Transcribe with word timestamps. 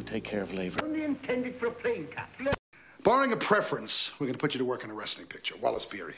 to 0.00 0.02
take 0.02 0.24
care 0.24 0.42
of 0.42 0.52
labor. 0.52 0.84
Only 0.84 1.04
intended 1.04 1.56
for 1.56 1.66
a 1.66 1.70
plane 1.70 2.08
captain. 2.14 2.48
Barring 3.02 3.32
a 3.32 3.36
preference, 3.36 4.12
we're 4.18 4.26
going 4.26 4.34
to 4.34 4.38
put 4.38 4.54
you 4.54 4.58
to 4.58 4.64
work 4.64 4.84
on 4.84 4.90
a 4.90 4.94
wrestling 4.94 5.26
picture, 5.26 5.56
Wallace 5.60 5.84
Beery. 5.84 6.14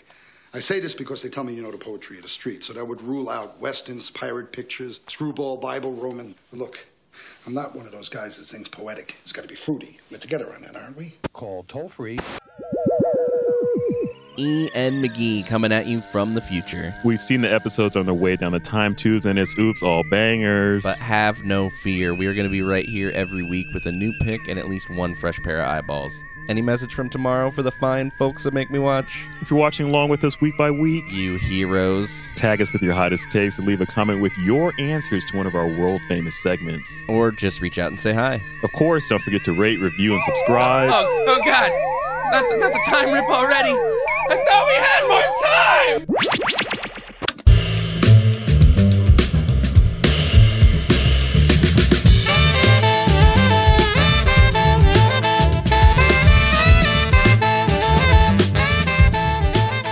I 0.53 0.61
say 0.61 0.81
this 0.81 0.95
because 0.95 1.23
they 1.23 1.29
tell 1.29 1.43
me 1.43 1.55
you 1.55 1.63
know 1.63 1.73
the 1.73 1.79
poetry 1.79 2.17
of 2.17 2.23
the 2.23 2.29
street, 2.29 2.63
so 2.63 2.73
that 2.75 2.87
would 2.87 3.01
rule 3.01 3.29
out 3.29 3.59
westerns, 3.59 4.11
pirate 4.11 4.53
pictures, 4.53 5.01
screwball, 5.09 5.57
Bible, 5.57 5.93
Roman. 5.93 6.35
Look, 6.53 6.87
I'm 7.47 7.55
not 7.55 7.75
one 7.75 7.87
of 7.87 7.93
those 7.93 8.09
guys 8.09 8.37
that 8.37 8.45
thinks 8.45 8.69
poetic. 8.69 9.17
It's 9.23 9.33
got 9.33 9.43
to 9.43 9.49
be 9.49 9.55
fruity. 9.55 9.99
We're 10.11 10.19
together 10.19 10.53
on 10.55 10.63
that, 10.63 10.77
aren't 10.77 10.97
we? 10.97 11.15
Call 11.33 11.65
toll 11.65 11.89
free. 11.89 12.19
E.N. 14.39 15.03
McGee 15.03 15.47
coming 15.47 15.73
at 15.73 15.87
you 15.87 16.01
from 16.01 16.35
the 16.35 16.41
future. 16.41 16.95
We've 17.05 17.23
seen 17.23 17.41
the 17.41 17.53
episodes 17.53 17.97
on 17.97 18.07
their 18.07 18.15
way 18.15 18.37
down 18.37 18.53
the 18.53 18.61
time 18.61 18.95
tubes, 18.95 19.27
and 19.27 19.39
it's 19.39 19.57
oops, 19.59 19.83
all 19.83 20.03
bangers. 20.05 20.85
But 20.85 20.99
have 20.99 21.45
no 21.45 21.71
fear. 21.71 22.15
We 22.15 22.27
are 22.27 22.35
going 22.35 22.45
to 22.47 22.51
be 22.51 22.63
right 22.63 22.89
here 22.89 23.11
every 23.15 23.43
week 23.43 23.67
with 23.73 23.87
a 23.87 23.93
new 23.93 24.13
pick 24.21 24.49
and 24.49 24.59
at 24.59 24.69
least 24.69 24.91
one 24.91 25.15
fresh 25.15 25.39
pair 25.41 25.61
of 25.61 25.69
eyeballs. 25.69 26.25
Any 26.47 26.61
message 26.61 26.95
from 26.95 27.09
tomorrow 27.09 27.51
for 27.51 27.63
the 27.63 27.71
fine 27.71 28.11
folks 28.11 28.43
that 28.45 28.53
make 28.53 28.71
me 28.71 28.79
watch? 28.79 29.27
if 29.41 29.51
you're 29.51 29.59
watching 29.59 29.87
along 29.89 30.11
with 30.11 30.23
us 30.25 30.39
week 30.43 30.59
by 30.59 30.71
week, 30.71 31.05
You 31.11 31.37
heroes. 31.39 32.29
tag 32.35 32.61
us 32.61 32.71
with 32.71 32.83
your 32.83 32.93
hottest 32.93 33.31
takes 33.31 33.57
and 33.59 33.67
leave 33.67 33.81
a 33.81 33.87
comment 33.87 34.21
with 34.21 34.37
your 34.37 34.75
answers 34.79 35.25
to 35.27 35.39
one 35.39 35.47
of 35.47 35.55
our 35.55 35.67
world 35.67 36.03
famous 36.07 36.37
segments. 36.37 37.01
Or 37.09 37.31
just 37.31 37.63
reach 37.63 37.79
out 37.79 37.91
and 37.93 37.99
say 37.99 38.13
hi. 38.13 38.43
Of 38.63 38.71
course, 38.73 39.09
don't 39.09 39.23
forget 39.23 39.43
to 39.45 39.55
rate, 39.55 39.81
review, 39.81 40.13
and 40.13 40.23
subscribe. 40.23 40.91
Oh, 40.93 41.25
oh 41.29 41.41
God! 41.47 41.71
Not 42.33 42.51
the, 42.51 42.57
not 42.59 42.73
the 42.75 42.85
time 42.91 43.11
rip 43.13 43.25
already! 43.25 43.71
I 44.31 44.37
thought 44.45 44.65
we 44.67 44.75
had 44.87 45.03
more 45.09 45.31
time! 46.07 47.15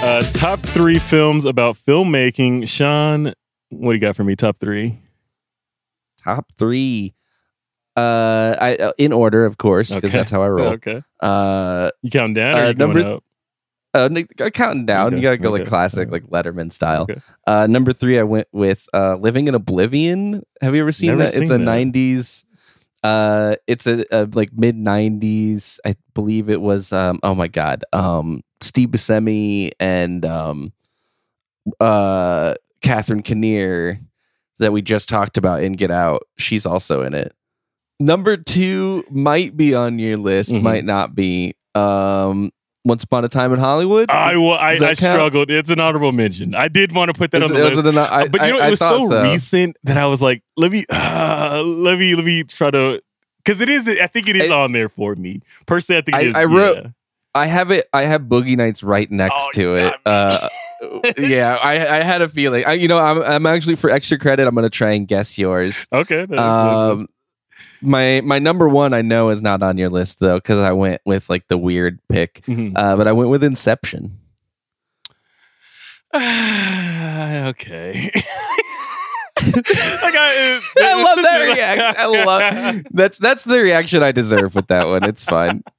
Uh, 0.04 0.22
top 0.32 0.58
three 0.58 0.98
films 0.98 1.44
about 1.44 1.76
filmmaking. 1.76 2.68
Sean, 2.68 3.32
what 3.68 3.92
do 3.92 3.94
you 3.94 4.00
got 4.00 4.16
for 4.16 4.24
me? 4.24 4.34
Top 4.34 4.58
three. 4.58 4.98
Top 6.24 6.46
three. 6.58 7.14
Uh, 7.96 8.56
I 8.60 8.74
uh, 8.76 8.92
in 8.98 9.12
order, 9.12 9.44
of 9.44 9.58
course, 9.58 9.94
because 9.94 10.10
Okay. 10.10 10.18
that's 10.18 10.30
how 10.32 10.42
I 10.42 10.48
roll. 10.48 10.66
Okay. 10.72 11.02
Uh, 11.20 11.90
You 12.02 12.10
counting 12.10 12.34
down 12.34 12.56
or 12.56 12.62
Uh, 12.64 12.68
you 12.68 12.74
going 12.74 12.94
number- 12.96 13.14
up? 13.16 13.24
Uh, 13.94 14.08
counting 14.54 14.86
down. 14.86 15.08
Okay, 15.08 15.16
You 15.16 15.22
gotta 15.22 15.36
go 15.36 15.50
like 15.50 15.66
classic, 15.66 16.08
okay. 16.08 16.10
like 16.10 16.24
Letterman 16.24 16.72
style. 16.72 17.02
Okay. 17.02 17.20
Uh, 17.46 17.66
number 17.68 17.92
three, 17.92 18.18
I 18.18 18.22
went 18.22 18.48
with 18.52 18.86
uh, 18.94 19.16
"Living 19.16 19.48
in 19.48 19.54
Oblivion." 19.54 20.42
Have 20.62 20.74
you 20.74 20.80
ever 20.80 20.92
seen 20.92 21.08
Never 21.10 21.18
that? 21.24 21.34
it's 21.36 21.50
seen 21.50 21.60
a 21.60 21.64
that. 21.64 21.70
'90s. 21.70 22.44
Uh, 23.04 23.56
it's 23.66 23.86
a, 23.86 24.04
a 24.10 24.28
like 24.32 24.50
mid 24.54 24.76
'90s. 24.76 25.78
I 25.84 25.94
believe 26.14 26.48
it 26.48 26.60
was. 26.62 26.92
Um, 26.92 27.20
oh 27.22 27.34
my 27.34 27.48
god. 27.48 27.84
Um, 27.92 28.42
Steve 28.62 28.88
Buscemi 28.90 29.72
and 29.78 30.24
um, 30.24 30.72
uh, 31.80 32.54
Catherine 32.82 33.22
Keener 33.22 33.98
that 34.58 34.72
we 34.72 34.82
just 34.82 35.08
talked 35.08 35.36
about 35.36 35.62
in 35.62 35.72
Get 35.74 35.90
Out. 35.90 36.22
She's 36.38 36.64
also 36.66 37.02
in 37.02 37.14
it. 37.14 37.34
Number 38.00 38.36
two 38.36 39.04
might 39.10 39.56
be 39.56 39.74
on 39.74 39.98
your 39.98 40.16
list, 40.16 40.52
Mhm. 40.52 40.62
might 40.62 40.84
not 40.84 41.14
be. 41.14 41.54
Um, 41.74 42.50
Once 42.84 43.04
Upon 43.04 43.24
a 43.24 43.28
Time 43.28 43.52
in 43.52 43.60
Hollywood. 43.60 44.10
I, 44.10 44.36
wa- 44.36 44.56
I, 44.56 44.70
I 44.72 44.94
struggled. 44.94 45.50
It's 45.50 45.70
an 45.70 45.78
honorable 45.78 46.10
mention. 46.12 46.54
I 46.54 46.66
did 46.68 46.92
want 46.92 47.12
to 47.12 47.18
put 47.18 47.30
that 47.30 47.42
Is 47.42 47.50
on 47.50 47.56
it- 47.56 47.60
the 47.60 47.64
list. 47.82 47.86
an- 47.86 47.98
I- 47.98 48.28
but 48.28 48.40
you 48.42 48.48
know, 48.58 48.66
it 48.66 48.70
was 48.70 48.78
so, 48.80 49.06
so. 49.08 49.22
recent 49.22 49.76
that 49.84 49.96
I 49.96 50.06
was 50.06 50.20
like, 50.20 50.42
let 50.56 50.72
me, 50.72 50.84
uh, 50.90 51.62
let 51.64 51.98
me, 51.98 52.14
let 52.16 52.24
me 52.24 52.42
try 52.44 52.70
to, 52.72 53.00
because 53.44 53.60
it 53.60 53.68
is. 53.68 53.88
I 53.88 54.06
think 54.08 54.28
it 54.28 54.36
is 54.36 54.50
on 54.50 54.72
there 54.72 54.88
for 54.88 55.14
me. 55.14 55.40
Personally, 55.66 55.98
I 55.98 56.02
think 56.02 56.14
I- 56.16 56.20
it 56.22 56.26
is. 56.28 56.36
I 56.36 56.44
wrote- 56.44 56.76
yeah. 56.82 56.90
I 57.34 57.46
have 57.46 57.70
it. 57.70 57.86
I 57.94 58.02
have 58.02 58.22
Boogie 58.22 58.58
Nights 58.58 58.82
right 58.82 59.10
next 59.10 59.32
Oh, 59.34 59.48
to 59.54 59.74
it. 59.74 59.94
Uh, 60.04 60.48
yeah, 61.18 61.56
I, 61.62 61.72
I 61.78 62.00
had 62.02 62.20
a 62.20 62.28
feeling. 62.28 62.64
I, 62.66 62.74
you 62.74 62.88
know, 62.88 62.98
I'm, 62.98 63.22
I'm 63.22 63.46
actually 63.46 63.76
for 63.76 63.88
extra 63.88 64.18
credit. 64.18 64.46
I'm 64.46 64.54
gonna 64.54 64.68
try 64.68 64.90
and 64.90 65.08
guess 65.08 65.38
yours. 65.38 65.88
Okay. 65.90 66.24
Um, 66.24 67.08
my 67.82 68.20
my 68.24 68.38
number 68.38 68.68
one 68.68 68.94
I 68.94 69.02
know 69.02 69.28
is 69.30 69.42
not 69.42 69.62
on 69.62 69.76
your 69.78 69.88
list 69.90 70.20
though 70.20 70.36
because 70.36 70.58
I 70.58 70.72
went 70.72 71.02
with 71.04 71.28
like 71.28 71.48
the 71.48 71.58
weird 71.58 71.98
pick. 72.08 72.42
Mhm. 72.46 72.72
Uh, 72.76 72.96
but 72.96 73.06
I 73.06 73.12
went 73.12 73.30
with 73.30 73.42
Inception. 73.44 74.18
okay. 76.14 78.10
like 80.02 80.14
I, 80.14 80.56
uh, 80.56 80.60
I 80.82 81.02
love 81.02 81.22
that 81.24 81.54
reaction. 81.54 81.94
I 81.98 82.24
love 82.24 82.84
that's 82.92 83.18
that's 83.18 83.44
the 83.44 83.60
reaction 83.60 84.02
I 84.02 84.12
deserve 84.12 84.54
with 84.54 84.68
that 84.68 84.86
one. 84.88 85.04
It's 85.04 85.24
fine. 85.24 85.62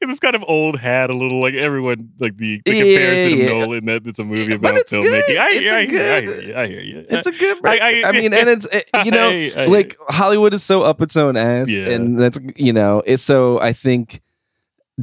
It's 0.00 0.20
kind 0.20 0.34
of 0.34 0.44
old 0.48 0.78
hat, 0.78 1.10
a 1.10 1.14
little 1.14 1.40
like 1.40 1.54
everyone, 1.54 2.10
like 2.18 2.36
the, 2.36 2.62
the 2.64 2.72
Yeah, 2.74 2.82
comparison 2.82 3.38
yeah. 3.38 3.44
of 3.46 3.68
Nolan 3.68 3.86
that 3.86 4.06
it's 4.06 4.18
a 4.18 4.24
movie 4.24 4.54
about 4.54 4.74
filmmaking. 4.88 5.36
I, 5.38 5.48
It's 5.52 5.70
I, 5.76 5.80
a 5.80 5.82
I, 5.82 5.86
good- 5.86 6.24
hear 6.24 6.42
you. 6.50 6.54
I 6.56 6.66
hear 6.66 6.80
you. 6.80 7.06
It's 7.08 7.26
a 7.26 7.32
good. 7.32 7.66
I- 7.66 7.78
I, 7.78 8.08
I- 8.08 8.12
mean, 8.12 8.32
and 8.32 8.48
it's 8.48 8.66
it- 8.66 8.88
eh, 8.94 9.02
you 9.04 9.10
know, 9.10 9.28
I- 9.28 9.52
I- 9.56 9.66
like 9.66 9.96
Hollywood 10.08 10.54
is 10.54 10.62
so 10.62 10.82
up 10.82 11.02
its 11.02 11.16
own 11.16 11.36
ass, 11.36 11.68
Yeah. 11.68 11.90
and 11.90 12.18
that's 12.20 12.38
you 12.56 12.72
know, 12.72 13.02
it's 13.04 13.22
so 13.22 13.60
I 13.60 13.72
think 13.72 14.22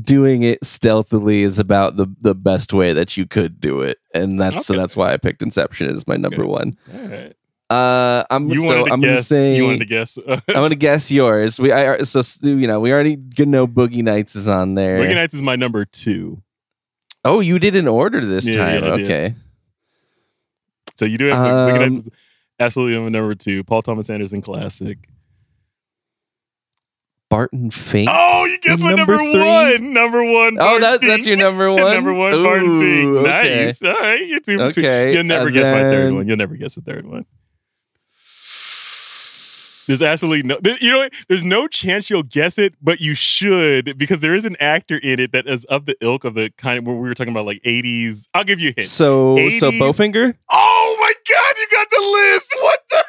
doing 0.01 0.43
it 0.43 0.63
stealthily 0.65 1.43
is 1.43 1.59
about 1.59 1.95
the 1.97 2.07
the 2.19 2.35
best 2.35 2.73
way 2.73 2.91
that 2.93 3.15
you 3.17 3.25
could 3.27 3.59
do 3.61 3.81
it, 3.81 3.97
and 4.13 4.39
that's 4.39 4.65
so 4.65 4.75
that's 4.75 4.97
why 4.97 5.13
I 5.13 5.17
picked 5.17 5.41
Inception 5.43 5.87
as 5.93 6.07
my 6.07 6.15
number 6.17 6.41
Okay. 6.43 6.49
one. 6.51 6.77
All 6.93 7.07
right. 7.07 7.33
Uh, 7.69 8.23
I'm 8.29 8.47
You 8.49 8.61
so 8.61 8.67
wanted 8.67 8.85
to 8.85 8.93
I'm 8.93 8.99
gonna 9.01 9.13
guess. 9.15 9.27
say 9.27 9.55
you 9.57 9.63
wanted 9.65 9.79
to 9.79 9.85
guess. 9.85 10.17
I'm 10.27 10.41
gonna 10.47 10.75
guess 10.75 11.11
yours. 11.11 11.59
We 11.59 11.71
I 11.71 11.97
so 12.03 12.21
you 12.47 12.67
know 12.67 12.79
we 12.79 12.91
already 12.93 13.17
know 13.39 13.65
Boogie 13.67 14.03
Nights 14.03 14.35
is 14.35 14.47
on 14.47 14.75
there. 14.75 14.99
Boogie 14.99 15.15
Nights 15.15 15.33
is 15.33 15.41
my 15.41 15.55
number 15.55 15.83
two. 15.85 16.41
Oh, 17.23 17.39
you 17.39 17.57
did 17.57 17.75
an 17.75 17.87
order 17.87 18.23
this 18.23 18.47
Yeah, 18.47 18.55
time. 18.79 18.83
yeah, 18.83 18.89
okay. 18.91 19.35
So 20.95 21.05
you 21.05 21.17
do 21.17 21.25
have 21.25 21.37
Boogie 21.37 21.73
Um, 21.73 21.93
Nights 21.93 22.05
is 22.05 22.09
absolutely 22.59 22.99
my 23.01 23.09
number 23.09 23.33
two. 23.33 23.63
Paul 23.63 23.81
Thomas 23.81 24.09
Anderson 24.11 24.41
classic. 24.43 24.99
Barton 27.31 27.71
Fink. 27.71 28.07
Oh, 28.11 28.45
you 28.45 28.59
guessed 28.59 28.83
my 28.83 28.93
Number 28.93 29.17
number, 29.17 29.39
one. 29.39 29.93
Number 29.93 30.23
one. 30.23 30.53
Oh, 30.59 30.79
Barton 30.79 30.81
that's 30.81 31.05
that's 31.05 31.27
your 31.27 31.37
number 31.45 31.71
one. 31.71 31.81
number 31.95 32.13
one. 32.13 32.43
Barton 32.43 32.69
Ooh, 32.69 32.81
Fink. 33.15 33.17
okay. 33.27 33.65
Nice. 33.65 33.81
All 33.81 33.91
right. 33.93 34.21
You're 34.25 34.39
two 34.39 34.57
for 34.59 34.71
two. 34.71 34.81
Okay, 34.81 35.13
You'll 35.13 35.23
never 35.23 35.47
and 35.47 35.53
guess 35.55 35.69
my 35.69 35.81
third 35.81 36.13
one. 36.13 36.27
You'll 36.27 36.37
never 36.37 36.55
guess 36.55 36.75
the 36.75 36.81
third 36.81 37.07
one. 37.07 37.25
There's 39.87 40.01
absolutely 40.01 40.43
no, 40.43 40.57
you 40.81 40.91
know, 40.91 40.97
what? 40.99 41.13
there's 41.29 41.43
no 41.43 41.67
chance 41.67 42.09
you'll 42.09 42.23
guess 42.23 42.57
it, 42.57 42.73
but 42.81 42.99
you 42.99 43.13
should 43.13 43.97
because 43.97 44.21
there 44.21 44.35
is 44.35 44.45
an 44.45 44.55
actor 44.59 44.97
in 44.97 45.19
it 45.19 45.31
that 45.33 45.47
is 45.47 45.63
of 45.65 45.85
the 45.85 45.95
ilk 46.01 46.23
of 46.23 46.33
the 46.33 46.51
kind 46.57 46.79
of 46.79 46.85
where 46.85 46.95
we 46.95 47.07
were 47.07 47.13
talking 47.13 47.33
about 47.33 47.45
like 47.45 47.61
80s. 47.63 48.27
I'll 48.33 48.43
give 48.43 48.59
you 48.59 48.69
a 48.69 48.73
hint. 48.77 48.83
So 48.83 49.35
so 49.51 49.71
Bowfinger. 49.71 50.35
Oh 50.51 50.97
my 50.99 51.13
God, 51.29 51.55
you 51.57 51.67
got 51.71 51.87
the 51.89 52.31
list. 52.33 52.55
What 52.61 52.79
the 52.89 53.03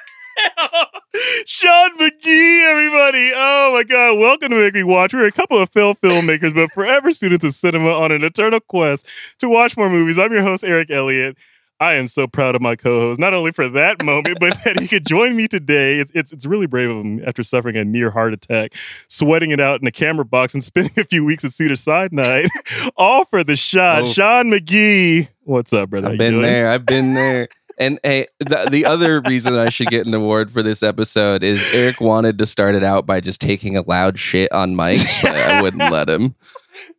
hell? 0.59 0.87
Sean 1.47 1.97
McGee, 1.99 2.71
everybody. 2.71 3.31
Oh 3.35 3.73
my 3.73 3.83
God. 3.83 4.19
Welcome 4.19 4.51
to 4.51 4.57
Make 4.57 4.75
Me 4.75 4.83
Watch. 4.83 5.15
We're 5.15 5.27
a 5.27 5.33
couple 5.33 5.59
of 5.59 5.71
film 5.71 5.97
filmmakers, 5.97 6.55
but 6.55 6.71
forever 6.73 7.13
students 7.13 7.45
of 7.45 7.53
cinema 7.55 7.91
on 7.91 8.13
an 8.13 8.23
eternal 8.23 8.61
quest 8.61 9.07
to 9.39 9.49
watch 9.49 9.77
more 9.77 9.89
movies. 9.89 10.19
I'm 10.19 10.33
your 10.33 10.43
host, 10.43 10.65
Eric 10.65 10.91
Elliott. 10.91 11.39
I 11.79 11.95
am 11.95 12.09
so 12.09 12.27
proud 12.27 12.55
of 12.55 12.63
my 12.63 12.75
co-host, 12.75 13.21
not 13.21 13.35
only 13.35 13.53
for 13.53 13.69
that 13.69 14.03
moment, 14.03 14.39
but 14.41 14.57
that 14.65 14.81
he 14.81 14.89
could 14.89 15.07
join 15.07 15.37
me 15.37 15.47
today. 15.47 15.99
It's, 15.99 16.11
it's 16.15 16.33
it's 16.33 16.47
really 16.47 16.67
brave 16.67 16.91
of 16.91 16.97
him 16.97 17.23
after 17.27 17.43
suffering 17.43 17.77
a 17.77 17.85
near 17.85 18.11
heart 18.11 18.33
attack, 18.33 18.73
sweating 19.09 19.51
it 19.51 19.61
out 19.61 19.81
in 19.81 19.87
a 19.87 19.93
camera 19.93 20.25
box, 20.25 20.55
and 20.55 20.65
spending 20.65 20.93
a 20.97 21.05
few 21.05 21.25
weeks 21.25 21.45
at 21.45 21.53
Cedars-Sinai, 21.53 22.47
all 22.97 23.25
for 23.27 23.45
the 23.45 23.57
shot. 23.57 24.03
Oh. 24.03 24.07
Sean 24.07 24.51
McGee, 24.51 25.29
what's 25.45 25.73
up, 25.73 25.91
brother? 25.91 26.09
I've 26.09 26.19
been 26.19 26.41
there. 26.41 26.71
I've 26.71 26.87
been 26.87 27.15
there. 27.15 27.49
And 27.79 28.01
hey, 28.03 28.27
the, 28.39 28.69
the 28.71 28.87
other 28.87 29.21
reason 29.21 29.53
I 29.59 29.69
should 29.69 29.89
get 29.89 30.07
an 30.07 30.15
award 30.15 30.51
for 30.51 30.63
this 30.63 30.83
episode 30.83 31.43
is 31.43 31.75
Eric 31.75 32.01
wanted 32.01 32.39
to 32.39 32.47
start 32.47 32.75
it 32.75 32.83
out 32.83 33.05
by 33.05 33.21
just 33.21 33.39
taking 33.39 33.77
a 33.77 33.83
loud 33.83 34.19
shit 34.19 34.51
on 34.51 34.77
mic, 34.77 34.99
but 35.23 35.37
I 35.37 35.61
wouldn't 35.61 35.93
let 35.93 36.09
him. 36.09 36.35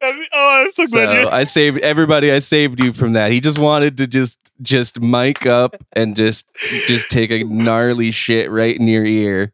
Oh, 0.01 0.23
I'm 0.33 0.71
so 0.71 0.87
glad 0.87 1.09
So 1.09 1.21
you. 1.21 1.27
I 1.27 1.43
saved 1.43 1.79
everybody. 1.79 2.31
I 2.31 2.39
saved 2.39 2.83
you 2.83 2.93
from 2.93 3.13
that. 3.13 3.31
He 3.31 3.39
just 3.39 3.59
wanted 3.59 3.97
to 3.97 4.07
just 4.07 4.39
just 4.61 4.99
mic 4.99 5.45
up 5.45 5.75
and 5.93 6.15
just 6.15 6.53
just 6.87 7.11
take 7.11 7.31
a 7.31 7.43
gnarly 7.43 8.11
shit 8.11 8.49
right 8.49 8.75
in 8.75 8.87
your 8.87 9.05
ear. 9.05 9.53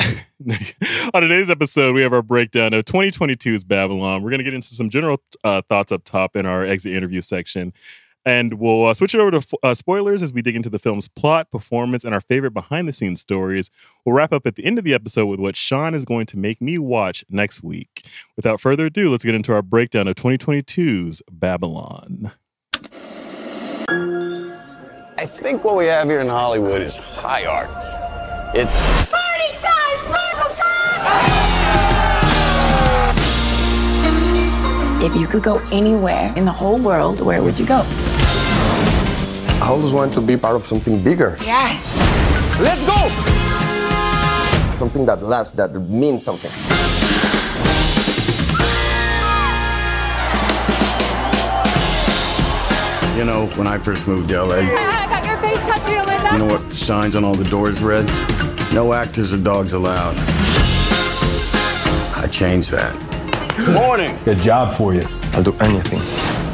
On 1.14 1.22
today's 1.22 1.50
episode, 1.50 1.94
we 1.94 2.02
have 2.02 2.12
our 2.12 2.22
breakdown 2.22 2.72
of 2.72 2.84
2022's 2.84 3.64
Babylon. 3.64 4.22
We're 4.22 4.30
going 4.30 4.38
to 4.38 4.44
get 4.44 4.54
into 4.54 4.68
some 4.68 4.88
general 4.88 5.20
uh, 5.42 5.62
thoughts 5.68 5.90
up 5.90 6.04
top 6.04 6.36
in 6.36 6.46
our 6.46 6.64
exit 6.64 6.94
interview 6.94 7.20
section. 7.20 7.72
And 8.24 8.54
we'll 8.54 8.86
uh, 8.86 8.94
switch 8.94 9.14
it 9.14 9.20
over 9.20 9.30
to 9.30 9.58
uh, 9.62 9.74
spoilers 9.74 10.22
as 10.22 10.32
we 10.32 10.42
dig 10.42 10.56
into 10.56 10.68
the 10.68 10.78
film's 10.78 11.08
plot, 11.08 11.50
performance, 11.50 12.04
and 12.04 12.12
our 12.12 12.20
favorite 12.20 12.52
behind 12.52 12.86
the 12.86 12.92
scenes 12.92 13.20
stories. 13.20 13.70
We'll 14.04 14.14
wrap 14.14 14.32
up 14.32 14.46
at 14.46 14.56
the 14.56 14.64
end 14.64 14.78
of 14.78 14.84
the 14.84 14.94
episode 14.94 15.26
with 15.26 15.40
what 15.40 15.56
Sean 15.56 15.94
is 15.94 16.04
going 16.04 16.26
to 16.26 16.38
make 16.38 16.60
me 16.60 16.78
watch 16.78 17.24
next 17.30 17.62
week. 17.62 18.04
Without 18.36 18.60
further 18.60 18.86
ado, 18.86 19.10
let's 19.10 19.24
get 19.24 19.34
into 19.34 19.52
our 19.52 19.62
breakdown 19.62 20.08
of 20.08 20.16
2022's 20.16 21.22
Babylon. 21.30 22.32
I 23.90 25.26
think 25.26 25.64
what 25.64 25.76
we 25.76 25.86
have 25.86 26.06
here 26.08 26.20
in 26.20 26.28
Hollywood 26.28 26.80
is 26.80 26.96
high 26.96 27.44
art. 27.44 27.68
It's 28.54 28.74
Party 29.10 29.52
time! 29.60 29.98
Sparkle 30.04 30.54
time! 30.54 30.94
If 35.02 35.16
you 35.20 35.26
could 35.26 35.42
go 35.42 35.58
anywhere 35.72 36.32
in 36.36 36.44
the 36.44 36.52
whole 36.52 36.78
world, 36.78 37.20
where 37.20 37.42
would 37.42 37.58
you 37.58 37.66
go? 37.66 37.82
I 39.60 39.68
always 39.70 39.92
want 39.92 40.12
to 40.14 40.20
be 40.20 40.36
part 40.36 40.56
of 40.56 40.66
something 40.66 41.02
bigger. 41.02 41.36
Yes. 41.40 41.82
Let's 42.60 42.82
go! 42.84 42.96
Something 44.78 45.04
that 45.06 45.22
lasts, 45.22 45.52
that 45.56 45.72
means 45.74 46.24
something. 46.24 46.50
You 53.18 53.24
know, 53.24 53.46
when 53.56 53.66
I 53.66 53.78
first 53.78 54.06
moved 54.06 54.28
to 54.28 54.44
LA, 54.44 54.56
I 54.56 55.06
got 55.08 55.26
your 55.26 55.36
face 55.38 55.58
tattooed 55.62 56.08
on 56.08 56.32
you 56.32 56.46
know 56.46 56.54
what 56.54 56.70
the 56.70 56.76
signs 56.76 57.16
on 57.16 57.24
all 57.24 57.34
the 57.34 57.48
doors 57.50 57.82
read? 57.82 58.06
No 58.72 58.92
actors 58.92 59.32
or 59.32 59.38
dogs 59.38 59.72
allowed. 59.72 60.14
I 62.16 62.28
changed 62.30 62.70
that. 62.70 62.94
Morning! 63.72 64.16
Good 64.24 64.38
job 64.38 64.76
for 64.76 64.94
you. 64.94 65.02
I'll 65.32 65.42
do 65.42 65.52
anything. 65.58 66.47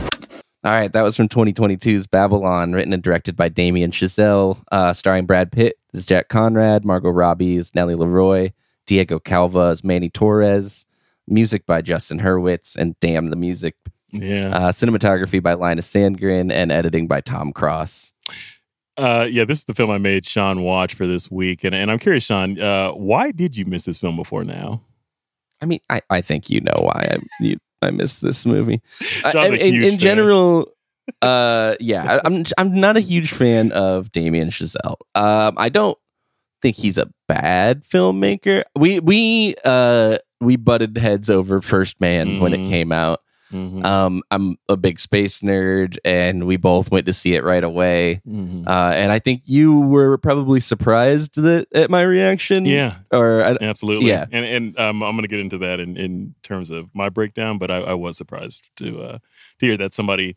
All 0.65 0.73
right, 0.73 0.91
that 0.95 1.03
was 1.03 1.15
from 1.15 1.29
2022's 1.29 2.07
Babylon, 2.07 2.73
written 2.73 2.95
and 2.95 3.03
directed 3.03 3.37
by 3.37 3.51
Damien 3.51 3.91
Chazelle, 3.91 4.63
uh, 4.73 4.95
starring 4.95 5.27
Brad 5.27 5.53
Pitt 5.53 5.77
as 5.93 6.07
Jack 6.07 6.29
Conrad, 6.29 6.87
Margot 6.87 7.11
Robbie 7.11 7.59
as 7.59 7.75
Nellie 7.75 7.95
LaRoy, 7.95 8.55
Diego 8.87 9.19
Calva 9.19 9.69
as 9.73 9.85
Manny 9.85 10.09
Torres, 10.09 10.87
music 11.29 11.67
by 11.67 11.83
Justin 11.83 12.19
Hurwitz, 12.19 12.79
and 12.79 12.99
damn 13.01 13.27
the 13.27 13.37
music. 13.37 13.77
Yeah. 14.11 14.57
Uh, 14.57 14.73
cinematography 14.73 15.43
by 15.43 15.53
Linus 15.53 15.93
Sandgren 15.93 16.51
and 16.51 16.73
editing 16.73 17.09
by 17.09 17.21
Tom 17.21 17.53
Cross. 17.53 18.15
Uh, 18.97 19.27
yeah, 19.29 19.45
this 19.45 19.59
is 19.59 19.65
the 19.65 19.75
film 19.75 19.91
I 19.91 19.99
made 19.99 20.25
Sean 20.25 20.63
watch 20.63 20.95
for 20.95 21.07
this 21.07 21.31
week, 21.31 21.65
and 21.65 21.75
and 21.75 21.91
I'm 21.91 21.99
curious, 21.99 22.25
Sean, 22.25 22.59
uh, 22.59 22.93
why 22.93 23.33
did 23.33 23.55
you 23.55 23.67
miss 23.67 23.85
this 23.85 23.99
film 23.99 24.17
before 24.17 24.45
now? 24.45 24.81
I 25.61 25.67
mean, 25.67 25.81
I, 25.91 26.01
I 26.09 26.21
think 26.23 26.49
you 26.49 26.63
know 26.63 26.73
why 26.77 27.09
I 27.11 27.17
you, 27.41 27.59
I 27.85 27.91
missed 27.91 28.23
this 28.23 28.45
movie. 28.47 28.81
I- 29.25 29.33
John's 29.33 29.47
in, 29.53 29.55
in- 29.55 29.73
huge 29.73 29.85
in 29.85 29.91
fan. 29.93 29.99
general, 29.99 30.73
uh, 31.23 31.75
yeah, 31.81 32.19
I, 32.19 32.21
I'm 32.27 32.45
I'm 32.59 32.81
not 32.81 32.97
a 32.97 33.01
huge 33.01 33.33
fan 33.33 33.73
of 33.73 34.11
Damien 34.13 34.49
Chazelle. 34.49 34.97
Um, 35.15 35.55
I 35.57 35.69
don't 35.69 35.99
think 36.63 36.77
he's 36.77 36.97
a 36.99 37.11
bad 37.29 37.83
filmmaker. 37.85 38.63
We 38.77 39.01
we 39.01 39.55
uh 39.65 40.17
we 40.41 40.57
butted 40.57 40.97
heads 40.99 41.29
over 41.31 41.61
First 41.61 42.01
Man 42.01 42.41
when 42.41 42.53
it 42.55 42.61
Mhm. 42.61 42.69
came 42.71 42.93
out. 42.93 43.21
Mhm. 43.55 43.85
Um, 43.85 44.23
I'm 44.33 44.57
a 44.69 44.77
big 44.77 44.99
space 44.99 45.41
nerd, 45.41 45.97
and 46.05 46.45
we 46.47 46.57
both 46.57 46.91
went 46.91 47.07
to 47.07 47.13
see 47.13 47.35
it 47.35 47.45
right 47.45 47.63
away. 47.63 48.21
Mhm. 48.29 48.67
Uh, 48.67 48.93
and 48.95 49.13
I 49.13 49.21
think 49.21 49.43
you 49.47 49.79
were 49.81 50.19
probably 50.19 50.59
surprised 50.61 51.37
that 51.41 51.69
at 51.75 51.89
my 51.91 52.03
reaction. 52.03 52.67
Yeah, 52.67 52.97
Or 53.13 53.45
I, 53.45 53.57
absolutely. 53.61 54.09
Yeah. 54.09 54.27
and 54.33 54.45
and 54.45 54.79
um, 54.81 55.03
I'm 55.03 55.13
going 55.13 55.23
to 55.23 55.29
get 55.29 55.41
into 55.41 55.59
that 55.59 55.79
in, 55.79 55.97
in 55.97 56.35
terms 56.43 56.71
of 56.71 56.89
my 56.95 57.09
breakdown, 57.09 57.59
but 57.59 57.71
I, 57.71 57.77
I 57.79 57.95
was 57.95 58.17
surprised 58.19 58.69
to 58.79 59.01
uh, 59.03 59.19
to 59.61 59.67
hear 59.67 59.77
that 59.77 59.95
somebody. 59.95 60.35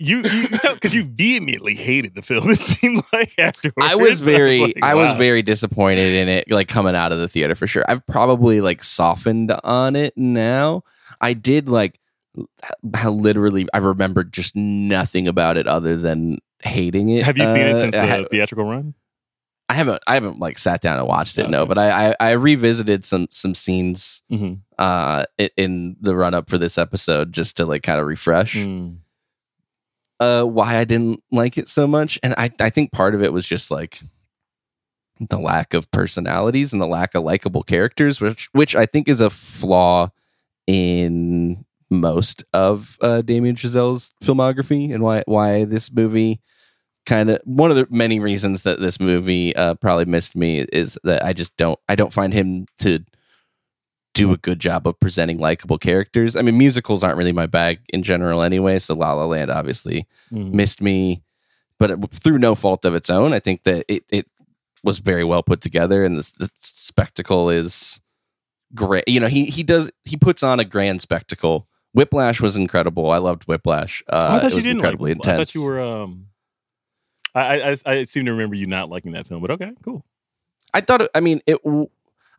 You 0.00 0.18
you 0.22 0.46
because 0.48 0.94
you 0.94 1.02
vehemently 1.04 1.74
hated 1.74 2.14
the 2.14 2.22
film. 2.22 2.48
It 2.50 2.60
seemed 2.60 3.02
like 3.12 3.32
afterwards. 3.38 3.74
I 3.82 3.96
was 3.96 4.20
very, 4.20 4.60
like, 4.60 4.78
I 4.82 4.94
was 4.94 5.10
very 5.14 5.42
disappointed 5.42 6.12
in 6.14 6.28
it, 6.28 6.50
like 6.50 6.68
coming 6.68 6.94
out 6.94 7.10
of 7.10 7.18
the 7.18 7.26
theater 7.28 7.56
for 7.56 7.66
sure. 7.66 7.84
I've 7.88 8.06
probably 8.06 8.60
like 8.60 8.84
softened 8.84 9.52
on 9.64 9.96
it 9.96 10.12
now. 10.16 10.82
I 11.20 11.32
did 11.34 11.68
like 11.68 11.98
how 12.94 13.10
literally 13.10 13.66
I 13.72 13.78
remember 13.78 14.24
just 14.24 14.54
nothing 14.56 15.28
about 15.28 15.56
it 15.56 15.66
other 15.66 15.96
than 15.96 16.38
hating 16.62 17.10
it. 17.10 17.24
Have 17.24 17.38
you 17.38 17.46
seen 17.46 17.66
it 17.66 17.72
Uh, 17.72 17.76
since 17.76 17.94
the 17.96 18.06
ha- 18.06 18.24
theatrical 18.30 18.64
run? 18.64 18.94
I 19.70 19.74
haven't, 19.74 20.02
I 20.06 20.14
haven't 20.14 20.38
like 20.38 20.56
sat 20.58 20.80
down 20.80 20.98
and 20.98 21.06
watched 21.06 21.36
it. 21.36 21.50
No, 21.50 21.66
but 21.66 21.76
I, 21.76 22.08
I, 22.10 22.14
I 22.20 22.30
revisited 22.32 23.04
some 23.04 23.28
some 23.30 23.54
scenes 23.54 24.22
Mm-hmm. 24.32 24.54
uh 24.78 25.24
in 25.56 25.96
the 26.00 26.16
run 26.16 26.32
up 26.34 26.48
for 26.48 26.56
this 26.58 26.78
episode 26.78 27.32
just 27.32 27.56
to 27.58 27.66
like 27.66 27.82
kind 27.82 28.00
of 28.00 28.06
refresh 28.06 28.56
Mm. 28.56 28.98
uh 30.20 30.44
why 30.44 30.78
I 30.78 30.84
didn't 30.84 31.22
like 31.30 31.58
it 31.58 31.68
so 31.68 31.86
much 31.86 32.18
and 32.22 32.34
I 32.38 32.50
I 32.60 32.70
think 32.70 32.92
part 32.92 33.14
of 33.14 33.22
it 33.22 33.32
was 33.32 33.46
just 33.46 33.70
like 33.70 34.00
the 35.20 35.38
lack 35.38 35.74
of 35.74 35.90
personalities 35.90 36.72
and 36.72 36.80
the 36.80 36.86
lack 36.86 37.14
of 37.14 37.24
likable 37.24 37.62
characters 37.62 38.20
which 38.20 38.48
which 38.52 38.74
I 38.74 38.86
think 38.86 39.08
is 39.08 39.20
a 39.20 39.28
flaw 39.30 40.08
in 40.66 41.64
most 41.90 42.44
of 42.52 42.98
uh 43.00 43.22
Damien 43.22 43.56
Chazelle's 43.56 44.14
filmography 44.22 44.92
and 44.92 45.02
why 45.02 45.22
why 45.26 45.64
this 45.64 45.90
movie 45.92 46.40
kind 47.06 47.30
of 47.30 47.40
one 47.44 47.70
of 47.70 47.76
the 47.76 47.86
many 47.90 48.20
reasons 48.20 48.62
that 48.64 48.78
this 48.80 49.00
movie 49.00 49.56
uh 49.56 49.74
probably 49.74 50.04
missed 50.04 50.36
me 50.36 50.60
is 50.72 50.98
that 51.04 51.24
I 51.24 51.32
just 51.32 51.56
don't 51.56 51.78
I 51.88 51.94
don't 51.94 52.12
find 52.12 52.32
him 52.34 52.66
to 52.80 53.00
do 54.14 54.32
a 54.32 54.36
good 54.36 54.58
job 54.58 54.86
of 54.86 54.98
presenting 54.98 55.38
likable 55.38 55.78
characters. 55.78 56.34
I 56.34 56.42
mean, 56.42 56.58
musicals 56.58 57.04
aren't 57.04 57.18
really 57.18 57.32
my 57.32 57.46
bag 57.46 57.78
in 57.92 58.02
general 58.02 58.42
anyway. 58.42 58.78
So 58.78 58.94
La 58.94 59.12
La 59.12 59.24
Land 59.26 59.50
obviously 59.50 60.06
Mhm. 60.32 60.52
missed 60.52 60.82
me, 60.82 61.22
but 61.78 61.90
it, 61.92 61.98
through 62.12 62.38
no 62.38 62.54
fault 62.54 62.84
of 62.84 62.94
its 62.94 63.10
own. 63.10 63.32
I 63.32 63.38
think 63.38 63.62
that 63.62 63.84
it, 63.88 64.04
it 64.10 64.26
was 64.82 64.98
very 64.98 65.24
well 65.24 65.42
put 65.42 65.60
together 65.60 66.04
and 66.04 66.16
the, 66.16 66.30
the 66.38 66.50
spectacle 66.56 67.48
is 67.48 68.00
great. 68.74 69.04
You 69.06 69.20
know, 69.20 69.28
he, 69.28 69.44
he 69.46 69.62
does, 69.62 69.90
he 70.04 70.16
puts 70.16 70.42
on 70.42 70.58
a 70.60 70.64
grand 70.64 71.00
spectacle. 71.00 71.68
Whiplash 71.94 72.40
was 72.40 72.56
incredible. 72.56 73.10
I 73.10 73.18
loved 73.18 73.44
Whiplash. 73.44 74.02
Uh, 74.08 74.20
Oh, 74.30 74.36
I 74.36 74.38
thought 74.40 74.50
you 74.52 74.62
didn't. 74.62 74.76
incredibly 74.76 75.14
like, 75.14 75.26
I 75.28 75.32
intense. 75.32 75.52
thought 75.52 75.58
you 75.60 75.66
were. 75.66 75.80
Um, 75.80 76.26
I, 77.34 77.60
I 77.60 77.70
I 77.70 77.76
I 77.86 78.02
seem 78.04 78.24
to 78.26 78.32
remember 78.32 78.54
you 78.56 78.66
not 78.66 78.88
liking 78.90 79.12
that 79.12 79.26
film, 79.26 79.40
but 79.40 79.50
okay, 79.52 79.72
cool. 79.84 80.04
I 80.74 80.80
thought, 80.80 81.02
it, 81.02 81.10
I 81.14 81.20
mean, 81.20 81.40
it, 81.46 81.58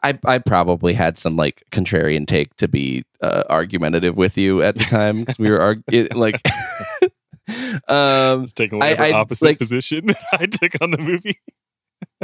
I 0.04 0.18
I 0.26 0.38
probably 0.40 0.94
had 0.94 1.18
some 1.18 1.36
like 1.36 1.64
contrarian 1.72 2.26
take 2.28 2.56
to 2.58 2.68
be 2.68 3.06
uh, 3.22 3.44
argumentative 3.50 4.16
with 4.18 4.38
you 4.38 4.62
at 4.62 4.76
the 4.76 4.84
time 4.86 5.20
because 5.22 5.40
we 5.40 5.50
were 5.50 5.60
arg- 5.62 5.84
it, 5.92 6.16
like, 6.16 6.36
um, 7.88 8.44
It's 8.44 8.54
taking 8.54 8.82
I- 8.84 8.90
whatever 8.92 9.04
I, 9.04 9.12
opposite 9.14 9.46
like- 9.46 9.58
position 9.60 10.06
that 10.08 10.18
I 10.34 10.46
took 10.46 10.82
on 10.82 10.92
the 10.92 10.98
movie. 11.00 11.40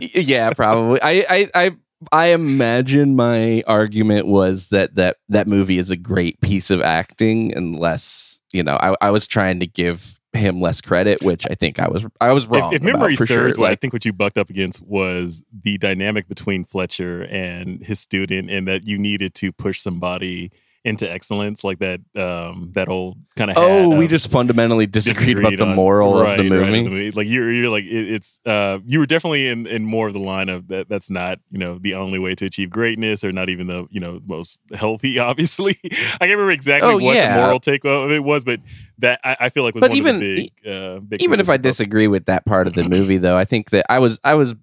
Yeah, 0.01 0.51
probably. 0.51 0.99
I, 1.01 1.25
I, 1.29 1.49
I, 1.55 1.71
I 2.11 2.27
imagine 2.27 3.15
my 3.15 3.63
argument 3.67 4.27
was 4.27 4.67
that 4.67 4.95
that 4.95 5.17
that 5.29 5.47
movie 5.47 5.77
is 5.77 5.91
a 5.91 5.97
great 5.97 6.39
piece 6.41 6.71
of 6.71 6.81
acting, 6.81 7.55
and 7.55 7.79
less, 7.79 8.41
you 8.53 8.63
know, 8.63 8.77
I, 8.81 8.95
I 9.01 9.11
was 9.11 9.27
trying 9.27 9.59
to 9.59 9.67
give 9.67 10.19
him 10.33 10.61
less 10.61 10.81
credit, 10.81 11.23
which 11.23 11.45
I 11.49 11.53
think 11.53 11.79
I 11.79 11.87
was, 11.87 12.05
I 12.19 12.33
was 12.33 12.45
wrong. 12.47 12.73
if, 12.73 12.81
if 12.81 12.83
memory 12.83 13.15
for 13.15 13.25
serves, 13.25 13.55
sure. 13.55 13.61
what 13.61 13.71
I 13.71 13.75
think 13.75 13.93
what 13.93 14.03
you 14.05 14.13
bucked 14.13 14.37
up 14.37 14.49
against 14.49 14.81
was 14.81 15.41
the 15.63 15.77
dynamic 15.77 16.27
between 16.27 16.65
Fletcher 16.65 17.23
and 17.25 17.81
his 17.81 17.99
student, 17.99 18.49
and 18.49 18.67
that 18.67 18.87
you 18.87 18.97
needed 18.97 19.33
to 19.35 19.51
push 19.51 19.79
somebody 19.79 20.51
into 20.85 21.11
excellence, 21.11 21.63
like 21.63 21.79
that 21.79 21.99
um, 22.15 22.71
that 22.75 22.87
old 22.87 23.17
kind 23.35 23.49
of. 23.49 23.57
oh, 23.57 23.97
we 23.97 24.07
just 24.07 24.29
fundamentally 24.29 24.85
disagreed, 24.85 25.39
about 25.39 25.57
the 25.57 25.65
moral 25.65 26.21
of 26.21 26.37
the 26.37 26.43
movie. 26.43 27.09
Like 27.11 27.27
you're, 27.27 27.51
you're 27.51 27.69
like 27.71 27.83
it, 27.85 28.13
it's. 28.13 28.39
Uh, 28.45 28.77
you 28.85 28.99
were 28.99 29.07
definitely 29.07 29.47
in, 29.49 29.65
in 29.65 29.83
more 29.83 30.07
of 30.07 30.13
the 30.13 30.19
line 30.19 30.47
of 30.47 30.67
that. 30.67 30.87
That's 30.87 31.09
not 31.09 31.39
you 31.49 31.57
know 31.57 31.79
the 31.79 31.95
only 31.95 32.19
way 32.19 32.35
to 32.35 32.45
achieve 32.45 32.69
greatness, 32.69 33.23
or 33.23 33.31
not 33.31 33.49
even 33.49 33.65
the 33.65 33.87
you 33.89 33.99
know 33.99 34.21
most 34.25 34.61
healthy. 34.73 35.17
Obviously, 35.25 35.75
I 35.83 35.89
can't 35.89 36.31
remember 36.31 36.51
exactly 36.51 36.89
Oh, 36.91 36.97
what 36.99 37.15
yeah. 37.15 37.35
the 37.35 37.41
moral 37.41 37.59
take 37.59 37.83
of 37.83 38.11
it 38.11 38.23
was, 38.23 38.43
but 38.43 38.59
that 38.99 39.19
I, 39.23 39.37
I 39.41 39.49
feel 39.49 39.63
like 39.63 39.73
was 39.73 39.81
But 39.81 39.89
one 39.89 39.97
even- 39.97 40.15
of 40.15 40.21
the 40.21 40.35
big. 40.63 40.71
Uh, 40.71 40.99
big 40.99 41.23
even 41.23 41.39
if 41.39 41.49
I 41.49 41.57
disagree 41.57 42.07
with 42.07 42.25
that 42.27 42.45
part 42.45 42.67
of 42.67 42.73
the 42.75 42.87
movie, 42.89 43.17
though, 43.17 43.35
I 43.35 43.43
think 43.45 43.71
that 43.71 43.87
I 43.89 43.97
was 43.97 44.19
I 44.23 44.35
was 44.35 44.53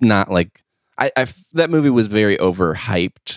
not 0.00 0.30
like 0.30 0.60
I 0.98 1.10
that 1.54 1.70
movie 1.70 1.88
was 1.90 2.06
very 2.08 2.36
overhyped, 2.36 3.31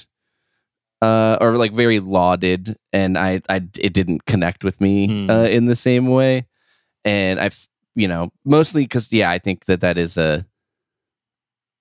uh, 1.02 1.38
or 1.42 1.58
like 1.58 1.74
very 1.74 2.00
lauded, 2.00 2.78
and 2.94 3.18
I 3.18 3.42
I 3.50 3.58
it 3.80 3.94
didn't 3.94 4.26
connect 4.26 4.64
with 4.64 4.80
me 4.82 5.08
Hmm. 5.08 5.30
uh, 5.30 5.44
in 5.46 5.66
the 5.66 5.76
same 5.76 6.08
way, 6.08 6.48
and 7.04 7.40
I 7.40 7.44
have 7.44 7.68
you 7.96 8.08
know 8.08 8.32
mostly 8.44 8.84
because 8.84 9.12
yeah 9.14 9.30
I 9.30 9.38
think 9.40 9.66
that 9.66 9.82
that 9.82 9.98
is 9.98 10.18
a 10.18 10.46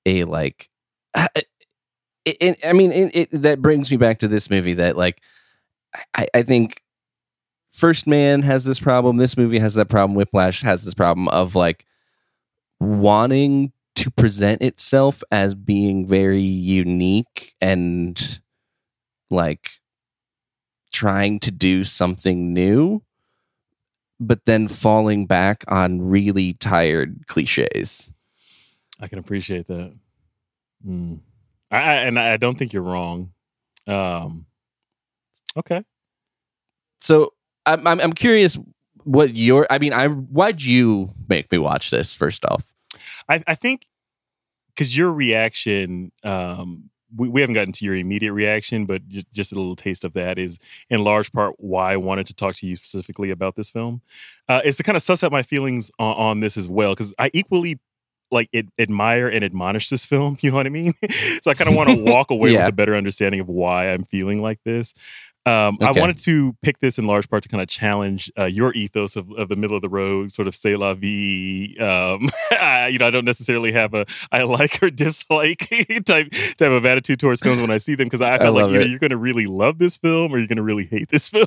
a 0.07 0.25
like. 0.25 0.69
uh, 1.15 1.29
It, 2.25 2.37
it, 2.41 2.59
I 2.67 2.73
mean, 2.73 2.91
it, 2.93 3.15
it, 3.17 3.43
that 3.43 3.61
brings 3.61 3.91
me 3.91 3.97
back 3.99 4.19
to 4.21 4.29
this 4.29 4.49
movie. 4.49 4.75
That 4.75 4.97
like, 4.97 5.21
I, 6.17 6.27
I 6.35 6.43
think 6.43 6.81
First 7.73 8.07
Man 8.07 8.43
has 8.43 8.65
this 8.65 8.81
problem. 8.81 9.19
This 9.19 9.37
movie 9.37 9.59
has 9.59 9.75
that 9.75 9.91
problem. 9.91 10.15
Whiplash 10.17 10.63
has 10.63 10.85
this 10.85 10.95
problem 10.95 11.29
of 11.29 11.55
like 11.55 11.85
wanting 12.81 13.73
to 13.97 14.11
present 14.11 14.63
itself 14.63 15.23
as 15.31 15.55
being 15.55 16.07
very 16.07 16.41
unique 16.41 17.55
and 17.61 18.41
like 19.35 19.81
trying 20.93 21.41
to 21.41 21.51
do 21.51 21.85
something 21.85 22.55
new, 22.55 23.03
but 24.21 24.45
then 24.47 24.69
falling 24.69 25.27
back 25.27 25.65
on 25.69 26.01
really 26.01 26.55
tired 26.55 27.27
cliches. 27.27 28.13
I 29.01 29.09
can 29.09 29.19
appreciate 29.19 29.67
that. 29.67 29.93
Mm. 30.87 31.21
I, 31.71 31.77
I 31.77 31.95
and 31.95 32.19
I 32.19 32.37
don't 32.37 32.57
think 32.57 32.73
you're 32.73 32.83
wrong. 32.83 33.33
Um, 33.87 34.47
okay. 35.57 35.85
So 37.01 37.35
I'm 37.67 37.87
I'm, 37.87 38.01
I'm 38.01 38.13
curious 38.13 38.59
what 39.03 39.35
your 39.35 39.67
I 39.71 39.79
mean 39.79 39.93
I 39.93 40.09
why'd 40.09 40.63
you 40.63 41.11
make 41.29 41.51
me 41.51 41.59
watch 41.59 41.91
this 41.91 42.15
first 42.15 42.45
off? 42.47 42.73
I, 43.29 43.43
I 43.47 43.55
think 43.55 43.87
because 44.69 44.97
your 44.97 45.13
reaction 45.13 46.13
um, 46.23 46.91
we, 47.17 47.29
we 47.29 47.41
haven't 47.41 47.55
gotten 47.55 47.73
to 47.73 47.85
your 47.85 47.95
immediate 47.95 48.33
reaction, 48.33 48.87
but 48.87 49.07
just, 49.09 49.33
just 49.33 49.53
a 49.53 49.57
little 49.57 49.77
taste 49.77 50.05
of 50.05 50.13
that 50.15 50.39
is 50.39 50.59
in 50.91 51.05
large 51.05 51.33
part 51.33 51.55
why 51.59 51.93
I 51.93 51.97
wanted 51.97 52.27
to 52.27 52.35
talk 52.35 52.55
to 52.57 52.67
you 52.67 52.77
specifically 52.77 53.31
about 53.31 53.57
this 53.57 53.71
film. 53.71 54.03
Uh, 54.49 54.61
is 54.65 54.77
to 54.79 54.83
kind 54.83 54.97
of 54.97 55.03
suss 55.03 55.23
out 55.25 55.33
my 55.33 55.43
feelings 55.43 55.91
on, 55.99 56.17
on 56.17 56.41
this 56.41 56.57
as 56.57 56.69
well, 56.69 56.93
because 56.93 57.15
I 57.19 57.31
equally 57.33 57.79
like 58.31 58.49
it, 58.53 58.67
admire 58.79 59.29
and 59.29 59.45
admonish 59.45 59.89
this 59.91 60.05
film. 60.05 60.37
You 60.43 60.51
know 60.51 60.57
what 60.57 60.67
I 60.67 60.71
mean? 60.71 60.93
so 61.43 61.51
I 61.51 61.55
kind 61.55 61.69
of 61.71 61.77
want 61.77 61.91
to 61.91 61.97
walk 62.05 62.31
away 62.31 62.51
Yeah. 62.53 62.65
with 62.65 62.73
a 62.75 62.77
better 62.77 62.97
understanding 62.97 63.41
of 63.41 63.49
why 63.49 63.91
I'm 63.91 64.05
feeling 64.05 64.43
like 64.43 64.59
this. 64.65 64.95
Um, 65.47 65.77
I 65.83 65.93
wanted 65.93 66.19
to 66.21 66.55
pick 66.63 66.79
this 66.81 66.99
in 66.99 67.07
large 67.07 67.29
part 67.29 67.43
to 67.43 67.49
kind 67.51 67.61
of 67.63 67.69
challenge 67.69 68.33
uh, 68.39 68.45
your 68.47 68.73
ethos 68.73 69.15
of, 69.17 69.31
of 69.33 69.49
the 69.49 69.57
middle 69.57 69.77
of 69.77 69.83
the 69.83 69.89
road, 69.91 70.33
sort 70.33 70.49
of 70.49 70.55
say 70.55 70.75
la 70.77 70.95
vie. 70.95 71.75
Um, 71.79 72.29
I- 72.53 72.89
you 72.91 72.99
know, 72.99 73.07
I 73.07 73.11
don't 73.11 73.25
necessarily 73.25 73.73
have 73.73 73.93
a 73.95 74.07
I 74.33 74.43
like 74.45 74.83
or 74.83 74.91
dislike 75.05 75.59
type 76.07 76.31
type 76.31 76.71
of 76.71 76.87
attitude 76.87 77.19
towards 77.19 77.41
films 77.41 77.61
when 77.61 77.71
I 77.71 77.77
see 77.79 77.95
them 77.95 78.07
because 78.07 78.23
I 78.23 78.39
felt 78.39 78.55
like 78.55 78.67
either 78.67 78.81
it. 78.81 78.89
you're 78.89 78.99
going 78.99 79.11
to 79.11 79.17
really 79.17 79.47
love 79.47 79.79
this 79.79 79.97
film 79.99 80.33
or 80.33 80.39
you're 80.39 80.47
going 80.47 80.57
to 80.57 80.63
really 80.63 80.87
hate 80.87 81.09
this 81.11 81.29
film. 81.29 81.47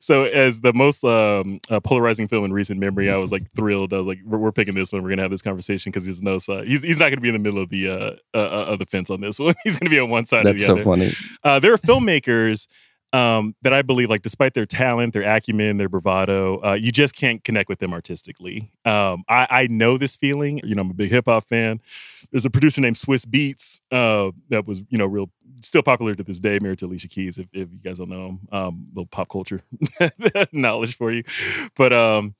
So, 0.00 0.24
as 0.24 0.60
the 0.60 0.72
most 0.72 1.04
um, 1.04 1.60
uh, 1.70 1.80
polarizing 1.80 2.28
film 2.28 2.44
in 2.44 2.52
recent 2.52 2.80
memory, 2.80 3.10
I 3.10 3.16
was 3.16 3.30
like 3.32 3.50
thrilled. 3.54 3.92
I 3.92 3.98
was 3.98 4.06
like, 4.06 4.18
we're, 4.24 4.38
we're 4.38 4.52
picking 4.52 4.74
this 4.74 4.92
one. 4.92 5.02
We're 5.02 5.10
going 5.10 5.18
to 5.18 5.24
have 5.24 5.30
this 5.30 5.42
conversation 5.42 5.90
because 5.90 6.04
there's 6.06 6.22
no 6.22 6.38
side. 6.38 6.66
He's, 6.66 6.82
he's 6.82 6.98
not 6.98 7.06
going 7.06 7.16
to 7.16 7.20
be 7.20 7.28
in 7.28 7.34
the 7.34 7.38
middle 7.40 7.62
of 7.62 7.68
the 7.70 7.88
uh, 7.88 8.10
uh, 8.34 8.38
uh, 8.38 8.64
of 8.72 8.78
the 8.78 8.86
fence 8.86 9.10
on 9.10 9.20
this 9.20 9.38
one. 9.38 9.54
He's 9.64 9.78
going 9.78 9.90
to 9.90 9.94
be 9.94 10.00
on 10.00 10.10
one 10.10 10.26
side 10.26 10.40
or 10.40 10.52
That's 10.52 10.62
the 10.62 10.66
so 10.66 10.72
other 10.74 10.82
funny. 10.84 11.10
uh, 11.44 11.58
there 11.60 11.72
are 11.72 11.78
filmmakers 11.78 12.66
um, 13.12 13.54
that 13.62 13.72
I 13.72 13.82
believe, 13.82 14.10
like, 14.10 14.22
despite 14.22 14.54
their 14.54 14.66
talent, 14.66 15.12
their 15.14 15.22
acumen, 15.22 15.76
their 15.78 15.88
bravado, 15.88 16.60
uh, 16.62 16.72
you 16.74 16.92
just 16.92 17.16
can't 17.16 17.42
connect 17.44 17.68
with 17.68 17.78
them 17.78 17.92
artistically. 17.92 18.70
Um, 18.84 19.24
I, 19.28 19.46
I 19.50 19.66
know 19.68 19.96
this 19.98 20.16
feeling. 20.16 20.60
You 20.64 20.74
know, 20.74 20.82
I'm 20.82 20.90
a 20.90 20.94
big 20.94 21.10
hip 21.10 21.24
hop 21.26 21.48
fan. 21.48 21.80
There's 22.30 22.44
a 22.44 22.50
producer 22.50 22.80
named 22.80 22.96
Swizz 22.96 23.24
Beatz 23.26 23.80
uh, 23.90 24.32
that 24.50 24.66
was, 24.66 24.82
you 24.90 24.98
know, 24.98 25.06
real 25.06 25.30
still 25.60 25.82
popular 25.82 26.14
to 26.14 26.22
this 26.22 26.38
day, 26.38 26.58
married 26.60 26.78
to 26.78 26.86
Alicia 26.86 27.08
Keys. 27.08 27.38
If, 27.38 27.46
if 27.52 27.68
you 27.72 27.78
guys 27.82 27.98
don't 27.98 28.08
know 28.10 28.26
him, 28.28 28.38
um, 28.52 28.86
little 28.94 29.06
pop 29.06 29.28
culture 29.28 29.62
knowledge 30.52 30.96
for 30.96 31.10
you. 31.10 31.24
But 31.76 31.92
um, 31.92 32.34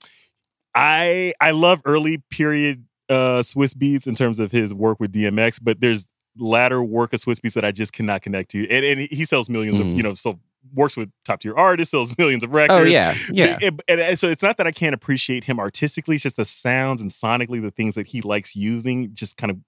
I 0.75 1.33
I 1.41 1.51
love 1.53 1.81
early 1.85 2.19
period 2.31 2.85
uh, 3.09 3.41
Swizz 3.43 3.75
Beatz 3.75 4.07
in 4.07 4.15
terms 4.15 4.39
of 4.39 4.53
his 4.53 4.75
work 4.75 5.01
with 5.01 5.13
DMX, 5.13 5.59
but 5.63 5.81
there's 5.81 6.07
latter 6.37 6.83
work 6.83 7.13
of 7.13 7.21
Swizz 7.21 7.41
Beatz 7.41 7.55
that 7.55 7.65
I 7.65 7.73
just 7.73 7.93
cannot 7.93 8.23
connect 8.23 8.51
to. 8.53 8.69
And, 8.71 8.85
and 8.85 9.01
he 9.01 9.25
sells 9.25 9.49
1000000s 9.49 9.81
of, 9.81 9.87
Mhm. 9.87 9.97
you 9.97 10.03
know, 10.03 10.15
so 10.15 10.39
works 10.75 10.97
with 10.97 11.11
top 11.25 11.41
tier 11.41 11.57
artists, 11.57 11.91
sells 11.93 12.17
millions 12.19 12.45
of 12.45 12.51
records. 12.55 12.81
Oh 12.81 12.83
yeah, 12.85 13.15
yeah. 13.33 13.59
And, 13.63 13.83
and- 13.89 14.01
and 14.01 14.19
so 14.19 14.29
it's 14.29 14.43
not 14.43 14.57
that 14.59 14.67
I 14.67 14.73
can't 14.73 14.95
appreciate 14.95 15.45
him 15.45 15.59
artistically, 15.59 16.15
it's 16.17 16.23
just 16.23 16.37
the 16.37 16.45
sounds 16.45 17.01
and 17.01 17.11
sonically, 17.11 17.61
the 17.61 17.71
things 17.71 17.95
that 17.95 18.09
he 18.09 18.21
likes 18.23 18.55
using 18.57 19.11
just 19.15 19.37
kind 19.37 19.51
of 19.51 19.59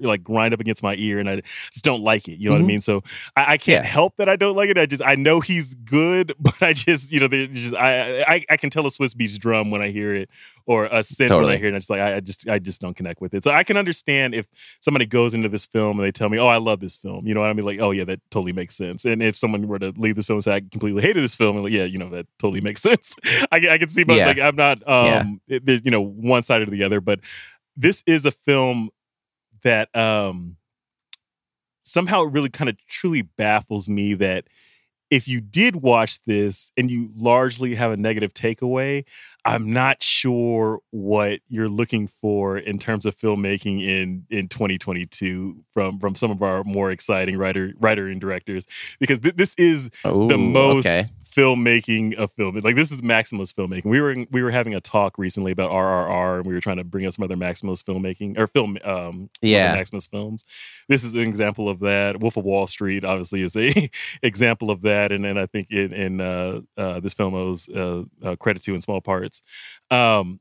like 0.00 0.22
grind 0.22 0.52
up 0.54 0.60
against 0.60 0.82
my 0.82 0.94
ear 0.96 1.18
and 1.18 1.28
I 1.28 1.36
just 1.72 1.84
don't 1.84 2.02
like 2.02 2.28
it. 2.28 2.38
You 2.38 2.48
know 2.48 2.54
what 2.54 2.60
I 2.62 2.64
Mhm. 2.64 2.68
mean? 2.68 2.80
So 2.80 3.02
I, 3.36 3.52
I 3.54 3.56
can't 3.58 3.84
Yeah. 3.84 3.90
help 3.90 4.16
that 4.18 4.28
I 4.28 4.36
don't 4.36 4.56
like 4.56 4.68
it. 4.70 4.78
I 4.78 4.86
just, 4.86 5.02
I 5.04 5.14
know 5.14 5.40
he's 5.40 5.74
good, 5.74 6.34
but 6.40 6.62
I 6.62 6.72
just, 6.72 7.12
you 7.12 7.20
know, 7.20 7.28
just, 7.28 7.74
I, 7.74 8.22
I, 8.22 8.44
I 8.50 8.56
can 8.56 8.70
tell 8.70 8.84
a 8.86 8.90
Swizz 8.90 9.14
Beatz 9.14 9.38
drum 9.38 9.70
when 9.70 9.80
I 9.82 9.90
hear 9.90 10.14
it 10.14 10.28
or 10.66 10.86
a 10.86 11.00
synth 11.00 11.36
when 11.36 11.48
I 11.50 11.56
hear 11.56 11.66
it. 11.66 11.68
And 11.68 11.76
I 11.76 11.78
just 11.78 11.90
like, 11.90 12.00
I, 12.00 12.16
I 12.16 12.20
just, 12.20 12.48
I 12.48 12.58
just 12.58 12.80
don't 12.80 12.96
connect 12.96 13.20
with 13.20 13.34
it. 13.34 13.44
So 13.44 13.50
I 13.52 13.62
can 13.64 13.76
understand 13.76 14.34
if 14.34 14.46
somebody 14.80 15.06
goes 15.06 15.34
into 15.34 15.48
this 15.48 15.66
film 15.66 15.98
and 15.98 16.06
they 16.06 16.12
tell 16.12 16.28
me, 16.28 16.38
oh, 16.38 16.46
I 16.46 16.58
love 16.58 16.80
this 16.80 16.96
film. 16.96 17.26
You 17.26 17.34
know 17.34 17.40
what 17.40 17.50
I 17.50 17.52
mean? 17.52 17.64
Like, 17.66 17.80
oh 17.80 17.90
yeah, 17.90 18.04
that 18.04 18.20
totally 18.30 18.52
makes 18.52 18.76
sense. 18.76 19.04
And 19.04 19.22
if 19.22 19.36
someone 19.36 19.66
were 19.68 19.78
to 19.78 19.92
leave 19.96 20.16
this 20.16 20.26
film 20.26 20.36
and 20.38 20.44
say, 20.44 20.54
I 20.56 20.60
completely 20.60 21.02
hated 21.02 21.22
this 21.22 21.34
film, 21.34 21.56
like, 21.62 21.72
yeah, 21.72 21.84
you 21.84 21.98
know, 21.98 22.10
that 22.10 22.26
totally 22.38 22.60
makes 22.60 22.82
sense. 22.88 23.16
I, 23.50 23.60
can- 23.60 23.70
I 23.70 23.78
can 23.78 23.88
see, 23.88 24.04
but 24.04 24.16
Yeah. 24.16 24.26
like, 24.26 24.38
I'm 24.38 24.56
not, 24.56 24.86
um, 24.88 25.40
Yeah. 25.48 25.56
it- 25.56 25.66
there's, 25.66 25.84
you 25.84 25.90
know, 25.90 26.02
one 26.02 26.42
side 26.42 26.62
or 26.62 26.66
the 26.66 26.82
other, 26.84 27.00
but 27.00 27.20
this 27.76 28.02
is 28.06 28.26
a 28.26 28.30
film 28.30 28.90
that, 29.62 29.94
um, 29.96 30.56
somehow 31.82 32.22
it 32.22 32.32
really 32.32 32.50
kind 32.50 32.68
of 32.68 32.76
truly 32.88 33.22
baffles 33.22 33.88
me 33.88 34.14
that 34.14 34.44
if 35.10 35.26
you 35.26 35.40
did 35.40 35.76
watch 35.76 36.22
this 36.24 36.70
and 36.76 36.90
you 36.90 37.10
largely 37.16 37.74
have 37.74 37.90
a 37.90 37.96
negative 37.96 38.32
takeaway, 38.32 39.04
I'm 39.44 39.72
not 39.72 40.02
sure 40.02 40.80
what 40.90 41.40
you're 41.48 41.68
looking 41.68 42.06
for 42.06 42.58
in 42.58 42.78
terms 42.78 43.06
of 43.06 43.16
filmmaking 43.16 43.82
in 43.86 44.26
in 44.30 44.48
2022 44.48 45.64
from 45.74 45.98
from 45.98 46.14
some 46.14 46.30
of 46.30 46.42
our 46.42 46.64
more 46.64 46.90
exciting 46.90 47.36
writer 47.36 47.72
writer 47.78 48.06
and 48.08 48.20
directors 48.20 48.66
because 48.98 49.20
th- 49.20 49.36
this 49.36 49.54
is 49.56 49.90
the 50.28 50.38
most 50.38 50.86
okay. 50.86 51.00
filmmaking 51.24 52.14
of 52.16 52.30
film. 52.32 52.58
Like 52.60 52.76
this 52.76 52.90
is 52.90 53.00
maximalist 53.02 53.54
filmmaking. 53.54 53.84
We 53.86 54.00
were 54.00 54.26
we 54.30 54.42
were 54.42 54.50
having 54.50 54.74
a 54.74 54.80
talk 54.80 55.16
recently 55.18 55.52
about 55.52 55.70
RRR, 55.70 56.38
and 56.38 56.46
we 56.46 56.54
were 56.54 56.60
trying 56.60 56.78
to 56.78 56.84
bring 56.84 57.06
up 57.06 57.12
some 57.12 57.24
other 57.24 57.36
maximalist 57.36 57.84
filmmaking 57.84 58.38
or 58.38 58.46
film 58.46 58.78
um 58.84 59.28
Yeah. 59.40 59.76
maximalist 59.76 60.10
films. 60.10 60.44
This 60.88 61.04
is 61.04 61.14
an 61.14 61.20
example 61.22 61.68
of 61.68 61.80
that. 61.80 62.20
Wolf 62.20 62.36
of 62.36 62.44
Wall 62.44 62.66
Street 62.66 63.04
obviously 63.04 63.42
is 63.42 63.56
a 63.56 63.90
example 64.22 64.70
of 64.70 64.82
that, 64.82 65.12
and 65.12 65.24
then 65.24 65.38
I 65.38 65.46
think 65.46 65.68
in, 65.70 65.92
in 65.92 66.20
uh, 66.20 66.60
uh, 66.76 67.00
this 67.00 67.14
film 67.14 67.34
owes 67.34 67.68
uh, 67.68 68.04
uh, 68.22 68.36
credit 68.36 68.62
to 68.64 68.74
in 68.74 68.80
small 68.80 69.00
Um, 69.90 70.40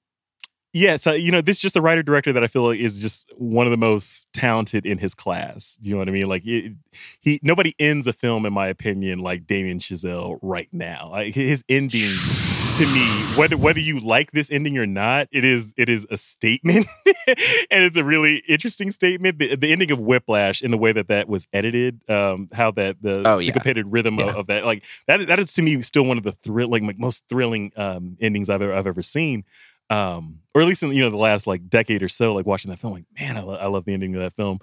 yeah, 0.73 0.95
so 0.97 1.13
you 1.13 1.31
know, 1.31 1.41
this 1.41 1.57
is 1.57 1.61
just 1.61 1.75
a 1.75 1.81
writer 1.81 2.03
director 2.03 2.31
that 2.33 2.43
I 2.43 2.47
feel 2.47 2.63
like 2.67 2.79
is 2.79 3.01
just 3.01 3.31
one 3.37 3.65
of 3.65 3.71
the 3.71 3.77
most 3.77 4.31
talented 4.33 4.85
in 4.85 4.97
his 4.99 5.15
class. 5.15 5.77
You 5.81 5.93
know 5.93 5.97
what 5.99 6.07
I 6.09 6.11
mean? 6.11 6.27
Like 6.27 6.45
it, 6.45 6.73
he, 7.21 7.39
nobody 7.41 7.73
ends 7.79 8.05
a 8.07 8.13
film, 8.13 8.45
in 8.45 8.53
my 8.53 8.67
opinion, 8.67 9.19
like 9.19 9.47
Damien 9.47 9.79
Chazelle 9.79 10.37
right 10.41 10.69
now. 10.71 11.09
Like 11.11 11.33
his 11.33 11.63
endings, 11.69 12.77
to 12.77 12.85
me, 12.85 13.05
whether 13.39 13.57
whether 13.57 13.79
you 13.79 13.99
like 13.99 14.31
this 14.31 14.51
ending 14.51 14.77
or 14.77 14.85
not, 14.85 15.27
it 15.31 15.43
is 15.43 15.73
it 15.75 15.89
is 15.89 16.05
a 16.11 16.17
statement, 16.17 16.85
and 17.27 17.83
it's 17.83 17.97
a 17.97 18.03
really 18.03 18.43
interesting 18.47 18.91
statement. 18.91 19.39
The, 19.39 19.55
the 19.55 19.71
ending 19.71 19.91
of 19.91 19.99
Whiplash, 19.99 20.61
in 20.61 20.71
the 20.71 20.77
way 20.77 20.91
that 20.91 21.07
that 21.07 21.27
was 21.27 21.47
edited, 21.51 22.07
um, 22.09 22.47
how 22.53 22.71
that 22.71 23.01
the 23.01 23.23
Oh, 23.25 23.33
yeah. 23.39 23.45
syncopated 23.45 23.87
rhythm 23.91 24.17
Yeah. 24.19 24.29
of, 24.29 24.35
of 24.35 24.47
that, 24.47 24.65
like 24.65 24.83
that, 25.07 25.25
that 25.27 25.39
is 25.39 25.51
to 25.53 25.61
me 25.61 25.81
still 25.81 26.05
one 26.05 26.17
of 26.17 26.23
the 26.23 26.31
thrill, 26.31 26.69
like, 26.69 26.83
like 26.83 26.99
most 26.99 27.23
thrilling 27.27 27.71
um, 27.75 28.17
endings 28.21 28.49
I've 28.49 28.61
ever 28.61 28.73
I've 28.73 28.87
ever 28.87 29.01
seen 29.01 29.43
um, 29.89 30.39
or 30.53 30.61
at 30.61 30.67
least 30.67 30.83
in 30.83 30.91
you 30.91 31.01
know 31.01 31.09
the 31.09 31.17
last 31.17 31.47
like 31.47 31.69
decade 31.69 32.03
or 32.03 32.09
so, 32.09 32.33
like 32.33 32.45
watching 32.45 32.71
that 32.71 32.77
film, 32.77 32.93
like 32.93 33.05
man, 33.19 33.37
I, 33.37 33.41
lo- 33.41 33.55
I 33.55 33.67
love 33.67 33.85
the 33.85 33.93
ending 33.93 34.15
of 34.15 34.21
that 34.21 34.33
film, 34.33 34.59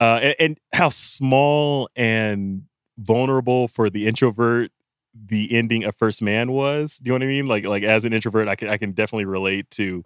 uh, 0.00 0.20
and, 0.22 0.34
and 0.38 0.60
how 0.72 0.88
small 0.88 1.88
and 1.96 2.62
vulnerable 2.98 3.68
for 3.68 3.90
the 3.90 4.06
introvert 4.06 4.70
the 5.14 5.52
ending 5.56 5.84
of 5.84 5.96
First 5.96 6.22
Man 6.22 6.52
was. 6.52 6.98
Do 6.98 7.08
you 7.08 7.12
know 7.12 7.24
what 7.24 7.28
I 7.28 7.34
mean? 7.34 7.46
Like 7.46 7.64
like 7.64 7.82
as 7.82 8.04
an 8.04 8.12
introvert, 8.12 8.48
I 8.48 8.54
can 8.54 8.68
I 8.68 8.76
can 8.76 8.92
definitely 8.92 9.24
relate 9.26 9.70
to 9.72 10.04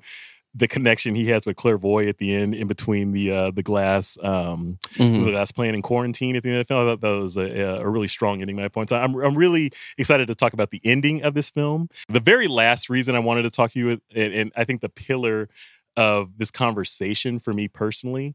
the 0.54 0.68
connection 0.68 1.14
he 1.16 1.26
has 1.30 1.46
with 1.46 1.56
Claire 1.56 1.78
Foy 1.78 2.08
at 2.08 2.18
the 2.18 2.32
end, 2.34 2.54
in 2.54 2.68
between 2.68 3.10
the 3.12 3.30
uh, 3.30 3.50
the 3.50 3.62
glass 3.62 4.16
um, 4.22 4.78
Mhm. 4.96 5.24
the 5.24 5.30
glass 5.32 5.50
playing 5.50 5.74
in 5.74 5.82
quarantine 5.82 6.36
at 6.36 6.42
the 6.42 6.50
end 6.50 6.58
of 6.60 6.66
the 6.66 6.72
film. 6.74 6.86
I 6.86 6.90
thought 6.92 7.00
that 7.00 7.20
was 7.20 7.36
a, 7.36 7.42
a 7.82 7.88
really 7.88 8.08
strong 8.08 8.40
ending. 8.40 8.56
My 8.56 8.68
point. 8.68 8.90
So 8.90 8.96
I'm 8.96 9.14
I'm 9.16 9.36
really 9.36 9.72
excited 9.98 10.28
to 10.28 10.34
talk 10.34 10.52
about 10.52 10.70
the 10.70 10.80
ending 10.84 11.22
of 11.22 11.34
this 11.34 11.50
film. 11.50 11.88
The 12.08 12.20
very 12.20 12.46
last 12.46 12.88
reason 12.88 13.14
I 13.16 13.18
wanted 13.20 13.42
to 13.42 13.50
talk 13.50 13.72
to 13.72 13.78
you, 13.78 13.90
and, 14.14 14.32
and 14.32 14.52
I 14.56 14.64
think 14.64 14.80
the 14.80 14.88
pillar 14.88 15.48
of 15.96 16.38
this 16.38 16.50
conversation 16.50 17.38
for 17.38 17.52
me 17.54 17.68
personally. 17.68 18.34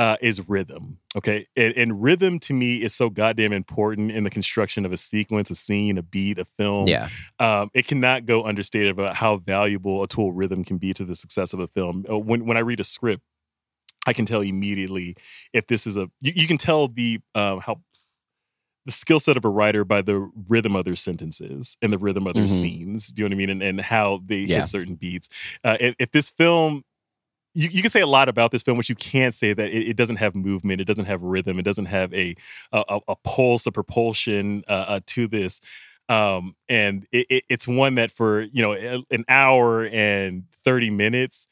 Uh, 0.00 0.16
is 0.22 0.48
rhythm 0.48 0.96
okay 1.14 1.46
and, 1.56 1.74
and 1.76 2.02
rhythm 2.02 2.38
to 2.38 2.54
me 2.54 2.76
is 2.82 2.94
so 2.94 3.10
goddamn 3.10 3.52
important 3.52 4.10
in 4.10 4.24
the 4.24 4.30
construction 4.30 4.86
of 4.86 4.92
a 4.92 4.96
sequence 4.96 5.50
a 5.50 5.54
scene 5.54 5.98
a 5.98 6.02
beat 6.02 6.38
a 6.38 6.44
film 6.46 6.86
Yeah. 6.88 7.08
um, 7.38 7.70
it 7.74 7.86
cannot 7.86 8.24
go 8.24 8.44
understated 8.50 8.90
about 8.92 9.16
how 9.16 9.36
valuable 9.36 10.02
a 10.02 10.08
tool 10.08 10.32
rhythm 10.32 10.64
can 10.64 10.78
be 10.78 10.94
to 10.94 11.04
the 11.04 11.14
success 11.14 11.52
of 11.52 11.60
a 11.60 11.68
film. 11.68 12.06
Uh, 12.10 12.18
When 12.18 12.46
when 12.46 12.56
I 12.56 12.60
read 12.60 12.80
a 12.80 12.84
script, 12.84 13.22
I 14.06 14.12
can 14.14 14.24
tell 14.24 14.40
immediately 14.40 15.16
if 15.52 15.66
this 15.66 15.86
is 15.86 15.98
a. 15.98 16.04
You, 16.22 16.32
you 16.34 16.46
can 16.46 16.56
tell 16.56 16.88
the 16.88 17.20
um, 17.34 17.60
how 17.60 17.74
the 18.86 18.92
skill 18.92 19.20
set 19.20 19.36
of 19.36 19.44
a 19.44 19.50
writer 19.50 19.84
by 19.84 20.00
the 20.00 20.16
rhythm 20.48 20.74
of 20.76 20.86
their 20.86 20.96
sentences 20.96 21.76
and 21.82 21.92
the 21.92 21.98
rhythm 21.98 22.26
of 22.26 22.34
their 22.34 22.44
Mhm. 22.46 22.60
scenes. 22.60 23.08
Do 23.08 23.22
you 23.22 23.28
know 23.28 23.34
what 23.34 23.36
I 23.36 23.46
mean? 23.46 23.50
And, 23.50 23.62
and 23.62 23.80
how 23.82 24.22
they 24.24 24.38
Yeah. 24.48 24.60
hit 24.60 24.68
certain 24.68 24.94
beats. 24.94 25.28
Uh, 25.62 25.76
if, 25.78 25.94
if 25.98 26.10
this 26.12 26.30
film. 26.30 26.84
You, 27.54 27.68
you 27.68 27.82
can 27.82 27.90
say 27.90 28.00
a 28.00 28.06
lot 28.06 28.28
about 28.28 28.52
this 28.52 28.62
film, 28.62 28.78
which 28.78 28.88
you 28.88 28.94
can't 28.94 29.34
say 29.34 29.52
that 29.52 29.68
it, 29.68 29.88
it 29.88 29.96
doesn't 29.96 30.16
have 30.16 30.34
movement, 30.34 30.80
it 30.80 30.84
doesn't 30.84 31.06
have 31.06 31.22
rhythm, 31.22 31.58
it 31.58 31.64
doesn't 31.64 31.86
have 31.86 32.12
a 32.14 32.34
a, 32.72 33.00
a- 33.08 33.16
pulse, 33.24 33.66
a 33.66 33.72
propulsion 33.72 34.62
uh, 34.68 34.72
uh, 34.72 35.00
to 35.06 35.26
this. 35.26 35.60
Um, 36.08 36.56
and 36.68 37.06
it, 37.12 37.26
it, 37.30 37.44
it's 37.48 37.68
one 37.68 37.94
that 37.96 38.10
for 38.10 38.42
you 38.42 38.62
know 38.62 39.02
an 39.10 39.24
hour 39.28 39.86
and 39.86 40.44
30 40.64 40.90
minutes 40.90 41.46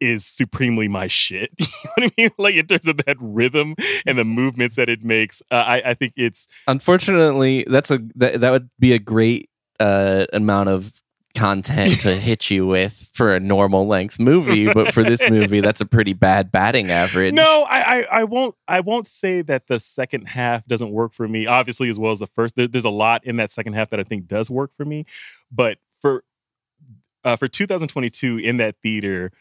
is 0.00 0.26
supremely 0.26 0.88
my 0.88 1.06
shit. 1.06 1.50
You 1.60 2.02
know 2.02 2.06
what 2.08 2.12
i 2.18 2.22
mean? 2.22 2.30
Like 2.38 2.54
in 2.56 2.66
terms 2.66 2.88
of 2.88 2.96
that 3.06 3.16
rhythm 3.20 3.74
and 4.06 4.18
the 4.18 4.24
movements 4.24 4.76
that 4.76 4.88
it 4.88 5.04
makes 5.04 5.42
uh, 5.50 5.54
I, 5.66 5.90
I 5.90 5.94
think 5.94 6.12
it's 6.16 6.46
Unfortunately, 6.66 7.64
that's 7.68 7.90
a 7.90 8.00
that, 8.16 8.40
that 8.40 8.50
would 8.50 8.68
be 8.78 8.92
a 8.92 8.98
great 8.98 9.48
uh, 9.80 10.26
amount 10.32 10.68
of 10.70 11.00
content 11.34 12.00
to 12.00 12.08
hit 12.14 12.50
you 12.50 12.66
with 12.66 13.10
for 13.14 13.34
a 13.34 13.40
normal 13.40 13.86
length 13.86 14.18
movie, 14.20 14.72
but 14.72 14.94
for 14.94 15.02
this 15.02 15.28
movie, 15.28 15.60
that's 15.60 15.80
a 15.80 15.86
pretty 15.86 16.12
bad 16.12 16.52
batting 16.52 16.90
average. 16.90 17.34
no 17.34 17.66
I, 17.68 18.06
I 18.10 18.20
i 18.20 18.24
won't 18.24 18.54
i 18.68 18.80
won't 18.80 19.06
say 19.08 19.42
that 19.42 19.66
the 19.66 19.78
second 19.78 20.28
half 20.28 20.66
doesn't 20.66 20.90
work 20.90 21.12
for 21.12 21.26
me 21.28 21.46
obviously 21.46 21.88
as 21.88 21.98
well 21.98 22.12
as 22.12 22.20
the 22.20 22.26
first 22.26 22.56
there, 22.56 22.68
there's 22.68 22.84
a 22.84 22.90
lot 22.90 23.24
in 23.24 23.36
that 23.36 23.52
second 23.52 23.74
half 23.74 23.90
that 23.90 24.00
i 24.00 24.04
think 24.04 24.26
does 24.26 24.50
work 24.50 24.70
for 24.76 24.84
me 24.84 25.04
but 25.50 25.78
for 26.00 26.24
uh, 27.24 27.36
for 27.36 27.48
2022 27.48 28.38
in 28.38 28.58
that 28.58 28.76
theater 28.82 29.32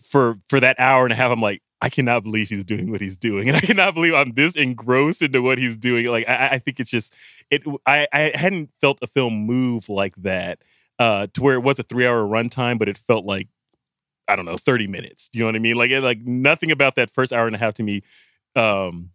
for 0.00 0.38
for 0.48 0.60
that 0.60 0.78
hour 0.78 1.04
and 1.04 1.12
a 1.12 1.16
half, 1.16 1.30
I'm 1.30 1.40
like, 1.40 1.62
I 1.80 1.88
cannot 1.88 2.22
believe 2.22 2.48
he's 2.48 2.64
doing 2.64 2.90
what 2.90 3.00
he's 3.00 3.16
doing, 3.16 3.48
and 3.48 3.56
I 3.56 3.60
cannot 3.60 3.94
believe 3.94 4.14
I'm 4.14 4.32
this 4.32 4.56
engrossed 4.56 5.22
into 5.22 5.42
what 5.42 5.58
he's 5.58 5.76
doing. 5.76 6.06
Like 6.06 6.28
I, 6.28 6.48
I 6.52 6.58
think 6.58 6.80
it's 6.80 6.90
just 6.90 7.14
it. 7.50 7.62
I, 7.86 8.06
I 8.12 8.32
hadn't 8.34 8.70
felt 8.80 8.98
a 9.02 9.06
film 9.06 9.34
move 9.34 9.88
like 9.88 10.16
that 10.16 10.60
uh, 10.98 11.26
to 11.34 11.42
where 11.42 11.54
it 11.54 11.62
was 11.62 11.78
a 11.78 11.82
three 11.82 12.06
hour 12.06 12.22
runtime, 12.22 12.78
but 12.78 12.88
it 12.88 12.98
felt 12.98 13.24
like 13.24 13.48
I 14.26 14.36
don't 14.36 14.44
know 14.44 14.56
thirty 14.56 14.86
minutes. 14.86 15.28
Do 15.28 15.38
you 15.38 15.44
know 15.44 15.48
what 15.48 15.56
I 15.56 15.60
mean? 15.60 15.76
Like 15.76 15.90
it, 15.90 16.02
like 16.02 16.20
nothing 16.20 16.70
about 16.70 16.96
that 16.96 17.12
first 17.14 17.32
hour 17.32 17.46
and 17.46 17.56
a 17.56 17.58
half 17.58 17.74
to 17.74 17.82
me. 17.82 18.02
Um, 18.56 19.10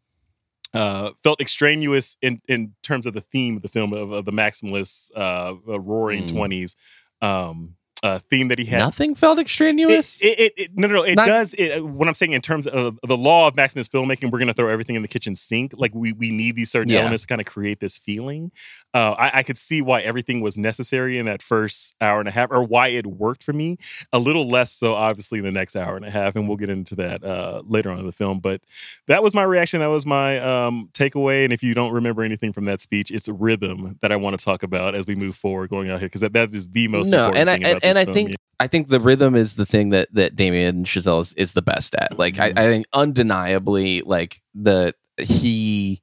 uh, 0.74 1.12
felt 1.24 1.40
extraneous 1.40 2.18
in, 2.22 2.40
in 2.48 2.74
terms 2.82 3.06
of 3.06 3.14
the 3.14 3.22
theme 3.22 3.56
of 3.58 3.62
the 3.62 3.70
film 3.70 3.94
of, 3.94 4.12
of 4.12 4.26
the 4.26 4.32
maximalist 4.32 5.12
uh, 5.16 5.54
uh, 5.68 5.80
roaring 5.80 6.24
Mm. 6.24 6.34
twenties 6.34 6.76
um, 7.22 7.76
uh, 8.04 8.20
theme 8.30 8.50
that 8.50 8.60
he 8.60 8.66
had. 8.66 8.80
Nothing 8.80 9.16
felt 9.16 9.40
extraneous. 9.40 10.22
It, 10.22 10.40
it, 10.40 10.54
it, 10.58 10.72
no, 10.76 10.88
no, 10.88 10.96
no. 10.96 11.04
It 11.04 11.16
Not- 11.16 11.26
does. 11.26 11.54
It, 11.54 11.80
uh, 11.80 11.86
what 11.86 12.08
I'm 12.08 12.14
saying 12.14 12.34
in 12.34 12.42
terms 12.42 12.68
of 12.68 13.00
the 13.02 13.18
law 13.18 13.48
of 13.48 13.56
Maximus 13.56 13.88
filmmaking, 13.88 14.30
we're 14.30 14.40
going 14.40 14.48
to 14.50 14.54
throw 14.54 14.68
everything 14.70 14.98
in 14.98 15.02
the 15.02 15.08
kitchen 15.08 15.36
sink. 15.36 15.72
Like 15.78 15.96
we 15.96 16.12
we 16.12 16.30
need 16.30 16.56
these 16.56 16.70
certain 16.70 16.92
Yeah. 16.92 17.00
elements 17.00 17.24
to 17.24 17.28
kind 17.28 17.40
of 17.42 17.48
create 17.48 17.80
this 17.80 17.98
feeling. 17.98 18.52
Uh, 18.94 19.16
I, 19.18 19.40
I 19.40 19.44
could 19.44 19.58
see 19.58 19.82
why 19.82 20.02
everything 20.02 20.42
was 20.42 20.58
necessary 20.58 21.18
in 21.18 21.26
that 21.26 21.42
first 21.42 21.96
hour 22.02 22.20
and 22.20 22.28
a 22.28 22.32
half, 22.32 22.52
or 22.52 22.64
why 22.64 22.90
it 22.90 23.08
worked 23.08 23.42
for 23.44 23.54
me. 23.54 23.78
A 24.12 24.20
little 24.20 24.48
less 24.48 24.72
so, 24.72 24.94
obviously, 24.96 25.40
in 25.40 25.46
the 25.46 25.52
next 25.52 25.76
hour 25.76 25.96
and 25.96 26.06
a 26.06 26.12
half, 26.12 26.36
and 26.36 26.48
we'll 26.48 26.58
get 26.58 26.70
into 26.70 26.96
that 26.96 27.24
uh, 27.24 27.62
later 27.66 27.90
on 27.90 28.00
in 28.00 28.06
the 28.06 28.12
film. 28.12 28.42
But 28.42 28.62
that 29.08 29.24
was 29.24 29.34
my 29.34 29.44
reaction. 29.44 29.80
That 29.80 29.88
was 29.88 30.06
my 30.06 30.40
um, 30.40 30.90
takeaway. 30.94 31.46
And 31.46 31.54
if 31.54 31.64
you 31.64 31.74
don't 31.74 31.94
remember 31.94 32.22
anything 32.24 32.52
from 32.52 32.66
that 32.66 32.82
speech, 32.82 33.12
it's 33.12 33.30
rhythm 33.30 33.98
that 34.02 34.12
I 34.12 34.18
want 34.18 34.38
to 34.38 34.44
talk 34.44 34.62
about 34.62 34.94
as 34.94 35.08
we 35.08 35.16
move 35.16 35.36
forward 35.36 35.70
going 35.70 35.90
out 35.90 36.00
here 36.00 36.08
because 36.08 36.22
that, 36.22 36.34
that 36.34 36.54
is 36.54 36.70
the 36.70 36.88
most 36.90 37.10
no, 37.10 37.28
important 37.28 37.38
and 37.38 37.50
thing 37.50 37.64
and, 37.64 37.72
about 37.78 37.84
and 37.84 37.93
this 37.96 38.08
I 38.08 38.14
think 38.14 38.36
I 38.60 38.68
think 38.68 38.88
the 38.88 39.00
rhythm 39.00 39.36
is 39.36 39.56
the 39.56 39.66
thing 39.66 39.90
that 39.90 40.14
that 40.14 40.36
Damien 40.36 40.84
Chazelle 40.84 41.20
is, 41.20 41.34
is 41.34 41.52
the 41.54 41.62
best 41.62 41.96
at. 41.96 42.18
Like 42.18 42.40
I, 42.40 42.50
mm-hmm. 42.50 42.60
I 42.60 42.62
think 42.64 42.86
undeniably, 42.94 44.02
like 44.02 44.42
the 44.54 44.94
he 45.18 46.02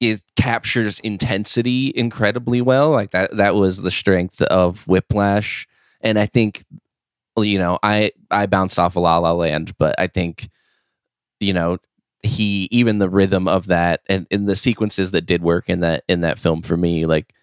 it 0.00 0.22
captures 0.36 1.00
intensity 1.00 1.92
incredibly 1.94 2.60
well. 2.60 2.90
Like 2.90 3.10
that 3.10 3.36
that 3.36 3.54
was 3.54 3.82
the 3.82 3.90
strength 3.90 4.42
of 4.42 4.86
Whiplash, 4.86 5.66
and 6.00 6.18
I 6.18 6.26
think 6.26 6.64
you 7.36 7.58
know 7.58 7.78
I 7.82 8.12
I 8.30 8.46
bounced 8.46 8.78
off 8.78 8.96
of 8.96 9.02
La 9.02 9.18
La 9.18 9.32
Land, 9.32 9.76
but 9.78 9.94
I 9.98 10.06
think 10.06 10.48
you 11.40 11.52
know 11.52 11.78
he 12.22 12.68
even 12.70 12.98
the 12.98 13.10
rhythm 13.10 13.46
of 13.46 13.66
that 13.66 14.00
and 14.08 14.26
in 14.30 14.46
the 14.46 14.56
sequences 14.56 15.10
that 15.10 15.26
did 15.26 15.42
work 15.42 15.68
in 15.68 15.80
that 15.80 16.04
in 16.08 16.20
that 16.20 16.38
film 16.38 16.62
for 16.62 16.74
me 16.74 17.04
like 17.04 17.34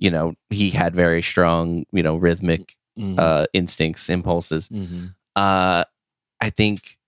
you 0.00 0.10
know 0.10 0.34
he 0.50 0.70
had 0.70 0.94
very 0.96 1.22
strong 1.22 1.84
you 1.92 2.02
know 2.02 2.16
rhythmic 2.16 2.74
Mhm. 2.98 3.18
uh 3.18 3.46
instincts 3.52 4.08
impulses 4.10 4.68
Mhm. 4.68 5.14
uh 5.36 5.84
i 6.40 6.50
think 6.50 6.98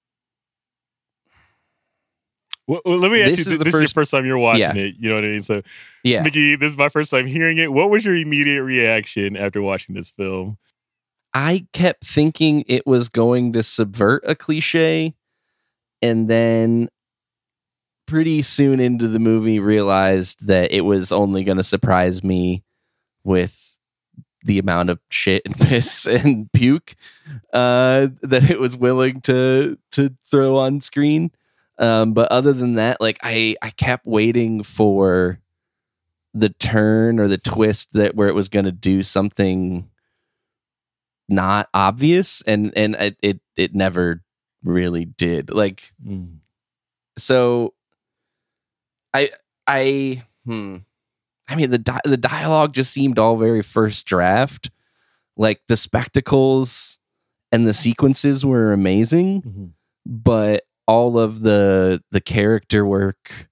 Well, 2.69 2.81
let 2.87 3.11
me 3.11 3.21
ask 3.23 3.31
This 3.37 3.39
you. 3.39 3.41
is 3.41 3.47
This, 3.49 3.59
the 3.59 3.65
this 3.65 3.75
is 3.75 3.81
your 3.81 3.83
first- 3.89 3.95
first 3.95 4.11
time 4.13 4.25
you're 4.25 4.39
watching 4.39 4.77
Yeah. 4.77 4.85
it. 4.85 4.95
You 4.99 5.09
know 5.09 5.17
what 5.17 5.25
I 5.25 5.29
mean? 5.29 5.43
So, 5.43 5.63
yeah 6.05 6.23
Mickey, 6.23 6.55
this 6.57 6.71
is 6.71 6.77
my 6.79 6.89
first 6.89 7.11
time 7.11 7.27
hearing 7.27 7.59
it. 7.59 7.73
What 7.73 7.91
was 7.91 8.05
your 8.05 8.15
immediate 8.15 8.63
reaction 8.63 9.37
after 9.37 9.61
watching 9.61 9.95
this 9.95 10.11
film? 10.11 10.59
i 11.35 11.67
kept 11.73 12.05
thinking 12.05 12.63
it 12.69 12.87
was 12.87 13.09
going 13.09 13.55
to 13.55 13.63
subvert 13.63 14.23
a 14.27 14.35
cliche 14.37 15.15
and 16.03 16.29
then 16.29 16.91
pretty 18.07 18.43
soon 18.43 18.79
into 18.81 19.09
the 19.09 19.19
movie 19.19 19.59
realized 19.59 20.47
that 20.47 20.71
it 20.73 20.83
was 20.83 21.11
only 21.11 21.43
going 21.43 21.57
to 21.57 21.63
surprise 21.65 22.23
me 22.23 22.63
with 23.25 23.79
the 24.45 24.59
amount 24.59 24.91
of 24.91 24.99
shit 25.11 25.43
and 25.45 25.57
piss 25.61 26.07
and 26.07 26.51
puke 26.53 26.95
uh, 27.53 28.09
that 28.23 28.51
it 28.51 28.61
was 28.61 28.77
willing 28.77 29.21
to 29.23 29.79
to 29.93 30.15
throw 30.25 30.57
on 30.57 30.81
screen. 30.81 31.31
Um, 31.79 32.13
but 32.13 32.31
other 32.31 32.53
than 32.53 32.75
that, 32.75 33.01
like 33.01 33.19
I 33.23 33.57
I 33.63 33.71
kept 33.71 34.07
waiting 34.07 34.63
for 34.63 35.39
the 36.35 36.49
turn 36.49 37.19
or 37.19 37.29
the 37.29 37.39
twist 37.39 37.93
that 37.93 38.15
where 38.15 38.29
it 38.29 38.35
was 38.35 38.49
going 38.49 38.65
to 38.65 38.73
do 38.73 39.03
something 39.03 39.89
not 41.29 41.69
obvious, 41.73 42.43
and 42.43 42.73
and 42.77 42.95
it 42.97 43.17
it, 43.23 43.41
it 43.57 43.75
never 43.75 44.23
really 44.65 45.05
did. 45.05 45.53
Like 45.53 45.93
so 47.19 47.75
i 49.15 49.29
i 49.67 50.23
hmm 50.45 50.77
i 51.53 51.57
mean 51.57 51.71
the 51.71 51.79
di- 51.79 52.01
the 52.05 52.17
dialogue 52.17 52.73
just 52.75 52.93
seemed 52.93 53.19
all 53.19 53.37
very 53.37 53.63
first 53.63 54.07
draft. 54.07 54.71
Like 55.37 55.63
the 55.69 55.77
spectacles 55.77 56.99
and 57.53 57.67
the 57.67 57.73
sequences 57.73 58.45
were 58.45 58.73
amazing 58.73 59.43
Mhm. 59.43 59.71
but 60.07 60.63
all 60.87 61.19
of 61.19 61.41
the 61.43 62.03
the 62.11 62.21
character 62.21 62.85
work 62.85 63.49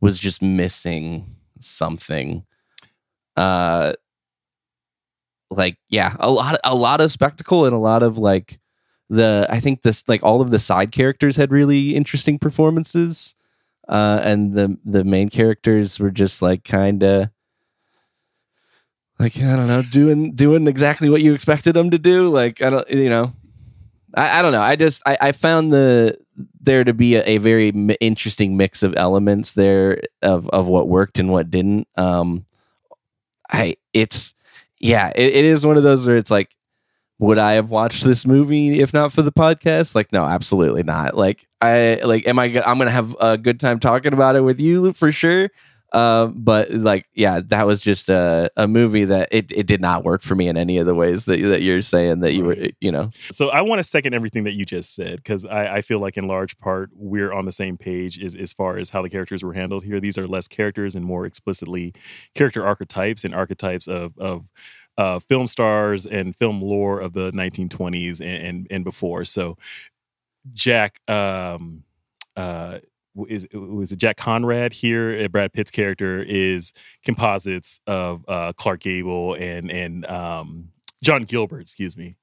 was 0.00 0.18
just 0.18 0.42
missing 0.42 1.26
something. 1.60 2.44
Uh 3.36 3.92
like 5.50 5.76
yeah 5.88 6.16
a 6.20 6.30
lot 6.30 6.56
a 6.64 6.74
lot 6.74 7.00
of 7.00 7.10
spectacle 7.12 7.64
and 7.64 7.74
a 7.74 7.78
lot 7.78 8.02
of 8.02 8.18
like 8.18 8.58
the 9.10 9.46
I 9.50 9.60
think 9.60 9.82
this 9.82 10.08
like 10.08 10.22
all 10.22 10.40
of 10.40 10.50
the 10.50 10.58
side 10.58 10.90
characters 10.90 11.36
had 11.36 11.52
really 11.52 11.94
interesting 11.94 12.38
performances, 12.38 13.34
uh, 13.88 14.20
and 14.22 14.54
the 14.54 14.78
the 14.84 15.04
main 15.04 15.28
characters 15.28 16.00
were 16.00 16.10
just 16.10 16.42
like 16.42 16.64
kind 16.64 17.02
of 17.02 17.30
like 19.18 19.36
I 19.36 19.56
don't 19.56 19.68
know 19.68 19.82
doing 19.82 20.32
doing 20.34 20.66
exactly 20.66 21.08
what 21.08 21.22
you 21.22 21.32
expected 21.34 21.74
them 21.74 21.90
to 21.90 21.98
do. 21.98 22.28
Like 22.28 22.62
I 22.62 22.70
don't 22.70 22.90
you 22.90 23.08
know 23.08 23.32
I, 24.14 24.38
I 24.38 24.42
don't 24.42 24.52
know. 24.52 24.62
I 24.62 24.76
just 24.76 25.02
I, 25.06 25.16
I 25.20 25.32
found 25.32 25.72
the 25.72 26.18
there 26.60 26.84
to 26.84 26.94
be 26.94 27.16
a, 27.16 27.22
a 27.24 27.38
very 27.38 27.68
m- 27.68 27.90
interesting 28.00 28.56
mix 28.56 28.82
of 28.82 28.94
elements 28.96 29.52
there 29.52 30.02
of 30.22 30.48
of 30.48 30.68
what 30.68 30.88
worked 30.88 31.18
and 31.18 31.30
what 31.30 31.50
didn't. 31.50 31.88
Um, 31.96 32.46
I 33.50 33.76
it's 33.92 34.34
yeah 34.80 35.12
it, 35.14 35.34
it 35.34 35.44
is 35.44 35.66
one 35.66 35.76
of 35.76 35.82
those 35.82 36.06
where 36.06 36.16
it's 36.16 36.30
like 36.30 36.50
would 37.18 37.38
I 37.38 37.52
have 37.52 37.70
watched 37.70 38.04
this 38.04 38.26
movie 38.26 38.80
if 38.80 38.92
not 38.92 39.12
for 39.12 39.22
the 39.22 39.32
podcast? 39.32 39.94
Like, 39.94 40.12
no, 40.12 40.24
absolutely 40.24 40.82
not. 40.82 41.16
Like, 41.16 41.46
I 41.60 42.00
like, 42.04 42.26
am 42.26 42.38
I? 42.38 42.44
I'm 42.66 42.78
gonna 42.78 42.90
have 42.90 43.16
a 43.20 43.38
good 43.38 43.60
time 43.60 43.78
talking 43.78 44.12
about 44.12 44.36
it 44.36 44.40
with 44.42 44.60
you 44.60 44.92
for 44.92 45.12
sure. 45.12 45.48
Um, 45.94 46.34
but 46.36 46.72
like, 46.72 47.06
yeah, 47.14 47.40
that 47.46 47.68
was 47.68 47.80
just 47.80 48.10
a, 48.10 48.50
a 48.56 48.66
movie 48.66 49.04
that 49.04 49.28
it, 49.30 49.52
it 49.52 49.68
did 49.68 49.80
not 49.80 50.02
work 50.02 50.22
for 50.22 50.34
me 50.34 50.48
in 50.48 50.56
any 50.56 50.76
of 50.78 50.86
the 50.86 50.94
ways 50.94 51.26
that 51.26 51.40
that 51.40 51.62
you're 51.62 51.82
saying 51.82 52.18
that 52.20 52.34
you 52.34 52.42
were, 52.42 52.56
you 52.80 52.90
know. 52.90 53.10
So 53.30 53.50
I 53.50 53.60
want 53.60 53.78
to 53.78 53.84
second 53.84 54.12
everything 54.12 54.42
that 54.42 54.54
you 54.54 54.64
just 54.64 54.96
said 54.96 55.18
because 55.18 55.44
I, 55.44 55.76
I 55.76 55.80
feel 55.82 56.00
like 56.00 56.16
in 56.16 56.26
large 56.26 56.58
part 56.58 56.90
we're 56.94 57.32
on 57.32 57.44
the 57.44 57.52
same 57.52 57.76
page 57.76 58.20
as, 58.20 58.34
as 58.34 58.52
far 58.52 58.76
as 58.76 58.90
how 58.90 59.02
the 59.02 59.08
characters 59.08 59.44
were 59.44 59.52
handled 59.52 59.84
here. 59.84 60.00
These 60.00 60.18
are 60.18 60.26
less 60.26 60.48
characters 60.48 60.96
and 60.96 61.04
more 61.04 61.26
explicitly 61.26 61.94
character 62.34 62.66
archetypes 62.66 63.24
and 63.24 63.32
archetypes 63.32 63.86
of 63.86 64.18
of 64.18 64.46
uh, 64.96 65.18
film 65.18 65.46
stars 65.46 66.06
and 66.06 66.36
film 66.36 66.62
lore 66.62 67.00
of 67.00 67.12
the 67.12 67.32
1920s 67.32 68.20
and 68.20 68.46
and, 68.46 68.66
and 68.70 68.84
before. 68.84 69.24
So 69.24 69.56
Jack 70.52 71.00
um 71.08 71.84
uh 72.36 72.78
is 73.28 73.46
was 73.52 73.92
it 73.92 73.98
Jack 73.98 74.16
Conrad 74.16 74.72
here? 74.72 75.24
uh, 75.24 75.28
Brad 75.28 75.52
Pitt's 75.52 75.70
character 75.70 76.22
is 76.22 76.72
composites 77.04 77.80
of 77.86 78.24
uh, 78.28 78.52
Clark 78.54 78.80
Gable 78.80 79.34
and 79.34 79.70
and 79.70 80.04
um, 80.06 80.70
John 81.02 81.22
Gilbert. 81.22 81.60
Excuse 81.60 81.96
me. 81.96 82.16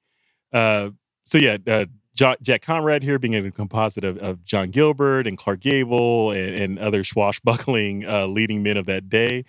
Uh, 0.52 0.90
so 1.24 1.38
yeah, 1.38 1.56
uh, 1.66 1.86
Jack 2.14 2.62
Conrad 2.62 3.02
here 3.02 3.18
being 3.18 3.34
a 3.34 3.50
composite 3.50 4.04
of, 4.04 4.18
of 4.18 4.44
John 4.44 4.68
Gilbert 4.68 5.26
and 5.26 5.38
Clark 5.38 5.60
Gable 5.60 6.30
and, 6.30 6.54
and 6.58 6.78
other 6.78 7.04
swashbuckling 7.04 8.04
uh, 8.06 8.26
leading 8.26 8.62
men 8.62 8.76
of 8.76 8.86
that 8.86 9.08
day. 9.08 9.44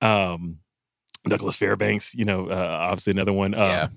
Um, 0.00 0.58
Douglas 1.24 1.56
Fairbanks, 1.56 2.14
you 2.14 2.24
know, 2.24 2.48
uh, 2.48 2.78
obviously 2.80 3.12
another 3.12 3.32
one. 3.32 3.52
Yeah. 3.52 3.84
Um, 3.84 3.90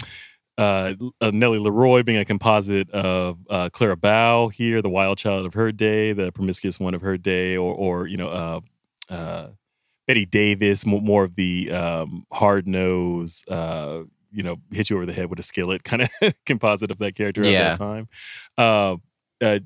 uh, 0.56 0.94
uh, 1.20 1.32
Nellie 1.34 1.58
LaRoy 1.60 2.06
being 2.06 2.20
a 2.20 2.26
composite 2.26 2.90
of 2.92 3.40
uh, 3.50 3.70
Clara 3.72 3.98
Bow 3.98 4.50
here, 4.50 4.82
the 4.84 4.90
wild 4.90 5.18
child 5.18 5.46
of 5.48 5.54
her 5.56 5.72
day, 5.72 6.14
the 6.14 6.32
promiscuous 6.32 6.80
one 6.80 6.94
of 6.94 7.02
her 7.02 7.18
day, 7.18 7.58
or, 7.58 7.74
or 7.74 8.08
you 8.08 8.18
know, 8.18 8.28
uh, 8.30 8.60
uh, 9.12 9.48
Bette 10.06 10.26
Davis, 10.26 10.86
more, 10.86 11.02
more 11.02 11.24
of 11.24 11.34
the 11.36 11.72
um, 11.72 12.26
hard 12.32 12.68
nose, 12.68 13.44
uh, 13.48 14.04
you 14.32 14.44
know, 14.44 14.58
hit 14.72 14.90
you 14.92 14.96
over 14.98 15.06
the 15.08 15.14
head 15.14 15.30
with 15.30 15.40
a 15.40 15.44
skillet 15.44 15.84
kind 15.84 16.02
of 16.04 16.10
composite 16.46 16.92
of 16.92 17.00
that 17.00 17.16
character 17.16 17.42
Yeah. 17.48 17.72
at 17.72 17.78
that 17.78 17.84
time. 17.84 18.08
Uh, 18.58 18.98
uh, 19.44 19.60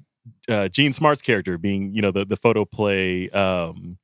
uh, 0.50 0.68
Jean 0.70 0.92
Smart's 0.94 1.22
character 1.22 1.58
being, 1.58 1.94
you 1.94 2.02
know, 2.02 2.12
the 2.12 2.24
the 2.26 2.38
photoplay. 2.38 3.30
Um, 3.30 3.98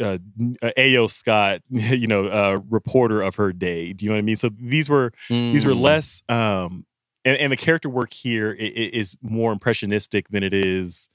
uh, 0.00 0.18
uh, 0.62 0.70
A.O. 0.76 1.06
Scott, 1.06 1.62
you 1.70 2.06
know, 2.06 2.26
uh, 2.26 2.60
reporter 2.68 3.22
of 3.22 3.36
her 3.36 3.52
day. 3.52 3.92
Do 3.92 4.04
you 4.04 4.10
know 4.10 4.16
what 4.16 4.20
I 4.20 4.22
mean? 4.22 4.36
So 4.36 4.50
these 4.58 4.88
were 4.88 5.12
these 5.52 5.64
were 5.66 5.72
Mm. 5.72 5.80
less, 5.80 6.22
um, 6.28 6.86
and, 7.24 7.36
and 7.38 7.52
the 7.52 7.56
character 7.56 7.88
work 7.88 8.12
here 8.12 8.52
is 8.52 9.16
more 9.22 9.52
impressionistic 9.52 10.28
than 10.28 10.42
it 10.42 10.54
is, 10.54 11.08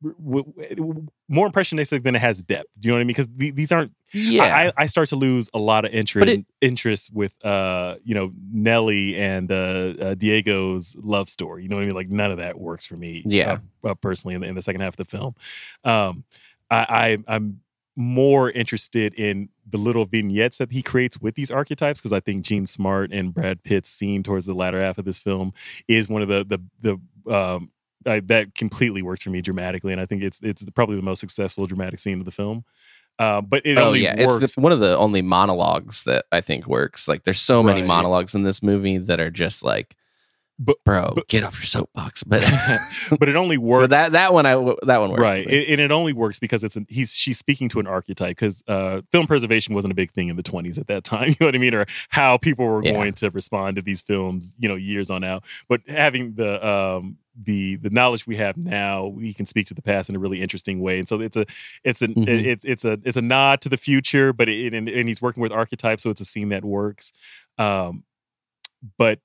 more 0.00 1.46
impressionistic 1.46 2.02
than 2.04 2.14
it 2.14 2.20
has 2.20 2.42
depth. 2.42 2.68
Do 2.78 2.88
you 2.88 2.92
know 2.92 2.96
what 2.96 3.00
I 3.00 3.04
mean? 3.04 3.08
Because 3.08 3.28
th- 3.38 3.54
these 3.54 3.72
aren't. 3.72 3.92
Yeah. 4.12 4.70
I, 4.76 4.84
I, 4.84 4.86
start 4.86 5.08
to 5.08 5.16
lose 5.16 5.50
a 5.52 5.58
lot 5.58 5.84
of 5.84 5.92
interest 5.92 6.28
it- 6.28 6.46
interest 6.60 7.12
with 7.12 7.44
uh 7.44 7.96
you 8.04 8.14
know 8.14 8.32
Nelly 8.50 9.16
and 9.16 9.50
uh, 9.52 9.94
uh 10.00 10.14
Diego's 10.14 10.96
love 11.00 11.28
story. 11.28 11.64
You 11.64 11.68
know 11.68 11.76
what 11.76 11.82
I 11.82 11.86
mean? 11.86 11.94
Like 11.94 12.08
none 12.08 12.30
of 12.30 12.38
that 12.38 12.58
works 12.58 12.86
for 12.86 12.96
me. 12.96 13.22
Yeah. 13.26 13.58
uh, 13.84 13.88
uh, 13.88 13.94
personally 13.94 14.34
in 14.34 14.40
the, 14.40 14.46
in 14.46 14.54
the 14.54 14.62
second 14.62 14.80
half 14.80 14.90
of 14.90 14.96
the 14.96 15.04
film, 15.04 15.34
um, 15.84 16.24
I, 16.70 17.16
I 17.28 17.34
I'm 17.34 17.60
more 17.96 18.48
interested 18.52 19.12
in 19.14 19.48
the 19.68 19.76
little 19.76 20.04
vignettes 20.04 20.58
that 20.58 20.72
he 20.72 20.82
creates 20.82 21.20
with 21.20 21.34
these 21.34 21.50
archetypes 21.50 22.00
because 22.00 22.12
I 22.12 22.20
think 22.20 22.44
Jean 22.44 22.64
Smart 22.64 23.12
and 23.12 23.34
Brad 23.34 23.64
Pitt's 23.64 23.90
scene 23.90 24.22
towards 24.22 24.46
the 24.46 24.54
latter 24.54 24.80
half 24.80 24.98
of 24.98 25.04
this 25.04 25.18
film 25.18 25.52
is 25.88 26.08
one 26.08 26.22
of 26.22 26.28
the 26.28 26.44
the 26.44 26.98
the 27.26 27.34
um, 27.34 27.70
I, 28.06 28.20
that 28.20 28.54
completely 28.54 29.02
works 29.02 29.22
for 29.24 29.30
me 29.30 29.40
dramatically, 29.40 29.92
and 29.92 30.00
I 30.00 30.06
think 30.06 30.22
it's 30.22 30.40
it's 30.42 30.64
probably 30.70 30.96
the 30.96 31.02
most 31.02 31.20
successful 31.20 31.66
dramatic 31.66 31.98
scene 31.98 32.18
of 32.18 32.24
the 32.24 32.30
film. 32.30 32.64
Uh, 33.18 33.40
but 33.40 33.66
it 33.66 33.76
oh 33.78 33.86
only 33.88 34.02
yeah, 34.04 34.14
works. 34.26 34.44
it's 34.44 34.54
the, 34.54 34.60
one 34.60 34.70
of 34.70 34.78
the 34.78 34.96
only 34.96 35.22
monologues 35.22 36.04
that 36.04 36.26
I 36.30 36.40
think 36.40 36.68
works. 36.68 37.08
Like, 37.08 37.24
there's 37.24 37.40
so 37.40 37.62
many 37.64 37.80
Right. 37.80 37.88
monologues 37.88 38.34
in 38.36 38.44
this 38.44 38.62
movie 38.62 38.96
that 38.98 39.18
are 39.18 39.30
just 39.30 39.64
like, 39.64 39.96
But- 40.60 40.82
bro, 40.84 41.12
but- 41.14 41.28
get 41.28 41.44
off 41.44 41.54
your 41.56 41.64
soapbox. 41.66 42.22
But, 42.28 42.42
but 43.20 43.28
it 43.28 43.36
only 43.36 43.56
but 43.58 43.62
works. 43.64 43.88
that 43.90 44.12
that 44.12 44.32
one 44.32 44.44
I 44.46 44.54
that 44.86 44.98
one 45.00 45.10
works. 45.10 45.22
right. 45.22 45.46
It- 45.46 45.68
and 45.70 45.80
it 45.80 45.90
only 45.92 46.12
works 46.12 46.38
because 46.40 46.64
it's 46.64 46.76
an, 46.76 46.86
he's 46.88 47.14
she's 47.14 47.38
speaking 47.38 47.68
to 47.70 47.80
an 47.80 47.86
archetype 47.86 48.30
because 48.36 48.62
uh, 48.66 49.02
film 49.12 49.26
preservation 49.26 49.74
wasn't 49.74 49.92
a 49.92 49.94
big 49.94 50.10
thing 50.10 50.28
in 50.28 50.36
the 50.36 50.42
20s 50.42 50.78
at 50.78 50.86
that 50.88 51.04
time. 51.04 51.28
You 51.28 51.36
know 51.40 51.46
what 51.46 51.54
I 51.54 51.58
mean, 51.58 51.74
or 51.74 51.86
how 52.08 52.36
people 52.38 52.66
were 52.66 52.82
Yeah. 52.84 52.92
going 52.92 53.12
to 53.14 53.30
respond 53.30 53.76
to 53.76 53.82
these 53.82 54.00
films, 54.02 54.54
you 54.58 54.68
know, 54.68 54.74
years 54.74 55.10
on 55.10 55.22
out. 55.24 55.44
But 55.68 55.82
having 55.88 56.34
the 56.34 56.66
um, 56.66 57.18
the 57.40 57.76
the 57.76 57.90
knowledge 57.90 58.26
we 58.26 58.34
have 58.36 58.56
now, 58.56 59.06
we 59.06 59.32
can 59.34 59.46
speak 59.46 59.66
to 59.68 59.74
the 59.74 59.82
past 59.82 60.10
in 60.10 60.16
a 60.16 60.18
really 60.18 60.42
interesting 60.42 60.80
way. 60.80 60.98
And 60.98 61.08
so 61.08 61.20
it's 61.20 61.36
a 61.36 61.46
it's 61.84 62.02
an 62.02 62.14
Mhm. 62.14 62.44
it's 62.44 62.64
it's 62.64 62.84
a 62.84 62.98
it's 63.04 63.16
a 63.16 63.22
nod 63.22 63.60
to 63.60 63.68
the 63.68 63.76
future, 63.76 64.32
but 64.32 64.48
it, 64.48 64.74
and, 64.74 64.88
and 64.88 65.08
he's 65.08 65.22
working 65.22 65.40
with 65.40 65.52
archetypes, 65.52 66.02
so 66.02 66.10
it's 66.10 66.20
a 66.20 66.24
scene 66.24 66.48
that 66.48 66.64
works. 66.64 67.12
Um, 67.58 68.02
but 68.98 69.20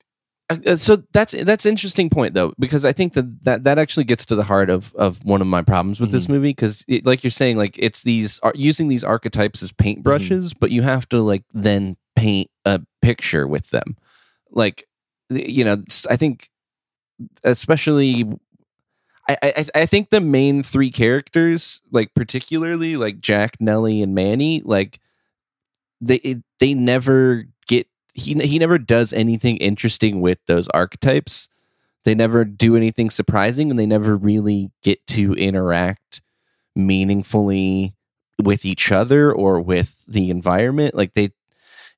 Uh, 0.50 0.58
uh, 0.68 0.76
so 0.76 0.98
that's 1.14 1.32
that's 1.44 1.66
an 1.66 1.70
interesting 1.70 2.10
point 2.10 2.34
though 2.34 2.54
because 2.60 2.84
I 2.84 2.92
think 2.92 3.14
that 3.14 3.44
that, 3.46 3.64
that 3.64 3.80
actually 3.80 4.04
gets 4.04 4.26
to 4.28 4.36
the 4.36 4.44
heart 4.44 4.70
of 4.70 4.94
of 4.96 5.24
one 5.24 5.40
of 5.42 5.48
my 5.48 5.62
problems 5.62 6.00
with 6.02 6.12
this 6.12 6.28
movie 6.28 6.50
because 6.50 6.86
like 7.04 7.24
you're 7.24 7.32
saying 7.32 7.58
like 7.58 7.78
it's 7.80 8.04
these 8.04 8.40
are 8.40 8.52
using 8.56 8.90
these 8.90 9.04
archetypes 9.06 9.64
as 9.64 9.72
paintbrushes 9.72 10.54
but 10.60 10.70
you 10.72 10.82
have 10.82 11.08
to 11.10 11.22
like 11.22 11.44
then 11.54 11.96
paint 12.16 12.50
a 12.66 12.82
picture 13.02 13.48
with 13.48 13.70
them. 13.70 13.96
Like 14.52 14.86
you 15.30 15.64
know 15.64 15.78
I 16.10 16.18
think 16.18 16.50
especially 17.44 18.26
I, 19.30 19.38
I 19.42 19.66
I 19.76 19.86
think 19.86 20.10
the 20.10 20.20
main 20.22 20.64
three 20.64 20.92
characters 20.92 21.82
like 21.92 22.14
particularly 22.14 22.98
like 22.98 23.22
Jack 23.22 23.62
Nelly 23.62 24.02
and 24.02 24.14
Manny 24.14 24.62
like 24.66 25.00
they 26.02 26.16
it- 26.18 26.44
they 26.60 26.74
never 26.74 27.46
he 28.14 28.34
he 28.36 28.60
never 28.60 28.78
does 28.78 29.14
anything 29.14 29.58
interesting 29.58 30.22
with 30.22 30.40
those 30.46 30.68
archetypes. 30.70 31.50
They 32.04 32.16
never 32.16 32.44
do 32.46 32.76
anything 32.76 33.10
surprising, 33.10 33.70
and 33.70 33.80
they 33.80 33.86
never 33.86 34.16
really 34.18 34.72
get 34.84 35.06
to 35.08 35.34
interact 35.34 36.22
meaningfully 36.76 37.96
with 38.42 38.66
each 38.66 38.92
other 38.92 39.32
or 39.32 39.62
with 39.62 40.06
the 40.08 40.30
environment. 40.30 40.96
Like 40.96 41.14
they, 41.14 41.32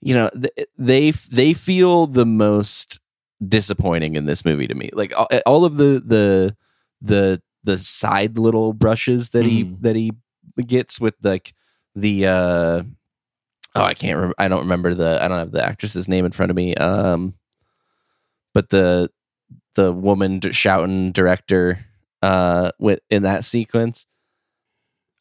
you 0.02 0.14
know, 0.14 0.30
they 0.78 1.12
they 1.12 1.54
feel 1.54 2.08
the 2.08 2.26
most 2.26 3.00
disappointing 3.46 4.16
in 4.16 4.26
this 4.26 4.46
movie 4.46 4.68
to 4.68 4.76
me. 4.76 4.90
Like 4.94 5.14
all, 5.46 5.66
of 5.66 5.78
the 5.78 6.02
the 6.06 6.56
the 7.02 7.42
the 7.64 7.78
side 7.78 8.38
little 8.38 8.74
brushes 8.74 9.30
that 9.30 9.46
he 9.46 9.66
Mhm. 9.66 9.82
that 9.82 9.96
he 9.96 10.12
gets 10.66 11.02
with 11.02 11.16
like 11.24 11.54
the 11.96 12.28
uh 12.28 12.84
oh 13.76 13.84
I 13.84 13.94
can't 13.94 14.16
remember 14.16 14.36
I 14.38 14.48
don't 14.48 14.62
remember 14.62 14.94
the 14.94 15.22
I 15.24 15.28
don't 15.28 15.40
have 15.40 15.52
the 15.52 15.64
actress's 15.66 16.08
name 16.08 16.26
in 16.26 16.32
front 16.32 16.50
of 16.50 16.56
me 16.58 16.76
um 16.76 17.34
but 18.54 18.70
the 18.70 19.10
the 19.76 19.92
woman 19.94 20.40
d- 20.40 20.52
shouting 20.54 21.12
director 21.12 21.80
uh 22.22 22.72
with 22.80 23.00
in 23.10 23.24
that 23.24 23.44
sequence 23.44 24.06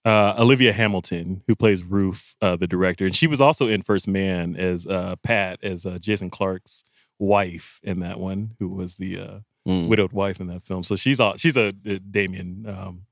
uh, 0.06 0.34
Olivia 0.38 0.74
Hamilton, 0.74 1.42
who 1.46 1.54
plays 1.56 1.82
Ruth, 1.82 2.36
uh, 2.42 2.56
the 2.56 2.66
director, 2.66 3.06
and 3.06 3.16
she 3.16 3.26
was 3.26 3.40
also 3.40 3.68
in 3.68 3.80
First 3.80 4.06
Man 4.06 4.54
as 4.54 4.86
uh, 4.86 5.16
Pat, 5.22 5.60
as 5.62 5.86
uh, 5.86 5.96
Jason 5.98 6.28
Clarke's 6.28 6.84
wife 7.18 7.80
in 7.82 8.00
that 8.00 8.20
one, 8.20 8.50
who 8.58 8.68
was 8.68 8.96
the 8.96 9.18
uh, 9.18 9.38
Mm. 9.66 9.88
widowed 9.88 10.12
wife 10.12 10.40
in 10.40 10.46
that 10.48 10.66
film. 10.66 10.82
So 10.82 10.94
she's 10.94 11.20
all, 11.20 11.38
she's 11.38 11.56
a, 11.56 11.72
a 11.86 11.98
Damien 11.98 12.66
um, 12.68 13.06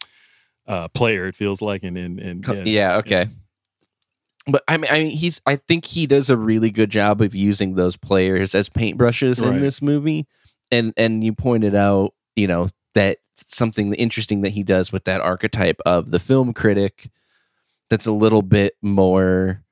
uh, 0.66 0.88
player. 0.88 1.24
It 1.24 1.34
feels 1.34 1.62
like, 1.62 1.82
and 1.82 1.96
and, 1.96 2.20
and 2.20 2.44
Co- 2.44 2.64
yeah, 2.64 2.98
okay. 2.98 3.28
But 4.50 4.62
I 4.66 4.76
mean, 4.76 4.90
I 4.90 4.98
mean, 4.98 5.10
he's. 5.10 5.40
I 5.46 5.56
think 5.56 5.84
he 5.84 6.06
does 6.06 6.28
a 6.30 6.36
really 6.36 6.70
good 6.70 6.90
job 6.90 7.20
of 7.20 7.34
using 7.34 7.74
those 7.76 7.96
players 7.96 8.54
as 8.54 8.68
paintbrushes 8.68 9.40
Right. 9.42 9.54
in 9.54 9.60
this 9.60 9.80
movie. 9.80 10.26
And 10.70 10.92
and 10.96 11.22
you 11.22 11.32
pointed 11.32 11.74
out, 11.74 12.14
you 12.34 12.46
know, 12.48 12.68
that 12.94 13.18
something 13.34 13.92
interesting 13.94 14.40
that 14.42 14.50
he 14.50 14.62
does 14.62 14.90
with 14.92 15.04
that 15.04 15.20
archetype 15.20 15.80
of 15.86 16.10
the 16.10 16.18
film 16.18 16.52
critic. 16.52 17.08
That's 17.90 18.06
a 18.06 18.12
little 18.12 18.42
bit 18.42 18.74
more, 18.82 19.62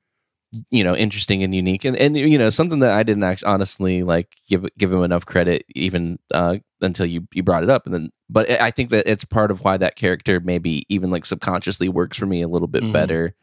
you 0.69 0.83
know, 0.83 0.95
interesting 0.95 1.43
and 1.43 1.53
unique, 1.55 1.83
and 1.83 1.97
and 1.97 2.15
you 2.15 2.37
know, 2.37 2.49
something 2.49 2.79
that 2.79 2.91
I 2.91 3.03
didn't 3.03 3.23
actually 3.23 3.51
honestly 3.51 4.03
like 4.03 4.35
give 4.47 4.65
give 4.77 4.93
him 4.93 5.03
enough 5.03 5.25
credit 5.25 5.65
even 5.75 6.19
uh, 6.33 6.57
until 6.81 7.07
you 7.07 7.27
you 7.33 7.43
brought 7.43 7.63
it 7.63 7.69
up, 7.69 7.85
and 7.85 7.93
then. 7.95 8.09
But 8.29 8.49
I 8.49 8.71
think 8.71 8.91
that 8.91 9.05
it's 9.05 9.25
part 9.25 9.51
of 9.51 9.65
why 9.65 9.75
that 9.77 9.95
character 9.97 10.39
maybe 10.39 10.85
even 10.87 11.09
like 11.11 11.25
subconsciously 11.25 11.89
works 11.89 12.17
for 12.17 12.25
me 12.25 12.41
a 12.41 12.47
little 12.47 12.67
bit 12.69 12.83
Mhm. 12.83 12.93
better 12.93 13.35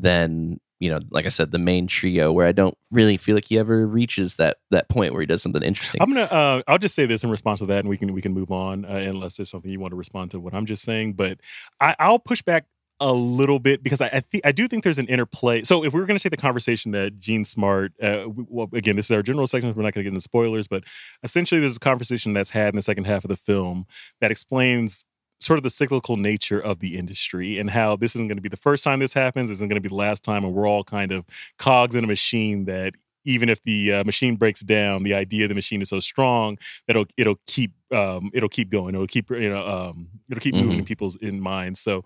than 0.00 0.58
you 0.80 0.90
know, 0.90 0.98
like 1.10 1.26
I 1.26 1.28
said, 1.28 1.52
the 1.52 1.60
main 1.60 1.86
trio, 1.86 2.32
where 2.32 2.44
I 2.44 2.50
don't 2.50 2.76
really 2.90 3.16
feel 3.16 3.36
like 3.36 3.44
he 3.44 3.56
ever 3.56 3.86
reaches 3.86 4.34
that 4.36 4.56
that 4.72 4.88
point 4.88 5.12
where 5.12 5.20
he 5.20 5.26
does 5.26 5.40
something 5.40 5.62
interesting. 5.62 6.02
I'm 6.02 6.08
gonna. 6.08 6.22
Uh, 6.22 6.62
I'll 6.66 6.78
just 6.78 6.96
say 6.96 7.06
this 7.06 7.22
in 7.22 7.30
response 7.30 7.60
to 7.60 7.66
that, 7.66 7.78
and 7.80 7.88
we 7.88 7.96
can 7.96 8.12
we 8.12 8.20
can 8.20 8.32
move 8.32 8.50
on 8.50 8.84
uh, 8.84 8.88
unless 8.88 9.36
there's 9.36 9.48
something 9.48 9.70
you 9.70 9.78
want 9.78 9.92
to 9.92 9.96
respond 9.96 10.32
to 10.32 10.40
what 10.40 10.54
I'm 10.54 10.66
just 10.66 10.82
saying. 10.82 11.12
But 11.12 11.38
I, 11.80 11.94
I'll 12.00 12.18
push 12.18 12.42
back 12.42 12.66
a 12.98 13.12
little 13.12 13.60
bit 13.60 13.84
because 13.84 14.00
I 14.00 14.06
I, 14.12 14.20
think 14.20 14.44
I 14.44 14.50
do 14.50 14.66
think 14.66 14.82
there's 14.82 14.98
an 14.98 15.06
interplay. 15.06 15.62
So 15.62 15.84
if 15.84 15.92
we 15.92 16.00
were 16.00 16.06
going 16.06 16.18
to 16.18 16.22
take 16.22 16.32
the 16.32 16.36
conversation 16.36 16.90
that 16.92 17.20
Jean 17.20 17.44
Smart, 17.44 17.92
uh, 18.02 18.24
we- 18.26 18.44
well, 18.48 18.68
again, 18.72 18.96
this 18.96 19.06
is 19.06 19.12
our 19.12 19.22
general 19.22 19.46
section. 19.46 19.72
We're 19.72 19.84
not 19.84 19.94
going 19.94 20.02
to 20.04 20.10
get 20.10 20.14
into 20.14 20.20
spoilers, 20.20 20.66
but 20.66 20.82
essentially, 21.22 21.60
there's 21.60 21.76
a 21.76 21.80
conversation 21.80 22.32
that's 22.32 22.50
had 22.50 22.70
in 22.70 22.76
the 22.76 22.82
second 22.82 23.04
half 23.04 23.24
of 23.24 23.28
the 23.28 23.36
film 23.36 23.86
that 24.20 24.32
explains 24.32 25.04
sort 25.42 25.58
of 25.58 25.62
the 25.62 25.70
cyclical 25.70 26.16
nature 26.16 26.60
of 26.60 26.80
the 26.80 26.96
industry 26.96 27.58
and 27.58 27.70
how 27.70 27.96
this 27.96 28.14
isn't 28.14 28.28
going 28.28 28.36
to 28.36 28.42
be 28.42 28.48
the 28.48 28.56
first 28.56 28.84
time 28.84 28.98
this 28.98 29.14
happens. 29.14 29.48
This 29.48 29.58
isn't 29.58 29.68
going 29.68 29.80
to 29.80 29.86
be 29.86 29.88
the 29.88 29.94
last 29.94 30.22
time, 30.22 30.44
and 30.44 30.54
we're 30.54 30.68
all 30.68 30.84
kind 30.84 31.12
of 31.12 31.24
cogs 31.58 31.94
in 31.94 32.04
a 32.04 32.06
machine 32.06 32.64
that 32.66 32.94
even 33.24 33.48
if 33.48 33.62
the 33.62 33.92
uh, 33.92 34.04
machine 34.04 34.36
breaks 34.36 34.60
down, 34.60 35.02
the 35.02 35.14
idea 35.14 35.44
of 35.44 35.48
the 35.48 35.54
machine 35.54 35.80
is 35.80 35.88
so 35.88 36.00
strong 36.00 36.58
that 36.86 36.96
it'll 36.96 37.06
it'll 37.16 37.40
keep 37.46 37.72
um, 37.92 38.30
it'll 38.32 38.48
keep 38.48 38.70
going. 38.70 38.94
It'll 38.94 39.06
keep 39.06 39.30
you 39.30 39.50
know 39.50 39.66
um, 39.66 40.08
it'll 40.30 40.40
keep 40.40 40.54
moving 40.54 40.78
in 40.78 40.84
people's 40.84 41.16
in 41.16 41.40
minds. 41.40 41.80
So 41.80 42.04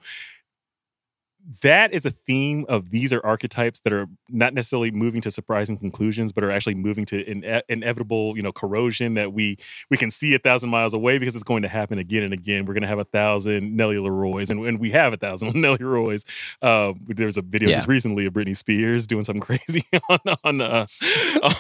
that 1.63 1.93
is 1.93 2.05
a 2.05 2.11
theme 2.11 2.65
of 2.69 2.91
these 2.91 3.13
are 3.13 3.25
archetypes 3.25 3.81
that 3.81 3.93
are 3.93 4.07
not 4.29 4.53
necessarily 4.53 4.91
moving 4.91 5.21
to 5.21 5.31
surprising 5.31 5.77
conclusions, 5.79 6.33
but 6.33 6.43
are 6.43 6.51
actually 6.51 6.75
moving 6.75 7.05
to 7.07 7.25
ine- 7.31 7.63
inevitable, 7.69 8.37
you 8.37 8.43
know, 8.43 8.51
corrosion 8.51 9.15
that 9.15 9.33
we 9.33 9.57
we 9.91 9.97
can 9.97 10.11
see 10.11 10.35
a 10.35 10.39
thousand 10.41 10.71
miles 10.71 10.93
away 10.93 11.19
because 11.19 11.35
it's 11.37 11.45
going 11.45 11.63
to 11.63 11.69
happen 11.69 11.99
again 11.99 12.25
and 12.25 12.33
again. 12.33 12.65
We're 12.65 12.75
going 12.75 12.83
to 12.83 12.89
have 12.89 12.99
a 12.99 13.05
thousand 13.05 13.77
Nelly 13.77 13.97
LaRoy's, 13.97 14.51
and, 14.51 14.65
and 14.67 14.81
we 14.81 14.91
have 14.91 15.13
a 15.13 15.17
thousand 15.17 15.55
Nelly 15.61 15.79
LaRoy's. 15.79 16.25
Uh, 16.61 16.95
there 17.07 17.27
was 17.27 17.39
a 17.39 17.43
video 17.43 17.69
Yeah. 17.69 17.77
just 17.77 17.89
recently 17.89 18.27
of 18.27 18.33
Britney 18.33 18.57
Spears 18.57 19.07
doing 19.07 19.23
something 19.23 19.41
crazy 19.43 19.85
on 20.09 20.19
on 20.43 20.61
uh, 20.61 20.87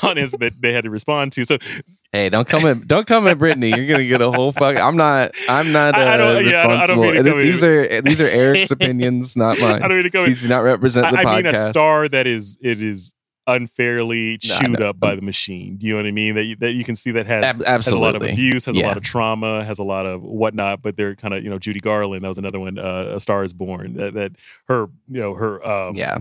on 0.02 0.16
his 0.16 0.32
that 0.32 0.54
they 0.60 0.72
had 0.72 0.84
to 0.84 0.90
respond 0.90 1.32
to. 1.32 1.44
So 1.44 1.58
Hey, 2.16 2.30
don't 2.30 2.48
come 2.48 2.64
at 2.64 2.88
don't 2.88 3.06
come 3.06 3.26
at 3.26 3.36
Britney. 3.36 3.76
You're 3.76 3.86
gonna 3.86 4.06
get 4.06 4.22
a 4.22 4.30
whole 4.30 4.50
fuck. 4.50 4.78
I'm 4.78 4.96
not. 4.96 5.32
I'm 5.50 5.70
not 5.70 5.94
uh, 5.94 5.98
I- 5.98 6.14
I 6.14 6.16
don't- 6.16 6.44
yeah, 6.46 6.62
I 6.62 6.66
don't- 6.66 6.70
I 6.80 6.86
don't 6.86 6.98
responsible. 7.00 7.36
these 7.42 7.62
are 7.62 8.00
these 8.02 8.20
are 8.22 8.26
Eric's 8.28 8.70
opinions, 8.78 9.36
not 9.36 9.60
mine. 9.60 9.82
I 9.82 9.88
don't 9.88 9.98
mean 9.98 10.04
to 10.04 10.10
go. 10.10 10.24
These 10.24 10.42
do 10.42 10.48
not 10.48 10.60
represent 10.60 11.10
the 11.12 11.18
I, 11.18 11.22
I 11.22 11.36
mean 11.36 11.46
a 11.46 11.54
star 11.54 12.08
that 12.08 12.26
is 12.26 12.56
it 12.62 12.80
is 12.80 13.12
unfairly 13.46 14.38
chewed 14.38 14.80
no. 14.80 14.90
up 14.90 14.98
by 14.98 15.14
the 15.14 15.22
machine. 15.22 15.76
Do 15.76 15.86
you 15.86 15.92
know 15.92 15.98
what 15.98 16.06
I 16.06 16.10
mean? 16.10 16.34
That 16.34 16.44
you, 16.44 16.56
that 16.56 16.72
you 16.72 16.84
can 16.84 16.96
see 16.96 17.12
that 17.12 17.26
has 17.26 17.44
Ab- 17.44 17.64
has 17.64 17.88
a 17.88 17.98
lot 17.98 18.16
of 18.16 18.22
abuse, 18.22 18.64
has 18.64 18.76
a 18.76 18.80
lot 18.80 18.96
of 18.96 19.02
trauma, 19.02 19.64
has 19.64 19.78
a 19.78 19.84
lot 19.84 20.06
of 20.06 20.22
whatnot. 20.22 20.82
But 20.82 20.96
they're 20.96 21.14
kind 21.14 21.34
of 21.34 21.44
you 21.44 21.50
know 21.50 21.58
Judy 21.58 21.80
Garland. 21.80 22.24
That 22.24 22.28
was 22.28 22.38
another 22.38 22.58
one. 22.60 22.78
Uh, 22.78 23.12
a 23.16 23.20
Star 23.20 23.42
is 23.42 23.52
Born. 23.52 23.94
That, 23.94 24.14
that 24.14 24.32
her 24.68 24.86
you 25.08 25.20
know 25.20 25.34
her 25.34 25.66
um, 25.68 25.96
yeah, 25.96 26.18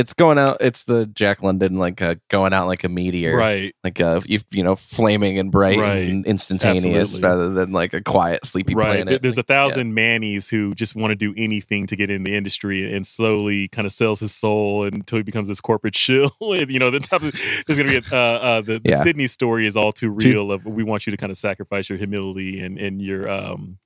it's 0.00 0.14
going 0.14 0.38
out. 0.38 0.56
It's 0.60 0.84
the 0.84 1.06
Jack 1.06 1.42
London 1.42 1.76
like 1.78 2.00
uh, 2.02 2.14
going 2.28 2.52
out 2.52 2.66
like 2.66 2.82
a 2.84 2.88
meteor, 2.88 3.36
right. 3.36 3.74
Like 3.84 4.00
uh, 4.00 4.20
you, 4.26 4.38
you 4.50 4.62
know, 4.64 4.74
flaming 4.76 5.38
and 5.38 5.52
bright 5.52 5.78
Right. 5.78 6.08
and 6.08 6.26
instantaneous, 6.26 6.86
Absolutely. 7.16 7.28
rather 7.28 7.50
than 7.50 7.72
like 7.72 7.92
a 7.94 8.00
quiet, 8.02 8.44
sleepy 8.46 8.74
Right. 8.74 8.86
planet. 8.86 9.08
There- 9.08 9.18
There's 9.18 9.36
a 9.36 9.40
Like, 9.40 9.48
yeah. 9.48 9.54
thousand 9.68 9.94
Mannies 9.94 10.48
who 10.48 10.74
just 10.74 10.96
want 10.96 11.10
to 11.10 11.14
do 11.16 11.34
anything 11.36 11.86
to 11.86 11.96
get 11.96 12.08
in 12.10 12.24
the 12.24 12.34
industry 12.34 12.92
and 12.92 13.06
slowly 13.06 13.68
kind 13.68 13.86
of 13.86 13.92
sells 13.92 14.20
his 14.20 14.34
soul 14.34 14.84
until 14.84 15.18
he 15.18 15.22
becomes 15.22 15.48
this 15.48 15.60
corporate 15.60 15.94
shill. 15.96 16.30
You 16.40 16.78
know, 16.78 16.90
the 16.90 17.00
type 17.00 17.22
of, 17.22 17.32
there's 17.66 17.78
going 17.78 17.88
to 17.90 18.00
be 18.00 18.06
a, 18.12 18.16
uh, 18.18 18.38
uh, 18.38 18.60
the, 18.60 18.78
the 18.80 18.90
Yeah. 18.90 18.96
Sidney 18.96 19.26
story 19.26 19.66
is 19.66 19.76
all 19.76 19.92
too 19.92 20.16
Too- 20.18 20.30
real 20.30 20.52
of 20.52 20.64
we 20.64 20.82
want 20.82 21.06
you 21.06 21.10
to 21.10 21.16
kind 21.16 21.30
of 21.30 21.36
sacrifice 21.36 21.88
your 21.88 21.98
humility 21.98 22.60
and, 22.60 22.78
and 22.78 23.00
your, 23.02 23.30
um, 23.30 23.78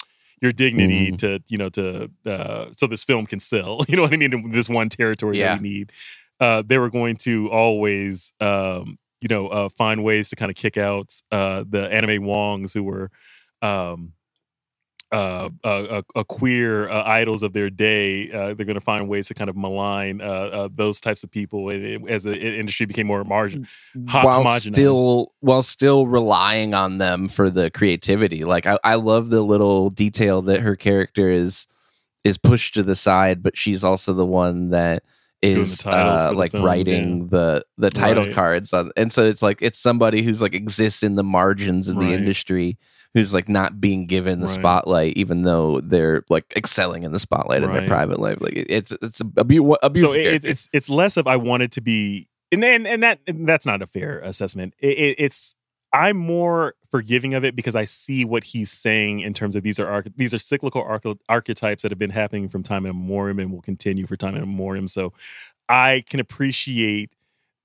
your 0.45 0.53
dignity 0.53 1.11
Mhm. 1.11 1.19
to 1.19 1.29
you 1.49 1.59
know 1.59 1.69
to 1.71 2.11
uh, 2.27 2.67
so 2.79 2.87
this 2.87 3.05
film 3.05 3.25
can 3.27 3.41
sell. 3.41 3.81
You 3.89 3.97
know 3.97 4.03
what 4.03 4.13
I 4.13 4.17
mean? 4.17 4.33
In 4.33 4.51
this 4.51 4.69
one 4.69 4.89
territory 4.89 5.39
Yeah. 5.39 5.55
that 5.55 5.63
we 5.63 5.69
need. 5.71 5.93
Uh, 6.41 6.63
they 6.67 6.79
were 6.79 6.91
going 6.91 7.17
to 7.29 7.51
always 7.51 8.33
um, 8.41 8.99
you 9.21 9.29
know 9.29 9.49
uh, 9.49 9.69
find 9.79 10.05
ways 10.05 10.29
to 10.31 10.37
kind 10.37 10.51
of 10.51 10.57
kick 10.57 10.77
out 10.77 11.09
uh, 11.33 11.65
the 11.69 11.83
Anna 11.91 12.07
May 12.07 12.19
Wongs 12.19 12.75
who 12.75 12.83
were. 12.85 13.11
Um, 13.63 14.14
uh, 15.13 15.51
uh, 15.63 15.69
uh, 15.69 16.03
uh, 16.17 16.25
queer 16.25 16.89
uh, 16.89 17.03
idols 17.05 17.43
of 17.43 17.53
their 17.53 17.71
day, 17.71 18.31
uh, 18.33 18.55
they're 18.55 18.67
going 18.67 18.75
to 18.75 18.81
find 18.81 19.09
ways 19.09 19.29
to 19.29 19.35
kind 19.35 19.49
of 19.51 19.57
malign 19.57 20.21
uh, 20.21 20.25
uh, 20.25 20.69
those 20.75 21.01
types 21.01 21.23
of 21.25 21.31
people 21.31 21.71
as 22.09 22.23
the 22.25 22.39
industry 22.39 22.87
became 22.87 23.07
more 23.07 23.23
margin. 23.25 23.67
while 23.95 24.45
still 24.47 25.33
while 25.41 25.63
still 25.63 26.07
relying 26.07 26.75
on 26.75 26.99
them 26.99 27.29
for 27.29 27.51
the 27.51 27.71
creativity. 27.71 28.45
Like 28.45 28.67
I, 28.67 28.79
I 28.83 28.95
love 28.97 29.31
the 29.31 29.43
little 29.43 29.91
detail 29.91 30.43
that 30.43 30.61
her 30.61 30.75
character 30.77 31.31
is 31.31 31.67
is 32.25 32.39
pushed 32.39 32.75
to 32.75 32.83
the 32.83 32.95
side, 32.95 33.43
but 33.43 33.57
she's 33.57 33.85
also 33.85 34.15
the 34.15 34.27
one 34.27 34.71
that 34.71 35.03
is 35.43 35.85
uh, 35.87 36.33
like 36.35 36.53
films, 36.53 36.65
writing 36.65 37.29
the 37.29 37.63
the 37.77 37.91
title 37.91 38.25
Right. 38.25 38.35
cards 38.35 38.73
on, 38.73 38.91
and 38.97 39.13
so 39.13 39.25
it's 39.27 39.43
like 39.43 39.61
it's 39.61 39.79
somebody 39.79 40.23
who's 40.23 40.41
like 40.41 40.55
exists 40.55 41.03
in 41.03 41.17
the 41.17 41.23
margins 41.23 41.89
of 41.89 41.97
Right. 41.97 42.09
the 42.09 42.15
industry 42.15 42.79
who's 43.15 43.33
like 43.33 43.49
not 43.49 43.81
being 43.81 44.07
given 44.07 44.41
the 44.41 44.47
Right. 44.47 44.55
spotlight 44.55 45.17
even 45.17 45.43
though 45.43 45.81
they're 45.81 46.25
like 46.29 46.45
excelling 46.57 47.05
in 47.05 47.13
the 47.13 47.19
spotlight 47.19 47.63
in 47.63 47.73
their 47.73 47.87
private 47.87 48.19
life 48.19 48.39
like 48.41 48.53
it's 48.57 48.93
it's 49.01 49.21
a, 49.21 49.25
a, 49.25 49.41
a 49.41 49.45
beautiful 49.45 49.79
so 49.95 50.13
it, 50.13 50.45
it's 50.45 50.69
it's 50.73 50.91
less 50.91 51.17
of 51.17 51.27
I 51.27 51.37
wanted 51.37 51.73
to 51.73 51.81
be, 51.81 52.29
and 52.53 52.63
and, 52.65 52.87
and 52.87 53.03
that 53.03 53.21
and 53.27 53.49
that's 53.49 53.67
not 53.67 53.81
a 53.83 53.87
fair 53.87 54.19
assessment. 54.21 54.75
It, 54.81 54.99
it, 54.99 55.15
it's 55.19 55.55
I'm 55.93 56.17
more 56.17 56.75
forgiving 56.91 57.35
of 57.35 57.45
it 57.45 57.55
because 57.55 57.77
I 57.77 57.85
see 57.85 58.25
what 58.25 58.43
he's 58.45 58.73
saying 58.73 59.21
in 59.21 59.33
terms 59.33 59.55
of 59.55 59.63
these 59.63 59.79
are 59.79 59.89
arch- 59.89 60.09
these 60.17 60.35
are 60.35 60.39
cyclical 60.39 60.83
arch- 60.83 61.05
archetypes 61.29 61.83
that 61.85 61.93
have 61.93 61.99
been 62.01 62.11
happening 62.11 62.49
from 62.49 62.65
time 62.65 62.85
immemorial 62.85 63.39
and 63.39 63.53
will 63.53 63.63
continue 63.63 64.05
for 64.07 64.17
time 64.17 64.35
immemorial. 64.35 64.89
So 64.89 65.13
I 65.69 66.03
can 66.11 66.19
appreciate 66.19 67.13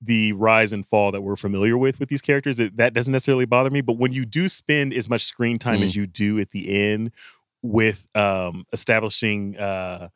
the 0.00 0.32
rise 0.32 0.72
and 0.72 0.86
fall 0.86 1.12
that 1.12 1.20
we're 1.20 1.36
familiar 1.36 1.76
with 1.76 2.00
with 2.00 2.08
these 2.08 2.22
characters. 2.22 2.58
It, 2.58 2.76
that 2.76 2.94
doesn't 2.94 3.12
necessarily 3.12 3.44
bother 3.44 3.70
me, 3.70 3.80
but 3.80 3.98
when 3.98 4.12
you 4.12 4.24
do 4.24 4.48
spend 4.48 4.94
as 4.94 5.08
much 5.08 5.22
screen 5.22 5.58
time 5.58 5.82
as 5.82 5.94
you 5.94 6.06
do 6.06 6.38
at 6.38 6.50
the 6.50 6.90
end 6.90 7.12
with 7.62 8.08
um, 8.14 8.64
establishing. 8.72 9.56
Uh, 9.56 10.08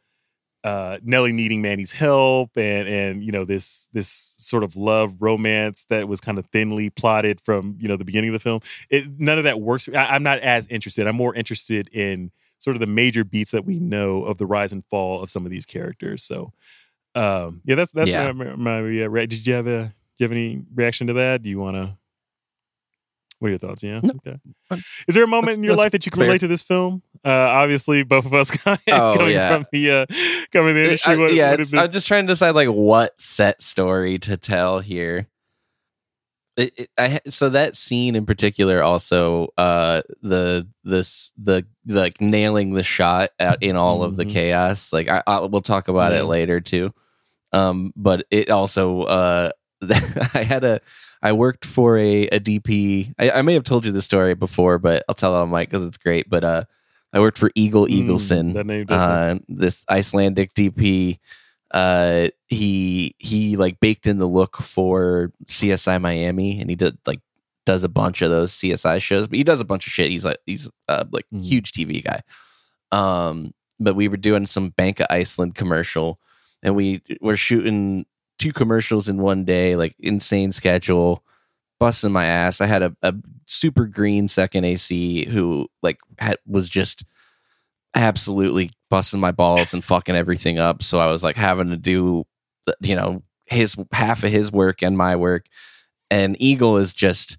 uh, 0.65 0.99
Nellie 1.03 1.33
needing 1.33 1.61
Manny's 1.61 1.93
help 1.93 2.57
and 2.57 2.89
and 2.89 3.23
you 3.23 3.31
know 3.31 3.45
this 3.45 3.87
this 3.93 4.09
sort 4.39 4.65
of 4.65 4.77
love 4.77 5.15
romance 5.21 5.85
that 5.91 6.09
was 6.09 6.23
kind 6.23 6.39
of 6.39 6.47
thinly 6.47 6.89
plotted 6.89 7.39
from 7.43 7.77
you 7.79 7.87
know 7.87 7.99
the 7.99 8.05
beginning 8.05 8.31
of 8.31 8.33
the 8.33 8.39
film. 8.39 8.61
It, 8.89 9.05
none 9.19 9.37
of 9.37 9.45
that 9.45 9.61
works. 9.61 9.91
I, 9.91 10.07
I'm 10.07 10.23
not 10.23 10.39
as 10.39 10.67
interested. 10.69 11.07
I'm 11.07 11.17
more 11.17 11.35
interested 11.35 11.89
in 11.89 12.31
sort 12.59 12.77
of 12.77 12.81
the 12.81 12.87
major 12.87 13.25
beats 13.25 13.51
that 13.51 13.67
we 13.67 13.79
know 13.79 14.25
of 14.25 14.39
the 14.39 14.47
rise 14.47 14.73
and 14.73 14.83
fall 14.87 15.23
of 15.23 15.29
some 15.29 15.45
of 15.45 15.51
these 15.51 15.67
characters. 15.67 16.23
So 16.23 16.55
um, 17.15 17.61
yeah, 17.65 17.75
that's 17.77 17.93
that's 17.93 18.11
Yeah. 18.11 18.33
my, 18.33 18.55
my, 18.55 18.57
my 18.57 18.79
uh, 18.79 19.07
re- 19.09 19.27
did 19.27 19.47
you 19.47 19.55
have 19.55 19.67
a 19.67 19.93
do 20.19 20.25
you 20.25 20.25
have 20.25 20.33
any 20.33 20.63
reaction 20.75 21.07
to 21.09 21.13
that? 21.15 21.43
Do 21.43 21.49
you 21.49 21.59
want 21.59 21.75
to? 21.75 21.97
What 23.41 23.49
are 23.49 23.51
your 23.51 23.59
thoughts? 23.59 23.83
Yeah. 23.83 24.01
No. 24.03 24.13
Okay. 24.27 24.39
Is 25.07 25.15
there 25.15 25.25
a 25.25 25.27
moment 25.27 25.47
That's- 25.47 25.59
in 25.59 25.65
your 25.65 25.77
life 25.77 25.93
that 25.93 26.07
you 26.07 26.11
can 26.13 26.19
fair. 26.21 26.29
relate 26.29 26.41
to 26.41 26.49
this 26.49 26.63
film? 26.63 27.03
Uh, 27.25 27.31
obviously, 27.31 28.03
both 28.03 28.27
of 28.27 28.33
us 28.33 28.51
Oh, 28.67 28.77
coming 29.17 29.31
yeah. 29.35 29.55
from 29.55 29.67
the 29.73 29.91
uh, 29.91 30.07
coming 30.53 30.75
the 30.75 30.85
industry. 30.85 31.15
I- 31.15 31.17
what, 31.17 31.35
yeah, 31.35 31.51
what 31.51 31.75
I'm 31.75 31.91
just 31.91 32.07
trying 32.07 32.27
to 32.27 32.33
decide 32.33 32.51
like 32.53 32.69
what 32.69 33.21
set 33.21 33.61
story 33.63 34.19
to 34.21 34.37
tell 34.37 34.79
here. 34.81 35.27
It, 36.57 36.73
it, 36.79 36.89
I, 36.97 37.21
so 37.29 37.49
that 37.49 37.75
scene 37.75 38.15
in 38.15 38.27
particular, 38.27 38.81
also 38.83 39.49
uh, 39.59 40.03
the 40.23 40.69
this 40.85 41.33
the, 41.37 41.67
the 41.85 42.01
like 42.01 42.21
nailing 42.21 42.75
the 42.75 42.85
shot 42.85 43.31
out 43.41 43.61
in 43.63 43.75
all 43.75 44.05
of 44.05 44.17
the 44.17 44.25
Mhm. 44.25 44.31
chaos. 44.33 44.93
Like 44.93 45.09
I, 45.09 45.23
I 45.27 45.41
we'll 45.41 45.61
talk 45.63 45.89
about 45.89 46.13
Yeah. 46.13 46.21
it 46.21 46.25
later 46.27 46.61
too. 46.61 46.95
Um, 47.55 47.93
but 47.97 48.27
it 48.31 48.51
also 48.51 49.03
uh, 49.03 49.51
I 50.35 50.43
had 50.43 50.65
a 50.65 50.81
I 51.23 51.33
worked 51.33 51.65
for 51.65 51.97
a, 51.97 52.27
a 52.29 52.41
DP. 52.41 53.15
I, 53.19 53.31
I 53.31 53.43
may 53.43 53.55
have 53.55 53.65
told 53.65 53.87
you 53.87 53.93
the 53.93 54.03
story 54.03 54.35
before, 54.35 54.79
but 54.79 55.05
I'll 55.09 55.15
tell 55.15 55.35
it 55.35 55.39
on 55.41 55.51
mic 55.51 55.69
because 55.71 55.87
it's 55.87 55.97
great. 55.99 56.29
But 56.29 56.45
uh, 56.45 56.65
I 57.13 57.21
worked 57.21 57.39
for 57.39 57.51
Eagle 57.55 57.87
Mm, 57.87 58.07
Egilsson 58.09 58.53
that 58.55 58.67
name 58.67 58.87
uh, 58.91 59.37
this 59.49 59.85
Icelandic 59.89 60.53
DP. 60.55 61.19
Uh, 61.71 62.29
he 62.49 63.15
he 63.19 63.57
like 63.57 63.81
baked 63.81 64.07
in 64.07 64.19
the 64.19 64.27
look 64.29 64.57
for 64.57 65.33
CSI 65.47 66.01
Miami, 66.01 66.61
and 66.61 66.69
he 66.71 66.77
did 66.77 66.99
like 67.07 67.21
does 67.67 67.85
a 67.85 67.89
bunch 67.89 68.21
of 68.21 68.31
those 68.31 68.53
CSI 68.53 69.01
shows, 69.01 69.27
but 69.27 69.37
he 69.39 69.45
does 69.45 69.61
a 69.61 69.65
bunch 69.65 69.87
of 69.87 69.93
shit. 69.93 70.11
He's 70.11 70.25
like 70.25 70.39
he's 70.47 70.71
uh, 70.89 71.05
like 71.11 71.25
Mhm. 71.33 71.45
huge 71.45 71.73
TV 71.73 72.03
guy. 72.05 72.21
Um, 72.93 73.55
but 73.81 73.97
we 73.97 74.09
were 74.09 74.17
doing 74.19 74.47
some 74.47 74.69
Bank 74.71 75.01
of 75.01 75.07
Iceland 75.11 75.55
commercial, 75.55 76.21
and 76.65 76.75
we 76.75 77.03
were 77.21 77.37
shooting 77.37 78.07
two 78.39 78.53
commercials 78.53 79.09
in 79.09 79.19
one 79.19 79.45
day, 79.45 79.77
like 79.77 79.95
insane 79.99 80.51
schedule, 80.51 81.23
busting 81.79 82.11
my 82.11 82.25
ass. 82.25 82.61
I 82.61 82.67
had 82.67 82.83
a, 82.83 82.97
a 83.03 83.15
super 83.47 83.87
green 83.87 84.27
second 84.27 84.65
AC 84.65 85.27
who 85.27 85.69
like 85.83 85.99
had, 86.19 86.39
was 86.47 86.69
just 86.69 87.05
absolutely 87.95 88.71
busting 88.91 89.21
my 89.21 89.31
balls 89.31 89.73
and 89.75 89.85
fucking 89.85 90.17
everything 90.17 90.59
up. 90.59 90.83
So 90.83 90.99
I 90.99 91.07
was 91.07 91.23
like 91.23 91.37
having 91.37 91.71
to 91.71 91.77
do, 91.77 92.25
you 92.81 92.97
know, 92.97 93.23
his 93.45 93.77
half 93.93 94.25
of 94.25 94.33
his 94.33 94.51
work 94.51 94.83
and 94.83 94.97
my 94.97 95.17
work. 95.17 95.47
And 96.11 96.37
Eagle 96.41 96.79
is 96.79 96.95
just 96.95 97.39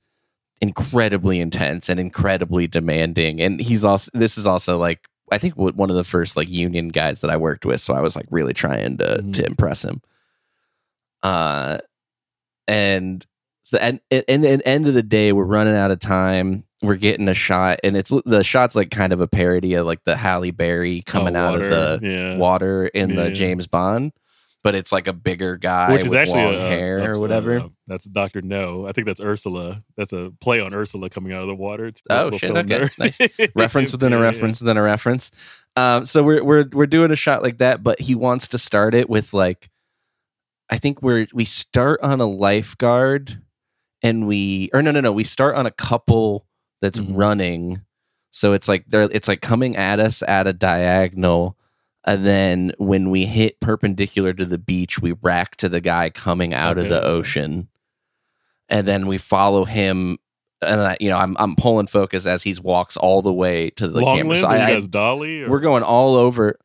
incredibly 0.62 1.40
intense 1.40 1.90
and 1.90 2.00
incredibly 2.00 2.68
demanding. 2.68 3.42
And 3.42 3.60
he's 3.60 3.84
also, 3.84 4.12
this 4.14 4.38
is 4.38 4.48
also 4.48 4.78
like, 4.78 5.08
I 5.32 5.38
think 5.38 5.56
one 5.56 5.90
of 5.90 5.96
the 5.96 6.04
first 6.04 6.38
like 6.38 6.50
union 6.50 6.90
guys 6.90 7.22
that 7.22 7.32
I 7.32 7.38
worked 7.38 7.66
with. 7.66 7.82
So 7.82 7.94
I 7.94 8.02
was 8.02 8.16
like 8.16 8.28
really 8.30 8.54
trying 8.54 8.98
to, 8.98 9.20
Mhm. 9.22 9.34
to 9.34 9.46
impress 9.46 9.84
him. 9.84 10.02
Uh, 11.24 11.80
and 12.68 13.26
so, 13.64 13.78
and, 13.80 14.00
and, 14.12 14.24
and 14.28 14.46
at 14.46 14.60
the 14.60 14.68
end 14.68 14.88
of 14.88 14.94
the 14.94 15.02
day, 15.04 15.32
we're 15.32 15.44
running 15.44 15.76
out 15.76 15.92
of 15.92 16.00
time. 16.00 16.64
We're 16.84 16.96
getting 16.98 17.28
a 17.28 17.34
shot, 17.34 17.80
and 17.84 17.98
it's 17.98 18.14
the 18.26 18.44
shot's 18.44 18.76
like 18.76 18.92
kind 18.92 19.12
of 19.14 19.22
a 19.22 19.28
parody 19.28 19.74
of 19.74 19.88
like 19.88 20.04
the 20.04 20.16
Halle 20.16 20.52
Berry 20.52 21.02
coming 21.02 21.36
Oh, 21.36 21.40
out 21.40 21.62
of 21.62 21.70
the 21.72 22.00
yeah. 22.08 22.38
water 22.38 22.86
in 22.88 23.10
Yeah. 23.12 23.24
the 23.24 23.32
James 23.32 23.66
Bond, 23.66 24.12
but 24.66 24.74
it's 24.74 24.92
like 24.92 25.06
a 25.08 25.14
bigger 25.14 25.58
guy 25.58 25.92
which 25.92 26.06
is 26.06 26.10
with 26.10 26.18
actually 26.20 26.42
long 26.44 26.56
a, 26.56 26.68
hair 26.68 26.98
a- 26.98 27.10
or 27.16 27.20
whatever. 27.22 27.60
uh, 27.60 27.68
that's 27.86 28.06
Doctor 28.06 28.42
No. 28.42 28.88
I 28.88 28.94
think 28.94 29.06
that's 29.06 29.22
Ursula. 29.22 29.84
That's 29.96 30.12
a 30.12 30.32
play 30.42 30.60
on 30.60 30.74
Ursula 30.74 31.08
coming 31.12 31.34
out 31.34 31.44
of 31.44 31.48
the 31.48 31.54
water. 31.56 31.86
It's 31.86 32.02
Oh, 32.10 32.32
shit, 32.32 32.50
okay, 32.58 32.64
there. 32.64 33.50
reference 33.56 33.92
within 33.92 34.12
a 34.12 34.16
Yeah, 34.16 34.22
yeah. 34.24 34.26
reference 34.26 34.62
within 34.62 34.76
a 34.78 34.82
reference. 34.82 35.32
Um, 35.76 36.08
so 36.08 36.24
we're 36.24 36.44
we're 36.44 36.66
we're 36.74 36.88
doing 36.88 37.12
a 37.12 37.16
shot 37.16 37.44
like 37.44 37.60
that, 37.60 37.84
but 37.84 38.02
he 38.02 38.16
wants 38.16 38.48
to 38.50 38.58
start 38.58 38.96
it 38.96 39.08
with 39.08 39.34
like, 39.36 39.70
I 40.72 40.78
think 40.78 41.04
we're 41.04 41.28
we 41.32 41.46
start 41.46 42.00
on 42.02 42.20
a 42.20 42.26
lifeguard, 42.26 43.40
and 44.02 44.28
we 44.28 44.72
or 44.74 44.82
no 44.82 44.90
no 44.90 45.00
no 45.02 45.12
we 45.12 45.24
start 45.26 45.56
on 45.56 45.68
a 45.68 45.72
couple 45.72 46.48
that's 46.82 46.98
Mhm. 47.00 47.12
running, 47.16 47.82
so 48.32 48.54
it's 48.54 48.68
like 48.68 48.86
they're 48.88 49.10
it's 49.12 49.28
like 49.28 49.42
coming 49.42 49.76
at 49.78 50.00
us 50.00 50.24
at 50.24 50.48
a 50.48 50.54
diagonal. 50.54 51.56
And 52.06 52.24
then 52.26 52.72
when 52.78 53.10
we 53.10 53.26
hit 53.26 53.60
perpendicular 53.60 54.32
to 54.34 54.46
the 54.46 54.58
beach, 54.60 55.00
we 55.02 55.14
rack 55.24 55.56
to 55.58 55.70
the 55.70 55.82
guy 55.82 56.10
coming 56.12 56.54
out 56.54 56.78
of 56.78 56.88
the 56.90 57.04
ocean. 57.04 57.68
And 58.70 58.88
then 58.88 59.08
we 59.08 59.18
follow 59.18 59.66
him 59.66 60.18
and 60.62 60.82
I, 60.82 60.98
you 61.00 61.10
know, 61.10 61.18
I'm 61.18 61.36
I'm 61.38 61.56
pulling 61.56 61.88
focus 61.88 62.26
as 62.26 62.42
he 62.44 62.56
walks 62.62 62.96
all 62.98 63.22
the 63.22 63.34
way 63.34 63.70
to 63.72 63.88
the 63.88 64.00
Long 64.02 64.18
camera. 64.18 64.30
lens, 64.30 64.42
So 64.42 64.48
I- 64.48 64.58
you 64.58 64.64
I- 64.64 64.74
guys 64.74 64.88
dolly? 64.88 65.44
Or? 65.44 65.50
we're 65.50 65.60
going 65.60 65.84
all 65.84 66.16
over. 66.16 66.58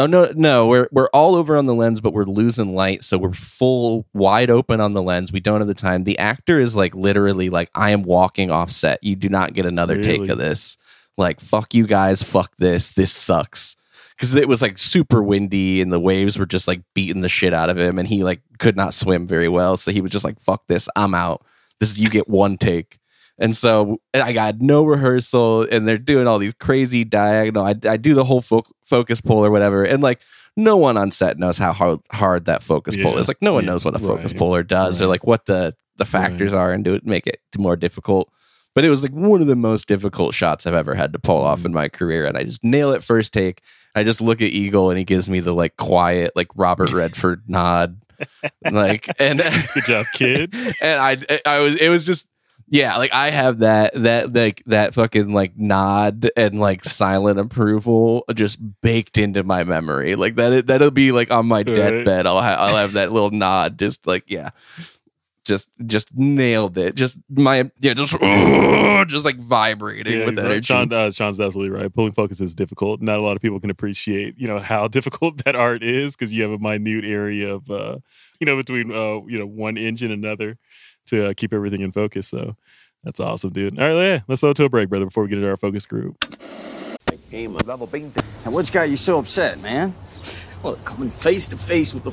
Oh 0.00 0.06
no, 0.06 0.32
no, 0.34 0.66
we're 0.66 0.88
we're 0.90 1.08
all 1.12 1.36
over 1.36 1.56
on 1.56 1.66
the 1.66 1.74
lens, 1.74 2.00
but 2.00 2.12
we're 2.14 2.24
losing 2.24 2.74
light, 2.74 3.04
so 3.04 3.16
we're 3.16 3.32
full 3.32 4.06
wide 4.12 4.50
open 4.50 4.80
on 4.80 4.92
the 4.92 5.02
lens. 5.02 5.32
We 5.32 5.38
don't 5.38 5.60
have 5.60 5.68
the 5.68 5.74
time. 5.74 6.02
The 6.02 6.18
actor 6.18 6.58
is 6.58 6.74
like 6.74 6.94
literally 6.96 7.48
like, 7.50 7.70
I 7.76 7.90
am 7.90 8.02
walking 8.02 8.50
off 8.50 8.72
set. 8.72 9.04
You 9.04 9.14
do 9.14 9.28
not 9.28 9.52
get 9.52 9.66
another 9.66 10.02
take 10.02 10.28
of 10.28 10.38
this. 10.38 10.78
Like, 11.16 11.38
fuck 11.40 11.74
you 11.74 11.86
guys, 11.86 12.24
fuck 12.24 12.56
this. 12.56 12.90
This 12.90 13.12
sucks. 13.12 13.76
Because 14.16 14.34
it 14.36 14.46
was 14.48 14.62
like 14.62 14.78
super 14.78 15.22
windy 15.22 15.80
and 15.80 15.92
the 15.92 15.98
waves 16.00 16.38
were 16.38 16.46
just 16.46 16.68
like 16.68 16.82
beating 16.94 17.20
the 17.22 17.28
shit 17.28 17.52
out 17.52 17.68
of 17.70 17.76
him, 17.78 17.98
and 17.98 18.06
he 18.08 18.22
like 18.22 18.40
could 18.58 18.76
not 18.76 18.94
swim 18.94 19.26
very 19.26 19.48
well. 19.48 19.76
So 19.76 19.90
he 19.90 20.00
was 20.00 20.12
just 20.12 20.24
like, 20.24 20.38
fuck 20.40 20.66
this, 20.68 20.88
I'm 20.94 21.14
out. 21.14 21.44
This 21.80 21.90
is 21.90 22.00
you 22.00 22.08
get 22.08 22.28
one 22.28 22.56
take. 22.56 22.98
And 23.36 23.56
so 23.56 24.00
I 24.14 24.32
got 24.32 24.60
no 24.60 24.84
rehearsal, 24.84 25.62
and 25.62 25.88
they're 25.88 25.98
doing 25.98 26.28
all 26.28 26.38
these 26.38 26.54
crazy 26.54 27.02
diagonal. 27.04 27.64
I, 27.64 27.74
I 27.88 27.96
do 27.96 28.14
the 28.14 28.22
whole 28.24 28.40
fo- 28.40 28.62
focus 28.86 29.20
pull 29.20 29.44
or 29.44 29.50
whatever, 29.50 29.82
and 29.82 30.00
like 30.00 30.20
no 30.56 30.76
one 30.76 30.96
on 30.96 31.10
set 31.10 31.36
knows 31.36 31.58
how 31.58 31.72
hard, 31.72 31.98
hard 32.12 32.44
that 32.44 32.62
focus 32.62 32.94
pull 32.96 33.14
Yeah. 33.14 33.18
is. 33.18 33.26
Like 33.26 33.42
no 33.42 33.54
one 33.54 33.64
Yeah. 33.64 33.70
knows 33.72 33.84
what 33.84 33.96
a 33.96 33.98
focus 33.98 34.32
Right. 34.32 34.38
puller 34.38 34.62
does, 34.62 35.02
or 35.02 35.08
like 35.08 35.26
what 35.26 35.46
the 35.46 35.74
the 35.96 36.04
factors 36.04 36.54
are, 36.54 36.72
and 36.72 36.84
do 36.84 36.94
it 36.94 37.04
make 37.04 37.26
it 37.26 37.40
more 37.58 37.74
difficult. 37.74 38.30
But 38.76 38.84
it 38.84 38.90
was 38.90 39.02
like 39.02 39.12
one 39.12 39.40
of 39.40 39.48
the 39.48 39.56
most 39.56 39.88
difficult 39.88 40.32
shots 40.34 40.64
I've 40.66 40.74
ever 40.74 40.94
had 40.94 41.12
to 41.12 41.18
pull 41.18 41.42
Mm. 41.42 41.46
off 41.46 41.64
in 41.64 41.72
my 41.72 41.88
career, 41.88 42.26
and 42.26 42.36
I 42.38 42.44
just 42.44 42.62
nail 42.62 42.92
it 42.92 43.02
first 43.02 43.32
take. 43.32 43.62
I 43.94 44.02
just 44.04 44.20
look 44.20 44.42
at 44.42 44.48
Eagle, 44.48 44.90
and 44.90 44.98
he 44.98 45.04
gives 45.04 45.28
me 45.28 45.40
the 45.40 45.52
like 45.54 45.76
quiet, 45.76 46.32
like 46.34 46.48
Robert 46.54 46.92
Redford 46.92 47.42
nod, 47.48 48.00
like 48.70 49.08
and 49.20 49.38
Good 49.74 49.84
job, 49.86 50.06
kid. 50.14 50.54
and 50.82 51.00
I 51.00 51.16
I 51.46 51.60
was 51.60 51.76
it 51.76 51.88
was 51.88 52.04
just 52.04 52.28
Yeah, 52.68 52.96
like 52.96 53.12
I 53.12 53.30
have 53.30 53.58
that 53.60 53.92
that 53.94 54.32
like 54.32 54.62
that 54.66 54.94
fucking 54.94 55.32
like 55.32 55.56
nod 55.56 56.28
and 56.36 56.58
like 56.58 56.82
silent 56.84 57.38
approval 57.38 58.24
just 58.34 58.58
baked 58.80 59.18
into 59.18 59.42
my 59.44 59.64
memory. 59.64 60.14
Like 60.16 60.36
that 60.36 60.66
that'll 60.66 60.90
be 60.90 61.12
like 61.12 61.30
on 61.30 61.46
my 61.46 61.62
Right. 61.66 61.74
deathbed. 61.74 62.26
I'll 62.26 62.40
ha- 62.42 62.56
I'll 62.58 62.76
have 62.76 62.94
that 62.94 63.12
little 63.12 63.30
nod. 63.30 63.78
Just 63.78 64.06
like 64.06 64.24
yeah, 64.30 64.50
just 65.44 65.70
just 65.86 66.14
nailed 66.16 66.78
it. 66.78 66.94
Just 66.94 67.18
my 67.28 67.70
yeah, 67.78 67.94
just 67.94 68.18
just 69.08 69.24
like 69.24 69.36
vibrating 69.36 70.12
Yeah, 70.12 70.24
with 70.26 70.30
exactly. 70.30 70.52
energy. 70.52 70.66
Sean, 70.66 70.92
uh, 70.92 71.10
Sean's 71.10 71.40
absolutely 71.40 71.76
right. 71.78 71.92
Pulling 71.92 72.12
focus 72.12 72.40
is 72.40 72.54
difficult. 72.54 73.00
Not 73.02 73.18
a 73.18 73.22
lot 73.22 73.36
of 73.36 73.42
people 73.42 73.60
can 73.60 73.70
appreciate, 73.70 74.38
you 74.38 74.46
know, 74.48 74.58
how 74.58 74.88
difficult 74.94 75.44
that 75.44 75.54
art 75.54 75.82
is 75.82 76.16
because 76.16 76.32
you 76.32 76.42
have 76.42 76.52
a 76.52 76.58
minute 76.58 77.04
area 77.04 77.54
of, 77.54 77.70
uh, 77.70 77.98
you 78.40 78.46
know, 78.46 78.56
between, 78.56 78.90
uh, 78.90 79.20
you 79.26 79.38
know, 79.38 79.46
one 79.46 79.76
inch 79.76 80.02
and 80.02 80.12
another 80.12 80.56
to 81.06 81.30
uh, 81.30 81.34
keep 81.36 81.52
everything 81.52 81.82
in 81.82 81.92
focus. 81.92 82.28
So 82.28 82.56
that's 83.02 83.20
awesome, 83.20 83.50
dude. 83.50 83.78
All 83.78 83.86
right, 83.86 83.94
yeah, 84.02 84.20
let's 84.28 84.40
go 84.40 84.52
to 84.52 84.64
a 84.64 84.68
break, 84.70 84.88
brother, 84.88 85.04
before 85.04 85.24
we 85.24 85.28
get 85.28 85.38
into 85.38 85.50
our 85.50 85.56
focus 85.56 85.86
group. 85.86 86.16
And 87.32 87.54
what's 88.52 88.70
got 88.70 88.88
you 88.88 88.96
so 88.96 89.18
upset, 89.18 89.60
man? 89.60 89.92
Well, 90.62 90.76
coming 90.76 91.10
face 91.10 91.48
to 91.48 91.56
face 91.58 91.92
with 91.92 92.04
the 92.04 92.12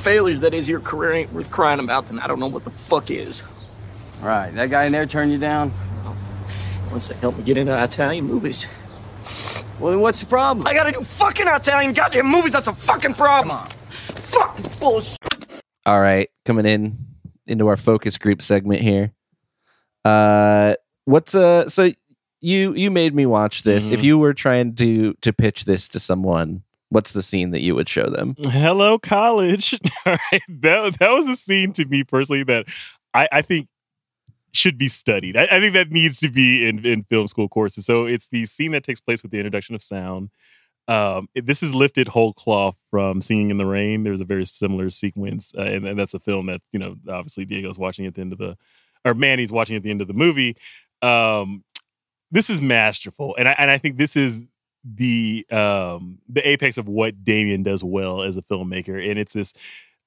failures 0.00 0.40
that 0.40 0.54
is 0.54 0.68
your 0.68 0.80
career 0.80 1.12
ain't 1.12 1.32
worth 1.32 1.50
crying 1.50 1.80
about, 1.80 2.08
then 2.08 2.18
I 2.18 2.26
don't 2.26 2.40
know 2.40 2.48
what 2.48 2.64
the 2.64 2.70
fuck 2.70 3.10
is. 3.10 3.42
Right, 4.22 4.50
that 4.54 4.70
guy 4.70 4.84
in 4.84 4.92
there 4.92 5.06
turned 5.06 5.32
you 5.32 5.38
down? 5.38 5.72
Once 6.90 7.08
they 7.08 7.14
help 7.16 7.36
me 7.38 7.44
get 7.44 7.56
into 7.56 7.82
Italian 7.82 8.24
movies. 8.26 8.66
Well, 9.78 9.92
then 9.92 10.00
what's 10.00 10.20
the 10.20 10.26
problem? 10.26 10.66
I 10.66 10.74
gotta 10.74 10.92
do 10.92 11.00
fucking 11.02 11.46
Italian 11.46 11.92
goddamn 11.92 12.26
movies, 12.26 12.52
that's 12.52 12.66
a 12.66 12.74
fucking 12.74 13.14
problem! 13.14 13.66
Fucking 13.88 14.70
bullshit! 14.80 15.16
All 15.86 16.00
right, 16.00 16.28
coming 16.44 16.66
in 16.66 16.98
into 17.46 17.68
our 17.68 17.76
focus 17.76 18.18
group 18.18 18.42
segment 18.42 18.80
here. 18.82 19.12
Uh, 20.04 20.74
what's 21.04 21.34
uh? 21.34 21.68
So 21.68 21.90
you 22.40 22.74
you 22.74 22.90
made 22.90 23.14
me 23.14 23.26
watch 23.26 23.62
this. 23.62 23.90
If 23.90 24.00
Mhm. 24.00 24.04
you 24.04 24.18
were 24.18 24.34
trying 24.34 24.74
to 24.76 25.14
to 25.14 25.32
pitch 25.32 25.64
this 25.64 25.88
to 25.88 25.98
someone, 26.00 26.62
what's 26.90 27.12
the 27.12 27.22
scene 27.22 27.50
that 27.52 27.62
you 27.62 27.74
would 27.74 27.88
show 27.88 28.04
them? 28.04 28.34
Hello, 28.44 28.98
college. 28.98 29.74
All 30.06 30.16
right. 30.32 30.42
That, 30.48 30.98
that 30.98 31.10
was 31.10 31.28
a 31.28 31.36
scene 31.36 31.72
to 31.74 31.86
me 31.86 32.04
personally 32.04 32.44
that 32.44 32.66
I, 33.14 33.28
I 33.32 33.42
think 33.42 33.68
should 34.52 34.76
be 34.76 34.88
studied. 34.88 35.36
I, 35.36 35.44
I 35.44 35.60
think 35.60 35.72
that 35.74 35.90
needs 35.90 36.20
to 36.20 36.28
be 36.28 36.68
in, 36.68 36.84
in 36.84 37.04
film 37.04 37.28
school 37.28 37.48
courses. 37.48 37.86
So 37.86 38.06
it's 38.06 38.28
the 38.28 38.44
scene 38.46 38.72
that 38.72 38.82
takes 38.82 39.00
place 39.00 39.22
with 39.22 39.32
the 39.32 39.38
introduction 39.38 39.74
of 39.74 39.82
sound. 39.82 40.30
Um, 40.88 41.28
this 41.34 41.62
is 41.62 41.72
lifted 41.72 42.08
whole 42.08 42.32
cloth 42.32 42.76
from 42.90 43.22
Singing 43.22 43.50
in 43.50 43.58
the 43.58 43.66
Rain. 43.66 44.02
There's 44.02 44.20
a 44.20 44.24
very 44.24 44.44
similar 44.44 44.90
sequence, 44.90 45.54
uh, 45.56 45.62
and, 45.62 45.86
and 45.86 45.96
that's 45.96 46.14
a 46.14 46.18
film 46.18 46.46
that 46.46 46.62
you 46.72 46.80
know 46.80 46.96
obviously 47.08 47.44
Diego's 47.44 47.78
watching 47.78 48.06
at 48.06 48.16
the 48.16 48.20
end 48.22 48.32
of 48.32 48.38
the, 48.38 48.56
or 49.04 49.14
Manny's 49.14 49.52
watching 49.52 49.76
at 49.76 49.84
the 49.84 49.90
end 49.90 50.00
of 50.00 50.08
the 50.08 50.14
movie. 50.14 50.56
Um, 51.00 51.62
this 52.32 52.50
is 52.50 52.60
masterful, 52.60 53.36
and 53.38 53.48
I 53.48 53.52
and 53.52 53.70
I 53.70 53.78
think 53.78 53.98
this 53.98 54.16
is 54.16 54.42
the 54.84 55.46
um 55.50 56.18
the 56.28 56.46
apex 56.48 56.78
of 56.78 56.88
what 56.88 57.24
Damien 57.24 57.62
does 57.62 57.84
well 57.84 58.22
as 58.22 58.36
a 58.36 58.42
filmmaker, 58.42 59.08
and 59.08 59.18
it's 59.18 59.32
this 59.32 59.52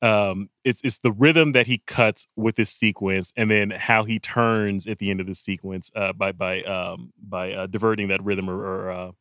um 0.02 0.50
it's 0.66 0.82
it's 0.84 0.98
the 1.00 1.12
rhythm 1.12 1.54
that 1.54 1.66
he 1.68 1.82
cuts 1.88 2.28
with 2.36 2.56
this 2.56 2.70
sequence 2.70 3.32
and 3.38 3.50
then 3.50 3.72
how 3.72 4.04
he 4.04 4.20
turns 4.20 4.86
at 4.86 5.00
the 5.00 5.10
end 5.10 5.22
of 5.22 5.28
the 5.28 5.34
sequence 5.36 5.90
uh 5.96 6.12
by 6.12 6.32
by 6.34 6.62
um 6.64 7.14
by 7.22 7.54
uh, 7.54 7.68
diverting 7.68 8.10
that 8.10 8.22
rhythm 8.22 8.50
or, 8.50 8.58
or 8.58 8.92
uh 8.92 9.12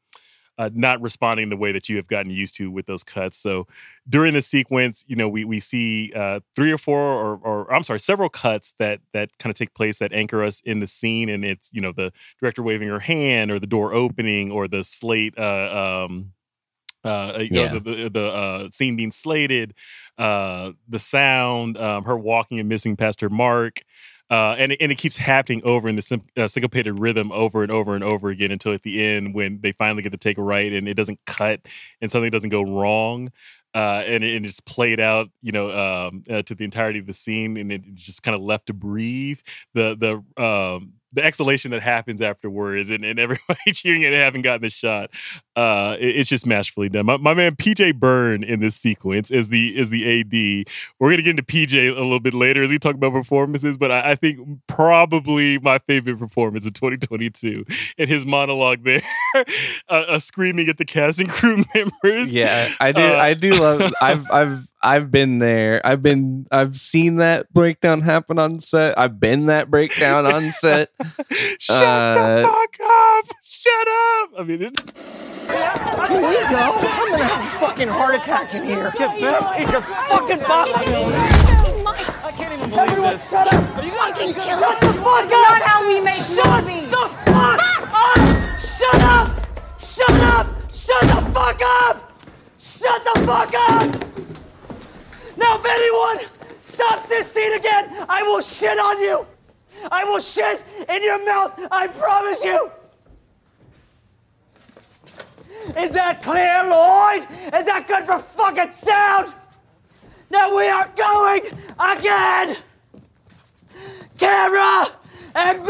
uh, 0.58 0.70
not 0.74 1.00
responding 1.00 1.48
the 1.48 1.56
way 1.56 1.72
that 1.72 1.88
you 1.88 1.96
have 1.96 2.06
gotten 2.06 2.30
used 2.30 2.54
to 2.56 2.70
with 2.70 2.86
those 2.86 3.02
cuts. 3.02 3.38
So 3.38 3.66
during 4.08 4.34
the 4.34 4.42
sequence, 4.42 5.04
you 5.08 5.16
know, 5.16 5.28
we 5.28 5.44
we 5.44 5.60
see 5.60 6.12
uh, 6.14 6.40
three 6.54 6.70
or 6.72 6.78
four, 6.78 7.00
or, 7.00 7.36
or 7.42 7.72
I'm 7.72 7.82
sorry, 7.82 8.00
several 8.00 8.28
cuts 8.28 8.74
that 8.78 9.00
that 9.12 9.38
kind 9.38 9.50
of 9.50 9.56
take 9.56 9.74
place 9.74 9.98
that 9.98 10.12
anchor 10.12 10.42
us 10.42 10.60
in 10.64 10.80
the 10.80 10.86
scene, 10.86 11.28
and 11.28 11.44
it's 11.44 11.70
you 11.72 11.80
know 11.80 11.92
the 11.92 12.12
director 12.40 12.62
waving 12.62 12.88
her 12.88 13.00
hand, 13.00 13.50
or 13.50 13.58
the 13.58 13.66
door 13.66 13.94
opening, 13.94 14.50
or 14.50 14.68
the 14.68 14.84
slate. 14.84 15.38
Uh, 15.38 16.04
um, 16.06 16.32
uh, 17.04 17.38
you 17.38 17.50
know, 17.50 17.68
the 17.68 17.80
the, 17.80 18.08
the 18.10 18.26
uh, 18.28 18.68
scene 18.70 18.96
being 18.96 19.10
slated, 19.10 19.74
uh, 20.18 20.72
the 20.88 20.98
sound, 20.98 21.76
um, 21.76 22.04
her 22.04 22.16
walking 22.16 22.60
and 22.60 22.68
missing 22.68 22.94
past 22.94 23.20
her 23.20 23.30
mark, 23.30 23.80
uh, 24.32 24.56
and 24.56 24.74
and 24.80 24.90
it 24.90 24.96
keeps 24.96 25.18
happening 25.18 25.60
over 25.62 25.90
in 25.90 25.96
the 25.96 26.22
uh, 26.38 26.48
syncopated 26.48 26.98
rhythm 26.98 27.30
over 27.32 27.62
and 27.62 27.70
over 27.70 27.94
and 27.94 28.02
over 28.02 28.30
again 28.30 28.50
until 28.50 28.72
at 28.72 28.82
the 28.82 29.04
end 29.04 29.34
when 29.34 29.60
they 29.60 29.72
finally 29.72 30.02
get 30.02 30.10
to 30.10 30.16
take 30.16 30.38
a 30.38 30.42
right 30.42 30.72
and 30.72 30.88
it 30.88 30.94
doesn't 30.94 31.20
cut 31.26 31.60
and 32.00 32.10
something 32.10 32.30
doesn't 32.30 32.48
go 32.48 32.62
wrong. 32.62 33.30
Uh, 33.74 34.02
and, 34.06 34.24
and 34.24 34.44
it's 34.46 34.60
played 34.60 35.00
out, 35.00 35.28
you 35.42 35.52
know, 35.52 35.70
um, 35.70 36.24
uh, 36.30 36.40
to 36.42 36.54
the 36.54 36.64
entirety 36.64 36.98
of 36.98 37.06
the 37.06 37.12
scene, 37.12 37.56
and 37.58 37.72
it's 37.72 38.02
just 38.02 38.22
kind 38.22 38.34
of 38.34 38.40
left 38.42 38.66
to 38.66 38.74
breathe. 38.74 39.40
The 39.74 39.96
the 40.36 40.42
um, 40.42 40.94
the 41.12 41.24
exhalation 41.24 41.70
that 41.72 41.82
happens 41.82 42.20
afterwards, 42.22 42.90
and, 42.90 43.04
and 43.04 43.18
everybody 43.18 43.58
cheering 43.72 44.04
and 44.04 44.14
having 44.14 44.42
gotten 44.42 44.62
the 44.62 44.70
shot, 44.70 45.10
uh, 45.56 45.96
it- 45.98 46.16
it's 46.16 46.28
just 46.28 46.46
masterfully 46.46 46.88
done. 46.88 47.06
My, 47.06 47.16
my 47.16 47.34
man 47.34 47.56
PJ 47.56 47.98
Byrne 47.98 48.42
in 48.42 48.60
this 48.60 48.76
sequence 48.76 49.30
is 49.30 49.48
the 49.48 49.76
is 49.78 49.90
the 49.90 50.20
AD. 50.20 50.72
We're 50.98 51.10
gonna 51.10 51.22
get 51.22 51.38
into 51.38 51.42
PJ 51.42 51.88
a 51.90 52.00
little 52.00 52.20
bit 52.20 52.34
later 52.34 52.62
as 52.62 52.70
we 52.70 52.78
talk 52.78 52.94
about 52.94 53.12
performances, 53.12 53.76
but 53.76 53.90
I, 53.90 54.12
I 54.12 54.14
think 54.14 54.38
probably 54.66 55.58
my 55.58 55.78
favorite 55.78 56.18
performance 56.18 56.66
of 56.66 56.72
2022 56.74 57.64
in 57.98 58.08
his 58.08 58.24
monologue 58.26 58.84
there, 58.84 59.02
uh, 59.36 59.42
uh, 59.88 60.18
screaming 60.18 60.68
at 60.68 60.78
the 60.78 60.84
cast 60.84 61.18
and 61.20 61.28
crew 61.28 61.62
members. 61.74 62.34
Yeah, 62.34 62.68
I 62.80 62.92
do. 62.92 63.02
Uh, 63.02 63.16
I 63.16 63.34
do 63.34 63.50
love. 63.52 63.92
I've 64.00 64.30
I've 64.30 64.71
I've 64.82 65.10
been 65.12 65.38
there. 65.38 65.80
I've 65.86 66.02
been. 66.02 66.46
I've 66.50 66.76
seen 66.76 67.16
that 67.16 67.52
breakdown 67.52 68.00
happen 68.00 68.38
on 68.38 68.60
set. 68.60 68.98
I've 68.98 69.20
been 69.20 69.46
that 69.46 69.70
breakdown 69.70 70.26
on 70.26 70.50
set. 70.50 70.90
Shut 71.30 71.76
Uh, 71.82 72.36
the 72.36 72.42
fuck 72.48 72.76
up! 72.82 73.26
Shut 73.42 73.88
up! 73.88 74.30
I 74.38 74.44
mean, 74.44 74.62
it's, 74.62 74.82
Here 74.82 76.20
we 76.20 76.34
go! 76.50 76.78
I'm 76.78 77.10
gonna 77.10 77.24
have 77.24 77.44
a 77.44 77.58
fucking 77.58 77.88
heart 77.88 78.14
attack 78.16 78.54
in 78.54 78.64
here! 78.64 78.90
Get 78.98 79.20
back 79.20 79.60
in 79.60 79.70
your 79.70 79.80
fucking 79.82 80.38
box! 80.40 80.74
I 80.74 82.32
can't 82.36 82.52
even 82.54 82.70
believe 82.70 82.96
this. 82.96 83.30
Shut 83.30 83.52
up! 83.52 83.76
Are 83.76 83.84
you 83.84 83.90
fucking 83.92 84.34
shut 84.34 84.80
the 84.80 84.92
fuck 84.94 85.24
up! 85.24 85.30
Not 85.30 85.62
how 85.62 85.86
we 85.86 86.00
make 86.00 86.16
Shut 86.16 86.64
movies. 86.64 86.90
the 86.90 87.08
fuck 87.30 87.60
up! 87.62 88.20
Shut 88.60 89.02
up! 89.04 89.48
Shut 89.80 90.20
up! 90.22 90.46
Shut 90.74 91.02
the 91.02 91.30
fuck 91.32 91.60
up! 91.62 92.12
Shut 92.58 93.04
the 93.04 93.20
fuck 93.26 93.54
up! 93.54 94.04
Now, 95.36 95.58
if 95.58 95.64
anyone 95.64 96.18
stops 96.60 97.08
this 97.08 97.30
scene 97.32 97.54
again, 97.54 97.88
I 98.08 98.22
will 98.22 98.40
shit 98.40 98.78
on 98.78 99.00
you! 99.00 99.26
I 99.90 100.04
will 100.04 100.20
shit 100.20 100.62
in 100.88 101.02
your 101.02 101.24
mouth, 101.24 101.58
I 101.70 101.86
promise 101.88 102.44
you! 102.44 102.70
Is 105.78 105.90
that 105.90 106.22
clear, 106.22 106.64
Lloyd? 106.64 107.22
Is 107.54 107.64
that 107.66 107.86
good 107.86 108.04
for 108.04 108.18
fucking 108.18 108.72
sound? 108.72 109.34
Now 110.30 110.56
we 110.56 110.68
are 110.68 110.90
going 110.96 111.46
again! 111.78 112.56
Camera 114.18 114.88
and 115.34 115.64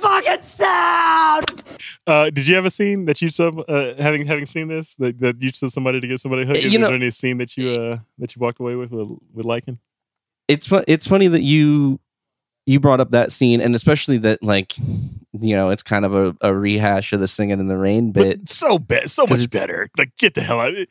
motherfucking 0.00 0.44
sound! 0.44 1.62
uh, 2.06 2.30
did 2.30 2.46
you 2.46 2.54
have 2.56 2.64
a 2.64 2.70
scene 2.70 3.04
that 3.06 3.20
you 3.22 3.28
saw 3.30 3.48
uh, 3.62 3.94
having 4.02 4.26
having 4.26 4.46
seen 4.46 4.68
this 4.68 4.94
that, 4.96 5.18
that 5.20 5.42
you 5.42 5.50
saw 5.54 5.68
somebody 5.68 6.00
to 6.00 6.06
get 6.06 6.20
somebody 6.20 6.44
hooked? 6.46 6.58
Is, 6.58 6.72
You 6.72 6.78
know- 6.78 6.86
there 6.88 6.96
any 6.96 7.10
scene 7.10 7.38
that 7.38 7.56
you 7.56 7.70
uh, 7.70 7.98
that 8.18 8.34
you 8.34 8.40
walked 8.40 8.60
away 8.60 8.74
with 8.74 8.90
with, 8.90 9.08
with 9.32 9.44
liking? 9.46 9.78
It's 10.48 10.66
fu- 10.66 10.84
it's 10.88 11.06
funny 11.06 11.28
that 11.28 11.42
you 11.42 12.00
you 12.66 12.80
brought 12.80 13.00
up 13.00 13.10
that 13.12 13.32
scene, 13.32 13.60
and 13.60 13.74
especially 13.74 14.18
that 14.18 14.42
like 14.42 14.76
you 14.78 15.54
know 15.54 15.70
it's 15.70 15.82
kind 15.82 16.04
of 16.04 16.14
a, 16.14 16.36
a 16.40 16.54
rehash 16.54 17.12
of 17.12 17.20
the 17.20 17.28
singing 17.28 17.60
in 17.60 17.66
the 17.66 17.76
rain 17.76 18.12
bit. 18.12 18.40
But 18.40 18.48
so 18.48 18.78
bad, 18.78 19.10
so 19.10 19.24
much 19.28 19.48
better. 19.50 19.88
Like, 19.98 20.16
get 20.18 20.34
the 20.34 20.40
hell 20.42 20.60
out, 20.60 20.70
of 20.70 20.76
it. 20.76 20.88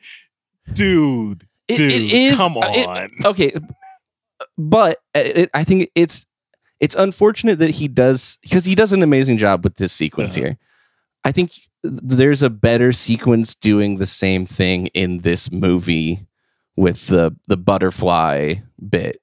dude. 0.72 1.42
It- 1.68 1.76
dude, 1.76 1.92
it 1.92 2.12
is 2.14 2.36
come 2.36 2.56
on. 2.56 2.64
it- 2.66 3.26
okay, 3.26 3.52
but 4.56 4.98
it, 5.14 5.50
I 5.52 5.64
think 5.64 5.90
it's 5.94 6.24
it's 6.80 6.94
unfortunate 6.94 7.58
that 7.58 7.70
he 7.70 7.88
does 7.88 8.38
because 8.42 8.64
he 8.64 8.74
does 8.74 8.92
an 8.92 9.02
amazing 9.02 9.36
job 9.38 9.64
with 9.64 9.76
this 9.76 9.92
sequence 9.92 10.36
Uh-huh. 10.36 10.46
here. 10.46 10.58
I 11.24 11.32
think 11.32 11.50
there's 11.82 12.42
a 12.42 12.50
better 12.50 12.92
sequence 12.92 13.54
doing 13.54 13.96
the 13.98 14.06
same 14.06 14.46
thing 14.46 14.86
in 14.88 15.18
this 15.18 15.50
movie 15.50 16.26
with 16.76 17.08
the 17.08 17.36
the 17.48 17.56
butterfly 17.56 18.54
bit. 18.88 19.20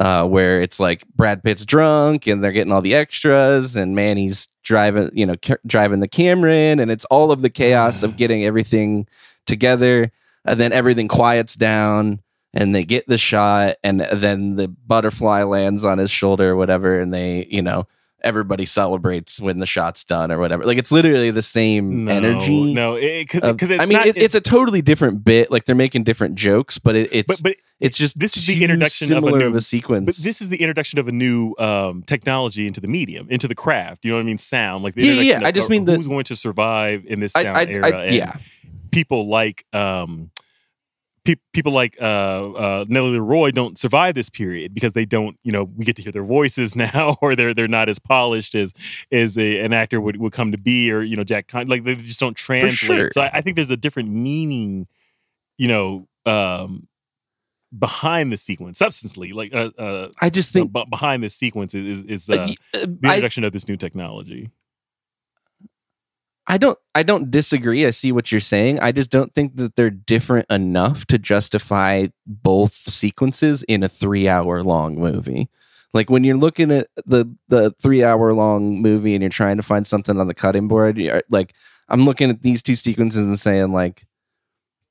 Uh, 0.00 0.26
where 0.26 0.60
it's 0.60 0.80
like 0.80 1.06
Brad 1.14 1.44
Pitt's 1.44 1.64
drunk 1.64 2.26
and 2.26 2.42
they're 2.42 2.50
getting 2.50 2.72
all 2.72 2.80
the 2.82 2.94
extras, 2.94 3.76
and 3.76 3.94
Manny's 3.94 4.48
driving, 4.64 5.10
you 5.12 5.24
know, 5.24 5.36
ca- 5.40 5.58
driving 5.64 6.00
the 6.00 6.08
camera 6.08 6.52
in, 6.52 6.80
and 6.80 6.90
it's 6.90 7.04
all 7.04 7.30
of 7.30 7.40
the 7.40 7.50
chaos 7.50 8.02
of 8.02 8.16
getting 8.16 8.44
everything 8.44 9.06
together, 9.46 10.10
and 10.44 10.58
then 10.58 10.72
everything 10.72 11.06
quiets 11.06 11.54
down, 11.54 12.20
and 12.54 12.74
they 12.74 12.84
get 12.84 13.06
the 13.06 13.18
shot, 13.18 13.76
and 13.82 14.00
then 14.00 14.56
the 14.56 14.68
butterfly 14.68 15.42
lands 15.44 15.84
on 15.84 15.98
his 15.98 16.10
shoulder 16.10 16.50
or 16.50 16.56
whatever, 16.56 17.00
and 17.00 17.12
they, 17.12 17.46
you 17.50 17.62
know, 17.62 17.86
everybody 18.24 18.64
celebrates 18.64 19.40
when 19.40 19.58
the 19.58 19.66
shot's 19.66 20.04
done 20.04 20.30
or 20.30 20.38
whatever. 20.38 20.62
Like 20.62 20.78
it's 20.78 20.92
literally 20.92 21.30
the 21.32 21.42
same 21.42 22.04
No, 22.04 22.12
energy. 22.12 22.72
no, 22.72 22.94
because 22.94 23.42
of- 23.42 23.60
it's 23.60 23.72
I 23.72 23.86
mean, 23.86 23.98
not, 23.98 24.06
it, 24.06 24.16
it's 24.16 24.34
a 24.36 24.40
totally 24.40 24.80
different 24.80 25.24
bit. 25.24 25.50
Like 25.50 25.64
they're 25.64 25.74
making 25.74 26.04
different 26.04 26.36
jokes, 26.36 26.78
but 26.78 26.94
it, 26.94 27.08
it's 27.12 27.40
but 27.42 27.50
but 27.50 27.56
it's 27.80 27.98
just 27.98 28.20
this 28.20 28.36
is 28.36 28.46
the 28.46 28.62
introduction 28.62 29.16
of 29.16 29.24
a 29.24 29.30
new 29.32 29.58
sequence. 29.58 30.04
But 30.06 30.24
this 30.24 30.40
is 30.40 30.50
the 30.50 30.58
introduction 30.58 31.00
of 31.00 31.08
a 31.08 31.12
new 31.12 31.54
um, 31.58 32.04
technology 32.06 32.68
into 32.68 32.80
the 32.80 32.86
medium, 32.86 33.26
into 33.28 33.48
the 33.48 33.56
craft. 33.56 34.04
You 34.04 34.12
know 34.12 34.18
what 34.18 34.22
I 34.22 34.26
mean? 34.26 34.38
Sound 34.38 34.84
like 34.84 34.94
the 34.94 35.02
Yeah, 35.04 35.14
yeah, 35.14 35.40
yeah. 35.40 35.46
I 35.48 35.50
just 35.50 35.66
of 35.66 35.70
mean 35.72 35.84
the- 35.86 35.96
who's 35.96 36.06
going 36.06 36.24
to 36.24 36.36
survive 36.36 37.04
in 37.06 37.18
this 37.18 37.32
sound 37.32 37.48
I- 37.48 37.62
I- 37.62 37.64
era. 37.64 37.98
and 38.02 38.14
yeah. 38.14 38.36
people 38.92 39.28
like 39.28 39.66
um, 39.72 40.30
pe- 41.24 41.36
people 41.52 41.72
like 41.72 41.96
uh, 42.00 42.04
uh, 42.04 42.84
Nellie 42.88 43.18
LaRoy 43.18 43.52
don't 43.52 43.78
survive 43.78 44.14
this 44.14 44.30
period 44.30 44.74
because 44.74 44.92
they 44.92 45.04
don't. 45.04 45.38
You 45.42 45.52
know, 45.52 45.64
we 45.64 45.84
get 45.84 45.96
to 45.96 46.02
hear 46.02 46.12
their 46.12 46.24
voices 46.24 46.76
now, 46.76 47.16
or 47.20 47.36
they're 47.36 47.54
they're 47.54 47.68
not 47.68 47.88
as 47.88 47.98
polished 47.98 48.54
as 48.54 48.72
as 49.10 49.38
a, 49.38 49.60
an 49.60 49.72
actor 49.72 50.00
would, 50.00 50.16
would 50.18 50.32
come 50.32 50.52
to 50.52 50.58
be, 50.58 50.90
or 50.90 51.02
you 51.02 51.16
know, 51.16 51.24
Jack 51.24 51.48
Con- 51.48 51.68
like 51.68 51.84
they 51.84 51.94
just 51.94 52.20
don't 52.20 52.36
translate. 52.36 52.72
sure. 52.72 53.08
So 53.12 53.22
I, 53.22 53.30
I 53.34 53.40
think 53.40 53.56
there's 53.56 53.70
a 53.70 53.76
different 53.76 54.10
meaning. 54.10 54.86
You 55.58 55.68
know. 55.68 56.08
Um, 56.24 56.88
behind 57.78 58.30
the 58.30 58.36
sequence 58.36 58.78
substantially 58.78 59.32
like 59.32 59.54
uh, 59.54 59.70
uh 59.78 60.10
I 60.20 60.28
just 60.28 60.52
think 60.52 60.70
but 60.70 60.90
behind 60.90 61.22
this 61.22 61.34
sequence 61.34 61.74
is 61.74 62.02
is 62.04 62.28
uh, 62.28 62.34
uh, 62.34 62.46
y- 62.46 62.54
uh, 62.74 62.86
the 62.86 62.98
I, 63.04 63.08
introduction 63.14 63.44
of 63.44 63.52
this 63.52 63.66
new 63.66 63.78
technology. 63.78 64.50
I 66.46 66.58
don't 66.58 66.78
I 66.94 67.02
don't 67.02 67.30
disagree. 67.30 67.86
I 67.86 67.90
see 67.90 68.12
what 68.12 68.32
you're 68.32 68.40
saying. 68.40 68.80
I 68.80 68.92
just 68.92 69.10
don't 69.10 69.32
think 69.34 69.56
that 69.56 69.76
they're 69.76 69.90
different 69.90 70.50
enough 70.50 71.06
to 71.06 71.18
justify 71.18 72.08
both 72.26 72.72
sequences 72.72 73.62
in 73.64 73.82
a 73.82 73.88
3-hour 73.88 74.62
long 74.62 74.96
movie. 74.96 75.48
Like 75.94 76.10
when 76.10 76.24
you're 76.24 76.36
looking 76.36 76.72
at 76.72 76.88
the 77.06 77.32
the 77.48 77.72
3-hour 77.82 78.34
long 78.34 78.82
movie 78.82 79.14
and 79.14 79.22
you're 79.22 79.30
trying 79.30 79.56
to 79.56 79.62
find 79.62 79.86
something 79.86 80.18
on 80.18 80.26
the 80.26 80.34
cutting 80.34 80.68
board, 80.68 81.00
like 81.30 81.54
I'm 81.88 82.04
looking 82.04 82.30
at 82.30 82.42
these 82.42 82.62
two 82.62 82.74
sequences 82.74 83.26
and 83.26 83.38
saying 83.38 83.72
like 83.72 84.04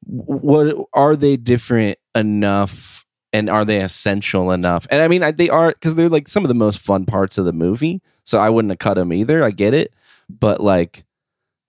what 0.06 0.76
are 0.94 1.16
they 1.16 1.38
different 1.38 1.98
enough 2.16 3.06
and 3.34 3.50
are 3.50 3.66
they 3.66 3.82
essential 3.82 4.52
enough? 4.52 4.88
And 4.90 5.02
I 5.02 5.08
mean, 5.08 5.24
I, 5.24 5.32
they 5.32 5.50
are 5.50 5.72
because 5.72 5.96
they're 5.96 6.10
like 6.10 6.28
some 6.28 6.44
of 6.44 6.50
the 6.50 6.56
most 6.56 6.80
fun 6.80 7.06
parts 7.06 7.38
of 7.38 7.46
the 7.46 7.54
movie. 7.54 8.02
So 8.24 8.40
I 8.40 8.50
wouldn't 8.50 8.72
have 8.72 8.80
cut 8.80 8.96
them 8.96 9.14
either. 9.14 9.44
I 9.44 9.52
get 9.52 9.74
it, 9.74 9.94
but 10.30 10.62
like 10.62 11.04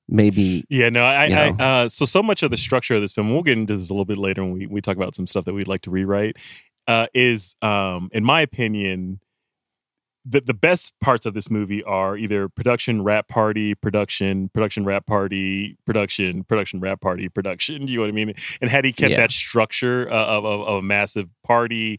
maybe 0.09 0.65
Yeah, 0.69 0.89
no, 0.89 1.05
I, 1.05 1.27
You 1.27 1.35
I 1.37 1.49
uh, 1.83 1.89
so 1.89 2.05
so 2.05 2.23
much 2.23 2.43
of 2.43 2.51
the 2.51 2.57
structure 2.57 2.95
of 2.95 3.01
this 3.01 3.13
film. 3.13 3.31
We'll 3.31 3.43
get 3.43 3.59
into 3.59 3.77
this 3.77 3.91
a 3.91 3.93
little 3.93 4.05
bit 4.05 4.19
later 4.19 4.43
when 4.43 4.53
we 4.53 4.67
we 4.67 4.81
talk 4.81 4.97
about 4.97 5.15
some 5.15 5.27
stuff 5.27 5.45
that 5.45 5.55
we'd 5.55 5.69
like 5.69 5.83
to 5.83 5.91
rewrite. 5.91 6.37
Uh, 6.89 7.07
is 7.15 7.55
um, 7.63 8.09
in 8.13 8.25
my 8.25 8.41
opinion, 8.41 9.21
the 10.25 10.41
the 10.41 10.55
best 10.55 10.95
parts 11.01 11.27
of 11.27 11.35
this 11.35 11.51
movie 11.51 11.83
are 11.85 12.17
either 12.17 12.49
production, 12.49 13.03
wrap 13.03 13.29
party, 13.29 13.75
production, 13.75 14.49
production, 14.51 14.85
wrap 14.85 15.07
party, 15.07 15.77
production, 15.85 16.45
production, 16.45 16.81
wrap 16.81 17.01
party, 17.01 17.29
production. 17.29 17.87
Do 17.87 17.93
you 17.93 17.99
know 17.99 18.03
what 18.05 18.09
I 18.09 18.13
mean? 18.13 18.35
And 18.61 18.71
had 18.71 18.85
he 18.85 18.93
kept 18.93 19.13
Yeah. 19.13 19.19
that 19.19 19.33
structure 19.33 20.09
uh, 20.11 20.27
of, 20.27 20.45
of 20.45 20.61
of 20.63 20.75
a 20.79 20.83
massive 20.83 21.29
party 21.45 21.99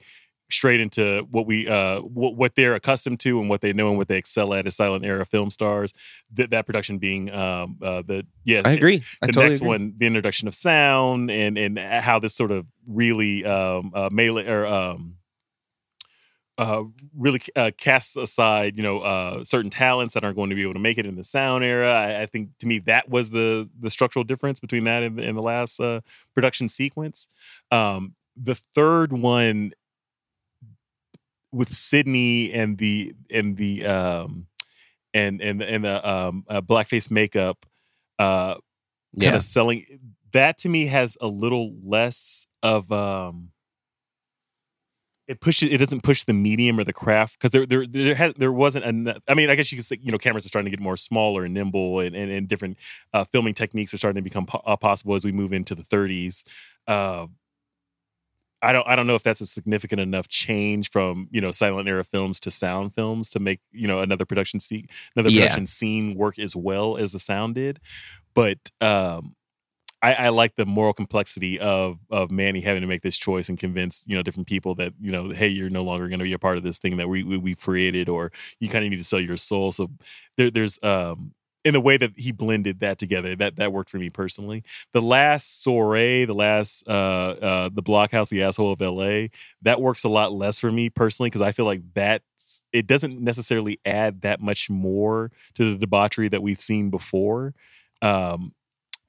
straight 0.50 0.80
into 0.80 1.26
what 1.32 1.48
we 1.48 1.68
uh 1.68 2.00
what, 2.02 2.36
what 2.36 2.56
they're 2.56 2.76
accustomed 2.76 3.20
to 3.20 3.40
and 3.40 3.50
what 3.50 3.62
they 3.62 3.74
know 3.74 3.90
and 3.90 3.98
what 3.98 4.08
they 4.08 4.18
excel 4.18 4.54
at 4.54 4.68
as 4.68 4.76
silent 4.76 5.04
era 5.06 5.26
film 5.26 5.50
stars 5.50 5.94
that 6.32 6.52
that 6.52 6.66
production 6.66 7.00
being 7.00 7.32
um 7.32 7.78
uh 7.82 8.02
the 8.06 8.26
yeah 8.44 8.62
I 8.64 8.74
agree. 8.74 9.02
I 9.22 9.28
the 9.28 9.34
totally 9.34 9.48
next 9.48 9.58
agree. 9.60 9.68
one 9.70 9.94
the 9.98 10.06
introduction 10.06 10.48
of 10.48 10.54
sound 10.54 11.32
and 11.32 11.58
and 11.58 11.80
how 11.80 12.20
this 12.20 12.36
sort 12.36 12.52
of 12.52 12.66
really 12.88 13.44
um 13.46 13.92
uh 13.96 14.10
melee 14.12 14.46
or 14.48 14.66
um 14.68 15.16
uh 16.60 16.84
really 17.18 17.42
uh, 17.56 17.72
casts 17.78 18.16
aside 18.16 18.78
you 18.78 18.84
know 18.84 19.00
uh 19.00 19.44
certain 19.44 19.72
talents 19.72 20.14
that 20.14 20.24
aren't 20.24 20.36
going 20.36 20.52
to 20.52 20.56
be 20.56 20.62
able 20.62 20.74
to 20.74 20.80
make 20.80 21.00
it 21.00 21.06
in 21.06 21.16
the 21.16 21.24
sound 21.24 21.64
era 21.64 21.92
I, 21.92 22.22
I 22.22 22.26
think 22.28 22.50
to 22.60 22.68
me 22.68 22.78
that 22.80 23.10
was 23.10 23.32
the 23.32 23.70
the 23.80 23.90
structural 23.90 24.24
difference 24.24 24.60
between 24.60 24.84
that 24.84 25.02
and, 25.02 25.20
and 25.20 25.36
the 25.36 25.42
last 25.42 25.80
uh 25.80 26.02
production 26.36 26.68
sequence 26.68 27.28
um 27.72 28.14
the 28.36 28.56
third 28.56 29.14
one 29.14 29.74
with 31.54 31.74
Sidney 31.74 32.52
and 32.52 32.78
the 32.78 33.14
and 33.30 33.58
the 33.58 33.86
um 33.86 34.48
and 35.14 35.42
and 35.42 35.62
and 35.62 35.86
the 35.86 36.10
um 36.10 36.46
uh, 36.50 36.62
blackface 36.62 37.12
makeup 37.12 37.66
uh 38.20 38.56
kind 39.20 39.34
Yeah. 39.34 39.36
of 39.36 39.44
selling 39.44 39.86
that 40.34 40.58
to 40.60 40.70
me 40.70 40.88
has 40.88 41.18
a 41.22 41.28
little 41.28 41.74
less 41.84 42.48
of 42.64 42.92
um 42.92 43.50
it 45.28 45.40
pushes 45.40 45.72
it 45.72 45.78
doesn't 45.78 46.04
push 46.04 46.26
the 46.26 46.34
medium 46.34 46.78
or 46.80 46.84
the 46.84 46.92
craft 46.94 47.38
because 47.40 47.52
there 47.52 47.66
there 47.66 47.86
there 47.88 48.16
has, 48.16 48.34
there 48.36 48.52
wasn't 48.52 48.84
enough 48.84 49.18
I 49.28 49.34
mean 49.36 49.50
I 49.50 49.56
guess 49.56 49.72
you 49.72 49.78
could 49.78 49.86
say 49.86 49.98
you 50.02 50.12
know 50.12 50.18
cameras 50.18 50.46
are 50.46 50.50
starting 50.50 50.70
to 50.72 50.78
get 50.78 50.84
more 50.84 50.98
smaller 50.98 51.46
and 51.46 51.54
nimble 51.54 52.00
and 52.02 52.16
and, 52.16 52.30
and 52.32 52.48
different 52.48 52.78
uh, 53.14 53.24
filming 53.26 53.54
techniques 53.54 53.94
are 53.94 53.98
starting 53.98 54.22
to 54.22 54.24
become 54.24 54.46
po- 54.46 54.62
uh, 54.66 54.76
possible 54.76 55.16
as 55.16 55.24
we 55.24 55.32
move 55.32 55.54
into 55.54 55.76
the 55.76 55.84
30s 55.84 56.44
uh 56.88 57.26
I 58.64 58.74
don't 58.74 58.88
I 58.88 58.96
don't 58.96 59.08
know 59.08 59.16
if 59.16 59.24
that's 59.24 59.42
a 59.42 59.46
significant 59.46 60.02
enough 60.02 60.28
change 60.30 60.90
from 60.90 61.28
you 61.32 61.42
know 61.42 61.52
silent 61.52 61.88
era 61.90 62.04
films 62.04 62.40
to 62.42 62.52
sound 62.52 62.96
films 62.96 63.30
to 63.32 63.40
make 63.40 63.60
you 63.72 63.88
know 63.88 64.00
another 64.00 64.26
production 64.26 64.60
scene 64.60 64.88
another 65.16 65.32
Yeah. 65.32 65.44
production 65.44 65.68
scene 65.68 66.16
work 66.16 66.40
as 66.40 66.56
well 66.56 66.98
as 66.98 67.12
the 67.12 67.20
sound 67.20 67.56
did, 67.56 67.80
but 68.34 68.58
um, 68.82 69.36
I, 70.02 70.14
I 70.16 70.30
like 70.30 70.56
the 70.56 70.66
moral 70.66 70.94
complexity 70.94 71.60
of 71.60 72.00
of 72.10 72.32
Manny 72.32 72.62
having 72.62 72.82
to 72.82 72.88
make 72.88 73.02
this 73.04 73.18
choice 73.18 73.50
and 73.50 73.58
convince 73.60 74.06
you 74.08 74.16
know 74.16 74.24
different 74.24 74.48
people 74.48 74.76
that 74.76 74.94
you 75.00 75.12
know 75.12 75.30
hey 75.32 75.48
you're 75.48 75.70
no 75.70 75.82
longer 75.84 76.08
going 76.10 76.20
to 76.20 76.26
be 76.26 76.34
a 76.34 76.40
part 76.40 76.58
of 76.58 76.64
this 76.64 76.80
thing 76.80 76.98
that 76.98 77.10
we 77.10 77.24
we, 77.24 77.38
we 77.38 77.56
created 77.56 78.10
or 78.10 78.32
you 78.60 78.70
kind 78.70 78.84
of 78.86 78.92
need 78.92 78.98
to 78.98 79.04
sell 79.04 79.20
your 79.22 79.38
soul. 79.38 79.72
So 79.72 79.90
there, 80.38 80.52
there's 80.52 80.80
um 80.84 81.34
in 81.64 81.74
the 81.74 81.80
way 81.80 81.98
that 81.98 82.12
he 82.18 82.32
blended 82.32 82.80
that 82.80 82.98
together 82.98 83.36
that 83.36 83.56
that 83.56 83.72
worked 83.72 83.90
for 83.90 83.98
me 83.98 84.10
personally 84.10 84.64
the 84.92 85.02
last 85.02 85.64
soiree 85.64 86.26
the 86.26 86.34
last 86.34 86.88
uh 86.88 86.92
uh 86.92 87.70
the 87.74 87.84
blockhouse 87.84 88.30
the 88.30 88.44
asshole 88.44 88.72
of 88.72 88.82
la 88.82 89.28
that 89.62 89.80
works 89.80 90.04
a 90.04 90.10
lot 90.10 90.34
less 90.34 90.58
for 90.58 90.72
me 90.72 90.90
personally 90.90 91.30
because 91.30 91.42
i 91.42 91.52
feel 91.52 91.66
like 91.66 91.82
that 91.94 92.22
it 92.72 92.86
doesn't 92.88 93.22
necessarily 93.22 93.80
add 93.86 94.22
that 94.22 94.42
much 94.42 94.70
more 94.70 95.32
to 95.54 95.72
the 95.72 95.78
debauchery 95.78 96.30
that 96.30 96.42
we've 96.42 96.62
seen 96.62 96.90
before 96.90 97.54
um 98.02 98.54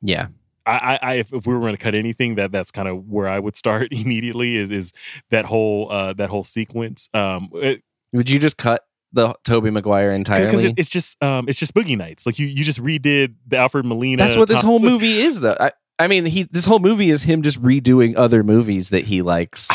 yeah. 0.04 0.28
I, 0.66 0.98
I, 1.02 1.14
if, 1.14 1.32
if 1.32 1.46
we 1.46 1.52
were 1.52 1.60
going 1.60 1.76
to 1.76 1.82
cut 1.82 1.94
anything, 1.94 2.36
that 2.36 2.50
that's 2.50 2.70
kind 2.70 2.88
of 2.88 3.06
where 3.08 3.28
I 3.28 3.38
would 3.38 3.56
start 3.56 3.88
immediately. 3.90 4.56
Is 4.56 4.70
is 4.70 4.92
that 5.30 5.44
whole 5.44 5.90
uh, 5.90 6.14
that 6.14 6.30
whole 6.30 6.44
sequence? 6.44 7.08
Um, 7.12 7.50
it, 7.54 7.82
Would 8.12 8.30
you 8.30 8.38
just 8.38 8.56
cut 8.56 8.82
the 9.14 9.34
Tobey 9.44 9.70
Maguire 9.70 10.10
entirely? 10.10 10.66
it, 10.66 10.74
it's 10.76 10.88
just 10.88 11.22
um, 11.22 11.48
it's 11.48 11.58
just 11.58 11.74
Boogie 11.74 11.96
Nights. 11.96 12.26
Like 12.26 12.38
you 12.38 12.46
you 12.46 12.64
just 12.64 12.82
redid 12.82 13.34
the 13.46 13.56
Alfred 13.56 13.84
Molina. 13.84 14.22
That's 14.22 14.36
what 14.36 14.48
this 14.48 14.62
whole 14.62 14.80
movie 14.80 15.18
is, 15.18 15.40
though. 15.40 15.56
I, 15.58 15.72
I 15.98 16.08
mean, 16.08 16.24
he 16.26 16.42
this 16.44 16.64
whole 16.64 16.80
movie 16.80 17.10
is 17.10 17.22
him 17.22 17.42
just 17.42 17.62
redoing 17.62 18.14
other 18.16 18.42
movies 18.42 18.90
that 18.90 19.04
he 19.04 19.22
likes. 19.22 19.70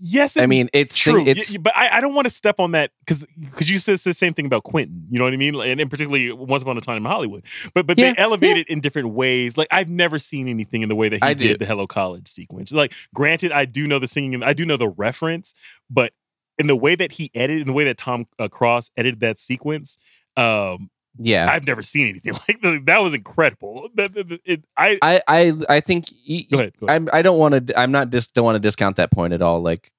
Yes, 0.00 0.36
I 0.36 0.44
mean, 0.46 0.68
it's 0.74 0.96
true. 0.96 1.24
It's 1.26 1.56
but 1.56 1.74
I, 1.74 1.98
I 1.98 2.00
don't 2.02 2.14
want 2.14 2.26
to 2.26 2.30
step 2.30 2.60
on 2.60 2.72
that 2.72 2.90
because 3.00 3.24
because 3.40 3.70
you 3.70 3.78
said 3.78 3.98
the 3.98 4.12
same 4.12 4.34
thing 4.34 4.44
about 4.44 4.62
Quentin. 4.62 5.06
You 5.10 5.18
know 5.18 5.24
what 5.24 5.32
I 5.32 5.36
mean? 5.36 5.54
And, 5.54 5.80
and 5.80 5.90
particularly 5.90 6.30
Once 6.32 6.62
Upon 6.62 6.76
a 6.76 6.82
Time 6.82 6.98
in 6.98 7.04
Hollywood. 7.04 7.44
But 7.74 7.86
but 7.86 7.96
Yeah, 7.96 8.12
they 8.12 8.22
elevate 8.22 8.58
it 8.58 8.68
in 8.68 8.80
different 8.80 9.10
ways. 9.10 9.56
Like 9.56 9.68
I've 9.70 9.88
never 9.88 10.18
seen 10.18 10.48
anything 10.48 10.82
in 10.82 10.90
the 10.90 10.94
way 10.94 11.08
that 11.08 11.16
he 11.16 11.22
I 11.22 11.32
did 11.32 11.52
do. 11.52 11.56
the 11.56 11.66
Hello 11.66 11.86
College 11.86 12.28
sequence. 12.28 12.70
Like 12.70 12.92
granted, 13.14 13.50
I 13.50 13.64
do 13.64 13.86
know 13.86 13.98
the 13.98 14.08
singing, 14.08 14.34
and 14.34 14.44
I 14.44 14.52
do 14.52 14.66
know 14.66 14.76
the 14.76 14.88
reference, 14.88 15.54
but 15.88 16.12
in 16.58 16.66
the 16.66 16.76
way 16.76 16.94
that 16.94 17.12
he 17.12 17.30
edited, 17.34 17.62
in 17.62 17.66
the 17.68 17.72
way 17.72 17.84
that 17.84 17.96
Tom 17.98 18.26
uh, 18.38 18.48
Cross 18.48 18.90
edited 18.96 19.20
that 19.20 19.38
sequence. 19.38 19.96
Um, 20.36 20.90
yeah. 21.20 21.48
I've 21.50 21.66
never 21.66 21.82
seen 21.82 22.08
anything 22.08 22.32
like 22.48 22.60
that. 22.62 22.82
That 22.86 22.98
was 23.02 23.14
incredible. 23.14 23.88
That, 23.94 24.14
that- 24.14 24.40
it- 24.44 24.64
I, 24.76 24.98
I, 25.02 25.20
I 25.28 25.52
I 25.68 25.80
think 25.80 26.06
go 26.50 26.58
ahead. 26.58 26.74
Go 26.78 26.86
ahead. 26.86 26.96
I'm, 27.02 27.08
I 27.12 27.22
don't 27.22 27.38
want 27.38 27.66
to. 27.68 27.78
I'm 27.78 27.90
not 27.92 28.10
just 28.10 28.34
don't 28.34 28.44
want 28.44 28.56
to 28.56 28.60
discount 28.60 28.96
that 28.96 29.10
point 29.10 29.32
at 29.32 29.42
all. 29.42 29.60
Like, 29.60 29.90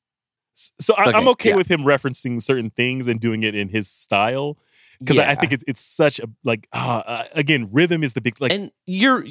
So 0.53 0.93
I, 0.97 1.05
I'm 1.05 1.15
Okay, 1.15 1.29
okay 1.29 1.49
yeah. 1.49 1.55
with 1.55 1.69
him 1.69 1.81
referencing 1.81 2.41
certain 2.41 2.69
things 2.69 3.07
and 3.07 3.19
doing 3.19 3.43
it 3.43 3.55
in 3.55 3.69
his 3.69 3.89
style 3.89 4.57
because 4.99 5.17
I, 5.17 5.31
I 5.31 5.35
think 5.35 5.53
it's 5.53 5.63
it's 5.67 5.81
such 5.81 6.19
a 6.19 6.27
like 6.43 6.67
uh, 6.73 7.01
uh, 7.05 7.23
again 7.33 7.69
rhythm 7.71 8.03
is 8.03 8.13
the 8.13 8.21
big 8.21 8.39
like 8.41 8.51
and 8.51 8.69
you're 8.85 9.25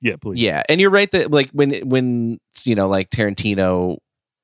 yeah 0.00 0.16
please 0.16 0.40
yeah, 0.40 0.62
and 0.68 0.80
you're 0.80 0.90
right 0.90 1.10
that 1.10 1.30
like 1.30 1.50
when 1.50 1.72
when 1.88 2.38
you 2.64 2.74
know 2.74 2.88
like 2.88 3.10
Tarantino 3.10 3.98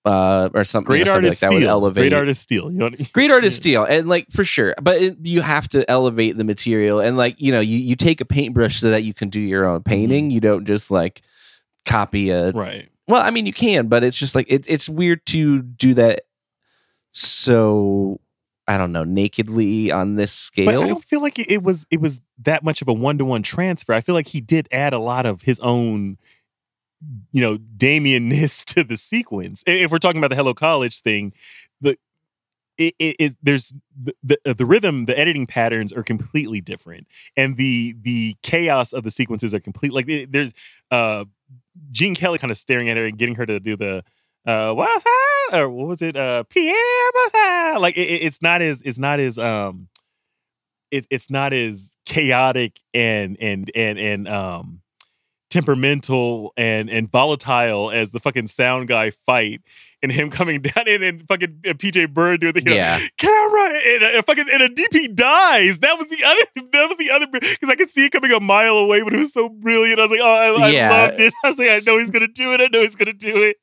uh 0.07 0.49
or 0.55 0.65
something, 0.65 0.87
great 0.87 0.99
you 1.01 1.05
know, 1.05 1.13
something 1.13 1.27
artist 1.27 1.43
like 1.43 1.51
that 1.51 1.55
would 1.55 1.63
elevate 1.65 2.03
great 2.03 2.13
artist 2.15 2.41
steal. 2.41 2.71
you 2.73 2.79
know 2.79 2.87
I 2.87 2.91
mean? 2.91 3.07
great 3.13 3.31
artist 3.31 3.57
steal, 3.59 3.85
and 3.85 4.09
like 4.09 4.31
for 4.31 4.45
sure. 4.45 4.75
But 4.81 5.03
it, 5.03 5.17
you 5.23 5.43
have 5.43 5.69
to 5.71 5.89
elevate 5.91 6.37
the 6.37 6.45
material. 6.45 7.01
And 7.01 7.17
like 7.19 7.41
you 7.41 7.53
know 7.53 7.61
you, 7.61 7.77
you 7.77 7.97
take 7.97 8.21
a 8.21 8.25
paintbrush 8.25 8.77
so 8.77 8.91
that 8.91 9.03
you 9.03 9.13
can 9.13 9.29
do 9.29 9.41
your 9.41 9.69
own 9.69 9.83
painting. 9.83 10.31
You 10.31 10.41
don't 10.41 10.65
just 10.65 10.91
like 10.91 11.23
copy 11.87 12.31
a 12.31 12.51
right. 12.51 12.89
Well 13.09 13.23
i 13.23 13.31
mean 13.31 13.47
you 13.47 13.53
can 13.53 13.87
but 13.87 14.03
it's 14.05 14.19
just 14.19 14.35
like 14.35 14.47
it, 14.51 14.69
it's 14.69 14.89
weird 14.89 15.25
to 15.27 15.63
do 15.63 15.95
that 15.95 16.23
so 17.13 18.21
i 18.67 18.77
don't 18.77 18.93
know 18.93 19.05
nakedly 19.05 19.93
on 19.93 20.17
this 20.17 20.51
but 20.57 20.69
I 20.69 20.89
don't 20.89 21.05
feel 21.05 21.23
like 21.23 21.39
it, 21.39 21.51
it 21.51 21.63
was 21.63 21.87
it 21.91 22.01
was 22.01 22.21
that 22.43 22.65
much 22.65 22.83
of 22.83 22.89
a 22.89 22.93
one 22.93 23.19
to 23.19 23.25
one 23.25 23.43
transfer. 23.43 23.93
I 23.93 24.01
feel 24.01 24.15
like 24.15 24.27
he 24.27 24.41
did 24.41 24.69
add 24.73 24.93
a 24.93 24.99
lot 24.99 25.25
of 25.25 25.43
his 25.43 25.61
own 25.61 26.19
you 27.33 27.41
know 27.41 27.59
Damien-ness 27.59 28.65
to 28.75 28.85
the 28.85 28.97
sequence. 28.97 29.63
If 29.67 29.91
we're 29.91 29.99
talking 29.99 30.19
about 30.19 30.31
the 30.31 30.37
Hello 30.37 30.55
College 30.55 31.01
thing, 31.01 31.33
the 31.81 31.97
it, 32.79 32.95
it, 32.99 33.17
it 33.19 33.37
there's 33.43 33.73
the, 34.03 34.15
the 34.45 34.55
the 34.55 34.67
rhythm, 34.67 35.07
the 35.07 35.19
editing 35.19 35.47
patterns 35.47 35.93
are 35.93 36.03
completely 36.03 36.61
different, 36.61 37.07
and 37.37 37.57
the 37.57 37.95
the 38.03 38.37
chaos 38.43 38.93
of 38.93 39.03
the 39.05 39.11
sequences 39.11 39.55
are 39.55 39.61
complete. 39.61 39.93
Like 39.93 40.09
it- 40.09 40.33
there's 40.33 40.53
uh, 40.91 41.25
Gene 41.91 42.15
Kelly 42.15 42.39
kind 42.39 42.51
of 42.51 42.57
staring 42.57 42.91
at 42.91 42.97
her 42.97 43.07
and 43.07 43.17
getting 43.19 43.37
her 43.37 43.47
to 43.47 43.61
do 43.61 43.77
the 43.77 44.03
uh, 44.47 44.73
what 44.73 45.03
or 45.53 45.69
what 45.71 45.87
was 45.89 46.03
it? 46.03 46.17
Uh, 46.17 46.43
Pierre, 46.45 46.77
like 47.79 47.97
it- 47.97 48.23
it's 48.23 48.43
not 48.43 48.63
as 48.63 48.83
it's 48.83 48.99
not 48.99 49.21
as 49.21 49.39
um, 49.39 49.89
it, 50.91 51.07
it's 51.11 51.31
not 51.31 51.53
as 51.53 51.97
chaotic 52.05 52.79
and 52.95 53.37
and 53.41 53.71
and 53.75 53.99
and 53.99 54.29
um 54.29 54.81
temperamental 55.51 56.53
and 56.57 56.91
and 56.91 57.11
volatile 57.11 57.91
as 57.91 58.11
the 58.11 58.21
fucking 58.21 58.47
sound 58.47 58.89
guy 58.89 59.11
fight 59.11 59.61
and 60.03 60.13
him 60.13 60.31
coming 60.31 60.61
down 60.63 60.87
in 60.89 61.03
and 61.03 61.27
fucking 61.29 61.61
uh, 61.67 61.71
and 61.71 61.79
PJ 61.79 62.13
Byrne 62.13 62.39
doing 62.39 62.53
the 62.55 62.61
you 62.61 62.67
know, 62.67 62.75
Yeah. 62.75 62.99
camera 63.19 63.65
and 63.75 64.03
uh, 64.05 64.19
a, 64.19 64.23
fucking 64.23 64.47
and 64.53 64.63
a 64.63 64.69
DP 64.69 65.15
dies. 65.15 65.79
That 65.79 65.97
was 65.99 66.07
the 66.09 66.25
other 66.25 66.69
that 66.73 66.87
was 66.89 66.99
the 66.99 67.11
other 67.11 67.27
because 67.31 67.69
I 67.71 67.75
could 67.77 67.91
see 67.91 68.07
it 68.07 68.13
coming 68.13 68.33
a 68.33 68.41
mile 68.41 68.77
away, 68.77 69.03
but 69.03 69.13
it 69.13 69.19
was 69.19 69.33
so 69.33 69.49
brilliant. 69.49 69.99
I 69.99 70.03
was 70.03 70.11
like, 70.11 70.21
oh, 70.23 70.63
I, 70.63 70.69
Yeah. 70.71 70.91
I 70.93 71.07
loved 71.07 71.21
it. 71.21 71.35
I 71.45 71.49
was 71.49 71.59
like, 71.59 71.69
I 71.71 71.81
know 71.87 71.99
he's 71.99 72.11
gonna 72.11 72.29
do 72.29 72.53
it. 72.53 72.61
I 72.61 72.67
know 72.73 72.81
he's 72.83 72.95
gonna 72.97 73.13
do 73.13 73.35
it. 73.43 73.57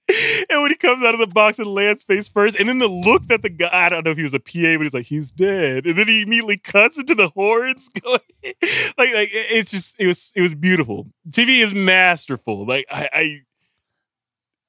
And 0.49 0.61
when 0.61 0.71
he 0.71 0.77
comes 0.77 1.03
out 1.03 1.13
of 1.13 1.19
the 1.19 1.27
box 1.27 1.59
and 1.59 1.67
lands 1.67 2.03
face 2.03 2.29
first, 2.29 2.59
and 2.59 2.67
then 2.69 2.79
the 2.79 2.87
look 2.87 3.27
that 3.27 3.41
the 3.41 3.49
guy 3.49 3.69
I 3.71 3.89
don't 3.89 4.03
know 4.05 4.11
if 4.11 4.17
he 4.17 4.23
was 4.23 4.33
a 4.33 4.39
PA, 4.39 4.77
but 4.77 4.81
he's 4.83 4.93
like, 4.93 5.05
he's 5.05 5.31
dead. 5.31 5.85
And 5.85 5.97
then 5.97 6.07
he 6.07 6.21
immediately 6.23 6.57
cuts 6.57 6.97
into 6.97 7.15
the 7.15 7.29
horns 7.29 7.89
going 8.01 8.19
like 8.43 9.13
like 9.13 9.29
it's 9.31 9.71
just 9.71 9.95
it 9.99 10.07
was 10.07 10.31
it 10.35 10.41
was 10.41 10.55
beautiful. 10.55 11.07
TV 11.29 11.61
is 11.61 11.73
masterful. 11.73 12.65
Like 12.65 12.85
I, 12.91 13.09
I 13.13 13.39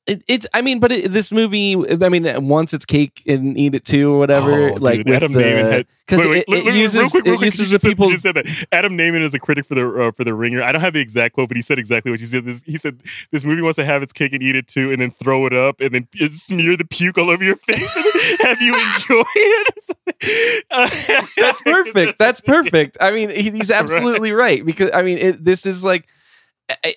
It, 0.07 0.23
it's 0.29 0.47
I 0.53 0.61
mean, 0.61 0.81
but 0.81 0.93
it, 0.93 1.11
this 1.13 1.33
movie, 1.33 1.75
I 1.75 2.09
mean, 2.11 2.47
once 2.47 2.75
it's 2.75 2.85
cake 2.85 3.23
and 3.27 3.57
eat 3.57 3.75
it 3.75 3.87
too 3.87 4.13
or 4.13 4.19
whatever. 4.19 4.69
Oh, 4.69 4.75
like 4.75 5.03
dude, 5.03 5.15
Adam 5.15 5.33
had 5.33 5.87
because 6.07 6.27
wait, 6.27 6.45
wait, 6.47 6.59
it, 6.59 6.67
it 6.67 6.75
uses 6.75 7.11
quick, 7.11 7.27
it 7.27 7.41
uses 7.41 7.71
the 7.71 7.79
people. 7.79 8.07
you 8.09 8.13
just 8.13 8.23
said 8.23 8.35
that 8.35 8.67
Adam 8.71 8.99
Nayman 8.99 9.23
is 9.23 9.33
a 9.33 9.39
critic 9.39 9.65
for 9.65 9.75
the 9.75 9.89
uh, 9.89 10.11
for 10.13 10.25
the 10.25 10.35
Ringer. 10.35 10.63
I 10.63 10.73
don't 10.73 10.83
have 10.83 10.93
the 10.93 11.01
exact 11.01 11.35
quote, 11.35 11.49
but 11.49 11.57
he 11.57 11.63
said 11.63 11.79
exactly 11.79 12.11
what 12.11 12.21
you 12.21 12.27
said. 12.27 12.45
This, 12.45 12.63
he 12.65 12.77
said 12.77 13.01
this 13.31 13.47
movie 13.47 13.63
wants 13.63 13.77
to 13.77 13.85
have 13.87 14.03
its 14.03 14.13
cake 14.13 14.35
and 14.35 14.43
eat 14.43 14.57
it 14.57 14.69
too, 14.69 14.93
and 14.93 15.01
then 15.01 15.11
throw 15.11 15.47
it 15.47 15.55
up, 15.55 15.81
and 15.81 15.95
then 15.95 16.07
smear 16.29 16.77
the 16.77 16.85
puke 16.85 17.17
all 17.17 17.31
over 17.31 17.43
your 17.43 17.57
face, 17.57 17.97
and 17.97 18.41
have 18.49 18.61
you 18.61 18.75
enjoy 18.75 19.23
it. 19.37 20.65
Uh, 20.71 20.91
That's 21.39 21.63
perfect. 21.63 22.19
That's 22.19 22.41
perfect. 22.43 22.99
I 23.01 23.11
mean, 23.11 23.31
he, 23.31 23.51
he's 23.51 23.71
Right. 23.71 23.81
absolutely 23.81 24.33
right 24.33 24.65
because 24.65 24.91
I 24.93 25.01
mean, 25.01 25.17
it, 25.17 25.43
this 25.43 25.65
is 25.65 25.83
like, 25.83 26.07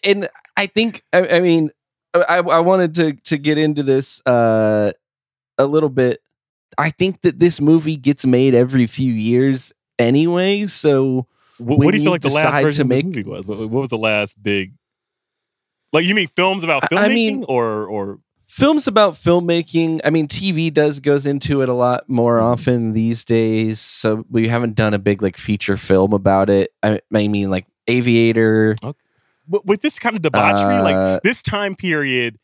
and 0.04 0.28
I 0.58 0.66
think 0.66 1.04
I, 1.14 1.38
I 1.38 1.40
mean, 1.40 1.72
I, 2.28 2.38
I 2.38 2.60
wanted 2.62 2.96
to 2.96 3.14
to 3.14 3.38
get 3.38 3.58
into 3.58 3.84
this 3.84 4.22
uh, 4.26 4.92
a 5.58 5.66
little 5.66 5.90
bit. 5.90 6.20
I 6.78 6.90
think 6.92 7.22
that 7.22 7.40
this 7.40 7.60
movie 7.62 7.98
gets 7.98 8.26
made 8.26 8.54
every 8.54 8.86
few 8.88 9.12
years 9.14 9.74
anyway, 9.98 10.68
so 10.68 11.28
What, 11.58 11.80
what 11.80 11.92
do 11.92 11.98
you 11.98 12.04
feel 12.04 12.12
like 12.12 12.22
the 12.22 12.30
last 12.30 12.62
version 12.62 12.84
to 12.88 12.88
make- 12.96 13.06
movie 13.06 13.24
was? 13.24 13.48
What, 13.48 13.58
what 13.60 13.70
was 13.80 13.90
the 13.90 13.98
last 13.98 14.42
big? 14.42 14.74
Like 15.94 16.06
you 16.06 16.14
mean 16.14 16.28
films 16.36 16.64
about 16.64 16.84
filmmaking, 16.84 16.98
I- 16.98 17.08
mean- 17.14 17.46
or 17.48 17.86
or 17.88 18.20
films 18.50 18.88
about 18.88 19.14
filmmaking 19.14 20.00
i 20.06 20.10
mean 20.10 20.26
tv 20.26 20.74
does 20.74 21.02
goes 21.02 21.28
into 21.28 21.62
it 21.62 21.68
a 21.68 21.74
lot 21.74 22.08
more 22.08 22.38
Mm-hmm. 22.38 22.46
often 22.46 22.94
these 22.94 23.26
days 23.26 23.78
so 23.82 24.26
we 24.32 24.48
haven't 24.48 24.74
done 24.74 24.94
a 24.94 25.00
big 25.00 25.22
like 25.22 25.36
feature 25.36 25.76
film 25.76 26.14
about 26.14 26.50
it 26.50 26.72
i, 26.82 27.02
I 27.14 27.28
mean 27.28 27.50
like 27.50 27.66
aviator 27.88 28.76
with, 28.82 28.96
with 29.48 29.82
this 29.82 30.00
kind 30.00 30.16
of 30.16 30.22
debauchery, 30.22 30.76
Uh, 30.76 30.84
like 30.84 31.24
this 31.24 31.42
time 31.42 31.76
period. 31.76 32.38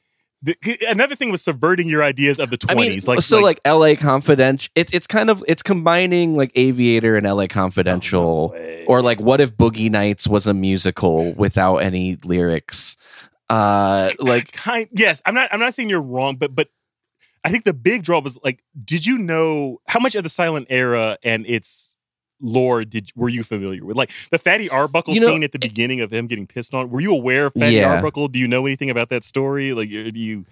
The, 0.45 0.55
another 0.89 1.15
thing 1.15 1.31
was 1.31 1.41
subverting 1.41 1.87
your 1.87 2.03
ideas 2.03 2.37
of 2.37 2.49
the 2.49 2.57
I 2.67 2.73
mean, 2.75 2.83
twenties. 2.87 3.07
like 3.07 3.21
so 3.21 3.39
like, 3.39 3.61
LA 3.65 3.95
Confidential, 3.95 4.69
it's 4.75 4.93
it's 4.93 5.07
kind 5.07 5.29
of 5.29 5.41
it's 5.47 5.63
combining 5.63 6.35
like 6.35 6.51
Aviator 6.55 7.15
and 7.15 7.25
LA 7.25 7.47
Confidential, 7.47 8.53
or 8.85 9.01
like 9.01 9.21
what 9.21 9.39
if 9.39 9.55
Boogie 9.55 9.89
Nights 9.89 10.27
was 10.27 10.45
a 10.45 10.53
musical 10.53 11.31
without 11.35 11.77
any 11.77 12.17
lyrics? 12.25 12.97
Uh, 13.49 14.09
like 14.19 14.51
kind 14.53 14.87
yes 14.93 15.21
i'm 15.25 15.35
not 15.35 15.47
i'm 15.51 15.59
not 15.59 15.73
saying 15.73 15.89
you're 15.89 16.01
wrong 16.01 16.37
but 16.37 16.55
but 16.55 16.69
i 17.43 17.49
think 17.49 17.65
the 17.65 17.73
big 17.73 18.01
draw 18.01 18.19
was 18.19 18.39
like 18.43 18.63
did 18.83 19.05
you 19.05 19.17
know 19.17 19.79
how 19.87 19.99
much 19.99 20.15
of 20.15 20.23
the 20.23 20.29
silent 20.29 20.65
era 20.69 21.17
and 21.23 21.45
its 21.45 21.95
lore 22.45 22.83
did 22.83 23.09
were 23.15 23.29
you 23.29 23.41
familiar 23.43 23.83
with 23.85 23.95
like 23.97 24.11
the 24.31 24.37
fatty 24.37 24.69
arbuckle 24.69 25.13
You 25.15 25.21
know, 25.21 25.27
scene 25.27 25.43
at 25.43 25.53
the 25.53 25.59
beginning 25.59 26.01
of 26.01 26.11
him 26.11 26.27
getting 26.27 26.45
pissed 26.45 26.73
on 26.73 26.89
were 26.89 26.99
you 27.01 27.13
aware 27.15 27.47
of 27.47 27.53
fatty 27.53 27.75
Yeah. 27.77 27.95
arbuckle 27.95 28.27
do 28.27 28.37
you 28.37 28.47
know 28.49 28.65
anything 28.65 28.89
about 28.89 29.07
that 29.09 29.23
story 29.23 29.73
like 29.73 29.89
do 29.89 30.11
you 30.13 30.45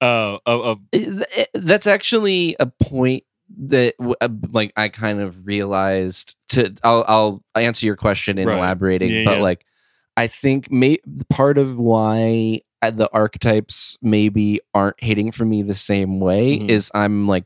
uh 0.00 0.38
of, 0.46 0.60
of 0.64 0.78
it- 0.92 1.26
it- 1.36 1.48
that's 1.54 1.86
actually 1.86 2.56
a 2.58 2.66
point 2.66 3.24
that 3.58 3.92
uh, 4.00 4.28
like 4.52 4.72
I 4.74 4.88
kind 4.88 5.20
of 5.20 5.46
realized 5.46 6.34
to 6.48 6.74
I'll 6.82 7.04
I'll 7.06 7.44
answer 7.54 7.84
your 7.86 7.96
question 7.96 8.38
in 8.38 8.48
Right. 8.48 8.56
elaborating 8.58 9.10
Yeah, 9.10 9.24
but 9.26 9.36
yeah. 9.36 9.42
like 9.42 9.64
I 10.16 10.26
think 10.28 10.70
may 10.72 10.96
part 11.28 11.58
of 11.58 11.78
why 11.78 12.62
uh, 12.80 12.90
the 12.90 13.10
archetypes 13.12 13.98
maybe 14.00 14.60
aren't 14.72 14.98
hitting 15.02 15.30
for 15.30 15.44
me 15.44 15.60
the 15.62 15.74
same 15.74 16.20
way 16.20 16.58
Mhm. 16.58 16.70
is 16.70 16.90
I'm 16.94 17.26
like 17.28 17.44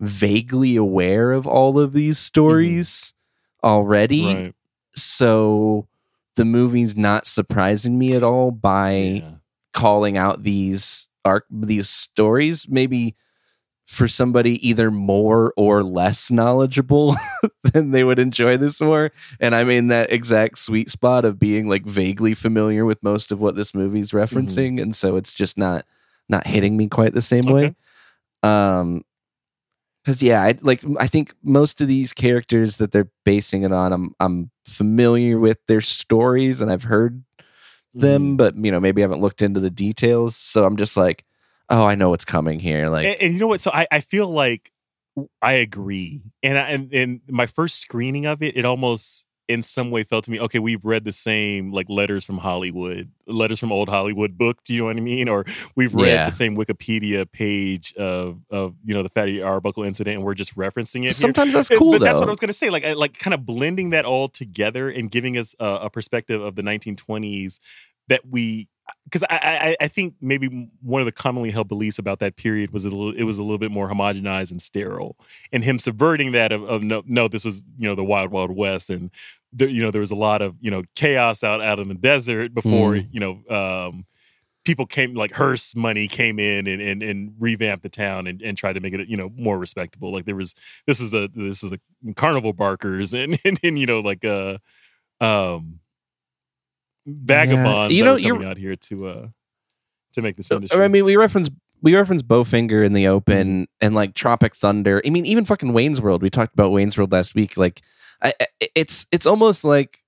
vaguely 0.00 0.76
aware 0.76 1.32
of 1.32 1.46
all 1.46 1.78
of 1.78 1.92
these 1.92 2.18
stories 2.18 3.12
already. 3.62 4.22
Mm-hmm. 4.22 4.42
right. 4.44 4.54
So 4.94 5.86
the 6.36 6.44
movie's 6.44 6.96
not 6.96 7.26
surprising 7.26 7.98
me 7.98 8.14
at 8.14 8.22
all 8.22 8.50
by 8.50 8.92
yeah. 8.92 9.30
calling 9.72 10.16
out 10.16 10.42
these 10.42 11.08
arc 11.24 11.44
these 11.50 11.88
stories. 11.88 12.66
Maybe 12.68 13.14
for 13.90 14.06
somebody 14.06 14.66
either 14.66 14.88
more 14.88 15.52
or 15.56 15.82
less 15.82 16.30
knowledgeable 16.30 17.16
then 17.72 17.90
they 17.90 18.04
would 18.04 18.20
enjoy 18.20 18.56
this 18.56 18.80
more. 18.80 19.10
And 19.40 19.52
i'm 19.52 19.68
in 19.68 19.88
that 19.88 20.12
exact 20.12 20.58
sweet 20.58 20.88
spot 20.88 21.24
of 21.24 21.40
being 21.40 21.68
like 21.68 21.84
vaguely 21.84 22.34
familiar 22.34 22.84
with 22.84 23.02
most 23.02 23.32
of 23.32 23.40
what 23.40 23.56
this 23.56 23.74
movie's 23.74 24.12
referencing. 24.12 24.80
And 24.80 24.94
so 24.94 25.16
it's 25.16 25.34
just 25.34 25.58
not 25.58 25.84
not 26.28 26.46
hitting 26.46 26.76
me 26.76 26.86
quite 26.86 27.14
the 27.14 27.20
same 27.20 27.46
way. 27.46 27.74
Um 28.44 29.04
because 30.04 30.22
yeah 30.22 30.42
I, 30.42 30.54
like 30.60 30.82
i 30.98 31.06
think 31.06 31.34
most 31.42 31.80
of 31.80 31.88
these 31.88 32.12
characters 32.12 32.76
that 32.76 32.92
they're 32.92 33.10
basing 33.24 33.62
it 33.62 33.72
on 33.72 33.92
i'm 33.92 34.14
i'm 34.20 34.50
familiar 34.66 35.38
with 35.38 35.58
their 35.66 35.80
stories 35.80 36.60
and 36.60 36.70
i've 36.70 36.84
heard 36.84 37.24
them 37.92 38.34
mm. 38.34 38.36
but 38.36 38.56
you 38.56 38.70
know 38.70 38.80
maybe 38.80 39.02
i 39.02 39.04
haven't 39.04 39.20
looked 39.20 39.42
into 39.42 39.60
the 39.60 39.70
details 39.70 40.36
so 40.36 40.64
i'm 40.64 40.76
just 40.76 40.96
like 40.96 41.24
oh 41.68 41.84
i 41.84 41.94
know 41.94 42.10
what's 42.10 42.24
coming 42.24 42.60
here 42.60 42.88
like 42.88 43.06
and, 43.06 43.16
and 43.20 43.34
you 43.34 43.40
know 43.40 43.48
what? 43.48 43.60
So 43.60 43.70
I, 43.72 43.86
I 43.90 44.00
feel 44.00 44.28
like 44.28 44.70
I 45.42 45.54
agree. 45.54 46.22
And 46.42 46.58
I, 46.58 46.62
and 46.70 46.92
and 46.92 47.20
my 47.28 47.46
first 47.46 47.80
screening 47.80 48.26
of 48.26 48.42
it, 48.42 48.56
it 48.56 48.64
almost 48.64 49.26
in 49.50 49.62
some 49.62 49.90
way 49.90 50.02
felt 50.04 50.24
to 50.24 50.30
me, 50.30 50.38
okay, 50.40 50.58
we've 50.58 50.84
read 50.84 51.04
the 51.04 51.12
same 51.12 51.72
like 51.72 51.88
letters 51.88 52.24
from 52.24 52.38
Hollywood, 52.38 53.10
letters 53.26 53.58
from 53.58 53.72
old 53.72 53.88
Hollywood 53.88 54.38
book. 54.38 54.62
Do 54.64 54.72
you 54.74 54.80
know 54.80 54.86
what 54.86 54.96
I 54.96 55.00
mean? 55.00 55.28
Or 55.28 55.44
we've 55.76 55.94
read 55.94 56.12
Yeah. 56.12 56.24
the 56.26 56.30
same 56.32 56.56
Wikipedia 56.56 57.30
page 57.30 57.92
of 57.94 58.38
of 58.50 58.74
you 58.84 58.94
know 58.94 59.02
the 59.02 59.08
Fatty 59.08 59.42
Arbuckle 59.42 59.82
incident, 59.84 60.16
and 60.16 60.24
we're 60.24 60.34
just 60.34 60.56
referencing 60.56 61.00
it. 61.00 61.02
here. 61.02 61.10
Sometimes 61.12 61.52
that's 61.52 61.70
Uh, 61.70 61.76
cool, 61.78 61.92
But 61.92 62.00
that's 62.02 62.18
what. 62.18 62.28
I 62.28 62.30
was 62.30 62.40
gonna 62.40 62.52
say. 62.52 62.70
Like 62.70 62.84
I- 62.84 62.92
like 62.94 63.18
kind 63.18 63.34
of 63.34 63.44
blending 63.44 63.90
that 63.90 64.04
all 64.04 64.28
together 64.28 64.88
and 64.88 65.10
giving 65.10 65.36
us 65.36 65.54
a, 65.60 65.66
a 65.82 65.90
perspective 65.90 66.40
of 66.40 66.54
the 66.54 66.62
1920s 66.62 67.58
that 68.08 68.22
we 68.28 68.68
because 69.04 69.24
I, 69.24 69.76
I 69.80 69.84
I 69.84 69.88
think 69.88 70.14
maybe 70.20 70.70
one 70.82 71.00
of 71.00 71.06
the 71.06 71.12
commonly 71.12 71.50
held 71.50 71.68
beliefs 71.68 71.98
about 71.98 72.18
that 72.20 72.36
period 72.36 72.72
was 72.72 72.84
a 72.84 72.90
little, 72.90 73.12
it 73.14 73.24
was 73.24 73.38
a 73.38 73.42
little 73.42 73.58
bit 73.58 73.70
more 73.70 73.88
homogenized 73.88 74.50
and 74.50 74.60
sterile, 74.62 75.16
and 75.52 75.64
him 75.64 75.78
subverting 75.78 76.32
that 76.32 76.52
of, 76.52 76.62
of 76.64 76.82
no 76.82 77.02
no 77.06 77.28
this 77.28 77.44
was 77.44 77.64
you 77.78 77.88
know 77.88 77.94
the 77.94 78.04
wild 78.04 78.30
wild 78.30 78.50
west 78.50 78.90
and 78.90 79.10
there, 79.52 79.68
you 79.68 79.82
know 79.82 79.90
there 79.90 80.00
was 80.00 80.10
a 80.12 80.16
lot 80.16 80.42
of 80.42 80.54
you 80.60 80.70
know 80.70 80.82
chaos 80.94 81.42
out 81.42 81.60
out 81.60 81.78
in 81.78 81.88
the 81.88 81.94
desert 81.94 82.54
before 82.54 82.94
Mm. 82.94 83.08
you 83.10 83.20
know 83.20 83.56
um, 83.88 84.04
people 84.64 84.86
came 84.86 85.14
like 85.14 85.32
Hearst 85.32 85.76
money 85.76 86.06
came 86.06 86.38
in 86.38 86.66
and 86.68 86.80
and, 86.80 87.02
and 87.02 87.34
revamped 87.40 87.82
the 87.82 87.88
town 87.88 88.26
and, 88.28 88.40
and 88.42 88.56
tried 88.56 88.74
to 88.74 88.80
make 88.80 88.92
it 88.94 89.08
you 89.08 89.16
know 89.16 89.30
more 89.36 89.58
respectable 89.58 90.12
like 90.12 90.24
there 90.24 90.36
was 90.36 90.54
this 90.86 91.00
is 91.00 91.12
a 91.14 91.28
this 91.34 91.64
is 91.64 91.72
a 91.72 91.80
carnival 92.14 92.52
barkers 92.52 93.12
and 93.12 93.40
and, 93.44 93.58
and 93.64 93.78
you 93.78 93.86
know 93.86 94.00
like 94.00 94.24
uh 94.24 94.58
um 95.20 95.80
vagabonds 97.06 97.94
You 97.94 98.04
know, 98.04 98.16
you're- 98.16 98.36
coming 98.36 98.48
out 98.50 98.58
here 98.58 98.76
to 98.76 99.06
uh 99.06 99.28
to 100.14 100.22
make 100.22 100.36
this 100.36 100.50
Uh, 100.50 100.56
industry. 100.56 100.82
I 100.82 100.88
mean, 100.88 101.04
we 101.04 101.16
reference 101.16 101.50
we 101.82 101.94
reference 101.96 102.22
Bowfinger 102.22 102.84
in 102.84 102.92
the 102.92 103.06
open 103.06 103.66
and 103.80 103.94
like 103.94 104.14
Tropic 104.14 104.54
Thunder. 104.54 105.00
I 105.06 105.10
mean, 105.10 105.24
even 105.24 105.44
fucking 105.46 105.72
Wayne's 105.72 106.00
World. 106.00 106.22
We 106.22 106.28
talked 106.28 106.52
about 106.52 106.72
Wayne's 106.72 106.98
World 106.98 107.10
last 107.12 107.34
week. 107.34 107.56
Like, 107.56 107.80
I- 108.22 108.34
it's 108.74 109.06
it's 109.12 109.24
almost 109.26 109.64
like 109.64 109.98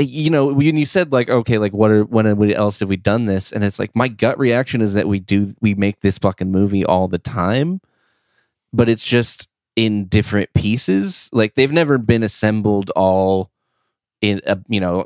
you 0.00 0.28
know 0.30 0.46
when 0.46 0.76
you 0.76 0.84
said 0.84 1.12
like 1.12 1.28
okay 1.28 1.56
like 1.58 1.72
what 1.72 1.88
are 1.90 2.02
when 2.04 2.26
else 2.52 2.80
have 2.80 2.88
we 2.88 2.96
done 2.96 3.26
this 3.26 3.52
and 3.52 3.62
it's 3.62 3.78
like 3.78 3.94
my 3.94 4.08
gut 4.08 4.36
reaction 4.40 4.80
is 4.80 4.94
that 4.94 5.06
we 5.06 5.20
do 5.20 5.54
we 5.60 5.74
make 5.76 6.00
this 6.00 6.18
fucking 6.18 6.50
movie 6.50 6.84
all 6.84 7.06
the 7.06 7.18
time 7.18 7.80
but 8.72 8.88
it's 8.88 9.04
just 9.06 9.48
in 9.76 10.06
different 10.06 10.52
pieces 10.52 11.30
like 11.32 11.54
they've 11.54 11.70
never 11.70 11.96
been 11.96 12.24
assembled 12.24 12.90
all 12.96 13.52
in 14.30 14.40
uh, 14.46 14.56
you 14.68 14.80
know 14.80 15.00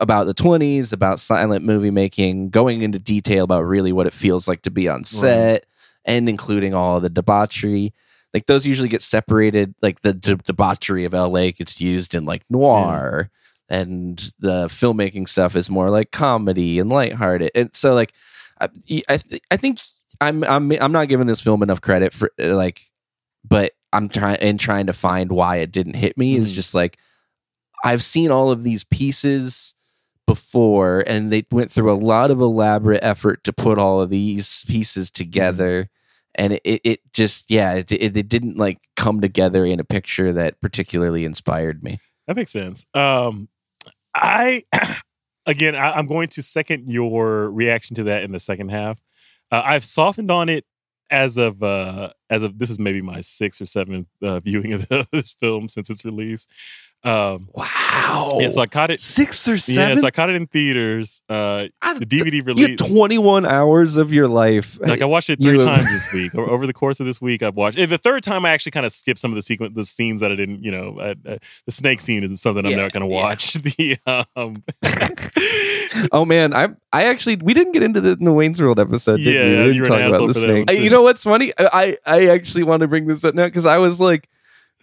about 0.00 0.26
the 0.26 0.34
20s 0.34 0.92
about 0.92 1.20
silent 1.20 1.64
movie 1.64 1.90
making 1.90 2.50
going 2.50 2.82
into 2.82 2.98
detail 2.98 3.44
about 3.44 3.62
really 3.62 3.92
what 3.92 4.06
it 4.06 4.12
feels 4.12 4.48
like 4.48 4.62
to 4.62 4.70
be 4.70 4.88
on 4.88 5.04
set 5.04 5.66
and 6.04 6.28
including 6.28 6.72
all 6.74 7.00
the 7.00 7.10
debauchery 7.10 7.92
like 8.32 8.46
those 8.46 8.66
usually 8.66 8.88
get 8.88 9.00
separated. 9.00 9.76
Like 9.80 10.00
the 10.00 10.12
de- 10.12 10.34
debauchery 10.34 11.04
of 11.04 11.12
LA 11.12 11.52
gets 11.52 11.80
used 11.80 12.16
in 12.16 12.24
like 12.24 12.42
noir, 12.50 13.30
and 13.68 14.18
the 14.40 14.66
filmmaking 14.66 15.28
stuff 15.28 15.54
is 15.54 15.70
more 15.70 15.88
like 15.88 16.10
comedy 16.10 16.80
and 16.80 16.90
lighthearted. 16.90 17.52
And 17.54 17.70
so 17.74 17.94
like 17.94 18.12
I 18.60 18.68
I, 19.08 19.16
th- 19.18 19.40
I 19.52 19.56
think 19.56 19.78
I'm 20.20 20.42
I'm 20.44 20.72
I'm 20.72 20.90
not 20.90 21.06
giving 21.08 21.28
this 21.28 21.40
film 21.42 21.62
enough 21.62 21.80
credit 21.80 22.12
for 22.12 22.32
uh, 22.42 22.56
like, 22.56 22.80
but 23.48 23.70
I'm 23.92 24.08
trying 24.08 24.38
and 24.38 24.58
trying 24.58 24.86
to 24.86 24.92
find 24.92 25.30
why 25.30 25.58
it 25.58 25.70
didn't 25.70 25.94
hit 25.94 26.18
me 26.18 26.34
is 26.34 26.50
Mhm. 26.50 26.54
just 26.56 26.74
like 26.74 26.98
I've 27.84 28.02
seen 28.02 28.30
all 28.30 28.50
of 28.50 28.64
these 28.64 28.82
pieces 28.84 29.74
before 30.26 31.04
and 31.06 31.30
they 31.30 31.44
went 31.52 31.70
through 31.70 31.92
a 31.92 31.94
lot 31.94 32.30
of 32.30 32.40
elaborate 32.40 33.04
effort 33.04 33.44
to 33.44 33.52
put 33.52 33.78
all 33.78 34.00
of 34.00 34.10
these 34.10 34.64
pieces 34.64 35.10
together 35.10 35.90
and 36.34 36.54
it, 36.64 36.80
it, 36.82 37.00
just 37.12 37.50
yeah 37.50 37.74
it, 37.74 37.92
it, 37.92 38.16
it 38.16 38.28
didn't 38.28 38.56
like 38.56 38.78
come 38.96 39.20
together 39.20 39.66
in 39.66 39.78
a 39.78 39.84
picture 39.84 40.32
that 40.32 40.58
particularly 40.62 41.26
inspired 41.26 41.82
me 41.82 42.00
That 42.26 42.36
makes 42.36 42.52
sense. 42.52 42.86
Um, 42.94 43.48
I 44.14 44.62
again, 45.46 45.74
I, 45.74 45.92
I'm 45.92 46.06
going 46.06 46.28
to 46.28 46.42
second 46.42 46.90
your 46.90 47.50
reaction 47.50 47.96
to 47.96 48.04
that 48.04 48.22
in 48.22 48.32
the 48.32 48.40
second 48.40 48.70
half. 48.70 48.98
Uh, 49.50 49.62
I've 49.64 49.84
softened 49.84 50.30
on 50.30 50.48
it 50.48 50.64
as 51.10 51.36
of 51.36 51.62
uh, 51.62 52.10
as 52.34 52.42
of 52.42 52.58
this 52.58 52.70
is 52.70 52.78
maybe 52.78 53.00
my 53.00 53.20
sixth 53.20 53.60
or 53.60 53.66
seventh 53.66 54.08
uh, 54.22 54.40
viewing 54.40 54.72
of 54.72 54.88
this 55.12 55.32
film 55.32 55.68
since 55.68 55.88
its 55.90 56.04
release. 56.04 56.46
Um, 57.04 57.50
wow 57.52 58.38
yeah, 58.40 58.48
so 58.48 58.62
I 58.62 58.66
caught 58.66 58.90
it. 58.90 58.98
six 58.98 59.46
or 59.46 59.58
seven. 59.58 59.96
Yeah, 59.98 60.00
so 60.00 60.06
I 60.06 60.10
caught 60.10 60.30
it 60.30 60.36
in 60.36 60.46
theaters. 60.46 61.22
Uh, 61.28 61.66
I- 61.82 61.98
the 61.98 62.06
DVD 62.06 62.36
you 62.36 62.42
release. 62.42 62.76
21 62.80 63.44
hours 63.44 63.98
of 63.98 64.10
your 64.10 64.26
life 64.26 64.78
Like 64.80 65.02
I 65.02 65.04
watched 65.04 65.28
it 65.28 65.38
You 65.38 65.50
three 65.50 65.58
have- 65.66 65.76
times 65.76 65.92
this 65.92 66.14
week. 66.14 66.34
Over 66.34 66.66
the 66.66 66.72
course 66.72 67.00
of 67.00 67.06
this 67.06 67.20
week, 67.20 67.42
I've 67.42 67.56
watched. 67.56 67.76
The 67.76 67.98
third 67.98 68.22
time, 68.22 68.46
I 68.46 68.50
actually 68.52 68.72
kind 68.72 68.86
of 68.86 68.92
skipped 68.92 69.18
some 69.20 69.30
of 69.32 69.36
the 69.36 69.42
sequence, 69.42 69.74
the 69.74 69.84
scenes 69.84 70.22
that 70.22 70.32
I 70.32 70.34
didn't. 70.34 70.64
You 70.64 70.70
know, 70.70 70.98
uh, 70.98 71.14
uh, 71.28 71.36
the 71.66 71.72
snake 71.72 72.00
scene 72.00 72.24
is 72.24 72.40
something 72.40 72.64
I'm 72.64 72.70
Yeah, 72.72 72.78
not 72.78 72.92
going 72.92 73.06
to 73.06 73.14
yeah. 73.14 73.22
watch. 73.22 73.52
The 73.64 73.98
um, 74.36 74.54
oh 76.12 76.24
man, 76.24 76.54
I 76.54 76.68
I 76.92 77.04
actually 77.04 77.36
we 77.36 77.54
didn't 77.54 77.72
get 77.72 77.82
into 77.82 78.00
the 78.00 78.12
in 78.12 78.24
the 78.24 78.32
Wayne's 78.32 78.60
World 78.62 78.80
episode. 78.80 79.18
Did 79.18 79.34
Yeah, 79.34 79.66
we? 79.66 79.72
we 79.72 79.78
an 79.78 79.84
talk 79.84 80.00
about 80.00 80.26
the 80.28 80.34
snake. 80.34 80.70
I- 80.70 80.74
you 80.74 80.90
know 80.90 81.02
what's 81.02 81.22
funny? 81.24 81.52
I 81.58 81.94
I 82.06 82.23
actually 82.30 82.64
want 82.64 82.80
to 82.82 82.88
bring 82.88 83.06
this 83.06 83.24
up 83.24 83.34
now 83.34 83.46
because 83.46 83.66
I 83.66 83.78
was 83.78 84.00
like, 84.00 84.28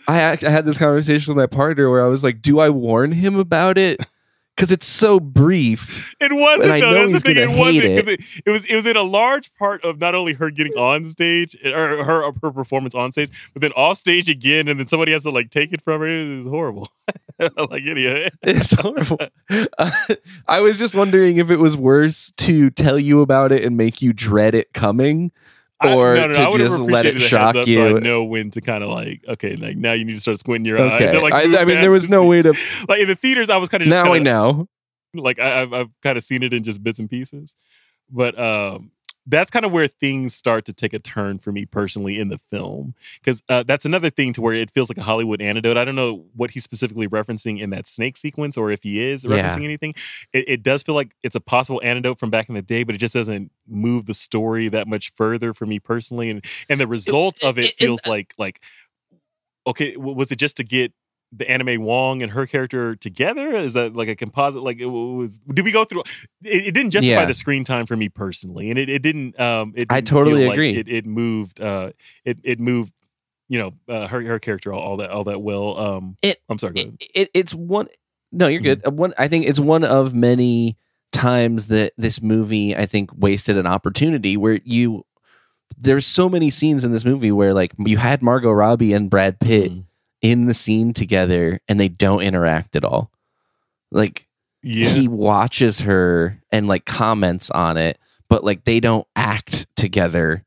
I 0.08 0.20
act- 0.22 0.44
I 0.44 0.50
had 0.50 0.66
this 0.66 0.78
conversation 0.78 1.34
with 1.34 1.38
my 1.42 1.48
partner 1.48 1.90
where 1.90 2.04
I 2.04 2.08
was 2.08 2.24
like, 2.24 2.42
do 2.42 2.60
I 2.60 2.70
warn 2.70 3.12
him 3.12 3.38
about 3.38 3.78
it? 3.78 4.00
Because 4.56 4.72
it's 4.74 4.86
so 4.86 5.20
brief. 5.20 6.14
It 6.20 6.32
wasn't 6.34 6.64
And 6.66 6.72
I 6.74 6.80
though. 6.82 6.92
know 6.92 7.10
That's 7.10 7.14
he's 7.14 7.24
the 7.24 7.34
thing. 7.34 7.46
gonna 7.48 7.58
It 7.58 7.60
wasn't 7.60 7.96
because 7.96 8.08
it. 8.10 8.44
It, 8.46 8.52
was. 8.52 8.66
It 8.66 8.76
was 8.76 8.86
in 8.86 8.98
a 8.98 9.02
large 9.02 9.52
part 9.56 9.84
of 9.86 9.98
not 10.00 10.14
only 10.14 10.34
her 10.34 10.52
getting 10.52 10.74
on 10.74 11.06
stage 11.06 11.56
or 11.66 12.04
her 12.04 12.32
her 12.42 12.52
performance 12.52 12.94
on 12.94 13.12
stage, 13.14 13.30
but 13.54 13.62
then 13.62 13.72
off 13.74 13.98
stage 13.98 14.30
again, 14.30 14.68
and 14.68 14.78
then 14.80 14.88
somebody 14.88 15.14
has 15.14 15.24
to 15.24 15.30
like 15.32 15.50
take 15.52 15.72
it 15.72 15.82
from 15.82 16.02
her. 16.02 16.08
It 16.08 16.38
was 16.40 16.48
horrible. 16.48 16.90
like 17.40 17.84
idiot. 17.84 18.34
It's 18.44 18.74
horrible. 18.80 19.18
Uh, 19.80 19.90
I 20.48 20.60
was 20.60 20.78
just 20.78 20.96
wondering 20.96 21.38
if 21.38 21.50
it 21.50 21.58
was 21.58 21.78
worse 21.78 22.32
to 22.38 22.70
tell 22.72 23.00
you 23.00 23.22
about 23.22 23.52
it 23.52 23.64
and 23.66 23.78
make 23.78 24.02
you 24.02 24.12
dread 24.14 24.54
it 24.54 24.74
coming, 24.74 25.32
I- 25.32 25.40
or 25.84 26.16
no, 26.16 26.28
no, 26.28 26.34
no, 26.34 26.40
I 26.40 26.46
to 26.46 26.52
would 26.52 26.60
have 26.62 26.70
just 26.70 26.82
let 26.82 27.06
it 27.06 27.20
shock 27.20 27.56
up 27.56 27.68
you. 27.68 27.74
So 27.76 27.98
I 27.98 28.00
know 28.00 28.24
when 28.24 28.52
to 28.52 28.62
kind 28.62 28.84
of 28.84 28.90
like, 28.90 29.22
okay, 29.28 29.56
like 29.56 29.78
now 29.78 29.94
you 29.94 30.06
need 30.06 30.14
to 30.14 30.20
start 30.20 30.40
squinting 30.40 30.66
your 30.66 30.80
eyes. 30.80 31.02
okay, 31.02 31.18
Or, 31.18 31.22
like, 31.22 31.34
I, 31.34 31.62
I 31.62 31.66
mean, 31.66 31.82
there 31.82 31.92
was 31.92 32.10
no 32.10 32.22
scene. 32.22 32.30
way 32.30 32.42
to. 32.44 32.54
Like 32.90 33.00
in 33.02 33.08
the 33.08 33.16
theaters, 33.16 33.50
I 33.50 33.58
was 33.58 33.70
kind 33.70 33.82
of 33.82 33.88
just 33.88 34.04
Now 34.04 34.12
I 34.14 34.18
kinda, 34.18 34.30
know. 34.30 34.68
like 35.14 35.40
I, 35.40 35.62
I've, 35.62 35.74
I've 35.74 35.90
kind 36.02 36.18
of 36.18 36.24
seen 36.24 36.44
it 36.44 36.54
in 36.54 36.64
just 36.64 36.84
bits 36.84 37.00
and 37.00 37.10
pieces, 37.10 37.56
but 38.10 38.38
um, 38.40 38.92
that's 39.28 39.52
kind 39.52 39.66
of 39.66 39.72
where 39.72 39.88
things 39.88 40.34
start 40.34 40.66
to 40.66 40.74
take 40.74 40.94
a 40.94 41.00
turn 41.00 41.38
for 41.38 41.52
me 41.52 41.66
personally 41.66 42.20
in 42.20 42.30
the 42.30 42.38
film 42.40 42.96
because 43.20 43.42
uh, 43.50 43.64
that's 43.64 43.86
another 43.86 44.10
thing 44.10 44.34
to 44.34 44.42
where 44.42 44.54
it 44.54 44.72
feels 44.72 44.90
like 44.90 44.98
a 44.98 45.04
Hollywood 45.04 45.42
antidote. 45.42 45.78
I 45.78 45.86
don't 45.86 45.96
know 45.96 46.26
what 46.36 46.52
he's 46.52 46.64
specifically 46.64 47.08
referencing 47.08 47.60
in 47.60 47.70
that 47.70 47.88
snake 47.88 48.18
sequence 48.18 48.58
or 48.58 48.72
if 48.72 48.82
he 48.84 49.00
is 49.00 49.24
Yeah. 49.24 49.38
referencing 49.38 49.64
anything. 49.64 49.94
It, 50.34 50.46
it 50.48 50.64
does 50.64 50.82
feel 50.84 50.96
like 50.96 51.14
it's 51.24 51.36
a 51.36 51.40
possible 51.42 51.80
antidote 51.84 52.20
from 52.20 52.30
back 52.32 52.50
in 52.50 52.56
the 52.56 52.62
day, 52.64 52.84
but 52.84 52.96
it 52.96 52.98
just 52.98 53.14
doesn't 53.14 53.52
move 53.68 54.06
the 54.08 54.14
story 54.16 54.68
that 54.70 54.88
much 54.88 55.12
further 55.16 55.54
for 55.54 55.66
me 55.66 55.80
personally, 55.80 56.30
and 56.30 56.44
and 56.70 56.80
the 56.82 56.88
result 56.88 57.38
of 57.44 57.58
it 57.60 57.66
it- 57.66 57.76
feels 57.78 58.06
like 58.08 58.34
like 58.38 58.60
okay, 59.68 59.96
was 59.98 60.32
it 60.32 60.38
just 60.40 60.58
to 60.58 60.64
get 60.64 60.92
the 61.34 61.50
Anna 61.50 61.64
May 61.64 61.78
Wong 61.78 62.22
and 62.22 62.32
her 62.32 62.46
character 62.46 62.96
together? 62.96 63.52
Is 63.52 63.74
that 63.76 63.96
like 63.96 64.08
a 64.10 64.16
composite? 64.16 64.64
Like 64.64 64.80
it 64.80 64.86
was? 64.88 65.38
Did 65.54 65.66
we 65.66 65.72
go 65.72 65.84
through? 65.86 66.02
It, 66.44 66.68
it 66.68 66.74
didn't 66.74 66.92
justify 66.92 67.22
Yeah. 67.22 67.26
the 67.26 67.34
screen 67.34 67.64
time 67.64 67.86
for 67.86 67.96
me 67.96 68.10
personally, 68.10 68.70
and 68.70 68.78
it, 68.80 68.90
it 68.90 69.02
didn't. 69.02 69.40
Um, 69.40 69.74
it 69.76 69.88
I 69.90 70.02
didn't 70.02 70.10
feel 70.10 70.24
totally 70.24 70.46
like 70.48 70.54
agree. 70.54 70.76
It, 70.76 70.88
it 70.88 71.06
moved. 71.06 71.62
Uh, 71.62 71.92
it 72.26 72.40
it 72.44 72.60
moved. 72.60 72.94
You 73.50 73.60
know, 73.60 73.74
uh, 73.94 74.08
her 74.08 74.22
her 74.24 74.40
character 74.40 74.72
all, 74.74 74.82
all 74.82 74.98
that 74.98 75.10
all 75.10 75.24
that 75.26 75.42
well. 75.42 75.78
Um, 75.78 76.16
It- 76.22 76.42
I'm 76.50 76.58
sorry. 76.58 76.74
It, 76.76 77.04
it 77.14 77.30
it's 77.34 77.54
one 77.54 77.88
no 78.32 78.48
you're 78.48 78.62
good 78.62 78.82
Mm-hmm. 78.84 78.96
One 78.96 79.14
i 79.18 79.28
think 79.28 79.46
it's 79.46 79.60
one 79.60 79.84
of 79.84 80.14
many 80.16 80.78
times 81.12 81.68
that 81.68 81.92
this 81.98 82.22
movie 82.22 82.74
i 82.78 82.86
think 82.86 83.10
wasted 83.14 83.58
an 83.58 83.68
opportunity 83.68 84.38
where 84.38 84.62
you 84.64 85.06
there's 85.78 86.06
so 86.08 86.30
many 86.30 86.50
scenes 86.50 86.86
in 86.86 86.94
this 86.94 87.04
movie 87.04 87.34
where 87.34 87.54
like 87.54 87.74
you 87.78 87.98
had 87.98 88.22
margot 88.22 88.50
robbie 88.52 88.94
and 88.94 89.10
brad 89.10 89.38
pitt 89.42 89.72
Mhm. 89.74 89.84
In 90.22 90.46
the 90.48 90.54
scene 90.54 90.94
together 90.94 91.60
and 91.68 91.80
they 91.80 91.90
don't 91.90 92.22
interact 92.22 92.76
at 92.76 92.84
all 92.84 93.12
like 93.92 94.28
Yeah. 94.64 94.88
he 94.90 95.08
watches 95.08 95.82
her 95.82 96.40
and 96.52 96.68
like 96.68 96.86
comments 96.86 97.50
on 97.52 97.78
it 97.78 97.98
but 98.30 98.44
like 98.44 98.64
they 98.64 98.80
don't 98.80 99.08
act 99.16 99.68
together 99.76 100.46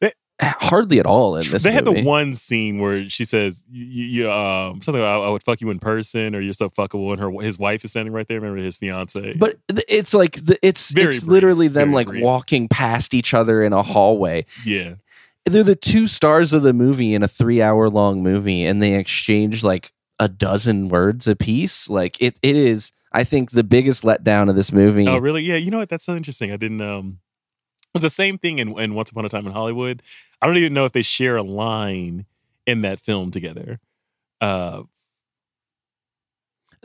They- 0.00 0.12
hardly 0.42 0.98
at 0.98 1.06
all 1.06 1.36
in 1.36 1.44
this 1.48 1.62
they 1.62 1.72
had 1.72 1.84
the 1.86 2.02
one 2.02 2.34
scene 2.34 2.78
where 2.78 3.08
she 3.08 3.24
says, 3.24 3.64
"You, 3.70 3.84
you 4.04 4.30
um, 4.30 4.82
something 4.82 5.00
about 5.00 5.24
I 5.24 5.30
would 5.30 5.42
fuck 5.42 5.62
you 5.62 5.70
in 5.70 5.78
person, 5.78 6.34
or 6.34 6.42
you're 6.42 6.52
so 6.52 6.68
fuckable," 6.68 7.10
and 7.12 7.20
her 7.20 7.30
his 7.42 7.58
wife 7.58 7.82
is 7.86 7.92
standing 7.92 8.12
right 8.12 8.28
there. 8.28 8.38
Remember 8.38 8.62
his 8.62 8.76
fiance? 8.76 9.34
But 9.38 9.56
it's 9.88 10.12
like 10.12 10.32
the, 10.32 10.58
it's 10.60 10.92
Very 10.92 11.08
it's 11.08 11.20
brief, 11.20 11.30
literally 11.32 11.68
them 11.68 11.88
very 11.88 11.94
like 11.94 12.06
brief. 12.08 12.22
walking 12.22 12.68
past 12.68 13.14
each 13.14 13.32
other 13.32 13.62
in 13.62 13.72
a 13.72 13.82
hallway. 13.82 14.44
yeah, 14.66 14.96
They're 15.46 15.62
the 15.62 15.76
two 15.76 16.06
stars 16.06 16.52
of 16.52 16.62
the 16.62 16.72
movie 16.72 17.14
in 17.14 17.22
a 17.22 17.28
three 17.28 17.62
hour 17.62 17.88
long 17.88 18.22
movie, 18.22 18.64
and 18.64 18.82
they 18.82 18.94
exchange 18.94 19.62
like 19.64 19.92
a 20.18 20.28
dozen 20.28 20.88
words 20.88 21.28
apiece. 21.28 21.88
Like 21.88 22.20
it, 22.20 22.38
it 22.42 22.56
is. 22.56 22.92
I 23.12 23.24
think 23.24 23.52
the 23.52 23.64
biggest 23.64 24.02
letdown 24.02 24.50
of 24.50 24.56
this 24.56 24.72
movie. 24.72 25.06
Oh, 25.08 25.18
really? 25.18 25.42
Yeah. 25.42 25.56
You 25.56 25.70
know 25.70 25.78
what? 25.78 25.88
That's 25.88 26.04
so 26.04 26.16
interesting. 26.16 26.52
I 26.52 26.56
didn't. 26.56 26.80
Um, 26.80 27.20
it 27.94 27.98
was 27.98 28.02
the 28.02 28.10
same 28.10 28.36
thing 28.36 28.58
in, 28.58 28.78
in 28.78 28.94
Once 28.94 29.10
Upon 29.10 29.24
a 29.24 29.28
Time 29.28 29.46
in 29.46 29.52
Hollywood. 29.52 30.02
I 30.42 30.46
don't 30.46 30.58
even 30.58 30.74
know 30.74 30.84
if 30.84 30.92
they 30.92 31.02
share 31.02 31.36
a 31.36 31.42
line 31.42 32.26
in 32.66 32.82
that 32.82 33.00
film 33.00 33.30
together. 33.30 33.80
Uh, 34.40 34.82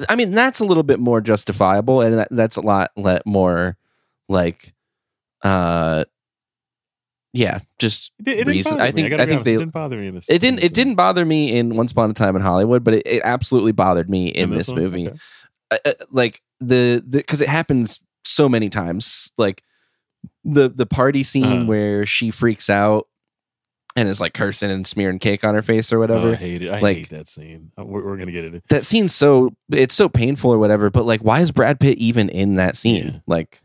I 0.07 0.15
mean, 0.15 0.31
that's 0.31 0.61
a 0.61 0.65
little 0.65 0.83
bit 0.83 0.99
more 0.99 1.19
justifiable, 1.19 2.01
and 2.01 2.19
that, 2.19 2.29
that's 2.31 2.55
a 2.55 2.61
lot 2.61 2.91
let 2.95 3.25
more 3.25 3.77
like, 4.29 4.73
uh, 5.43 6.05
yeah, 7.33 7.59
just 7.79 8.11
it, 8.19 8.27
it 8.27 8.35
didn't 8.35 8.47
reason. 8.49 8.71
bother 8.77 8.83
I 8.83 8.87
me. 8.87 9.01
think 9.01 9.13
I, 9.13 9.15
I 9.15 9.17
think 9.19 9.31
honest, 9.31 9.45
they 9.45 9.53
it 9.53 9.57
didn't 9.59 9.73
bother 9.73 9.97
me 9.97 10.07
in 10.07 10.15
this. 10.15 10.29
it 10.29 10.39
didn't 10.39 10.63
it 10.63 10.73
didn't 10.73 10.95
bother 10.95 11.25
me 11.25 11.57
in 11.57 11.75
Once 11.75 11.91
Upon 11.91 12.09
a 12.09 12.13
Time 12.13 12.35
in 12.35 12.41
Hollywood, 12.41 12.83
but 12.83 12.95
it, 12.95 13.03
it 13.05 13.21
absolutely 13.23 13.71
bothered 13.71 14.09
me 14.09 14.27
in, 14.29 14.51
In 14.51 14.57
this, 14.57 14.69
one? 14.69 14.81
movie. 14.81 15.07
Okay. 15.09 15.17
Uh, 15.71 15.77
uh, 15.85 15.91
like 16.11 16.41
the 16.59 17.01
because 17.09 17.41
it 17.41 17.47
happens 17.49 18.01
so 18.25 18.49
many 18.49 18.69
times. 18.69 19.31
Like 19.37 19.63
the 20.43 20.69
the 20.69 20.85
party 20.85 21.23
scene 21.23 21.43
Uh-huh. 21.45 21.65
where 21.65 22.05
she 22.05 22.31
freaks 22.31 22.69
out 22.69 23.07
and 23.95 24.07
is 24.07 24.21
like 24.21 24.33
cursing 24.33 24.71
and 24.71 24.85
smearing 24.87 25.19
cake 25.19 25.43
on 25.43 25.53
her 25.53 25.61
face 25.61 25.91
or 25.91 25.97
Oh, 25.97 25.99
whatever. 25.99 26.31
I 26.31 26.35
hate 26.35 26.61
it. 26.61 26.69
I 26.69 26.79
Like- 26.79 26.97
hate 26.97 27.09
that 27.09 27.27
scene. 27.27 27.71
Uh, 27.77 27.85
We're, 27.85 28.05
we're 28.05 28.17
gonna 28.17 28.31
get 28.31 28.45
it. 28.45 28.63
that 28.69 28.83
scene's 28.85 29.13
so 29.15 29.53
it's 29.71 29.93
so 29.95 30.07
painful 30.09 30.51
or 30.51 30.59
whatever. 30.59 30.89
But 30.89 31.05
like, 31.05 31.21
why 31.21 31.39
is 31.41 31.51
Brad 31.51 31.79
Pitt 31.79 31.97
even 31.97 32.29
in 32.29 32.55
that 32.55 32.75
scene? 32.75 33.05
Yeah. 33.05 33.19
Like, 33.27 33.61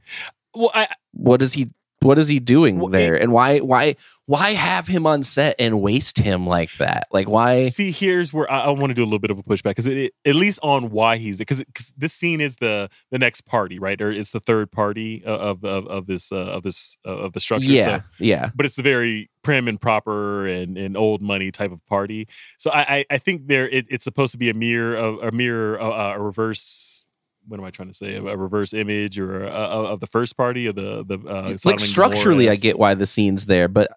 Well, 0.54 0.70
I 0.74 0.88
what 1.12 1.42
is 1.42 1.52
he? 1.54 1.68
What 2.06 2.18
is 2.18 2.28
he 2.28 2.38
doing 2.38 2.78
Well, 2.78 2.88
there? 2.88 3.14
and 3.20 3.32
why 3.32 3.58
why 3.58 3.96
why 4.26 4.50
have 4.50 4.88
him 4.88 5.06
on 5.06 5.22
set 5.22 5.54
and 5.60 5.80
waste 5.80 6.18
him 6.18 6.46
like 6.48 6.72
that? 6.78 7.06
Like, 7.12 7.28
why? 7.28 7.60
see. 7.60 7.92
Here's 7.92 8.32
where 8.32 8.50
I, 8.50 8.62
I 8.62 8.70
want 8.70 8.90
to 8.90 8.94
do 8.94 9.02
a 9.02 9.06
little 9.06 9.20
bit 9.20 9.30
of 9.30 9.38
a 9.38 9.42
pushback 9.44 9.70
because 9.70 9.86
it, 9.86 9.96
it- 9.96 10.12
at 10.24 10.34
least 10.34 10.58
on 10.64 10.90
why 10.90 11.16
he's 11.16 11.38
because 11.38 11.60
because 11.64 11.92
this 11.96 12.12
scene 12.12 12.40
is 12.40 12.56
the 12.56 12.88
the 13.10 13.18
next 13.18 13.42
party, 13.42 13.78
right? 13.78 14.00
Or 14.00 14.10
it's 14.10 14.32
the 14.32 14.40
third 14.40 14.72
party 14.72 15.22
of 15.24 15.64
of, 15.64 15.86
of 15.86 16.06
this 16.06 16.32
uh, 16.32 16.36
of 16.36 16.62
this 16.64 16.98
uh, 17.06 17.10
of 17.16 17.32
the 17.34 17.40
structure. 17.40 17.70
Yeah, 17.70 17.84
So, 17.84 18.02
yeah. 18.18 18.50
but 18.54 18.66
it's 18.66 18.76
the 18.76 18.82
very 18.82 19.30
prim 19.42 19.68
and 19.68 19.80
proper 19.80 20.44
and, 20.48 20.76
and 20.76 20.96
old 20.96 21.22
money 21.22 21.52
type 21.52 21.70
of 21.70 21.84
party. 21.86 22.26
So 22.58 22.70
I 22.72 22.80
I, 22.80 23.04
I 23.12 23.18
think 23.18 23.46
there 23.46 23.68
it, 23.68 23.86
it's 23.88 24.04
supposed 24.04 24.32
to 24.32 24.38
be 24.38 24.50
a 24.50 24.54
mirror 24.54 24.96
of 24.96 25.22
a 25.22 25.30
mirror 25.30 25.80
uh, 25.80 26.14
a 26.14 26.20
reverse. 26.20 27.04
What 27.48 27.60
am 27.60 27.64
I 27.66 27.70
trying 27.70 27.88
to 27.88 27.94
say? 27.94 28.14
A, 28.16 28.24
a 28.24 28.36
reverse 28.36 28.72
image 28.74 29.18
or 29.18 29.44
a, 29.44 29.50
a, 29.50 29.82
of 29.92 30.00
the 30.00 30.06
first 30.06 30.36
party 30.36 30.66
of 30.66 30.74
the 30.74 31.04
the 31.04 31.18
uh, 31.28 31.56
like 31.64 31.80
structurally, 31.80 32.48
I 32.48 32.56
get 32.56 32.78
why 32.78 32.94
the 32.94 33.06
scene's 33.06 33.46
there, 33.46 33.68
but 33.68 33.90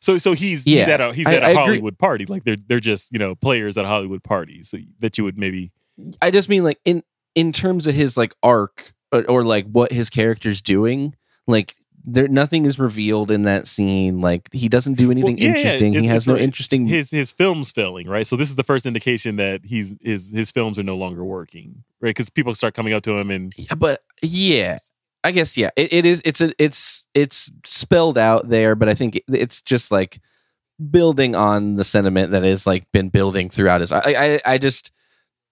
So 0.00 0.16
so 0.18 0.32
he's 0.32 0.64
he's 0.64 0.88
at 0.88 1.00
a 1.00 1.12
he's 1.12 1.26
I- 1.26 1.34
at 1.34 1.42
a 1.42 1.46
I 1.46 1.50
agree. 1.50 1.62
Hollywood 1.64 1.98
party. 1.98 2.26
Like 2.26 2.44
they're 2.44 2.56
they're 2.68 2.80
just 2.80 3.12
you 3.12 3.18
know 3.18 3.34
players 3.34 3.76
at 3.76 3.84
a 3.84 3.88
Hollywood 3.88 4.22
party. 4.22 4.62
So 4.62 4.78
that 5.00 5.18
you 5.18 5.24
would 5.24 5.36
maybe 5.38 5.72
I 6.22 6.30
just 6.30 6.48
mean 6.48 6.64
like 6.64 6.78
in 6.84 7.02
in 7.34 7.52
terms 7.52 7.86
of 7.86 7.94
his 7.94 8.16
like 8.16 8.34
arc 8.42 8.92
or, 9.12 9.24
or 9.30 9.42
like 9.42 9.66
what 9.66 9.92
his 9.92 10.08
character's 10.10 10.60
doing, 10.62 11.14
like 11.46 11.74
there 12.04 12.28
nothing 12.28 12.64
is 12.64 12.78
revealed 12.78 13.30
in 13.30 13.42
that 13.42 13.66
scene. 13.66 14.20
Like 14.20 14.48
he 14.52 14.68
doesn't 14.68 14.94
do 14.94 15.10
anything 15.10 15.36
Well, 15.36 15.42
yeah, 15.44 15.50
yeah, 15.50 15.56
interesting. 15.56 15.92
it's- 15.94 16.04
he 16.04 16.08
has 16.10 16.26
no 16.26 16.34
right. 16.34 16.42
interesting. 16.42 16.86
His 16.86 17.10
his 17.10 17.32
film's 17.32 17.70
failing, 17.70 18.08
right? 18.08 18.26
So 18.26 18.36
this 18.36 18.48
is 18.48 18.56
the 18.56 18.64
first 18.64 18.86
indication 18.86 19.36
that 19.36 19.60
he's 19.64 19.94
his 20.00 20.30
his 20.30 20.50
films 20.50 20.78
are 20.78 20.82
no 20.82 20.96
longer 20.96 21.24
working, 21.24 21.84
right? 22.00 22.10
Because 22.10 22.30
people 22.30 22.54
start 22.54 22.74
coming 22.74 22.92
up 22.92 23.02
to 23.04 23.12
him 23.18 23.30
and 23.30 23.52
Yeah, 23.56 23.74
but 23.74 24.00
yeah, 24.22 24.78
I 25.24 25.30
guess 25.32 25.56
yeah. 25.58 25.70
It, 25.76 25.92
it 25.92 26.04
is. 26.06 26.22
It's 26.24 26.40
a. 26.40 26.52
It's 26.58 27.06
it's 27.14 27.52
spelled 27.64 28.16
out 28.16 28.48
there, 28.48 28.74
but 28.74 28.88
I 28.88 28.94
think 28.94 29.20
it's 29.28 29.60
just 29.60 29.90
like 29.92 30.18
building 30.90 31.34
on 31.36 31.76
the 31.76 31.84
sentiment 31.84 32.32
that 32.32 32.42
has 32.42 32.66
like 32.66 32.90
been 32.92 33.10
building 33.10 33.50
throughout 33.50 33.80
his. 33.82 33.92
I 33.92 34.00
I, 34.06 34.40
I 34.46 34.58
just 34.58 34.92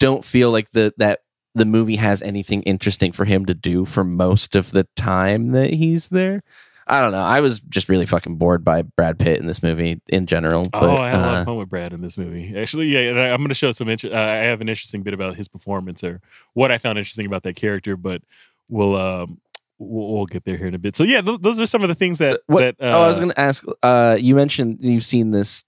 don't 0.00 0.24
feel 0.24 0.50
like 0.50 0.70
the 0.70 0.94
that 0.96 1.20
the 1.54 1.64
movie 1.64 1.96
has 1.96 2.22
anything 2.22 2.62
interesting 2.62 3.12
for 3.12 3.24
him 3.24 3.46
to 3.46 3.54
do 3.54 3.84
for 3.84 4.04
most 4.04 4.54
of 4.54 4.70
the 4.70 4.86
time 4.96 5.52
that 5.52 5.74
he's 5.74 6.08
there. 6.08 6.42
I 6.88 7.02
don't 7.02 7.12
know. 7.12 7.18
I 7.18 7.40
was 7.40 7.60
just 7.60 7.90
really 7.90 8.06
fucking 8.06 8.36
bored 8.36 8.64
by 8.64 8.80
Brad 8.82 9.18
Pitt 9.18 9.38
in 9.38 9.46
this 9.46 9.62
movie 9.62 10.00
in 10.08 10.24
general. 10.24 10.64
But, 10.72 10.82
oh, 10.82 10.96
I 10.96 11.10
had 11.10 11.18
a 11.18 11.22
lot 11.22 11.36
uh, 11.36 11.38
of 11.40 11.44
fun 11.44 11.56
with 11.58 11.68
Brad 11.68 11.92
in 11.92 12.00
this 12.00 12.16
movie. 12.16 12.54
Actually, 12.56 12.86
yeah, 12.86 13.00
and 13.00 13.20
I, 13.20 13.28
I'm 13.28 13.38
going 13.38 13.48
to 13.48 13.54
show 13.54 13.72
some. 13.72 13.90
Inter- 13.90 14.10
uh, 14.10 14.16
I 14.16 14.46
have 14.46 14.62
an 14.62 14.70
interesting 14.70 15.02
bit 15.02 15.12
about 15.12 15.36
his 15.36 15.48
performance 15.48 16.02
or 16.02 16.22
what 16.54 16.72
I 16.72 16.78
found 16.78 16.98
interesting 16.98 17.26
about 17.26 17.42
that 17.42 17.56
character, 17.56 17.96
but 17.96 18.22
we'll 18.68 18.96
um 18.96 19.38
we'll, 19.78 20.14
we'll 20.14 20.26
get 20.26 20.44
there 20.44 20.56
here 20.56 20.66
in 20.66 20.74
a 20.74 20.78
bit. 20.78 20.96
So 20.96 21.04
yeah, 21.04 21.20
th- 21.20 21.40
those 21.40 21.60
are 21.60 21.66
some 21.66 21.82
of 21.82 21.88
the 21.88 21.94
things 21.94 22.18
that. 22.18 22.40
what, 22.46 22.60
that 22.78 22.84
uh, 22.84 22.96
oh, 22.96 23.02
I 23.02 23.06
was 23.06 23.18
going 23.18 23.32
to 23.32 23.40
ask. 23.40 23.66
Uh, 23.82 24.16
you 24.18 24.34
mentioned 24.34 24.78
you've 24.80 25.04
seen 25.04 25.30
this 25.30 25.64
uh, 25.64 25.67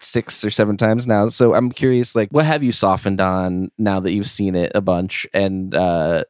six 0.00 0.44
or 0.44 0.50
seven 0.50 0.76
times 0.76 1.06
now, 1.06 1.28
so 1.28 1.54
I'm 1.54 1.70
curious. 1.70 2.16
Like, 2.16 2.30
what 2.30 2.44
have 2.44 2.62
you 2.62 2.72
softened 2.72 3.20
on 3.20 3.70
now 3.78 4.00
that 4.00 4.12
you've 4.12 4.28
seen 4.28 4.54
it 4.54 4.72
a 4.74 4.80
bunch? 4.80 5.26
And 5.32 5.74
uh, 5.74 6.24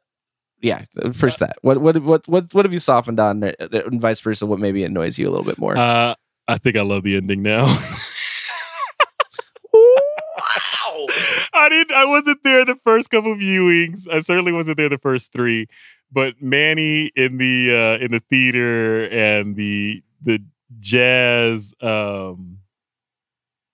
yeah, 0.60 0.84
first 1.12 1.40
that. 1.40 1.56
What 1.62 1.80
what 1.80 2.02
what 2.02 2.28
what 2.28 2.52
what 2.52 2.64
have 2.64 2.72
you 2.72 2.78
softened 2.78 3.20
on, 3.20 3.44
uh, 3.44 3.52
and 3.58 4.00
vice 4.00 4.20
versa? 4.20 4.46
What 4.46 4.58
maybe 4.58 4.84
annoys 4.84 5.18
you 5.18 5.28
a 5.28 5.30
little 5.30 5.44
bit 5.44 5.58
more? 5.58 5.76
Uh, 5.76 6.14
I 6.48 6.58
think 6.58 6.76
I 6.76 6.82
love 6.82 7.02
the 7.02 7.16
ending 7.16 7.42
now. 7.42 7.64
wow. 9.72 11.06
I 11.54 11.68
didn't. 11.68 11.94
I 11.94 12.04
wasn't 12.06 12.42
there 12.44 12.64
the 12.64 12.78
first 12.84 13.10
couple 13.10 13.34
viewings. 13.36 14.08
I 14.10 14.20
certainly 14.20 14.52
wasn't 14.52 14.76
there 14.76 14.88
the 14.88 14.98
first 14.98 15.32
three. 15.32 15.66
But 16.12 16.34
Manny 16.40 17.12
in 17.14 17.38
the 17.38 17.98
uh, 18.00 18.04
in 18.04 18.10
the 18.10 18.20
theater 18.20 19.08
and 19.08 19.56
the 19.56 20.02
the 20.22 20.42
jazz 20.80 21.74
um, 21.80 22.58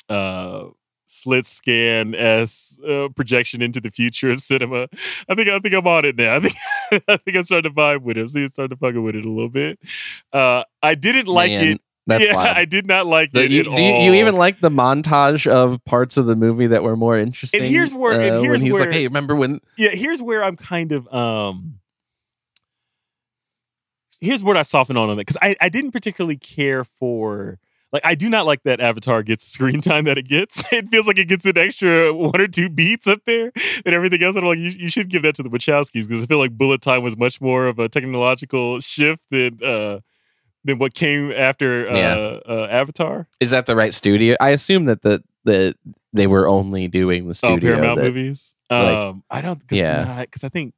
uh, 0.09 0.67
slit 1.09 1.47
scan 1.47 2.15
s 2.15 2.79
uh, 2.89 3.09
projection 3.15 3.63
into 3.63 3.81
the 3.81 3.91
future 3.91 4.31
of 4.31 4.41
cinema. 4.41 4.89
I 5.29 5.35
think 5.35 5.49
I 5.49 5.59
think 5.61 5.75
I'm 5.75 5.87
on 5.87 6.05
it 6.05 6.17
now. 6.17 6.37
I 6.37 6.41
think 6.41 6.55
I 7.09 7.17
think 7.19 7.37
I'm 7.37 7.43
starting 7.45 7.71
to 7.71 7.75
vibe 7.77 8.03
with 8.03 8.17
it. 8.17 8.23
I'm 8.23 8.49
starting 8.49 8.77
to 8.77 8.81
fucking 8.81 9.03
with 9.03 9.15
it 9.17 9.25
a 9.25 9.31
little 9.31 9.49
bit. 9.51 9.79
Uh, 10.33 10.65
I 10.83 10.95
didn't 10.95 11.27
like 11.27 11.51
Man, 11.53 11.65
it. 11.75 11.81
That's 12.09 12.27
yeah, 12.27 12.37
wild. 12.37 12.57
I 12.57 12.65
did 12.65 12.87
not 12.87 13.07
like 13.07 13.33
The- 13.33 13.45
it 13.45 13.51
you, 13.51 13.61
at 13.63 13.77
do 13.77 13.83
you, 13.83 13.93
all. 13.93 14.03
you 14.05 14.15
even 14.15 14.37
like 14.37 14.61
the 14.61 14.69
montage 14.69 15.47
of 15.49 15.85
parts 15.85 16.17
of 16.17 16.27
the 16.27 16.37
movie 16.37 16.69
that 16.69 16.83
were 16.85 16.97
more 16.97 17.19
interesting? 17.19 17.63
And 17.63 17.69
here's 17.71 17.93
where- 17.95 18.21
and 18.21 18.37
uh, 18.37 18.41
here's 18.43 18.61
when 18.61 18.67
he's 18.67 18.73
where- 18.75 18.87
like, 18.87 18.93
"Hey, 18.93 19.07
remember 19.07 19.35
when?" 19.35 19.61
yeah 19.77 19.91
here's 19.91 20.23
where 20.23 20.43
i'm 20.45 20.57
kind 20.57 20.93
of 20.93 21.13
um 21.13 21.81
here's 24.21 24.43
what 24.43 24.57
i 24.57 24.63
soften 24.63 24.97
on 24.97 25.11
on 25.11 25.17
that 25.17 25.23
because 25.27 25.37
I, 25.43 25.57
I 25.61 25.69
didn't 25.69 25.93
particularly 25.93 26.37
care 26.37 26.85
for 26.85 27.59
like 27.97 28.05
i 28.13 28.15
do 28.15 28.29
not 28.29 28.47
like 28.47 28.63
that 28.65 28.81
avatar 28.81 29.23
gets 29.23 29.45
the 29.45 29.51
screen 29.51 29.81
time 29.81 30.05
that 30.05 30.19
it 30.19 30.29
gets 30.29 30.71
it 30.73 30.89
feels 30.91 31.07
like 31.07 31.19
it 31.19 31.29
gets 31.29 31.45
an 31.47 31.57
extra 31.59 32.13
one 32.15 32.41
or 32.41 32.47
two 32.47 32.69
beats 32.69 33.07
up 33.07 33.21
there 33.27 33.51
and 33.85 33.95
everything 33.95 34.23
else 34.23 34.37
i'm 34.37 34.45
like 34.45 34.59
you, 34.59 34.71
you 34.71 34.89
should 34.89 35.09
give 35.09 35.23
that 35.23 35.35
to 35.35 35.43
the 35.43 35.49
wachowskis 35.51 36.07
because 36.09 36.23
i 36.23 36.27
feel 36.27 36.39
like 36.39 36.53
bullet 36.53 36.81
time 36.83 37.03
was 37.03 37.17
much 37.17 37.41
more 37.41 37.67
of 37.67 37.79
a 37.79 37.89
technological 37.89 38.81
shift 38.81 39.25
than 39.31 39.59
uh 39.65 39.99
than 40.65 40.79
what 40.79 40.95
came 40.95 41.31
after 41.33 41.89
uh, 41.89 41.97
Yeah. 41.97 42.15
uh 42.55 42.67
avatar 42.71 43.29
Is 43.41 43.51
that 43.53 43.67
the 43.67 43.77
right 43.77 43.95
studio? 43.95 44.35
I 44.41 44.51
assume 44.51 44.87
that 44.87 45.03
the 45.03 45.23
the 45.45 45.75
they 46.13 46.27
were 46.27 46.49
only 46.49 46.89
doing 46.89 47.29
the 47.29 47.35
studio. 47.35 47.57
oh 47.57 47.61
paramount 47.77 47.99
that- 47.99 48.05
movies 48.07 48.55
like- 48.71 48.95
um 48.97 49.23
i 49.31 49.41
don't 49.41 49.61
cause, 49.69 49.79
Yeah. 49.79 50.23
because 50.23 50.43
i 50.45 50.49
think 50.49 50.75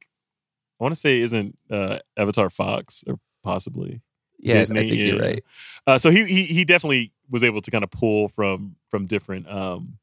i 0.79 0.83
want 0.83 0.93
to 0.93 0.99
say 0.99 1.21
isn't 1.21 1.57
uh 1.71 1.97
avatar 2.17 2.49
fox 2.51 3.03
or 3.07 3.15
possibly 3.43 4.01
Yeah, 4.39 4.55
I 4.55 4.57
Disney, 4.59 4.89
think 4.89 4.93
you're 5.05 5.19
right. 5.19 5.43
uh 5.87 5.97
so 5.97 6.09
he, 6.11 6.23
he 6.25 6.43
he 6.43 6.65
definitely 6.65 7.11
was 7.29 7.43
able 7.43 7.61
to 7.61 7.71
kind 7.71 7.83
of 7.83 7.91
pull 7.91 8.29
from 8.29 8.75
from 8.89 9.05
different 9.05 9.47
um 9.49 9.97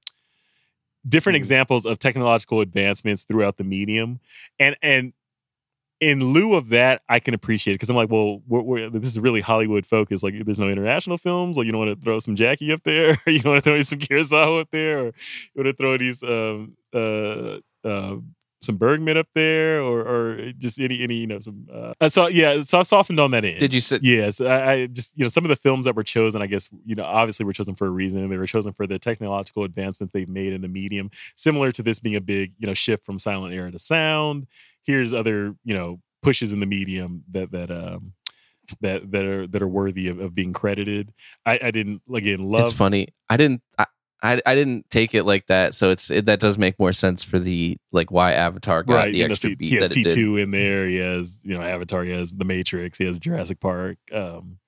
different 1.09 1.35
Mhm. 1.35 1.41
examples 1.41 1.87
of 1.87 1.99
technological 1.99 2.61
advancements 2.61 3.25
throughout 3.25 3.57
the 3.57 3.65
medium 3.65 4.21
and 4.59 4.77
and 4.83 5.13
in 5.99 6.23
lieu 6.23 6.55
of 6.57 6.69
that, 6.69 7.01
I 7.09 7.21
can 7.21 7.33
appreciate 7.33 7.73
it 7.73 7.77
because 7.77 7.89
I'm 7.89 7.97
like, 7.97 8.11
well, 8.11 8.43
we're, 8.47 8.61
we're, 8.61 8.91
this 8.91 9.09
is 9.09 9.19
really 9.19 9.41
Hollywood 9.41 9.87
focused. 9.87 10.23
Like, 10.23 10.35
there's 10.45 10.61
no 10.61 10.69
international 10.69 11.17
films. 11.17 11.57
Like, 11.57 11.65
you 11.65 11.73
don't 11.73 11.87
want 11.87 11.99
to 11.99 12.05
throw 12.05 12.19
some 12.19 12.37
Jackie 12.37 12.71
up 12.71 12.83
there, 12.83 13.13
or 13.27 13.33
you 13.33 13.39
don't 13.41 13.53
want 13.53 13.65
to 13.65 13.71
throw 13.71 13.81
some 13.81 13.99
Kurosawa 13.99 14.61
up 14.61 14.69
there, 14.71 14.99
or 14.99 15.05
you 15.07 15.13
want 15.57 15.69
to 15.69 15.73
throw 15.73 15.97
these 15.97 16.23
um, 16.23 16.77
uh, 16.93 17.61
uh, 17.83 18.17
some 18.63 18.77
Bergman 18.77 19.17
up 19.17 19.29
there, 19.35 19.81
or 19.81 20.01
or 20.01 20.53
just 20.59 20.81
any 20.81 21.03
any 21.03 21.17
you 21.17 21.27
know 21.27 21.39
some. 21.39 21.67
Uh, 21.73 21.93
uh, 22.01 22.09
so 22.09 22.27
yeah, 22.27 22.61
so 22.63 22.81
I've 22.81 22.87
softened 22.87 23.21
on 23.21 23.31
that 23.33 23.45
end. 23.45 23.61
Did 23.61 23.75
you 23.75 23.81
sit? 23.81 24.03
Yes, 24.03 24.41
I, 24.41 24.73
I 24.73 24.87
just 24.87 25.17
you 25.17 25.25
know 25.25 25.29
some 25.29 25.45
of 25.45 25.49
the 25.49 25.57
films 25.57 25.87
that 25.87 25.95
were 25.95 26.03
chosen, 26.03 26.43
I 26.43 26.47
guess 26.47 26.69
you 26.85 26.95
know 26.95 27.05
obviously 27.05 27.45
were 27.47 27.53
chosen 27.53 27.75
for 27.75 27.87
a 27.87 27.91
reason, 27.91 28.23
and 28.23 28.33
they 28.33 28.37
were 28.37 28.47
chosen 28.47 28.73
for 28.73 28.87
the 28.87 28.99
technological 28.99 29.65
advancements 29.65 30.13
they've 30.13 30.29
made 30.29 30.53
in 30.53 30.63
the 30.63 30.69
medium. 30.69 31.11
Similar 31.37 31.73
to 31.73 31.83
this 31.83 32.01
being 32.01 32.17
a 32.17 32.21
big 32.21 32.55
you 32.59 32.67
know 32.67 32.75
shift 32.75 33.05
from 33.05 33.19
silent 33.19 33.55
era 33.55 33.71
to 33.71 33.79
sound. 33.79 34.47
Here's 34.85 35.15
other 35.15 35.55
you 35.65 35.75
know 35.75 36.01
pushes 36.23 36.53
in 36.53 36.61
the 36.61 36.67
medium 36.67 37.25
that 37.31 37.53
that 37.53 37.71
um 37.71 38.13
that 38.81 39.11
that 39.13 39.25
are 39.25 39.47
that 39.47 39.63
are 39.63 39.69
worthy 39.69 40.09
of, 40.09 40.19
of 40.19 40.35
being 40.35 40.53
credited. 40.53 41.13
I, 41.45 41.59
I 41.63 41.71
didn't 41.71 42.03
again 42.13 42.43
love. 42.43 42.63
It's 42.63 42.73
funny. 42.73 43.09
I 43.29 43.37
didn't. 43.37 43.63
I, 43.79 43.87
I, 44.23 44.41
I 44.47 44.55
didn't 44.55 44.89
take 44.91 45.15
it 45.15 45.25
like 45.25 45.47
that, 45.47 45.75
so 45.75 45.91
it's 45.91 46.11
it, 46.11 46.25
that 46.25 46.41
does 46.41 46.57
make 46.59 46.79
more 46.79 46.93
sense 46.93 47.23
for 47.23 47.39
the 47.39 47.77
like 47.93 48.11
why 48.11 48.33
Avatar 48.33 48.83
got 48.83 48.95
Right, 48.95 49.13
the 49.13 49.25
extra 49.25 49.55
beat 49.55 49.69
he 49.69 49.77
has 49.77 49.89
that 49.89 49.97
it 49.97 50.03
T 50.03 50.03
did. 50.05 50.15
two 50.15 50.37
in 50.37 50.51
there. 50.51 50.87
He 50.87 50.97
has 50.97 51.39
you 51.43 51.55
know 51.55 51.63
Avatar. 51.63 52.03
He 52.05 52.13
has 52.13 52.33
The 52.33 52.45
Matrix. 52.45 52.99
He 52.99 53.05
has 53.05 53.19
Jurassic 53.19 53.61
Park. 53.61 53.99
Um, 54.13 54.59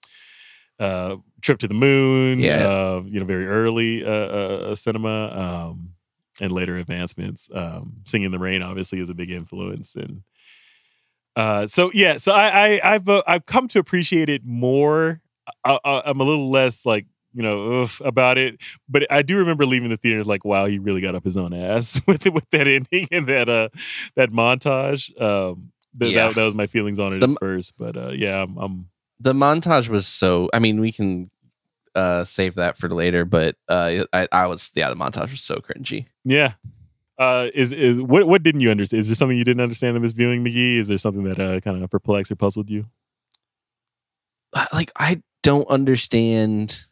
uh, 0.79 1.17
Trip 1.41 1.59
to 1.61 1.69
the 1.69 1.75
Moon. 1.75 2.41
Yeah. 2.41 2.69
uh, 2.69 3.03
you 3.07 3.19
know, 3.21 3.27
very 3.27 3.47
early 3.47 4.05
uh, 4.05 4.09
uh, 4.11 4.75
cinema. 4.75 5.71
Um, 5.71 5.95
and 6.41 6.53
later 6.53 6.77
advancements. 6.77 7.51
Um, 7.53 8.03
Singing 8.07 8.27
in 8.27 8.33
the 8.33 8.39
Rain 8.39 8.63
obviously 8.63 9.01
is 9.01 9.11
a 9.11 9.15
big 9.15 9.31
influence, 9.31 9.97
and 9.97 10.23
uh, 11.37 11.67
so 11.67 11.91
yeah. 11.93 12.17
So 12.17 12.33
I, 12.33 12.49
I 12.79 12.95
I've 12.95 13.09
uh, 13.09 13.23
I've 13.27 13.47
come 13.47 13.67
to 13.69 13.79
appreciate 13.79 14.29
it 14.29 14.45
more. 14.45 15.21
I, 15.65 15.79
I, 15.85 16.03
I'm 16.07 16.21
a 16.21 16.25
little 16.25 16.51
less 16.51 16.85
like 16.87 17.07
you 17.39 17.43
know 17.45 17.87
about 18.05 18.37
it, 18.37 18.61
but 18.89 19.07
I 19.11 19.23
do 19.23 19.39
remember 19.39 19.65
leaving 19.65 19.91
the 19.91 19.97
theater 19.97 20.25
like, 20.25 20.45
wow, 20.45 20.67
he 20.67 20.79
really 20.81 21.01
got 21.01 21.15
up 21.15 21.23
his 21.25 21.37
own 21.37 21.55
ass 21.55 22.01
with 22.09 22.27
with 22.27 22.45
that 22.51 22.67
ending 22.67 23.07
and 23.13 23.29
that 23.29 23.49
uh 23.49 23.69
that 24.17 24.31
montage. 24.31 25.09
Um, 25.23 25.71
th- 25.99 26.13
Yeah. 26.13 26.27
that, 26.29 26.35
that 26.35 26.45
was 26.45 26.55
my 26.55 26.67
feelings 26.67 26.99
on 26.99 27.13
it 27.15 27.21
The- 27.21 27.31
at 27.31 27.39
first, 27.39 27.75
but 27.79 27.97
uh, 27.97 28.11
yeah, 28.11 28.43
I'm, 28.43 28.59
I'm 28.59 28.89
The 29.21 29.33
montage 29.35 29.89
was 29.89 30.07
so. 30.07 30.51
I 30.53 30.59
mean, 30.59 30.81
we 30.81 30.91
can 30.93 31.31
uh 31.95 32.25
save 32.25 32.57
that 32.57 32.77
for 32.77 32.89
later, 32.89 33.25
but 33.25 33.57
uh 33.69 34.05
I, 34.13 34.29
I 34.33 34.47
was 34.47 34.71
yeah, 34.75 34.89
the 34.91 34.97
montage 34.97 35.31
was 35.31 35.43
so 35.43 35.57
cringy. 35.57 36.07
yeah. 36.25 36.55
Uh, 37.19 37.49
is 37.53 37.73
is 37.73 38.01
what 38.01 38.29
what 38.29 38.43
didn't 38.45 38.61
you 38.61 38.71
understand? 38.71 39.01
Is 39.01 39.09
there 39.09 39.17
something 39.17 39.37
you 39.39 39.45
didn't 39.45 39.63
understand 39.63 39.97
in 39.97 40.03
this 40.03 40.13
viewing, 40.13 40.45
McGee? 40.45 40.79
Is 40.79 40.87
there 40.89 40.99
something 40.99 41.25
that 41.25 41.41
uh, 41.41 41.59
kind 41.61 41.83
of 41.83 41.91
perplexed 41.91 42.31
or 42.31 42.37
puzzled 42.37 42.71
you? 42.71 42.87
Uh, 44.53 44.67
Like 44.73 44.93
I 44.97 45.23
don't 45.43 45.67
understand. 45.69 46.85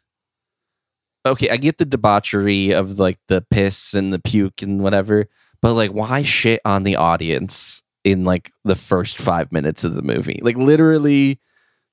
Okay, 1.31 1.49
I 1.49 1.57
get 1.57 1.77
the 1.77 1.85
debauchery 1.85 2.71
of 2.71 2.99
like 2.99 3.17
the 3.27 3.41
piss 3.49 3.93
and 3.93 4.11
the 4.13 4.19
puke 4.19 4.61
and 4.61 4.81
whatever, 4.81 5.25
but 5.61 5.73
like 5.73 5.91
why 5.91 6.21
shit 6.21 6.61
on 6.65 6.83
the 6.83 6.95
audience 6.95 7.83
in 8.03 8.23
like 8.23 8.51
the 8.63 8.75
first 8.75 9.17
five 9.19 9.51
minutes 9.51 9.83
of 9.83 9.95
the 9.95 10.01
movie? 10.01 10.39
Like 10.41 10.55
literally, 10.55 11.39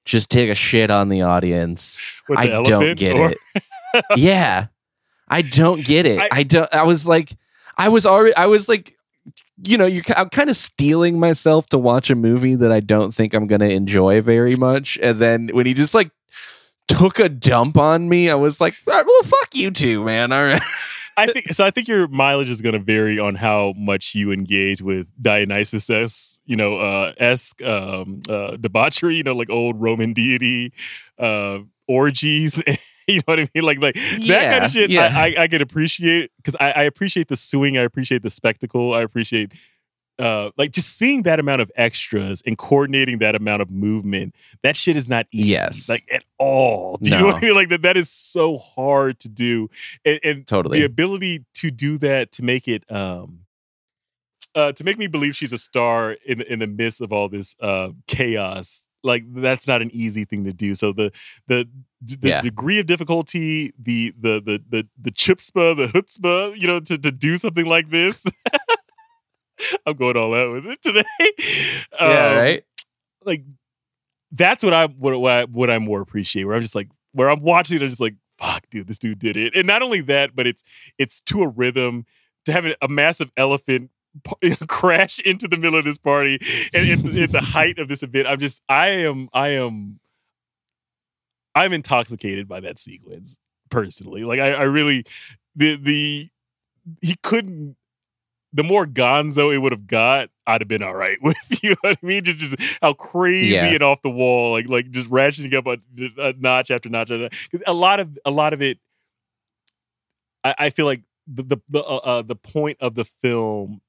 just 0.04 0.30
take 0.30 0.50
a 0.50 0.54
shit 0.54 0.90
on 0.90 1.08
the 1.08 1.22
audience. 1.22 2.04
With 2.28 2.38
I 2.38 2.46
the 2.48 2.62
don't 2.62 2.96
get 2.98 3.16
or- 3.16 3.32
it. 3.54 4.04
yeah, 4.16 4.66
I 5.28 5.42
don't 5.42 5.84
get 5.84 6.06
it. 6.06 6.18
I- 6.20 6.28
I, 6.32 6.42
don't. 6.42 6.72
I 6.74 6.82
was 6.84 7.06
like, 7.08 7.30
I 7.76 7.88
was 7.88 8.06
already. 8.06 8.34
I 8.36 8.46
was 8.46 8.68
like, 8.68 8.94
you 9.64 9.78
know, 9.78 9.86
you're. 9.86 10.02
I'm 10.16 10.28
kind 10.30 10.50
of 10.50 10.56
steeling 10.56 11.18
myself 11.18 11.66
to 11.66 11.78
watch 11.78 12.10
a 12.10 12.14
movie 12.14 12.54
that 12.56 12.70
I 12.72 12.80
don't 12.80 13.14
think 13.14 13.34
I'm 13.34 13.46
gonna 13.46 13.68
enjoy 13.68 14.20
very 14.20 14.56
much, 14.56 14.98
and 15.02 15.18
then 15.18 15.48
when 15.52 15.64
he 15.66 15.74
just 15.74 15.94
like 15.94 16.10
took 16.88 17.18
a 17.18 17.28
dump 17.28 17.76
on 17.76 18.08
me, 18.08 18.30
I 18.30 18.34
was 18.34 18.60
like, 18.60 18.74
"All 18.86 18.94
right, 18.94 19.06
well, 19.06 19.22
fuck 19.22 19.54
you 19.54 19.70
too, 19.70 20.04
man. 20.04 20.32
All 20.32 20.42
right. 20.42 20.62
I 21.16 21.26
think 21.26 21.52
so. 21.52 21.64
I 21.64 21.70
think 21.70 21.86
your 21.86 22.08
mileage 22.08 22.50
is 22.50 22.60
going 22.60 22.72
to 22.72 22.80
vary 22.80 23.18
on 23.18 23.36
how 23.36 23.72
much 23.76 24.14
you 24.14 24.32
engage 24.32 24.82
with 24.82 25.06
Dionysus, 25.20 25.86
-esque, 25.86 26.40
you 26.44 26.56
know, 26.56 26.78
uh, 26.78 27.12
esque 27.18 27.62
um, 27.62 28.20
uh, 28.28 28.56
debauchery. 28.56 29.14
You 29.16 29.22
know, 29.22 29.36
like 29.36 29.50
old 29.50 29.80
Roman 29.80 30.12
deity 30.12 30.72
uh, 31.18 31.58
orgies. 31.86 32.62
you 33.08 33.16
know 33.16 33.22
what 33.26 33.40
I 33.40 33.48
mean? 33.54 33.64
Like, 33.64 33.80
like 33.80 33.94
that 33.94 34.52
kind 34.52 34.64
of 34.64 34.72
shit. 34.72 34.90
yeah. 34.90 35.10
I, 35.12 35.34
I, 35.38 35.42
I 35.42 35.48
can 35.48 35.62
appreciate 35.62 36.30
because 36.36 36.56
I, 36.58 36.72
I 36.72 36.82
appreciate 36.82 37.28
the 37.28 37.36
suing. 37.36 37.78
I 37.78 37.82
appreciate 37.82 38.22
the 38.22 38.30
spectacle. 38.30 38.94
I 38.94 39.02
appreciate 39.02 39.52
uh 40.18 40.50
like 40.56 40.70
just 40.70 40.96
seeing 40.96 41.22
that 41.22 41.40
amount 41.40 41.60
of 41.60 41.70
extras 41.76 42.42
and 42.46 42.56
coordinating 42.56 43.18
that 43.18 43.34
amount 43.34 43.60
of 43.60 43.70
movement 43.70 44.34
that 44.62 44.76
shit 44.76 44.96
is 44.96 45.08
not 45.08 45.26
easy 45.32 45.48
Yes. 45.50 45.88
like 45.88 46.04
at 46.12 46.24
all 46.38 46.98
do 47.02 47.10
you 47.10 47.16
know 47.16 47.22
No. 47.22 47.26
what 47.26 47.36
i 47.42 47.46
mean 47.46 47.54
like 47.54 47.68
that 47.70 47.82
that 47.82 47.96
is 47.96 48.10
so 48.10 48.56
hard 48.58 49.18
to 49.20 49.28
do 49.28 49.68
and, 50.04 50.20
and 50.22 50.46
Totally. 50.46 50.78
the 50.78 50.84
ability 50.84 51.44
to 51.54 51.70
do 51.70 51.98
that 51.98 52.30
to 52.32 52.44
make 52.44 52.68
it 52.68 52.84
um 52.92 53.40
uh 54.54 54.70
to 54.72 54.84
make 54.84 54.98
me 54.98 55.08
believe 55.08 55.34
she's 55.34 55.52
a 55.52 55.58
star 55.58 56.16
in 56.24 56.38
the, 56.38 56.52
in 56.52 56.58
the 56.60 56.66
midst 56.68 57.00
of 57.00 57.12
all 57.12 57.28
this 57.28 57.56
uh 57.60 57.88
chaos 58.06 58.86
like 59.02 59.24
that's 59.34 59.66
not 59.66 59.82
an 59.82 59.90
easy 59.92 60.24
thing 60.24 60.44
to 60.44 60.52
do 60.52 60.74
so 60.76 60.92
the 60.92 61.10
the 61.48 61.68
the 62.02 62.28
Yeah. 62.28 62.40
degree 62.40 62.78
of 62.78 62.86
difficulty 62.86 63.72
the 63.82 64.14
the 64.18 64.40
the 64.40 64.62
the 64.68 64.88
the 65.00 65.10
chipspa 65.10 65.74
the 65.76 65.86
chutzpah 65.86 66.56
you 66.56 66.66
know 66.68 66.78
to 66.80 66.96
to 66.98 67.10
do 67.10 67.36
something 67.36 67.66
like 67.66 67.90
this 67.90 68.22
i'm 69.86 69.94
going 69.94 70.16
all 70.16 70.34
out 70.34 70.52
with 70.52 70.66
it 70.66 70.82
today 70.82 71.04
yeah, 72.00 72.30
Um, 72.30 72.36
right. 72.36 72.64
like 73.24 73.44
that's 74.36 74.64
what 74.64 74.74
I 74.74 74.86
what 74.86 75.18
what, 75.20 75.32
I, 75.32 75.44
what 75.44 75.70
I 75.70 75.78
more 75.78 76.00
appreciate. 76.00 76.44
Where 76.44 76.56
I'm 76.56 76.62
just 76.62 76.74
like 76.74 76.88
where 77.12 77.30
I'm 77.30 77.40
watching 77.40 77.76
it, 77.76 77.82
I'm 77.82 77.88
just 77.88 78.00
like 78.00 78.16
fuck, 78.38 78.68
dude, 78.70 78.88
this 78.88 78.98
dude 78.98 79.20
did 79.20 79.36
it. 79.36 79.54
And 79.54 79.66
not 79.66 79.80
only 79.82 80.00
that, 80.02 80.34
but 80.34 80.46
it's 80.46 80.92
it's 80.98 81.20
to 81.22 81.42
a 81.42 81.48
rhythm 81.48 82.04
to 82.46 82.52
have 82.52 82.66
a, 82.82 82.88
massive 82.88 83.30
elephant 83.36 83.90
crash 84.68 85.20
into 85.20 85.48
the 85.48 85.56
middle 85.56 85.78
of 85.78 85.84
this 85.84 85.98
party 85.98 86.38
and 86.74 86.88
at, 86.90 87.16
at 87.22 87.32
the 87.32 87.40
height 87.40 87.78
of 87.78 87.88
this 87.88 88.02
event. 88.02 88.26
I'm 88.26 88.38
just 88.38 88.62
I 88.68 88.88
am 88.88 89.28
I 89.32 89.50
am 89.50 90.00
I'm 91.54 91.72
intoxicated 91.72 92.48
by 92.48 92.60
that 92.60 92.78
sequence 92.78 93.38
personally. 93.70 94.24
Like 94.24 94.40
I, 94.40 94.52
I 94.52 94.62
really 94.64 95.04
the 95.54 95.76
the 95.76 96.28
he 97.00 97.14
couldn't 97.22 97.76
the 98.56 98.62
more 98.64 98.86
gonzo 98.86 99.52
it 99.52 99.58
would 99.58 99.72
have 99.72 99.86
got, 99.88 100.30
I'd 100.46 100.60
have 100.60 100.68
been 100.68 100.82
all 100.82 100.94
right 100.94 101.18
with 101.22 101.36
you. 101.62 101.70
know 101.70 101.76
what 101.82 101.98
I 102.02 102.06
mean? 102.06 102.22
Just, 102.24 102.38
just 102.38 102.78
how 102.80 102.92
crazy 102.94 103.48
Yeah. 103.54 103.66
and 103.66 103.82
off 103.82 104.00
the 104.02 104.10
wall, 104.10 104.52
like 104.52 104.68
like 104.68 104.90
just 104.92 105.10
ratcheting 105.10 105.52
up 105.54 105.66
a, 105.66 105.78
a 106.22 106.32
notch 106.38 106.70
after 106.70 106.88
notch. 106.88 107.08
Because 107.08 107.62
a 107.66 107.74
lot 107.74 107.98
of 108.00 108.16
a 108.24 108.30
lot 108.30 108.52
of 108.52 108.62
it, 108.62 108.78
I, 110.44 110.54
I 110.58 110.70
feel 110.70 110.86
like 110.86 111.02
the 111.26 111.42
the 111.42 111.56
the, 111.68 111.82
uh, 111.82 111.96
uh, 111.96 112.22
the 112.22 112.36
point 112.36 112.78
of 112.80 112.94
the 112.94 113.04
film 113.04 113.80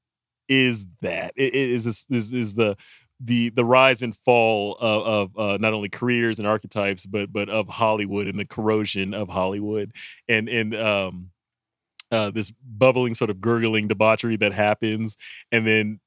is 0.47 0.85
that 1.01 1.33
it, 1.35 1.53
it 1.53 1.55
is 1.55 1.83
this 1.85 2.05
is, 2.09 2.33
is 2.33 2.55
the 2.55 2.75
the 3.19 3.49
the 3.49 3.63
rise 3.65 4.01
and 4.01 4.15
fall 4.17 4.75
of, 4.79 5.31
of 5.35 5.39
uh, 5.39 5.57
not 5.59 5.73
only 5.73 5.89
careers 5.89 6.39
and 6.39 6.47
archetypes, 6.47 7.05
but 7.05 7.31
but 7.31 7.49
of 7.49 7.67
Hollywood 7.69 8.27
and 8.27 8.39
the 8.39 8.45
corrosion 8.45 9.13
of 9.13 9.29
Hollywood 9.29 9.91
and 10.27 10.49
and 10.49 10.75
um 10.75 11.31
uh, 12.11 12.31
this 12.31 12.51
bubbling 12.63 13.13
sort 13.15 13.29
of 13.29 13.41
gurgling 13.41 13.87
debauchery 13.87 14.35
that 14.37 14.53
happens, 14.53 15.17
and 15.51 15.65
then 15.67 15.99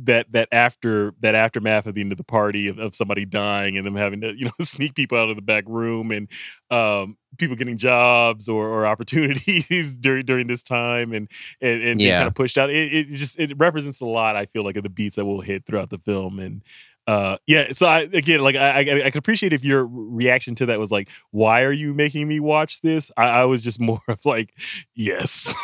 that 0.00 0.30
that 0.30 0.48
after 0.52 1.12
that 1.20 1.34
aftermath 1.34 1.84
of 1.86 1.94
the 1.96 2.00
end 2.00 2.12
of 2.12 2.18
the 2.18 2.24
party 2.24 2.68
of, 2.68 2.78
of 2.78 2.94
somebody 2.94 3.24
dying 3.24 3.76
and 3.76 3.84
them 3.84 3.96
having 3.96 4.20
to 4.20 4.32
you 4.38 4.44
know 4.44 4.52
sneak 4.60 4.94
people 4.94 5.18
out 5.18 5.28
of 5.28 5.34
the 5.36 5.42
back 5.42 5.64
room 5.66 6.12
and 6.12 6.30
um, 6.70 7.16
people 7.36 7.56
getting 7.56 7.76
jobs 7.76 8.48
or, 8.48 8.68
or 8.68 8.86
opportunities 8.92 9.94
during 9.96 10.24
during 10.24 10.46
this 10.46 10.62
time 10.62 11.12
and 11.12 11.28
and, 11.60 11.82
and 11.82 11.98
being 11.98 12.10
Yeah. 12.10 12.18
kind 12.18 12.28
of 12.28 12.34
pushed 12.34 12.56
out. 12.58 12.70
It, 12.70 12.92
it 12.92 13.06
just 13.08 13.38
it 13.40 13.52
represents 13.58 14.00
a 14.00 14.06
lot. 14.06 14.36
I 14.36 14.46
feel 14.46 14.64
like 14.64 14.76
of 14.76 14.84
the 14.84 14.88
beats 14.90 15.16
that 15.16 15.24
will 15.24 15.40
hit 15.40 15.66
throughout 15.66 15.90
the 15.90 15.98
film 15.98 16.38
and. 16.38 16.62
Uh, 17.08 17.38
yeah, 17.46 17.72
so 17.72 17.86
I 17.86 18.00
again, 18.00 18.40
like 18.40 18.54
I, 18.54 18.68
I, 18.68 19.06
I 19.06 19.10
can 19.10 19.18
appreciate 19.18 19.54
if 19.54 19.64
your 19.64 19.86
reaction 19.86 20.54
to 20.56 20.66
that 20.66 20.78
was 20.78 20.92
like, 20.92 21.08
"Why 21.30 21.62
are 21.62 21.72
you 21.72 21.94
making 21.94 22.28
me 22.28 22.38
watch 22.38 22.82
this?" 22.82 23.10
I, 23.16 23.28
I 23.30 23.44
was 23.46 23.64
just 23.64 23.80
more 23.90 24.02
of 24.08 24.26
like, 24.26 24.52
"Yes." 24.94 25.54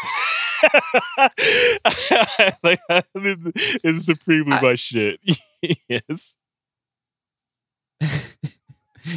like, 2.62 2.80
it's 2.88 4.07
supremely 4.07 4.57
my 4.62 4.74
shit. 4.74 5.20
yes. 5.88 6.38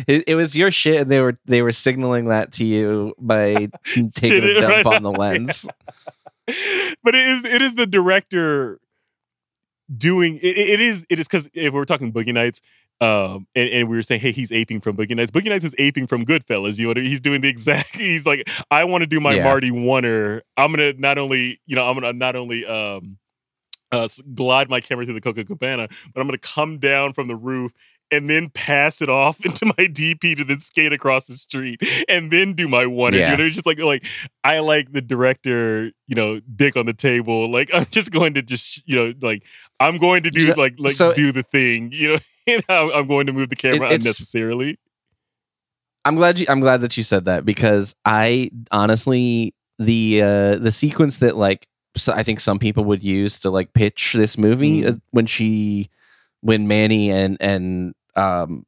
It, 0.05 0.25
it 0.27 0.35
was 0.35 0.57
your 0.57 0.69
shit, 0.69 1.03
and 1.03 1.09
they 1.09 1.21
were 1.21 1.37
they 1.45 1.61
were 1.61 1.71
signaling 1.71 2.25
that 2.25 2.51
to 2.53 2.65
you 2.65 3.13
by 3.17 3.69
taking 4.15 4.43
a 4.43 4.59
dump 4.59 4.85
right 4.85 4.95
on 4.97 5.03
the 5.03 5.13
lens. 5.13 5.69
but 6.45 7.15
it 7.15 7.25
is 7.25 7.45
it 7.45 7.61
is 7.61 7.75
the 7.75 7.87
director 7.87 8.81
doing 9.95 10.37
it, 10.37 10.57
it 10.57 10.79
is 10.79 11.05
it 11.09 11.19
is 11.19 11.27
because 11.27 11.49
if 11.53 11.73
we're 11.73 11.85
talking 11.85 12.11
Boogie 12.11 12.33
Nights, 12.33 12.61
um, 12.99 13.47
and, 13.55 13.69
and 13.69 13.89
we 13.89 13.95
were 13.95 14.03
saying, 14.03 14.21
hey, 14.21 14.31
he's 14.31 14.51
aping 14.51 14.81
from 14.81 14.97
Boogie 14.97 15.15
Nights. 15.15 15.31
Boogie 15.31 15.49
Nights 15.49 15.65
is 15.65 15.75
aping 15.77 16.07
from 16.07 16.25
Goodfellas. 16.25 16.77
You 16.79 16.85
know, 16.85 16.89
what 16.89 16.97
I 16.97 17.01
mean? 17.01 17.09
he's 17.09 17.21
doing 17.21 17.41
the 17.41 17.47
exact. 17.47 17.95
He's 17.95 18.25
like, 18.25 18.49
I 18.71 18.83
want 18.85 19.01
to 19.03 19.07
do 19.07 19.19
my 19.19 19.33
Yeah. 19.33 19.43
Marty 19.43 19.71
Warner. 19.71 20.41
I'm 20.57 20.71
gonna 20.71 20.93
not 20.93 21.17
only 21.17 21.61
you 21.67 21.75
know 21.75 21.87
I'm 21.87 21.93
gonna 21.95 22.13
not 22.13 22.35
only 22.35 22.65
um 22.65 23.17
uh, 23.91 24.07
glide 24.35 24.69
my 24.69 24.81
camera 24.81 25.05
through 25.05 25.19
the 25.19 25.21
Copacabana, 25.21 25.87
but 26.13 26.19
I'm 26.19 26.27
gonna 26.27 26.37
come 26.37 26.77
down 26.77 27.13
from 27.13 27.27
the 27.27 27.35
roof 27.35 27.71
and 28.11 28.29
then 28.29 28.49
pass 28.49 29.01
it 29.01 29.09
off 29.09 29.39
into 29.45 29.65
my 29.65 29.85
DP 29.87 30.37
to 30.37 30.43
then 30.43 30.59
skate 30.59 30.93
across 30.93 31.27
the 31.27 31.35
street 31.35 31.81
and 32.07 32.31
then 32.31 32.53
do 32.53 32.67
my 32.67 32.85
one. 32.85 33.13
Yeah. 33.13 33.31
You 33.31 33.37
know, 33.37 33.43
it's 33.45 33.55
just 33.55 33.65
like 33.65 33.79
like 33.79 34.05
I 34.43 34.59
like 34.59 34.91
the 34.93 35.01
director, 35.01 35.91
you 36.07 36.15
know, 36.15 36.39
dick 36.55 36.75
on 36.77 36.85
the 36.85 36.93
table. 36.93 37.51
Like 37.51 37.69
I'm 37.73 37.85
just 37.91 38.11
going 38.11 38.33
to 38.35 38.41
just 38.41 38.81
you 38.87 38.95
know 38.95 39.13
like 39.21 39.43
I'm 39.79 39.97
going 39.97 40.23
to 40.23 40.31
do 40.31 40.45
Yeah, 40.45 40.53
like 40.57 40.75
like 40.77 40.93
so- 40.93 41.13
do 41.13 41.31
the 41.31 41.43
thing. 41.43 41.91
You 41.91 42.13
know, 42.13 42.17
and 42.47 42.63
I'm 42.69 42.91
I'm 42.93 43.07
going 43.07 43.27
to 43.27 43.33
move 43.33 43.49
the 43.49 43.55
camera 43.55 43.87
It- 43.89 44.01
unnecessarily. 44.01 44.79
I'm 46.05 46.15
glad 46.15 46.39
you. 46.39 46.45
I'm 46.49 46.61
glad 46.61 46.81
that 46.81 46.95
you 46.95 47.03
said 47.03 47.25
that 47.25 47.43
because 47.43 47.95
I 48.05 48.49
honestly 48.71 49.53
the 49.79 50.21
uh 50.21 50.55
the 50.55 50.71
sequence 50.71 51.17
that 51.17 51.35
like 51.35 51.67
so 51.97 52.13
I 52.13 52.23
think 52.23 52.39
some 52.39 52.59
people 52.59 52.85
would 52.85 53.03
use 53.03 53.39
to 53.39 53.49
like 53.49 53.73
pitch 53.73 54.13
this 54.13 54.37
movie 54.37 54.83
Mm. 54.83 54.93
uh, 54.93 54.97
when 55.11 55.25
she 55.25 55.89
when 56.41 56.67
Manny 56.67 57.11
and 57.11 57.35
and 57.41 57.93
um 58.17 58.65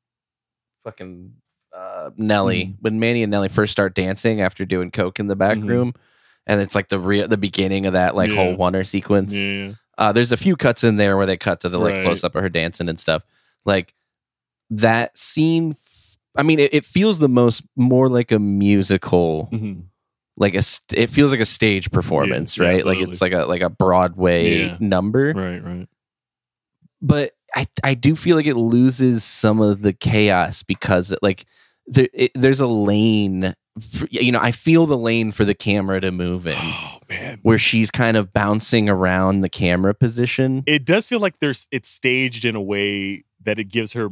fucking 0.84 1.34
uh 1.76 2.12
Nelly 2.18 2.66
Mm. 2.68 2.76
when 2.82 3.00
Manny 3.00 3.24
and 3.24 3.32
Nelly 3.32 3.50
first 3.50 3.72
start 3.72 3.94
dancing 3.96 4.42
after 4.42 4.66
doing 4.66 4.92
coke 4.92 5.20
in 5.20 5.28
the 5.28 5.36
back 5.36 5.58
Mhm. 5.58 5.68
room 5.68 5.94
and 6.48 6.62
it's 6.62 6.76
like 6.76 6.88
the 6.88 7.00
real 7.00 7.28
the 7.28 7.38
beginning 7.38 7.86
of 7.86 7.94
that 7.94 8.16
like 8.16 8.30
Yeah. 8.30 8.36
whole 8.38 8.56
wonder 8.56 8.84
sequence. 8.84 9.36
Yeah. 9.36 9.74
Uh, 9.98 10.12
there's 10.14 10.32
a 10.32 10.38
few 10.38 10.56
cuts 10.56 10.84
in 10.84 10.96
there 10.96 11.18
where 11.18 11.26
they 11.26 11.36
cut 11.38 11.60
to 11.62 11.70
the 11.70 11.78
like 11.80 11.94
Right. 11.94 12.04
close 12.04 12.24
up 12.24 12.34
of 12.36 12.42
her 12.42 12.50
dancing 12.50 12.88
and 12.90 13.00
stuff. 13.00 13.24
Like 13.66 13.94
that 14.70 15.18
scene. 15.18 15.72
f- 15.72 16.18
I 16.38 16.44
mean, 16.44 16.60
it, 16.60 16.74
it 16.74 16.86
feels 16.86 17.20
the 17.20 17.28
most 17.28 17.64
more 17.76 18.08
like 18.08 18.32
a 18.32 18.40
musical, 18.40 19.50
Mhm. 19.52 19.84
like 20.38 20.56
a. 20.56 20.62
St- 20.62 20.98
it 20.98 21.10
feels 21.10 21.32
like 21.32 21.42
a 21.42 21.46
stage 21.46 21.92
performance, 21.92 22.58
yeah, 22.58 22.66
right? 22.66 22.86
Like 22.86 23.00
it's 23.00 23.20
like 23.22 23.34
a 23.34 23.46
like 23.46 23.62
a 23.62 23.70
Broadway 23.70 24.78
number. 24.80 25.34
Right, 25.36 25.62
right. 25.64 25.88
But 27.02 27.32
I 27.56 27.66
I 27.84 27.94
do 27.94 28.16
feel 28.16 28.36
like 28.36 28.48
it 28.48 28.56
loses 28.56 29.24
some 29.24 29.62
of 29.62 29.82
the 29.82 29.94
chaos 29.94 30.64
because 30.64 31.12
it, 31.12 31.20
like 31.22 31.46
there 31.88 32.08
it, 32.14 32.32
there's 32.36 32.60
a 32.60 32.68
lane. 32.68 33.56
For, 33.80 34.08
you 34.12 34.32
know, 34.32 34.40
I 34.42 34.52
feel 34.52 34.86
the 34.86 34.98
lane 34.98 35.32
for 35.32 35.46
the 35.46 35.54
camera 35.54 36.02
to 36.02 36.12
move 36.12 36.48
in. 36.48 36.58
Oh 36.58 37.00
man. 37.10 37.40
Where 37.44 37.58
she's 37.58 37.92
kind 37.92 38.18
of 38.18 38.34
bouncing 38.34 38.90
around 38.90 39.42
the 39.42 39.50
camera 39.50 39.94
position. 39.94 40.64
It 40.66 40.86
does 40.86 41.06
feel 41.06 41.20
like 41.20 41.40
there's 41.40 41.68
it's 41.72 41.90
staged 41.90 42.46
in 42.46 42.56
a 42.56 42.62
way 42.62 43.24
that 43.44 43.60
it 43.60 43.66
gives 43.66 43.94
her 43.94 44.10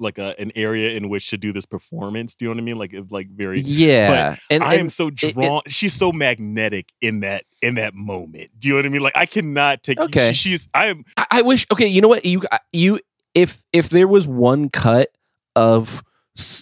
like 0.00 0.18
a 0.18 0.34
an 0.40 0.50
area 0.54 0.96
in 0.96 1.08
which 1.08 1.30
to 1.30 1.36
do 1.38 1.52
this 1.52 1.66
performance. 1.66 2.34
Do 2.34 2.44
you 2.44 2.48
know 2.50 2.54
what 2.56 2.62
I 2.62 2.64
mean? 2.64 2.78
Like 2.78 2.92
it- 2.92 3.12
like 3.12 3.28
very 3.28 3.60
Yeah, 3.64 4.36
and- 4.50 4.62
I 4.64 4.74
am 4.74 4.80
and 4.80 4.92
so 4.92 5.08
it- 5.08 5.22
it- 5.22 5.34
drawn. 5.34 5.62
she's 5.68 5.92
so 5.94 6.10
magnetic 6.12 6.92
in 7.00 7.20
that 7.20 7.44
in 7.62 7.74
that 7.76 7.94
moment. 7.94 8.50
Do 8.58 8.68
you 8.68 8.74
know 8.74 8.78
what 8.78 8.86
I 8.86 8.88
mean? 8.88 9.02
Like 9.02 9.16
I 9.16 9.26
cannot 9.26 9.82
take. 9.82 10.00
Okay. 10.00 10.32
she- 10.32 10.50
she's 10.50 10.68
I 10.74 10.86
am. 10.86 11.04
I, 11.16 11.26
I 11.30 11.42
wish. 11.42 11.66
Okay, 11.72 11.86
you 11.86 12.00
know 12.00 12.08
what? 12.08 12.24
You 12.24 12.42
you 12.72 12.98
if 13.34 13.62
if 13.72 13.90
there 13.90 14.08
was 14.08 14.26
one 14.26 14.68
cut 14.70 15.08
of 15.56 16.02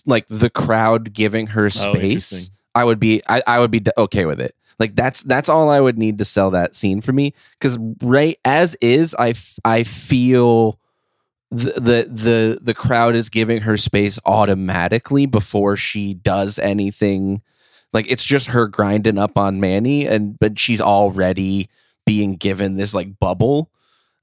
like 0.07 0.27
the 0.29 0.51
crowd 0.51 1.13
giving 1.13 1.49
her 1.49 1.67
oh, 1.67 1.69
space, 1.69 2.51
Oh. 2.53 2.81
I 2.81 2.85
would 2.85 2.99
be 3.01 3.23
I, 3.29 3.43
I 3.47 3.59
would 3.61 3.71
be 3.71 3.83
okay 3.97 4.25
with 4.27 4.41
it. 4.41 4.55
Like 4.79 4.95
that's 4.95 5.23
that's 5.23 5.49
all 5.49 5.69
I 5.71 5.81
would 5.81 5.99
need 5.99 6.19
to 6.19 6.25
sell 6.25 6.51
that 6.53 6.75
scene 6.77 7.01
for 7.01 7.13
me. 7.13 7.35
Because 7.59 7.79
right 8.03 8.39
as 8.45 8.77
is, 8.77 9.15
I 9.19 9.31
f- 9.31 9.59
I 9.65 9.83
feel 9.83 10.79
the, 11.51 11.73
the 11.73 12.09
the 12.11 12.59
the 12.63 12.75
crowd 12.75 13.15
is 13.15 13.29
giving 13.31 13.63
her 13.63 13.77
space 13.77 14.19
automatically 14.27 15.27
before 15.27 15.77
she 15.77 16.15
does 16.15 16.59
anything. 16.59 17.43
Like 17.93 18.11
it's 18.11 18.25
just 18.25 18.49
her 18.49 18.67
grinding 18.69 19.17
up 19.19 19.39
on 19.39 19.61
Manny, 19.61 20.07
and 20.07 20.39
but 20.39 20.59
she's 20.59 20.81
already 20.81 21.69
being 22.07 22.37
given 22.37 22.77
this 22.77 22.95
like 22.95 23.19
bubble 23.19 23.71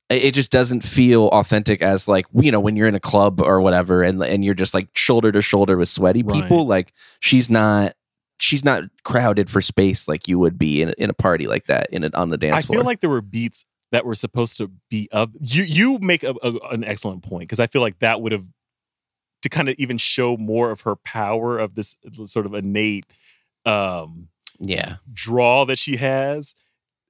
it 0.10 0.36
just 0.36 0.52
doesn't 0.52 0.82
feel 0.82 1.30
authentic 1.30 1.82
as 1.82 2.08
like 2.08 2.26
you 2.34 2.52
know 2.52 2.60
when 2.60 2.76
you're 2.76 2.88
in 2.88 2.94
a 2.96 3.00
club 3.00 3.42
or 3.42 3.60
whatever 3.60 4.04
and 4.04 4.22
and 4.24 4.46
you're 4.46 4.54
just 4.54 4.74
like 4.76 4.88
shoulder 4.96 5.32
to 5.32 5.42
shoulder 5.42 5.76
with 5.78 5.88
sweaty 5.90 6.22
Right. 6.24 6.42
people 6.44 6.68
like 6.68 6.94
she's 7.22 7.50
not 7.50 7.94
she's 8.40 8.64
not 8.64 8.84
crowded 9.04 9.50
for 9.50 9.62
space 9.62 10.08
like 10.08 10.28
you 10.28 10.38
would 10.38 10.60
be 10.60 10.82
in, 10.84 10.90
a- 10.90 10.94
in 11.00 11.10
a 11.10 11.14
party 11.14 11.48
like 11.48 11.66
that 11.66 11.88
in 11.92 12.04
a, 12.04 12.12
on 12.14 12.30
the 12.30 12.38
dance 12.38 12.58
I 12.58 12.62
floor 12.68 12.80
feel 12.80 12.86
like 12.86 13.00
there 13.02 13.10
were 13.10 13.22
beats 13.24 13.66
that 13.96 14.06
were 14.06 14.14
supposed 14.16 14.58
to 14.58 14.70
be 14.90 15.08
of 15.12 15.32
you. 15.40 15.64
You 15.64 16.00
make 16.00 16.24
a, 16.24 16.36
a- 16.44 16.70
an 16.72 16.84
excellent 16.84 17.24
point 17.24 17.44
because 17.44 17.60
I 17.62 17.68
feel 17.68 17.82
like 17.82 18.00
that 18.00 18.20
would 18.22 18.34
have 18.34 18.46
to 19.44 19.50
kind 19.50 19.70
of 19.70 19.76
even 19.78 19.98
show 19.98 20.36
more 20.38 20.70
of 20.72 20.82
her 20.82 20.96
power 20.98 21.58
of 21.58 21.76
this 21.76 21.96
sort 22.26 22.46
of 22.46 22.54
innate 22.54 23.06
um 23.66 24.28
yeah 24.60 24.98
draw 25.14 25.66
that 25.66 25.80
she 25.80 25.96
has. 25.98 26.56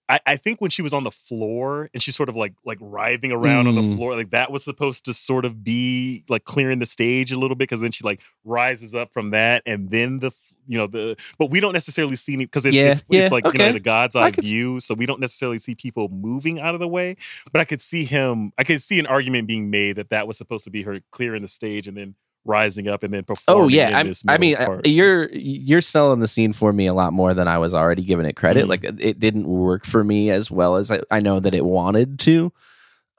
I, 0.07 0.19
I 0.27 0.35
think 0.35 0.61
when 0.61 0.69
she 0.69 0.83
was 0.83 0.93
on 0.93 1.03
the 1.03 1.09
floor 1.11 1.89
and 1.91 2.03
she's 2.03 2.15
sort 2.15 2.29
of 2.29 2.35
like 2.35 2.53
like 2.63 2.77
writhing 2.79 3.31
around 3.31 3.67
on 3.67 3.73
the 3.75 3.81
Mm. 3.81 3.95
floor, 3.95 4.15
like 4.15 4.29
that 4.29 4.51
was 4.51 4.63
supposed 4.63 5.05
to 5.05 5.13
sort 5.15 5.45
of 5.45 5.63
be 5.63 6.23
like 6.29 6.43
clearing 6.45 6.77
the 6.79 6.85
stage 6.85 7.31
a 7.31 7.39
little 7.39 7.55
bit 7.55 7.67
because 7.67 7.81
then 7.81 7.91
she 7.91 8.03
like 8.03 8.21
rises 8.43 8.93
up 8.93 9.11
from 9.11 9.31
that 9.31 9.63
and 9.65 9.89
then 9.89 10.19
the 10.19 10.31
you 10.67 10.77
know 10.77 10.87
the 10.87 11.15
but 11.37 11.49
we 11.51 11.59
don't 11.59 11.73
necessarily 11.73 12.15
see 12.15 12.33
any 12.33 12.45
because 12.45 12.65
it, 12.65 12.73
Yeah, 12.73 12.91
it's 12.91 13.03
yeah, 13.09 13.21
it's 13.23 13.31
like 13.31 13.45
you 13.45 13.59
know 13.59 13.71
the 13.73 13.79
God's 13.79 14.15
eye 14.15 14.31
view, 14.31 14.79
so 14.79 14.93
we 14.93 15.05
don't 15.05 15.19
necessarily 15.19 15.57
see 15.59 15.75
people 15.75 16.09
moving 16.09 16.59
out 16.59 16.73
of 16.73 16.79
the 16.79 16.87
way. 16.87 17.15
But 17.51 17.59
I 17.61 17.65
could 17.65 17.81
see 17.81 18.05
him. 18.05 18.51
I 18.57 18.63
could 18.63 18.81
see 18.81 18.99
an 18.99 19.05
argument 19.07 19.47
being 19.47 19.69
made 19.69 19.95
that 19.97 20.09
that 20.09 20.27
was 20.27 20.37
supposed 20.37 20.63
to 20.65 20.69
be 20.71 20.83
her 20.83 20.99
clearing 21.11 21.41
the 21.41 21.47
stage 21.47 21.87
and 21.87 21.95
then 21.97 22.15
rising 22.47 22.87
up 22.87 23.01
and 23.03 23.11
then 23.13 23.23
performing. 23.23 23.63
Oh 23.63 23.67
yeah, 23.67 23.89
in 23.89 23.95
I'm, 23.95 24.07
this 24.07 24.23
I 24.27 24.37
mean, 24.37 24.55
part. 24.55 24.87
you're 24.87 25.29
you're 25.31 25.81
selling 25.81 26.19
the 26.19 26.27
scene 26.27 26.53
for 26.53 26.71
me 26.71 26.85
a 26.85 26.93
lot 26.93 27.11
more 27.13 27.33
than 27.33 27.47
I 27.47 27.57
was 27.57 27.73
already 27.73 28.03
giving 28.03 28.25
it 28.25 28.35
credit. 28.35 28.65
Mhm. 28.65 28.69
Like 28.69 28.83
it 28.83 29.19
didn't 29.19 29.47
work 29.47 29.83
for 29.85 30.03
me 30.03 30.29
as 30.29 30.51
well 30.51 30.75
as 30.75 30.91
I, 30.91 30.99
I 31.09 31.19
know 31.21 31.39
that 31.39 31.55
it 31.55 31.65
wanted 31.65 32.19
to. 32.19 32.51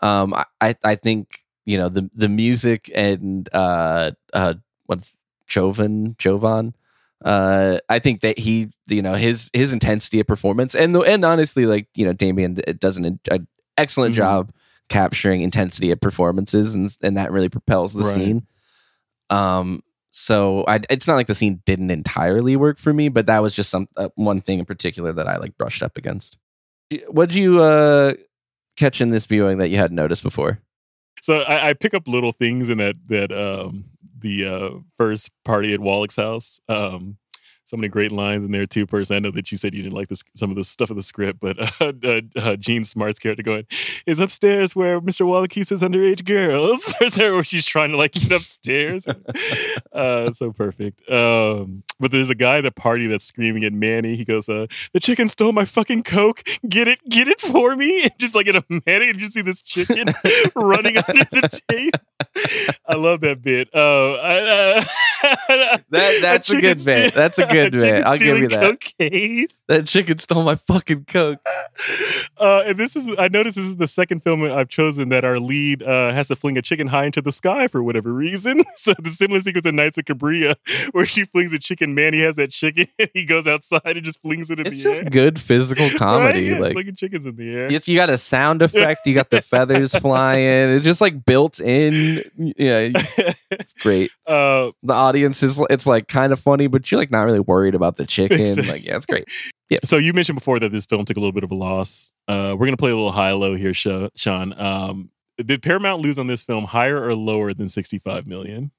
Um, 0.00 0.34
I- 0.34 0.44
I 0.60 0.74
I 0.84 0.94
think 0.94 1.40
you 1.64 1.76
know 1.78 1.88
the 1.88 2.08
the 2.14 2.28
music 2.28 2.90
and 2.94 3.48
uh 3.52 4.12
uh 4.32 4.54
what's 4.86 5.18
Jovan 5.48 6.14
Jovan. 6.18 6.74
Uh, 7.24 7.78
I 7.88 7.98
think 7.98 8.20
that 8.20 8.38
he, 8.38 8.70
you 8.88 9.02
know, 9.02 9.14
his 9.14 9.50
his 9.52 9.72
intensity 9.72 10.20
of 10.20 10.26
performance, 10.26 10.74
and 10.74 10.94
the, 10.94 11.00
and 11.00 11.24
honestly, 11.24 11.66
like 11.66 11.88
you 11.96 12.04
know, 12.04 12.12
Damien 12.12 12.60
does 12.78 12.98
an, 12.98 13.18
an 13.30 13.46
excellent 13.78 14.14
Mhm. 14.14 14.18
job 14.18 14.52
capturing 14.88 15.40
intensity 15.40 15.90
of 15.90 16.00
performances, 16.00 16.74
and 16.74 16.88
and 17.02 17.16
that 17.16 17.32
really 17.32 17.48
propels 17.48 17.94
the 17.94 18.02
Right. 18.04 18.14
scene. 18.14 18.46
Um, 19.30 19.82
so 20.12 20.64
I, 20.68 20.80
it's 20.88 21.06
not 21.08 21.16
like 21.16 21.26
the 21.26 21.34
scene 21.34 21.62
didn't 21.66 21.90
entirely 21.90 22.54
work 22.56 22.78
for 22.78 22.92
me, 22.92 23.08
but 23.08 23.26
that 23.26 23.42
was 23.42 23.54
just 23.56 23.70
some 23.70 23.88
uh, 23.96 24.08
one 24.14 24.40
thing 24.40 24.58
in 24.58 24.64
particular 24.64 25.12
that 25.14 25.26
I 25.26 25.36
like 25.38 25.56
brushed 25.58 25.82
up 25.82 25.96
against. 25.96 26.38
What'd 27.08 27.34
you 27.34 27.62
uh 27.62 28.14
catch 28.76 29.00
in 29.00 29.08
this 29.08 29.26
viewing 29.26 29.58
that 29.58 29.68
you 29.68 29.76
hadn't 29.78 29.96
noticed 29.96 30.22
before? 30.22 30.60
So 31.22 31.40
I, 31.40 31.70
I 31.70 31.72
pick 31.74 31.92
up 31.94 32.06
little 32.06 32.32
things 32.32 32.68
in 32.68 32.78
that 32.78 32.96
that 33.08 33.32
um 33.32 33.84
the 34.18 34.46
uh 34.46 34.70
first 34.96 35.30
party 35.44 35.74
at 35.74 35.80
Wallach's 35.80 36.16
house. 36.16 36.60
Um 36.68 37.18
so 37.66 37.76
many 37.76 37.88
great 37.88 38.12
lines 38.12 38.44
in 38.44 38.52
there 38.52 38.64
too. 38.64 38.86
Person, 38.86 39.16
I 39.16 39.18
know 39.18 39.32
that 39.32 39.50
you 39.50 39.58
said 39.58 39.74
you 39.74 39.82
didn't 39.82 39.94
like 39.94 40.08
this 40.08 40.22
some 40.34 40.50
of 40.50 40.56
the 40.56 40.62
stuff 40.64 40.88
of 40.88 40.96
the 40.96 41.02
script, 41.02 41.40
but 41.40 41.58
uh, 41.80 41.92
uh, 42.02 42.20
uh, 42.36 42.56
Jean 42.56 42.84
Smart's 42.84 43.18
character 43.18 43.42
going 43.42 43.66
is 44.06 44.20
upstairs 44.20 44.76
where 44.76 45.00
Mr. 45.00 45.26
Wallach 45.26 45.50
keeps 45.50 45.70
his 45.70 45.82
underage 45.82 46.24
girls, 46.24 46.94
or 47.00 47.06
is 47.06 47.16
there 47.16 47.34
where 47.34 47.44
she's 47.44 47.66
trying 47.66 47.90
to 47.90 47.96
like 47.96 48.12
get 48.12 48.30
upstairs? 48.30 49.06
uh, 49.92 50.32
so 50.32 50.52
perfect. 50.52 51.08
Um, 51.10 51.82
but 51.98 52.12
there's 52.12 52.30
a 52.30 52.34
guy 52.34 52.58
at 52.58 52.60
the 52.62 52.70
party 52.70 53.08
that's 53.08 53.24
screaming 53.24 53.64
at 53.64 53.72
Manny. 53.72 54.14
He 54.14 54.24
goes, 54.24 54.48
uh, 54.48 54.66
"The 54.92 55.00
chicken 55.00 55.28
stole 55.28 55.52
my 55.52 55.64
fucking 55.64 56.04
coke. 56.04 56.44
Get 56.68 56.86
it, 56.86 57.00
get 57.08 57.26
it 57.26 57.40
for 57.40 57.74
me!" 57.74 58.04
And 58.04 58.12
just 58.18 58.34
like 58.34 58.46
in 58.46 58.56
a 58.56 58.64
minute, 58.68 59.10
and 59.10 59.20
you 59.20 59.26
see 59.26 59.42
this 59.42 59.60
chicken 59.60 60.06
running 60.54 60.98
under 60.98 61.24
the 61.24 61.60
tape. 61.68 61.96
I 62.86 62.94
love 62.94 63.22
that 63.22 63.42
bit. 63.42 63.68
Oh, 63.74 64.14
I, 64.14 64.38
uh, 64.40 64.84
That 65.48 66.18
that's 66.20 66.50
a, 66.50 66.60
good 66.60 66.78
bit. 66.84 67.14
That's 67.14 67.38
a 67.38 67.46
good 67.46 67.72
bit. 67.72 68.04
I'll 68.04 68.18
give 68.18 68.38
you 68.38 68.48
that. 68.48 68.80
Cocaine. 68.98 69.46
That 69.68 69.86
chicken 69.86 70.18
stole 70.18 70.44
my 70.44 70.54
fucking 70.54 71.06
coke. 71.06 71.40
Uh, 72.38 72.62
and 72.66 72.78
this 72.78 72.94
is, 72.94 73.12
I 73.18 73.26
noticed 73.28 73.56
this 73.56 73.66
is 73.66 73.76
the 73.76 73.88
second 73.88 74.22
film 74.22 74.42
I've 74.44 74.68
chosen 74.68 75.08
that 75.08 75.24
our 75.24 75.40
lead 75.40 75.82
uh, 75.82 76.12
has 76.12 76.28
to 76.28 76.36
fling 76.36 76.56
a 76.56 76.62
chicken 76.62 76.86
high 76.86 77.04
into 77.06 77.20
the 77.20 77.32
sky 77.32 77.66
for 77.66 77.82
whatever 77.82 78.12
reason. 78.12 78.62
So 78.76 78.92
the 78.98 79.10
similar 79.10 79.40
sequence 79.40 79.64
in 79.66 79.74
Nights 79.74 79.96
of 79.98 80.04
Cabiria, 80.04 80.54
where 80.92 81.06
she 81.06 81.24
flings 81.24 81.52
a 81.52 81.58
chicken, 81.58 81.94
Manny 81.94 82.20
has 82.20 82.36
that 82.36 82.50
chicken, 82.50 82.86
he 83.14 83.24
goes 83.24 83.46
outside 83.46 83.80
and 83.96 84.04
just 84.04 84.20
flings 84.20 84.50
it 84.50 84.60
in 84.60 84.66
It's 84.66 84.82
the 84.82 84.88
air. 84.88 84.92
It's 84.92 85.00
just 85.00 85.10
good 85.10 85.40
physical 85.40 85.88
comedy. 85.98 86.50
Right? 86.50 86.56
Yeah, 86.56 86.62
Like 86.62 86.72
flinging 86.74 86.94
chickens 86.94 87.24
in 87.26 87.36
the 87.36 87.54
air. 87.54 87.66
it's, 87.72 87.88
you 87.88 87.96
got 87.96 88.10
a 88.10 88.18
sound 88.18 88.60
effect. 88.62 89.06
You 89.06 89.14
got 89.14 89.30
the 89.30 89.40
feathers 89.40 89.96
flying. 89.96 90.70
It's 90.76 90.84
just 90.84 91.00
like 91.00 91.24
built 91.24 91.58
in. 91.60 92.22
Yeah, 92.36 92.90
it's 93.50 93.72
great. 93.80 94.10
uh, 94.26 94.70
The 94.82 94.92
audience 94.94 95.15
is. 95.22 95.60
It's 95.70 95.86
like 95.86 96.08
kind 96.08 96.32
of 96.32 96.38
funny, 96.40 96.66
but 96.66 96.90
you're 96.90 96.98
like 97.00 97.10
not 97.10 97.22
really 97.22 97.40
worried 97.40 97.74
about 97.74 97.96
the 97.96 98.06
chicken. 98.06 98.38
Like 98.68 98.84
yeah, 98.86 98.96
it's 98.96 99.06
great. 99.06 99.24
Yeah. 99.68 99.78
so 99.82 99.96
you 99.96 100.12
mentioned 100.12 100.36
before 100.38 100.60
that 100.60 100.70
this 100.70 100.86
film 100.86 101.04
took 101.04 101.16
a 101.16 101.20
little 101.20 101.32
bit 101.32 101.42
of 101.42 101.50
a 101.50 101.54
loss. 101.56 102.12
Uh, 102.28 102.54
we're 102.56 102.66
gonna 102.66 102.76
play 102.76 102.92
a 102.92 102.94
little 102.94 103.10
high 103.10 103.32
low 103.32 103.56
here, 103.56 103.74
Sean. 103.74 104.52
Um, 104.56 105.10
did 105.44 105.60
Paramount 105.60 106.02
lose 106.02 106.20
on 106.20 106.28
this 106.28 106.44
film 106.44 106.66
higher 106.66 107.02
or 107.02 107.16
lower 107.16 107.52
than 107.52 107.68
sixty-five 107.68 108.28
million? 108.28 108.70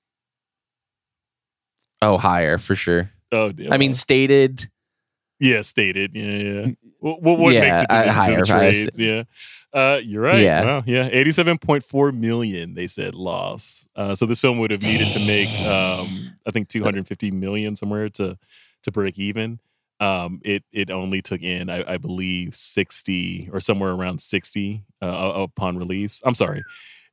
Oh, 2.01 2.17
higher 2.17 2.57
for 2.57 2.75
sure. 2.75 3.11
Oh, 3.31 3.51
yeah, 3.57 3.73
I 3.73 3.77
mean, 3.77 3.93
stated. 3.93 4.69
yeah, 5.39 5.61
stated. 5.61 6.11
Yeah, 6.15 6.23
yeah. 6.23 6.65
What, 6.99 7.21
what, 7.21 7.53
Yeah, 7.53 7.61
makes 7.61 7.79
it 7.81 7.87
to 7.89 7.95
I- 7.95 8.03
the, 8.05 8.11
higher, 8.13 8.43
the 8.45 8.53
higher. 8.53 8.71
trades? 8.71 8.89
Yeah. 8.97 9.23
Uh, 9.77 9.99
you're 10.03 10.23
right. 10.23 10.41
Yeah. 10.41 10.65
Wow. 10.65 10.83
Yeah. 10.87 11.07
87.4 11.07 12.17
million, 12.17 12.73
they 12.73 12.87
said 12.87 13.13
loss. 13.13 13.87
Uh, 13.95 14.15
so 14.15 14.25
this 14.25 14.39
film 14.39 14.57
would 14.57 14.71
have 14.71 14.81
needed 14.81 15.05
to 15.13 15.27
make, 15.27 15.49
um, 15.67 16.07
I 16.47 16.51
think 16.51 16.67
250 16.67 17.29
million 17.29 17.75
somewhere 17.75 18.09
to, 18.09 18.39
to 18.81 18.91
break 18.91 19.19
even. 19.19 19.59
Um, 19.99 20.41
it, 20.43 20.63
it 20.71 20.89
only 20.89 21.21
took 21.21 21.43
in, 21.43 21.69
I, 21.69 21.93
I 21.93 21.97
believe 21.97 22.55
60 22.55 23.51
or 23.53 23.59
somewhere 23.59 23.91
around 23.91 24.19
60, 24.19 24.83
uh, 25.03 25.05
upon 25.07 25.77
release. 25.77 26.23
I'm 26.25 26.33
sorry. 26.33 26.63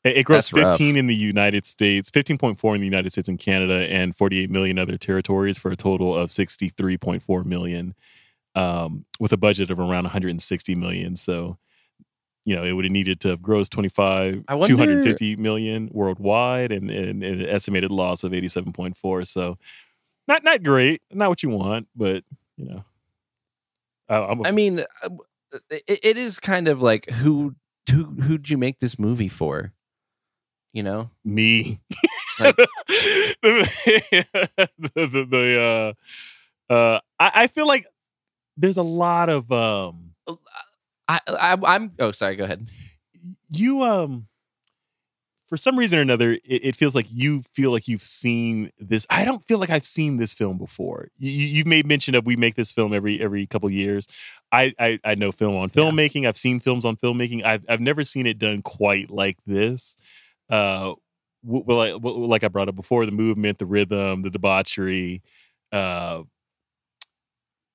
It, 0.03 0.17
it 0.17 0.27
grossed 0.27 0.53
That's 0.53 0.53
rough. 0.55 0.79
15 0.79 0.97
in 0.97 1.07
the 1.07 1.15
United 1.15 1.67
States, 1.67 2.11
15.4 2.11 2.75
in 2.75 2.81
the 2.81 2.87
United 2.87 3.13
States 3.13 3.29
and 3.29 3.39
Canada, 3.39 3.87
and 3.91 4.17
48 4.17 4.49
million 4.49 4.79
other 4.79 4.97
territories 4.97 5.59
for 5.59 5.71
a 5.71 5.77
total 5.77 6.17
of 6.17 6.31
63.4 6.31 7.45
million, 7.45 7.95
um, 8.55 9.05
with 9.21 9.35
a 9.35 9.39
budget 9.39 9.71
of 9.71 9.79
around 9.79 10.05
160 10.05 10.75
million. 10.75 11.17
So, 11.17 11.59
you 12.45 12.55
know, 12.55 12.63
it 12.65 12.73
would 12.73 12.85
have 12.85 12.93
needed 12.93 13.21
to 13.21 13.29
have 13.29 13.41
grossed 13.41 13.71
25, 13.71 14.45
wonder, 14.55 14.67
250 14.77 15.37
million 15.37 15.89
worldwide, 15.93 16.73
and, 16.73 16.91
and, 16.91 17.23
and 17.23 17.41
an 17.43 17.49
estimated 17.49 17.91
loss 17.91 18.23
of 18.25 18.33
87.4. 18.33 19.27
So, 19.27 19.57
not 20.29 20.45
not 20.45 20.63
great, 20.63 21.03
not 21.11 21.29
what 21.29 21.43
you 21.43 21.51
want, 21.51 21.89
but 21.97 22.25
you 22.57 22.67
know, 22.67 22.85
I, 24.09 24.35
I 24.47 24.51
mean, 24.51 24.81
uh, 24.81 25.09
it, 25.71 26.01
it 26.03 26.19
is 26.19 26.39
kind 26.39 26.69
of 26.69 26.83
like 26.83 27.09
who 27.11 27.55
who 27.91 28.05
who'd 28.05 28.51
you 28.51 28.59
make 28.59 28.79
this 28.81 28.99
movie 28.99 29.29
for? 29.29 29.73
You 30.73 30.83
know, 30.83 31.11
me. 31.25 31.79
Like- 32.41 32.57
the, 33.43 34.77
the, 34.93 35.27
the, 35.31 35.95
uh, 36.71 36.73
uh, 36.73 37.01
I, 37.21 37.31
I 37.35 37.47
feel 37.47 37.69
like 37.69 37.85
there's 38.57 38.77
a 38.77 38.83
lot 38.83 39.29
of 39.29 39.51
um, 39.53 40.15
I, 41.09 41.21
I 41.29 41.57
I'm. 41.65 41.93
Oh, 41.99 42.13
sorry. 42.13 42.37
Go 42.37 42.45
ahead. 42.45 42.69
you 43.51 43.83
um, 43.83 44.27
for 45.49 45.57
some 45.57 45.79
reason 45.79 45.99
or 45.99 46.03
another, 46.03 46.33
it, 46.33 46.41
it 46.45 46.77
feels 46.77 46.95
like 46.95 47.07
you 47.11 47.43
feel 47.53 47.71
like 47.71 47.87
you've 47.87 48.03
seen 48.03 48.71
this. 48.79 49.07
I 49.11 49.25
don't 49.25 49.45
feel 49.47 49.59
like 49.59 49.71
I've 49.71 49.85
seen 49.85 50.17
this 50.17 50.33
film 50.33 50.59
before. 50.59 51.09
You, 51.19 51.31
you've 51.31 51.67
made 51.67 51.87
mention 51.87 52.15
of 52.15 52.27
we 52.27 52.37
make 52.37 52.55
this 52.55 52.73
film 52.73 52.95
every 52.95 53.21
every 53.21 53.47
couple 53.47 53.71
years. 53.71 54.07
I 54.51 54.73
I, 54.79 54.99
I 55.05 55.15
know 55.15 55.33
film 55.33 55.57
on 55.57 55.71
filmmaking. 55.71 56.27
I've 56.27 56.37
seen 56.37 56.61
films 56.61 56.85
on 56.85 56.97
filmmaking. 56.97 57.45
I've 57.45 57.65
I've 57.69 57.81
never 57.81 58.05
seen 58.05 58.27
it 58.27 58.39
done 58.39 58.63
quite 58.63 59.11
like 59.11 59.39
this. 59.47 59.97
Uh, 60.51 60.95
w- 61.45 61.65
well, 61.67 61.81
I, 61.81 61.95
well, 61.95 62.27
like 62.27 62.45
I 62.45 62.49
brought 62.49 62.69
up 62.69 62.77
before, 62.77 63.07
the 63.07 63.13
movement, 63.13 63.59
the 63.59 63.67
rhythm, 63.67 64.23
the 64.23 64.31
debauchery, 64.31 65.23
uh, 65.73 66.23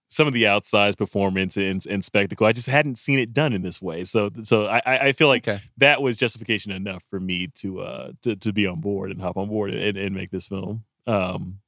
some 0.10 0.28
of 0.28 0.34
the 0.34 0.43
outsized 0.43 0.97
performance 0.97 1.55
and, 1.55 1.86
and 1.86 2.03
spectacle. 2.03 2.45
I 2.47 2.51
just 2.51 2.68
hadn't 2.68 2.97
seen 2.97 3.20
it 3.20 3.32
done 3.32 3.53
in 3.53 3.62
this 3.62 3.82
way. 3.82 4.03
So, 4.03 4.30
so 4.41 4.66
I, 4.66 4.82
I 4.86 4.97
I 4.99 5.12
feel 5.14 5.28
like 5.28 5.47
Okay. 5.47 5.62
that 5.78 6.01
was 6.01 6.18
justification 6.18 6.72
enough 6.72 7.03
for 7.10 7.20
me 7.20 7.47
to 7.60 7.80
uh 7.82 8.12
to, 8.24 8.36
to 8.36 8.51
be 8.53 8.66
on 8.68 8.82
board 8.82 9.12
and 9.12 9.22
hop 9.22 9.38
on 9.38 9.47
board 9.49 9.72
and, 9.74 9.97
and 9.97 10.16
make 10.16 10.32
this 10.32 10.47
film. 10.47 10.84
Um, 11.07 11.60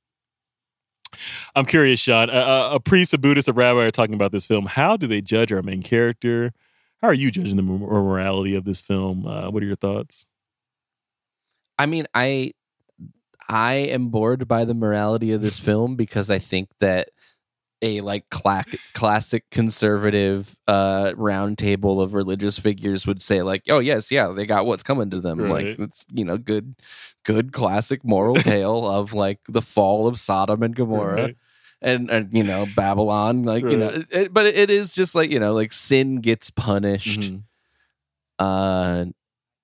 I'm 1.56 1.66
curious, 1.66 2.00
Sean. 2.00 2.30
A, 2.30 2.34
a, 2.34 2.76
a 2.76 2.80
priest, 2.80 3.14
a 3.14 3.18
Buddhist, 3.18 3.48
a 3.50 3.54
rabbi 3.54 3.82
are 3.82 3.92
talking 3.92 4.16
about 4.16 4.32
this 4.32 4.46
film. 4.46 4.66
How 4.66 4.96
do 4.98 5.08
they 5.08 5.22
judge 5.22 5.52
our 5.52 5.62
main 5.62 5.82
character? 5.84 6.54
How 7.02 7.10
are 7.10 7.14
you 7.14 7.32
judging 7.32 7.58
the 7.58 7.64
morality 7.64 8.56
of 8.56 8.64
this 8.64 8.82
film? 8.82 9.26
Uh, 9.26 9.50
what 9.52 9.62
are 9.62 9.66
your 9.66 9.76
thoughts? 9.76 10.28
I 11.78 11.86
mean, 11.86 12.06
I 12.14 12.54
I 13.50 13.74
am 13.74 14.08
bored 14.10 14.48
by 14.48 14.66
the 14.66 14.74
morality 14.74 15.32
of 15.34 15.42
this 15.42 15.60
film 15.60 15.96
because 15.96 16.32
I 16.32 16.38
think 16.40 16.70
that 16.80 17.10
a 17.84 18.02
like 18.02 18.30
clac- 18.30 18.76
classic 18.94 19.50
conservative 19.50 20.56
uh 20.68 21.12
round 21.16 21.58
table 21.58 22.00
of 22.02 22.14
religious 22.14 22.58
figures 22.60 23.08
would 23.08 23.22
say 23.22 23.42
like 23.42 23.64
oh 23.70 23.80
yes 23.80 24.12
yeah 24.12 24.28
they 24.28 24.46
got 24.46 24.66
what's 24.66 24.84
coming 24.84 25.10
to 25.10 25.20
them 25.20 25.40
like 25.50 25.66
it's 25.80 26.06
you 26.14 26.24
know 26.24 26.38
good 26.38 26.76
good 27.26 27.52
classic 27.52 28.04
moral 28.04 28.36
tale 28.52 28.88
of 28.88 29.14
like 29.14 29.40
the 29.48 29.62
fall 29.62 30.08
of 30.08 30.20
Sodom 30.20 30.62
and 30.64 30.76
Gomorrah 30.76 31.22
Right. 31.24 31.38
and, 31.82 32.10
and 32.12 32.30
you 32.32 32.44
know 32.44 32.68
Babylon 32.76 33.44
like 33.44 33.64
you 33.64 33.78
know 33.78 33.92
it, 34.12 34.32
but 34.34 34.46
it 34.46 34.70
is 34.70 34.94
just 34.94 35.16
like 35.16 35.30
you 35.32 35.40
know 35.40 35.54
like 35.54 35.74
sin 35.74 36.18
gets 36.22 36.50
punished 36.52 37.32
Mhm. 37.32 37.44
uh 38.40 39.06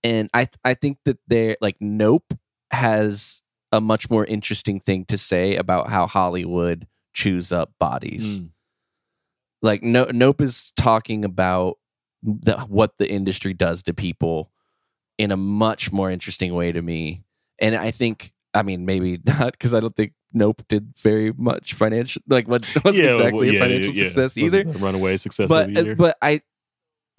and 0.03 0.30
i 0.34 0.47
i 0.63 0.74
think 0.74 0.97
that 1.05 1.18
they're 1.28 1.57
like 1.61 1.78
nope 1.80 2.34
has 2.72 3.41
a 3.72 3.82
much 3.82 4.09
more 4.09 4.26
interesting 4.26 4.80
thing 4.80 5.05
to 5.05 5.18
say 5.18 5.55
about 5.55 5.89
how 5.89 6.07
hollywood 6.07 6.88
chews 7.18 7.51
up 7.51 7.72
bodies 7.80 8.43
Mm. 8.43 8.49
like 9.63 9.82
no, 9.82 10.05
Nope 10.13 10.41
is 10.41 10.72
talking 10.74 11.26
about 11.26 11.78
the, 12.22 12.57
what 12.70 12.97
the 12.99 13.09
industry 13.11 13.53
does 13.53 13.82
to 13.84 13.93
people 13.93 14.51
in 15.18 15.32
a 15.32 15.38
much 15.38 15.91
more 15.91 16.11
interesting 16.11 16.53
way 16.53 16.72
to 16.72 16.82
me, 16.82 17.24
and 17.59 17.76
I 17.76 17.89
think 17.91 18.34
I 18.53 18.61
mean 18.61 18.86
maybe 18.86 19.20
not 19.26 19.53
because 19.53 19.74
I 19.74 19.80
don't 19.80 19.95
think 19.95 20.13
Nope 20.32 20.61
did 20.68 20.93
very 21.01 21.32
much 21.34 21.74
financial 21.74 22.22
like 22.28 22.47
what 22.47 22.61
wasn't 22.86 23.03
Yeah, 23.03 23.13
well, 23.13 23.15
exactly 23.18 23.49
yeah, 23.49 23.57
a 23.57 23.59
financial 23.59 23.93
yeah. 23.93 24.03
success 24.09 24.38
either 24.38 24.63
the 24.63 24.78
runaway 24.78 25.18
success 25.18 25.49
but 25.49 25.97
but 25.97 26.18
I 26.22 26.41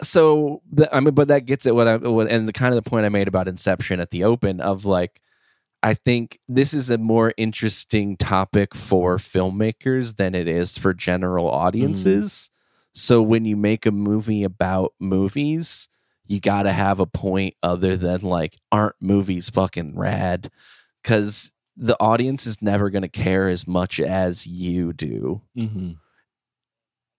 so 0.01 0.63
the, 0.71 0.95
I 0.95 1.01
mean, 1.01 1.15
but 1.15 1.27
that 1.27 1.45
gets 1.45 1.67
at 1.67 1.75
what 1.75 1.89
I 1.89 1.97
what, 1.97 2.31
and 2.31 2.47
the 2.47 2.53
kind 2.53 2.73
of 2.73 2.83
the 2.83 2.89
point 2.89 3.05
I 3.05 3.09
made 3.09 3.27
about 3.27 3.49
Inception 3.49 3.99
at 3.99 4.11
the 4.11 4.23
open 4.23 4.61
of 4.61 4.85
like, 4.85 5.21
I 5.83 5.95
think 5.95 6.39
this 6.49 6.74
is 6.74 6.91
a 6.91 6.99
more 6.99 7.33
interesting 7.37 8.16
topic 8.16 8.74
for 8.74 9.16
filmmakers 9.16 10.16
than 10.16 10.35
it 10.35 10.49
is 10.49 10.76
for 10.76 10.93
general 10.93 11.49
audiences. 11.51 12.51
So 12.95 13.22
when 13.22 13.45
you 13.45 13.57
make 13.57 13.87
a 13.87 13.93
movie 13.93 14.43
about 14.43 14.93
movies, 14.99 15.89
you 16.26 16.41
got 16.41 16.64
to 16.64 16.72
have 16.72 16.99
a 17.01 17.07
point 17.07 17.55
other 17.62 17.97
than 17.97 18.22
like, 18.22 18.57
aren't 18.72 18.97
movies 19.01 19.51
fucking 19.51 19.97
rad? 19.97 20.51
Because 21.03 21.53
the 21.76 21.97
audience 22.01 22.45
is 22.45 22.61
never 22.61 22.91
going 22.91 23.03
to 23.03 23.09
care 23.09 23.49
as 23.49 23.68
much 23.68 24.01
as 24.01 24.47
you 24.49 24.93
do 24.93 25.43
Mhm. 25.57 25.97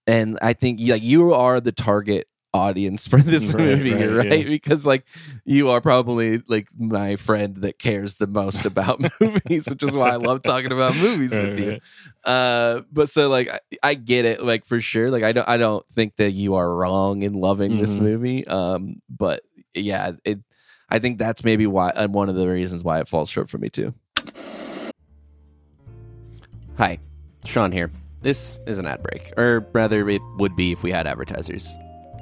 and 0.06 0.38
I 0.42 0.54
think 0.54 0.80
like 0.82 1.02
you 1.04 1.34
are 1.34 1.62
the 1.62 1.72
target 1.72 2.28
audience 2.54 3.08
for 3.08 3.20
this 3.20 3.54
Right, 3.54 3.64
movie, 3.64 3.94
right, 3.94 4.26
right? 4.30 4.44
yeah. 4.44 4.50
Because 4.50 4.86
like 4.86 5.06
you 5.46 5.70
are 5.70 5.82
probably 5.82 6.42
like 6.48 6.68
my 6.78 7.16
friend 7.16 7.56
that 7.58 7.78
cares 7.80 8.16
the 8.16 8.28
most 8.28 8.66
about 8.66 9.02
movies, 9.22 9.68
which 9.70 9.84
is 9.84 9.96
why 9.96 10.12
I 10.12 10.16
love 10.16 10.42
talking 10.42 10.72
about 10.72 10.96
movies 10.96 11.34
Right, 11.34 11.50
with 11.50 11.60
you. 11.60 11.80
Uh, 12.24 12.82
but 12.92 13.10
so 13.10 13.30
like 13.30 13.50
I, 13.52 13.60
I 13.84 13.94
get 13.94 14.26
it, 14.26 14.44
like 14.44 14.66
for 14.66 14.80
sure. 14.80 15.12
Like 15.12 15.24
I 15.24 15.32
don't 15.32 15.48
I 15.48 15.58
don't 15.58 15.86
think 15.90 16.16
that 16.18 16.32
you 16.32 16.56
are 16.56 16.76
wrong 16.76 17.22
in 17.22 17.34
loving 17.34 17.78
this 17.78 17.98
Mhm. 18.00 18.04
movie. 18.04 18.48
Um, 18.48 19.02
but 19.10 19.42
yeah, 19.74 20.14
it. 20.24 20.40
I 20.90 20.98
think 20.98 21.20
that's 21.20 21.44
maybe 21.44 21.68
why 21.68 21.92
and 21.96 22.14
one 22.16 22.30
of 22.30 22.36
the 22.36 22.48
reasons 22.48 22.84
why 22.84 23.00
it 23.00 23.08
falls 23.08 23.30
short 23.30 23.48
for 23.50 23.60
me 23.60 23.70
too. 23.70 23.94
Hi, 26.78 26.98
Sean 27.46 27.72
here. 27.72 27.92
This 28.22 28.60
is 28.66 28.80
an 28.80 28.88
ad 28.88 29.04
break, 29.04 29.32
or 29.38 29.68
rather, 29.74 30.10
it 30.10 30.22
would 30.38 30.56
be 30.56 30.72
if 30.72 30.82
we 30.84 30.92
had 30.92 31.08
advertisers. 31.08 31.68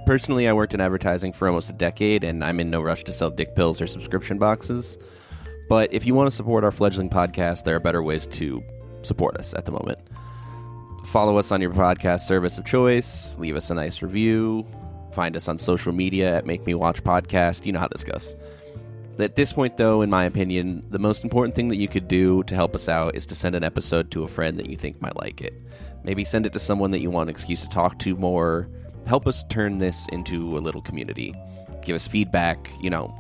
Personally, 0.08 0.48
I 0.48 0.54
worked 0.54 0.74
in 0.74 0.80
advertising 0.80 1.34
for 1.34 1.50
almost 1.50 1.70
a 1.70 1.74
decade, 1.74 2.24
and 2.24 2.42
I'm 2.42 2.62
in 2.62 2.70
no 2.70 2.80
rush 2.80 3.04
to 3.04 3.12
sell 3.12 3.30
dick 3.30 3.56
pills 3.56 3.82
or 3.82 3.88
subscription 3.88 4.38
boxes. 4.38 4.98
But 5.68 5.92
if 5.92 6.06
you 6.06 6.16
want 6.16 6.28
to 6.28 6.36
support 6.36 6.64
our 6.64 6.72
fledgling 6.72 7.10
podcast, 7.10 7.66
there 7.66 7.76
are 7.76 7.82
better 7.82 8.02
ways 8.02 8.26
to 8.28 8.64
support 9.02 9.36
us 9.36 9.54
at 9.56 9.66
the 9.66 9.74
moment. 9.74 10.00
Follow 11.08 11.38
us 11.38 11.52
on 11.52 11.60
your 11.60 11.72
podcast 11.72 12.22
service 12.22 12.58
of 12.58 12.64
choice, 12.64 13.38
leave 13.38 13.58
us 13.58 13.70
a 13.70 13.74
nice 13.74 14.02
review, 14.02 14.66
find 15.12 15.36
us 15.36 15.50
on 15.50 15.58
social 15.58 15.92
media 15.92 16.38
at 16.38 16.46
Make 16.46 16.66
Me 16.66 16.74
Watch 16.74 17.04
Podcast. 17.04 17.66
You 17.66 17.74
know 17.74 17.80
how 17.80 17.90
this 17.90 18.06
goes. 18.06 18.38
At 19.20 19.36
this 19.36 19.52
point, 19.52 19.76
though, 19.76 20.04
in 20.04 20.10
my 20.10 20.24
opinion, 20.24 20.86
the 20.90 21.00
most 21.00 21.26
important 21.26 21.54
thing 21.54 21.68
that 21.68 21.76
you 21.76 21.90
could 21.90 22.08
do 22.08 22.44
to 22.44 22.56
help 22.56 22.76
us 22.76 22.88
out 22.88 23.14
is 23.18 23.26
to 23.26 23.36
send 23.36 23.56
an 23.56 23.64
episode 23.66 24.10
to 24.12 24.24
a 24.24 24.30
friend 24.30 24.58
that 24.58 24.70
you 24.70 24.78
think 24.78 25.02
might 25.02 25.18
like 25.18 25.42
it. 25.42 25.54
Maybe 26.06 26.24
send 26.24 26.46
it 26.46 26.54
to 26.54 26.60
someone 26.60 26.92
that 26.92 27.02
you 27.02 27.12
want 27.12 27.28
an 27.28 27.32
excuse 27.32 27.62
to 27.64 27.68
talk 27.68 28.00
to 28.00 28.16
more. 28.16 28.70
Help 29.08 29.26
us 29.26 29.44
turn 29.46 29.78
this 29.80 30.08
into 30.10 30.58
a 30.58 30.60
little 30.60 30.82
community. 30.82 31.34
Give 31.82 31.96
us 31.96 32.06
feedback, 32.06 32.70
you 32.82 32.90
know. 32.90 33.16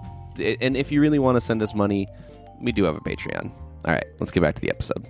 And 0.61 0.75
if 0.75 0.91
you 0.91 0.99
really 0.99 1.17
want 1.17 1.37
to 1.37 1.41
send 1.41 1.61
us 1.61 1.73
money, 1.73 2.07
we 2.61 2.71
do 2.71 2.83
have 2.83 2.95
a 2.95 2.99
Patreon. 2.99 3.49
All 3.85 3.93
right, 3.93 4.05
let's 4.19 4.31
get 4.31 4.41
back 4.41 4.55
to 4.55 4.61
the 4.61 4.69
episode. 4.69 5.07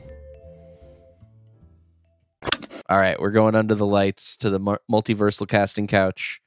All 2.89 2.97
right, 2.97 3.19
we're 3.19 3.31
going 3.31 3.55
under 3.55 3.75
the 3.75 3.85
lights 3.85 4.37
to 4.37 4.49
the 4.49 4.59
multiversal 4.59 5.47
casting 5.47 5.87
couch. 5.87 6.41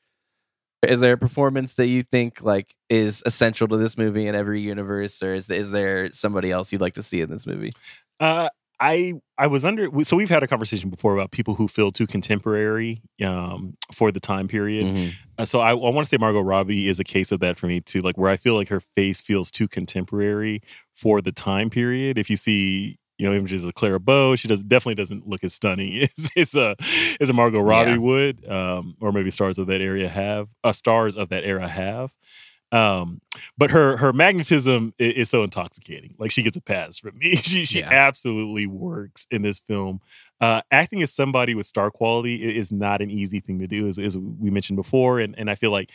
Is 0.87 1.01
there 1.01 1.15
a 1.15 1.19
performance 1.19 1.75
that 1.75 1.89
you 1.89 2.03
think 2.03 2.41
like 2.41 2.75
is 2.89 3.23
essential 3.27 3.69
to 3.69 3.77
this 3.77 3.99
movie 3.99 4.27
in 4.27 4.35
every 4.35 4.61
universe, 4.61 5.23
or 5.23 5.35
is 5.35 5.51
is 5.51 5.73
there 5.73 6.11
somebody 6.13 6.51
else 6.51 6.73
you'd 6.73 6.81
like 6.81 6.95
to 6.95 7.03
see 7.03 7.21
in 7.21 7.31
this 7.31 7.47
movie? 7.47 7.73
Uh, 8.19 8.49
I 8.79 9.15
I 9.43 9.47
was 9.47 9.65
under 9.65 9.89
so 10.05 10.17
we've 10.17 10.29
had 10.29 10.43
a 10.43 10.47
conversation 10.47 10.91
before 10.91 11.15
about 11.15 11.31
people 11.31 11.55
who 11.55 11.67
feel 11.67 11.91
too 11.91 12.07
contemporary 12.07 13.01
um, 13.25 13.77
for 13.95 14.13
the 14.13 14.21
time 14.21 14.49
period. 14.49 14.87
Mhm. 14.87 15.13
Uh, 15.39 15.45
so 15.47 15.61
I, 15.61 15.71
I 15.71 15.75
want 15.75 15.99
to 16.01 16.05
say 16.07 16.17
Margot 16.19 16.41
Robbie 16.43 16.89
is 16.89 17.01
a 17.01 17.05
case 17.05 17.33
of 17.33 17.41
that 17.41 17.57
for 17.57 17.67
me 17.67 17.81
too. 17.81 18.03
Like 18.03 18.19
where 18.19 18.31
I 18.31 18.37
feel 18.37 18.55
like 18.55 18.69
her 18.69 18.81
face 18.97 19.21
feels 19.23 19.51
too 19.51 19.67
contemporary 19.69 20.61
for 20.95 21.21
the 21.23 21.33
time 21.33 21.71
period. 21.71 22.19
If 22.19 22.29
you 22.31 22.37
see 22.37 22.99
you 23.19 23.29
know 23.29 23.35
images 23.37 23.65
of 23.65 23.75
Clara 23.75 24.01
Bow, 24.01 24.37
she 24.37 24.49
does 24.49 24.63
definitely 24.63 24.95
doesn't 24.97 25.27
look 25.29 25.43
as 25.45 25.53
stunning 25.55 26.03
as 26.19 26.31
as 26.37 26.55
a 26.55 26.77
as 27.21 27.31
a 27.31 27.33
Margot 27.33 27.61
Robbie 27.61 27.93
Yeah. 27.93 27.97
would, 27.99 28.49
um, 28.51 28.95
or 29.01 29.11
maybe 29.13 29.31
stars 29.31 29.59
of 29.59 29.67
that 29.69 29.81
area 29.81 30.09
have 30.09 30.49
uh, 30.65 30.73
stars 30.73 31.17
of 31.17 31.29
that 31.31 31.45
era 31.45 31.67
have. 31.69 32.13
Um, 32.73 33.21
but 33.59 33.71
her 33.73 33.97
her 33.97 34.13
magnetism 34.13 34.95
is, 34.99 35.15
is 35.15 35.31
so 35.31 35.43
intoxicating. 35.43 36.15
Like 36.19 36.31
she 36.31 36.43
gets 36.43 36.57
a 36.57 36.61
pass 36.61 36.99
from 36.99 37.19
me. 37.19 37.35
she 37.43 37.65
she 37.65 37.81
Yeah. 37.81 37.89
absolutely 37.91 38.67
works 38.67 39.27
in 39.31 39.43
this 39.43 39.61
film. 39.61 40.01
Uh, 40.41 40.63
acting 40.71 41.03
as 41.03 41.13
somebody 41.13 41.55
with 41.55 41.67
star 41.67 41.91
quality 41.91 42.57
is 42.57 42.71
not 42.71 43.03
an 43.03 43.11
easy 43.11 43.41
thing 43.41 43.59
to 43.59 43.67
do, 43.67 43.87
as, 43.89 43.99
as 43.99 44.17
we 44.17 44.51
mentioned 44.51 44.77
before. 44.77 45.19
And 45.21 45.37
and 45.39 45.51
I 45.51 45.55
feel 45.57 45.73
like 45.73 45.91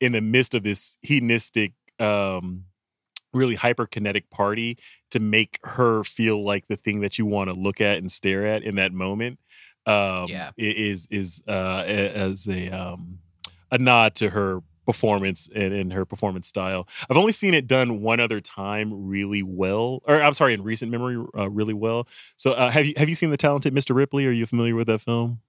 in 0.00 0.12
the 0.12 0.20
midst 0.20 0.54
of 0.54 0.62
this 0.62 0.98
hedonistic, 1.02 1.72
um, 1.98 2.64
really 3.32 3.56
hyperkinetic 3.56 4.24
party, 4.30 4.76
to 5.10 5.18
make 5.20 5.58
her 5.64 6.04
feel 6.04 6.44
like 6.44 6.66
the 6.68 6.76
thing 6.76 7.00
that 7.00 7.18
you 7.18 7.24
want 7.26 7.48
to 7.48 7.54
look 7.54 7.80
at 7.80 7.98
and 7.98 8.12
stare 8.12 8.46
at 8.46 8.62
in 8.62 8.74
that 8.76 8.92
moment, 8.92 9.38
um, 9.86 10.26
Yeah. 10.28 10.50
is 10.58 11.06
is 11.10 11.42
uh, 11.48 11.82
as 11.86 12.46
a 12.48 12.68
um, 12.70 13.20
a 13.70 13.78
nod 13.78 14.14
to 14.16 14.30
her 14.30 14.60
performance 14.84 15.48
and, 15.54 15.72
and 15.72 15.92
her 15.92 16.04
performance 16.04 16.48
style. 16.48 16.86
I've 17.10 17.16
only 17.16 17.32
seen 17.32 17.54
it 17.54 17.66
done 17.66 18.00
one 18.02 18.20
other 18.20 18.40
time 18.40 19.06
really 19.06 19.42
well, 19.42 20.02
or 20.06 20.22
I'm 20.22 20.32
sorry, 20.34 20.54
in 20.54 20.62
recent 20.62 20.90
memory, 20.90 21.22
uh, 21.36 21.48
really 21.50 21.74
well. 21.74 22.06
So 22.36 22.52
uh, 22.52 22.70
have 22.70 22.86
you 22.86 22.94
have 22.96 23.08
you 23.08 23.14
seen 23.14 23.30
the 23.30 23.36
talented 23.36 23.74
Mr. 23.74 23.94
Ripley? 23.94 24.26
Are 24.26 24.30
you 24.32 24.46
familiar 24.46 24.74
with 24.74 24.86
that 24.88 25.00
film? 25.00 25.40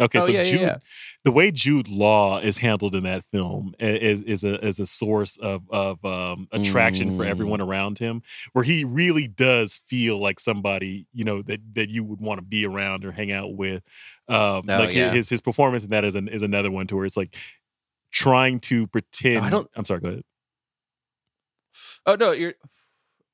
Okay, 0.00 0.18
Oh, 0.20 0.22
so 0.22 0.32
yeah, 0.32 0.42
Jude, 0.42 0.60
yeah. 0.62 0.76
the 1.22 1.30
way 1.30 1.50
Jude 1.50 1.86
Law 1.86 2.38
is 2.38 2.58
handled 2.58 2.94
in 2.94 3.04
that 3.04 3.24
film 3.30 3.74
is 3.78 4.22
is 4.22 4.42
a 4.42 4.58
is 4.66 4.80
a 4.80 4.86
source 4.86 5.36
of 5.36 5.62
of 5.70 6.02
um, 6.04 6.48
attraction 6.50 7.16
for 7.16 7.24
Mm. 7.24 7.28
everyone 7.28 7.60
around 7.60 7.98
him, 7.98 8.22
where 8.54 8.64
he 8.64 8.84
really 8.84 9.28
does 9.28 9.82
feel 9.86 10.18
like 10.20 10.40
somebody 10.40 11.06
you 11.12 11.24
know 11.24 11.42
that 11.42 11.60
that 11.74 11.90
you 11.90 12.02
would 12.04 12.20
want 12.20 12.38
to 12.38 12.42
be 12.44 12.66
around 12.66 13.04
or 13.04 13.12
hang 13.12 13.30
out 13.30 13.54
with. 13.54 13.82
Um, 14.28 14.62
Oh, 14.66 14.78
like 14.78 14.94
yeah. 14.94 15.12
his 15.12 15.28
his 15.28 15.42
performance 15.42 15.84
in 15.84 15.90
that 15.90 16.04
is 16.04 16.14
an, 16.14 16.26
is 16.26 16.42
another 16.42 16.70
one 16.70 16.86
to 16.86 16.96
where 16.96 17.04
it's 17.04 17.16
like 17.18 17.36
trying 18.12 18.60
to 18.60 18.86
pretend. 18.86 19.44
I 19.44 19.50
don't- 19.50 19.68
I'm 19.74 19.84
sorry. 19.84 20.00
Go 20.00 20.08
ahead. 20.08 20.22
Oh 22.06 22.14
no, 22.16 22.32
you're. 22.32 22.54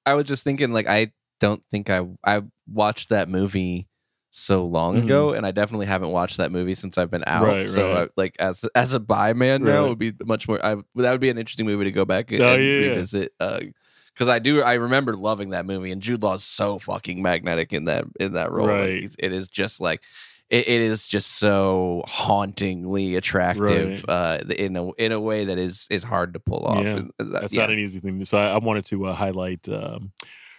I 0.07 0.14
was 0.14 0.26
just 0.26 0.45
thinking, 0.45 0.72
like, 0.72 0.87
I 0.89 1.09
don't 1.41 1.62
think 1.70 1.91
I 1.91 2.07
I 2.24 2.43
watched 2.66 3.09
that 3.11 3.29
movie 3.29 3.89
so 4.31 4.64
long 4.64 4.97
Mhm. 4.97 5.05
ago, 5.05 5.33
and 5.33 5.45
I 5.47 5.51
definitely 5.53 5.87
haven't 5.87 6.11
watched 6.11 6.37
that 6.37 6.53
movie 6.53 6.74
since 6.74 6.99
I've 6.99 7.11
been 7.11 7.24
out. 7.26 7.45
Right, 7.45 7.68
so, 7.68 7.93
right. 7.93 8.09
I, 8.09 8.11
like, 8.16 8.37
as 8.39 8.64
as 8.74 8.95
a 8.95 9.01
bi 9.01 9.33
man 9.33 9.64
now, 9.64 9.81
Right. 9.81 9.87
it 9.87 9.89
would 9.89 9.99
be 9.99 10.12
much 10.24 10.49
more. 10.49 10.64
I 10.64 10.76
that 10.97 11.12
would 11.12 11.20
be 11.20 11.31
an 11.31 11.39
interesting 11.39 11.66
movie 11.66 11.85
to 11.85 11.93
go 11.93 12.05
back 12.05 12.31
and, 12.31 12.43
Oh, 12.43 12.55
and 12.55 12.62
yeah, 12.64 12.89
revisit. 12.91 13.33
Because 13.39 14.29
I 14.29 14.39
do, 14.39 14.62
I 14.62 14.74
remember 14.74 15.14
loving 15.14 15.51
that 15.51 15.64
movie, 15.64 15.91
and 15.93 16.03
Jude 16.03 16.22
Law 16.22 16.35
is 16.35 16.45
so 16.45 16.79
fucking 16.79 17.22
magnetic 17.22 17.72
in 17.72 17.85
that 17.87 18.05
in 18.20 18.33
that 18.35 18.51
role. 18.53 18.66
Right. 18.68 18.91
it's- 18.91 19.16
it 19.18 19.33
is 19.33 19.49
just 19.49 19.81
like. 19.81 20.03
It, 20.51 20.66
it 20.66 20.80
is 20.80 21.07
just 21.09 21.32
so 21.38 22.03
hauntingly 22.07 23.16
attractive 23.16 24.05
uh, 24.09 24.38
in 24.59 24.76
a 24.76 24.90
in 24.92 25.12
a 25.12 25.20
way 25.20 25.44
that 25.44 25.59
is 25.59 25.86
is 25.90 26.03
hard 26.05 26.32
to 26.34 26.40
pull 26.40 26.64
off. 26.66 26.84
Yeah, 26.84 27.03
That's 27.18 27.53
yeah. 27.53 27.62
not 27.62 27.70
an 27.70 27.78
easy 27.78 28.01
thing. 28.01 28.18
to 28.18 28.24
So 28.24 28.38
I, 28.38 28.53
I 28.53 28.59
wanted 28.59 28.86
to 28.86 29.07
uh, 29.07 29.14
highlight 29.14 29.68
um, 29.68 30.12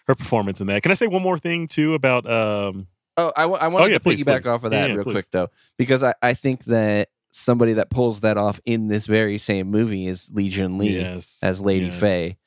her 0.08 0.16
performance 0.16 0.62
in 0.62 0.68
that. 0.68 0.84
Can 0.84 0.92
I 0.92 0.96
say 0.96 1.08
one 1.08 1.24
more 1.24 1.38
thing 1.38 1.68
too 1.68 1.94
about? 1.96 2.30
Um, 2.30 2.88
Oh, 3.18 3.34
I, 3.36 3.42
w- 3.42 3.60
I 3.60 3.68
wanted 3.68 3.92
yeah, 3.92 3.98
to 3.98 4.00
please, 4.00 4.24
piggyback 4.24 4.44
please. 4.44 4.48
off 4.48 4.64
of 4.64 4.72
that 4.72 4.88
yeah, 4.90 4.96
real 4.96 5.04
please. 5.04 5.12
quick 5.12 5.26
though, 5.32 5.50
because 5.78 6.06
I, 6.06 6.14
I 6.22 6.34
think 6.34 6.64
that 6.66 7.10
somebody 7.32 7.74
that 7.74 7.90
pulls 7.90 8.22
that 8.22 8.38
off 8.38 8.62
in 8.66 8.88
this 8.88 9.08
very 9.08 9.38
same 9.38 9.70
movie 9.70 10.08
is 10.08 10.30
Li 10.34 10.48
Jun 10.48 10.78
Li 10.78 11.00
yes, 11.02 11.42
as 11.44 11.60
Lady 11.60 11.88
yes. 11.88 12.00
Fay. 12.00 12.38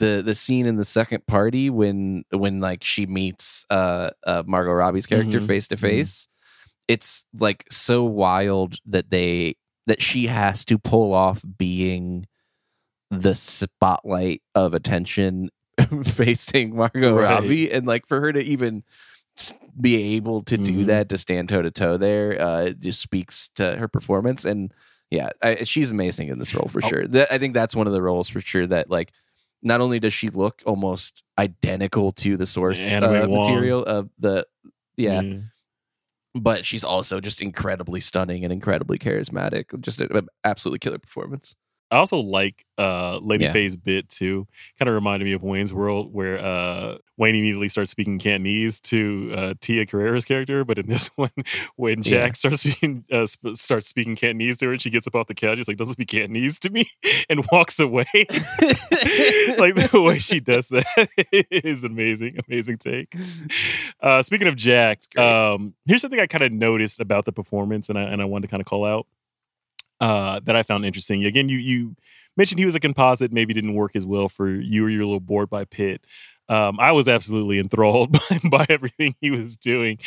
The 0.00 0.22
the 0.26 0.34
scene 0.34 0.66
in 0.66 0.76
the 0.76 0.84
second 0.84 1.28
party 1.28 1.70
when 1.70 2.24
when 2.30 2.60
like 2.60 2.82
she 2.82 3.06
meets 3.06 3.66
uh, 3.70 4.10
uh 4.26 4.42
Margot 4.46 4.72
Robbie's 4.72 5.06
character 5.06 5.38
Mhm, 5.38 5.46
face 5.46 5.68
to 5.68 5.76
mhm. 5.76 5.80
face, 5.80 6.26
it's 6.88 7.24
like 7.38 7.64
so 7.70 8.04
wild 8.04 8.76
that 8.86 9.10
they 9.10 9.56
that 9.86 10.00
she 10.02 10.26
has 10.26 10.64
to 10.66 10.78
pull 10.78 11.12
off 11.14 11.42
being 11.58 12.26
the 13.10 13.34
spotlight 13.34 14.42
of 14.54 14.74
attention 14.74 15.50
facing 16.04 16.74
Margot 16.74 17.12
Right. 17.14 17.30
Robbie 17.30 17.70
and 17.70 17.86
like 17.86 18.06
for 18.06 18.20
her 18.20 18.32
to 18.32 18.42
even 18.42 18.82
be 19.80 20.16
able 20.16 20.42
to 20.44 20.56
do 20.56 20.72
Mhm. 20.84 20.86
that 20.86 21.08
to 21.10 21.18
stand 21.18 21.48
toe 21.50 21.60
to 21.62 21.70
toe 21.70 21.96
there 21.98 22.40
uh 22.40 22.60
it 22.62 22.80
just 22.80 23.00
speaks 23.00 23.48
to 23.56 23.76
her 23.76 23.86
performance 23.88 24.44
and 24.46 24.72
yeah 25.10 25.28
I, 25.42 25.56
she's 25.64 25.92
amazing 25.92 26.28
in 26.28 26.38
this 26.38 26.54
role 26.54 26.68
for 26.68 26.80
Oh. 26.82 26.88
sure 26.88 27.06
that, 27.08 27.30
i 27.30 27.36
think 27.38 27.52
that's 27.54 27.76
one 27.76 27.86
of 27.86 27.92
the 27.92 28.00
roles 28.02 28.28
for 28.30 28.40
sure 28.40 28.66
that 28.66 28.88
like 28.90 29.12
not 29.62 29.80
only 29.82 30.00
does 30.00 30.14
she 30.14 30.28
look 30.30 30.62
almost 30.66 31.22
identical 31.38 32.12
to 32.12 32.36
the 32.38 32.46
source 32.46 32.94
uh, 32.94 33.26
material 33.28 33.84
of 33.84 34.08
the 34.18 34.46
yeah 34.96 35.20
but 36.40 36.64
she's 36.64 36.84
also 36.84 37.20
just 37.20 37.42
incredibly 37.42 38.00
stunning 38.00 38.44
and 38.44 38.52
incredibly 38.52 38.98
charismatic. 38.98 39.78
Just 39.80 40.00
an 40.00 40.28
absolutely 40.44 40.78
killer 40.78 40.98
performance. 40.98 41.56
I 41.90 41.98
also 41.98 42.18
like 42.18 42.64
uh, 42.78 43.18
Lady 43.22 43.44
Yeah. 43.44 43.52
Fay's 43.52 43.76
bit 43.76 44.08
too. 44.08 44.46
Kind 44.78 44.88
of 44.88 44.94
reminded 44.94 45.24
me 45.24 45.32
of 45.32 45.42
Wayne's 45.42 45.72
World, 45.72 46.12
where 46.12 46.38
uh, 46.38 46.96
Wayne 47.16 47.36
immediately 47.36 47.68
starts 47.68 47.90
speaking 47.92 48.18
Cantonese 48.18 48.80
to 48.80 49.32
uh, 49.34 49.54
Tia 49.60 49.86
Carrere's 49.86 50.24
character. 50.24 50.64
But 50.64 50.78
in 50.78 50.88
this 50.88 51.06
one, 51.16 51.30
when 51.76 52.02
Jack 52.02 52.30
Yeah. 52.30 52.32
starts 52.32 52.60
speaking 52.62 53.04
uh, 53.12 53.26
sp- 53.30 53.54
starts 53.54 53.86
speaking 53.86 54.16
Cantonese 54.16 54.56
to 54.58 54.66
her, 54.66 54.72
and 54.72 54.82
she 54.82 54.90
gets 54.90 55.06
up 55.06 55.14
off 55.14 55.28
the 55.28 55.34
couch, 55.34 55.58
she's 55.58 55.68
like, 55.68 55.76
"Doesn't 55.76 55.94
speak 55.94 56.08
Cantonese 56.08 56.58
to 56.60 56.70
me," 56.70 56.90
and 57.30 57.44
walks 57.52 57.78
away. 57.78 58.04
like 58.14 59.74
the 59.76 60.02
way 60.04 60.18
she 60.18 60.40
does 60.40 60.68
that 60.68 61.08
is 61.50 61.84
amazing, 61.84 62.38
amazing 62.48 62.78
take. 62.78 63.14
Uh, 64.00 64.22
speaking 64.22 64.48
of 64.48 64.56
Jack, 64.56 65.00
um, 65.18 65.74
here's 65.86 66.02
something 66.02 66.20
I 66.20 66.26
kind 66.26 66.42
of 66.44 66.52
noticed 66.52 67.00
about 67.00 67.24
the 67.24 67.32
performance, 67.32 67.88
and 67.88 67.98
I 67.98 68.02
and 68.02 68.20
I 68.20 68.24
wanted 68.24 68.48
to 68.48 68.50
kind 68.50 68.60
of 68.60 68.66
call 68.66 68.84
out 68.84 69.06
uh, 70.00 70.40
that 70.44 70.56
I 70.56 70.62
found 70.62 70.84
interesting. 70.84 71.24
Again, 71.24 71.48
you 71.48 71.58
you 71.58 71.96
mentioned 72.36 72.58
he 72.58 72.64
was 72.64 72.74
a 72.74 72.80
composite, 72.80 73.32
maybe 73.32 73.54
didn't 73.54 73.74
work 73.74 73.96
as 73.96 74.04
well 74.04 74.28
for 74.28 74.48
you, 74.48 74.84
or 74.84 74.88
you're 74.88 75.02
a 75.02 75.06
little 75.06 75.20
bored 75.20 75.50
by 75.50 75.64
Pitt. 75.64 76.06
Um, 76.48 76.78
I 76.78 76.92
was 76.92 77.08
absolutely 77.08 77.58
enthralled 77.58 78.12
by, 78.30 78.38
by 78.50 78.66
everything 78.68 79.14
he 79.20 79.30
was 79.30 79.56
doing. 79.56 79.98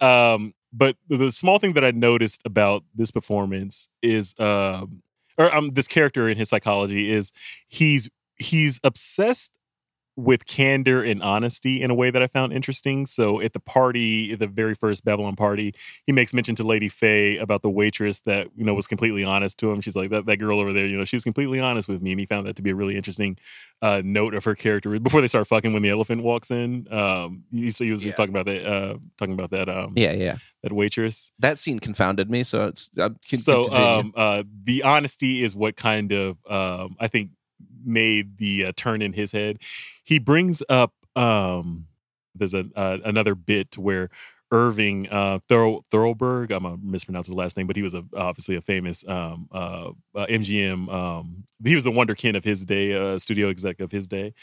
Um, 0.00 0.54
but 0.72 0.96
the, 1.08 1.30
small 1.30 1.58
thing 1.58 1.74
that 1.74 1.84
I 1.84 1.92
noticed 1.92 2.42
about 2.44 2.82
this 2.94 3.12
performance 3.12 3.88
is, 4.02 4.34
um, 4.40 5.02
or 5.38 5.54
um, 5.54 5.70
this 5.70 5.86
character 5.86 6.28
in 6.28 6.36
his 6.36 6.48
psychology 6.48 7.12
is 7.12 7.30
he's 7.68 8.08
he's 8.36 8.80
obsessed 8.82 9.56
with 10.16 10.46
candor 10.46 11.02
and 11.02 11.22
honesty 11.22 11.82
in 11.82 11.90
a 11.90 11.94
way 11.94 12.10
that 12.10 12.22
I 12.22 12.26
found 12.28 12.52
interesting. 12.52 13.06
So 13.06 13.40
at 13.40 13.52
the 13.52 13.60
party, 13.60 14.32
at 14.32 14.38
the 14.38 14.46
very 14.46 14.74
first 14.74 15.04
Babylon 15.04 15.34
party, 15.34 15.74
he 16.06 16.12
makes 16.12 16.32
mention 16.32 16.54
to 16.56 16.64
Lady 16.64 16.88
Fay 16.88 17.36
about 17.38 17.62
the 17.62 17.70
waitress 17.70 18.20
that, 18.20 18.48
you 18.56 18.64
know, 18.64 18.74
was 18.74 18.86
completely 18.86 19.24
honest 19.24 19.58
to 19.58 19.70
him. 19.70 19.80
She's 19.80 19.96
like, 19.96 20.10
that, 20.10 20.26
that 20.26 20.36
girl 20.36 20.60
over 20.60 20.72
there, 20.72 20.86
you 20.86 20.96
know, 20.96 21.04
she 21.04 21.16
was 21.16 21.24
completely 21.24 21.58
honest 21.58 21.88
with 21.88 22.00
me. 22.00 22.12
And 22.12 22.20
he 22.20 22.26
found 22.26 22.46
that 22.46 22.56
to 22.56 22.62
be 22.62 22.70
a 22.70 22.74
really 22.74 22.96
interesting 22.96 23.36
uh, 23.82 24.02
note 24.04 24.34
of 24.34 24.44
her 24.44 24.54
character 24.54 24.98
before 25.00 25.20
they 25.20 25.26
start 25.26 25.48
fucking 25.48 25.72
when 25.72 25.82
the 25.82 25.90
elephant 25.90 26.22
walks 26.22 26.50
in. 26.50 26.86
Um, 26.92 27.44
he, 27.50 27.70
so 27.70 27.84
he 27.84 27.90
was 27.90 28.02
just 28.02 28.16
talking 28.16 28.34
about 28.34 28.46
that, 28.46 28.64
uh, 28.64 28.98
talking 29.18 29.34
about 29.34 29.50
that, 29.50 29.68
um, 29.68 29.94
Yeah, 29.96 30.12
yeah. 30.12 30.36
that 30.62 30.72
waitress. 30.72 31.32
That 31.40 31.58
scene 31.58 31.80
confounded 31.80 32.30
me, 32.30 32.44
so 32.44 32.68
it's 32.68 32.90
I'm 33.00 33.16
so 33.24 33.64
um, 33.72 34.12
uh, 34.16 34.44
the 34.62 34.82
honesty 34.84 35.42
is 35.42 35.56
what 35.56 35.76
kind 35.76 36.12
of 36.12 36.38
um, 36.48 36.96
I 37.00 37.08
think 37.08 37.30
made 37.84 38.38
the 38.38 38.66
uh, 38.66 38.72
turn 38.76 39.02
in 39.02 39.12
his 39.12 39.32
head. 39.32 39.58
He 40.02 40.18
brings 40.18 40.62
up 40.68 40.92
um, 41.16 41.86
there's 42.34 42.54
a 42.54 42.66
uh, 42.74 42.98
another 43.04 43.34
bit 43.34 43.78
where 43.78 44.10
Irving 44.50 45.08
uh, 45.08 45.40
Thorough, 45.48 45.84
Thoroughberg, 45.90 46.52
I'm 46.52 46.62
gonna 46.62 46.76
mispronounce 46.80 47.26
his 47.26 47.36
last 47.36 47.56
name, 47.56 47.66
but 47.66 47.76
he 47.76 47.82
was 47.82 47.94
a, 47.94 48.04
obviously 48.16 48.56
a 48.56 48.60
famous 48.60 49.06
um, 49.08 49.48
uh, 49.50 49.90
uh, 50.14 50.26
MGM. 50.26 50.92
Um, 50.92 51.44
he 51.64 51.74
was 51.74 51.84
the 51.84 51.90
wonderkin 51.90 52.36
of 52.36 52.44
his 52.44 52.64
day, 52.64 52.94
uh, 52.94 53.18
studio 53.18 53.48
exec 53.48 53.80
of 53.80 53.90
his 53.90 54.06
day. 54.06 54.34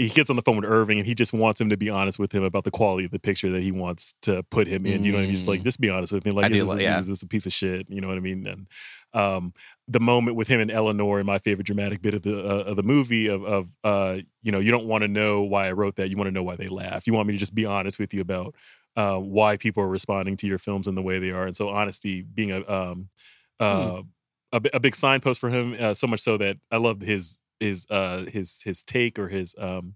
He 0.00 0.08
gets 0.08 0.30
on 0.30 0.36
the 0.36 0.42
phone 0.42 0.56
with 0.56 0.64
Irving 0.64 0.98
and 0.98 1.06
he 1.06 1.14
just 1.14 1.32
wants 1.32 1.60
him 1.60 1.68
to 1.68 1.76
be 1.76 1.90
honest 1.90 2.18
with 2.18 2.32
him 2.32 2.42
about 2.42 2.64
the 2.64 2.70
quality 2.70 3.04
of 3.04 3.10
the 3.10 3.18
picture 3.18 3.50
that 3.50 3.62
he 3.62 3.70
wants 3.70 4.14
to 4.22 4.42
put 4.44 4.66
him 4.66 4.86
in. 4.86 5.04
You 5.04 5.12
know 5.12 5.18
what 5.18 5.24
I 5.24 5.26
mean? 5.26 5.34
Just 5.36 5.48
like, 5.48 5.60
Mm. 5.60 5.64
just 5.64 5.80
be 5.80 5.90
honest 5.90 6.12
with 6.12 6.24
me. 6.24 6.30
Like, 6.30 6.46
I 6.46 6.48
this 6.48 6.62
is, 6.62 6.82
yeah. 6.82 6.96
this 6.96 7.08
is 7.08 7.22
a 7.22 7.26
piece 7.26 7.44
of 7.44 7.52
shit. 7.52 7.90
You 7.90 8.00
know 8.00 8.08
what 8.08 8.16
I 8.16 8.20
mean? 8.20 8.46
And 8.46 8.66
um, 9.12 9.52
the 9.86 10.00
moment 10.00 10.36
with 10.36 10.48
him 10.48 10.60
and 10.60 10.70
Elinor, 10.70 11.18
and 11.18 11.26
my 11.26 11.38
favorite 11.38 11.66
dramatic 11.66 12.00
bit 12.00 12.14
of 12.14 12.22
the 12.22 12.38
uh, 12.38 12.62
of 12.70 12.76
the 12.76 12.82
movie 12.82 13.26
of 13.28 13.44
of 13.44 13.68
uh, 13.84 14.18
you 14.42 14.52
know, 14.52 14.58
you 14.58 14.70
don't 14.70 14.86
want 14.86 15.02
to 15.02 15.08
know 15.08 15.42
why 15.42 15.68
I 15.68 15.72
wrote 15.72 15.96
that. 15.96 16.08
You 16.08 16.16
want 16.16 16.28
to 16.28 16.32
know 16.32 16.42
why 16.42 16.56
they 16.56 16.68
laugh. 16.68 17.06
You 17.06 17.12
want 17.12 17.26
me 17.28 17.34
to 17.34 17.38
just 17.38 17.54
be 17.54 17.66
honest 17.66 17.98
with 17.98 18.14
you 18.14 18.20
about 18.22 18.54
uh, 18.96 19.16
why 19.16 19.56
people 19.56 19.82
are 19.82 19.88
responding 19.88 20.36
to 20.38 20.46
your 20.46 20.58
films 20.58 20.86
in 20.88 20.94
the 20.94 21.02
way 21.02 21.18
they 21.18 21.30
are. 21.30 21.46
And 21.46 21.56
so, 21.56 21.68
honesty 21.68 22.22
being 22.22 22.52
a 22.52 22.60
um, 22.66 23.08
uh, 23.58 24.02
a, 24.52 24.60
a 24.74 24.80
big 24.80 24.94
signpost 24.96 25.40
for 25.40 25.50
him. 25.50 25.76
Uh, 25.78 25.92
so 25.94 26.06
much 26.06 26.20
so 26.20 26.36
that 26.38 26.56
I 26.70 26.78
love 26.78 27.00
his 27.02 27.38
his 27.60 27.86
uh, 27.90 28.24
his 28.26 28.62
his 28.62 28.82
take 28.82 29.18
or 29.18 29.28
his 29.28 29.54
um, 29.58 29.94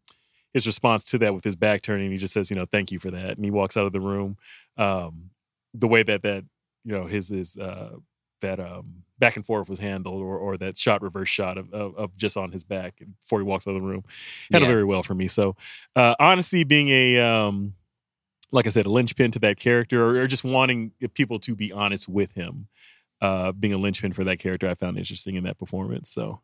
his 0.52 0.66
response 0.66 1.04
to 1.04 1.18
that 1.18 1.34
with 1.34 1.42
his 1.44 1.56
back 1.56 1.82
turning. 1.82 2.10
He 2.12 2.16
just 2.16 2.34
says, 2.34 2.50
you 2.50 2.56
know, 2.56 2.66
thank 2.66 2.92
you 2.92 2.98
for 3.00 3.10
that, 3.10 3.36
and 3.36 3.44
he 3.44 3.50
walks 3.50 3.76
out 3.76 3.86
of 3.86 3.92
the 3.92 4.00
room. 4.00 4.36
Um, 4.76 5.30
the 5.72 5.88
way 5.88 6.02
that 6.04 6.22
that 6.22 6.44
you 6.84 6.92
know 6.92 7.06
his 7.06 7.28
his 7.30 7.56
uh, 7.56 7.96
that 8.40 8.60
um, 8.60 9.02
back 9.18 9.36
and 9.36 9.44
forth 9.44 9.68
was 9.68 9.78
handled, 9.80 10.22
or 10.22 10.36
or 10.38 10.56
that 10.58 10.78
shot 10.78 11.02
reverse 11.02 11.28
shot 11.28 11.58
of, 11.58 11.72
of 11.72 11.96
of 11.96 12.16
just 12.16 12.36
on 12.36 12.52
his 12.52 12.62
back 12.62 13.00
before 13.20 13.40
he 13.40 13.44
walks 13.44 13.66
out 13.66 13.74
of 13.74 13.80
the 13.80 13.86
room, 13.86 14.04
handled 14.52 14.68
Yeah. 14.68 14.74
very 14.74 14.84
well 14.84 15.02
for 15.02 15.14
me. 15.14 15.26
So, 15.26 15.56
uh, 15.96 16.14
honesty 16.20 16.62
being 16.64 16.88
a 16.90 17.18
um, 17.18 17.74
like 18.52 18.66
I 18.66 18.70
said, 18.70 18.86
a 18.86 18.90
linchpin 18.90 19.32
to 19.32 19.38
that 19.40 19.58
character, 19.58 20.00
or, 20.04 20.20
or 20.20 20.26
just 20.28 20.44
wanting 20.44 20.92
people 21.14 21.40
to 21.40 21.56
be 21.56 21.72
honest 21.72 22.08
with 22.08 22.32
him, 22.32 22.68
uh, 23.20 23.50
being 23.50 23.72
a 23.74 23.78
linchpin 23.78 24.12
for 24.12 24.22
that 24.24 24.38
character, 24.38 24.68
I 24.68 24.74
found 24.74 24.96
interesting 24.96 25.34
in 25.34 25.42
that 25.42 25.58
performance. 25.58 26.10
So, 26.10 26.40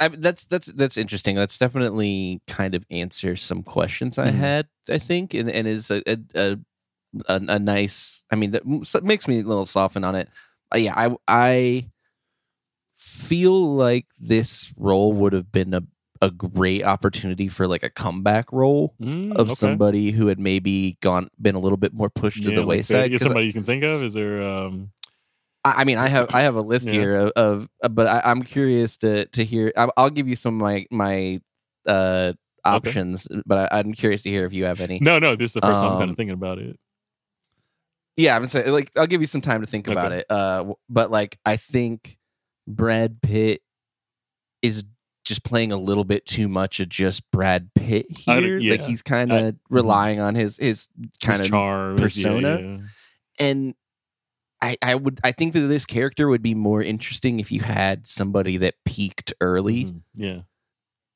I, 0.00 0.08
that's 0.08 0.44
that's 0.44 0.66
that's 0.66 0.96
interesting. 0.96 1.36
That's 1.36 1.58
definitely 1.58 2.40
kind 2.46 2.74
of 2.74 2.84
answers 2.90 3.42
some 3.42 3.62
questions 3.62 4.18
I 4.18 4.30
Mhm. 4.30 4.34
had. 4.38 4.68
I 4.88 4.98
think, 4.98 5.34
and 5.34 5.50
and 5.50 5.66
is 5.66 5.90
a 5.90 6.02
a, 6.06 6.18
a 6.34 6.58
a 7.28 7.58
nice. 7.58 8.24
I 8.30 8.36
mean, 8.36 8.52
that 8.52 8.64
makes 9.02 9.26
me 9.26 9.40
a 9.40 9.44
little 9.44 9.66
soften 9.66 10.04
on 10.04 10.14
it. 10.14 10.28
Uh, 10.74 10.78
yeah, 10.78 10.94
I 10.96 11.16
I 11.26 11.90
feel 12.94 13.74
like 13.74 14.06
this 14.20 14.72
role 14.76 15.12
would 15.14 15.32
have 15.32 15.50
been 15.50 15.74
a 15.74 15.82
a 16.22 16.30
great 16.30 16.84
opportunity 16.84 17.48
for 17.48 17.66
like 17.66 17.82
a 17.82 17.88
comeback 17.88 18.52
role 18.52 18.94
Mm, 19.00 19.32
of 19.36 19.46
okay. 19.46 19.54
somebody 19.54 20.10
who 20.10 20.26
had 20.26 20.38
maybe 20.38 20.98
gone 21.00 21.30
been 21.40 21.54
a 21.54 21.58
little 21.58 21.78
bit 21.78 21.94
more 21.94 22.10
pushed 22.10 22.42
to 22.42 22.50
Yeah, 22.50 22.56
the 22.56 22.60
like, 22.60 22.68
wayside. 22.68 23.12
Is 23.12 23.22
somebody 23.22 23.46
you 23.46 23.54
can 23.54 23.64
think 23.64 23.82
of? 23.84 24.02
Is 24.02 24.12
there? 24.12 24.42
Um, 24.46 24.90
I 25.64 25.84
mean, 25.84 25.98
I 25.98 26.08
have 26.08 26.34
I 26.34 26.42
have 26.42 26.54
a 26.56 26.62
list 26.62 26.86
Yeah. 26.86 26.92
here 26.92 27.14
of, 27.16 27.32
of 27.36 27.68
uh, 27.82 27.88
but 27.88 28.06
I, 28.06 28.22
I'm 28.24 28.42
curious 28.42 28.96
to 28.98 29.26
to 29.26 29.44
hear. 29.44 29.72
I, 29.76 29.88
I'll 29.96 30.10
give 30.10 30.26
you 30.28 30.36
some 30.36 30.54
of 30.54 30.60
my 30.60 30.86
my 30.90 31.40
uh 31.86 32.32
options, 32.64 33.26
but 33.46 33.70
I, 33.72 33.78
I'm 33.80 33.92
curious 33.92 34.22
to 34.24 34.30
hear 34.30 34.44
if 34.46 34.52
you 34.52 34.64
have 34.64 34.80
any. 34.80 34.98
no, 35.00 35.18
no. 35.18 35.36
This 35.36 35.50
is 35.50 35.54
the 35.54 35.60
first 35.62 35.80
time 35.80 35.92
I'm 35.92 35.98
kind 35.98 36.04
Um, 36.04 36.10
of 36.10 36.16
thinking 36.16 36.34
about 36.34 36.58
it. 36.58 36.78
Yeah, 38.16 38.36
I'm 38.36 38.46
saying 38.46 38.70
like 38.72 38.90
I'll 38.96 39.06
give 39.06 39.20
you 39.20 39.26
some 39.26 39.40
time 39.40 39.60
to 39.62 39.66
think 39.66 39.88
about 39.88 40.12
it. 40.12 40.26
Uh, 40.30 40.72
but 40.88 41.10
like 41.10 41.38
I 41.44 41.56
think 41.56 42.18
Brad 42.66 43.20
Pitt 43.22 43.62
is 44.62 44.84
just 45.24 45.44
playing 45.44 45.72
a 45.72 45.76
little 45.76 46.04
bit 46.04 46.26
too 46.26 46.48
much 46.48 46.80
of 46.80 46.88
just 46.88 47.30
Brad 47.30 47.70
Pitt 47.74 48.06
here. 48.18 48.58
Like 48.60 48.80
he's 48.82 49.02
kind 49.02 49.32
of 49.32 49.56
relying 49.70 50.20
on 50.20 50.34
his 50.34 50.56
his 50.58 50.88
kind 51.22 51.40
of 51.40 51.46
yeah, 51.50 51.94
persona. 51.96 52.60
yeah. 52.60 52.78
and 53.46 53.74
I, 54.62 54.76
I 54.82 54.94
would 54.94 55.20
I 55.24 55.32
think 55.32 55.52
that 55.54 55.60
this 55.60 55.86
character 55.86 56.28
would 56.28 56.42
be 56.42 56.54
more 56.54 56.82
interesting 56.82 57.40
if 57.40 57.50
you 57.50 57.60
had 57.62 58.06
somebody 58.06 58.56
that 58.58 58.74
peaked 58.84 59.32
early 59.40 59.86
Mhm, 59.86 60.02
Yeah. 60.14 60.40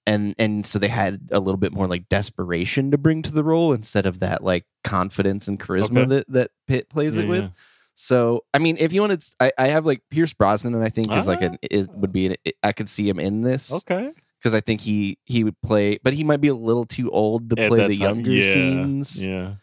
and 0.06 0.34
and 0.38 0.64
so 0.64 0.78
they 0.78 0.88
had 0.88 1.28
a 1.30 1.40
little 1.40 1.58
bit 1.58 1.72
more 1.72 1.86
like 1.86 2.08
desperation 2.08 2.90
to 2.90 2.98
bring 2.98 3.22
to 3.22 3.32
the 3.32 3.44
role 3.44 3.72
instead 3.72 4.06
of 4.06 4.20
that 4.20 4.42
like 4.42 4.64
confidence 4.82 5.46
and 5.48 5.58
charisma 5.60 5.98
Okay. 6.02 6.06
that 6.06 6.26
that 6.28 6.50
Pitt 6.66 6.88
plays 6.88 7.16
it 7.18 7.28
with. 7.28 7.42
yeah. 7.42 7.48
So 7.96 8.44
I 8.52 8.58
mean, 8.58 8.76
if 8.80 8.92
you 8.92 9.00
wanted, 9.02 9.22
I, 9.38 9.52
I 9.56 9.68
have 9.68 9.86
like 9.86 10.02
Pierce 10.10 10.32
Brosnan, 10.34 10.74
and 10.74 10.82
I 10.82 10.88
think 10.88 11.12
is 11.12 11.28
like 11.28 11.42
Ah. 11.42 11.46
an 11.46 11.58
is, 11.70 11.86
would 11.94 12.12
be 12.12 12.26
an, 12.26 12.34
I 12.62 12.72
could 12.72 12.88
see 12.88 13.08
him 13.08 13.20
in 13.20 13.42
this 13.42 13.72
Okay. 13.88 14.10
because 14.40 14.52
I 14.52 14.60
think 14.60 14.80
he 14.80 15.16
he 15.26 15.44
would 15.44 15.60
play, 15.62 15.98
but 16.02 16.12
he 16.12 16.24
might 16.24 16.40
be 16.40 16.48
a 16.48 16.54
little 16.56 16.86
too 16.86 17.08
old 17.12 17.50
to 17.50 17.62
At 17.62 17.68
play 17.68 17.86
the 17.86 17.94
time, 17.94 18.02
younger 18.16 18.30
yeah, 18.32 18.52
scenes. 18.52 19.24
Yeah. 19.26 19.54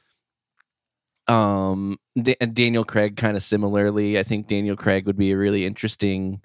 Um, 1.32 1.98
and 2.42 2.54
Daniel 2.54 2.84
Craig 2.84 3.16
kind 3.16 3.38
of 3.38 3.44
similarly. 3.44 4.20
I 4.20 4.24
think 4.24 4.48
Daniel 4.48 4.76
Craig 4.76 5.06
would 5.06 5.18
be 5.18 5.32
a 5.32 5.38
really 5.38 5.66
interesting, 5.66 6.42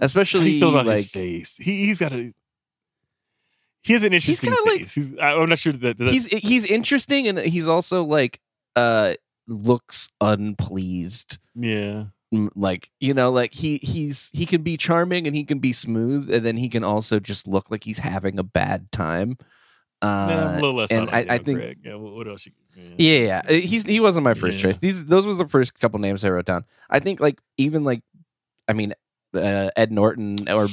especially 0.00 0.44
do 0.44 0.50
you 0.50 0.60
feel 0.60 0.70
about 0.70 0.86
like 0.86 0.96
his 0.96 1.06
face? 1.06 1.56
He 1.56 1.86
he's 1.86 1.98
got 2.00 2.12
a. 2.12 2.32
He 3.82 3.92
has 3.92 4.02
an 4.02 4.12
interesting 4.12 4.50
like- 4.66 4.78
face. 4.80 4.94
he's, 4.94 5.16
I- 5.18 5.34
I'm 5.34 5.48
not 5.48 5.58
sure 5.60 5.72
that, 5.72 5.98
that 5.98 6.08
he's 6.08 6.26
he's 6.26 6.68
interesting 6.70 7.28
and 7.28 7.38
he's 7.38 7.68
also 7.68 8.02
like 8.04 8.40
uh 8.74 9.14
looks 9.46 10.10
unpleased. 10.20 11.38
yeah. 11.54 12.06
Like 12.54 12.90
you 13.00 13.14
know, 13.14 13.30
like 13.30 13.54
he 13.54 13.78
he's 13.78 14.30
he 14.34 14.44
can 14.44 14.62
be 14.62 14.76
charming 14.76 15.26
and 15.26 15.34
he 15.34 15.44
can 15.44 15.58
be 15.60 15.72
smooth, 15.72 16.30
and 16.30 16.44
then 16.44 16.56
he 16.56 16.68
can 16.68 16.82
also 16.84 17.18
just 17.20 17.46
look 17.46 17.70
like 17.70 17.84
he's 17.84 18.00
having 18.00 18.38
a 18.38 18.42
bad 18.42 18.90
time. 18.92 19.38
Uh, 20.06 20.26
Yeah, 20.28 20.52
a 20.52 20.60
little 20.60 20.74
less. 20.74 20.90
and 20.90 21.10
I, 21.10 21.26
I 21.28 21.38
think. 21.38 21.78
Yeah, 21.82 21.94
what 21.96 22.28
else? 22.28 22.46
You, 22.46 22.52
Yeah, 22.98 23.18
yeah. 23.18 23.42
Uh, 23.48 23.52
He's 23.54 23.84
he 23.84 24.00
wasn't 24.00 24.24
my 24.24 24.34
first 24.34 24.58
Yeah. 24.58 24.62
choice. 24.64 24.78
These 24.78 25.04
those 25.06 25.26
were 25.26 25.34
the 25.34 25.48
first 25.48 25.78
couple 25.80 25.98
names 25.98 26.24
I 26.24 26.30
wrote 26.30 26.46
down. 26.46 26.64
I 26.90 27.00
think 27.00 27.20
like 27.20 27.40
even 27.56 27.84
like 27.84 28.02
I 28.68 28.72
mean 28.72 28.92
uh, 29.34 29.70
Ed 29.76 29.90
Norton 29.92 30.36
or 30.48 30.68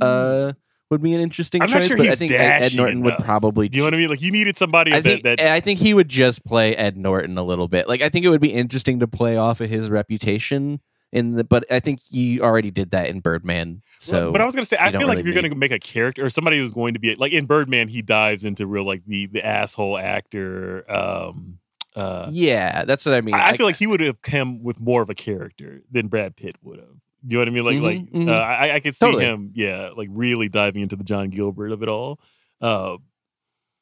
uh 0.00 0.52
would 0.90 1.02
be 1.02 1.12
an 1.14 1.20
interesting 1.20 1.60
Mm. 1.60 1.64
I'm 1.64 1.70
not 1.70 1.80
choice, 1.80 1.88
sure 1.88 1.96
but 1.98 2.08
I 2.08 2.14
think 2.14 2.32
Ed, 2.32 2.72
Norton 2.76 3.02
would 3.02 3.18
probably 3.18 3.68
Do 3.68 3.76
you 3.76 3.82
know 3.82 3.86
what 3.88 3.94
I 3.94 3.98
mean? 3.98 4.08
Like 4.08 4.22
you 4.22 4.30
needed 4.30 4.56
somebody 4.56 4.92
I 4.94 5.00
that, 5.00 5.22
that 5.22 5.40
I 5.40 5.60
think 5.60 5.78
he 5.80 5.92
would 5.92 6.08
just 6.08 6.44
play 6.46 6.74
Ed 6.74 6.96
Norton 6.96 7.36
a 7.36 7.42
little 7.42 7.68
bit. 7.68 7.88
Like 7.88 8.00
I 8.00 8.08
think 8.08 8.24
it 8.24 8.30
would 8.30 8.40
be 8.40 8.52
interesting 8.52 9.00
to 9.00 9.06
play 9.08 9.36
off 9.36 9.60
of 9.60 9.68
his 9.68 9.90
reputation 9.90 10.80
in 11.12 11.32
the 11.36 11.44
but 11.44 11.64
I 11.70 11.80
think 11.80 12.00
he 12.10 12.40
already 12.40 12.70
did 12.70 12.90
that 12.90 13.08
in 13.08 13.20
Birdman. 13.20 13.82
So 13.98 14.30
but 14.32 14.40
I 14.40 14.44
was 14.44 14.54
gonna 14.54 14.64
say, 14.64 14.76
I 14.78 14.90
feel 14.90 15.00
like 15.00 15.08
really 15.08 15.20
if 15.20 15.26
you're 15.26 15.34
need- 15.42 15.48
gonna 15.50 15.58
make 15.58 15.72
a 15.72 15.78
character 15.78 16.24
or 16.24 16.30
somebody 16.30 16.58
who's 16.58 16.72
going 16.72 16.94
to 16.94 17.00
be 17.00 17.14
like 17.14 17.32
in 17.32 17.46
Birdman, 17.46 17.88
he 17.88 18.02
dives 18.02 18.44
into 18.44 18.66
real 18.66 18.84
like 18.84 19.04
the 19.06 19.26
the 19.26 19.44
asshole 19.44 19.96
actor, 19.98 20.84
um, 20.90 21.58
Uh, 21.96 22.28
yeah, 22.30 22.84
that's 22.84 23.04
what 23.06 23.14
I 23.14 23.20
mean. 23.22 23.34
I, 23.34 23.48
I 23.48 23.56
feel 23.56 23.66
like 23.66 23.76
he 23.76 23.86
would 23.86 24.00
have 24.00 24.22
come 24.22 24.62
with 24.62 24.78
more 24.78 25.02
of 25.02 25.10
a 25.10 25.14
character 25.14 25.82
than 25.90 26.08
Brad 26.08 26.36
Pitt 26.36 26.56
would 26.62 26.78
have. 26.78 26.88
You 27.26 27.34
know 27.34 27.38
what 27.40 27.48
I 27.48 27.50
mean? 27.50 27.64
Like, 27.64 27.76
Mhm, 27.78 27.82
like 27.82 28.10
mhm. 28.12 28.28
uh, 28.28 28.32
I, 28.32 28.74
I 28.74 28.80
could 28.80 28.94
see 28.94 29.04
Totally. 29.06 29.24
him, 29.24 29.50
yeah, 29.54 29.90
like 29.96 30.08
really 30.12 30.48
diving 30.48 30.82
into 30.82 30.94
the 30.94 31.02
John 31.02 31.30
Gilbert 31.30 31.72
of 31.72 31.82
it 31.82 31.88
all. 31.88 32.20
Uh, 32.60 32.98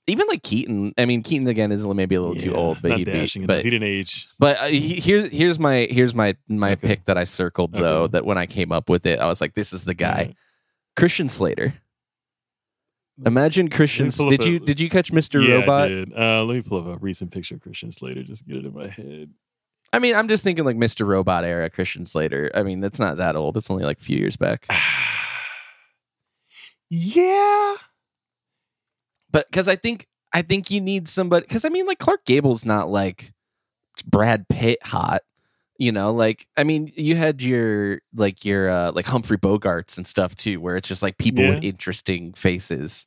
even 0.07 0.27
like 0.29 0.43
Keaton. 0.43 0.93
I 0.97 1.05
mean, 1.05 1.23
Keaton 1.23 1.49
again 1.49 1.73
is 1.73 1.85
maybe 1.85 2.15
a 2.15 2.21
little 2.21 2.37
too 2.37 2.55
old, 2.55 2.81
but 2.81 2.93
he'd 2.93 3.07
be. 3.07 3.13
dashing. 3.13 3.47
But 3.47 3.65
he 3.65 3.71
didn't 3.71 3.89
age. 3.89 4.29
But 4.39 4.59
uh, 4.61 4.65
he- 4.67 5.01
here's 5.01 5.29
here's 5.31 5.59
my 5.59 5.89
here's 5.91 6.15
my 6.15 6.37
my 6.49 6.73
Okay. 6.73 6.89
pick 6.89 7.05
that 7.07 7.19
I 7.19 7.25
circled 7.25 7.73
though. 7.73 8.07
That 8.07 8.25
when 8.25 8.39
I 8.39 8.47
came 8.47 8.73
up 8.73 8.89
with 8.89 9.07
it, 9.07 9.19
I 9.19 9.27
was 9.27 9.41
like, 9.41 9.55
"This 9.55 9.73
is 9.73 9.85
the 9.85 9.95
guy. 9.95 10.35
Christian 10.97 11.29
Slater." 11.29 11.75
Imagine 13.25 13.71
Christian. 13.71 14.11
Did 14.29 14.45
you 14.45 14.59
did 14.59 14.79
you 14.79 14.91
catch 14.91 15.11
Mister 15.11 15.41
yeah, 15.41 15.55
Robot? 15.55 15.85
I 15.85 15.89
did. 15.89 16.13
Uh, 16.13 16.45
let 16.45 16.55
me 16.55 16.63
pull 16.63 16.81
up 16.81 16.97
a 16.97 16.99
recent 16.99 17.33
picture 17.33 17.55
of 17.55 17.63
Christian 17.63 17.91
Slater. 17.91 18.23
Just 18.23 18.47
get 18.47 18.59
it 18.59 18.67
in 18.67 18.75
my 18.75 18.89
head. 18.89 19.31
I 19.93 20.01
mean, 20.01 20.15
I'm 20.15 20.29
just 20.29 20.45
thinking 20.45 20.65
like 20.65 20.77
Mr. 20.77 21.07
Robot 21.07 21.45
era 21.45 21.71
Christian 21.71 22.05
Slater. 22.05 22.51
I 22.55 22.63
mean, 22.63 22.81
that's 22.81 22.99
not 22.99 23.17
that 23.17 23.37
old. 23.37 23.57
It's 23.57 23.71
only 23.71 23.85
like 23.85 23.99
a 23.99 24.05
few 24.05 24.19
years 24.19 24.37
back. 24.37 24.67
yeah, 26.91 27.75
But 29.31 29.51
because 29.51 29.69
I 29.69 29.77
think 29.77 30.07
I 30.33 30.43
think 30.43 30.71
you 30.71 30.81
need 30.81 31.09
somebody. 31.09 31.47
Because 31.47 31.65
I 31.65 31.69
mean, 31.69 31.87
like 31.87 31.99
Clark 31.99 32.25
Gable's 32.25 32.65
not 32.65 32.89
like 32.89 33.33
Brad 34.07 34.49
Pitt 34.49 34.79
hot. 34.83 35.23
You 35.79 35.93
know, 35.93 36.13
like 36.13 36.47
I 36.57 36.65
mean, 36.65 36.93
you 36.97 37.17
had 37.17 37.43
your 37.43 38.01
like 38.15 38.45
your 38.45 38.69
uh 38.71 38.93
like 38.93 39.07
Humphrey 39.07 39.39
Bogarts 39.39 39.97
and 39.97 40.07
stuff 40.07 40.35
too, 40.35 40.61
where 40.61 40.77
it's 40.77 40.89
just 40.89 41.03
like 41.03 41.19
people 41.19 41.45
with 41.47 41.65
interesting 41.65 42.33
faces. 42.33 43.07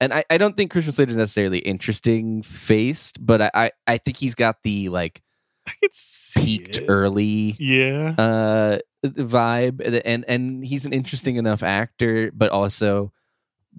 And 0.00 0.12
I, 0.12 0.24
I 0.28 0.38
don't 0.38 0.56
think 0.56 0.70
Christian 0.70 0.92
Slater's 0.92 1.16
necessarily 1.16 1.58
interesting 1.58 2.42
faced, 2.42 3.24
but 3.24 3.40
I, 3.40 3.50
I, 3.54 3.70
I 3.86 3.96
think 3.98 4.16
he's 4.16 4.34
got 4.34 4.62
the 4.62 4.88
like 4.90 5.22
I 5.66 5.72
could 5.80 5.92
peaked 6.36 6.78
it. 6.78 6.86
early 6.88 7.56
Yeah, 7.58 8.14
uh 8.18 8.78
vibe 9.04 10.02
and 10.04 10.24
and 10.28 10.64
he's 10.64 10.86
an 10.86 10.92
interesting 10.92 11.36
enough 11.36 11.62
actor 11.62 12.30
but 12.34 12.50
also 12.50 13.12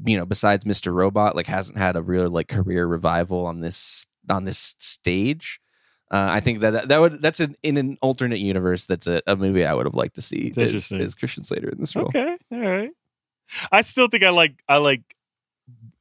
you 0.04 0.18
know 0.18 0.26
besides 0.26 0.66
mr 0.66 0.94
robot 0.94 1.36
like 1.36 1.48
hasn't 1.48 1.78
had 1.78 1.96
a 1.96 2.02
real 2.02 2.30
like 2.30 2.48
career 2.48 2.86
revival 2.86 3.46
on 3.46 3.62
this 3.62 4.08
on 4.30 4.44
this 4.44 4.76
stage 4.80 5.60
uh, 6.12 6.30
I 6.32 6.40
think 6.40 6.60
that 6.60 6.72
that, 6.72 6.88
that 6.90 7.02
would 7.02 7.22
that's 7.22 7.40
an 7.40 7.56
in 7.64 7.78
an 7.78 7.98
alternate 8.00 8.40
universe. 8.40 8.86
That's 8.86 9.08
a, 9.08 9.24
a 9.26 9.36
movie 9.36 9.66
I 9.66 9.74
would 9.74 9.88
have 9.88 9.96
liked 9.96 10.16
to 10.16 10.22
see. 10.22 10.48
It's 10.48 10.58
Is, 10.58 10.92
is 10.92 11.16
Christian 11.16 11.44
Slater 11.44 11.70
in 11.70 11.80
this 11.80 11.96
role? 11.96 12.08
Okay, 12.08 12.38
all 12.52 12.60
right. 12.60 12.92
I 13.72 13.82
still 13.82 14.08
think 14.08 14.24
I 14.24 14.30
like 14.30 14.62
I 14.70 14.78
like 14.78 15.02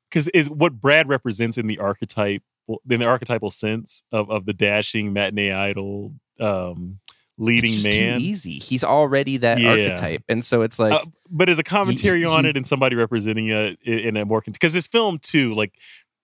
because 0.08 0.28
is 0.28 0.50
what 0.50 0.80
Brad 0.80 1.08
represents 1.08 1.56
in 1.56 1.68
the 1.68 1.78
archetype 1.78 2.42
in 2.68 3.00
the 3.00 3.06
archetypal 3.06 3.50
sense 3.50 4.02
of 4.12 4.30
of 4.30 4.44
the 4.44 4.52
dashing 4.52 5.12
matinee 5.12 5.52
idol 5.52 6.12
um 6.38 6.98
leading 7.39 7.73
man. 7.90 8.19
too 8.20 8.24
easy. 8.24 8.59
He's 8.59 8.85
already 8.85 9.36
that 9.39 9.59
Yeah. 9.61 9.70
archetype, 9.70 10.23
and 10.28 10.44
so 10.44 10.62
it's 10.62 10.78
like 10.78 10.93
Uh, 10.93 11.05
but 11.31 11.48
as 11.48 11.59
a 11.59 11.62
commentary 11.65 12.24
on 12.36 12.44
it 12.47 12.56
and 12.56 12.66
somebody 12.66 12.97
representing 12.97 13.48
it 13.48 13.78
in 13.82 14.16
a 14.16 14.24
more 14.24 14.40
because 14.44 14.73
this 14.73 14.86
film 14.86 15.19
too 15.19 15.55
like 15.55 15.74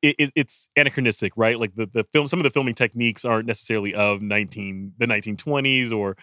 it, 0.02 0.14
it, 0.18 0.32
it's 0.36 0.68
anachronistic 0.76 1.32
right 1.36 1.58
like 1.60 1.74
the, 1.74 1.86
the 1.86 2.04
film 2.12 2.26
some 2.26 2.38
of 2.38 2.44
the 2.44 2.50
filming 2.50 2.74
techniques 2.74 3.24
aren't 3.24 3.46
necessarily 3.46 3.92
of 3.94 4.22
19 4.22 4.92
the 4.98 5.06
1920s 5.06 5.92
or 5.92 6.16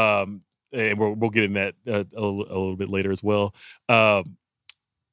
um 0.00 0.42
and 0.72 0.98
we'll, 0.98 1.14
we'll 1.14 1.30
get 1.30 1.44
in 1.44 1.54
that 1.54 1.74
uh, 1.88 2.04
a, 2.16 2.20
little- 2.20 2.42
a 2.48 2.58
little 2.58 2.76
bit 2.76 2.90
later 2.90 3.10
as 3.10 3.22
well 3.22 3.54
um 3.88 4.36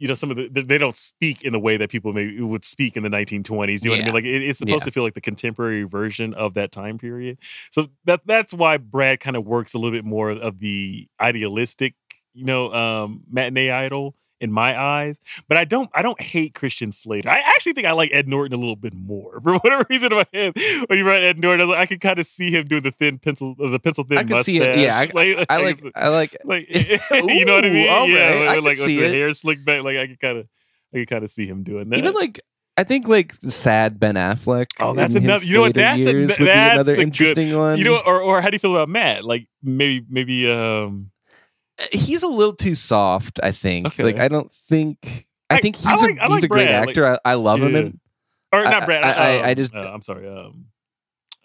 you 0.02 0.08
know 0.08 0.16
some 0.16 0.32
of 0.32 0.38
the 0.38 0.48
they- 0.50 0.64
they 0.64 0.78
don't 0.80 0.96
speak 0.98 1.44
in 1.44 1.54
the 1.54 1.60
way 1.60 1.78
that 1.78 1.90
people 1.92 2.12
maybe 2.12 2.42
would 2.42 2.66
speak 2.66 2.98
in 2.98 3.04
the 3.04 3.10
1920s 3.10 3.86
you 3.86 3.92
know 3.92 3.98
what 3.98 4.02
i 4.02 4.06
mean? 4.06 4.14
Like 4.16 4.26
it, 4.26 4.42
it's 4.50 4.60
supposed 4.60 4.82
Yeah. 4.82 4.86
to 4.86 4.92
feel 4.92 5.04
like 5.04 5.14
the 5.14 5.22
contemporary 5.22 5.84
version 5.84 6.34
of 6.34 6.56
that 6.56 6.72
time 6.72 6.98
period. 6.98 7.38
So 7.70 7.90
that 8.06 8.22
that's 8.26 8.54
why 8.54 8.78
brad 8.78 9.20
kind 9.20 9.36
of 9.38 9.46
works 9.46 9.74
a 9.74 9.78
little 9.78 9.96
bit 9.98 10.06
more 10.06 10.32
of 10.32 10.60
the 10.60 11.08
idealistic 11.20 11.94
you 12.34 12.46
know 12.46 12.74
um 12.74 13.22
matinee 13.30 13.70
idol 13.72 14.16
in 14.42 14.52
my 14.52 14.80
eyes 14.80 15.20
but 15.48 15.58
i 15.58 15.64
don't 15.64 15.90
i 15.94 16.02
don't 16.02 16.20
hate 16.22 16.54
christian 16.54 16.92
slater 16.92 17.30
i 17.30 17.42
actually 17.56 17.74
think 17.74 17.88
i 17.88 17.92
like 17.92 18.10
ed 18.12 18.28
norton 18.28 18.54
a 18.54 18.60
little 18.60 18.76
bit 18.76 18.94
more 18.94 19.40
for 19.44 19.58
whatever 19.58 19.86
reason 19.90 20.12
in 20.12 20.18
my 20.18 20.26
head 20.34 20.54
when 20.88 20.98
you 20.98 21.08
write 21.08 21.24
ed 21.24 21.40
norton 21.40 21.68
i, 21.68 21.70
like, 21.70 21.80
I 21.80 21.86
could 21.86 22.02
kind 22.02 22.20
of 22.20 22.26
see 22.26 22.52
him 22.52 22.68
doing 22.68 22.84
the 22.84 22.92
thin 22.92 23.20
pencil 23.20 23.56
the 23.56 23.80
pencil 23.80 24.04
thin 24.04 24.18
I 24.18 24.24
can 24.24 24.38
mustache 24.38 24.54
see 24.54 24.62
it. 24.62 24.80
Yeah, 24.80 24.96
I, 24.96 25.46
I 25.50 25.58
like 25.62 25.84
I 25.96 26.08
like 26.10 26.38
like 26.44 26.68
you 27.12 27.46
know 27.46 27.56
what 27.56 27.66
I 27.66 27.70
mean? 27.70 27.86
yeah, 27.86 28.24
I 28.24 28.46
like, 28.46 28.56
can 28.56 28.64
like 28.64 28.76
see 28.78 28.98
with 28.98 29.10
the 29.10 29.16
it. 29.16 29.20
hair 29.20 29.34
slicked 29.34 29.66
back. 29.66 29.84
Like 29.84 29.98
I 29.98 30.08
could 30.08 30.20
kind 30.20 30.38
of, 30.40 30.48
I 30.94 31.00
could 31.00 31.10
kind 31.10 31.24
of 31.24 31.30
see 31.30 31.46
him 31.46 31.64
doing 31.64 31.90
that. 31.90 31.98
even 31.98 32.14
like 32.14 32.40
I 32.78 32.84
think 32.84 33.08
like 33.08 33.34
sad 33.34 34.00
Ben 34.00 34.16
Affleck. 34.16 34.68
oh, 34.80 34.94
that's 34.94 35.16
another. 35.16 35.44
You 35.44 35.56
know 35.56 35.62
what? 35.62 35.76
That's 35.76 36.08
a, 36.08 36.26
that's 36.26 36.40
would 36.40 36.46
be 36.46 36.52
a 36.52 36.74
another 36.74 36.96
good. 36.96 37.04
interesting 37.04 37.58
one. 37.58 37.78
You 37.78 37.84
know, 37.84 38.02
or 38.06 38.22
or 38.22 38.42
how 38.42 38.50
do 38.50 38.56
you 38.56 38.60
feel 38.60 38.76
about 38.76 38.90
Matt? 38.90 39.24
Like 39.24 39.48
maybe 39.62 40.06
maybe 40.10 40.52
um. 40.52 41.11
He's 41.92 42.24
a 42.24 42.28
little 42.28 42.56
too 42.56 42.76
soft. 42.76 43.40
I 43.44 43.52
think. 43.52 43.88
Okay. 43.88 44.04
Like 44.04 44.20
I 44.20 44.28
don't 44.28 44.52
think. 44.52 44.98
I, 45.50 45.56
I- 45.56 45.60
think 45.60 45.76
he's 45.76 45.86
I 45.86 45.96
like- 45.96 46.18
a 46.18 46.22
he's 46.24 46.30
like 46.30 46.44
a 46.44 46.48
great 46.48 46.68
Brad, 46.68 46.80
like- 46.82 46.90
actor. 46.90 47.20
I, 47.26 47.32
I 47.32 47.34
love 47.36 47.62
him. 47.62 47.76
And 47.76 48.00
Or 48.54 48.64
not 48.64 48.86
Brad. 48.86 49.04
I- 49.04 49.50
I- 49.50 49.54
just- 49.54 49.74
uh, 49.76 49.80
I'm 49.92 50.02
sorry. 50.02 50.28
Um. 50.28 50.66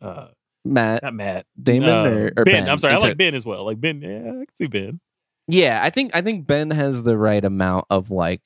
Uh. 0.01 0.29
Matt 0.65 1.05
Not 1.05 1.15
Matt. 1.15 1.47
Damon 1.63 1.89
Uh, 1.89 2.05
or, 2.07 2.27
or 2.39 2.45
ben. 2.45 2.65
Ben. 2.65 2.69
I'm 2.69 2.79
sorry. 2.79 2.95
I 2.95 2.99
like 2.99 3.17
Ben 3.17 3.35
as 3.37 3.47
well. 3.47 3.65
Like 3.65 3.81
Ben. 3.81 4.03
Yeah, 4.03 4.19
I 4.19 4.45
can 4.45 4.57
see 4.59 4.67
Ben. 4.67 5.01
Yeah, 5.47 5.79
I 5.83 5.91
think 5.91 6.15
I 6.17 6.23
think 6.23 6.45
Ben 6.47 6.71
has 6.73 7.05
the 7.05 7.17
right 7.17 7.45
amount 7.45 7.85
of 7.89 8.11
like 8.11 8.43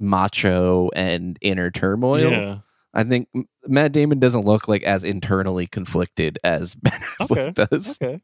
macho 0.00 0.88
and 0.96 1.36
inner 1.40 1.70
turmoil. 1.70 2.30
Yeah. 2.30 2.58
I 2.94 3.04
think 3.04 3.28
Matt 3.66 3.92
Damon 3.92 4.18
doesn't 4.18 4.46
look 4.46 4.66
like 4.66 4.82
as 4.82 5.04
internally 5.04 5.66
conflicted 5.66 6.38
as 6.42 6.74
Ben 6.82 6.92
Affleck 7.20 7.30
Okay. 7.30 7.50
does. 7.70 7.98
Okay. 8.02 8.20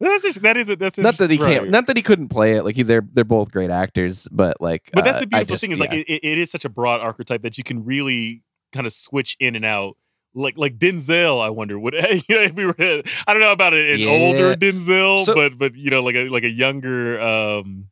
That's 0.00 0.22
just, 0.22 0.42
that 0.42 0.56
is 0.56 0.68
a, 0.68 0.76
that's 0.76 0.96
Not 0.98 1.16
that 1.18 1.30
he 1.30 1.38
can't. 1.38 1.70
Not 1.70 1.86
that 1.86 1.96
he 1.96 2.02
couldn't 2.02 2.28
play 2.28 2.54
it. 2.54 2.64
Like 2.64 2.76
he, 2.76 2.82
they're 2.82 3.06
they're 3.12 3.24
both 3.24 3.50
great 3.50 3.70
actors, 3.70 4.28
but 4.30 4.60
like. 4.60 4.90
But 4.92 5.04
that's 5.04 5.18
uh, 5.18 5.20
the 5.22 5.26
beautiful 5.26 5.54
just- 5.54 5.60
thing 5.62 5.72
is 5.72 5.78
yeah. 5.78 5.84
like 5.86 5.94
it, 5.94 6.08
it- 6.08 6.24
it 6.24 6.38
is 6.38 6.50
such 6.50 6.64
a 6.64 6.68
broad 6.68 7.00
archetype 7.00 7.42
that 7.42 7.58
you 7.58 7.64
can 7.64 7.84
really 7.84 8.42
kind 8.72 8.86
of 8.86 8.92
switch 8.92 9.36
in 9.40 9.56
and 9.56 9.64
out. 9.64 9.96
Like 10.34 10.56
like 10.56 10.78
Denzel, 10.78 11.44
I 11.44 11.50
wonder 11.50 11.78
would 11.78 11.94
you 12.28 12.34
know 12.36 12.42
if 12.42 12.52
we 12.54 12.66
were 12.66 12.74
I 12.78 13.32
don't 13.32 13.40
know 13.40 13.50
about 13.50 13.74
an, 13.74 13.80
an 13.80 13.98
Yeah. 13.98 14.10
older 14.10 14.54
Denzel, 14.54 15.24
So- 15.24 15.34
but 15.34 15.58
but 15.58 15.74
you 15.74 15.90
know 15.90 16.04
like 16.04 16.14
a 16.14 16.28
like 16.28 16.44
a 16.44 16.50
younger 16.50 17.18
um 17.20 17.86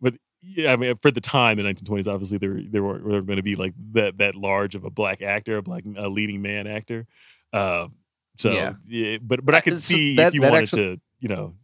but 0.00 0.14
yeah, 0.42 0.72
I 0.72 0.76
mean 0.76 0.94
for 1.02 1.10
the 1.10 1.22
time 1.22 1.56
the 1.56 1.64
1920s 1.64 2.06
obviously 2.06 2.38
there 2.38 2.60
there 2.70 2.82
weren't, 2.84 3.04
weren't 3.04 3.26
going 3.26 3.38
to 3.38 3.42
be 3.42 3.56
like 3.56 3.74
that 3.94 4.18
that 4.18 4.34
large 4.36 4.74
of 4.76 4.84
a 4.84 4.90
black 4.90 5.20
actor, 5.22 5.56
a 5.56 5.62
black 5.62 5.82
a 5.96 6.08
leading 6.08 6.42
man 6.42 6.66
actor. 6.68 7.06
Um 7.52 7.94
so 8.36 8.52
Yeah. 8.52 8.74
yeah, 8.86 9.16
but 9.20 9.44
but 9.44 9.54
I 9.54 9.58
Uh, 9.58 9.60
could 9.62 9.80
so 9.80 9.94
see 9.94 10.16
that- 10.16 10.28
if 10.28 10.34
you 10.34 10.42
wanted 10.42 10.62
actually- 10.64 10.96
to, 10.96 11.00
you 11.20 11.28
know, 11.28 11.54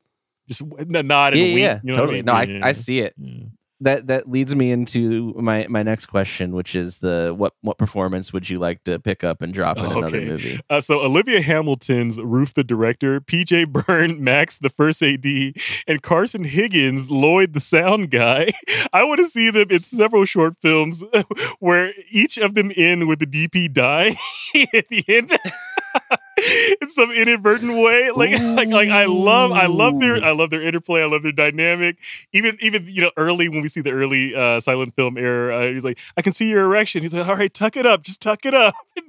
just 0.48 0.62
nod 0.64 1.32
and 1.34 1.42
yeah, 1.42 1.48
a 1.48 1.54
wink. 1.54 1.58
yeah, 1.58 1.80
you 1.82 1.92
know 1.92 1.94
totally. 1.96 2.18
I 2.18 2.22
No, 2.22 2.32
mean? 2.34 2.50
I, 2.50 2.58
Yeah, 2.58 2.66
I 2.66 2.72
see 2.72 3.00
it. 3.00 3.14
yeah. 3.18 3.44
That 3.82 4.06
that 4.06 4.26
leads 4.26 4.56
me 4.56 4.70
into 4.72 5.34
my 5.36 5.66
my 5.68 5.82
next 5.82 6.06
question, 6.06 6.54
which 6.54 6.74
is 6.74 6.96
the 6.96 7.34
what 7.36 7.52
what 7.60 7.76
performance 7.76 8.32
would 8.32 8.48
you 8.48 8.58
like 8.58 8.82
to 8.84 8.98
pick 8.98 9.22
up 9.22 9.42
and 9.42 9.52
drop 9.52 9.76
in 9.76 9.84
another 9.84 10.16
Okay. 10.16 10.24
movie? 10.24 10.58
Uh, 10.70 10.80
so 10.80 11.02
Olivia 11.04 11.42
Hamilton's 11.42 12.18
Ruth 12.18 12.54
the 12.54 12.64
director, 12.64 13.20
PJ 13.20 13.70
Byrne, 13.86 14.24
Max 14.24 14.56
the 14.56 14.70
first 14.70 15.02
AD, 15.02 15.26
and 15.86 16.00
Carson 16.00 16.44
Higgins, 16.44 17.10
Lloyd 17.10 17.52
the 17.52 17.60
sound 17.60 18.10
guy. 18.10 18.52
I 18.94 19.04
want 19.04 19.18
to 19.20 19.28
see 19.28 19.50
them 19.50 19.66
in 19.70 19.80
several 19.80 20.24
short 20.24 20.54
films 20.62 21.04
where 21.58 21.92
each 22.10 22.38
of 22.38 22.54
them 22.54 22.72
end 22.78 23.06
with 23.06 23.18
the 23.18 23.26
DP 23.26 23.70
dying 23.74 24.16
at 24.72 24.88
the 24.88 25.04
end. 25.06 25.38
in 26.82 26.90
some 26.90 27.10
inadvertent 27.10 27.72
way, 27.72 28.10
like, 28.10 28.30
like, 28.40 28.68
like 28.68 28.88
I 28.88 29.06
love, 29.06 29.52
I 29.52 29.66
love 29.66 30.00
their, 30.00 30.22
I 30.22 30.32
love 30.32 30.50
their 30.50 30.62
interplay, 30.62 31.02
I 31.02 31.06
love 31.06 31.22
their 31.22 31.32
dynamic. 31.32 31.96
Even, 32.32 32.58
even 32.60 32.84
you 32.86 33.02
know, 33.02 33.10
early 33.16 33.48
when 33.48 33.62
we 33.62 33.68
see 33.68 33.80
the 33.80 33.92
early 33.92 34.34
uh, 34.34 34.60
silent 34.60 34.94
film 34.96 35.16
era, 35.16 35.56
uh, 35.56 35.72
he's 35.72 35.84
like, 35.84 35.98
"I 36.16 36.22
can 36.22 36.32
see 36.32 36.50
your 36.50 36.64
erection." 36.64 37.02
He's 37.02 37.14
like, 37.14 37.26
"All 37.26 37.36
right, 37.36 37.52
tuck 37.52 37.76
it 37.76 37.86
up, 37.86 38.02
just 38.02 38.20
tuck 38.20 38.44
it 38.44 38.54
up." 38.54 38.74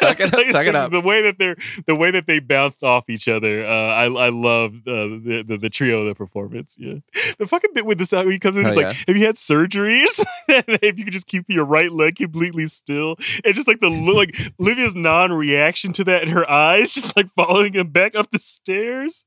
Tuck 0.00 0.18
it 0.18 0.32
up, 0.32 0.50
tuck 0.50 0.66
it 0.66 0.74
up. 0.74 0.90
The 0.90 1.00
way 1.00 1.20
that 1.22 1.38
they're, 1.38 1.54
the 1.86 1.94
way 1.94 2.10
that 2.10 2.26
they 2.26 2.40
bounced 2.40 2.82
off 2.82 3.10
each 3.10 3.28
other, 3.28 3.66
uh, 3.66 3.68
I, 3.70 4.04
I 4.04 4.28
love 4.30 4.74
uh, 4.86 5.20
the, 5.20 5.44
the 5.46 5.58
the 5.58 5.70
trio 5.70 6.00
of 6.00 6.06
the 6.06 6.14
performance. 6.14 6.76
Yeah, 6.78 6.94
the 7.38 7.46
fucking 7.46 7.72
bit 7.74 7.84
with 7.84 7.98
the 7.98 8.06
sound 8.06 8.26
when 8.26 8.32
he 8.32 8.38
comes 8.38 8.56
in, 8.56 8.64
he's 8.64 8.72
Hell 8.72 8.82
like, 8.82 8.94
yeah. 8.94 9.04
"Have 9.08 9.16
you 9.18 9.26
had 9.26 9.34
surgeries? 9.36 10.24
if 10.48 10.98
you 10.98 11.04
could 11.04 11.12
just 11.12 11.26
keep 11.26 11.44
your 11.48 11.66
right 11.66 11.92
leg 11.92 12.16
completely 12.16 12.66
still," 12.68 13.16
and 13.44 13.54
just 13.54 13.68
like 13.68 13.80
the 13.80 13.90
look, 13.90 14.16
like 14.16 14.34
Livia's 14.58 14.94
non-reaction 14.94 15.92
to 15.94 16.04
that 16.04 16.22
in 16.22 16.30
her 16.30 16.49
eyes, 16.50 16.92
just 16.94 17.16
like 17.16 17.28
following 17.34 17.72
him 17.72 17.88
back 17.88 18.14
up 18.14 18.30
the 18.30 18.38
stairs. 18.38 19.24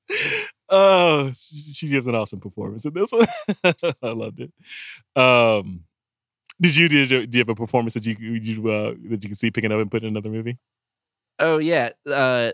Oh, 0.70 1.32
she 1.34 1.88
gives 1.88 2.08
an 2.08 2.16
awesome 2.16 2.40
performance 2.40 2.86
in 2.86 2.94
this 2.94 3.12
one. 3.12 3.28
I 4.04 4.10
loved 4.10 4.40
it. 4.40 4.52
Um, 5.16 5.86
did 6.60 6.76
you 6.76 6.88
did 6.88 7.12
you, 7.12 7.28
do 7.28 7.38
you 7.38 7.42
have 7.42 7.50
a 7.50 7.56
performance 7.56 7.94
that 7.94 8.06
you 8.06 8.16
you 8.20 8.70
uh, 8.70 8.94
that 9.10 9.24
you 9.24 9.30
can 9.30 9.36
see 9.36 9.52
picking 9.52 9.72
up 9.72 9.80
and 9.80 9.90
putting 9.90 10.10
in 10.10 10.14
another 10.14 10.30
movie? 10.30 10.58
Oh 11.40 11.58
yeah, 11.58 11.90
uh, 12.08 12.52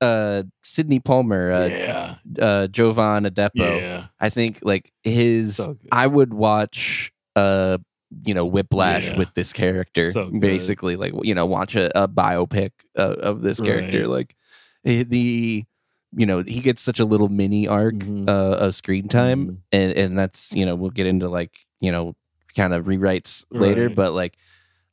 uh, 0.00 0.42
Sidney 0.62 1.00
Palmer, 1.00 1.52
uh, 1.52 1.66
yeah, 1.66 2.14
uh, 2.40 2.66
Jovan 2.68 3.24
Adepo. 3.24 3.80
yeah. 3.80 4.06
I 4.20 4.30
think 4.30 4.60
like 4.62 4.90
his. 5.02 5.56
So. 5.56 5.76
I 5.92 6.06
would 6.06 6.34
watch, 6.34 7.12
uh, 7.36 7.78
you 8.24 8.34
know, 8.34 8.46
Whiplash 8.46 9.10
Yeah. 9.10 9.18
with 9.18 9.34
this 9.34 9.52
character. 9.52 10.04
So 10.04 10.30
basically, 10.30 10.96
like 10.96 11.12
you 11.22 11.34
know, 11.34 11.46
watch 11.46 11.76
a, 11.76 11.90
a 12.00 12.08
biopic 12.08 12.70
of, 12.96 13.12
of 13.18 13.42
this 13.42 13.60
character. 13.60 14.00
Right. 14.00 14.08
Like, 14.08 14.36
eh, 14.84 15.04
the 15.06 15.64
you 16.16 16.26
know 16.26 16.42
he 16.46 16.60
gets 16.60 16.80
such 16.82 17.00
a 17.00 17.04
little 17.04 17.28
mini 17.28 17.66
arc 17.66 17.94
Mhm. 17.96 18.28
uh, 18.28 18.56
of 18.64 18.74
screen 18.74 19.08
time, 19.08 19.46
Mhm. 19.46 19.56
and 19.72 19.92
and 19.92 20.18
that's 20.18 20.54
you 20.54 20.64
know 20.66 20.74
we'll 20.76 20.90
get 20.90 21.06
into 21.06 21.28
like 21.28 21.56
you 21.80 21.90
know 21.90 22.14
kind 22.56 22.72
of 22.72 22.86
rewrites 22.86 23.44
later, 23.50 23.86
Right. 23.88 23.96
but 23.96 24.12
like 24.12 24.36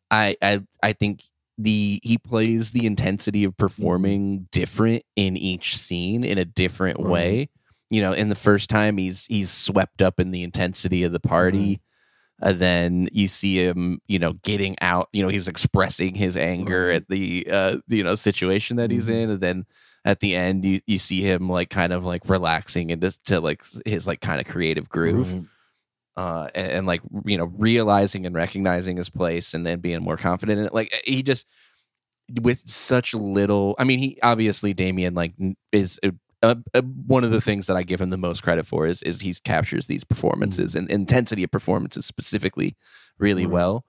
I 0.10 0.36
I 0.42 0.62
I 0.82 0.94
think 0.94 1.24
the 1.58 2.00
he 2.02 2.18
plays 2.18 2.72
the 2.72 2.86
intensity 2.88 3.44
of 3.44 3.56
performing 3.56 4.48
different 4.52 5.04
in 5.16 5.38
each 5.38 5.78
scene 5.78 6.24
in 6.24 6.38
a 6.40 6.46
different 6.46 6.98
Right. 7.00 7.08
way. 7.12 7.50
You 7.92 8.02
know, 8.02 8.14
in 8.14 8.30
the 8.30 8.36
first 8.36 8.70
time 8.70 8.98
he's 8.98 9.28
he's 9.28 9.52
swept 9.52 10.02
up 10.02 10.20
in 10.20 10.32
the 10.32 10.42
intensity 10.44 11.04
of 11.04 11.12
the 11.12 11.20
party. 11.20 11.82
And 12.42 12.60
then 12.60 13.08
you 13.12 13.28
see 13.28 13.64
him, 13.64 14.00
you 14.08 14.18
know, 14.20 14.34
getting 14.44 14.76
out. 14.82 15.10
You 15.14 15.22
know, 15.24 15.30
he's 15.30 15.48
expressing 15.48 16.16
his 16.16 16.36
anger 16.38 16.90
at 16.90 17.08
the, 17.08 17.48
uh, 17.52 17.78
you 17.88 18.04
know, 18.04 18.16
situation 18.16 18.78
that 18.78 18.90
he's 18.92 19.10
Mhm. 19.10 19.14
in. 19.24 19.30
And 19.30 19.42
then 19.42 19.66
at 20.04 20.20
the 20.22 20.36
end, 20.36 20.66
you 20.66 20.80
you 20.88 20.98
see 20.98 21.22
him 21.22 21.48
like 21.50 21.70
kind 21.70 21.94
of 21.94 22.04
like 22.04 22.28
relaxing 22.28 23.00
just 23.00 23.24
to 23.28 23.40
like 23.40 23.62
his 23.86 24.08
like 24.08 24.22
kind 24.22 24.40
of 24.42 24.48
creative 24.48 24.90
groove 24.90 25.34
Right. 25.34 25.44
uh, 26.18 26.50
and, 26.56 26.72
and 26.72 26.88
like 26.88 27.02
you 27.26 27.38
know 27.38 27.52
realizing 27.58 28.26
and 28.26 28.34
recognizing 28.36 28.98
his 28.98 29.10
place 29.10 29.54
and 29.54 29.64
then 29.66 29.80
being 29.80 30.02
more 30.02 30.18
confident 30.18 30.60
in 30.60 30.66
it. 30.66 30.74
Like 30.74 30.92
he 31.06 31.22
just 31.22 31.48
with 32.42 32.68
such 32.68 33.14
little. 33.14 33.76
I 33.78 33.84
mean, 33.84 34.00
he 34.00 34.18
obviously 34.24 34.74
Damien 34.74 35.14
like 35.14 35.34
is 35.72 36.00
a, 36.44 36.58
a- 36.74 36.82
one 36.82 37.24
of 37.24 37.32
the 37.32 37.42
things 37.42 37.68
that 37.68 37.78
I 37.78 37.84
give 37.84 38.02
him 38.02 38.10
the 38.10 38.18
most 38.18 38.42
credit 38.44 38.66
for 38.66 38.86
is 38.86 39.02
is 39.04 39.22
he 39.22 39.34
captures 39.44 39.88
these 39.88 40.04
performances 40.04 40.76
and 40.76 40.90
intensity 40.90 41.44
of 41.44 41.52
performances 41.52 42.06
specifically 42.06 42.76
really 43.20 43.46
well. 43.46 43.86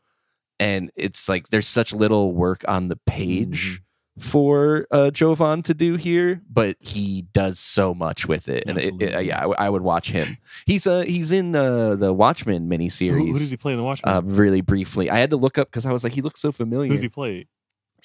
And 0.61 0.91
it's 0.97 1.29
like 1.29 1.49
there's 1.49 1.67
such 1.67 1.93
little 1.93 2.33
work 2.33 2.65
on 2.69 2.89
the 2.89 2.97
page 3.07 3.81
for 4.19 4.87
uh, 4.91 5.11
Jovan 5.11 5.63
to 5.63 5.73
do 5.75 5.97
here, 5.97 6.43
but 6.49 6.77
he 6.81 7.23
does 7.33 7.59
so 7.59 7.95
much 7.95 8.29
with 8.29 8.49
it. 8.49 8.65
And 8.67 8.77
it, 8.79 8.85
it- 8.85 8.93
Absolutely. 8.93 9.27
yeah, 9.29 9.47
I, 9.59 9.71
would 9.71 9.81
watch 9.83 10.11
him. 10.13 10.37
He's 10.67 10.87
uh 10.87 11.01
he's 11.01 11.33
in 11.33 11.57
uh, 11.57 11.97
the 11.97 12.13
Watchmen 12.13 12.71
Who, 12.71 12.77
miniseries. 12.79 13.11
who 13.29 13.33
does 13.33 13.51
he 13.51 13.57
play 13.57 13.73
in 13.73 13.79
the 13.79 13.85
Watchmen? 13.85 14.15
uh, 14.15 14.21
really 14.23 14.61
briefly, 14.61 15.09
I 15.11 15.19
had 15.19 15.31
to 15.31 15.37
look 15.37 15.57
up 15.59 15.69
because 15.69 15.87
I 15.87 15.93
was 15.93 16.05
like, 16.05 16.13
he 16.13 16.21
looks 16.21 16.41
so 16.41 16.53
familiar. 16.53 16.91
Who's 16.91 17.01
he 17.01 17.09
play? 17.09 17.47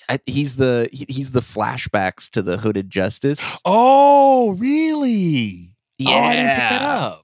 I, 0.10 0.20
he's 0.26 0.56
the 0.56 0.88
he- 0.92 1.06
he's 1.10 1.32
the 1.32 1.42
flashbacks 1.42 2.30
to 2.32 2.42
the 2.42 2.58
Hooded 2.58 2.90
Justice. 2.90 3.60
Oh, 3.66 4.56
really? 4.58 5.74
Oh, 6.06 6.12
I 6.14 6.36
didn't 6.36 6.50
pick 6.50 6.58
that 6.58 6.82
Yeah. 6.82 6.98
up. 6.98 7.24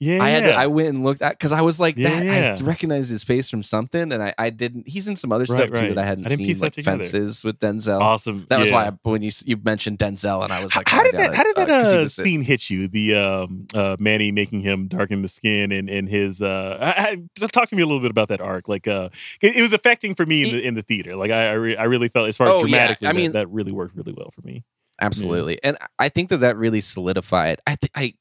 Yeah, 0.00 0.22
I 0.22 0.28
had 0.30 0.44
to, 0.44 0.50
yeah. 0.50 0.60
I 0.60 0.68
went 0.68 0.88
and 0.90 1.02
looked 1.04 1.22
at 1.22 1.32
because 1.32 1.50
I 1.50 1.62
was 1.62 1.80
like 1.80 1.96
Yeah, 1.96 2.10
that. 2.10 2.24
yeah. 2.24 2.54
I 2.56 2.64
recognized 2.64 3.10
his 3.10 3.24
face 3.24 3.50
from 3.50 3.64
something, 3.64 4.12
and 4.12 4.22
I, 4.22 4.32
I 4.38 4.50
didn't. 4.50 4.86
He's 4.88 5.08
in 5.08 5.16
some 5.16 5.32
other 5.32 5.44
stuff 5.44 5.58
Right, 5.58 5.74
too 5.74 5.80
right. 5.86 5.94
that 5.96 5.98
I 5.98 6.04
hadn't 6.04 6.26
I 6.30 6.36
seen, 6.36 6.56
like. 6.60 6.74
Fences 6.74 7.44
with 7.44 7.58
Denzel. 7.58 8.00
awesome. 8.00 8.46
That 8.48 8.60
was 8.60 8.70
why 8.70 8.86
I, 8.86 8.92
when 9.02 9.22
you 9.22 9.32
you 9.44 9.56
mentioned 9.56 9.98
Denzel, 9.98 10.44
and 10.44 10.52
I 10.52 10.62
was 10.62 10.76
like, 10.76 10.88
how 10.88 11.00
oh, 11.00 11.04
did 11.04 11.14
that? 11.14 11.34
How 11.34 11.42
did 11.42 11.56
that 11.56 11.66
'cause 11.66 11.90
he 11.90 11.98
uh, 11.98 12.06
scene 12.08 12.42
hit 12.42 12.70
you? 12.70 12.86
The 12.86 13.16
um, 13.16 13.66
uh, 13.74 13.96
Manny 13.98 14.30
making 14.30 14.60
him 14.60 14.86
darken 14.86 15.22
the 15.22 15.28
skin 15.28 15.72
and 15.72 15.90
and 15.90 16.08
his 16.08 16.40
uh, 16.42 16.78
I, 16.80 17.20
talk 17.48 17.68
to 17.70 17.74
me 17.76 17.82
a 17.82 17.86
little 17.86 18.00
bit 18.00 18.12
about 18.12 18.28
that 18.28 18.40
arc. 18.40 18.68
Like, 18.68 18.86
uh, 18.86 19.08
it, 19.42 19.56
it 19.56 19.62
was 19.62 19.72
affecting 19.72 20.14
for 20.14 20.24
me 20.26 20.44
in 20.44 20.50
the 20.50 20.66
in 20.68 20.74
the 20.74 20.82
theater. 20.82 21.14
Like, 21.14 21.32
I 21.32 21.48
I, 21.48 21.52
re- 21.54 21.76
I 21.76 21.84
really 21.84 22.08
felt 22.08 22.28
as 22.28 22.36
far 22.36 22.46
as 22.46 22.52
Oh, 22.52 22.58
yeah. 22.66 22.68
dramatically, 22.68 23.08
I 23.08 23.12
that- 23.12 23.18
mean- 23.18 23.32
that, 23.32 23.48
really 23.50 23.72
worked 23.72 23.96
really 23.96 24.12
well 24.16 24.30
for 24.30 24.42
me. 24.46 24.62
absolutely 25.00 25.58
and 25.62 25.76
i 25.98 26.08
think 26.08 26.28
that 26.28 26.38
that 26.38 26.56
really 26.56 26.80
solidified 26.80 27.60
i 27.66 27.74
think 27.76 27.90
i 27.94 28.12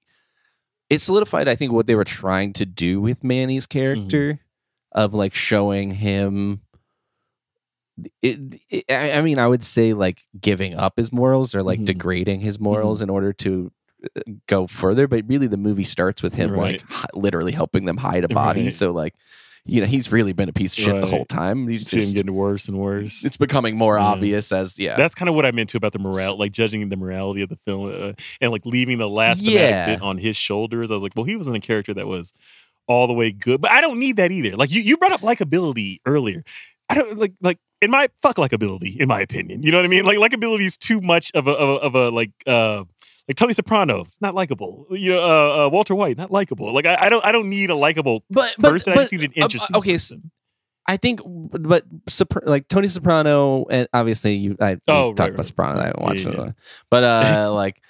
it 0.90 1.00
solidified 1.00 1.48
i 1.48 1.56
think 1.56 1.72
what 1.72 1.88
they 1.88 1.96
were 1.96 2.04
trying 2.04 2.54
to 2.54 2.66
do 2.66 3.00
with 3.02 3.24
manny's 3.24 3.66
character 3.66 4.40
of 4.94 5.14
like 5.14 5.34
showing 5.34 5.92
him 5.92 6.62
it, 8.22 8.60
it- 8.70 8.86
I, 8.90 9.14
I 9.14 9.22
mean 9.22 9.40
i 9.40 9.48
would 9.48 9.64
say 9.64 9.94
like 9.94 10.22
giving 10.40 10.76
up 10.76 10.94
his 10.98 11.12
morals 11.12 11.56
or 11.56 11.64
like 11.64 11.80
Mhm. 11.80 11.86
degrading 11.86 12.42
his 12.42 12.60
morals 12.60 13.02
in 13.02 13.10
order 13.10 13.34
to 13.34 13.72
uh, 14.16 14.22
go 14.48 14.68
further 14.68 15.08
but 15.08 15.26
really 15.28 15.48
the 15.48 15.58
movie 15.58 15.84
starts 15.84 16.22
with 16.22 16.36
him 16.36 16.52
Right. 16.52 16.84
like 16.90 17.16
literally 17.16 17.52
helping 17.52 17.86
them 17.86 17.98
hide 17.98 18.24
a 18.24 18.28
body 18.30 18.66
Right. 18.66 18.74
so 18.74 18.92
like 18.92 19.16
you 19.68 19.82
know 19.82 19.88
he's 19.88 20.12
really 20.12 20.34
been 20.34 20.50
a 20.50 20.54
piece 20.54 20.78
of 20.78 20.84
shit 20.84 21.02
the 21.02 21.08
whole 21.08 21.26
time 21.26 21.68
he's 21.68 21.90
just 21.90 22.16
getting 22.16 22.34
worse 22.34 22.68
and 22.68 22.78
worse. 22.78 23.24
it's 23.26 23.38
becoming 23.38 23.76
more 23.78 23.98
Yeah. 23.98 24.06
obvious 24.06 24.52
as 24.52 24.80
yeah 24.80 24.96
That's 24.96 25.16
kind 25.16 25.30
of 25.30 25.36
what 25.36 25.46
I 25.46 25.52
meant 25.52 25.70
too 25.70 25.78
about 25.78 25.94
the 25.94 26.00
morale, 26.00 26.38
like 26.38 26.52
judging 26.52 26.88
the 26.90 26.98
morality 26.98 27.42
of 27.42 27.50
the 27.50 27.58
film, 27.58 27.86
uh, 27.92 28.14
and 28.42 28.52
like 28.52 28.66
leaving 28.66 28.98
the 28.98 29.10
last 29.10 29.42
Yeah. 29.42 29.86
bit 29.88 30.02
on 30.02 30.18
his 30.18 30.36
shoulders. 30.38 30.90
I 30.92 30.94
was 30.96 31.04
like, 31.04 31.14
well, 31.16 31.26
he 31.26 31.36
wasn't 31.36 31.58
a 31.58 31.60
character 31.60 31.94
that 31.94 32.08
was 32.08 32.34
all 32.88 33.08
the 33.08 33.14
way 33.14 33.32
good, 33.32 33.60
but 33.62 33.72
I 33.72 33.82
don't 33.82 34.00
need 34.00 34.16
that 34.18 34.32
either. 34.32 34.56
Like 34.56 34.72
you, 34.72 34.82
you 34.82 34.96
brought 34.98 35.12
up 35.12 35.22
likability 35.22 35.98
earlier. 36.06 36.44
I 36.90 36.96
don't 36.96 37.18
like 37.20 37.34
like 37.42 37.60
in 37.82 37.92
my 37.92 38.08
fuck 38.22 38.38
likability, 38.38 38.96
in 38.98 39.08
my 39.10 39.20
opinion. 39.22 39.62
You 39.64 39.72
know 39.72 39.78
what 39.80 39.86
I 39.86 39.90
mean? 39.90 40.06
Like 40.06 40.18
likability 40.18 40.66
is 40.66 40.78
too 40.78 41.02
much 41.02 41.32
of 41.36 41.48
a 41.48 41.52
of 41.52 41.70
a, 41.70 41.74
of 41.88 41.96
a 41.96 42.10
like 42.16 42.32
uh 42.48 42.86
like 43.28 43.36
Tony 43.36 43.54
Soprano, 43.54 44.06
not 44.22 44.36
likable. 44.36 44.86
You 44.90 45.12
know, 45.12 45.24
uh, 45.24 45.66
uh, 45.66 45.70
Walter 45.70 45.96
White, 45.96 46.18
not 46.18 46.32
likable. 46.32 46.74
Like 46.74 46.86
I, 46.86 46.98
I 47.02 47.10
don't 47.10 47.24
I 47.26 47.32
don't 47.32 47.50
need 47.50 47.70
a 47.70 47.76
likable 47.76 48.24
but, 48.30 48.56
but, 48.58 48.72
person. 48.72 48.94
I 48.94 48.98
just 48.98 49.12
need 49.12 49.22
an 49.24 49.32
uh, 49.38 49.44
interesting 49.44 49.76
okay 49.78 49.94
person. 49.94 50.32
I 50.90 50.96
think, 50.96 51.20
but 51.26 51.84
like 52.46 52.70
Tony 52.70 52.88
Soprano, 52.88 53.66
and 53.70 53.90
obviously 53.94 54.36
you, 54.36 54.56
I 54.62 54.78
Oh, 54.88 55.12
talked 55.14 55.20
right, 55.20 55.30
about 55.30 55.40
right. 55.40 55.46
Soprano. 55.46 55.80
I 55.82 55.86
haven't 55.88 56.02
watched 56.02 56.26
Yeah, 56.26 56.32
it, 56.32 56.38
yeah. 56.38 56.52
but 56.90 57.04
uh, 57.04 57.54
like, 57.54 57.82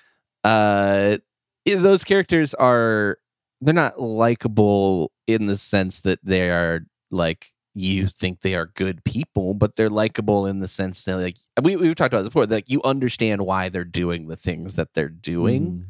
uh, 0.44 1.18
those 1.66 2.04
characters 2.04 2.56
are 2.56 3.20
they're 3.62 3.74
not 3.76 4.02
likable 4.02 5.12
in 5.28 5.46
the 5.46 5.56
sense 5.58 6.00
that 6.02 6.20
they 6.24 6.50
are 6.50 6.82
like 7.12 7.46
you 7.80 8.08
think 8.08 8.42
they 8.42 8.56
are 8.56 8.66
good 8.76 9.04
people, 9.04 9.54
but 9.54 9.76
they're 9.76 9.90
likable 9.90 10.46
in 10.48 10.60
the 10.60 10.68
sense 10.68 11.04
that 11.04 11.18
like 11.18 11.36
we 11.62 11.76
we've 11.76 11.96
talked 11.96 12.14
about 12.14 12.22
this 12.24 12.30
before. 12.30 12.46
Like 12.46 12.70
you 12.70 12.82
understand 12.84 13.42
why 13.46 13.70
they're 13.70 13.84
doing 13.86 14.28
the 14.28 14.36
things 14.36 14.76
that 14.76 14.94
they're 14.94 15.10
doing, 15.10 15.62
Mm. 15.72 15.86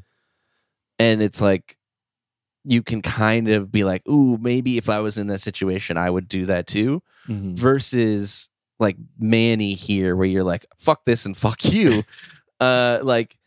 and 1.00 1.22
it's 1.22 1.42
like 1.42 1.78
you 2.64 2.84
can 2.84 3.02
kind 3.02 3.48
of 3.48 3.72
be 3.72 3.84
like, 3.86 4.06
ooh, 4.10 4.38
maybe 4.40 4.78
if 4.78 4.90
I 4.90 5.00
was 5.00 5.18
in 5.18 5.28
that 5.28 5.40
situation, 5.40 5.96
I 5.98 6.10
would 6.10 6.28
do 6.28 6.46
that 6.48 6.68
too 6.68 7.02
Mhm. 7.28 7.56
versus 7.58 8.50
like 8.80 8.98
Manny 9.18 9.74
here, 9.74 10.16
where 10.16 10.28
you're 10.28 10.44
like, 10.44 10.66
fuck 10.78 11.06
this 11.06 11.26
and 11.26 11.36
fuck 11.38 11.64
you. 11.66 12.04
uh, 12.60 13.00
like 13.04 13.38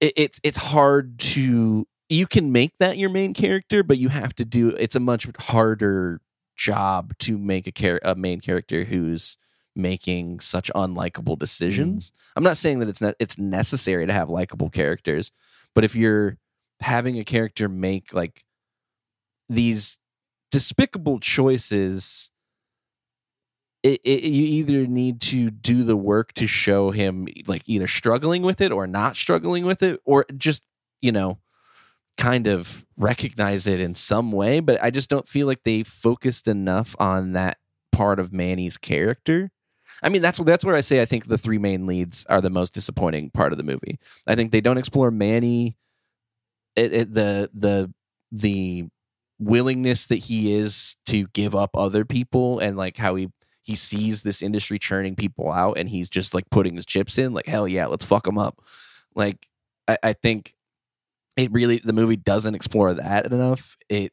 it, 0.00 0.12
it's 0.16 0.40
it's 0.42 0.58
hard 0.58 1.18
to 1.18 1.86
you 2.08 2.26
can 2.26 2.52
make 2.52 2.76
that 2.78 2.98
your 2.98 3.10
main 3.10 3.32
character, 3.34 3.82
but 3.82 3.96
you 3.98 4.08
have 4.10 4.34
to 4.34 4.44
do 4.44 4.68
it's 4.70 4.94
a 4.96 5.00
much 5.00 5.26
harder 5.38 6.20
job 6.56 7.16
to 7.18 7.38
make 7.38 7.66
a 7.66 7.72
char- 7.72 8.00
a 8.02 8.14
main 8.14 8.40
character 8.40 8.84
who's 8.84 9.38
making 9.74 10.40
such 10.40 10.70
unlikable 10.74 11.38
decisions. 11.38 12.10
Mm-hmm. 12.10 12.32
I'm 12.36 12.44
not 12.44 12.56
saying 12.56 12.78
that 12.80 12.88
it's 12.88 13.00
ne- 13.00 13.14
it's 13.18 13.38
necessary 13.38 14.06
to 14.06 14.12
have 14.12 14.30
likable 14.30 14.70
characters, 14.70 15.32
but 15.74 15.84
if 15.84 15.94
you're 15.94 16.38
having 16.80 17.18
a 17.18 17.24
character 17.24 17.68
make 17.68 18.12
like 18.12 18.44
these 19.48 19.98
despicable 20.50 21.20
choices 21.20 22.30
it, 23.82 24.00
it, 24.04 24.24
you 24.24 24.44
either 24.44 24.86
need 24.86 25.20
to 25.20 25.50
do 25.50 25.84
the 25.84 25.96
work 25.96 26.32
to 26.32 26.46
show 26.46 26.90
him 26.90 27.28
like 27.46 27.62
either 27.66 27.86
struggling 27.86 28.42
with 28.42 28.60
it 28.60 28.72
or 28.72 28.86
not 28.86 29.14
struggling 29.14 29.64
with 29.64 29.82
it 29.82 30.00
or 30.04 30.26
just 30.36 30.64
you 31.00 31.12
know 31.12 31.38
kind 32.16 32.46
of 32.46 32.84
recognize 32.96 33.66
it 33.66 33.80
in 33.80 33.94
some 33.94 34.32
way 34.32 34.60
but 34.60 34.82
i 34.82 34.90
just 34.90 35.10
don't 35.10 35.28
feel 35.28 35.46
like 35.46 35.62
they 35.64 35.82
focused 35.82 36.48
enough 36.48 36.96
on 36.98 37.32
that 37.32 37.58
part 37.92 38.20
of 38.20 38.32
manny's 38.32 38.76
character. 38.76 39.50
I 40.02 40.10
mean 40.10 40.20
that's 40.20 40.38
that's 40.38 40.64
where 40.64 40.76
i 40.76 40.82
say 40.82 41.00
i 41.00 41.06
think 41.06 41.26
the 41.26 41.38
three 41.38 41.58
main 41.58 41.86
leads 41.86 42.26
are 42.26 42.42
the 42.42 42.50
most 42.50 42.74
disappointing 42.74 43.30
part 43.30 43.52
of 43.52 43.58
the 43.58 43.64
movie. 43.64 43.98
I 44.26 44.34
think 44.34 44.52
they 44.52 44.60
don't 44.60 44.76
explore 44.76 45.10
manny 45.10 45.78
it, 46.76 46.92
it, 46.92 47.14
the 47.14 47.50
the 47.54 47.92
the 48.30 48.84
willingness 49.38 50.06
that 50.06 50.16
he 50.16 50.52
is 50.52 50.96
to 51.06 51.26
give 51.28 51.54
up 51.54 51.70
other 51.74 52.04
people 52.04 52.58
and 52.58 52.76
like 52.76 52.96
how 52.96 53.14
he 53.14 53.28
he 53.62 53.74
sees 53.74 54.22
this 54.22 54.42
industry 54.42 54.78
churning 54.78 55.16
people 55.16 55.50
out 55.50 55.76
and 55.78 55.88
he's 55.88 56.08
just 56.08 56.34
like 56.34 56.48
putting 56.50 56.76
his 56.76 56.86
chips 56.86 57.18
in 57.18 57.32
like 57.32 57.46
hell 57.46 57.66
yeah 57.66 57.86
let's 57.86 58.04
fuck 58.04 58.24
them 58.24 58.38
up. 58.38 58.60
Like 59.14 59.48
I, 59.88 59.98
I 60.02 60.12
think 60.12 60.52
it 61.36 61.50
really 61.52 61.78
the 61.78 61.92
movie 61.92 62.16
doesn't 62.16 62.54
explore 62.54 62.94
that 62.94 63.26
enough 63.26 63.76
it 63.88 64.12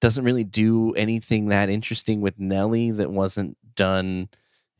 doesn't 0.00 0.24
really 0.24 0.44
do 0.44 0.92
anything 0.94 1.48
that 1.48 1.68
interesting 1.68 2.20
with 2.20 2.38
nellie 2.38 2.90
that 2.90 3.10
wasn't 3.10 3.56
done 3.74 4.28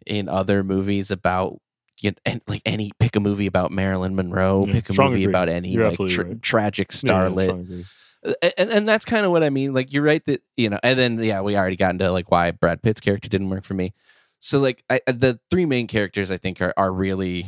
in 0.07 0.28
other 0.28 0.62
movies 0.65 1.11
about 1.11 1.59
you 2.01 2.11
know, 2.11 2.16
and 2.27 2.43
like 2.49 2.62
any 2.66 2.90
pick 2.99 3.15
a 3.16 3.20
movie 3.20 3.47
about 3.47 3.70
marilyn 3.70 4.15
monroe 4.16 4.65
Yeah, 4.66 4.73
pick 4.73 4.90
a 4.90 4.93
movie 4.94 5.23
agree. 5.23 5.32
about 5.32 5.49
any 5.49 5.69
You're 5.70 5.90
like 5.90 6.09
tra- 6.09 6.24
right. 6.27 6.43
tragic 6.43 6.90
Yeah, 6.93 7.28
yeah, 7.28 7.28
starlet. 7.28 7.85
A- 8.24 8.61
and, 8.61 8.70
and 8.70 8.89
that's 8.89 9.05
kind 9.05 9.24
of 9.27 9.32
what 9.32 9.43
I 9.44 9.51
mean. 9.51 9.73
Like 9.74 9.93
you're 9.93 10.03
right 10.05 10.24
that 10.27 10.43
you 10.57 10.70
know, 10.70 10.78
and 10.82 10.99
then 10.99 11.23
yeah, 11.23 11.40
we 11.43 11.57
already 11.57 11.77
got 11.77 11.90
into 11.90 12.11
like 12.11 12.31
why 12.31 12.51
Brad 12.53 12.82
Pitt's 12.82 13.01
character 13.01 13.28
didn't 13.28 13.51
work 13.51 13.65
for 13.65 13.74
me. 13.74 13.94
So 14.40 14.59
like 14.61 14.82
I, 14.90 15.01
the 15.07 15.39
three 15.51 15.66
main 15.66 15.86
characters 15.89 16.31
I 16.31 16.36
think 16.36 16.61
are 16.61 16.73
are 16.77 16.93
really. 16.93 17.47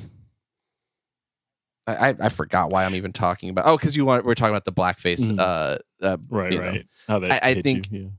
I, 1.87 2.15
I- 2.19 2.29
forgot 2.31 2.71
why 2.71 2.85
I'm 2.85 2.95
even 2.95 3.13
talking 3.13 3.51
about. 3.51 3.67
Oh, 3.67 3.77
because 3.77 3.95
you 3.97 4.05
want 4.05 4.25
we're 4.25 4.35
talking 4.35 4.55
about 4.55 4.65
the 4.65 4.73
blackface. 4.73 5.31
Mhm. 5.31 5.39
Uh, 5.39 5.79
uh, 6.05 6.17
Right, 6.29 6.53
know. 6.53 6.61
right. 6.61 6.87
How 7.09 7.19
that 7.19 7.45
I- 7.45 7.51
I 7.51 7.63
think- 7.63 7.91
you, 7.91 8.13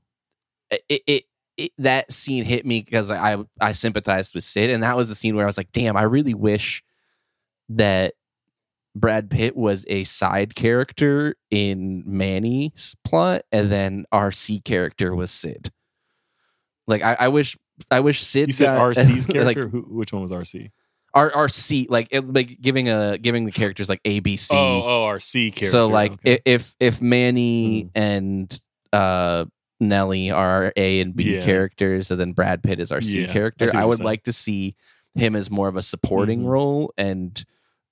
yeah. 0.71 0.77
it, 0.89 1.01
it, 1.07 1.23
it 1.57 1.71
that 1.79 2.11
scene 2.11 2.43
hit 2.43 2.65
me 2.65 2.81
because 2.81 3.09
I 3.11 3.37
I 3.61 3.71
sympathized 3.71 4.35
with 4.35 4.43
Sid, 4.43 4.69
and 4.69 4.83
that 4.83 4.95
was 4.97 5.09
the 5.09 5.15
scene 5.15 5.35
where 5.35 5.45
I 5.45 5.47
was 5.47 5.57
like, 5.57 5.71
damn, 5.71 5.95
I 5.97 6.03
really 6.03 6.33
wish 6.33 6.83
that 7.69 8.13
Brad 8.95 9.29
Pitt 9.29 9.55
was 9.57 9.85
a 9.89 10.03
side 10.03 10.55
character 10.55 11.35
in 11.49 12.03
Manny's 12.05 12.95
plot, 13.03 13.43
and 13.51 13.71
then 13.71 14.05
our 14.11 14.31
C 14.31 14.59
character 14.61 15.15
was 15.15 15.31
Sid. 15.31 15.69
Like 16.87 17.01
I, 17.01 17.15
I 17.21 17.27
wish 17.29 17.57
I 17.89 18.01
wish 18.01 18.21
Sid 18.21 18.49
You 18.49 18.53
said 18.53 18.65
got- 18.77 18.95
RC's 18.95 19.27
like, 19.35 19.55
character. 19.55 19.67
Who, 19.69 19.81
which 19.89 20.13
one 20.13 20.21
was 20.21 20.31
RC? 20.31 20.71
Our 21.15 21.33
our 21.35 21.49
C 21.49 21.87
like 21.89 22.09
it, 22.11 22.31
like 22.31 22.59
giving 22.61 22.89
a 22.89 23.17
giving 23.17 23.45
the 23.45 23.51
characters 23.51 23.89
like 23.89 24.01
A 24.05 24.19
B 24.19 24.37
C. 24.37 24.55
Oh, 24.55 24.83
oh, 24.85 25.03
our 25.05 25.19
C 25.19 25.49
character. 25.49 25.67
So 25.67 25.87
like 25.87 26.11
okay. 26.13 26.39
if 26.45 26.75
if 26.79 27.01
Manny 27.01 27.85
Mhm. 27.85 27.89
and 27.95 28.59
uh 28.93 29.45
Nelly 29.79 30.29
are 30.31 30.65
our 30.65 30.73
A 30.75 30.99
and 30.99 31.15
B 31.15 31.35
Yeah. 31.35 31.41
characters, 31.41 32.11
and 32.11 32.19
then 32.19 32.33
Brad 32.33 32.61
Pitt 32.63 32.79
is 32.79 32.91
our 32.91 33.01
C 33.01 33.21
Yeah, 33.21 33.27
character, 33.33 33.69
I, 33.75 33.83
would 33.85 33.99
like 34.01 34.23
to 34.23 34.31
see 34.33 34.75
him 35.15 35.35
as 35.35 35.49
more 35.49 35.67
of 35.67 35.75
a 35.77 35.81
supporting 35.81 36.41
Mhm. 36.43 36.47
role 36.47 36.93
and 36.97 37.43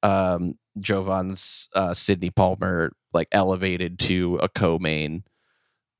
um 0.04 0.58
Jovan's 0.80 1.70
uh 1.74 1.94
Sidney 1.94 2.30
Palmer 2.30 2.91
like 3.14 3.28
elevated 3.32 4.00
to 4.00 4.36
a 4.38 4.50
co-main. 4.50 5.24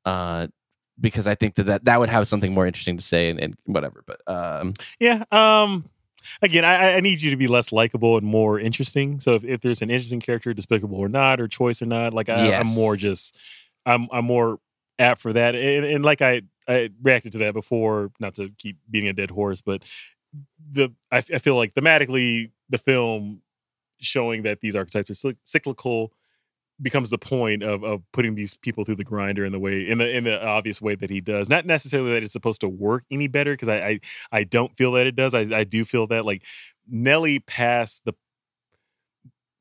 Uh 0.06 0.48
because 1.00 1.28
I 1.28 1.36
think 1.36 1.56
that, 1.56 1.64
that 1.64 1.86
that 1.86 2.00
would 2.00 2.10
have 2.10 2.28
something 2.28 2.54
more 2.54 2.68
interesting 2.68 2.98
to 2.98 3.04
say 3.04 3.30
and, 3.30 3.40
and 3.40 3.56
whatever. 3.66 4.04
But 4.06 4.22
um 4.28 4.74
Yeah. 5.00 5.24
Um. 5.32 5.86
Again, 6.42 6.66
I, 6.66 6.96
I 6.96 7.00
need 7.02 7.22
you 7.22 7.30
to 7.32 7.38
be 7.38 7.48
less 7.48 7.72
likable 7.72 8.18
and 8.18 8.26
more 8.26 8.60
interesting. 8.60 9.20
So 9.20 9.36
if, 9.36 9.44
if 9.44 9.62
there's 9.62 9.82
an 9.82 9.90
interesting 9.90 10.20
character, 10.20 10.54
despicable 10.54 10.98
or 10.98 11.10
not, 11.10 11.40
or 11.40 11.48
choice 11.48 11.82
or 11.82 11.86
not, 11.86 12.14
like 12.14 12.30
I, 12.30 12.52
I'm 12.54 12.68
Yes. 12.68 12.76
more 12.76 12.96
just, 12.96 13.38
I'm 13.86 14.08
I'm 14.12 14.26
more 14.26 14.60
apt 15.00 15.22
for 15.22 15.34
that. 15.34 15.56
And, 15.56 15.86
and 15.86 16.06
like 16.06 16.22
I 16.22 16.42
I 16.68 16.90
reacted 17.02 17.32
to 17.34 17.38
that 17.40 17.54
before, 17.54 18.12
not 18.20 18.36
to 18.36 18.50
keep 18.58 18.78
beating 18.90 19.10
a 19.10 19.14
dead 19.14 19.32
horse, 19.32 19.62
but 19.62 19.84
the 20.72 20.90
I 21.12 21.22
feel 21.22 21.56
like 21.56 21.74
thematically 21.74 22.52
the 22.70 22.78
film 22.78 23.42
showing 24.00 24.44
that 24.44 24.62
these 24.62 24.76
archetypes 24.76 25.26
are 25.26 25.34
cyclical 25.44 26.12
becomes 26.84 27.10
the 27.10 27.18
point 27.18 27.64
of 27.64 27.84
of 27.84 28.04
putting 28.12 28.36
these 28.36 28.56
people 28.56 28.84
through 28.84 28.96
the 28.98 29.04
grinder 29.04 29.44
in 29.46 29.52
the 29.54 29.60
way 29.60 29.88
in 29.90 29.98
the 29.98 30.10
in 30.16 30.26
the 30.26 30.46
obvious 30.46 30.82
way 30.82 30.96
that 30.96 31.10
he 31.10 31.22
does. 31.22 31.50
Not 31.50 31.66
necessarily 31.66 32.12
that 32.14 32.24
it's 32.24 32.34
supposed 32.34 32.62
to 32.62 32.70
work 32.70 33.06
any 33.10 33.28
better 33.28 33.54
because 33.54 33.70
I, 33.70 33.78
I 33.78 34.00
I 34.32 34.44
don't 34.44 34.76
feel 34.78 34.92
that 34.94 35.08
it 35.08 35.16
does. 35.16 35.34
I 35.34 35.42
I 35.54 35.64
do 35.64 35.86
feel 35.86 36.08
that 36.08 36.26
like 36.26 36.44
Nelly 36.88 37.40
passed 37.40 38.06
the 38.06 38.14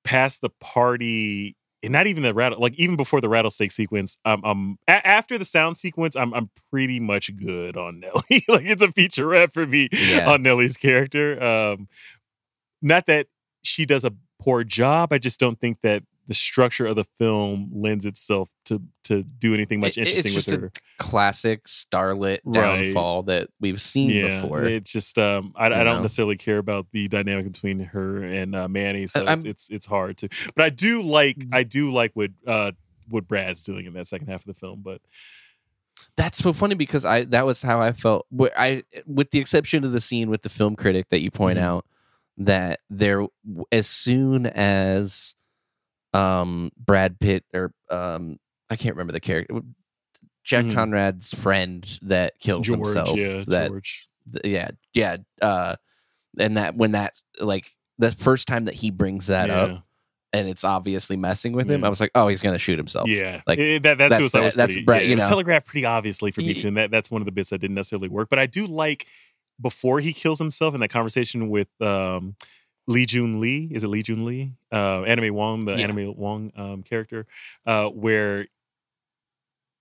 past 0.05 0.40
the 0.40 0.51
party 0.61 1.57
and 1.82 1.93
not 1.93 2.07
even 2.07 2.23
the 2.24 2.35
rattle 2.35 2.61
like 2.61 2.74
even 2.74 2.97
before 2.97 3.20
the 3.20 3.28
rattlesnake 3.28 3.70
sequence 3.70 4.16
um 4.24 4.44
um 4.44 4.78
a- 4.89 5.07
after 5.07 5.39
the 5.39 5.44
sound 5.44 5.77
sequence 5.77 6.16
i'm 6.16 6.35
i'm 6.35 6.51
pretty 6.73 6.99
much 6.99 7.35
good 7.36 7.77
on 7.77 8.01
nelly 8.01 8.23
like 8.49 8.65
it's 8.66 8.82
a 8.82 8.89
featurette 8.89 9.53
for 9.53 9.65
me 9.66 9.89
Yeah. 9.93 10.28
on 10.32 10.43
nelly's 10.43 10.77
character 10.77 11.40
um 11.43 11.86
not 12.81 13.07
that 13.07 13.28
she 13.62 13.86
does 13.86 14.05
a 14.05 14.12
poor 14.40 14.65
job 14.65 15.12
i 15.12 15.19
just 15.19 15.39
don't 15.39 15.61
think 15.61 15.81
that 15.82 16.03
the 16.28 16.35
structure 16.35 16.86
of 16.86 16.97
the 16.97 17.05
film 17.19 17.70
lends 17.74 18.07
itself 18.07 18.49
to 18.66 18.81
to 19.05 19.23
do 19.24 19.55
anything 19.55 19.81
much 19.81 19.99
It- 19.99 20.03
it's 20.09 20.24
interesting 20.24 20.35
with 20.35 20.44
just 20.44 20.57
a 20.57 20.61
her 20.61 20.73
classic 20.99 21.65
starlet 21.65 22.39
Right. 22.44 22.85
downfall 22.85 23.24
that 23.24 23.49
we've 23.61 23.81
seen 23.82 24.27
before. 24.27 24.62
It's 24.65 24.93
just 24.93 25.19
um, 25.19 25.53
I, 25.57 25.66
I 25.66 25.69
don't 25.70 25.85
know? 25.85 26.03
necessarily 26.03 26.36
care 26.36 26.59
about 26.59 26.86
the 26.93 27.09
dynamic 27.09 27.53
between 27.53 27.81
her 27.81 28.23
and 28.23 28.55
uh, 28.55 28.69
Manny, 28.69 29.07
so 29.09 29.24
it's, 29.27 29.44
it's 29.44 29.70
it's 29.70 29.86
hard 29.86 30.16
to. 30.19 30.28
But 30.55 30.65
I 30.65 30.70
do 30.70 31.03
like 31.03 31.36
I 31.53 31.65
do 31.65 31.93
like 31.93 32.12
what 32.15 32.31
uh 32.47 32.73
what 33.09 33.27
Brad's 33.27 33.62
doing 33.65 33.86
in 33.86 33.93
that 33.94 34.07
second 34.07 34.28
half 34.28 34.40
of 34.43 34.47
the 34.47 34.55
film. 34.55 34.81
But 34.82 35.01
That's 36.16 36.39
so 36.39 36.53
funny 36.53 36.74
because 36.77 37.05
I 37.05 37.24
that 37.27 37.44
was 37.47 37.62
how 37.62 37.81
I 37.81 37.93
felt. 37.93 38.27
I 38.57 38.85
with 39.07 39.31
the 39.32 39.39
exception 39.39 39.85
of 39.85 39.93
the 39.93 40.01
scene 40.01 40.31
with 40.31 40.43
the 40.43 40.49
film 40.49 40.77
critic 40.77 41.09
that 41.09 41.20
you 41.20 41.31
point 41.31 41.59
Mhm. 41.59 41.62
out 41.62 41.86
that 42.39 42.81
there 42.89 43.27
as 43.70 43.86
soon 43.89 44.47
as 44.47 45.35
um 46.15 46.71
Brad 46.77 47.19
Pitt 47.21 47.45
or 47.55 47.73
um 47.91 48.39
I 48.71 48.77
can't 48.77 48.95
remember 48.97 49.13
the 49.13 49.21
character 49.21 49.61
Jack 50.45 50.65
Mhm. 50.67 50.75
Conrad's 50.75 51.33
friend 51.33 51.99
that 52.03 52.39
kills 52.41 52.67
George, 52.67 52.79
himself 52.79 53.17
yeah, 53.17 53.45
that 53.47 53.69
George, 53.69 54.09
th- 54.33 54.45
yeah 54.45 54.71
yeah 54.95 55.17
uh 55.41 55.77
and 56.39 56.57
that 56.57 56.75
when 56.77 56.93
that 56.93 57.15
like 57.41 57.71
the 57.99 58.11
first 58.11 58.49
time 58.49 58.65
that 58.65 58.75
he 58.75 58.91
brings 58.91 59.29
that 59.29 59.49
yeah, 59.49 59.55
up 59.63 59.85
and 60.33 60.49
it's 60.49 60.65
obviously 60.65 61.17
messing 61.17 61.53
with 61.53 61.71
him 61.71 61.81
Yeah. 61.83 61.87
I 61.87 61.91
was 61.91 62.01
like 62.01 62.11
oh 62.15 62.27
he's 62.29 62.41
gonna 62.41 62.59
shoot 62.59 62.77
himself 62.79 63.09
yeah, 63.09 63.43
like 63.47 63.59
Eh, 63.59 63.79
that 63.81 63.99
that 63.99 64.09
that's 64.11 64.33
the- 64.33 64.41
was 64.41 64.55
that's 64.55 64.75
pretty, 64.75 64.85
Brad, 64.85 65.03
yeah, 65.03 65.07
you 65.09 65.13
it 65.13 65.17
was 65.17 65.25
know. 65.25 65.29
telegraphed 65.31 65.67
pretty 65.67 65.85
obviously 65.85 66.31
for 66.33 66.41
me 66.41 66.55
too, 66.55 66.69
and 66.69 66.77
that 66.77 66.91
that's 66.91 67.11
one 67.11 67.23
of 67.23 67.27
the 67.27 67.33
bits 67.33 67.51
that 67.51 67.59
didn't 67.59 67.77
necessarily 67.77 68.09
work. 68.09 68.29
But 68.29 68.39
I 68.39 68.47
do 68.47 68.67
like 68.67 69.07
before 69.61 70.01
he 70.01 70.13
kills 70.13 70.39
himself 70.41 70.75
in 70.75 70.81
that 70.81 70.89
conversation 70.91 71.51
with 71.51 71.69
um 71.81 72.35
Li 72.93 73.06
Jun 73.06 73.40
Li, 73.40 73.69
is 73.73 73.82
it 73.85 73.89
Li 73.89 74.02
Jun 74.02 74.24
Li? 74.24 74.52
Uh, 74.70 75.02
Anna 75.02 75.23
May 75.23 75.31
Wong, 75.31 75.64
the 75.64 75.73
Yeah. 75.73 75.85
Anna 75.85 75.94
May 75.94 76.06
Wong 76.06 76.52
um, 76.56 76.82
character, 76.82 77.27
uh, 77.66 77.86
where 77.89 78.47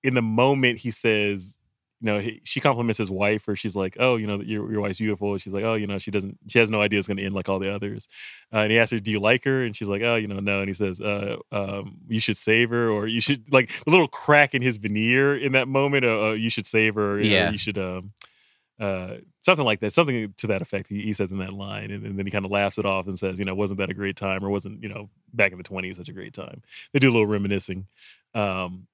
in 0.04 0.14
the 0.16 0.22
moment 0.22 0.80
he 0.80 0.92
says, 0.92 1.58
you 2.00 2.08
know, 2.08 2.20
he, 2.20 2.42
she 2.44 2.60
compliments 2.60 2.98
his 2.98 3.12
wife, 3.12 3.48
or 3.48 3.56
she's 3.56 3.76
like, 3.76 3.96
"Oh, 4.00 4.16
you 4.16 4.26
know, 4.26 4.42
your 4.42 4.72
your 4.72 4.82
wife's 4.82 4.98
beautiful." 4.98 5.38
She's 5.38 5.54
like, 5.54 5.64
"Oh, 5.64 5.76
you 5.76 5.86
know, 5.86 6.00
she 6.00 6.10
doesn't, 6.10 6.40
she 6.48 6.58
has 6.58 6.72
no 6.72 6.82
idea 6.82 6.98
it's 6.98 7.08
going 7.08 7.18
to 7.18 7.24
end 7.24 7.36
like 7.36 7.48
all 7.48 7.60
the 7.60 7.72
others." 7.72 8.08
Uh, 8.52 8.58
and 8.60 8.72
he 8.72 8.80
asks 8.80 8.92
her, 8.92 9.00
"Do 9.00 9.12
you 9.12 9.20
like 9.20 9.44
her?" 9.44 9.62
And 9.64 9.76
she's 9.76 9.88
like, 9.88 10.02
"Oh, 10.02 10.16
you 10.16 10.28
know, 10.28 10.40
no." 10.40 10.60
And 10.62 10.68
he 10.68 10.74
says, 10.74 11.00
uh, 11.00 11.36
um, 11.52 11.98
"You 12.08 12.20
should 12.20 12.38
save 12.38 12.72
her, 12.72 12.90
or 12.90 13.06
you 13.06 13.22
should 13.22 13.54
like 13.54 13.70
a 13.86 13.90
little 13.92 14.08
crack 14.08 14.56
in 14.56 14.64
his 14.64 14.78
veneer 14.78 15.38
in 15.38 15.52
that 15.52 15.68
moment. 15.68 16.04
Uh, 16.04 16.32
you 16.32 16.50
should 16.50 16.66
save 16.66 16.96
her, 16.96 17.22
Yeah. 17.22 17.52
you 17.52 17.60
should." 17.60 17.78
Um, 17.78 18.14
uh, 18.82 19.18
something 19.44 19.66
like 19.66 19.80
that, 19.82 19.94
something 19.94 20.34
to 20.40 20.48
that 20.48 20.62
effect. 20.62 20.90
He, 20.90 21.02
he 21.04 21.14
says 21.14 21.32
in 21.32 21.38
that 21.38 21.54
line, 21.54 21.92
and, 21.92 22.06
and 22.06 22.20
then 22.20 22.26
he 22.26 22.32
kind 22.32 22.46
of 22.46 22.52
laughs 22.52 22.80
it 22.80 22.86
off 22.86 23.08
and 23.08 23.18
says, 23.18 23.40
"You 23.40 23.46
know, 23.46 23.56
wasn't 23.56 23.80
that 23.80 23.92
a 23.92 23.94
great 23.94 24.18
time, 24.18 24.44
or 24.44 24.50
wasn't 24.50 24.84
you 24.84 24.90
know 24.90 25.10
back 25.34 25.52
in 25.52 25.60
the 25.60 25.64
twenties 25.64 25.98
such 25.98 26.10
a 26.10 26.14
great 26.14 26.34
time?" 26.34 26.64
They 26.92 27.00
do 27.00 27.10
a 27.10 27.14
little 27.14 27.28
reminiscing. 27.28 27.88
Um, 28.34 28.88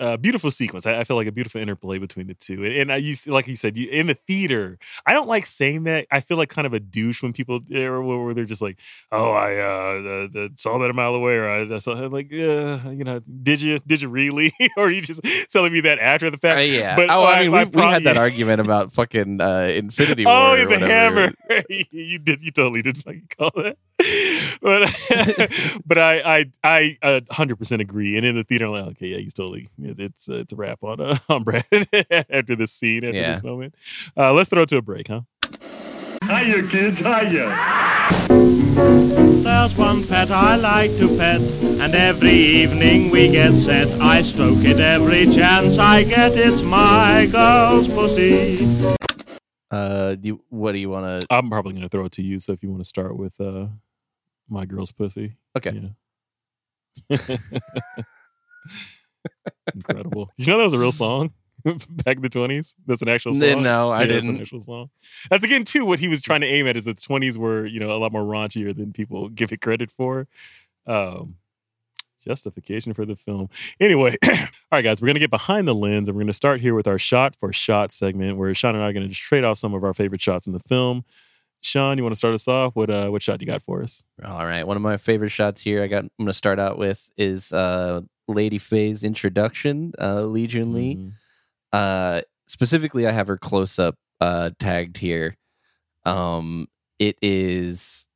uh, 0.00 0.16
beautiful 0.16 0.50
sequence. 0.50 0.86
I, 0.86 1.00
I 1.00 1.04
feel 1.04 1.16
like 1.16 1.26
a 1.26 1.32
beautiful 1.32 1.60
interplay 1.60 1.98
between 1.98 2.26
the 2.26 2.34
two. 2.34 2.64
And, 2.64 2.74
and 2.74 2.92
I 2.92 2.96
used, 2.96 3.28
like 3.28 3.46
you 3.46 3.56
said, 3.56 3.76
you, 3.76 3.88
in 3.90 4.06
the 4.06 4.14
theater, 4.14 4.78
I 5.06 5.12
don't 5.14 5.28
like 5.28 5.46
saying 5.46 5.84
that. 5.84 6.06
I 6.10 6.20
feel 6.20 6.36
like 6.36 6.48
kind 6.48 6.66
of 6.66 6.72
a 6.72 6.80
douche 6.80 7.22
when 7.22 7.32
people, 7.32 7.60
er, 7.74 8.02
where 8.02 8.18
where 8.18 8.34
they're 8.34 8.44
just 8.44 8.62
like, 8.62 8.78
"Oh, 9.12 9.32
I 9.32 9.56
uh, 9.58 10.28
uh, 10.36 10.40
uh, 10.44 10.48
saw 10.56 10.78
that 10.78 10.90
a 10.90 10.92
mile 10.94 11.14
away," 11.14 11.34
or 11.36 11.48
I, 11.48 11.74
I 11.74 11.78
saw, 11.78 11.92
I'm 11.94 12.12
like, 12.12 12.32
uh, 12.32 12.90
you 12.90 13.04
know, 13.04 13.20
did 13.42 13.60
you, 13.60 13.78
did 13.86 14.02
you 14.02 14.08
really, 14.08 14.52
or 14.76 14.84
are 14.86 14.90
you 14.90 15.02
just 15.02 15.20
telling 15.52 15.72
me 15.72 15.80
that 15.82 15.98
after 15.98 16.30
the 16.30 16.38
fact? 16.38 16.58
Uh, 16.58 16.62
yeah. 16.62 16.96
But 16.96 17.10
oh, 17.10 17.24
I 17.24 17.32
I- 17.40 17.42
mean, 17.42 17.52
we, 17.52 17.64
we 17.64 17.82
had 17.82 18.04
that 18.04 18.16
argument 18.28 18.60
about 18.60 18.92
fucking 18.92 19.40
uh, 19.40 19.72
Infinity 19.74 20.24
War. 20.24 20.34
Oh, 20.34 20.52
or 20.54 20.58
yeah, 20.58 20.64
the 20.64 20.70
whatever. 20.70 21.20
hammer. 21.20 21.62
you 21.68 22.18
did. 22.18 22.42
You 22.42 22.50
totally 22.50 22.82
did 22.82 22.98
fucking 22.98 23.28
call 23.36 23.50
that. 23.56 23.76
But 24.62 25.82
but 25.86 25.98
I 25.98 26.44
I 26.62 26.96
I 27.02 27.22
hundred 27.30 27.56
percent 27.56 27.82
agree. 27.82 28.16
And 28.16 28.24
in 28.24 28.34
the 28.36 28.44
theater, 28.44 28.66
I'm 28.66 28.72
like, 28.72 28.86
okay, 28.92 29.08
yeah, 29.08 29.18
he's 29.18 29.34
totally. 29.34 29.68
It's 29.96 30.28
uh, 30.28 30.34
it's 30.34 30.52
a 30.52 30.56
wrap 30.56 30.82
on 30.82 31.00
uh, 31.00 31.16
on 31.28 31.44
Brad 31.44 31.64
after 32.30 32.56
this 32.56 32.72
scene 32.72 33.04
after 33.04 33.16
Yeah. 33.16 33.32
this 33.32 33.42
moment. 33.42 33.74
Uh, 34.16 34.32
let's 34.32 34.48
throw 34.48 34.62
it 34.62 34.68
to 34.70 34.76
a 34.78 34.82
break, 34.82 35.08
huh? 35.08 35.22
Hiya, 36.24 36.66
kids, 36.68 36.98
hiya. 36.98 37.48
There's 39.42 39.76
one 39.78 40.04
pet 40.06 40.30
I 40.30 40.56
like 40.56 40.96
to 40.98 41.08
pet, 41.16 41.40
and 41.40 41.94
every 41.94 42.30
evening 42.30 43.10
we 43.10 43.28
get 43.28 43.52
set. 43.54 43.88
I 44.00 44.22
stroke 44.22 44.62
it 44.64 44.78
every 44.78 45.24
chance 45.26 45.78
I 45.78 46.04
get. 46.04 46.32
It's 46.36 46.62
my 46.62 47.26
girl's 47.30 47.88
pussy. 47.88 48.66
Uh, 49.70 50.14
do 50.14 50.28
you, 50.28 50.40
what 50.48 50.72
do 50.72 50.78
you 50.78 50.88
want 50.90 51.06
to? 51.22 51.26
I'm 51.30 51.48
probably 51.50 51.72
gonna 51.74 51.88
throw 51.88 52.04
it 52.06 52.12
to 52.12 52.22
you. 52.22 52.40
So 52.40 52.52
if 52.52 52.62
you 52.62 52.70
want 52.70 52.82
to 52.82 52.88
start 52.88 53.16
with 53.16 53.38
uh, 53.40 53.66
my 54.48 54.64
girl's 54.66 54.92
pussy, 54.92 55.34
Okay. 55.56 55.92
Yeah. 57.08 57.16
Incredible. 59.74 60.30
You 60.36 60.46
know 60.46 60.58
that 60.58 60.64
was 60.64 60.72
a 60.72 60.78
real 60.78 60.92
song 60.92 61.32
back 61.64 62.16
in 62.16 62.22
the 62.22 62.28
20s? 62.28 62.74
That's 62.86 63.02
an 63.02 63.08
actual 63.08 63.32
song. 63.32 63.62
no, 63.62 63.90
I 63.90 64.02
Yeah, 64.02 64.06
didn't. 64.06 64.24
That's 64.26 64.36
an 64.36 64.42
actual 64.42 64.60
song. 64.60 64.90
That's 65.30 65.44
again 65.44 65.64
too 65.64 65.84
what 65.84 65.98
he 65.98 66.08
was 66.08 66.22
trying 66.22 66.40
to 66.42 66.46
aim 66.46 66.66
at 66.66 66.76
is 66.76 66.84
that 66.84 66.98
the 66.98 67.02
20s 67.02 67.36
were, 67.36 67.66
you 67.66 67.80
know, 67.80 67.90
a 67.90 67.98
lot 67.98 68.12
more 68.12 68.22
raunchier 68.22 68.74
than 68.74 68.92
people 68.92 69.28
give 69.28 69.52
it 69.52 69.60
credit 69.60 69.90
for. 69.90 70.26
Um 70.86 71.36
justification 72.24 72.92
for 72.92 73.06
the 73.06 73.16
film. 73.16 73.48
Anyway, 73.80 74.16
all 74.26 74.36
right 74.72 74.82
guys, 74.82 75.00
we're 75.00 75.06
going 75.06 75.14
to 75.14 75.20
get 75.20 75.30
behind 75.30 75.68
the 75.68 75.74
lens 75.74 76.08
and 76.08 76.16
we're 76.16 76.20
going 76.22 76.26
to 76.26 76.32
start 76.32 76.60
here 76.60 76.74
with 76.74 76.86
our 76.88 76.98
shot 76.98 77.36
for 77.36 77.52
shot 77.52 77.92
segment 77.92 78.36
where 78.36 78.52
Sean 78.54 78.74
and 78.74 78.82
I 78.82 78.88
are 78.88 78.92
going 78.92 79.04
to 79.04 79.08
just 79.08 79.20
trade 79.20 79.44
off 79.44 79.56
some 79.56 79.72
of 79.72 79.84
our 79.84 79.94
favorite 79.94 80.20
shots 80.20 80.46
in 80.46 80.52
the 80.52 80.58
film. 80.60 81.04
Sean, 81.60 81.96
you 81.96 82.02
want 82.04 82.14
to 82.14 82.18
start 82.18 82.34
us 82.34 82.46
off? 82.46 82.76
What 82.76 82.90
uh 82.90 83.08
what 83.08 83.22
shot 83.22 83.40
you 83.40 83.46
got 83.46 83.62
for 83.62 83.82
us? 83.82 84.02
All 84.24 84.44
right, 84.44 84.66
one 84.66 84.76
of 84.76 84.82
my 84.82 84.96
favorite 84.96 85.30
shots 85.30 85.62
here. 85.62 85.82
I 85.82 85.86
got. 85.86 86.04
I'm 86.04 86.10
going 86.18 86.26
to 86.28 86.32
start 86.32 86.58
out 86.58 86.78
with 86.78 87.08
is 87.16 87.52
uh, 87.52 88.02
Lady 88.28 88.58
Fay's 88.58 89.02
introduction. 89.04 89.92
Uh, 90.00 90.22
Li 90.22 90.46
Jun 90.46 90.72
Li. 90.72 90.94
Mhm. 90.96 91.12
Uh, 91.72 92.22
specifically, 92.46 93.06
I 93.06 93.10
have 93.10 93.28
her 93.28 93.36
close 93.38 93.78
up 93.78 93.96
uh, 94.20 94.50
tagged 94.58 94.98
here. 94.98 95.36
Um, 96.04 96.66
it 96.98 97.16
is 97.22 98.08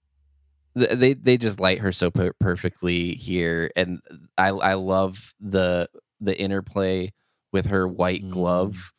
they 0.74 1.12
they 1.14 1.36
just 1.36 1.60
light 1.60 1.80
her 1.80 1.92
so 1.92 2.10
per- 2.10 2.32
perfectly 2.40 3.12
here, 3.14 3.70
and 3.76 4.00
I 4.38 4.48
I 4.48 4.74
love 4.74 5.34
the 5.40 5.88
the 6.20 6.38
interplay 6.38 7.12
with 7.52 7.66
her 7.66 7.86
white 7.86 8.24
Mm. 8.24 8.30
glove, 8.30 8.92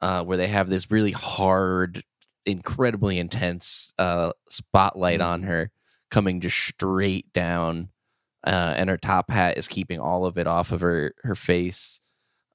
uh, 0.00 0.22
where 0.24 0.36
they 0.36 0.46
have 0.46 0.68
this 0.68 0.90
really 0.90 1.10
hard, 1.10 2.04
incredibly 2.46 3.18
intense 3.18 3.92
uh, 3.98 4.32
spotlight 4.48 5.20
on 5.20 5.42
Mhm. 5.42 5.46
her 5.46 5.70
coming 6.10 6.40
just 6.40 6.56
straight 6.58 7.32
down 7.32 7.88
uh, 8.44 8.74
and 8.76 8.88
her 8.88 8.96
top 8.96 9.30
hat 9.30 9.58
is 9.58 9.68
keeping 9.68 10.00
all 10.00 10.24
of 10.24 10.38
it 10.38 10.46
off 10.46 10.72
of 10.72 10.80
her 10.80 11.14
her 11.22 11.34
face. 11.34 12.00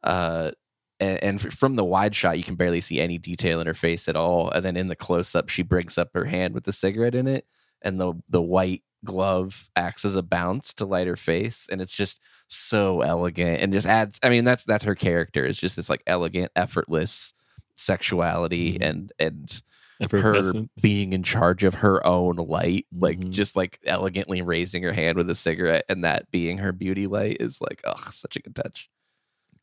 Uh, 0.04 0.52
and, 1.00 1.24
and 1.24 1.54
from 1.54 1.76
the 1.76 1.84
wide 1.84 2.16
shot, 2.16 2.38
you 2.38 2.44
can 2.44 2.56
barely 2.56 2.82
see 2.82 3.02
any 3.02 3.18
detail 3.18 3.60
in 3.60 3.68
her 3.68 3.74
face 3.74 4.08
at 4.08 4.16
all. 4.16 4.50
And 4.52 4.64
then 4.64 4.78
in 4.78 4.88
the 4.88 4.96
close 4.96 5.36
up, 5.36 5.50
she 5.50 5.64
brings 5.64 5.98
up 5.98 6.10
her 6.14 6.26
hand 6.26 6.54
with 6.54 6.64
the 6.64 6.72
cigarette 6.72 7.16
in 7.16 7.28
it, 7.28 7.46
and 7.82 8.00
the 8.00 8.14
the 8.30 8.42
white 8.42 8.84
glove 9.04 9.70
acts 9.76 10.04
as 10.06 10.16
a 10.16 10.24
bounce 10.24 10.74
to 10.76 10.86
light 10.86 11.08
her 11.08 11.16
face, 11.16 11.70
and 11.72 11.82
it's 11.82 11.96
just 11.96 12.22
so 12.48 13.02
elegant 13.02 13.62
and 13.62 13.74
just 13.74 13.88
adds. 13.88 14.20
I 14.24 14.30
mean, 14.30 14.44
that's 14.44 14.66
that's 14.66 14.84
her 14.86 14.96
character. 14.96 15.46
It's 15.46 15.60
just 15.60 15.76
this 15.76 15.90
like 15.90 16.04
elegant, 16.08 16.52
effortless 16.56 17.34
sexuality 17.78 18.78
and 18.82 19.12
and 19.20 19.62
her 20.12 20.42
being 20.82 21.14
in 21.14 21.24
charge 21.24 21.64
of 21.64 21.76
her 21.76 22.06
own 22.06 22.36
light, 22.36 22.86
like 22.92 23.20
Mhm. 23.20 23.30
just 23.32 23.56
like 23.56 23.80
elegantly 23.86 24.42
raising 24.42 24.84
her 24.84 24.92
hand 24.94 25.18
with 25.18 25.30
a 25.30 25.36
cigarette, 25.36 25.84
and 25.90 26.04
that 26.04 26.30
being 26.32 26.58
her 26.60 26.72
beauty 26.72 27.08
light 27.08 27.38
is 27.40 27.62
like, 27.62 27.82
oh, 27.86 27.96
such 28.12 28.36
a 28.36 28.42
good 28.42 28.56
touch. 28.56 28.90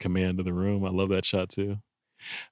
command 0.00 0.40
of 0.40 0.44
the 0.44 0.52
room. 0.52 0.84
I 0.84 0.88
love 0.90 1.10
that 1.10 1.24
shot 1.24 1.48
too. 1.50 1.76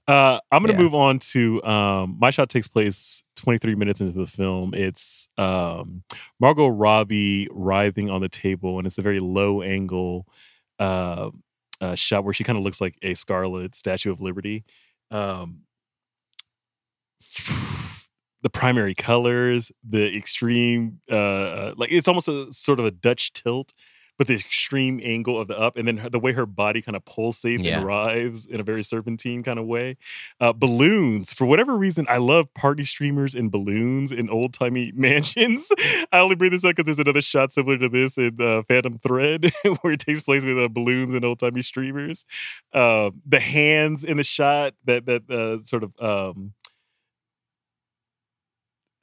Uh, 0.06 0.38
I'm 0.52 0.62
gonna 0.62 0.74
Yeah. 0.74 0.78
move 0.84 0.94
on 0.94 1.18
to 1.32 1.60
um, 1.64 2.16
my 2.20 2.30
shot 2.30 2.48
takes 2.48 2.68
place 2.68 3.24
23 3.36 3.74
minutes 3.74 4.00
into 4.00 4.12
the 4.12 4.26
film. 4.26 4.72
It's 4.72 5.28
um, 5.36 6.04
Margot 6.38 6.68
Robbie 6.68 7.48
writhing 7.50 8.08
on 8.08 8.20
the 8.20 8.28
table, 8.28 8.78
and 8.78 8.86
it's 8.86 8.98
a 8.98 9.02
very 9.02 9.18
low 9.18 9.62
angle 9.62 10.26
uh, 10.78 11.30
uh, 11.80 11.94
shot 11.96 12.22
where 12.24 12.32
she 12.34 12.44
kind 12.44 12.56
of 12.56 12.64
looks 12.64 12.80
like 12.80 12.96
a 13.02 13.14
Scarlet 13.14 13.74
Statue 13.74 14.12
of 14.12 14.20
Liberty. 14.20 14.64
Um, 15.10 15.62
the 18.42 18.50
primary 18.50 18.94
colors, 18.94 19.70
the 19.88 20.16
extreme, 20.16 21.00
uh, 21.10 21.14
uh, 21.14 21.74
like 21.76 21.92
it's 21.92 22.08
almost 22.08 22.28
a 22.28 22.52
sort 22.52 22.78
of 22.80 22.86
a 22.86 22.90
Dutch 22.90 23.32
tilt, 23.32 23.72
but 24.18 24.26
the 24.26 24.34
extreme 24.34 25.00
angle 25.02 25.40
of 25.40 25.48
the 25.48 25.58
up, 25.58 25.78
and 25.78 25.88
then 25.88 25.96
her, 25.96 26.10
the 26.10 26.18
way 26.18 26.32
her 26.34 26.44
body 26.44 26.82
kind 26.82 26.94
of 26.94 27.02
pulsates 27.06 27.64
Yeah. 27.64 27.78
and 27.78 27.86
writhes 27.86 28.44
in 28.46 28.60
a 28.60 28.62
very 28.62 28.82
serpentine 28.82 29.42
kind 29.42 29.58
of 29.58 29.64
way. 29.66 29.96
Uh, 30.38 30.52
balloons, 30.52 31.32
for 31.32 31.46
whatever 31.46 31.74
reason, 31.74 32.04
I 32.06 32.18
love 32.18 32.52
party 32.52 32.84
streamers 32.84 33.34
and 33.34 33.50
balloons 33.50 34.12
in 34.12 34.28
old 34.28 34.52
timey 34.52 34.92
mansions. 34.96 35.70
I 36.12 36.18
only 36.20 36.36
bring 36.36 36.50
this 36.50 36.64
up 36.64 36.70
because 36.76 36.84
there's 36.84 36.98
another 36.98 37.22
shot 37.22 37.50
similar 37.52 37.78
to 37.78 37.88
this 37.88 38.18
in 38.18 38.36
uh, 38.40 38.62
Phantom 38.68 38.98
Thread, 38.98 39.50
where 39.80 39.94
it 39.94 40.00
takes 40.00 40.20
place 40.20 40.44
with 40.44 40.58
uh, 40.58 40.68
balloons 40.68 41.14
and 41.14 41.24
old 41.24 41.38
timey 41.38 41.62
streamers. 41.62 42.24
Uh, 42.74 43.10
the 43.26 43.40
hands 43.40 44.04
in 44.04 44.18
the 44.18 44.24
shot 44.24 44.74
that 44.84 45.06
that 45.06 45.30
uh, 45.30 45.62
sort 45.64 45.82
of 45.82 45.92
um, 45.98 46.52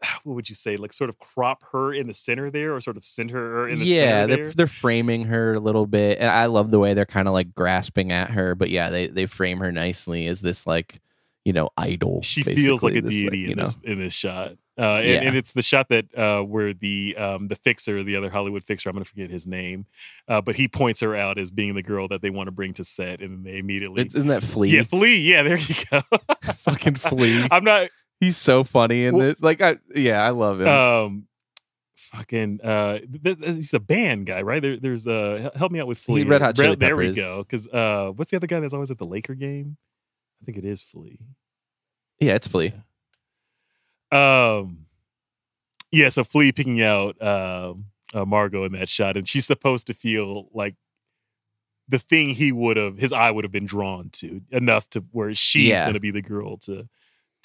what 0.23 0.35
would 0.35 0.49
you 0.49 0.55
say 0.55 0.77
like 0.77 0.93
sort 0.93 1.09
of 1.09 1.17
crop 1.19 1.63
her 1.71 1.93
in 1.93 2.07
the 2.07 2.13
center 2.13 2.49
there 2.49 2.75
or 2.75 2.81
sort 2.81 2.97
of 2.97 3.05
center 3.05 3.35
her 3.35 3.69
in 3.69 3.79
the 3.79 3.85
yeah, 3.85 4.21
center 4.25 4.35
they're 4.43 4.51
they're 4.53 4.67
framing 4.67 5.25
her 5.25 5.53
a 5.55 5.59
little 5.59 5.85
bit, 5.87 6.19
and 6.19 6.29
I 6.29 6.45
love 6.47 6.71
the 6.71 6.79
way 6.79 6.93
they're 6.93 7.05
kind 7.05 7.27
of 7.27 7.33
like 7.33 7.53
grasping 7.55 8.11
at 8.11 8.31
her. 8.31 8.55
But 8.55 8.69
yeah, 8.69 8.89
they 8.89 9.07
they 9.07 9.25
frame 9.25 9.59
her 9.59 9.71
nicely 9.71 10.27
as 10.27 10.41
this 10.41 10.65
like 10.67 10.99
you 11.45 11.53
know 11.53 11.69
idol. 11.77 12.21
she 12.23 12.43
feels 12.43 12.83
like 12.83 12.95
a 12.95 13.01
this, 13.01 13.11
deity 13.11 13.37
you 13.39 13.49
in 13.51 13.57
know. 13.57 13.63
this 13.63 13.75
in 13.83 13.99
this 13.99 14.13
shot 14.13 14.51
uh 14.77 14.97
and, 14.97 15.07
Yeah. 15.07 15.21
and 15.21 15.37
it's 15.37 15.53
the 15.53 15.61
shot 15.61 15.87
that 15.89 16.13
uh 16.13 16.41
where 16.41 16.73
the 16.73 17.15
um 17.17 17.47
the 17.47 17.55
fixer 17.55 18.03
the 18.03 18.17
other 18.17 18.29
hollywood 18.29 18.65
fixer 18.65 18.89
i'm 18.89 18.95
gonna 18.95 19.05
forget 19.05 19.29
his 19.31 19.47
name 19.47 19.85
uh 20.27 20.41
but 20.41 20.57
he 20.57 20.67
points 20.67 20.99
her 20.99 21.15
out 21.15 21.39
as 21.39 21.49
being 21.49 21.73
the 21.73 21.81
girl 21.81 22.09
that 22.09 22.21
they 22.21 22.29
want 22.29 22.47
to 22.47 22.51
bring 22.51 22.73
to 22.73 22.83
set 22.83 23.21
and 23.21 23.45
they 23.45 23.57
immediately 23.59 24.01
It's, 24.01 24.13
isn't 24.13 24.27
that 24.27 24.43
Flea? 24.43 24.69
yeah 24.75 24.81
flea 24.83 25.17
yeah 25.21 25.43
there 25.43 25.57
you 25.57 25.73
go 25.89 26.01
fucking 26.43 26.95
Flea. 26.95 27.47
i'm 27.51 27.63
not 27.63 27.89
He's 28.19 28.37
so 28.37 28.63
funny 28.63 29.05
in 29.05 29.15
Well- 29.15 29.27
this. 29.27 29.41
Like, 29.41 29.61
I 29.61 29.77
yeah, 29.95 30.23
I 30.25 30.29
love 30.29 30.61
him. 30.61 30.67
um 30.67 31.27
fucking 31.95 32.61
uh 32.63 32.99
th- 32.99 33.37
th- 33.39 33.55
he's 33.55 33.73
a 33.73 33.79
band 33.81 34.27
guy 34.27 34.41
right 34.41 34.61
there 34.61 34.77
there's 34.77 35.05
uh 35.05 35.49
help 35.55 35.71
me 35.73 35.79
out 35.81 35.87
with 35.87 35.97
flea 35.97 36.23
Red 36.23 36.41
Hot 36.41 36.55
Chili 36.55 36.75
there 36.75 36.95
we 36.95 37.11
go 37.13 37.39
because 37.43 37.67
uh 37.67 38.11
what's 38.15 38.31
the 38.31 38.37
other 38.37 38.47
guy 38.47 38.59
that's 38.61 38.73
always 38.73 38.91
at 38.91 38.97
the 38.97 39.05
laker 39.05 39.33
game 39.35 39.75
i 40.41 40.45
think 40.45 40.57
it 40.57 40.63
is 40.63 40.81
flea 40.81 41.19
yeah, 42.19 42.33
it's 42.35 42.47
Flea. 42.47 42.73
Um, 44.11 44.85
yeah, 45.91 46.09
so 46.09 46.23
Flea 46.23 46.51
picking 46.51 46.81
out 46.81 47.21
um, 47.21 47.85
uh, 48.13 48.25
Margot 48.25 48.63
in 48.63 48.71
that 48.73 48.89
shot, 48.89 49.17
and 49.17 49.27
she's 49.27 49.45
supposed 49.45 49.87
to 49.87 49.93
feel 49.93 50.47
like 50.53 50.75
the 51.87 51.99
thing 51.99 52.29
he 52.29 52.51
would 52.51 52.77
have, 52.77 52.97
his 52.97 53.13
eye 53.13 53.31
would 53.31 53.43
have 53.43 53.51
been 53.51 53.65
drawn 53.65 54.09
to 54.13 54.41
enough 54.51 54.89
to 54.91 55.03
where 55.11 55.33
she's 55.35 55.69
Yeah. 55.69 55.81
going 55.81 55.93
to 55.93 55.99
be 55.99 56.11
the 56.11 56.21
girl 56.21 56.57
to 56.59 56.87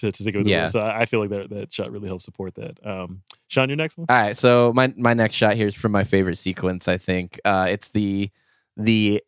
to 0.03 0.13
to 0.13 0.25
take 0.25 0.35
over 0.37 0.45
the 0.45 0.51
Yeah. 0.51 0.67
So 0.67 0.85
I 0.85 1.07
feel 1.07 1.21
like 1.21 1.31
that 1.31 1.51
that 1.51 1.73
shot 1.73 1.91
really 1.91 2.07
helps 2.09 2.25
support 2.25 2.55
that. 2.57 2.79
Um, 2.87 3.23
Sean, 3.49 3.69
your 3.69 3.77
next 3.77 3.97
one. 3.99 4.07
All 4.09 4.17
right, 4.17 4.37
so 4.37 4.73
my 4.75 4.93
my 4.97 5.15
next 5.15 5.35
shot 5.35 5.57
here 5.57 5.67
is 5.67 5.75
from 5.75 5.91
my 5.93 6.05
favorite 6.05 6.37
sequence. 6.37 6.87
I 6.89 6.99
think 6.99 7.41
uh, 7.45 7.67
it's 7.71 7.89
the 7.89 8.31
the 8.77 9.23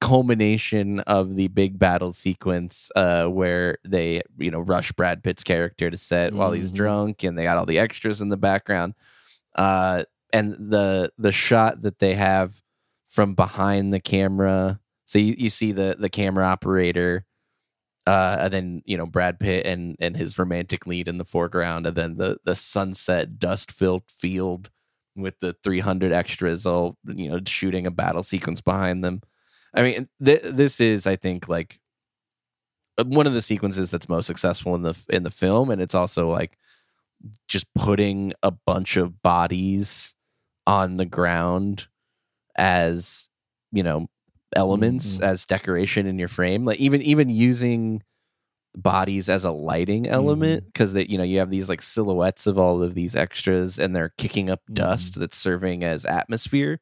culmination 0.00 1.00
of 1.00 1.34
the 1.36 1.48
big 1.48 1.78
battle 1.78 2.12
sequence 2.12 2.90
uh, 2.96 3.26
where 3.26 3.78
they 3.86 4.22
you 4.38 4.50
know 4.50 4.60
rush 4.60 4.92
Brad 4.92 5.22
Pitt's 5.22 5.44
character 5.44 5.90
to 5.90 5.96
set 5.96 6.32
while 6.34 6.52
he's 6.52 6.70
Mhm. 6.72 6.76
drunk, 6.76 7.24
and 7.24 7.38
they 7.38 7.44
got 7.44 7.56
all 7.58 7.66
the 7.66 7.78
extras 7.78 8.20
in 8.20 8.28
the 8.28 8.36
background. 8.36 8.94
Uh, 9.54 10.04
and 10.32 10.52
the 10.70 11.10
the 11.18 11.32
shot 11.32 11.82
that 11.82 11.98
they 11.98 12.14
have 12.14 12.62
from 13.08 13.34
behind 13.34 13.92
the 13.92 14.00
camera, 14.00 14.78
so 15.06 15.18
you, 15.18 15.34
you 15.38 15.48
see 15.50 15.72
the 15.72 15.96
the 15.98 16.10
camera 16.10 16.44
operator 16.46 17.24
uh, 18.08 18.38
and 18.40 18.52
then 18.54 18.82
you 18.86 18.96
know 18.96 19.04
Brad 19.04 19.38
Pitt 19.38 19.66
and 19.66 19.94
and 20.00 20.16
his 20.16 20.38
romantic 20.38 20.86
lead 20.86 21.08
in 21.08 21.18
the 21.18 21.26
foreground, 21.26 21.86
and 21.86 21.94
then 21.94 22.16
the 22.16 22.38
the 22.44 22.54
sunset 22.54 23.38
dust 23.38 23.70
filled 23.70 24.04
field 24.10 24.70
with 25.14 25.40
the 25.40 25.52
300 25.62 26.10
extras 26.10 26.64
all 26.64 26.96
you 27.04 27.28
know 27.28 27.38
shooting 27.46 27.86
a 27.86 27.90
battle 27.90 28.22
sequence 28.22 28.62
behind 28.62 29.04
them. 29.04 29.20
I 29.74 29.82
mean, 29.82 30.08
th- 30.24 30.40
this 30.42 30.80
is 30.80 31.06
I 31.06 31.16
think 31.16 31.48
like 31.50 31.78
uh, 32.96 33.04
one 33.04 33.26
of 33.26 33.34
the 33.34 33.42
sequences 33.42 33.90
that's 33.90 34.08
most 34.08 34.26
successful 34.26 34.74
in 34.74 34.80
the 34.80 34.98
in 35.10 35.22
the 35.22 35.30
film, 35.30 35.70
and 35.70 35.82
it's 35.82 35.94
also 35.94 36.30
like 36.30 36.56
just 37.46 37.66
putting 37.74 38.32
a 38.42 38.50
bunch 38.50 38.96
of 38.96 39.22
bodies 39.22 40.14
on 40.66 40.96
the 40.96 41.06
ground 41.06 41.88
as 42.56 43.28
you 43.70 43.82
know 43.82 44.08
elements 44.56 45.18
Mhm. 45.18 45.24
as 45.24 45.44
decoration 45.44 46.06
in 46.06 46.18
your 46.18 46.28
frame 46.28 46.64
like 46.64 46.78
even 46.80 47.02
even 47.02 47.28
using 47.28 48.02
bodies 48.74 49.28
as 49.28 49.44
a 49.44 49.50
lighting 49.50 50.06
element 50.06 50.64
because 50.66 50.92
that 50.92 51.10
you 51.10 51.18
know 51.18 51.24
you 51.24 51.38
have 51.38 51.50
these 51.50 51.68
like 51.68 51.82
silhouettes 51.82 52.46
of 52.46 52.58
all 52.58 52.82
of 52.82 52.94
these 52.94 53.16
extras 53.16 53.78
and 53.78 53.94
they're 53.96 54.12
kicking 54.18 54.48
up 54.50 54.60
dust 54.72 55.18
that's 55.18 55.36
serving 55.36 55.82
as 55.82 56.04
atmosphere 56.06 56.80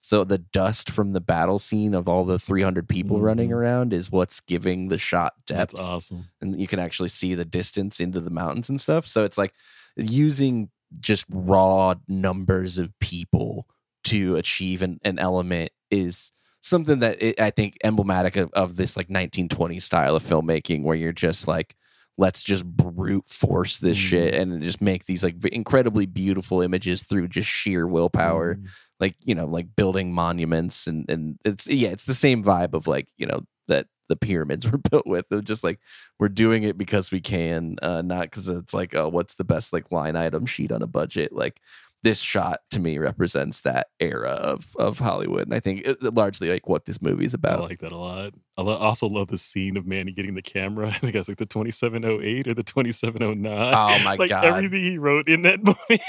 so 0.00 0.22
the 0.24 0.38
dust 0.38 0.90
from 0.90 1.12
the 1.12 1.20
battle 1.20 1.58
scene 1.58 1.94
of 1.94 2.08
all 2.08 2.24
the 2.24 2.38
300 2.38 2.88
people 2.88 3.20
running 3.20 3.50
Mhm. 3.50 3.54
around 3.54 3.92
is 3.92 4.12
what's 4.12 4.40
giving 4.40 4.88
the 4.88 4.98
shot 4.98 5.32
depth 5.46 5.72
That's 5.72 5.80
awesome. 5.88 6.28
and 6.40 6.60
you 6.60 6.66
can 6.66 6.78
actually 6.78 7.08
see 7.08 7.34
the 7.34 7.44
distance 7.44 7.98
into 7.98 8.20
the 8.20 8.30
mountains 8.30 8.68
and 8.70 8.80
stuff. 8.80 9.08
So 9.08 9.24
it's 9.24 9.36
like 9.38 9.52
using 9.96 10.70
just 11.00 11.24
raw 11.28 11.94
numbers 12.06 12.78
of 12.78 12.96
people 13.00 13.66
to 14.04 14.36
achieve 14.36 14.82
an, 14.82 15.00
an 15.04 15.18
element 15.18 15.70
is 15.90 16.30
something 16.68 17.00
that 17.00 17.22
it, 17.22 17.40
I 17.40 17.50
think 17.50 17.76
emblematic 17.84 18.36
of, 18.36 18.50
of 18.52 18.76
this 18.76 18.96
like 18.96 19.08
1920s 19.08 19.82
style 19.82 20.16
of 20.16 20.22
filmmaking 20.22 20.82
where 20.82 20.96
you're 20.96 21.12
just 21.12 21.48
like 21.48 21.74
let's 22.16 22.42
just 22.42 22.66
brute 22.66 23.28
force 23.28 23.78
this 23.78 23.96
shit 23.96 24.34
and 24.34 24.60
just 24.62 24.82
make 24.82 25.04
these 25.04 25.22
like 25.22 25.44
incredibly 25.46 26.04
beautiful 26.04 26.60
images 26.60 27.04
through 27.04 27.28
just 27.28 27.48
sheer 27.48 27.86
willpower. 27.86 28.56
Mm. 28.56 28.66
like 29.00 29.14
you 29.24 29.34
know 29.34 29.46
like 29.46 29.74
building 29.76 30.12
monuments 30.12 30.86
and 30.86 31.08
and 31.08 31.38
it's 31.44 31.66
yeah 31.68 31.90
it's 31.90 32.04
the 32.04 32.14
same 32.14 32.42
vibe 32.42 32.74
of 32.74 32.86
like 32.86 33.08
you 33.16 33.26
know 33.26 33.40
that 33.68 33.86
the 34.08 34.16
pyramids 34.16 34.68
were 34.70 34.78
built 34.78 35.06
with 35.06 35.30
of 35.30 35.44
just 35.44 35.62
like 35.62 35.78
we're 36.18 36.28
doing 36.28 36.64
it 36.64 36.76
because 36.76 37.12
we 37.12 37.20
can 37.20 37.76
uh 37.82 38.02
not 38.02 38.22
because 38.22 38.48
it's 38.48 38.74
like 38.74 38.94
oh 38.94 39.08
what's 39.08 39.34
the 39.34 39.44
best 39.44 39.72
like 39.72 39.92
line 39.92 40.16
item 40.16 40.46
sheet 40.46 40.72
on 40.72 40.82
a 40.82 40.86
budget? 40.86 41.32
Like 41.32 41.60
this 42.02 42.20
shot 42.20 42.60
to 42.70 42.80
me 42.80 42.98
represents 42.98 43.60
that 43.60 43.88
era 44.00 44.30
of 44.30 44.66
of 44.78 44.98
hollywood 44.98 45.42
and 45.42 45.54
i 45.54 45.60
think 45.60 45.86
it, 45.86 46.02
largely 46.14 46.48
like 46.48 46.68
what 46.68 46.84
this 46.84 47.02
movie's 47.02 47.34
about 47.34 47.58
I 47.58 47.62
like 47.62 47.78
that 47.80 47.92
a 47.92 47.96
lot. 47.96 48.34
I 48.56 48.62
lo- 48.62 48.76
also 48.76 49.06
love 49.08 49.28
the 49.28 49.38
scene 49.38 49.76
of 49.76 49.86
Manny 49.86 50.12
getting 50.12 50.34
the 50.34 50.42
camera. 50.42 50.88
I 50.88 50.92
think 50.92 51.14
it 51.14 51.18
was 51.18 51.28
like 51.28 51.38
the 51.38 51.46
2708 51.46 52.48
or 52.48 52.54
the 52.54 52.62
2709. 52.62 53.74
Oh 53.74 54.04
my 54.04 54.16
like 54.16 54.30
God. 54.30 54.44
everything 54.44 54.80
he 54.80 54.98
wrote 54.98 55.28
in 55.28 55.42
that 55.42 55.62
movie, 55.62 56.02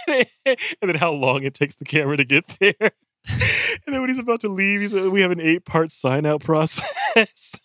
and 0.46 0.90
then 0.90 0.96
how 0.96 1.12
long 1.12 1.44
it 1.44 1.54
takes 1.54 1.76
the 1.76 1.86
camera 1.86 2.18
to 2.18 2.26
get 2.26 2.48
there. 2.60 2.74
and 2.82 3.94
then 3.94 4.02
when 4.02 4.10
he's 4.10 4.20
about 4.20 4.42
to 4.42 4.50
leave, 4.50 4.82
he's 4.82 4.94
like, 4.94 5.12
"We 5.12 5.22
have 5.22 5.32
an 5.32 5.42
eight-part 5.42 5.92
sign-out 5.92 6.42
process." 6.42 7.60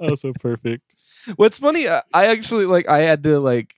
oh, 0.00 0.14
so 0.16 0.32
perfect. 0.40 0.82
What's 1.36 1.58
funny, 1.58 1.88
I 1.88 2.02
actually 2.12 2.66
like 2.66 2.88
I 2.88 2.98
had 2.98 3.22
to 3.24 3.40
like 3.40 3.74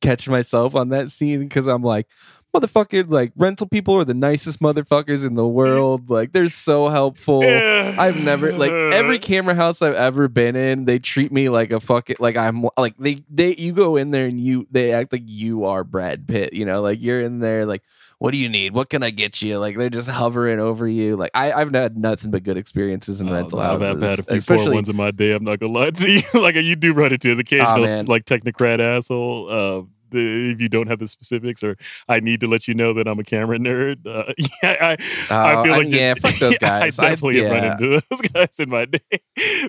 catch 0.00 0.28
myself 0.28 0.74
on 0.74 0.90
that 0.90 1.10
scene 1.10 1.40
because 1.40 1.66
I'm 1.66 1.82
like, 1.82 2.06
motherfucker, 2.54 3.10
like 3.10 3.32
rental 3.36 3.66
people 3.66 3.94
are 3.96 4.04
the 4.04 4.14
nicest 4.14 4.60
motherfuckers 4.60 5.26
in 5.26 5.34
the 5.34 5.46
world. 5.46 6.10
Like 6.10 6.32
they're 6.32 6.48
so 6.48 6.88
helpful. 6.88 7.42
I've 7.44 8.22
never 8.22 8.52
like 8.52 8.70
every 8.70 9.18
camera 9.18 9.54
house 9.54 9.82
I've 9.82 9.94
ever 9.94 10.28
been 10.28 10.56
in, 10.56 10.84
they 10.84 10.98
treat 10.98 11.32
me 11.32 11.48
like 11.48 11.72
a 11.72 11.80
fucking 11.80 12.16
like 12.20 12.36
I'm 12.36 12.66
like 12.76 12.96
they 12.98 13.24
they 13.30 13.54
you 13.54 13.72
go 13.72 13.96
in 13.96 14.10
there 14.10 14.26
and 14.26 14.40
you 14.40 14.66
they 14.70 14.92
act 14.92 15.12
like 15.12 15.24
you 15.26 15.64
are 15.64 15.84
Brad 15.84 16.28
Pitt, 16.28 16.52
you 16.52 16.64
know, 16.64 16.82
like 16.82 17.00
you're 17.00 17.20
in 17.20 17.38
there 17.40 17.66
like 17.66 17.82
what 18.22 18.32
do 18.32 18.38
you 18.38 18.48
need? 18.48 18.72
What 18.72 18.88
can 18.88 19.02
I 19.02 19.10
get 19.10 19.42
you? 19.42 19.58
Like 19.58 19.76
they're 19.76 19.90
just 19.90 20.08
hovering 20.08 20.60
over 20.60 20.86
you. 20.86 21.16
Like 21.16 21.32
I, 21.34 21.50
I've 21.52 21.74
had 21.74 21.98
nothing 21.98 22.30
but 22.30 22.44
good 22.44 22.56
experiences 22.56 23.20
in 23.20 23.28
rental 23.28 23.58
Oh, 23.58 23.62
houses. 23.62 23.88
I've 23.90 24.00
had 24.00 24.18
a 24.20 24.22
few 24.22 24.36
especially 24.36 24.66
poor 24.66 24.74
ones 24.74 24.88
in 24.88 24.94
my 24.94 25.10
day. 25.10 25.32
I'm 25.32 25.42
not 25.42 25.58
gonna 25.58 25.72
lie 25.72 25.90
to 25.90 26.08
you. 26.08 26.22
like 26.40 26.54
you 26.54 26.76
do 26.76 26.94
run 26.94 27.12
into 27.12 27.34
the 27.34 27.40
occasional 27.40 27.82
man. 27.82 28.06
like 28.06 28.24
technocrat 28.24 28.78
asshole. 28.78 29.48
Uh, 29.50 29.82
if 30.14 30.60
you 30.60 30.68
don't 30.68 30.86
have 30.88 30.98
the 30.98 31.08
specifics, 31.08 31.62
or 31.62 31.76
I 32.08 32.20
need 32.20 32.40
to 32.40 32.46
let 32.46 32.68
you 32.68 32.74
know 32.74 32.92
that 32.94 33.06
I'm 33.08 33.18
a 33.18 33.24
camera 33.24 33.58
nerd. 33.58 34.06
Uh, 34.06 34.32
yeah, 34.62 34.76
I, 34.80 34.96
I 35.30 35.54
Oh, 35.54 35.62
feel 35.64 35.74
I- 35.74 35.78
like 35.78 35.88
yeah, 35.88 36.14
fuck 36.14 36.34
those 36.36 36.58
guys. 36.58 36.98
I 36.98 37.06
I- 37.06 37.10
definitely 37.10 37.40
have 37.42 37.50
run 37.50 37.62
yeah. 37.62 37.72
into 37.72 38.02
those 38.10 38.20
guys 38.32 38.60
in 38.60 38.68
my 38.70 38.84
day. 38.86 39.00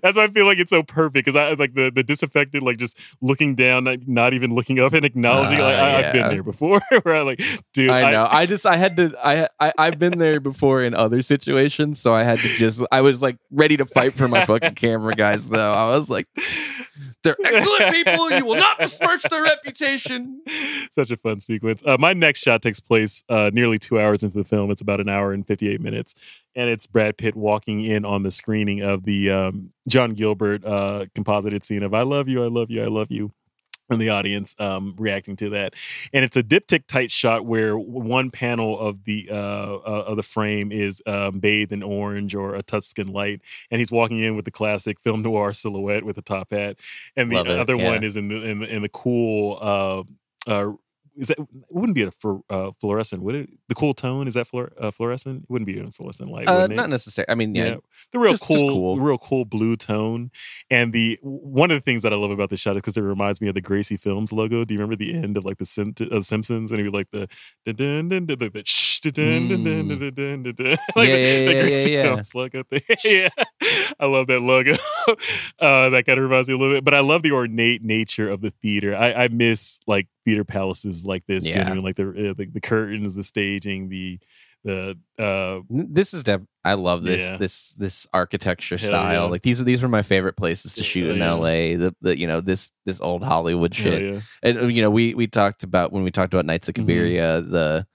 That's 0.01 0.17
why 0.17 0.25
I 0.25 0.27
feel 0.27 0.45
like 0.45 0.59
it's 0.59 0.69
so 0.69 0.83
perfect 0.83 1.13
because 1.25 1.35
I 1.35 1.53
like 1.53 1.73
the 1.73 1.91
the 1.93 2.03
disaffected, 2.03 2.63
like 2.63 2.77
just 2.77 2.97
looking 3.21 3.55
down, 3.55 3.83
not, 3.85 3.99
not 4.07 4.33
even 4.33 4.53
looking 4.55 4.79
up 4.79 4.93
and 4.93 5.05
acknowledging. 5.05 5.59
Uh, 5.59 5.63
like 5.63 5.75
I, 5.75 5.95
I've 6.07 6.13
been 6.13 6.29
there 6.29 6.43
before. 6.43 6.81
where 7.03 7.15
I 7.15 7.21
like, 7.21 7.41
dude, 7.73 7.89
I 7.89 8.11
know. 8.11 8.27
I, 8.29 8.45
just 8.45 8.65
I 8.65 8.75
had 8.77 8.97
to 8.97 9.13
I, 9.23 9.47
I 9.59 9.73
I've 9.77 9.99
been 9.99 10.17
there 10.17 10.39
before 10.39 10.83
in 10.83 10.93
other 10.93 11.21
situations, 11.21 11.99
so 11.99 12.13
I 12.13 12.23
had 12.23 12.39
to 12.39 12.47
just 12.47 12.81
I 12.91 13.01
was 13.01 13.21
like 13.21 13.37
ready 13.51 13.77
to 13.77 13.85
fight 13.85 14.13
for 14.13 14.27
my 14.27 14.45
fucking 14.45 14.75
camera 14.75 15.15
guys 15.15 15.47
though. 15.49 15.71
I 15.71 15.95
was 15.95 16.09
like 16.09 16.27
they're 17.23 17.35
excellent 17.43 17.93
people. 17.95 18.31
You 18.31 18.45
will 18.45 18.55
not 18.57 18.77
besmirch 18.79 19.23
their 19.23 19.43
reputation. 19.43 20.32
Such 20.91 21.11
a 21.11 21.17
fun 21.17 21.39
sequence. 21.39 21.83
Uh, 21.85 21.97
my 21.99 22.13
next 22.13 22.41
shot 22.41 22.61
takes 22.61 22.79
place 22.79 23.23
uh, 23.29 23.51
nearly 23.53 23.79
two 23.79 23.99
hours 23.99 24.23
into 24.23 24.37
the 24.37 24.43
film. 24.43 24.71
It's 24.71 24.81
about 24.81 24.99
an 24.99 25.09
hour 25.09 25.33
and 25.33 25.45
58 25.45 25.81
minutes. 25.81 26.15
And 26.55 26.69
it's 26.69 26.87
Brad 26.87 27.17
Pitt 27.17 27.35
walking 27.35 27.81
in 27.81 28.05
on 28.05 28.23
the 28.23 28.31
screening 28.31 28.81
of 28.81 29.03
the 29.05 29.31
um, 29.31 29.73
John 29.87 30.11
Gilbert 30.11 30.65
uh, 30.65 31.05
composited 31.15 31.63
scene 31.63 31.83
of 31.83 31.93
I 31.93 32.03
love 32.03 32.27
you, 32.27 32.43
I 32.43 32.47
love 32.47 32.69
you, 32.69 32.83
I 32.83 32.87
love 32.87 33.11
you. 33.11 33.31
And 33.89 33.99
the 33.99 34.09
audience 34.09 34.55
um, 34.59 34.95
reacting 34.97 35.35
to 35.35 35.49
that, 35.49 35.75
and 36.13 36.23
it's 36.23 36.37
a 36.37 36.41
diptych 36.41 36.87
tight 36.87 37.11
shot 37.11 37.45
where 37.45 37.77
one 37.77 38.31
panel 38.31 38.79
of 38.79 39.03
the 39.03 39.27
uh, 39.29 39.35
uh, 39.35 40.05
of 40.07 40.15
the 40.15 40.23
frame 40.23 40.71
is 40.71 41.01
um, 41.05 41.39
bathed 41.39 41.73
in 41.73 41.83
orange 41.83 42.33
or 42.33 42.55
a 42.55 42.63
Tuscan 42.63 43.07
light, 43.07 43.41
and 43.69 43.79
he's 43.79 43.91
walking 43.91 44.19
in 44.19 44.37
with 44.37 44.45
the 44.45 44.51
classic 44.51 45.01
film 45.01 45.21
noir 45.21 45.51
silhouette 45.51 46.05
with 46.05 46.17
a 46.17 46.21
top 46.21 46.51
hat, 46.51 46.77
and 47.17 47.29
the 47.29 47.35
Love 47.35 47.47
it, 47.47 47.59
other 47.59 47.75
yeah. 47.75 47.89
one 47.89 48.03
is 48.05 48.15
in 48.15 48.29
the 48.29 48.41
in 48.41 48.59
the, 48.59 48.73
in 48.73 48.81
the 48.83 48.89
cool 48.89 49.59
uh, 50.47 50.71
is 51.15 51.27
that 51.27 51.37
wouldn't 51.69 51.95
be 51.95 52.03
a 52.03 52.11
uh, 52.49 52.71
fluorescent, 52.79 53.21
would 53.21 53.35
it? 53.35 53.49
The 53.67 53.75
cool 53.75 53.93
tone 53.93 54.27
is 54.27 54.33
that 54.33 54.47
fluor, 54.47 54.71
uh, 54.79 54.91
fluorescent? 54.91 55.43
It 55.43 55.49
wouldn't 55.49 55.67
be 55.67 55.79
a 55.79 55.87
fluorescent 55.91 56.31
light. 56.31 56.49
Uh, 56.49 56.67
not 56.67 56.89
necessarily. 56.89 57.29
I 57.29 57.35
mean, 57.35 57.53
yeah, 57.53 57.65
yeah. 57.65 57.75
the 58.11 58.19
real 58.19 58.31
just, 58.31 58.43
cool, 58.43 58.57
just 58.57 58.69
cool, 58.69 58.99
real 58.99 59.17
cool 59.17 59.45
blue 59.45 59.75
tone. 59.75 60.31
And 60.71 60.91
the 60.91 61.19
one 61.21 61.71
of 61.71 61.77
the 61.77 61.81
things 61.81 62.01
that 62.03 62.13
I 62.13 62.15
love 62.15 62.31
about 62.31 62.49
the 62.49 62.57
shot 62.57 62.75
is 62.75 62.81
because 62.81 62.97
it 62.97 63.01
reminds 63.01 63.41
me 63.41 63.47
of 63.47 63.55
the 63.55 63.61
Gracie 63.61 63.97
Films 63.97 64.33
logo. 64.33 64.65
Do 64.65 64.73
you 64.73 64.79
remember 64.79 64.95
the 64.95 65.13
end 65.13 65.37
of 65.37 65.45
like 65.45 65.57
the 65.57 65.65
Sim- 65.65 65.93
of 66.11 66.25
Simpsons 66.25 66.71
and 66.71 66.79
it 66.79 66.83
would 66.83 66.93
like 66.93 67.11
the 67.11 67.27
like 70.95 71.09
yeah, 71.09 71.15
yeah, 71.15 71.45
the, 71.45 71.69
yeah, 71.69 71.77
yeah, 73.03 73.29
I 73.99 74.05
love 74.07 74.27
that 74.27 74.41
logo. 74.41 74.73
uh, 75.59 75.89
that 75.89 76.03
kind 76.05 76.17
of 76.17 76.23
reminds 76.23 76.47
me 76.47 76.55
a 76.55 76.57
little 76.57 76.75
bit, 76.75 76.83
but 76.83 76.93
I 76.93 77.01
love 77.01 77.21
the 77.21 77.31
ornate 77.31 77.83
nature 77.83 78.29
of 78.29 78.41
the 78.41 78.49
theater. 78.49 78.95
I, 78.95 79.13
I 79.13 79.27
miss 79.27 79.79
like 79.85 80.07
theater 80.25 80.43
palaces 80.43 81.05
like 81.05 81.25
this. 81.27 81.45
Yeah. 81.45 81.53
genuinely, 81.63 81.83
like 81.83 81.95
the, 81.95 82.29
uh, 82.29 82.33
the 82.33 82.45
the 82.53 82.61
curtains, 82.61 83.15
the 83.15 83.23
staging, 83.23 83.89
the 83.89 84.19
the 84.65 84.97
uh 85.19 85.59
this 85.69 86.13
is 86.13 86.23
def- 86.23 86.39
I 86.63 86.75
love 86.75 87.03
this 87.03 87.31
Yeah. 87.31 87.37
this 87.37 87.73
this 87.73 88.07
architecture 88.13 88.77
Hell 88.77 88.87
style. 88.87 89.23
yeah. 89.25 89.29
Like 89.29 89.41
these 89.41 89.59
are 89.59 89.65
these 89.65 89.83
were 89.83 89.89
my 89.89 90.01
favorite 90.03 90.37
places 90.37 90.73
to 90.75 90.83
shoot 90.83 91.11
in 91.11 91.17
yeah. 91.17 91.33
LA. 91.33 91.75
The, 91.77 91.93
the 92.01 92.17
you 92.17 92.27
know 92.27 92.39
this 92.39 92.71
this 92.85 93.01
old 93.01 93.23
Hollywood 93.23 93.75
shit. 93.75 94.21
And 94.41 94.57
uh, 94.57 94.67
you 94.67 94.81
know 94.81 94.89
we 94.89 95.13
we 95.15 95.27
talked 95.27 95.63
about 95.65 95.91
when 95.91 96.03
we 96.03 96.11
talked 96.11 96.33
about 96.33 96.45
Nights 96.45 96.69
of 96.69 96.75
Mhm. 96.75 96.85
Cabiria 96.85 97.49
the 97.51 97.85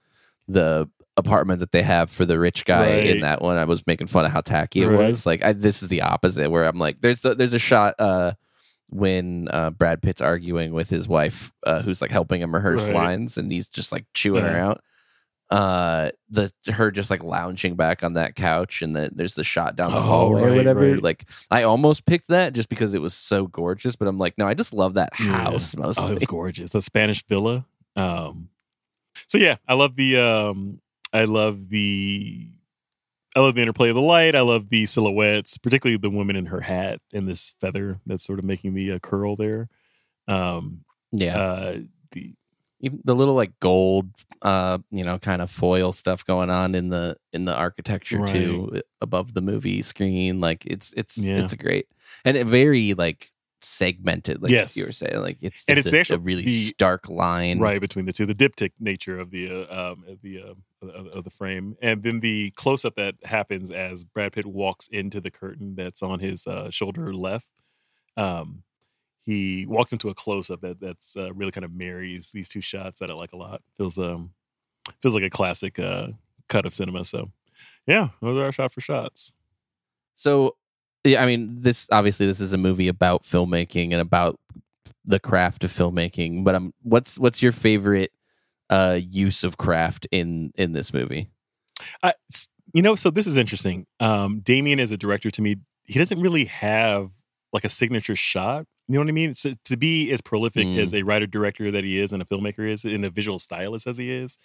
the 0.47 0.89
apartment 1.17 1.59
that 1.59 1.71
they 1.71 1.81
have 1.81 2.09
for 2.11 2.23
the 2.23 2.39
rich 2.39 2.63
guy 2.65 2.85
in 2.87 3.21
that 3.21 3.41
one. 3.41 3.57
I 3.57 3.65
was 3.65 3.85
making 3.87 4.07
fun 4.07 4.25
of 4.25 4.31
how 4.31 4.41
tacky 4.41 4.83
it 4.83 4.87
Right. 4.87 5.07
was. 5.09 5.25
Like 5.25 5.43
I, 5.43 5.53
this 5.53 5.81
is 5.81 5.89
the 5.89 6.03
opposite 6.03 6.49
where 6.51 6.65
I'm 6.65 6.77
like 6.77 7.01
there's 7.01 7.25
a, 7.25 7.33
there's 7.33 7.53
a 7.53 7.59
shot 7.59 7.95
uh 7.99 8.33
when 8.89 9.47
uh, 9.51 9.69
Brad 9.69 10.01
Pitt's 10.01 10.21
arguing 10.21 10.73
with 10.73 10.89
his 10.89 11.07
wife, 11.07 11.51
uh, 11.65 11.81
who's 11.81 12.01
like 12.01 12.11
helping 12.11 12.41
him 12.41 12.53
rehearse 12.53 12.87
Right. 12.87 12.95
lines, 12.95 13.37
and 13.37 13.51
he's 13.51 13.69
just 13.69 13.91
like 13.91 14.05
chewing 14.13 14.43
her 14.43 14.55
out. 14.57 14.81
Uh, 15.51 16.11
the 16.29 16.51
her 16.73 16.91
just 16.91 17.09
like 17.09 17.23
lounging 17.23 17.75
back 17.75 18.03
on 18.03 18.13
that 18.13 18.35
couch, 18.35 18.83
and 18.83 18.95
then 18.95 19.09
there's 19.13 19.33
the 19.33 19.43
shot 19.43 19.75
down 19.75 19.91
the 19.91 19.97
Oh, 19.97 20.01
hallway 20.01 20.41
or 20.41 20.55
whatever. 20.55 20.91
right. 20.93 21.01
Like 21.03 21.23
I 21.49 21.63
almost 21.63 22.05
picked 22.05 22.27
that 22.27 22.53
just 22.53 22.69
because 22.69 22.93
it 22.93 23.01
was 23.01 23.15
so 23.15 23.47
gorgeous, 23.47 23.95
but 23.95 24.07
I'm 24.07 24.19
like, 24.19 24.37
no, 24.37 24.47
I 24.47 24.53
just 24.53 24.73
love 24.75 24.93
that 24.93 25.09
Yeah. 25.19 25.31
house 25.31 25.73
Oh, 25.75 25.81
mostly. 25.81 26.11
it 26.11 26.15
was 26.15 26.25
gorgeous. 26.27 26.69
The 26.69 26.81
Spanish 26.81 27.25
villa. 27.25 27.65
Um, 27.95 28.49
so 29.27 29.39
yeah, 29.39 29.55
I 29.67 29.73
love 29.73 29.95
the 29.95 30.17
um, 30.17 30.81
I 31.11 31.25
love 31.25 31.69
the 31.69 32.49
I 33.39 33.41
love 33.41 33.55
the 33.55 33.61
interplay 33.61 33.87
of 33.87 33.95
the 33.95 34.01
light. 34.01 34.35
I 34.35 34.41
love 34.41 34.69
the 34.69 34.85
silhouettes, 34.85 35.57
particularly 35.57 35.97
the 35.97 36.09
woman 36.09 36.35
in 36.35 36.47
her 36.47 36.59
hat 36.59 36.99
and 37.13 37.25
this 37.25 37.55
feather 37.61 38.01
that's 38.05 38.25
sort 38.25 38.37
of 38.37 38.43
making 38.43 38.73
the 38.73 38.91
uh, 38.91 38.99
curl 38.99 39.37
there. 39.37 39.69
Um, 40.27 40.83
yeah, 41.13 41.37
uh, 41.37 41.77
the 42.11 42.33
even 42.81 42.99
the 43.05 43.15
little 43.15 43.35
like 43.35 43.57
gold 43.59 44.09
uh 44.41 44.77
you 44.91 45.03
know 45.03 45.17
kind 45.17 45.41
of 45.41 45.49
foil 45.49 45.93
stuff 45.93 46.25
going 46.25 46.49
on 46.49 46.75
in 46.75 46.89
the 46.89 47.15
in 47.33 47.45
the 47.45 47.55
architecture 47.55 48.17
too 48.25 48.81
above 49.01 49.33
the 49.33 49.41
movie 49.41 49.81
screen 49.81 50.39
like 50.39 50.65
it's 50.65 50.93
it's 50.93 51.17
Yeah. 51.17 51.39
it's 51.39 51.53
great 51.55 51.87
and 52.23 52.37
it 52.37 52.45
very 52.45 52.93
like 52.93 53.31
segmented 53.61 54.41
like 54.41 54.51
Yes. 54.51 54.77
you 54.77 54.85
were 54.85 54.91
saying 54.93 55.19
like 55.21 55.37
it's 55.41 55.65
And 55.67 55.77
it's 55.77 55.91
a, 56.09 56.15
a 56.15 56.17
really 56.19 56.45
the- 56.45 56.51
stark 56.67 57.09
line 57.09 57.59
right 57.59 57.81
between 57.81 58.05
the 58.05 58.13
two, 58.13 58.25
the 58.25 58.33
diptych 58.33 58.71
nature 58.79 59.19
of 59.19 59.31
the 59.31 59.49
uh, 59.69 59.91
um, 59.91 60.05
the 60.21 60.41
uh, 60.41 60.87
of, 60.87 61.07
of 61.07 61.23
the 61.25 61.29
frame, 61.29 61.75
and 61.81 62.03
then 62.03 62.21
the 62.21 62.51
close 62.51 62.85
up 62.85 62.95
that 62.95 63.15
happens 63.23 63.69
as 63.69 64.03
Brad 64.05 64.31
Pitt 64.33 64.45
walks 64.45 64.87
into 64.87 65.19
the 65.19 65.29
curtain 65.31 65.75
that's 65.75 66.01
on 66.01 66.19
his 66.19 66.47
uh, 66.47 66.69
shoulder 66.69 67.13
left. 67.13 67.49
Um, 68.15 68.63
he 69.23 69.65
walks 69.65 69.91
into 69.91 70.09
a 70.09 70.15
close 70.15 70.49
up 70.49 70.61
that 70.61 70.79
that's 70.79 71.17
uh, 71.17 71.33
really 71.33 71.51
kind 71.51 71.65
of 71.65 71.73
marries 71.73 72.31
these 72.31 72.47
two 72.49 72.61
shots 72.61 72.99
that 73.01 73.11
I 73.11 73.13
like 73.13 73.33
a 73.33 73.37
lot. 73.37 73.61
Feels 73.77 73.97
um 73.99 74.31
feels 75.01 75.13
like 75.13 75.23
a 75.23 75.29
classic 75.29 75.77
uh, 75.79 76.07
cut 76.47 76.65
of 76.65 76.73
cinema. 76.73 77.03
So 77.05 77.29
yeah, 77.85 78.09
those 78.21 78.39
are 78.39 78.45
our 78.45 78.51
shot 78.51 78.71
for 78.71 78.81
shots. 78.81 79.33
so 80.15 80.55
yeah 81.03 81.21
i 81.21 81.25
mean 81.25 81.61
this 81.61 81.87
obviously 81.91 82.25
this 82.25 82.39
is 82.41 82.53
a 82.53 82.57
movie 82.57 82.87
about 82.87 83.23
filmmaking 83.23 83.91
and 83.91 84.01
about 84.01 84.39
the 85.05 85.19
craft 85.19 85.63
of 85.63 85.71
filmmaking 85.71 86.43
but 86.43 86.55
um 86.55 86.73
what's 86.81 87.19
what's 87.19 87.41
your 87.41 87.51
favorite 87.51 88.11
uh 88.69 88.99
use 89.01 89.43
of 89.43 89.57
craft 89.57 90.07
in 90.11 90.51
in 90.55 90.71
this 90.73 90.93
movie 90.93 91.29
I, 92.03 92.13
you 92.73 92.81
know, 92.81 92.95
so 92.95 93.09
this 93.09 93.25
is 93.25 93.37
interesting. 93.37 93.87
Um, 94.01 94.41
Damien 94.41 94.79
is 94.81 94.91
a 94.91 94.97
director 94.97 95.31
to 95.31 95.41
me, 95.41 95.55
he 95.85 95.97
doesn't 95.97 96.19
really 96.19 96.43
have 96.45 97.09
like 97.53 97.63
a 97.63 97.69
signature 97.69 98.17
shot. 98.17 98.65
You 98.89 98.95
know 98.95 98.99
what 98.99 99.07
I 99.07 99.13
mean? 99.13 99.33
So 99.33 99.53
to 99.65 99.77
be 99.77 100.11
as 100.11 100.19
prolific 100.19 100.67
Mm. 100.67 100.77
as 100.77 100.93
a 100.93 101.03
writer 101.03 101.25
director 101.25 101.71
that 101.71 101.85
he 101.85 101.97
is 101.97 102.11
and 102.11 102.21
a 102.21 102.25
filmmaker 102.25 102.69
is 102.69 102.83
and 102.83 103.05
a 103.05 103.09
visual 103.09 103.39
stylist 103.39 103.87
as 103.87 103.97
he 103.97 104.11
is, 104.11 104.37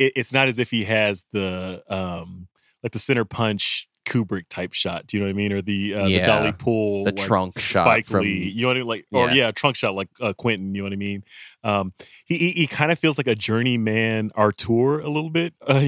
it, 0.00 0.12
it's 0.16 0.32
not 0.32 0.48
as 0.48 0.58
if 0.58 0.70
he 0.70 0.84
has 0.84 1.24
the 1.32 1.82
um 1.88 2.48
like 2.82 2.90
the 2.92 2.98
center 2.98 3.24
punch 3.24 3.88
Kubrick 4.08 4.48
type 4.48 4.72
shot. 4.72 5.06
Do 5.06 5.16
you 5.16 5.22
know 5.22 5.28
what 5.28 5.34
I 5.34 5.36
mean? 5.36 5.52
Or 5.52 5.60
the 5.62 5.94
uh, 5.94 6.04
the 6.04 6.10
Yeah. 6.10 6.26
dolly 6.26 6.52
pool, 6.52 7.04
The 7.04 7.10
like, 7.10 7.16
trunk 7.26 7.52
S- 7.56 7.62
shot 7.62 7.84
Spike 7.84 8.06
from- 8.06 8.22
Lee. 8.24 8.50
You 8.54 8.62
know 8.62 8.68
what 8.68 8.76
I 8.76 8.80
mean? 8.80 8.88
Like 8.88 9.06
or 9.12 9.26
Yeah. 9.28 9.34
yeah, 9.34 9.50
trunk 9.50 9.76
shot 9.76 9.94
like 9.94 10.08
uh, 10.20 10.32
Quentin. 10.32 10.74
You 10.74 10.80
know 10.82 10.86
what 10.86 10.92
I 10.92 10.96
mean? 10.96 11.22
Um, 11.64 11.92
he 12.24 12.36
he, 12.38 12.50
he 12.52 12.66
kind 12.66 12.90
of 12.90 12.98
feels 12.98 13.18
like 13.18 13.26
a 13.26 13.34
journeyman 13.34 14.30
auteur 14.36 15.00
a 15.00 15.08
little 15.08 15.30
bit. 15.30 15.54
Uh, 15.68 15.86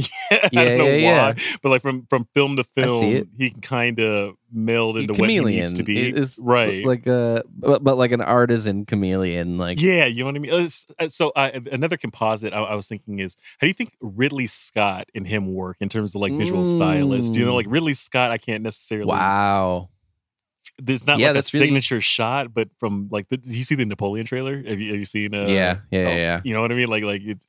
yeah, 0.53 0.61
I 0.61 0.65
don't 0.65 0.79
know 0.79 0.85
yeah, 0.87 1.29
why, 1.33 1.43
but 1.63 1.71
like 1.71 1.83
from 1.83 2.07
from 2.11 2.29
film 2.35 2.57
to 2.57 2.65
film, 2.65 3.29
he 3.39 3.51
can 3.51 3.61
kind 3.63 3.99
of 3.99 4.35
meld 4.52 4.97
into 4.98 5.12
what 5.12 5.31
he 5.31 5.36
chameleon 5.36 5.64
needs 5.66 5.72
to 5.78 5.85
be. 5.85 6.09
is 6.10 6.39
right. 6.43 6.85
like 6.85 7.06
a 7.06 7.43
but, 7.48 7.82
but 7.85 7.97
like 7.97 8.12
an 8.12 8.20
artisan 8.20 8.85
chameleon 8.85 9.59
like 9.59 9.81
yeah, 9.81 10.06
you 10.06 10.20
know 10.20 10.27
what 10.27 10.36
I 10.36 10.39
mean. 10.39 10.52
Uh, 10.52 10.68
uh, 10.98 11.09
So 11.09 11.31
uh, 11.36 11.51
another 11.70 11.97
composite 11.97 12.52
I, 12.52 12.59
I 12.60 12.74
was 12.74 12.89
thinking 12.89 13.18
is, 13.20 13.36
how 13.60 13.66
do 13.66 13.68
you 13.68 13.74
think 13.74 13.93
Ridley 14.01 14.47
Scott 14.47 15.09
and 15.14 15.27
him 15.27 15.55
work 15.55 15.77
in 15.81 15.89
terms 15.89 16.14
of 16.14 16.20
like 16.20 16.32
visual 16.32 16.64
stylist? 16.64 17.35
You 17.36 17.44
know, 17.44 17.52
Mm. 17.52 17.56
like 17.56 17.66
Ridley 17.68 17.94
Scott, 17.94 18.31
I 18.31 18.39
can't 18.39 18.62
necessarily. 18.62 19.09
wow 19.09 19.89
There's 20.78 21.06
not 21.06 21.18
Yeah, 21.18 21.28
like 21.28 21.36
a 21.36 21.48
really- 21.52 21.66
signature 21.66 22.01
shot, 22.01 22.52
but 22.55 22.68
from 22.78 23.09
like, 23.10 23.28
the, 23.28 23.36
do 23.36 23.51
you 23.56 23.64
see 23.64 23.74
the 23.74 23.85
Napoleon 23.86 24.27
trailer? 24.27 24.56
Have 24.56 24.81
you 24.81 24.90
have 24.93 24.98
you 24.98 25.05
seen? 25.05 25.35
Uh, 25.35 25.47
yeah 25.48 25.78
yeah 25.90 25.98
oh, 26.09 26.16
yeah 26.16 26.40
You 26.44 26.55
know 26.55 26.62
what 26.62 26.72
I 26.72 26.74
mean? 26.74 26.89
Like 26.89 27.05
like 27.05 27.22
it, 27.22 27.39
it- 27.39 27.44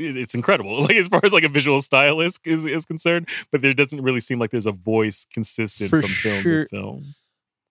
it's 0.00 0.34
incredible. 0.34 0.80
Like 0.82 0.96
as 0.96 1.08
far 1.08 1.20
as 1.22 1.32
like 1.32 1.44
a 1.44 1.48
visual 1.48 1.80
stylist 1.80 2.40
is, 2.44 2.64
is 2.64 2.84
concerned, 2.86 3.28
but 3.52 3.62
there 3.62 3.74
doesn't 3.74 4.00
really 4.02 4.20
seem 4.20 4.38
like 4.38 4.50
there's 4.50 4.66
a 4.66 4.72
voice 4.72 5.26
consistent 5.32 5.90
For 5.90 6.00
from 6.00 6.10
film 6.10 6.40
sure. 6.42 6.64
to 6.64 6.68
film. 6.70 7.04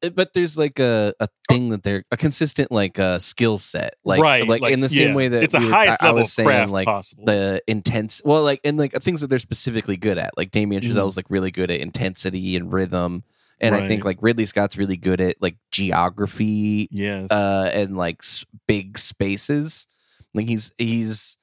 Uh, 0.01 0.09
but 0.11 0.33
there's 0.33 0.57
like 0.57 0.79
a, 0.79 1.13
a 1.19 1.27
thing 1.49 1.69
that 1.71 1.83
they're 1.83 2.03
a 2.11 2.15
consistent 2.15 2.71
like 2.71 2.97
uh 2.99 3.19
skill 3.19 3.57
set 3.57 3.95
like 4.05 4.21
Right, 4.21 4.47
like, 4.47 4.61
like, 4.61 4.71
in 4.71 4.79
the 4.79 4.87
same 4.87 5.09
yeah. 5.09 5.15
way 5.15 5.27
that 5.27 5.43
It's 5.43 5.53
a 5.55 5.59
were- 5.59 5.65
highest 5.69 6.01
I, 6.01 6.05
I 6.05 6.09
level 6.09 6.21
was 6.21 6.31
saying 6.31 6.47
craft 6.47 6.71
like 6.71 6.85
possible. 6.85 7.25
the 7.25 7.61
intense 7.67 8.21
well 8.23 8.41
like 8.43 8.61
and 8.63 8.77
like 8.77 8.93
things 8.93 9.19
that 9.19 9.27
they're 9.27 9.39
specifically 9.39 9.97
good 9.97 10.17
at 10.17 10.37
like 10.37 10.51
Damien 10.51 10.81
Mhm. 10.81 10.87
Chazelle's 10.87 11.17
like 11.17 11.29
really 11.29 11.51
good 11.51 11.69
at 11.69 11.81
intensity 11.81 12.55
and 12.55 12.71
rhythm 12.71 13.23
and 13.59 13.75
I 13.75 13.89
think 13.89 14.05
like 14.05 14.19
Ridley 14.21 14.45
Scott's 14.45 14.77
really 14.77 14.95
good 14.95 15.19
at 15.19 15.35
like 15.41 15.57
geography 15.69 16.87
Yes. 16.91 17.29
uh 17.31 17.69
and 17.73 17.97
like 17.97 18.19
s- 18.21 18.45
big 18.67 18.97
spaces 18.97 19.85
like 20.33 20.47
he's 20.47 20.71
he's 20.77 21.37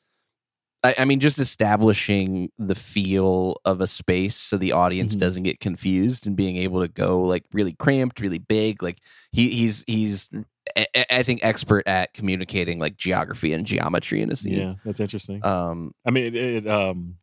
I, 0.87 0.95
I 0.99 1.05
mean, 1.05 1.21
just 1.21 1.39
establishing 1.39 2.51
the 2.59 2.75
feel 2.75 3.61
of 3.65 3.81
a 3.81 3.87
space 3.87 4.37
so 4.37 4.57
the 4.57 4.73
audience 4.73 5.17
Mhm. 5.17 5.21
doesn't 5.21 5.43
get 5.43 5.61
confused 5.61 6.27
and 6.27 6.37
being 6.37 6.57
able 6.57 6.81
to 6.81 6.89
go 6.89 7.23
like 7.23 7.45
really 7.53 7.73
cramped, 7.73 8.21
really 8.21 8.39
big. 8.39 8.83
Like 8.83 8.99
he 9.33 9.51
he's 9.51 9.85
he's 9.87 10.29
I 11.11 11.23
think 11.23 11.43
expert 11.43 11.87
at 11.87 12.13
communicating 12.13 12.79
like 12.79 12.97
geography 12.97 13.53
and 13.53 13.65
geometry 13.65 14.21
in 14.21 14.31
a 14.31 14.37
scene. 14.37 14.59
Yeah, 14.59 14.75
that's 14.85 15.01
interesting. 15.01 15.45
Um, 15.45 15.93
I 16.05 16.11
mean, 16.11 16.25
it, 16.27 16.35
it 16.37 16.67
um, 16.67 17.17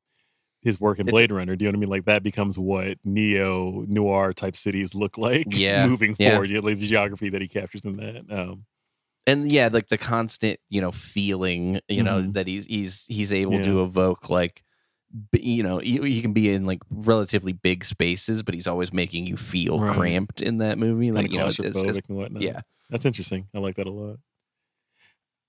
his 0.62 0.80
work 0.80 0.98
in 1.00 1.06
Blade 1.06 1.32
Runner. 1.32 1.56
Do 1.56 1.66
you 1.66 1.72
know 1.72 1.76
what 1.76 1.80
I 1.80 1.86
mean? 1.86 1.90
Like 1.90 2.06
that 2.06 2.24
becomes 2.24 2.58
what 2.58 2.98
neo 3.04 3.84
noir 3.88 4.34
type 4.34 4.56
cities 4.56 4.96
look 4.96 5.18
like. 5.18 5.48
Yeah, 5.50 5.86
moving 5.88 6.16
yeah. 6.18 6.32
forward, 6.32 6.50
you 6.50 6.62
know, 6.62 6.68
like 6.68 6.78
the 6.80 6.88
geography 6.88 7.30
that 7.30 7.42
he 7.42 7.48
captures 7.48 7.86
in 7.86 7.98
that. 7.98 8.26
Um, 8.30 8.66
and 9.28 9.52
yeah, 9.52 9.70
like 9.72 9.88
the 9.88 9.98
constant, 9.98 10.60
you 10.70 10.82
know, 10.82 10.92
feeling, 10.92 11.80
you 11.88 12.04
know, 12.04 12.22
Mhm. 12.22 12.34
that 12.34 12.48
he's 12.48 12.66
he's 12.66 13.06
he's 13.08 13.32
able 13.34 13.62
to 13.64 13.84
evoke 13.84 14.30
like, 14.30 14.64
you 15.32 15.64
know, 15.64 15.78
he, 15.78 15.98
he 16.00 16.22
can 16.22 16.34
be 16.34 16.52
in 16.52 16.66
like 16.66 16.80
relatively 16.90 17.54
big 17.54 17.86
spaces, 17.86 18.44
but 18.44 18.54
he's 18.54 18.68
always 18.68 18.92
making 18.92 19.28
you 19.28 19.38
feel 19.38 19.80
Right. 19.80 19.94
cramped 19.96 20.42
in 20.42 20.58
that 20.58 20.78
movie. 20.78 21.12
Like 21.12 21.32
you 21.32 21.38
know, 21.40 21.48
it's- 21.48 21.58
claustrophobic 21.58 21.90
it's- 21.90 22.08
and 22.10 22.18
whatnot. 22.18 22.42
yeah. 22.42 22.62
that's 22.90 23.06
interesting. 23.06 23.48
I 23.56 23.60
like 23.60 23.76
that 23.76 23.88
a 23.88 23.92
lot. 23.92 24.18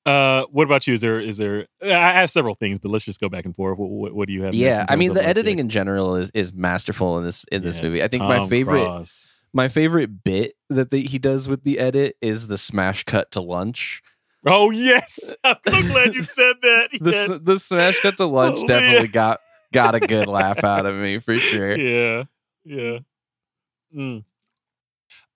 Uh, 0.06 0.44
what 0.50 0.64
about 0.64 0.86
you? 0.86 0.92
Is 0.92 1.00
there 1.00 1.18
is 1.18 1.38
there? 1.38 1.66
I 1.82 2.20
have 2.20 2.28
several 2.30 2.54
things, 2.54 2.78
but 2.78 2.90
let's 2.90 3.06
just 3.06 3.20
go 3.20 3.30
back 3.30 3.46
and 3.46 3.56
forth. 3.56 3.78
What, 3.78 3.88
what, 3.90 4.14
what 4.14 4.28
do 4.28 4.34
you 4.34 4.42
have? 4.42 4.54
yeah 4.54 4.84
i 4.90 4.96
mean 4.96 5.14
the 5.14 5.20
like, 5.20 5.28
editing 5.28 5.58
in 5.58 5.70
general 5.70 6.16
is 6.16 6.30
is 6.34 6.52
masterful 6.52 7.16
in 7.18 7.24
this 7.24 7.44
in 7.50 7.62
this 7.62 7.82
movie 7.82 8.02
i 8.02 8.06
think 8.08 8.22
my 8.22 8.46
favorite 8.46 8.84
Cross. 8.84 9.32
My 9.54 9.68
favorite 9.68 10.22
bit 10.24 10.54
that 10.68 10.90
the, 10.90 11.00
he 11.00 11.18
does 11.18 11.48
with 11.48 11.62
the 11.64 11.78
edit 11.78 12.16
is 12.20 12.48
the 12.48 12.58
smash 12.58 13.04
cut 13.04 13.30
to 13.32 13.40
lunch 13.40 14.02
Oh 14.46 14.70
yes, 14.70 15.34
I'm 15.44 15.56
so 15.66 15.80
glad 15.92 16.14
you 16.14 16.20
said 16.22 16.56
that. 16.60 16.88
the, 17.00 17.10
Yes. 17.10 17.30
s- 17.30 17.40
the 17.42 17.58
smash 17.58 18.02
cut 18.02 18.16
to 18.18 18.26
lunch 18.26 18.58
Oh, 18.62 18.66
definitely 18.66 19.06
yeah. 19.06 19.12
got 19.12 19.40
got 19.72 19.94
a 19.94 20.00
good 20.00 20.28
laugh 20.38 20.62
out 20.64 20.84
of 20.86 20.94
me 20.96 21.18
for 21.18 21.36
sure 21.36 21.76
Yeah, 21.78 22.24
yeah. 22.64 22.98
Mm. 23.96 24.24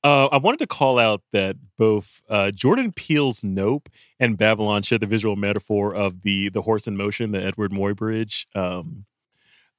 Uh, 0.04 0.26
I 0.26 0.38
wanted 0.38 0.58
to 0.60 0.66
call 0.66 0.98
out 0.98 1.22
that 1.32 1.56
both 1.76 2.22
uh, 2.28 2.50
Jordan 2.52 2.92
Peele's 2.92 3.42
Nope 3.42 3.88
and 4.20 4.38
Babylon 4.38 4.82
share 4.82 4.98
the 4.98 5.06
visual 5.06 5.34
metaphor 5.36 5.94
of 5.94 6.22
the 6.22 6.48
the 6.50 6.62
horse 6.62 6.86
in 6.86 6.96
motion, 6.96 7.32
the 7.32 7.38
Eadweard 7.40 7.70
Muybridge 7.70 8.46
um, 8.54 9.06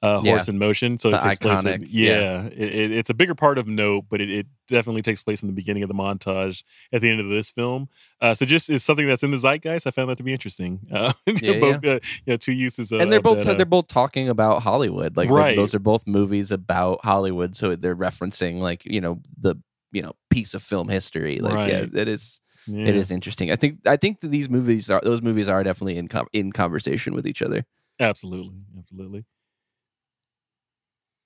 uh, 0.01 0.21
Yeah. 0.23 0.31
horse 0.31 0.47
in 0.47 0.57
motion. 0.57 0.97
So 0.97 1.09
The 1.11 1.17
it 1.17 1.21
takes 1.21 1.37
place. 1.37 1.65
In, 1.65 1.83
yeah, 1.87 2.09
yeah. 2.19 2.43
It, 2.47 2.75
it- 2.75 2.91
it's 2.91 3.09
a 3.09 3.13
bigger 3.13 3.35
part 3.35 3.57
of 3.57 3.67
Nope, 3.67 4.05
but 4.09 4.21
it, 4.21 4.29
it 4.29 4.47
definitely 4.67 5.01
takes 5.01 5.21
place 5.21 5.41
in 5.43 5.47
the 5.47 5.53
beginning 5.53 5.83
of 5.83 5.89
the 5.89 5.95
montage 5.95 6.63
at 6.93 7.01
the 7.01 7.09
end 7.09 7.19
of 7.19 7.27
this 7.29 7.51
film. 7.51 7.89
Uh, 8.21 8.33
so 8.33 8.45
just 8.45 8.69
is 8.69 8.83
something 8.83 9.07
that's 9.07 9.23
in 9.23 9.31
the 9.31 9.37
zeitgeist. 9.37 9.85
I 9.87 9.91
found 9.91 10.09
that 10.09 10.17
to 10.17 10.23
be 10.23 10.31
interesting. 10.33 10.79
Uh, 10.91 11.11
Yeah, 11.41 11.59
both, 11.59 11.85
uh, 11.85 11.99
yeah, 12.25 12.37
two 12.37 12.53
uses. 12.53 12.91
Of, 12.91 13.01
and 13.01 13.11
they're 13.11 13.21
both 13.21 13.43
that, 13.43 13.47
uh, 13.51 13.53
they're 13.55 13.65
both 13.65 13.87
talking 13.87 14.29
about 14.29 14.63
hollywood 14.63 15.15
like 15.17 15.29
Right. 15.29 15.55
those 15.57 15.73
are 15.75 15.79
both 15.79 16.07
movies 16.07 16.51
about 16.51 16.99
hollywood 17.03 17.55
so 17.55 17.75
they're 17.75 17.95
referencing 17.95 18.59
like 18.59 18.85
you 18.85 19.01
know 19.01 19.21
the 19.39 19.55
you 19.91 20.01
know 20.01 20.13
piece 20.29 20.53
of 20.53 20.61
film 20.63 20.87
history 20.89 21.39
like 21.39 21.53
yeah 21.71 21.79
Right. 21.81 21.93
it 21.95 22.07
is 22.07 22.41
yeah. 22.67 22.87
it 22.87 22.95
is 22.95 23.09
interesting 23.11 23.51
i 23.51 23.55
think 23.55 23.79
i 23.87 23.95
think 23.97 24.19
that 24.21 24.29
these 24.29 24.49
movies 24.49 24.89
are 24.89 25.01
those 25.03 25.21
movies 25.21 25.47
are 25.49 25.63
definitely 25.63 25.97
in 25.97 26.07
com- 26.07 26.27
in 26.33 26.51
conversation 26.51 27.13
with 27.13 27.25
each 27.27 27.41
other 27.41 27.65
Absolutely, 27.99 28.55
absolutely. 28.77 29.25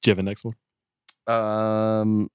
Do 0.03 0.09
you 0.09 0.11
have 0.11 0.19
a 0.19 0.23
next 0.23 0.45
one? 0.45 0.55
Um, 1.27 2.30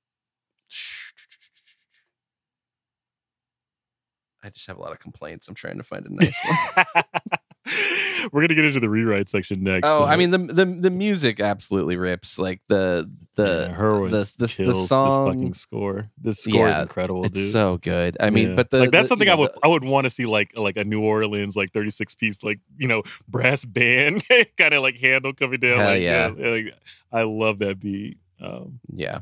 I 4.43 4.49
just 4.49 4.67
have 4.67 4.79
a 4.79 4.81
lot 4.81 4.93
of 4.93 4.99
complaints. 4.99 5.49
I'm 5.49 5.55
trying 5.55 5.77
to 5.77 5.83
find 5.85 6.07
a 6.07 6.15
nice 6.15 6.39
one. 6.45 6.95
We're 8.33 8.43
gonna 8.43 8.55
get 8.55 8.65
into 8.65 8.81
the 8.81 8.91
rewrite 8.91 9.29
section 9.29 9.63
next. 9.63 9.87
oh, 9.89 10.01
so- 10.01 10.05
I 10.05 10.17
mean 10.17 10.31
the 10.31 10.39
the 10.39 10.65
the 10.65 10.91
music 10.91 11.41
absolutely 11.41 11.97
rips. 11.97 12.39
Like 12.39 12.61
the 12.69 13.11
the 13.37 13.69
Yeah, 13.71 13.77
Hurwitz 13.77 14.37
the 14.37 14.47
the, 14.47 14.47
the 14.47 14.65
kills 14.65 14.89
song. 14.89 15.09
this 15.09 15.17
fucking 15.17 15.55
score. 15.55 16.11
This 16.21 16.41
score 16.43 16.69
is 16.69 16.79
incredible, 16.79 17.25
it's 17.25 17.41
dude. 17.41 17.53
so 17.53 17.79
good. 17.79 18.17
I 18.21 18.31
mean, 18.31 18.51
Yeah. 18.51 18.55
but 18.57 18.71
the 18.71 18.81
like 18.81 18.91
that's 18.91 19.05
the- 19.05 19.09
something 19.09 19.29
I 19.29 19.35
would 19.35 19.53
the- 19.53 19.59
I 19.63 19.69
would 19.69 19.85
want 19.85 20.05
to 20.05 20.11
see 20.11 20.27
like 20.27 20.59
like 20.59 20.77
a 20.77 20.85
New 20.85 21.01
Orleans 21.03 21.57
like 21.57 21.73
36 21.73 22.15
piece 22.17 22.43
like 22.43 22.61
you 22.77 22.89
know 22.89 23.03
brass 23.29 23.65
band 23.65 24.23
kind 24.57 24.75
of 24.75 24.83
like 24.83 24.99
handle 24.99 25.33
coming 25.33 25.61
down. 25.61 25.79
Hell 25.79 25.89
like, 25.91 26.03
yeah. 26.03 26.31
like, 26.37 26.75
I 27.13 27.23
love 27.23 27.59
that 27.61 27.79
beat. 27.81 28.19
Um, 28.41 28.81
yeah, 28.93 29.21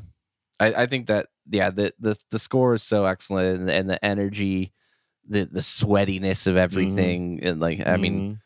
I, 0.59 0.83
I 0.83 0.85
think 0.87 1.07
that 1.07 1.27
yeah 1.49 1.69
the 1.71 1.91
the 1.99 2.17
the 2.31 2.39
score 2.39 2.73
is 2.73 2.83
so 2.83 3.05
excellent 3.05 3.61
and, 3.61 3.69
and 3.69 3.89
the 3.89 4.03
energy, 4.05 4.73
the 5.27 5.45
the 5.45 5.59
sweatiness 5.61 6.47
of 6.47 6.57
everything, 6.57 7.39
and 7.43 7.59
like 7.59 7.85
I 7.85 7.97
mean. 7.97 8.21
mhm. 8.21 8.39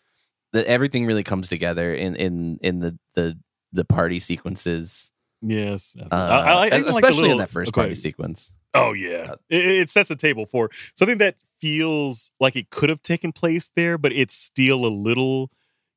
the, 0.53 0.67
everything 0.67 1.05
really 1.05 1.23
comes 1.23 1.47
together 1.47 1.93
in 1.93 2.15
in 2.15 2.59
in 2.61 2.79
the 2.79 2.97
the 3.15 3.37
the 3.71 3.85
party 3.85 4.19
sequences 4.19 5.11
yes, 5.41 5.95
uh. 5.99 6.05
I, 6.11 6.51
I, 6.51 6.61
I 6.61 6.65
especially 6.65 6.91
like 6.91 7.03
little, 7.09 7.31
in 7.31 7.37
that 7.37 7.49
first 7.49 7.69
okay. 7.69 7.81
party 7.81 7.95
sequence 7.95 8.53
Oh 8.73 8.93
yeah, 8.93 9.35
it, 9.49 9.65
it 9.65 9.89
sets 9.89 10.09
the 10.09 10.15
table 10.15 10.45
for 10.45 10.69
something 10.95 11.17
that 11.17 11.35
feels 11.59 12.31
like 12.39 12.55
it 12.55 12.69
could 12.69 12.89
have 12.89 13.01
taken 13.01 13.31
place 13.31 13.69
there, 13.75 13.97
but 13.97 14.11
it's 14.11 14.33
still 14.33 14.85
a 14.85 14.87
little 14.87 15.51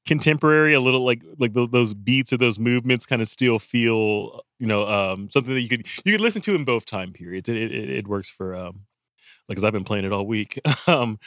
contemporary, 0.06 0.74
a 0.74 0.81
little 0.81 1.05
like 1.05 1.23
like 1.39 1.52
tho- 1.52 1.69
those 1.69 1.94
beats 1.94 2.32
or 2.32 2.36
those 2.36 2.59
movements 2.59 3.06
kind 3.06 3.23
of 3.23 3.28
still 3.28 3.59
feel 3.59 4.43
you 4.59 4.66
know 4.66 4.89
um, 4.89 5.31
something 5.31 5.55
that 5.55 5.61
you 5.61 5.69
could 5.69 5.86
you 6.05 6.12
could 6.12 6.20
listen 6.20 6.43
to 6.43 6.55
in 6.55 6.65
both 6.65 6.85
time 6.85 7.12
periods. 7.12 7.48
It 7.48 7.56
it, 7.56 7.73
it 7.73 8.09
works 8.09 8.28
for 8.28 8.56
um 8.56 8.81
because 9.49 9.65
I've 9.65 9.73
been 9.73 9.85
playing 9.85 10.05
it 10.05 10.12
all 10.12 10.27
week. 10.27 10.61
um, 10.87 11.19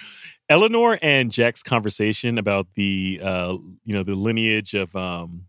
Elinor 0.49 0.97
and 1.01 1.31
Jack's 1.31 1.63
conversation 1.63 2.37
about 2.37 2.67
the 2.75 3.19
uh 3.23 3.57
you 3.83 3.93
know 3.93 4.03
the 4.03 4.15
lineage 4.15 4.73
of 4.73 4.95
um 4.95 5.45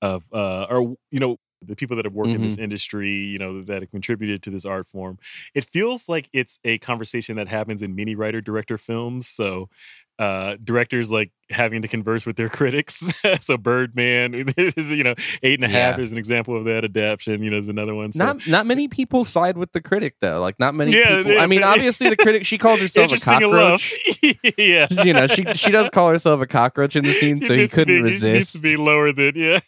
of 0.00 0.24
uh 0.32 0.66
or 0.68 0.96
you 1.10 1.20
know 1.20 1.38
the 1.64 1.76
people 1.76 1.96
that 1.96 2.04
have 2.04 2.14
worked 2.14 2.30
in 2.30 2.42
this 2.42 2.58
industry 2.58 3.10
you 3.10 3.38
know 3.38 3.62
that 3.62 3.82
have 3.82 3.90
contributed 3.90 4.42
to 4.42 4.50
this 4.50 4.64
art 4.64 4.88
form 4.88 5.18
it 5.54 5.64
feels 5.64 6.08
like 6.08 6.28
it's 6.32 6.58
a 6.64 6.78
conversation 6.78 7.36
that 7.36 7.48
happens 7.48 7.82
in 7.82 7.94
many 7.94 8.14
writer 8.14 8.40
director 8.40 8.76
films 8.76 9.28
so 9.28 9.68
uh 10.18 10.56
directors 10.62 11.10
like 11.10 11.32
having 11.50 11.80
to 11.82 11.88
converse 11.88 12.26
with 12.26 12.36
their 12.36 12.48
critics 12.58 13.12
so 13.40 13.56
birdman 13.56 14.34
is 14.56 14.90
you 14.90 15.02
know 15.02 15.14
eight 15.42 15.58
and 15.58 15.64
a 15.64 15.68
half 15.68 15.96
Yeah. 15.96 16.02
is 16.04 16.12
an 16.12 16.18
example 16.18 16.56
of 16.56 16.66
that 16.66 16.84
adaption 16.84 17.42
you 17.42 17.50
know 17.50 17.56
is 17.56 17.68
another 17.68 17.94
one 17.94 18.12
so 18.12 18.24
not 18.24 18.46
not 18.46 18.66
many 18.66 18.88
people 18.88 19.24
side 19.24 19.56
with 19.56 19.72
the 19.72 19.80
critic 19.80 20.16
though 20.20 20.40
like 20.40 20.58
not 20.60 20.74
many 20.74 20.92
Yeah, 20.92 21.16
people 21.18 21.32
yeah, 21.32 21.42
i 21.42 21.46
mean 21.46 21.60
yeah. 21.60 21.68
obviously 21.70 22.10
the 22.10 22.16
critic 22.16 22.44
she 22.44 22.58
calls 22.58 22.80
herself 22.80 23.10
a 23.12 23.18
cockroach 23.18 23.94
yeah 24.58 24.86
you 25.02 25.12
know 25.14 25.26
she 25.26 25.44
she 25.54 25.70
does 25.70 25.88
call 25.90 26.08
herself 26.10 26.40
a 26.42 26.46
cockroach 26.46 26.94
in 26.94 27.04
the 27.04 27.12
scene 27.12 27.40
so 27.40 27.54
he 27.54 27.66
couldn't 27.68 27.86
be- 27.88 27.94
He 27.96 28.02
needs 28.02 28.20
to 28.20 28.32
resist 28.32 28.62
be 28.62 28.76
lower 28.76 29.12
than 29.12 29.32
yeah. 29.34 29.60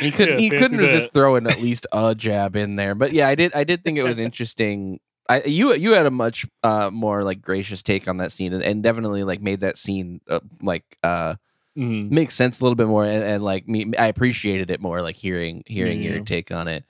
he 0.00 0.10
couldn't 0.10 0.34
Yeah, 0.34 0.40
he 0.40 0.50
couldn't 0.50 0.78
resist 0.78 1.08
that. 1.08 1.12
throwing 1.14 1.46
at 1.46 1.60
least 1.60 1.86
a 1.92 2.14
jab 2.14 2.56
in 2.56 2.76
there 2.76 2.94
but 2.94 3.12
yeah 3.12 3.28
i 3.28 3.34
did 3.34 3.52
i 3.54 3.64
did 3.64 3.82
think 3.84 3.98
it 3.98 4.02
was 4.04 4.18
interesting 4.18 5.00
I, 5.28 5.42
you 5.46 5.74
you 5.74 5.92
had 5.92 6.06
a 6.06 6.10
much 6.10 6.46
uh, 6.64 6.90
more 6.92 7.22
like 7.22 7.40
gracious 7.40 7.82
take 7.82 8.08
on 8.08 8.16
that 8.16 8.32
scene 8.32 8.52
and, 8.52 8.64
and 8.64 8.82
definitely 8.82 9.22
like 9.24 9.40
made 9.40 9.60
that 9.60 9.78
scene 9.78 10.20
uh, 10.28 10.40
like 10.62 10.84
uh 11.02 11.34
Mhm. 11.78 12.10
makes 12.10 12.34
sense 12.34 12.60
a 12.60 12.64
little 12.64 12.74
bit 12.74 12.88
more 12.88 13.04
and, 13.04 13.22
and 13.22 13.44
like 13.44 13.68
me 13.68 13.92
I 13.96 14.06
appreciated 14.08 14.70
it 14.72 14.80
more 14.80 15.00
like 15.00 15.14
hearing 15.14 15.62
hearing 15.66 16.02
Yeah. 16.02 16.14
your 16.14 16.24
take 16.24 16.50
on 16.50 16.66
it. 16.66 16.84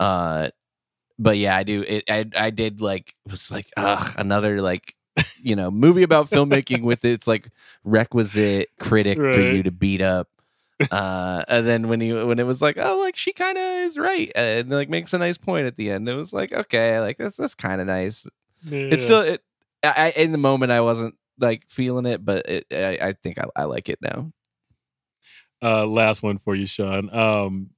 Uh 0.00 0.48
but 1.18 1.36
yeah, 1.36 1.56
I 1.56 1.62
do 1.62 1.84
it 1.86 2.04
I 2.08 2.24
I 2.36 2.50
did 2.50 2.80
like 2.80 3.14
was 3.30 3.50
like 3.52 3.66
ugh 3.76 4.14
another 4.18 4.60
like 4.60 4.94
you 5.42 5.54
know 5.56 5.70
movie 5.70 6.02
about 6.04 6.26
filmmaking 6.30 6.82
with 6.82 7.04
its 7.04 7.26
like 7.26 7.48
requisite 7.84 8.70
critic 8.80 9.18
for 9.18 9.40
you 9.40 9.62
to 9.62 9.70
beat 9.70 10.00
up. 10.00 10.28
Uh 10.90 11.42
and 11.48 11.66
then 11.66 11.88
when 11.88 12.00
you 12.00 12.26
when 12.26 12.38
it 12.38 12.46
was 12.46 12.60
like 12.62 12.76
oh 12.78 13.00
like 13.00 13.16
she 13.16 13.32
kind 13.32 13.56
of 13.56 13.64
is 13.64 13.98
right 13.98 14.30
and 14.34 14.70
like 14.70 14.88
makes 14.88 15.12
a 15.12 15.18
nice 15.18 15.38
point 15.38 15.66
at 15.66 15.76
the 15.76 15.90
end 15.90 16.08
it 16.08 16.14
was 16.14 16.32
like 16.32 16.52
okay 16.52 17.00
like 17.00 17.16
that's 17.16 17.36
that's 17.36 17.54
kind 17.54 17.80
of 17.80 17.86
nice 17.86 18.24
it's 18.92 19.04
still 19.04 19.20
it 19.20 19.42
I, 19.82 20.12
I 20.16 20.20
in 20.20 20.32
the 20.32 20.38
moment 20.38 20.72
I 20.72 20.80
wasn't 20.80 21.14
like 21.38 21.64
feeling 21.68 22.06
it 22.06 22.24
but 22.24 22.48
it, 22.48 22.66
I, 22.72 23.08
I 23.08 23.12
think 23.12 23.38
I, 23.38 23.46
I 23.56 23.64
like 23.64 23.88
it 23.88 23.98
now. 24.00 24.32
Uh, 25.62 25.86
last 25.86 26.22
one 26.22 26.38
for 26.38 26.54
you, 26.54 26.66
Sean. 26.66 27.08
Um, 27.14 27.70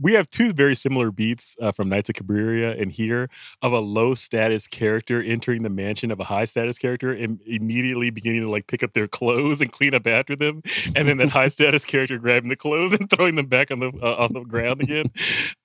we 0.00 0.14
have 0.14 0.30
two 0.30 0.52
very 0.52 0.74
similar 0.74 1.10
beats 1.10 1.56
uh, 1.60 1.72
from 1.72 1.88
Nights 1.88 2.08
of 2.10 2.14
Cabiria 2.16 2.80
and 2.80 2.90
here 2.90 3.28
of 3.62 3.72
a 3.72 3.80
low 3.80 4.14
status 4.14 4.66
character 4.66 5.22
entering 5.22 5.62
the 5.62 5.68
mansion 5.70 6.10
of 6.10 6.18
a 6.20 6.24
high 6.24 6.44
status 6.44 6.78
character 6.78 7.12
and 7.12 7.40
immediately 7.46 8.10
beginning 8.10 8.42
to 8.42 8.48
like 8.50 8.66
pick 8.66 8.82
up 8.82 8.92
their 8.94 9.06
clothes 9.06 9.60
and 9.60 9.70
clean 9.72 9.94
up 9.94 10.06
after 10.06 10.34
them, 10.34 10.62
and 10.96 11.06
then 11.08 11.18
that 11.18 11.28
high 11.30 11.48
status 11.58 11.84
character 11.84 12.18
grabbing 12.18 12.48
the 12.48 12.56
clothes 12.56 12.92
and 12.92 13.10
throwing 13.10 13.34
them 13.36 13.46
back 13.46 13.70
on 13.70 13.80
the 13.80 13.92
uh, 14.02 14.16
on 14.24 14.32
the 14.32 14.40
ground 14.44 14.80
again. 14.82 15.06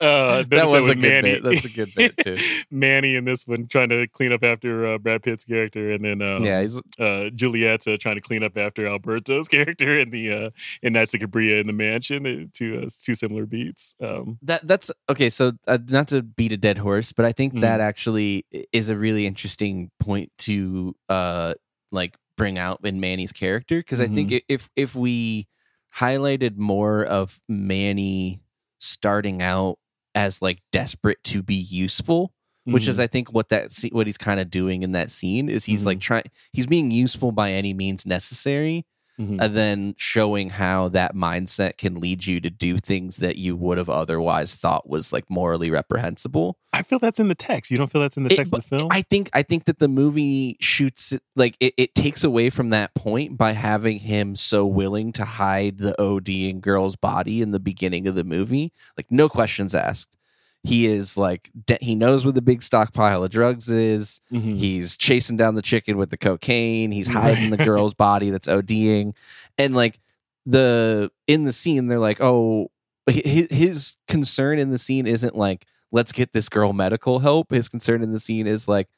Uh, 0.02 0.44
That 0.49 0.68
was 0.68 0.86
a 0.86 0.90
with 0.90 1.02
good 1.02 1.22
bit. 1.24 1.44
That's 1.44 1.66
a 1.66 1.70
good 1.76 1.90
bit, 1.95 2.18
too. 2.18 2.38
Manny 2.72 3.16
in 3.16 3.26
this 3.26 3.48
one 3.48 3.68
trying 3.68 3.90
to 3.90 4.07
clean 4.07 4.32
up 4.34 4.44
after 4.44 4.86
uh, 4.86 4.98
Brad 4.98 5.24
Pitt's 5.24 5.44
character, 5.45 5.91
and 5.91 6.03
then 6.03 6.22
um, 6.22 6.44
Yeah, 6.44 6.62
he's- 6.62 6.82
uh, 6.99 7.30
Giulietta 7.34 7.98
trying 7.98 8.16
to 8.16 8.22
clean 8.22 8.44
up 8.44 8.57
after 8.57 8.86
Alberto's 8.88 9.48
character 9.56 9.98
in 9.99 10.10
the 10.10 10.32
uh, 10.32 10.49
in 10.82 10.94
Nights 10.94 11.14
of 11.14 11.22
Cabiria 11.22 11.62
in 11.62 11.68
the 11.68 11.74
mansion. 11.74 12.26
uh, 12.28 12.45
Two 12.53 12.80
uh, 12.84 12.90
two 13.03 13.16
similar 13.16 13.45
beats. 13.45 13.95
Um, 14.02 14.24
that 14.41 14.68
that's 14.68 14.91
okay 15.10 15.30
so 15.30 15.52
uh, 15.68 15.77
not 15.89 16.07
to 16.07 16.22
beat 16.22 16.52
a 16.52 16.57
dead 16.57 16.77
horse 16.77 17.11
but 17.11 17.26
i 17.26 17.31
think 17.31 17.53
Mhm. 17.53 17.61
that 17.61 17.80
actually 17.80 18.45
is 18.72 18.89
a 18.89 18.95
really 18.95 19.26
interesting 19.26 19.91
point 19.99 20.31
to 20.39 20.95
uh 21.10 21.53
like 21.91 22.15
bring 22.38 22.57
out 22.57 22.80
in 22.84 22.99
manny's 22.99 23.31
character 23.31 23.80
because 23.80 24.02
i 24.02 24.07
think 24.07 24.31
if 24.49 24.69
if 24.76 24.95
we 24.95 25.47
highlighted 25.95 26.57
more 26.57 27.06
of 27.06 27.39
Manny 27.47 28.41
starting 28.80 29.41
out 29.41 29.77
as 30.14 30.41
like 30.41 30.60
desperate 30.72 31.23
to 31.23 31.41
be 31.41 31.56
useful, 31.56 32.34
which 32.65 32.88
is 32.88 32.97
Mhm. 32.97 33.03
I 33.03 33.07
think 33.07 33.31
what 33.34 33.49
that 33.49 33.72
what 33.93 34.06
he's 34.07 34.18
kind 34.18 34.39
of 34.39 34.49
doing 34.49 34.84
in 34.84 34.91
that 34.93 35.10
scene 35.11 35.47
is 35.49 35.65
he's 35.65 35.85
like 35.85 35.99
trying 36.02 36.23
he's 36.52 36.65
being 36.68 36.91
useful 36.91 37.31
by 37.31 37.52
any 37.52 37.73
means 37.73 38.06
necessary 38.06 38.85
Mhm. 39.20 39.42
and 39.42 39.56
then 39.56 39.96
showing 39.98 40.50
how 40.50 40.90
that 40.90 41.16
mindset 41.16 41.78
can 41.78 41.96
lead 42.02 42.26
you 42.26 42.42
to 42.42 42.50
do 42.50 42.78
things 42.78 43.18
that 43.18 43.38
you 43.38 43.56
would 43.56 43.78
have 43.78 43.90
otherwise 43.90 44.56
thought 44.56 44.90
was 44.90 45.14
like 45.14 45.30
morally 45.30 45.70
reprehensible. 45.72 46.58
I 46.74 46.82
feel 46.82 47.00
that's 47.00 47.20
in 47.20 47.30
the 47.30 47.36
text. 47.36 47.72
You 47.72 47.78
don't 47.78 47.90
feel 47.90 48.02
that's 48.02 48.18
in 48.18 48.24
the 48.24 48.34
It- 48.34 48.36
text 48.36 48.54
of 48.54 48.62
the 48.62 48.78
film? 48.78 48.90
I 48.92 49.02
think 49.04 49.30
I 49.34 49.42
think 49.44 49.66
that 49.66 49.80
the 49.80 49.88
movie 49.88 50.58
shoots 50.60 51.14
it 51.14 51.22
like 51.36 51.56
it, 51.62 51.74
it 51.78 51.96
takes 51.96 52.24
away 52.26 52.50
from 52.50 52.70
that 52.72 52.94
point 52.94 53.38
by 53.38 53.54
having 53.54 54.00
him 54.00 54.36
so 54.36 54.66
willing 54.66 55.14
to 55.14 55.24
hide 55.24 55.78
the 55.78 55.96
OD 56.02 56.50
in 56.50 56.60
girl's 56.60 56.96
body 56.98 57.42
in 57.42 57.52
the 57.52 57.60
beginning 57.60 58.08
of 58.08 58.16
the 58.16 58.26
movie. 58.26 58.74
Like 58.98 59.08
no 59.10 59.30
questions 59.30 59.74
asked. 59.74 60.18
He 60.66 60.86
is 60.88 61.18
like 61.18 61.52
de- 61.66 61.78
he 61.82 61.96
knows 61.96 62.26
where 62.26 62.32
the 62.32 62.42
big 62.42 62.62
stockpile 62.64 63.24
of 63.24 63.30
drugs 63.30 63.70
is. 63.70 64.22
Mhm. 64.32 64.58
He's 64.58 64.98
chasing 64.98 65.38
down 65.38 65.56
the 65.56 65.62
chicken 65.62 65.98
with 65.98 66.10
the 66.10 66.18
cocaine. 66.18 66.92
He's 66.92 67.08
hiding 67.12 67.52
the 67.52 67.58
girl's 67.64 67.94
body 68.08 68.30
that's 68.30 68.48
ODing, 68.48 69.14
and 69.58 69.76
like 69.76 70.00
the 70.46 71.12
in 71.28 71.46
the 71.46 71.52
scene, 71.52 71.88
they're 71.88 72.00
like, 72.00 72.22
oh, 72.22 72.72
his, 73.08 73.48
his 73.50 73.98
concern 74.08 74.60
in 74.60 74.72
the 74.72 74.78
scene 74.78 75.08
isn't 75.08 75.36
like 75.36 75.66
let's 75.92 76.12
get 76.12 76.34
this 76.34 76.50
girl 76.50 76.74
medical 76.74 77.20
help. 77.20 77.52
His 77.52 77.70
concern 77.70 78.04
in 78.04 78.12
the 78.12 78.20
scene 78.20 78.48
is 78.48 78.68
like, 78.68 78.90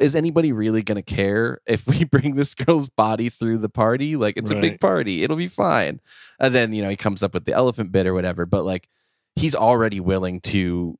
is 0.00 0.16
anybody 0.16 0.52
really 0.52 0.82
going 0.82 0.96
to 0.96 1.14
care 1.14 1.60
if 1.66 1.86
we 1.86 2.04
bring 2.10 2.34
this 2.36 2.54
girl's 2.54 2.88
body 2.88 3.28
through 3.28 3.58
the 3.58 3.68
party? 3.68 4.16
Like, 4.16 4.38
it's 4.38 4.50
a 4.50 4.54
big 4.60 4.80
party. 4.80 5.22
It'll 5.22 5.36
be 5.36 5.48
fine. 5.48 6.00
And 6.38 6.54
then, 6.54 6.72
you 6.72 6.82
know, 6.82 6.88
he 6.88 6.96
comes 6.96 7.22
up 7.22 7.34
with 7.34 7.44
the 7.44 7.52
elephant 7.52 7.92
bit 7.92 8.06
or 8.06 8.14
whatever, 8.14 8.46
but 8.46 8.64
like, 8.64 8.88
he's 9.40 9.54
already 9.54 10.00
willing 10.00 10.40
to 10.42 10.98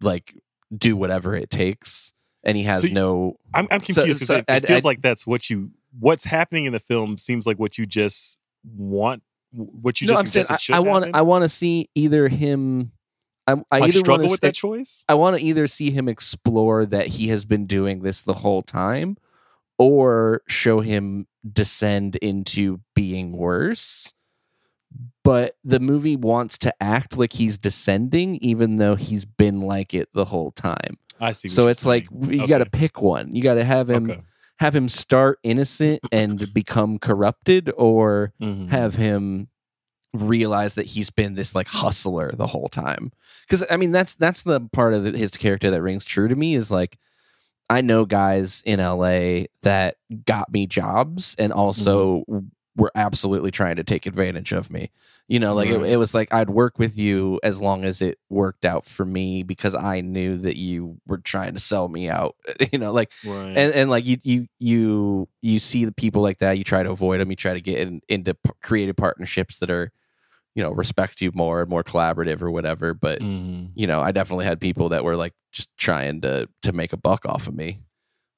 like 0.00 0.34
do 0.76 0.96
whatever 0.96 1.34
it 1.34 1.50
takes. 1.50 2.12
And 2.44 2.56
he 2.56 2.62
has 2.64 2.82
So 2.82 2.88
you- 2.88 2.94
no. 2.94 3.36
I'm, 3.52 3.68
I'm 3.70 3.80
confused 3.80 4.20
because 4.20 4.26
so 4.28 4.36
it, 4.36 4.44
it 4.48 4.66
feels 4.66 4.84
I- 4.84 4.88
like 4.88 5.02
that's 5.02 5.26
what 5.26 5.50
you 5.50 5.70
what's 5.98 6.24
happening 6.24 6.64
in 6.66 6.72
the 6.72 6.78
film 6.78 7.18
seems 7.18 7.46
like 7.46 7.58
what 7.58 7.76
you 7.76 7.84
just 7.86 8.38
want 8.76 9.22
what 9.52 10.00
you 10.00 10.06
no, 10.06 10.12
just 10.12 10.22
I'm 10.22 10.26
saying 10.28 10.44
suggested 10.44 10.64
should 10.64 10.74
I, 10.74 10.78
I 10.78 10.80
want. 10.80 11.10
I 11.14 11.22
want 11.22 11.42
to 11.42 11.48
see 11.48 11.88
either 11.96 12.28
him. 12.28 12.92
I, 13.48 13.52
I 13.72 13.78
Like, 13.80 13.88
either 13.88 13.98
struggle 13.98 14.24
with 14.26 14.34
s- 14.34 14.40
that 14.40 14.54
choice? 14.54 15.04
I 15.08 15.14
want 15.14 15.38
to 15.38 15.44
either 15.44 15.66
see 15.66 15.90
him 15.90 16.08
explore 16.08 16.86
that 16.86 17.08
he 17.08 17.28
has 17.28 17.44
been 17.44 17.66
doing 17.66 18.02
this 18.02 18.22
the 18.22 18.34
whole 18.34 18.62
time, 18.62 19.16
or 19.76 20.42
show 20.46 20.80
him 20.80 21.26
descend 21.52 22.14
into 22.16 22.80
being 22.94 23.32
worse. 23.32 24.14
But 25.30 25.56
the 25.62 25.78
movie 25.78 26.16
wants 26.16 26.58
to 26.58 26.74
act 26.82 27.16
like 27.16 27.32
he's 27.34 27.56
descending, 27.56 28.34
even 28.36 28.76
though 28.76 28.96
he's 28.96 29.24
been 29.24 29.60
like 29.60 29.94
it 29.94 30.08
the 30.12 30.24
whole 30.24 30.50
time. 30.50 30.98
I 31.20 31.30
see. 31.32 31.46
what 31.46 31.52
So 31.52 31.68
it's 31.68 31.86
like 31.86 32.08
saying. 32.22 32.40
you 32.40 32.48
got 32.48 32.58
to 32.58 32.66
pick 32.66 33.00
one. 33.00 33.34
You 33.34 33.40
got 33.42 33.54
to 33.54 33.62
have 33.64 33.88
him 33.88 34.10
Okay. 34.10 34.20
have 34.58 34.74
him 34.74 34.88
start 34.88 35.38
innocent 35.44 36.00
and 36.10 36.52
become 36.52 36.98
corrupted, 36.98 37.70
or 37.76 38.32
Mhm. 38.42 38.70
have 38.70 38.96
him 38.96 39.48
realize 40.12 40.74
that 40.74 40.86
he's 40.86 41.10
been 41.10 41.34
this 41.34 41.54
like 41.54 41.68
hustler 41.68 42.32
the 42.34 42.48
whole 42.48 42.68
time. 42.68 43.12
Because 43.46 43.64
I 43.70 43.76
mean, 43.76 43.92
that's 43.92 44.14
that's 44.14 44.42
the 44.42 44.60
part 44.72 44.94
of 44.94 45.04
his 45.04 45.30
character 45.36 45.70
that 45.70 45.80
rings 45.82 46.04
true 46.04 46.26
to 46.26 46.34
me. 46.34 46.54
Is 46.56 46.72
like 46.72 46.98
I 47.68 47.82
know 47.82 48.04
guys 48.04 48.62
in 48.66 48.80
LA 48.80 49.44
that 49.62 49.96
got 50.26 50.52
me 50.52 50.66
jobs 50.66 51.36
and 51.38 51.52
also 51.52 52.24
were 52.76 52.92
absolutely 52.94 53.50
trying 53.50 53.76
to 53.76 53.84
take 53.84 54.06
advantage 54.06 54.52
of 54.52 54.70
me. 54.70 54.90
You 55.28 55.38
know, 55.40 55.54
like 55.54 55.68
Right. 55.70 55.80
it, 55.82 55.92
it 55.92 55.96
was 55.96 56.14
like 56.14 56.32
I'd 56.32 56.50
work 56.50 56.78
with 56.78 56.96
you 56.98 57.40
as 57.42 57.60
long 57.60 57.84
as 57.84 58.00
it 58.02 58.18
worked 58.28 58.64
out 58.64 58.86
for 58.86 59.04
me 59.04 59.42
because 59.42 59.74
I 59.74 60.00
knew 60.00 60.36
that 60.38 60.56
you 60.56 60.98
were 61.06 61.18
trying 61.18 61.54
to 61.54 61.60
sell 61.60 61.88
me 61.88 62.08
out. 62.08 62.36
You 62.72 62.78
know, 62.78 62.92
like 62.92 63.12
Right. 63.24 63.56
and 63.56 63.74
and 63.74 63.90
like 63.90 64.06
you 64.06 64.18
you 64.22 64.46
you 64.58 65.28
you 65.42 65.58
see 65.58 65.84
the 65.84 65.92
people 65.92 66.22
like 66.22 66.38
that, 66.38 66.58
you 66.58 66.64
try 66.64 66.82
to 66.82 66.90
avoid 66.90 67.20
them. 67.20 67.30
You 67.30 67.36
try 67.36 67.54
to 67.54 67.60
get 67.60 67.78
in, 67.80 68.00
into 68.08 68.34
p- 68.34 68.50
creative 68.62 68.96
partnerships 68.96 69.58
that 69.58 69.70
are, 69.70 69.92
you 70.54 70.62
know, 70.62 70.70
respect 70.70 71.20
you 71.20 71.30
more 71.34 71.60
and 71.62 71.70
more 71.70 71.82
collaborative 71.84 72.42
or 72.42 72.50
whatever. 72.50 72.94
But 72.94 73.20
Mhm. 73.20 73.70
you 73.74 73.86
know, 73.86 74.00
I 74.00 74.12
definitely 74.12 74.44
had 74.46 74.60
people 74.60 74.90
that 74.90 75.04
were 75.04 75.16
like 75.16 75.34
just 75.52 75.76
trying 75.76 76.20
to 76.22 76.48
to 76.62 76.72
make 76.72 76.92
a 76.92 76.96
buck 76.96 77.26
off 77.26 77.48
of 77.48 77.54
me. 77.54 77.80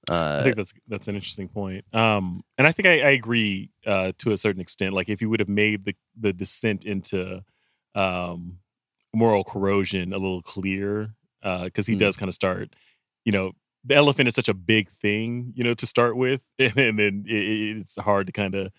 Uh, 0.09 0.39
I 0.41 0.43
think 0.43 0.57
that's 0.57 0.73
that's 0.89 1.09
an 1.09 1.15
interesting 1.15 1.49
point. 1.49 1.85
Um, 1.95 2.43
and 2.59 2.67
I 2.67 2.73
think 2.73 2.87
I, 2.89 3.01
I 3.01 3.11
agree 3.11 3.71
uh, 3.87 4.13
to 4.19 4.33
a 4.33 4.37
certain 4.37 4.61
extent. 4.61 4.95
Like 4.95 5.09
if 5.09 5.21
you 5.21 5.31
would 5.31 5.41
have 5.41 5.49
made 5.49 5.85
the 5.85 5.95
the 6.19 6.33
descent 6.33 6.85
into 6.85 7.43
um, 7.95 8.59
moral 9.15 9.45
corrosion 9.45 10.13
a 10.13 10.19
little 10.19 10.43
clearer, 10.43 11.15
because 11.43 11.87
he 11.87 11.95
Mm. 11.95 12.01
does 12.01 12.17
kind 12.17 12.29
of 12.29 12.35
start. 12.35 12.75
You 13.25 13.33
know, 13.33 13.53
the 13.85 13.95
elephant 13.95 14.29
is 14.29 14.35
such 14.35 14.49
a 14.49 14.55
big 14.55 14.89
thing, 14.91 15.53
you 15.55 15.63
know, 15.65 15.75
to 15.75 15.87
start 15.87 16.17
with, 16.17 16.43
and, 16.59 16.77
and 16.77 16.99
then 16.99 17.25
it- 17.29 17.79
it's 17.79 17.97
hard 17.97 18.27
to 18.27 18.33
kind 18.33 18.55
of 18.55 18.73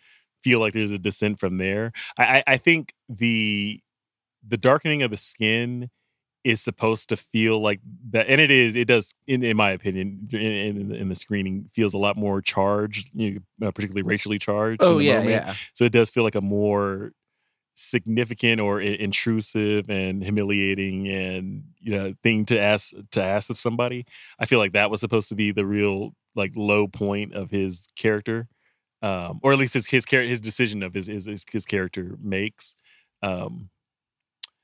feel 0.44 0.60
like 0.60 0.74
there's 0.74 0.91
a 0.91 1.00
descent 1.00 1.40
from 1.40 1.58
there. 1.58 1.94
I, 2.18 2.24
I, 2.40 2.44
I 2.48 2.58
think 2.58 2.94
the 3.08 3.80
the 4.45 4.58
darkening 4.58 5.04
of 5.04 5.12
the 5.12 5.18
skin 5.18 5.90
is 6.44 6.61
supposed 6.61 7.10
to 7.10 7.15
feel 7.18 7.61
like 7.61 7.80
that 8.11 8.28
and 8.28 8.41
it 8.41 8.52
is 8.52 8.76
it 8.76 8.88
does 8.88 9.14
in, 9.28 9.44
in 9.44 9.56
my 9.56 9.72
opinion 9.72 10.28
in, 10.32 10.40
in, 10.40 10.91
in 10.91 11.10
the 11.10 11.15
screening 11.15 11.70
feels 11.74 11.94
a 11.94 11.98
lot 11.98 12.18
more 12.18 12.41
charged 12.41 13.10
you 13.14 13.41
know, 13.60 13.68
uh, 13.68 13.72
particularly 13.72 14.02
racially 14.03 14.38
charged 14.38 14.82
oh 14.84 14.99
yeah, 14.99 15.14
moment. 15.20 15.30
yeah. 15.32 15.53
so 15.74 15.86
it 15.86 15.91
does 15.91 16.10
feel 16.10 16.24
like 16.24 16.36
a 16.36 16.41
more 16.41 17.14
significant 17.76 18.61
or 18.61 18.80
i- 18.82 18.84
intrusive 18.84 19.90
and 19.90 20.24
humiliating 20.24 21.07
and 21.07 21.64
you 21.80 21.91
know 21.91 22.14
thing 22.22 22.45
to 22.45 22.60
ask 22.60 22.94
to 23.11 23.22
ask 23.24 23.49
of 23.49 23.57
somebody 23.57 24.06
i 24.40 24.45
feel 24.45 24.60
like 24.60 24.74
that 24.74 24.91
was 24.91 24.99
supposed 25.02 25.30
to 25.30 25.36
be 25.36 25.52
the 25.52 25.65
real 25.65 26.14
like 26.36 26.52
low 26.56 26.88
point 26.88 27.34
of 27.34 27.49
his 27.49 27.88
character 27.95 28.48
um 29.02 29.40
or 29.41 29.53
at 29.53 29.60
least 29.60 29.74
his 29.74 29.88
his 29.88 30.06
character 30.06 30.30
his 30.30 30.41
decision 30.41 30.84
of 30.84 30.94
his 30.94 31.07
his, 31.07 31.26
his, 31.26 31.45
his 31.52 31.65
character 31.65 32.15
makes 32.22 32.76
um 33.24 33.70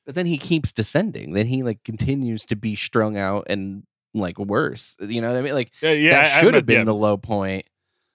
But 0.10 0.16
then 0.16 0.26
he 0.26 0.40
keeps 0.40 0.72
descending. 0.72 1.34
Then 1.34 1.46
he 1.46 1.62
like 1.62 1.84
continues 1.84 2.44
to 2.46 2.56
be 2.56 2.74
strung 2.74 3.16
out 3.16 3.46
and 3.48 3.84
like 4.16 4.40
worse. 4.40 4.98
You 5.00 5.22
know 5.22 5.28
what 5.28 5.38
I 5.38 5.42
mean? 5.44 5.54
Like 5.54 5.72
Yeah, 5.84 5.92
yeah, 5.92 6.12
that 6.14 6.42
should 6.42 6.56
have 6.56 6.66
been 6.66 6.80
yeah. 6.80 6.84
the 6.86 6.96
low 6.96 7.16
point 7.16 7.68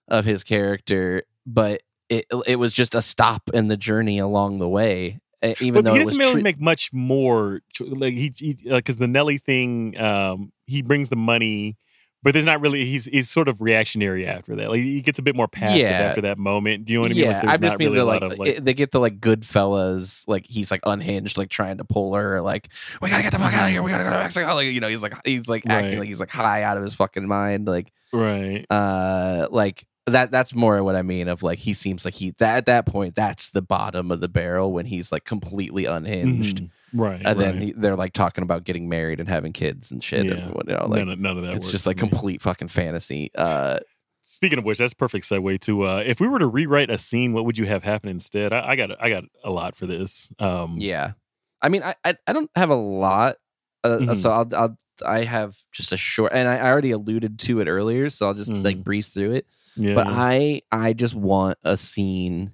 of 0.08 0.24
his 0.24 0.42
character, 0.42 1.22
but 1.46 1.82
it 2.08 2.26
it 2.48 2.56
was 2.56 2.74
just 2.74 2.96
a 2.96 3.00
stop 3.00 3.48
in 3.54 3.68
the 3.68 3.76
journey 3.76 4.18
along 4.18 4.58
the 4.58 4.68
way. 4.68 5.20
Even 5.60 5.74
but 5.74 5.84
though 5.84 5.92
he 5.92 6.00
doesn't 6.00 6.18
really 6.18 6.42
make 6.42 6.60
much 6.60 6.92
more 6.92 7.60
like 7.78 8.14
he 8.14 8.32
he 8.36 8.58
like 8.64 8.86
because 8.86 8.96
the 8.96 9.06
Nelly 9.06 9.38
thing 9.38 9.96
um 9.96 10.50
he 10.66 10.82
brings 10.82 11.10
the 11.10 11.16
money 11.16 11.76
but 12.24 12.32
there's 12.32 12.44
not 12.44 12.60
really 12.60 12.84
he's 12.84 13.04
he's 13.04 13.30
sort 13.30 13.46
of 13.46 13.60
reactionary 13.62 14.26
after 14.26 14.56
that 14.56 14.68
like 14.70 14.80
he 14.80 15.00
gets 15.00 15.20
a 15.20 15.22
bit 15.22 15.36
more 15.36 15.46
passive 15.46 15.82
Yeah. 15.82 16.00
after 16.00 16.22
that 16.22 16.38
moment 16.38 16.84
do 16.84 16.92
you 16.92 16.98
know 16.98 17.02
what 17.02 17.10
I 17.12 17.14
mean 17.14 17.22
yeah, 17.24 17.28
like 17.28 17.42
there's 17.42 17.54
I'm 17.54 17.60
just 17.60 17.72
not 17.74 17.78
mean 17.78 17.88
really 17.88 17.98
the 17.98 18.04
like, 18.04 18.22
lot 18.22 18.32
of 18.32 18.38
like 18.38 18.48
it- 18.48 18.64
they 18.64 18.74
get 18.74 18.90
the 18.90 18.98
like 18.98 19.20
good 19.20 19.44
fellas 19.46 20.26
like 20.26 20.46
he's 20.48 20.70
like 20.72 20.80
unhinged, 20.84 21.38
like 21.38 21.50
trying 21.50 21.78
to 21.78 21.84
pull 21.84 22.14
her, 22.14 22.40
like 22.40 22.68
we 23.00 23.10
gotta 23.10 23.22
get 23.22 23.30
the 23.32 23.38
fuck 23.38 23.54
out 23.54 23.66
of 23.66 23.70
here, 23.70 23.82
we 23.82 23.90
gotta 23.90 24.02
go 24.04 24.10
to 24.10 24.16
Mexico, 24.18 24.54
like 24.54 24.66
you 24.66 24.80
know, 24.80 24.88
he's 24.88 25.02
like 25.02 25.14
he's 25.24 25.48
like 25.48 25.62
acting 25.68 25.92
Right. 25.92 25.98
like 26.00 26.08
he's 26.08 26.20
like 26.20 26.30
high 26.30 26.62
out 26.64 26.76
of 26.76 26.82
his 26.82 26.94
fucking 26.96 27.28
mind, 27.28 27.66
like 27.68 27.92
right 28.12 28.64
uh 28.70 29.48
like 29.50 29.84
that 30.06 30.30
that's 30.30 30.54
more 30.54 30.82
what 30.84 30.94
I 30.96 31.02
mean 31.02 31.28
of 31.28 31.42
like 31.42 31.58
he 31.58 31.72
seems 31.74 32.04
like 32.04 32.14
he 32.14 32.30
that 32.38 32.56
at 32.58 32.66
that 32.66 32.86
point 32.86 33.14
that's 33.14 33.50
the 33.50 33.62
bottom 33.62 34.10
of 34.10 34.20
the 34.20 34.28
barrel 34.28 34.72
when 34.72 34.86
he's 34.86 35.10
like 35.12 35.24
completely 35.24 35.84
unhinged. 35.86 36.62
Mhm. 36.64 36.70
Right 36.94 37.20
And 37.24 37.38
then 37.38 37.54
right. 37.54 37.62
he, 37.62 37.72
they're 37.76 37.96
like 37.96 38.12
talking 38.14 38.42
about 38.42 38.64
getting 38.64 38.88
married 38.88 39.20
and 39.20 39.28
having 39.28 39.52
kids 39.52 39.90
and 39.92 40.02
shit. 40.02 40.24
Yeah. 40.24 40.32
And, 40.34 40.54
what- 40.54 40.66
you 40.68 40.74
know, 40.74 40.86
like, 40.86 41.00
none, 41.00 41.08
of, 41.10 41.18
none 41.18 41.36
of 41.36 41.42
that 41.44 41.54
it's 41.56 41.70
just 41.70 41.86
like 41.86 41.96
me. 41.96 42.08
complete 42.08 42.40
fucking 42.40 42.68
fantasy. 42.68 43.30
Uh, 43.36 43.78
Speaking 44.26 44.58
of 44.58 44.64
which, 44.64 44.78
that's 44.78 44.94
a 44.94 44.96
perfect 44.96 45.26
segue 45.26 45.60
to 45.60 45.82
uh, 45.82 46.02
if 46.06 46.18
we 46.18 46.28
were 46.28 46.38
to 46.38 46.46
rewrite 46.46 46.88
a 46.88 46.96
scene, 46.96 47.34
what 47.34 47.44
would 47.44 47.58
you 47.58 47.66
have 47.66 47.82
happen 47.84 48.08
instead? 48.08 48.54
I, 48.54 48.70
I 48.70 48.76
got 48.76 48.90
I 48.98 49.10
got 49.10 49.24
a 49.44 49.50
lot 49.50 49.76
for 49.76 49.84
this. 49.84 50.32
Um, 50.38 50.76
yeah, 50.78 51.12
I 51.60 51.68
mean, 51.68 51.82
I 51.82 51.94
I, 52.02 52.14
I 52.26 52.32
don't 52.32 52.50
have 52.56 52.70
a 52.70 52.74
lot, 52.74 53.36
uh, 53.84 53.98
Mhm. 54.00 54.16
so 54.16 54.30
I'll, 54.30 54.48
I'll 54.56 54.78
I 55.04 55.24
have 55.24 55.58
just 55.72 55.92
a 55.92 55.98
short, 55.98 56.32
and 56.32 56.48
I, 56.48 56.56
I 56.56 56.70
already 56.70 56.92
alluded 56.92 57.38
to 57.40 57.60
it 57.60 57.68
earlier, 57.68 58.08
so 58.08 58.26
I'll 58.26 58.32
just 58.32 58.50
like 58.50 58.82
breeze 58.82 59.08
through 59.08 59.32
it. 59.32 59.46
Mm-hmm. 59.76 59.88
yeah, 59.88 59.94
But 59.94 60.06
yeah. 60.06 60.14
I 60.16 60.62
I 60.72 60.92
just 60.94 61.14
want 61.14 61.58
a 61.62 61.76
scene. 61.76 62.52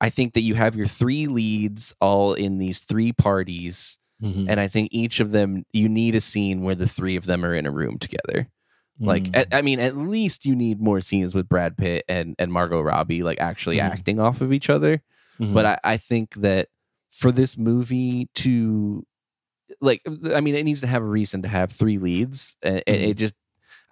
I 0.00 0.10
think 0.10 0.34
that 0.34 0.42
you 0.42 0.54
have 0.54 0.76
your 0.76 0.86
three 0.86 1.26
leads 1.26 1.94
all 2.00 2.34
in 2.34 2.58
these 2.58 2.80
three 2.80 3.12
parties, 3.12 3.98
Mhm. 4.22 4.46
and 4.48 4.60
I 4.60 4.68
think 4.68 4.88
each 4.92 5.20
of 5.20 5.32
them 5.32 5.64
you 5.72 5.88
need 5.88 6.14
a 6.14 6.20
scene 6.20 6.62
where 6.62 6.74
the 6.74 6.86
three 6.86 7.16
of 7.16 7.26
them 7.26 7.44
are 7.44 7.54
in 7.54 7.66
a 7.66 7.70
room 7.70 7.98
together. 7.98 8.48
Like, 9.00 9.24
Mm. 9.24 9.36
at, 9.36 9.54
I 9.54 9.62
mean, 9.62 9.78
at 9.80 9.96
least 9.96 10.44
you 10.44 10.56
need 10.56 10.80
more 10.80 11.00
scenes 11.00 11.34
with 11.34 11.48
Brad 11.48 11.76
Pitt 11.76 12.04
and 12.08 12.34
and 12.38 12.52
Margot 12.52 12.80
Robbie, 12.80 13.22
like 13.22 13.40
actually 13.40 13.76
Mhm. 13.78 13.82
acting 13.92 14.18
off 14.20 14.40
of 14.40 14.52
each 14.52 14.68
other. 14.70 15.02
Mhm. 15.40 15.54
But 15.54 15.66
I, 15.66 15.78
I 15.84 15.96
think 15.96 16.34
that 16.36 16.68
for 17.10 17.30
this 17.32 17.56
movie 17.56 18.28
to, 18.36 19.04
like, 19.80 20.02
I 20.34 20.40
mean, 20.40 20.54
it 20.56 20.64
needs 20.64 20.80
to 20.80 20.86
have 20.88 21.02
a 21.02 21.06
reason 21.06 21.42
to 21.42 21.48
have 21.48 21.70
three 21.72 21.98
leads, 21.98 22.56
and, 22.62 22.82
and 22.86 22.96
Mm-hmm. 22.96 23.10
it 23.10 23.14
just, 23.16 23.34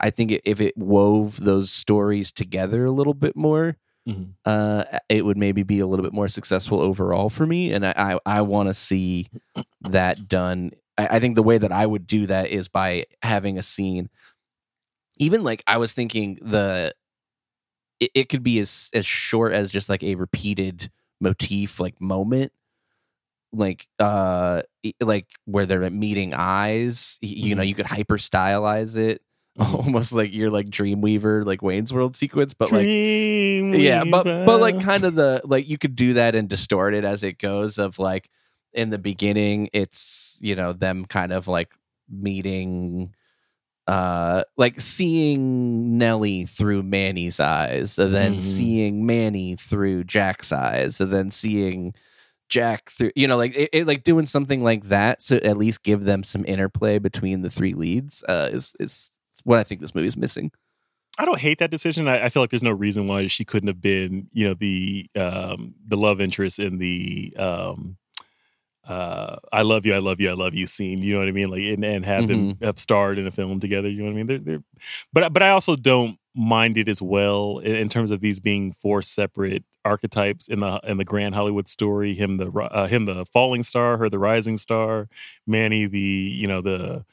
I 0.00 0.10
think 0.10 0.40
if 0.44 0.60
it 0.60 0.76
wove 0.76 1.38
those 1.40 1.70
stories 1.70 2.32
together 2.32 2.84
a 2.84 2.90
little 2.92 3.14
bit 3.14 3.36
more, 3.36 3.76
Mhm. 4.06 4.34
uh, 4.44 4.84
it 5.08 5.24
would 5.24 5.36
maybe 5.36 5.64
be 5.64 5.80
a 5.80 5.86
little 5.86 6.04
bit 6.04 6.12
more 6.12 6.28
successful 6.28 6.80
overall 6.80 7.28
for 7.28 7.44
me. 7.46 7.72
And 7.72 7.84
I, 7.84 7.94
I, 7.96 8.18
I 8.38 8.40
want 8.42 8.68
to 8.68 8.74
see 8.74 9.26
that 9.82 10.28
done. 10.28 10.72
I, 10.96 11.16
I 11.16 11.20
think 11.20 11.34
the 11.34 11.42
way 11.42 11.58
that 11.58 11.72
I 11.72 11.86
would 11.86 12.06
do 12.06 12.26
that 12.26 12.50
is 12.50 12.68
by 12.68 13.06
having 13.22 13.58
a 13.58 13.62
scene. 13.62 14.08
Even 15.18 15.42
like 15.44 15.62
I 15.66 15.78
was 15.78 15.92
thinking 15.94 16.38
the, 16.42 16.94
it, 18.00 18.10
it 18.14 18.28
could 18.28 18.42
be 18.42 18.58
as 18.58 18.90
as 18.94 19.06
short 19.06 19.52
as 19.52 19.70
just 19.70 19.88
like 19.88 20.02
a 20.02 20.14
repeated 20.14 20.90
motif, 21.20 21.80
like 21.80 22.00
moment, 22.00 22.52
like 23.52 23.86
uh, 23.98 24.62
like 25.00 25.26
where 25.44 25.66
they're 25.66 25.88
meeting 25.90 26.34
eyes. 26.34 27.18
You 27.22 27.54
know, 27.54 27.62
you 27.62 27.74
could 27.74 27.86
hyper 27.86 28.16
stylize 28.18 28.98
it. 28.98 29.22
Almost 29.74 30.12
like 30.12 30.34
you're 30.34 30.50
like 30.50 30.68
Dreamweaver, 30.68 31.44
like 31.44 31.62
Wayne's 31.62 31.92
World 31.92 32.14
sequence, 32.14 32.52
but 32.54 32.70
like 32.72 32.86
yeah 32.86 34.04
but 34.04 34.24
but 34.24 34.60
like 34.60 34.80
kind 34.80 35.04
of 35.04 35.14
the 35.14 35.40
like 35.44 35.68
you 35.68 35.78
could 35.78 35.96
do 35.96 36.14
that 36.14 36.34
and 36.34 36.48
distort 36.48 36.94
it 36.94 37.04
as 37.04 37.24
it 37.24 37.38
goes 37.38 37.78
of 37.78 37.98
like 37.98 38.28
in 38.72 38.90
the 38.90 38.98
beginning 38.98 39.70
it's 39.72 40.38
you 40.42 40.54
know 40.54 40.72
them 40.74 41.04
kind 41.06 41.32
of 41.32 41.48
like 41.48 41.70
meeting 42.10 43.14
uh 43.86 44.42
like 44.56 44.80
seeing 44.80 45.96
Nelly 45.96 46.44
through 46.44 46.82
Manny's 46.82 47.38
eyes 47.40 47.98
and 47.98 48.14
then 48.14 48.36
Mhm. 48.36 48.42
seeing 48.42 49.06
Manny 49.06 49.56
through 49.56 50.04
Jack's 50.04 50.52
eyes 50.52 51.00
and 51.00 51.12
then 51.12 51.30
seeing 51.30 51.94
Jack 52.48 52.90
through 52.90 53.12
you 53.16 53.26
know 53.28 53.36
like 53.36 53.54
it, 53.56 53.70
it- 53.72 53.86
like 53.86 54.04
doing 54.04 54.26
something 54.26 54.62
like 54.62 54.84
that 54.88 55.22
so 55.22 55.36
at 55.36 55.56
least 55.56 55.82
give 55.84 56.04
them 56.04 56.22
some 56.24 56.44
interplay 56.46 56.98
between 56.98 57.42
the 57.42 57.50
three 57.50 57.74
leads 57.74 58.22
uh 58.28 58.48
is 58.52 58.74
is 58.80 59.10
what 59.46 59.60
I 59.60 59.62
think 59.62 59.80
this 59.80 59.94
movie 59.94 60.08
is 60.08 60.16
missing. 60.16 60.50
I 61.18 61.24
don't 61.24 61.38
hate 61.38 61.58
that 61.58 61.70
decision. 61.70 62.08
I, 62.08 62.24
I 62.26 62.28
feel 62.28 62.42
like 62.42 62.50
there's 62.50 62.62
no 62.62 62.72
reason 62.72 63.06
why 63.06 63.26
she 63.28 63.44
couldn't 63.44 63.68
have 63.68 63.80
been, 63.80 64.28
you 64.32 64.48
know, 64.48 64.54
the 64.54 65.08
um, 65.16 65.74
the 65.86 65.96
love 65.96 66.20
interest 66.20 66.58
in 66.58 66.78
the 66.78 67.34
um, 67.38 67.96
uh, 68.86 69.36
"I 69.52 69.62
love 69.62 69.86
you, 69.86 69.94
I 69.94 69.98
love 69.98 70.20
you, 70.20 70.30
I 70.30 70.34
love 70.34 70.54
you" 70.54 70.66
scene. 70.66 71.00
You 71.00 71.14
know 71.14 71.20
what 71.20 71.28
I 71.28 71.32
mean? 71.32 71.48
Like, 71.48 71.62
and, 71.62 71.84
and 71.84 72.04
have 72.04 72.28
them 72.28 72.58
have 72.60 72.78
starred 72.78 73.18
in 73.18 73.26
a 73.26 73.30
film 73.30 73.60
together. 73.60 73.88
You 73.88 74.00
know 74.00 74.06
what 74.06 74.10
I 74.10 74.14
mean? 74.14 74.26
They're, 74.26 74.38
they're, 74.38 74.64
but 75.12 75.32
but 75.32 75.42
I 75.42 75.50
also 75.50 75.76
don't 75.76 76.18
mind 76.34 76.76
it 76.76 76.88
as 76.88 77.00
well 77.00 77.58
in, 77.58 77.76
in 77.76 77.88
terms 77.88 78.10
of 78.10 78.20
these 78.20 78.40
being 78.40 78.74
four 78.82 79.00
separate 79.00 79.64
archetypes 79.86 80.48
in 80.48 80.60
the 80.60 80.80
in 80.84 80.98
the 80.98 81.04
grand 81.04 81.34
Hollywood 81.34 81.68
story. 81.68 82.14
Him 82.14 82.36
the 82.36 82.50
uh, 82.50 82.88
him 82.88 83.06
the 83.06 83.24
falling 83.32 83.62
star, 83.62 83.96
her 83.96 84.10
the 84.10 84.18
rising 84.18 84.58
star, 84.58 85.08
Manny 85.46 85.86
the 85.86 85.98
you 85.98 86.46
know 86.46 86.60
the 86.60 87.06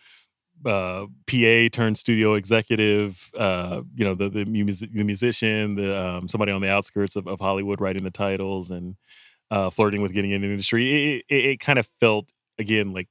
uh, 0.65 1.07
PA 1.27 1.67
turned 1.71 1.97
studio 1.97 2.33
executive, 2.33 3.31
uh, 3.37 3.81
you 3.95 4.05
know, 4.05 4.15
the 4.15 4.29
the, 4.29 4.45
music, 4.45 4.91
the 4.93 5.03
musician, 5.03 5.75
the 5.75 5.97
um, 5.97 6.27
somebody 6.27 6.51
on 6.51 6.61
the 6.61 6.69
outskirts 6.69 7.15
of, 7.15 7.27
of 7.27 7.39
Hollywood 7.39 7.81
writing 7.81 8.03
the 8.03 8.11
titles 8.11 8.71
and 8.71 8.95
uh, 9.51 9.69
flirting 9.69 10.01
with 10.01 10.13
getting 10.13 10.31
into 10.31 10.47
the 10.47 10.53
industry. 10.53 11.15
It, 11.17 11.25
it, 11.29 11.45
it 11.45 11.59
kind 11.59 11.79
of 11.79 11.87
felt 11.99 12.29
again 12.59 12.93
like 12.93 13.07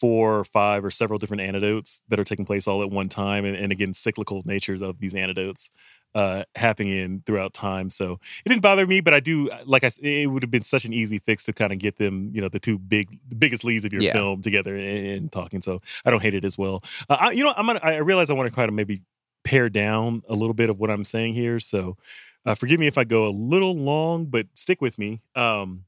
four 0.00 0.38
or 0.38 0.44
five 0.44 0.84
or 0.84 0.90
several 0.90 1.18
different 1.18 1.40
anecdotes 1.42 2.02
that 2.08 2.18
are 2.18 2.24
taking 2.24 2.44
place 2.44 2.66
all 2.68 2.82
at 2.82 2.90
one 2.90 3.08
time, 3.08 3.44
and, 3.44 3.56
and 3.56 3.72
again 3.72 3.94
cyclical 3.94 4.42
natures 4.44 4.82
of 4.82 4.98
these 4.98 5.14
anecdotes 5.14 5.70
uh, 6.14 6.44
happening 6.54 6.92
in 6.96 7.22
throughout 7.26 7.52
time. 7.52 7.90
So 7.90 8.18
it 8.44 8.48
didn't 8.48 8.62
bother 8.62 8.86
me, 8.86 9.00
but 9.00 9.12
I 9.14 9.20
do 9.20 9.50
like 9.64 9.84
I. 9.84 9.90
It 10.02 10.26
would 10.26 10.42
have 10.42 10.50
been 10.50 10.64
such 10.64 10.84
an 10.84 10.92
easy 10.92 11.18
fix 11.18 11.44
to 11.44 11.52
kind 11.52 11.72
of 11.72 11.78
get 11.78 11.96
them, 11.98 12.30
you 12.34 12.40
know, 12.40 12.48
the 12.48 12.58
two 12.60 12.78
big, 12.78 13.18
the 13.28 13.36
biggest 13.36 13.64
leads 13.64 13.84
of 13.84 13.92
your 13.92 14.02
Yeah. 14.02 14.12
film 14.12 14.42
together 14.42 14.76
and, 14.76 15.06
and 15.06 15.32
talking. 15.32 15.62
So 15.62 15.80
I 16.04 16.10
don't 16.10 16.22
hate 16.22 16.34
it 16.34 16.44
as 16.44 16.56
well. 16.56 16.82
Uh, 17.08 17.16
I, 17.20 17.30
you 17.32 17.44
know, 17.44 17.54
I'm 17.56 17.66
gonna. 17.66 17.80
I 17.82 17.96
realize 17.96 18.30
I 18.30 18.34
want 18.34 18.48
to 18.48 18.54
kind 18.54 18.68
of 18.68 18.74
maybe 18.74 19.02
pare 19.44 19.68
down 19.68 20.22
a 20.28 20.34
little 20.34 20.54
bit 20.54 20.70
of 20.70 20.78
what 20.78 20.90
I'm 20.90 21.04
saying 21.04 21.34
here. 21.34 21.58
So 21.60 21.96
uh, 22.44 22.54
forgive 22.54 22.80
me 22.80 22.86
if 22.86 22.98
I 22.98 23.04
go 23.04 23.26
a 23.28 23.30
little 23.30 23.74
long, 23.74 24.26
but 24.26 24.46
stick 24.54 24.80
with 24.80 24.98
me. 24.98 25.20
Um, 25.34 25.84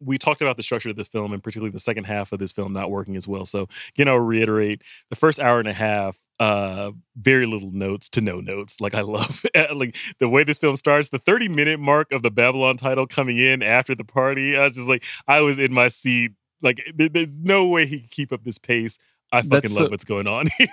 we 0.00 0.18
talked 0.18 0.40
about 0.40 0.56
the 0.56 0.62
structure 0.62 0.88
of 0.88 0.96
this 0.96 1.08
film 1.08 1.32
and 1.32 1.42
particularly 1.42 1.70
the 1.70 1.78
second 1.78 2.04
half 2.04 2.32
of 2.32 2.38
this 2.38 2.52
film 2.52 2.72
not 2.72 2.90
working 2.90 3.16
as 3.16 3.28
well. 3.28 3.44
So 3.44 3.68
again, 3.94 4.08
I'll 4.08 4.16
reiterate 4.18 4.82
the 5.10 5.16
first 5.16 5.38
hour 5.40 5.58
and 5.58 5.68
a 5.68 5.72
half, 5.74 6.18
uh, 6.38 6.92
very 7.16 7.44
little 7.46 7.70
notes 7.70 8.08
to 8.10 8.20
no 8.20 8.40
notes. 8.40 8.80
Like 8.80 8.94
I 8.94 9.02
love 9.02 9.44
like 9.74 9.94
the 10.18 10.28
way 10.28 10.42
this 10.44 10.58
film 10.58 10.76
starts, 10.76 11.10
the 11.10 11.18
30 11.18 11.48
minute 11.48 11.80
mark 11.80 12.12
of 12.12 12.22
the 12.22 12.30
Babylon 12.30 12.76
title 12.76 13.06
coming 13.06 13.36
in 13.38 13.62
after 13.62 13.94
the 13.94 14.04
party. 14.04 14.56
I 14.56 14.64
was 14.64 14.74
just 14.74 14.88
like, 14.88 15.04
I 15.28 15.40
was 15.42 15.58
in 15.58 15.72
my 15.74 15.88
seat. 15.88 16.32
Like 16.62 16.82
there- 16.94 17.08
there's 17.08 17.38
no 17.40 17.68
way 17.68 17.86
he 17.86 18.00
could 18.00 18.10
keep 18.10 18.32
up 18.32 18.44
this 18.44 18.58
pace. 18.58 18.98
I 19.32 19.42
fucking 19.42 19.50
That's 19.50 19.74
love 19.74 19.84
so- 19.86 19.90
what's 19.90 20.04
going 20.04 20.26
on 20.26 20.46
here. 20.58 20.68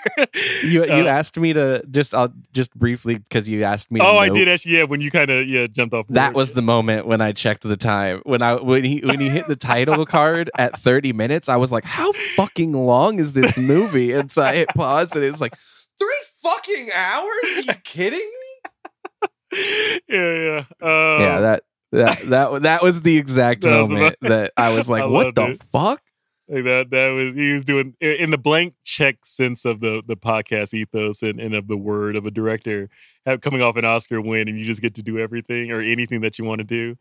You 0.64 0.84
you 0.86 1.04
Uh, 1.06 1.08
asked 1.08 1.38
me 1.38 1.54
to 1.54 1.84
just 1.92 2.16
I'll 2.16 2.34
just 2.54 2.74
briefly 2.76 3.20
because 3.20 3.48
you 3.48 3.64
asked 3.64 3.92
me. 3.92 4.00
to 4.00 4.06
Oh, 4.06 4.18
I 4.18 4.28
note- 4.28 4.34
did 4.36 4.48
actually. 4.48 4.78
Yeah, 4.78 4.84
when 4.86 5.00
you 5.02 5.12
kind 5.12 5.30
of 5.30 5.48
yeah 5.48 5.68
jumped 5.68 5.94
off. 5.94 6.08
That 6.10 6.30
board. 6.30 6.36
was 6.38 6.52
the 6.54 6.62
moment 6.64 7.06
when 7.06 7.22
I 7.22 7.32
checked 7.34 7.64
the 7.64 7.78
time. 7.78 8.22
When 8.26 8.42
I 8.42 8.56
when 8.56 8.84
he 8.84 9.00
when 9.02 9.20
he 9.20 9.30
hit 9.30 9.48
the 9.48 9.56
title 9.56 10.06
card 10.06 10.50
at 10.58 10.78
30 10.78 11.14
minutes, 11.14 11.50
I 11.50 11.58
was 11.58 11.72
like, 11.72 11.84
"How 11.86 12.12
fucking 12.14 12.74
long 12.74 13.20
is 13.20 13.34
this 13.34 13.58
movie?" 13.60 14.12
And 14.14 14.32
so 14.32 14.42
I 14.42 14.56
hit 14.56 14.70
pause, 14.76 15.16
and 15.16 15.24
it's 15.24 15.40
like 15.42 15.56
three 16.00 16.22
fucking 16.42 16.90
hours. 16.96 17.58
Are 17.58 17.62
you 17.74 17.80
kidding 17.84 18.20
me? 18.20 19.30
yeah, 20.10 20.34
yeah, 20.34 20.58
um, 20.82 21.22
yeah, 21.22 21.40
that 21.42 21.64
that 21.92 22.18
that 22.30 22.62
that 22.64 22.82
was 22.84 23.02
the 23.02 23.18
exact 23.18 23.62
That 23.64 23.70
moment 23.72 24.16
that 24.22 24.52
I 24.58 24.76
was 24.76 24.90
like, 24.90 25.04
I 25.04 25.08
"What 25.08 25.36
the 25.36 25.52
it. 25.52 25.64
fuck?" 25.72 26.02
Like 26.50 26.64
that 26.64 26.90
that 26.92 27.10
was 27.10 27.34
he 27.36 27.54
was 27.54 27.66
doing 27.66 27.94
in 28.00 28.30
the 28.32 28.38
blank 28.38 28.76
check 28.86 29.26
sense 29.26 29.66
of 29.66 29.82
the 29.82 30.02
the 30.06 30.16
podcast 30.16 30.74
ethos 30.74 31.22
and, 31.22 31.40
and 31.42 31.54
of 31.54 31.68
the 31.68 31.76
word 31.78 32.16
of 32.16 32.26
a 32.26 32.32
director 32.32 32.90
have, 33.26 33.42
coming 33.42 33.62
off 33.62 33.76
an 33.76 33.84
Oscar 33.86 34.22
win 34.22 34.48
and 34.48 34.58
you 34.58 34.66
just 34.66 34.82
get 34.82 34.96
to 34.96 35.04
do 35.04 35.20
everything 35.20 35.72
or 35.72 35.82
anything 35.82 36.22
that 36.22 36.40
you 36.40 36.46
want 36.46 36.60
to 36.60 36.64
do. 36.64 36.96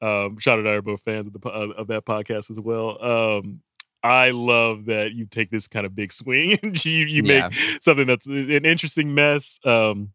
Um, 0.00 0.38
Sean 0.38 0.60
and 0.60 0.68
I 0.68 0.72
are 0.72 0.82
both 0.82 1.00
fans 1.02 1.26
of 1.26 1.32
the 1.32 1.48
of, 1.48 1.86
that 1.88 2.04
podcast 2.04 2.50
as 2.50 2.60
well. 2.60 3.02
Um, 3.04 3.60
I 4.04 4.30
love 4.30 4.86
that 4.86 5.12
you 5.12 5.26
take 5.26 5.50
this 5.50 5.68
kind 5.68 5.86
of 5.86 5.94
big 5.94 6.12
swing 6.12 6.56
and 6.62 6.84
you 6.84 7.04
you 7.06 7.22
make 7.22 7.42
Yeah. 7.42 7.48
something 7.80 8.06
that's 8.06 8.26
an 8.26 8.64
interesting 8.64 9.14
mess. 9.14 9.58
Um, 9.64 10.12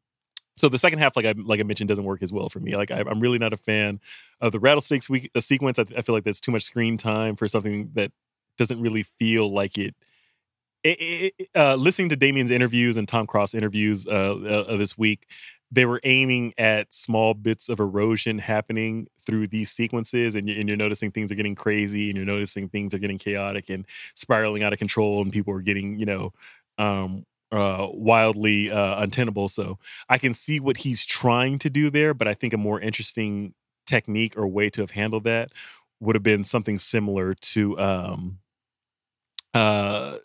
so 0.55 0.69
the 0.69 0.77
second 0.77 0.99
half, 0.99 1.15
like 1.15 1.25
I 1.25 1.33
like 1.37 1.59
I 1.59 1.63
mentioned, 1.63 1.87
doesn't 1.87 2.03
work 2.03 2.23
as 2.23 2.31
well 2.33 2.49
for 2.49 2.59
me. 2.59 2.75
Like 2.75 2.89
I, 2.91 2.99
I'm 3.01 3.19
really 3.19 3.37
not 3.37 3.53
a 3.53 3.57
fan 3.57 3.99
of 4.41 4.51
the 4.53 4.59
rattlesnakes 4.59 5.09
week, 5.09 5.29
the 5.33 5.41
sequence. 5.41 5.77
I, 5.77 5.85
I 5.95 6.01
feel 6.01 6.15
like 6.15 6.23
that's 6.23 6.41
too 6.41 6.51
much 6.51 6.63
screen 6.63 6.97
time 6.97 7.35
for 7.35 7.47
something 7.47 7.91
that 7.93 8.11
doesn't 8.57 8.81
really 8.81 9.03
feel 9.03 9.51
like 9.53 9.77
it. 9.77 9.95
it, 10.83 11.33
it- 11.39 11.49
uh, 11.55 11.75
listening 11.75 12.09
to 12.09 12.15
Damien's 12.15 12.51
interviews 12.51 12.97
and 12.97 13.07
Tom 13.07 13.27
Cross 13.27 13.53
interviews 13.55 14.07
uh, 14.07 14.11
uh, 14.69 14.77
this 14.77 14.97
week, 14.97 15.27
they 15.71 15.85
were 15.85 15.99
aiming 16.03 16.53
at 16.57 16.93
small 16.93 17.33
bits 17.33 17.67
of 17.69 17.79
erosion 17.79 18.39
happening 18.39 19.07
through 19.25 19.47
these 19.47 19.69
sequences, 19.69 20.35
and 20.35 20.47
you're, 20.47 20.57
and 20.59 20.69
you're 20.69 20.77
noticing 20.77 21.11
things 21.11 21.31
are 21.31 21.35
getting 21.35 21.55
crazy, 21.55 22.09
and 22.09 22.17
you're 22.17 22.25
noticing 22.25 22.69
things 22.69 22.93
are 22.93 22.99
getting 22.99 23.17
chaotic 23.17 23.69
and 23.69 23.85
spiraling 24.15 24.63
out 24.63 24.71
of 24.73 24.79
control, 24.79 25.21
and 25.21 25.33
people 25.33 25.53
are 25.53 25.61
getting, 25.61 25.99
you 25.99 26.05
know, 26.05 26.31
um, 26.77 27.25
uh, 27.51 27.87
wildly 27.91 28.71
uh, 28.71 29.01
untenable. 29.01 29.47
So 29.49 29.77
I 30.09 30.17
can 30.17 30.33
see 30.33 30.59
what 30.59 30.77
he's 30.77 31.05
trying 31.05 31.59
to 31.59 31.69
do 31.69 31.89
there, 31.89 32.13
but 32.13 32.27
I 32.27 32.33
think 32.33 32.53
a 32.53 32.57
more 32.57 32.79
interesting 32.79 33.53
technique 33.85 34.37
or 34.37 34.47
way 34.47 34.69
to 34.69 34.81
have 34.81 34.91
handled 34.91 35.23
that 35.25 35.51
would 35.99 36.15
have 36.15 36.23
been 36.23 36.43
something 36.43 36.77
similar 36.77 37.33
to 37.33 37.77
um, 37.79 38.39
uh, 39.57 40.17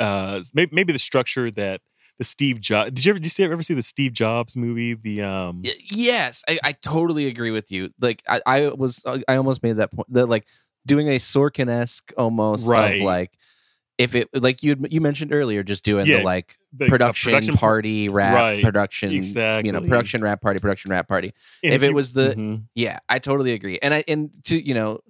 uh, 0.00 0.42
maybe, 0.54 0.70
maybe 0.74 0.92
the 0.92 0.98
structure 0.98 1.50
that 1.52 1.80
the 2.18 2.24
Steve 2.24 2.60
Jobs. 2.60 2.90
Did 2.92 3.04
you 3.04 3.10
ever 3.10 3.18
did 3.18 3.38
you 3.38 3.44
ever 3.52 3.62
see 3.62 3.74
the 3.74 3.82
Steve 3.82 4.12
Jobs 4.12 4.56
movie? 4.56 4.94
The 4.94 5.22
um, 5.22 5.62
yes 5.92 6.44
I, 6.48 6.58
I 6.64 6.72
totally 6.72 7.26
agree 7.26 7.50
with 7.50 7.70
you 7.70 7.90
like 8.00 8.22
i, 8.28 8.40
I 8.46 8.68
was 8.68 9.02
i 9.28 9.36
almost 9.36 9.62
made 9.62 9.76
that 9.76 9.90
point 9.92 10.12
that 10.12 10.26
like 10.26 10.46
doing 10.86 11.08
a 11.08 11.16
sorkin-esque 11.18 12.12
almost 12.16 12.68
Right. 12.68 13.00
of 13.00 13.02
like 13.02 13.32
if 13.98 14.14
it 14.14 14.28
like 14.34 14.62
you 14.62 14.76
you 14.90 15.00
mentioned 15.00 15.32
earlier 15.32 15.62
just 15.62 15.84
doing 15.84 16.06
Yeah, 16.06 16.18
the 16.18 16.24
like 16.24 16.56
the, 16.72 16.86
uh, 16.86 16.88
production, 16.88 17.30
production- 17.30 17.56
party 17.56 18.08
wrap 18.08 18.34
Right, 18.34 18.62
production 18.62 19.12
you 19.12 19.72
know 19.72 19.80
production 19.80 20.22
wrap 20.22 20.40
party 20.40 20.60
production 20.60 20.90
wrap 20.90 21.08
party 21.08 21.32
and 21.64 21.74
if 21.74 21.82
it 21.82 21.88
you- 21.88 21.94
was 21.94 22.12
the 22.12 22.34
Mhm. 22.36 22.62
yeah 22.74 22.98
i 23.08 23.18
totally 23.18 23.52
agree 23.52 23.78
and 23.82 23.92
i 23.94 24.04
and 24.08 24.30
to 24.44 24.58
you 24.64 24.74
know 24.74 25.00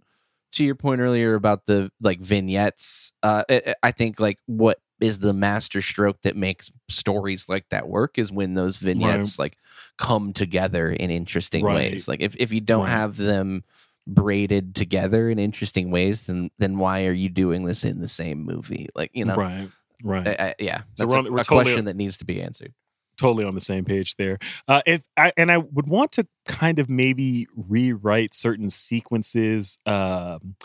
to 0.57 0.65
your 0.65 0.75
point 0.75 1.01
earlier 1.01 1.35
about 1.35 1.67
the 1.67 1.91
like 2.01 2.21
vignettes 2.21 3.13
uh 3.23 3.45
i, 3.83 3.91
think 3.93 4.19
like 4.21 4.39
what 4.47 4.79
is 5.01 5.19
the 5.19 5.33
master 5.33 5.81
stroke 5.83 6.21
that 6.23 6.37
makes 6.37 6.71
stories 6.89 7.49
like 7.49 7.69
that 7.71 7.89
work 7.89 8.19
is 8.19 8.33
when 8.33 8.55
those 8.55 8.79
vignettes 8.79 9.39
like 9.39 9.57
come 9.99 10.33
together 10.33 10.91
in 10.91 11.11
interesting 11.11 11.65
Right. 11.65 11.75
ways. 11.93 12.09
Like 12.09 12.21
if, 12.21 12.35
if 12.37 12.53
you 12.53 12.61
don't 12.61 12.85
Right. 12.85 12.91
have 12.91 13.17
them 13.17 13.65
braided 14.07 14.75
together 14.75 15.29
in 15.29 15.39
interesting 15.39 15.91
ways 15.91 16.27
then 16.27 16.51
then 16.59 16.79
why 16.79 17.07
are 17.07 17.13
you 17.13 17.29
doing 17.29 17.65
this 17.65 17.85
in 17.85 18.01
the 18.01 18.09
same 18.09 18.43
movie? 18.45 18.89
Like 18.95 19.11
you 19.15 19.25
know? 19.25 19.35
Right, 19.37 19.69
right. 20.03 20.29
I, 20.29 20.37
I, 20.49 20.55
yeah. 20.59 20.79
So 20.95 21.05
that's 21.05 21.13
we're 21.13 21.19
a, 21.19 21.23
we're 21.33 21.41
a 21.41 21.45
totally- 21.45 21.65
question 21.65 21.85
that 21.87 21.97
needs 21.97 22.17
to 22.19 22.25
be 22.25 22.41
answered 22.41 22.73
totally 23.17 23.45
on 23.45 23.55
the 23.55 23.61
same 23.61 23.85
page 23.85 24.17
there. 24.17 24.39
Uh, 24.69 24.83
if 24.87 25.03
I 25.17 25.33
and 25.37 25.51
I 25.51 25.59
would 25.59 25.89
want 25.89 26.13
to 26.13 26.27
kind 26.47 26.79
of 26.79 26.89
maybe 26.89 27.47
rewrite 27.57 28.35
certain 28.35 28.69
sequences 28.69 29.79
um, 29.87 30.57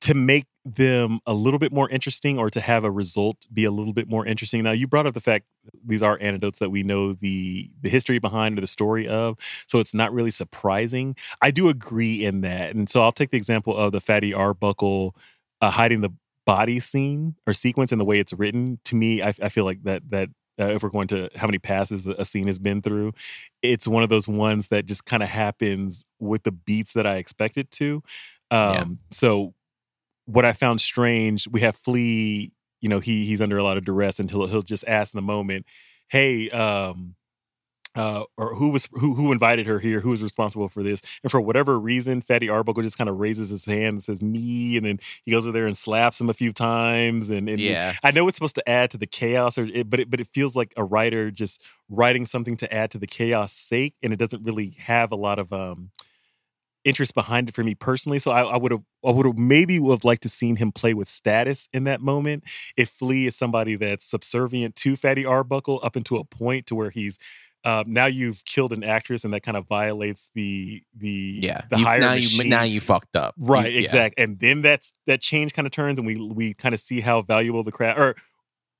to 0.00 0.14
make 0.14 0.46
them 0.64 1.20
a 1.26 1.32
little 1.32 1.58
bit 1.58 1.72
more 1.72 1.88
interesting 1.88 2.38
or 2.38 2.50
to 2.50 2.60
have 2.60 2.84
a 2.84 2.90
result 2.90 3.46
be 3.52 3.64
a 3.64 3.70
little 3.70 3.92
bit 3.92 4.08
more 4.08 4.26
interesting. 4.26 4.62
Now 4.62 4.72
you 4.72 4.86
brought 4.86 5.06
up 5.06 5.14
the 5.14 5.20
fact 5.20 5.46
these 5.86 6.02
are 6.02 6.18
anecdotes 6.20 6.58
that 6.58 6.70
we 6.70 6.82
know 6.82 7.12
the 7.12 7.70
the 7.80 7.88
history 7.88 8.18
behind 8.18 8.58
or 8.58 8.60
the 8.60 8.66
story 8.66 9.08
of, 9.08 9.36
so 9.66 9.78
it's 9.78 9.94
not 9.94 10.12
really 10.12 10.30
surprising. 10.30 11.16
I 11.40 11.50
do 11.50 11.68
agree 11.68 12.24
in 12.24 12.42
that, 12.42 12.74
and 12.74 12.88
so 12.90 13.02
I'll 13.02 13.12
take 13.12 13.30
the 13.30 13.38
example 13.38 13.76
of 13.76 13.92
the 13.92 14.00
Fatty 14.00 14.34
Arbuckle 14.34 15.16
uh, 15.60 15.70
hiding 15.70 16.00
the 16.02 16.10
body 16.46 16.80
scene 16.80 17.36
or 17.46 17.52
sequence 17.52 17.92
and 17.92 18.00
the 18.00 18.04
way 18.04 18.18
it's 18.18 18.32
written. 18.32 18.80
To 18.84 18.96
me, 18.96 19.22
I, 19.22 19.32
I 19.42 19.48
feel 19.48 19.64
like 19.64 19.82
that 19.84 20.02
that 20.10 20.28
uh, 20.60 20.68
if 20.68 20.82
we're 20.82 20.90
going 20.90 21.08
to 21.08 21.30
how 21.36 21.46
many 21.46 21.58
passes 21.58 22.06
a 22.06 22.24
scene 22.24 22.46
has 22.46 22.58
been 22.58 22.80
through, 22.80 23.12
it's 23.62 23.88
one 23.88 24.02
of 24.02 24.10
those 24.10 24.28
ones 24.28 24.68
that 24.68 24.86
just 24.86 25.04
kind 25.06 25.22
of 25.22 25.28
happens 25.28 26.04
with 26.18 26.42
the 26.42 26.52
beats 26.52 26.92
that 26.92 27.06
I 27.06 27.16
expect 27.16 27.56
it 27.56 27.70
to. 27.72 28.02
Um, 28.50 28.60
Yeah. 28.70 28.84
So 29.10 29.54
what 30.26 30.44
I 30.44 30.52
found 30.52 30.80
strange, 30.80 31.48
we 31.48 31.60
have 31.60 31.76
Flea. 31.76 32.52
You 32.80 32.88
know, 32.88 33.00
he 33.00 33.24
he's 33.24 33.40
under 33.42 33.58
a 33.58 33.64
lot 33.64 33.76
of 33.76 33.84
duress 33.84 34.18
until 34.20 34.46
he'll 34.46 34.62
just 34.62 34.84
ask 34.86 35.14
in 35.14 35.18
the 35.18 35.22
moment, 35.22 35.66
"Hey, 36.08 36.48
um, 36.50 37.14
uh, 37.96 38.24
or 38.36 38.54
who 38.54 38.70
was 38.70 38.88
who 38.92 39.14
who 39.14 39.32
invited 39.32 39.66
her 39.66 39.78
here? 39.80 40.00
Who 40.00 40.10
was 40.10 40.22
responsible 40.22 40.68
for 40.68 40.82
this?" 40.82 41.00
And 41.22 41.30
for 41.30 41.40
whatever 41.40 41.78
reason, 41.78 42.20
Fatty 42.20 42.48
Arbuckle 42.48 42.82
just 42.82 42.98
kind 42.98 43.10
of 43.10 43.18
raises 43.18 43.50
his 43.50 43.66
hand 43.66 43.88
and 43.88 44.02
says, 44.02 44.22
"Me," 44.22 44.76
and 44.76 44.86
then 44.86 44.98
he 45.24 45.32
goes 45.32 45.46
over 45.46 45.52
there 45.52 45.66
and 45.66 45.76
slaps 45.76 46.20
him 46.20 46.30
a 46.30 46.34
few 46.34 46.52
times. 46.52 47.30
And, 47.30 47.48
and 47.48 47.60
Yeah. 47.60 47.92
I 48.02 48.10
know 48.10 48.28
it's 48.28 48.36
supposed 48.36 48.54
to 48.56 48.68
add 48.68 48.90
to 48.92 48.98
the 48.98 49.06
chaos, 49.06 49.58
or 49.58 49.64
it, 49.64 49.90
but 49.90 50.00
it, 50.00 50.10
but 50.10 50.20
it 50.20 50.28
feels 50.28 50.54
like 50.54 50.72
a 50.76 50.84
writer 50.84 51.30
just 51.30 51.62
writing 51.88 52.24
something 52.26 52.56
to 52.58 52.72
add 52.72 52.90
to 52.92 52.98
the 52.98 53.06
chaos 53.06 53.52
sake, 53.52 53.94
and 54.02 54.12
it 54.12 54.18
doesn't 54.18 54.44
really 54.44 54.76
have 54.78 55.12
a 55.12 55.16
lot 55.16 55.38
of 55.38 55.52
um 55.52 55.90
interest 56.84 57.14
behind 57.14 57.48
it 57.48 57.54
for 57.54 57.62
me 57.62 57.74
personally. 57.74 58.18
So 58.18 58.30
I, 58.30 58.56
would 58.56 58.72
have 58.72 58.80
I 59.04 59.10
would 59.10 59.26
have 59.26 59.36
maybe 59.36 59.78
would 59.78 59.92
have 59.92 60.04
liked 60.04 60.22
to 60.22 60.28
seen 60.28 60.56
him 60.56 60.72
play 60.72 60.94
with 60.94 61.08
status 61.08 61.68
in 61.72 61.84
that 61.84 62.00
moment. 62.00 62.44
If 62.76 62.88
Flea 62.88 63.26
is 63.26 63.36
somebody 63.36 63.76
that's 63.76 64.06
subservient 64.06 64.76
to 64.76 64.96
Fatty 64.96 65.26
Arbuckle 65.26 65.80
up 65.82 65.96
into 65.96 66.16
a 66.16 66.24
point 66.24 66.66
to 66.66 66.74
where 66.74 66.90
he's 66.90 67.18
um, 67.64 67.84
now 67.92 68.06
you've 68.06 68.44
killed 68.44 68.72
an 68.72 68.82
actress 68.82 69.24
and 69.24 69.34
that 69.34 69.42
kind 69.42 69.56
of 69.56 69.66
violates 69.68 70.30
the 70.34 70.82
the 70.96 71.40
Yeah. 71.42 71.62
the 71.70 71.78
You- 71.78 71.84
higher 71.84 72.00
now 72.00 72.12
you 72.12 72.20
machine. 72.22 72.48
now 72.48 72.62
you 72.62 72.80
fucked 72.80 73.16
up. 73.16 73.34
You- 73.38 73.46
Right, 73.46 73.72
yeah. 73.72 73.80
exactly. 73.80 74.22
And 74.24 74.38
then 74.38 74.62
that's 74.62 74.92
that 75.06 75.20
change 75.20 75.52
kind 75.52 75.66
of 75.66 75.72
turns, 75.72 75.98
and 75.98 76.06
we 76.06 76.16
we 76.16 76.54
kind 76.54 76.74
of 76.74 76.80
see 76.80 77.00
how 77.00 77.22
valuable 77.22 77.62
the 77.62 77.72
craft. 77.72 77.98
Or 77.98 78.14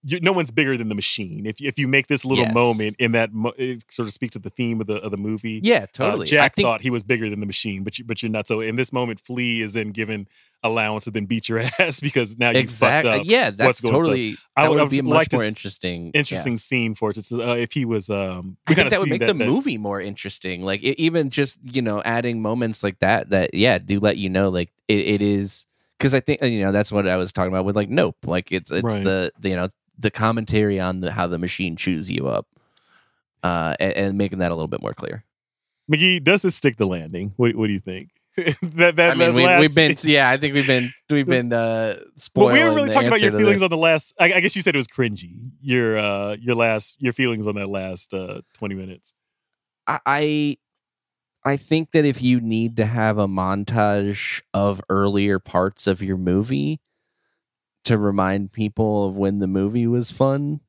you, 0.03 0.19
no 0.21 0.33
one's 0.33 0.51
bigger 0.51 0.77
than 0.79 0.89
the 0.89 0.95
machine. 0.95 1.45
If 1.45 1.61
you, 1.61 1.69
if 1.69 1.79
you 1.79 1.87
make 1.87 2.07
this 2.07 2.25
little 2.25 2.45
Yes. 2.45 2.55
moment 2.55 2.97
in 2.99 3.13
that 3.13 3.33
mo- 3.35 3.53
it 3.59 3.85
sort 3.93 4.07
of 4.09 4.13
speak 4.15 4.31
to 4.33 4.39
the 4.39 4.49
theme 4.51 4.81
of 4.81 4.87
the 4.87 4.95
of 4.97 5.11
the 5.11 5.17
movie. 5.19 5.61
Yeah, 5.63 5.83
Uh, 5.83 5.87
totally. 5.93 6.23
I 6.27 6.27
Jack 6.27 6.55
think- 6.55 6.67
thought 6.67 6.81
he 6.81 6.91
was 6.91 7.03
bigger 7.03 7.29
than 7.29 7.41
the 7.41 7.47
machine, 7.47 7.85
but 7.85 7.99
you, 7.99 8.05
but 8.05 8.23
you're 8.23 8.31
not. 8.31 8.47
So 8.49 8.61
in 8.61 8.77
this 8.77 8.93
moment, 8.93 9.21
Flea 9.21 9.61
is 9.63 9.75
then 9.75 9.91
given 9.91 10.27
allowance 10.63 11.05
to 11.05 11.11
then 11.11 11.25
beat 11.27 11.49
your 11.49 11.59
ass 11.79 12.01
because 12.01 12.39
now 12.39 12.51
you 12.51 12.59
Exactly. 12.61 13.11
fucked 13.11 13.21
up. 13.23 13.27
Yeah, 13.27 13.51
that's 13.51 13.81
going 13.83 13.95
on. 13.95 14.03
So 14.03 14.09
totally. 14.09 14.35
I 14.57 14.69
would, 14.69 14.75
would, 14.75 14.81
I 14.81 14.83
would 14.85 14.91
be 14.91 15.03
like 15.03 15.31
much 15.31 15.33
more 15.33 15.43
s- 15.43 15.49
interesting. 15.49 16.07
yeah. 16.07 16.19
interesting 16.21 16.57
scene 16.59 16.95
for 16.95 17.11
it. 17.11 17.19
It's, 17.19 17.33
uh, 17.33 17.39
if 17.59 17.73
he 17.73 17.85
was, 17.85 18.09
um, 18.11 18.57
I 18.67 18.75
think 18.75 18.91
that 18.91 18.99
would 19.01 19.09
make 19.11 19.21
that, 19.21 19.27
the 19.29 19.35
that- 19.35 19.47
movie 19.47 19.77
more 19.79 20.01
interesting. 20.01 20.63
Like 20.65 20.83
it, 20.83 20.99
even 21.01 21.31
just 21.31 21.59
you 21.75 21.83
know 21.83 22.01
adding 22.05 22.41
moments 22.43 22.83
like 22.83 22.99
that. 23.01 23.31
That 23.31 23.55
yeah, 23.55 23.79
do 23.79 23.99
let 23.99 24.17
you 24.17 24.31
know 24.31 24.49
like 24.49 24.71
it, 24.89 24.99
it 24.99 25.23
is 25.23 25.67
because 25.99 26.15
I 26.15 26.21
think 26.21 26.43
you 26.43 26.63
know 26.63 26.73
that's 26.73 26.91
what 26.91 27.07
I 27.07 27.17
was 27.17 27.33
talking 27.33 27.53
about 27.53 27.65
with 27.67 27.77
like 27.77 27.89
Nope. 27.91 28.17
Like 28.27 28.51
it's 28.53 28.71
it's 28.71 28.83
Right. 28.97 29.05
the, 29.05 29.33
the 29.39 29.49
you 29.51 29.57
know 29.57 29.69
the 30.01 30.11
commentary 30.11 30.81
on 30.81 31.01
the, 31.01 31.13
how 31.13 31.27
the 31.27 31.39
machine 31.39 31.77
chews 31.77 32.11
you 32.11 32.27
up, 32.29 32.47
uh, 33.43 33.75
and, 33.79 33.93
and 33.95 34.19
making 34.19 34.39
that 34.39 34.51
a 34.51 34.55
little 34.55 34.69
bit 34.69 34.83
more 34.83 34.95
clear. 34.95 35.25
McGee, 35.93 36.23
does 36.23 36.43
this 36.43 36.55
stick 36.55 36.77
the 36.77 36.87
landing? 36.87 37.33
What, 37.37 37.55
what 37.57 37.67
do 37.67 37.73
you 37.73 37.81
think? 37.81 38.11
that, 38.37 38.97
that, 38.97 39.11
I 39.11 39.15
mean, 39.15 39.35
we, 39.35 39.59
we've 39.59 39.75
been 39.75 39.97
yeah, 40.05 40.31
I 40.31 40.37
think 40.37 40.55
we've 40.55 40.67
been 40.67 40.89
we've 41.11 41.27
been 41.27 41.53
uh 41.53 41.97
spoiling. 42.17 42.51
But 42.51 42.53
we 42.53 42.59
haven't 42.61 42.75
really 42.77 42.91
talked 42.91 43.07
about 43.09 43.21
your 43.21 43.37
feelings 43.37 43.61
on 43.61 43.71
the 43.71 43.77
last. 43.77 44.15
I, 44.21 44.35
I 44.35 44.41
guess 44.41 44.55
you 44.55 44.63
said 44.63 44.75
it 44.77 44.79
was 44.79 44.87
cringy. 44.87 45.51
Your 45.61 45.99
uh, 45.99 46.37
your 46.41 46.55
last 46.55 46.97
your 47.03 47.13
feelings 47.13 47.49
on 47.49 47.57
that 47.57 47.69
last 47.69 48.15
uh, 48.15 48.43
twenty 48.55 48.77
minutes. 48.77 49.15
I- 49.89 50.01
I 50.07 50.57
I 51.45 51.57
think 51.57 51.91
that 51.91 52.05
if 52.05 52.23
you 52.23 52.41
need 52.41 52.77
to 52.77 52.87
have 52.87 53.19
a 53.19 53.27
montage 53.27 54.43
of 54.55 54.81
earlier 54.89 55.41
parts 55.41 55.89
of 55.89 56.01
your 56.01 56.17
movie 56.17 56.81
to 57.85 57.99
remind 57.99 58.53
people 58.53 59.07
of 59.07 59.17
when 59.17 59.39
the 59.39 59.47
movie 59.47 59.87
was 59.87 60.11
fun, 60.11 60.61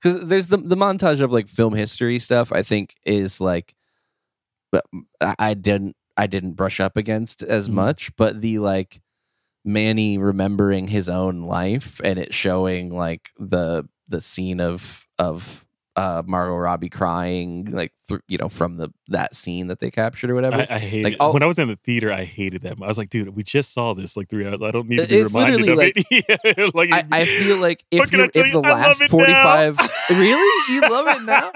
because 0.00 0.20
there's 0.28 0.46
the 0.48 0.56
the 0.58 0.76
montage 0.76 1.20
of 1.20 1.32
like 1.32 1.48
film 1.48 1.74
history 1.74 2.18
stuff. 2.18 2.52
I 2.52 2.62
think 2.62 2.94
is 3.04 3.40
like, 3.40 3.74
but 4.70 4.84
I, 5.38 5.54
didn't 5.54 5.96
I 6.16 6.26
didn't 6.26 6.52
brush 6.52 6.80
up 6.80 6.96
against 6.96 7.42
as 7.42 7.68
Mhm. 7.68 7.74
much, 7.74 8.16
but 8.16 8.40
the 8.40 8.58
like 8.58 9.00
Manny 9.64 10.18
remembering 10.18 10.88
his 10.88 11.08
own 11.08 11.42
life 11.42 12.00
and 12.04 12.18
it 12.18 12.34
showing 12.34 12.90
like 12.92 13.30
the 13.38 13.88
the 14.08 14.20
scene 14.20 14.60
of 14.60 15.06
of 15.18 15.64
uh 15.96 16.22
Margot 16.26 16.56
Robbie 16.56 16.88
crying 16.88 17.66
like 17.70 17.92
thr 18.08 18.16
you 18.26 18.38
know 18.38 18.48
from 18.48 18.78
the 18.78 18.90
that 19.08 19.34
scene 19.34 19.66
that 19.68 19.78
they 19.78 19.90
captured 19.90 20.30
or 20.30 20.34
whatever. 20.34 20.66
I, 20.70 20.76
I 20.76 20.78
hated 20.78 21.04
Like, 21.04 21.12
it. 21.14 21.20
all- 21.20 21.32
when 21.34 21.42
I 21.42 21.46
was 21.46 21.58
in 21.58 21.68
the 21.68 21.76
theater. 21.84 22.10
I 22.10 22.24
hated 22.24 22.62
that. 22.62 22.76
I 22.82 22.86
was 22.86 22.96
like, 22.96 23.10
dude, 23.10 23.28
we 23.36 23.42
just 23.42 23.72
saw 23.74 23.92
this 23.94 24.16
like 24.16 24.30
three 24.30 24.46
hours. 24.46 24.60
I 24.62 24.70
don't 24.70 24.88
need 24.88 25.00
to 25.00 25.06
be 25.06 25.16
It's 25.16 25.34
reminded 25.34 25.60
of 25.68 25.76
literally 25.76 25.92
it. 25.96 26.74
Like, 26.74 26.90
I, 26.92 27.04
I 27.12 27.24
feel 27.24 27.58
like 27.58 27.84
if 27.90 27.98
What 28.00 28.10
can 28.10 28.20
I 28.20 28.24
you 28.24 28.30
if 28.34 28.46
you? 28.46 28.52
the 28.52 28.60
last 28.60 29.02
forty 29.08 29.32
five 29.32 29.78
really 30.10 30.74
you 30.74 30.80
love 30.82 31.06
it 31.08 31.22
now. 31.24 31.50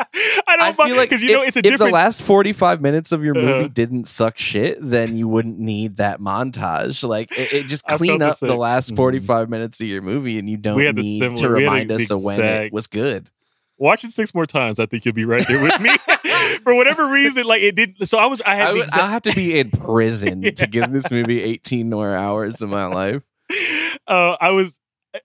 I 0.46 0.56
don't 0.56 0.62
I 0.66 0.72
feel 0.72 0.96
like 0.96 1.08
because 1.08 1.22
you 1.22 1.32
know 1.32 1.42
it's 1.42 1.56
a 1.56 1.66
if 1.66 1.78
the 1.78 1.86
last 1.90 2.20
forty 2.22 2.52
five 2.52 2.80
minutes 2.82 3.12
of 3.12 3.24
your 3.24 3.34
movie 3.34 3.52
Uh-huh. 3.52 3.68
didn't 3.72 4.06
suck 4.08 4.36
shit, 4.38 4.78
then 4.80 5.16
you 5.16 5.28
wouldn't 5.28 5.58
need 5.58 5.96
that 5.96 6.20
montage. 6.20 7.06
Like 7.06 7.30
it, 7.32 7.52
it 7.54 7.66
just 7.68 7.86
clean 7.86 8.20
up 8.22 8.38
the 8.38 8.48
same. 8.48 8.58
last 8.58 8.94
forty 8.96 9.18
five 9.18 9.48
minutes 9.48 9.80
of 9.80 9.88
your 9.88 10.02
movie, 10.02 10.38
and 10.38 10.48
you 10.50 10.56
don't 10.58 10.76
the 10.78 10.92
need 10.92 11.18
similar- 11.18 11.36
to 11.36 11.48
remind 11.48 11.90
the 11.90 11.94
us 11.96 12.10
of 12.10 12.22
when 12.22 12.38
it 12.40 12.72
was 12.72 12.86
good. 12.86 13.30
Watch 13.78 14.04
it 14.04 14.10
six 14.12 14.34
more 14.34 14.46
times. 14.46 14.80
I 14.80 14.86
think 14.86 15.04
you'll 15.04 15.14
be 15.14 15.24
right 15.24 15.46
there 15.46 15.62
with 15.62 15.80
me. 15.80 15.90
For 16.64 16.74
whatever 16.74 17.10
reason, 17.12 17.44
like 17.44 17.62
it 17.62 17.76
didn't. 17.76 18.06
So 18.06 18.18
I 18.18 18.26
was. 18.26 18.40
I 18.42 18.54
had 18.54 18.68
I 18.68 18.72
would, 18.72 18.82
exact, 18.82 19.02
I'll 19.02 19.10
have 19.10 19.22
to 19.22 19.32
be 19.32 19.58
in 19.58 19.70
prison 19.70 20.42
Yeah. 20.42 20.50
to 20.52 20.66
give 20.66 20.90
this 20.92 21.10
movie 21.10 21.42
18 21.42 21.90
more 21.90 22.14
hours 22.14 22.62
of 22.62 22.70
my 22.70 22.86
life. 22.86 23.22
uh, 24.06 24.36
I 24.40 24.50
was. 24.50 24.78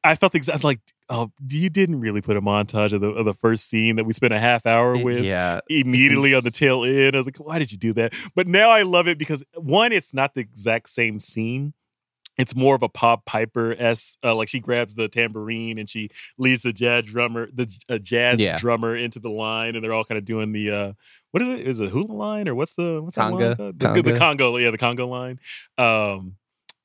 I 0.03 0.15
felt 0.15 0.35
exactly 0.35 0.67
like. 0.67 0.79
Oh, 1.09 1.29
you 1.49 1.69
didn't 1.69 1.99
really 1.99 2.21
put 2.21 2.37
a 2.37 2.41
montage 2.41 2.93
of 2.93 3.01
the 3.01 3.09
of 3.09 3.25
the 3.25 3.33
first 3.33 3.69
scene 3.69 3.97
that 3.97 4.05
we 4.05 4.13
spent 4.13 4.33
a 4.33 4.39
half 4.39 4.65
hour 4.65 4.97
with. 4.97 5.23
Yeah. 5.23 5.59
Immediately 5.69 6.33
on 6.33 6.43
the 6.43 6.51
tail 6.51 6.83
end, 6.85 7.15
I 7.15 7.19
was 7.19 7.27
like, 7.27 7.37
"Why 7.37 7.59
did 7.59 7.71
you 7.71 7.77
do 7.77 7.93
that?" 7.93 8.13
But 8.35 8.47
now 8.47 8.69
I 8.69 8.83
love 8.83 9.07
it 9.07 9.17
because 9.17 9.43
one, 9.55 9.91
it's 9.91 10.13
not 10.13 10.33
the 10.33 10.41
exact 10.41 10.89
same 10.89 11.19
scene. 11.19 11.73
It's 12.37 12.55
more 12.55 12.75
of 12.75 12.81
a 12.83 12.89
Pop 12.89 13.25
Piper 13.25 13.75
s. 13.77 14.17
Uh, 14.23 14.33
like 14.35 14.47
she 14.47 14.59
grabs 14.59 14.95
the 14.95 15.07
tambourine 15.07 15.77
and 15.77 15.89
she 15.89 16.09
leads 16.37 16.63
the 16.63 16.73
jazz 16.73 17.03
drummer, 17.03 17.49
the 17.53 17.67
uh, 17.89 17.97
jazz 17.97 18.39
Yeah. 18.41 18.57
drummer 18.57 18.95
into 18.95 19.19
the 19.19 19.29
line, 19.29 19.75
and 19.75 19.83
they're 19.83 19.93
all 19.93 20.05
kind 20.05 20.17
of 20.17 20.25
doing 20.25 20.51
the 20.51 20.71
uh, 20.71 20.93
what 21.31 21.41
is 21.43 21.47
it? 21.49 21.67
Is 21.67 21.79
it 21.81 21.89
hula 21.89 22.11
line 22.13 22.47
or 22.47 22.55
what's 22.55 22.73
the 22.73 23.01
what's 23.03 23.15
that 23.17 23.31
Conga. 23.31 23.39
line? 23.39 23.55
called? 23.55 23.79
The, 23.79 24.01
the 24.01 24.13
Congo, 24.17 24.57
yeah, 24.57 24.71
the 24.71 24.77
Congo 24.77 25.07
line. 25.07 25.39
Um, 25.77 26.35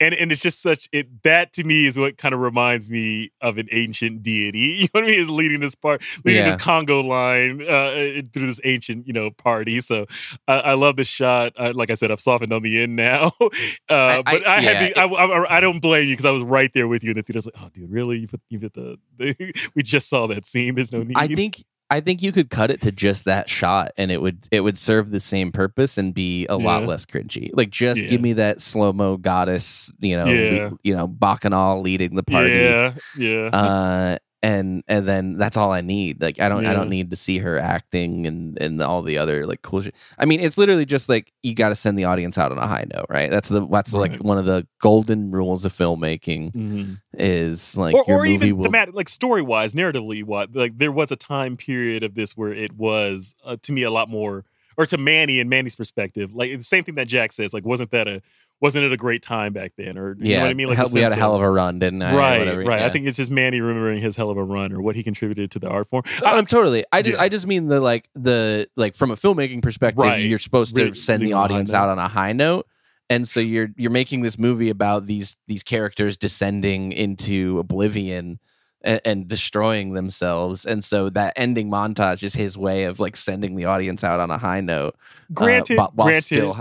and 0.00 0.14
and 0.14 0.30
it's 0.32 0.42
just 0.42 0.60
such 0.62 0.88
it 0.92 1.22
that 1.22 1.52
to 1.54 1.64
me 1.64 1.86
is 1.86 1.98
what 1.98 2.18
kind 2.18 2.34
of 2.34 2.40
reminds 2.40 2.90
me 2.90 3.30
of 3.40 3.58
an 3.58 3.68
ancient 3.72 4.22
deity. 4.22 4.56
You 4.86 4.88
know 4.94 5.00
what 5.00 5.04
I 5.04 5.06
mean? 5.08 5.20
Is 5.20 5.30
leading 5.30 5.60
this 5.60 5.74
part, 5.74 6.02
leading 6.24 6.44
Yeah. 6.44 6.52
this 6.54 6.62
Congo 6.62 7.00
line 7.00 7.62
uh, 7.62 7.90
through 8.32 8.46
this 8.46 8.60
ancient 8.64 9.06
you 9.06 9.12
know 9.12 9.30
party. 9.30 9.80
So 9.80 10.06
I, 10.46 10.60
I 10.60 10.72
love 10.74 10.96
this 10.96 11.08
shot. 11.08 11.52
Uh, 11.56 11.72
like 11.74 11.90
I 11.90 11.94
said, 11.94 12.10
I've 12.10 12.20
softened 12.20 12.52
on 12.52 12.62
the 12.62 12.80
end 12.82 12.96
now, 12.96 13.32
uh, 13.40 13.50
I- 13.90 14.22
but 14.22 14.46
I, 14.46 14.60
had 14.60 14.80
yeah, 14.80 14.88
the, 14.88 15.00
I, 15.00 15.56
I 15.56 15.60
don't 15.60 15.80
blame 15.80 16.08
you 16.08 16.12
because 16.12 16.24
I 16.26 16.30
was 16.30 16.42
right 16.42 16.70
there 16.74 16.88
with 16.88 17.02
you 17.04 17.10
in 17.10 17.16
the 17.16 17.22
theater. 17.22 17.36
I 17.36 17.40
was 17.40 17.46
like, 17.46 17.54
oh 17.62 17.70
dude, 17.72 17.90
really? 17.90 18.18
You 18.18 18.28
put 18.28 18.40
you 18.50 18.60
put 18.60 18.74
the, 18.74 18.98
the 19.18 19.70
we 19.74 19.82
just 19.82 20.08
saw 20.08 20.26
that 20.28 20.46
scene. 20.46 20.74
There's 20.74 20.92
no 20.92 21.02
need. 21.02 21.16
I 21.16 21.26
think 21.28 21.62
I 21.88 22.00
think 22.00 22.20
you 22.20 22.32
could 22.32 22.50
cut 22.50 22.70
it 22.72 22.80
to 22.82 22.90
just 22.90 23.26
that 23.26 23.48
shot 23.48 23.92
and 23.96 24.10
it 24.10 24.20
would 24.20 24.48
it 24.50 24.60
would 24.62 24.76
serve 24.76 25.10
the 25.12 25.20
same 25.20 25.52
purpose 25.52 25.98
and 25.98 26.12
be 26.12 26.46
a 26.48 26.56
lot 26.56 26.82
Yeah. 26.82 26.88
less 26.88 27.06
cringy. 27.06 27.50
Like 27.54 27.70
just 27.70 28.02
Yeah. 28.02 28.08
give 28.08 28.20
me 28.20 28.32
that 28.34 28.60
slow-mo 28.60 29.18
goddess, 29.18 29.92
you 30.00 30.16
know, 30.16 30.26
Yeah. 30.26 30.70
you 30.82 30.96
know, 30.96 31.06
bacchanal 31.06 31.80
leading 31.82 32.16
the 32.16 32.24
party. 32.24 32.50
Yeah, 32.50 32.92
yeah. 33.16 33.48
Uh 33.52 34.16
and 34.46 34.84
and 34.86 35.08
then 35.08 35.38
that's 35.38 35.56
all 35.56 35.72
I 35.72 35.80
need. 35.80 36.22
Like 36.22 36.40
I 36.40 36.48
don't 36.48 36.64
I 36.66 36.72
don't 36.72 36.88
need 36.88 37.10
to 37.10 37.16
see 37.16 37.38
her 37.38 37.58
acting 37.58 38.26
and 38.26 38.56
and 38.60 38.80
all 38.80 39.02
the 39.02 39.18
other 39.18 39.44
like 39.46 39.62
cool 39.62 39.80
shit. 39.82 39.94
I 40.18 40.24
mean, 40.24 40.40
it's 40.40 40.56
literally 40.56 40.84
just 40.86 41.08
like 41.08 41.32
you 41.42 41.54
got 41.54 41.70
to 41.70 41.74
send 41.74 41.98
the 41.98 42.04
audience 42.04 42.38
out 42.38 42.52
on 42.52 42.58
a 42.58 42.66
high 42.66 42.84
note, 42.94 43.06
right? 43.10 43.28
That's 43.28 43.48
the 43.48 43.66
that's 43.66 43.92
like 43.92 44.18
one 44.18 44.38
of 44.38 44.44
the 44.44 44.66
golden 44.80 45.30
rules 45.32 45.64
of 45.64 45.72
filmmaking 45.72 46.52
Mhm. 46.52 46.98
is 47.14 47.76
like 47.76 47.94
or, 47.94 48.04
your 48.06 48.18
or 48.18 48.22
movie 48.24 48.46
even 48.46 48.56
will 48.58 48.64
thematic, 48.66 48.94
like 48.94 49.08
story 49.08 49.42
wise, 49.42 49.72
narratively, 49.74 50.22
what 50.22 50.54
like 50.54 50.78
there 50.78 50.92
was 50.92 51.10
a 51.10 51.16
time 51.16 51.56
period 51.56 52.02
of 52.04 52.14
this 52.14 52.36
where 52.36 52.52
it 52.52 52.72
was 52.72 53.34
uh, 53.44 53.56
to 53.62 53.72
me 53.72 53.82
a 53.82 53.90
lot 53.90 54.08
more, 54.08 54.44
or 54.76 54.86
to 54.86 54.98
Manny 54.98 55.40
and 55.40 55.50
Manny's 55.50 55.74
perspective, 55.74 56.34
like 56.34 56.56
the 56.56 56.62
same 56.62 56.84
thing 56.84 56.94
that 56.96 57.08
Jack 57.08 57.32
says, 57.32 57.52
like 57.52 57.64
wasn't 57.64 57.90
that 57.90 58.06
a 58.06 58.22
wasn't 58.60 58.84
it 58.84 58.92
a 58.92 58.96
great 58.96 59.22
time 59.22 59.52
back 59.52 59.72
then, 59.76 59.98
or 59.98 60.16
you 60.18 60.30
yeah, 60.30 60.38
know 60.38 60.44
what 60.44 60.50
I 60.50 60.54
mean? 60.54 60.68
Like 60.68 60.76
hell- 60.78 60.86
we 60.94 61.00
had 61.00 61.12
a 61.12 61.16
hell 61.16 61.34
of 61.34 61.42
a 61.42 61.50
run, 61.50 61.78
didn't 61.78 62.00
I? 62.02 62.14
right, 62.16 62.38
whatever, 62.38 62.62
right. 62.64 62.80
yeah. 62.80 62.86
I 62.86 62.90
think 62.90 63.06
it's 63.06 63.16
just 63.18 63.30
Manny 63.30 63.60
remembering 63.60 64.00
his 64.00 64.16
hell 64.16 64.30
of 64.30 64.36
a 64.38 64.42
run 64.44 64.72
or 64.72 64.80
what 64.80 64.96
he 64.96 65.02
contributed 65.02 65.50
to 65.52 65.58
the 65.58 65.68
art 65.68 65.88
form. 65.88 66.02
Oh, 66.24 66.42
totally. 66.42 66.84
I 66.92 67.02
just 67.02 67.16
Yeah. 67.18 67.22
I 67.22 67.28
just 67.28 67.46
mean 67.46 67.68
the 67.68 67.80
like 67.80 68.08
the 68.14 68.66
like 68.76 68.94
from 68.94 69.10
a 69.10 69.14
filmmaking 69.16 69.62
perspective, 69.62 70.02
Right. 70.04 70.22
you're 70.24 70.38
supposed 70.38 70.74
to 70.76 70.94
send 70.94 71.22
the 71.22 71.26
leave 71.26 71.34
on 71.36 71.38
a 71.38 71.48
high 71.48 71.54
audience 71.54 71.74
out 71.74 71.88
on 71.90 71.98
a 71.98 72.08
high 72.08 72.32
note. 72.32 72.66
and 73.10 73.28
so 73.28 73.40
you're 73.40 73.68
you're 73.76 73.90
making 73.90 74.22
this 74.22 74.38
movie 74.38 74.70
about 74.70 75.06
these 75.06 75.36
these 75.46 75.62
characters 75.62 76.16
descending 76.16 76.92
into 76.92 77.58
oblivion 77.58 78.38
and, 78.82 79.00
and 79.04 79.28
destroying 79.28 79.92
themselves 79.94 80.64
and 80.64 80.82
so 80.82 81.08
that 81.10 81.32
ending 81.36 81.70
montage 81.70 82.22
is 82.22 82.34
his 82.34 82.56
way 82.58 82.84
of 82.84 82.98
like 83.00 83.14
sending 83.16 83.54
the 83.56 83.64
audience 83.64 84.02
out 84.02 84.18
on 84.20 84.30
a 84.30 84.38
high 84.38 84.60
note 84.60 84.94
uh, 84.96 85.34
Granted, 85.34 85.76
but 85.76 85.94
while 85.94 86.08
granted, 86.08 86.24
still 86.24 86.58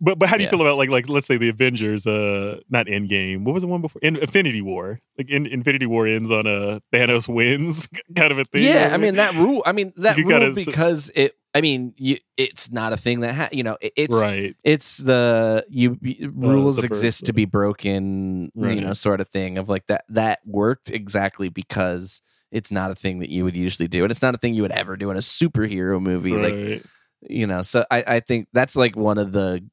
But 0.00 0.18
but 0.18 0.28
how 0.28 0.36
do 0.36 0.42
you 0.42 0.46
Yeah. 0.46 0.50
feel 0.50 0.60
about 0.60 0.76
like 0.76 0.90
like 0.90 1.08
let's 1.08 1.26
say 1.26 1.36
the 1.38 1.48
Avengers, 1.48 2.06
uh, 2.06 2.60
not 2.68 2.86
Endgame. 2.86 3.44
What 3.44 3.52
was 3.54 3.62
the 3.62 3.68
one 3.68 3.80
before? 3.80 4.00
In, 4.02 4.16
Infinity 4.16 4.60
War. 4.60 5.00
Like 5.16 5.30
in, 5.30 5.46
Infinity 5.46 5.86
War 5.86 6.06
ends 6.06 6.30
on 6.30 6.46
a 6.46 6.82
Thanos 6.92 7.28
wins 7.32 7.88
kind 8.16 8.32
of 8.32 8.38
a 8.38 8.44
thing. 8.44 8.64
yeah 8.64 8.90
i 8.92 8.96
mean 8.96 9.14
that 9.14 9.34
rule 9.34 9.62
i 9.66 9.72
mean 9.72 9.92
that 9.96 10.16
You 10.18 10.24
rule 10.24 10.30
gotta- 10.40 10.52
because 10.54 11.10
it 11.14 11.36
i 11.54 11.60
mean 11.60 11.94
you, 11.96 12.18
it's 12.36 12.72
not 12.72 12.92
a 12.92 12.96
thing 12.96 13.20
that 13.20 13.34
ha- 13.34 13.48
you 13.52 13.62
know 13.62 13.76
it, 13.80 13.92
it's 13.96 14.16
right. 14.20 14.56
it's 14.64 14.98
the 14.98 15.64
you, 15.70 15.96
you- 16.02 16.32
rules 16.34 16.74
subvert- 16.74 16.90
exist 16.90 17.26
to 17.26 17.32
be 17.32 17.44
broken 17.44 18.50
Right. 18.56 18.74
you 18.76 18.80
know 18.80 18.92
sort 18.94 19.20
of 19.20 19.28
thing 19.28 19.58
of 19.58 19.68
like 19.68 19.86
that 19.86 20.04
that 20.08 20.40
worked 20.44 20.90
exactly 20.90 21.48
because 21.48 22.20
it's 22.50 22.70
not 22.72 22.90
a 22.90 22.94
thing 22.96 23.20
that 23.20 23.30
you 23.30 23.44
would 23.44 23.56
usually 23.56 23.86
do 23.88 24.02
and 24.02 24.10
it's 24.10 24.22
not 24.22 24.34
a 24.34 24.38
thing 24.38 24.54
you 24.54 24.62
would 24.62 24.72
ever 24.72 24.96
do 24.96 25.10
in 25.10 25.16
a 25.16 25.20
superhero 25.20 26.00
movie 26.00 26.32
like 26.36 26.82
you 27.28 27.46
know 27.46 27.62
so 27.62 27.84
i 27.90 28.02
i 28.06 28.20
think 28.20 28.48
that's 28.52 28.74
like 28.76 28.96
one 28.96 29.18
of 29.18 29.30
the 29.32 29.64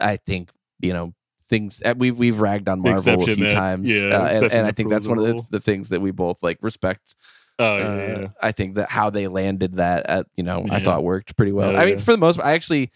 i 0.00 0.16
think 0.16 0.50
you 0.80 0.92
know 0.92 1.14
things 1.42 1.82
we've 1.96 2.18
we've 2.18 2.40
ragged 2.40 2.68
on 2.68 2.80
marvel 2.80 3.22
a 3.22 3.24
few 3.24 3.36
that- 3.36 3.52
times 3.52 3.90
yeah, 3.90 4.08
uh, 4.08 4.28
and, 4.28 4.52
and 4.52 4.66
i 4.66 4.72
think 4.72 4.90
that's 4.90 5.06
one 5.06 5.18
of 5.18 5.24
the, 5.24 5.42
the 5.50 5.60
things 5.60 5.90
that 5.90 6.00
we 6.00 6.10
both 6.10 6.42
like 6.42 6.58
respect 6.60 7.14
Oh 7.58 7.78
yeah, 7.78 7.84
uh, 7.84 7.96
yeah. 8.20 8.28
I 8.42 8.52
think 8.52 8.74
that 8.74 8.90
how 8.90 9.08
they 9.08 9.28
landed 9.28 9.76
that 9.76 10.06
at 10.10 10.26
you 10.36 10.44
know 10.44 10.66
I 10.70 10.78
thought 10.78 11.02
worked 11.02 11.36
pretty 11.36 11.52
well. 11.52 11.72
Yeah, 11.72 11.80
I 11.80 11.84
mean, 11.86 11.94
yeah. 11.94 12.04
for 12.04 12.12
the 12.12 12.18
most, 12.18 12.36
part, 12.36 12.46
I 12.46 12.52
actually 12.52 12.90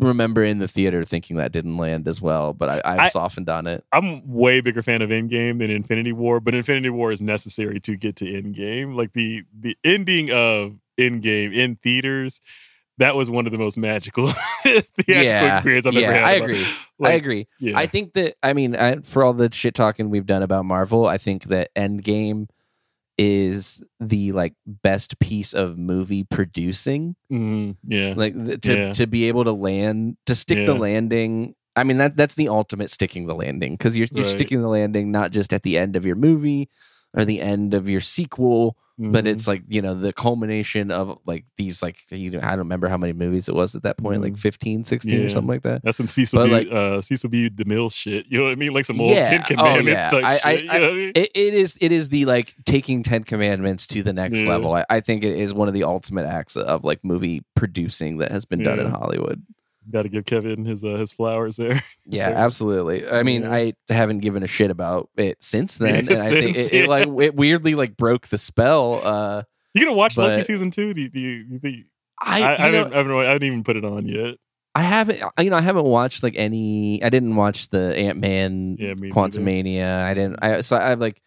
remember 0.00 0.42
in 0.42 0.58
the 0.58 0.66
theater 0.66 1.04
thinking 1.04 1.36
that 1.36 1.52
didn't 1.52 1.76
land 1.76 2.08
as 2.08 2.20
well, 2.20 2.52
but 2.52 2.68
I, 2.68 2.82
I've 2.84 3.00
I- 3.00 3.08
softened 3.08 3.48
on 3.48 3.66
it. 3.66 3.84
I'm 3.92 4.26
way 4.26 4.60
bigger 4.60 4.82
fan 4.82 5.02
of 5.02 5.10
Endgame 5.10 5.60
than 5.60 5.70
Infinity 5.70 6.12
War, 6.12 6.40
but 6.40 6.54
Infinity 6.54 6.90
War 6.90 7.12
is 7.12 7.22
necessary 7.22 7.78
to 7.80 7.96
get 7.96 8.16
to 8.16 8.24
Endgame. 8.24 8.96
Like 8.96 9.12
the 9.12 9.44
the 9.56 9.76
ending 9.84 10.32
of 10.32 10.76
Endgame 10.98 11.54
in 11.54 11.76
theaters, 11.76 12.40
that 13.00 13.16
was 13.16 13.28
one 13.30 13.46
of 13.46 13.52
the 13.52 13.58
most 13.58 13.76
magical 13.76 14.28
theatrical 14.62 15.48
experience 15.48 15.86
I've 15.86 15.94
yeah, 15.94 16.00
ever 16.02 16.12
had. 16.12 16.24
I 16.24 16.32
agree. 16.32 16.64
I 17.02 17.12
agree. 17.12 17.48
Yeah. 17.58 17.76
I 17.78 17.86
think 17.86 18.12
that 18.14 18.34
I 18.42 18.52
mean, 18.52 18.76
I, 18.76 18.96
for 18.96 19.24
all 19.24 19.32
the 19.32 19.50
shit 19.52 19.74
talking 19.74 20.08
we've 20.10 20.26
done 20.26 20.42
about 20.42 20.64
Marvel, 20.64 21.06
I 21.06 21.18
think 21.18 21.44
that 21.44 21.74
Endgame 21.74 22.46
is 23.18 23.82
the 23.98 24.32
like 24.32 24.54
best 24.66 25.18
piece 25.18 25.52
of 25.52 25.76
movie 25.76 26.24
producing. 26.24 27.16
Mhm, 27.30 27.76
yeah. 27.86 28.14
Like 28.16 28.34
th- 28.34 28.60
to 28.62 28.76
Yeah. 28.78 28.92
to 28.92 29.06
be 29.06 29.28
able 29.28 29.44
to 29.44 29.52
land 29.52 30.16
to 30.26 30.34
stick 30.34 30.64
the 30.64 30.74
landing. 30.74 31.54
I 31.76 31.84
mean 31.84 31.98
that 31.98 32.16
that's 32.16 32.34
the 32.34 32.48
ultimate 32.48 32.90
sticking 32.90 33.26
the 33.26 33.34
landing 33.34 33.72
because 33.74 33.96
you're 33.96 34.08
you're 34.12 34.24
Right. 34.24 34.30
sticking 34.30 34.62
the 34.62 34.68
landing 34.68 35.10
not 35.12 35.32
just 35.32 35.52
at 35.52 35.62
the 35.62 35.76
end 35.76 35.96
of 35.96 36.06
your 36.06 36.16
movie 36.16 36.68
or 37.14 37.24
the 37.24 37.40
end 37.40 37.74
of 37.74 37.88
your 37.88 38.00
sequel, 38.00 38.76
but 39.02 39.24
Mhm. 39.24 39.28
it's 39.28 39.48
like 39.48 39.62
you 39.68 39.80
know 39.80 39.94
the 39.94 40.12
culmination 40.12 40.90
of 40.90 41.18
like 41.24 41.46
these 41.56 41.82
like 41.82 41.96
you 42.10 42.30
know, 42.30 42.40
I 42.42 42.50
don't 42.50 42.58
remember 42.58 42.88
how 42.88 42.98
many 42.98 43.14
movies 43.14 43.48
it 43.48 43.54
was 43.54 43.74
at 43.74 43.82
that 43.84 43.96
point, 43.96 44.20
like 44.20 44.36
15, 44.36 44.84
16 44.84 45.18
Yeah. 45.20 45.24
or 45.24 45.28
something 45.30 45.48
like 45.48 45.62
that. 45.62 45.82
That's 45.82 45.96
some 45.96 46.06
Cecil 46.08 46.38
But, 46.38 46.46
B. 46.46 46.52
like- 46.52 46.70
uh, 46.70 47.00
Cecil 47.00 47.30
B. 47.30 47.48
DeMille 47.48 47.90
shit. 47.92 48.26
You 48.28 48.38
know 48.38 48.44
what 48.44 48.52
I 48.52 48.56
mean? 48.56 48.74
Like 48.74 48.84
some 48.84 49.00
old 49.00 49.10
Yeah. 49.14 49.24
Ten 49.24 49.40
Oh, 49.42 49.44
Commandments 49.56 50.02
yeah. 50.02 50.08
type 50.08 50.24
I- 50.24 50.40
I- 50.50 50.56
shit. 50.56 50.64
you 50.64 50.68
know 50.80 50.88
I 50.90 50.92
mean? 50.92 51.12
It, 51.14 51.30
it 51.34 51.54
is 51.54 51.78
it 51.80 51.92
is 51.92 52.08
the 52.10 52.26
like 52.26 52.54
taking 52.66 53.02
Ten 53.02 53.24
Commandments 53.24 53.86
to 53.88 54.02
the 54.02 54.12
next 54.12 54.44
level. 54.44 54.74
I 54.90 55.00
think 55.00 55.24
it 55.24 55.38
is 55.38 55.54
one 55.54 55.68
of 55.68 55.74
the 55.74 55.84
ultimate 55.84 56.26
acts 56.26 56.56
of 56.56 56.84
like 56.84 57.02
movie 57.02 57.42
producing 57.56 58.18
that 58.18 58.30
has 58.30 58.44
been 58.44 58.62
done 58.62 58.78
in 58.80 58.90
Hollywood. 58.90 59.42
Got 59.90 60.02
to 60.02 60.08
give 60.08 60.24
Kevin 60.24 60.64
his 60.64 60.84
uh, 60.84 60.96
his 60.96 61.12
flowers 61.12 61.56
there. 61.56 61.82
Yeah, 62.06 62.24
So- 62.24 62.30
absolutely. 62.32 63.08
I 63.08 63.22
mean, 63.22 63.42
Yeah. 63.42 63.52
I 63.52 63.72
haven't 63.88 64.18
given 64.18 64.42
a 64.42 64.46
shit 64.46 64.70
about 64.70 65.08
it 65.16 65.42
since 65.42 65.78
then, 65.78 66.06
Yeah, 66.06 66.12
and 66.14 66.22
I 66.22 66.28
think 66.28 66.56
since, 66.56 66.70
it, 66.72 66.84
it 66.84 66.88
like 66.88 67.08
it 67.20 67.34
weirdly 67.34 67.74
like 67.74 67.96
broke 67.96 68.26
the 68.28 68.38
spell. 68.38 69.00
Uh, 69.04 69.42
You 69.74 69.84
gonna 69.84 69.96
watch 69.96 70.16
Loki 70.18 70.36
But- 70.38 70.46
season 70.46 70.70
two? 70.70 70.92
Do 70.94 71.00
you, 71.02 71.08
do 71.10 71.20
you, 71.20 71.44
you 71.50 71.58
think? 71.58 71.86
I, 72.22 72.42
I, 72.42 72.44
I, 72.44 72.70
know, 72.70 72.78
haven't, 72.78 72.92
I, 72.92 72.96
haven't, 72.96 73.12
I 73.12 73.24
haven't 73.24 73.42
even 73.44 73.64
put 73.64 73.76
it 73.76 73.84
on 73.84 74.06
yet. 74.06 74.36
I 74.74 74.82
haven't, 74.82 75.20
you 75.40 75.50
know, 75.50 75.56
I 75.56 75.62
haven't 75.62 75.84
watched 75.86 76.22
like 76.22 76.34
any. 76.36 77.02
I 77.02 77.08
didn't 77.08 77.34
watch 77.34 77.68
the 77.70 77.96
Ant 77.96 78.18
Man, 78.18 78.76
Yeah, 78.78 78.94
me 78.94 79.08
neither. 79.08 79.14
Quantumania. 79.14 80.02
I 80.04 80.14
didn't. 80.14 80.36
I 80.42 80.60
so 80.60 80.76
I've 80.76 81.00
like. 81.00 81.20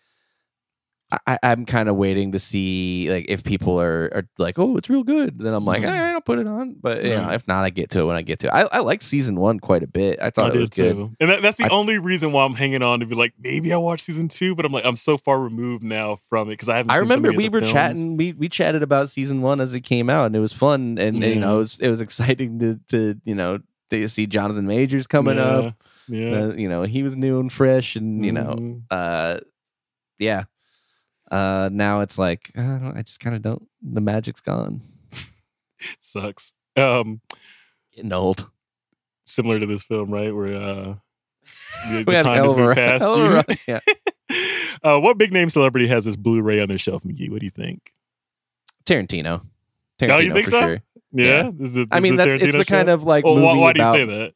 I, 1.28 1.40
I'm 1.44 1.66
kind 1.66 1.90
of 1.90 1.96
waiting 1.96 2.32
to 2.34 2.40
see 2.40 3.10
like 3.12 3.26
if 3.30 3.44
people 3.44 3.80
are, 3.80 4.10
are 4.14 4.24
like, 4.38 4.58
oh, 4.60 4.78
it's 4.78 4.90
real 4.90 5.04
good. 5.04 5.40
Then 5.40 5.54
I'm 5.54 5.66
like, 5.66 5.82
Mhm. 5.82 5.88
all 5.88 5.92
right, 5.94 6.14
I'll 6.14 6.22
put 6.22 6.40
it 6.40 6.48
on. 6.48 6.76
But 6.82 7.04
you 7.04 7.12
know, 7.12 7.24
Right. 7.24 7.36
if 7.36 7.48
not, 7.48 7.64
I 7.64 7.70
get 7.70 7.90
to 7.92 8.00
it 8.02 8.06
when 8.06 8.16
I 8.16 8.22
get 8.22 8.40
to 8.40 8.48
it. 8.48 8.52
I, 8.52 8.62
I 8.72 8.80
liked 8.80 9.04
season 9.04 9.36
one 9.40 9.60
quite 9.60 9.84
a 9.84 9.88
bit. 9.88 10.20
I 10.22 10.30
thought 10.30 10.52
I 10.52 10.56
it 10.56 10.60
was 10.60 10.70
did 10.70 10.84
good. 10.84 10.96
too, 10.96 11.16
and 11.20 11.30
that, 11.30 11.42
that's 11.42 11.58
the 11.58 11.66
I- 11.66 11.70
only 11.76 11.98
reason 12.00 12.32
why 12.32 12.46
I'm 12.46 12.54
hanging 12.54 12.82
on 12.84 13.00
to 13.02 13.06
be 13.06 13.16
like 13.16 13.34
maybe 13.40 13.74
I 13.74 13.78
watch 13.78 14.02
season 14.02 14.28
two, 14.28 14.56
but 14.56 14.66
I'm 14.66 14.72
like 14.72 14.86
I'm 14.86 14.96
so 14.96 15.18
far 15.18 15.42
removed 15.42 15.84
now 15.84 16.18
from 16.30 16.48
it 16.50 16.52
because 16.54 16.70
I 16.70 16.78
haven't. 16.78 16.92
I 16.92 16.98
remember 16.98 17.32
we 17.32 17.50
were 17.50 17.62
films. 17.62 17.74
chatting. 17.74 18.18
We 18.18 18.34
we 18.34 18.50
chatted 18.50 18.84
about 18.84 19.10
season 19.10 19.42
one 19.42 19.62
as 19.62 19.74
it 19.76 19.82
came 19.82 20.10
out, 20.10 20.28
and 20.28 20.36
it 20.36 20.40
was 20.40 20.54
fun. 20.54 20.98
And, 20.98 21.00
and, 21.00 21.24
you 21.24 21.40
know, 21.40 21.56
it 21.56 21.60
was 21.60 21.80
it 21.80 21.90
was 21.90 22.02
exciting 22.02 22.60
to 22.60 22.80
to 22.90 23.20
you 23.26 23.36
know 23.36 23.60
to 23.90 24.08
see 24.08 24.26
Jonathan 24.28 24.66
Majors 24.66 25.06
coming 25.08 25.38
Yeah, 25.38 25.44
up. 25.44 25.76
Yeah, 26.08 26.32
Uh, 26.32 26.54
you 26.56 26.68
know, 26.68 26.84
he 26.84 27.02
was 27.04 27.16
new 27.16 27.40
and 27.40 27.52
fresh, 27.52 27.96
and 27.96 28.26
you 28.26 28.32
know, 28.32 28.56
Mhm. 28.60 28.82
uh, 28.92 29.40
yeah. 30.20 30.44
Uh, 31.34 31.70
now 31.72 32.02
it's 32.02 32.18
like 32.20 32.52
I, 32.56 32.62
don't, 32.62 32.98
I 32.98 33.02
just 33.02 33.20
kind 33.20 33.36
of 33.36 33.42
don't. 33.42 33.68
The 33.82 34.02
magic's 34.02 34.42
gone. 34.42 34.82
it 35.12 35.98
sucks. 36.00 36.54
Um, 36.76 37.22
Getting 37.96 38.14
old. 38.14 38.50
similar 39.26 39.60
to 39.60 39.66
this 39.66 39.84
film, 39.84 40.12
right? 40.12 40.34
Where 40.34 40.56
uh, 40.56 40.96
the, 41.92 42.04
the 42.06 42.22
time 42.24 42.38
has 42.44 42.52
of 42.52 42.58
a 42.58 42.62
moved 42.62 42.76
past 42.78 43.02
hell 43.02 43.14
of 43.16 43.20
a 43.20 43.26
you. 43.28 43.34
run, 43.36 43.46
yeah. 43.68 43.80
uh, 44.84 45.00
what 45.00 45.18
big 45.18 45.32
name 45.32 45.50
celebrity 45.50 45.88
has 45.88 46.06
this 46.06 46.16
Blu-ray 46.16 46.62
on 46.62 46.68
their 46.70 46.78
shelf, 46.78 47.04
McGee? 47.04 47.30
What 47.30 47.40
do 47.40 47.46
you 47.46 47.52
think? 47.52 47.94
Tarantino. 48.86 49.42
Tarantino 50.00 50.12
Oh, 50.16 50.20
you 50.20 50.34
think 50.34 50.46
for 50.46 50.52
so? 50.52 50.60
sure. 50.62 50.82
Yeah, 51.14 51.26
Yeah. 51.26 51.52
Is 51.60 51.76
it- 51.78 51.90
I 51.92 52.00
mean, 52.00 52.16
that's 52.16 52.34
it's 52.34 52.56
the 52.56 52.66
kind 52.66 52.90
of 52.90 53.04
like 53.04 53.24
Well, 53.26 53.40
why, 53.42 53.58
why 53.58 53.74
do 53.74 53.82
you 53.82 53.92
say 53.92 54.06
that? 54.06 54.34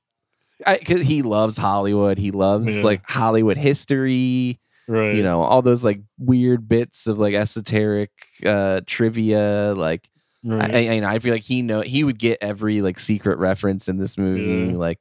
because 0.79 1.01
he 1.01 1.21
loves 1.21 1.57
Hollywood. 1.57 2.17
He 2.17 2.31
loves 2.31 2.77
Yeah. 2.77 2.83
like 2.83 3.01
Hollywood 3.07 3.57
history. 3.57 4.59
Right. 4.87 5.15
You 5.15 5.23
know, 5.23 5.41
all 5.43 5.61
those 5.61 5.83
like 5.83 6.01
weird 6.17 6.67
bits 6.69 7.07
of 7.07 7.17
like 7.19 7.33
esoteric 7.33 8.11
uh 8.45 8.81
trivia. 8.85 9.73
Like 9.75 10.07
Right. 10.43 10.73
I, 10.75 10.77
I, 10.77 10.91
you 10.93 11.01
know, 11.01 11.07
I 11.07 11.19
feel 11.19 11.33
like 11.33 11.43
he 11.43 11.61
know 11.61 11.81
he 11.81 12.03
would 12.03 12.19
get 12.19 12.37
every 12.41 12.81
like 12.81 12.99
secret 12.99 13.37
reference 13.39 13.87
in 13.89 13.97
this 13.97 14.17
movie. 14.17 14.71
Yeah. 14.71 14.77
Like 14.77 14.99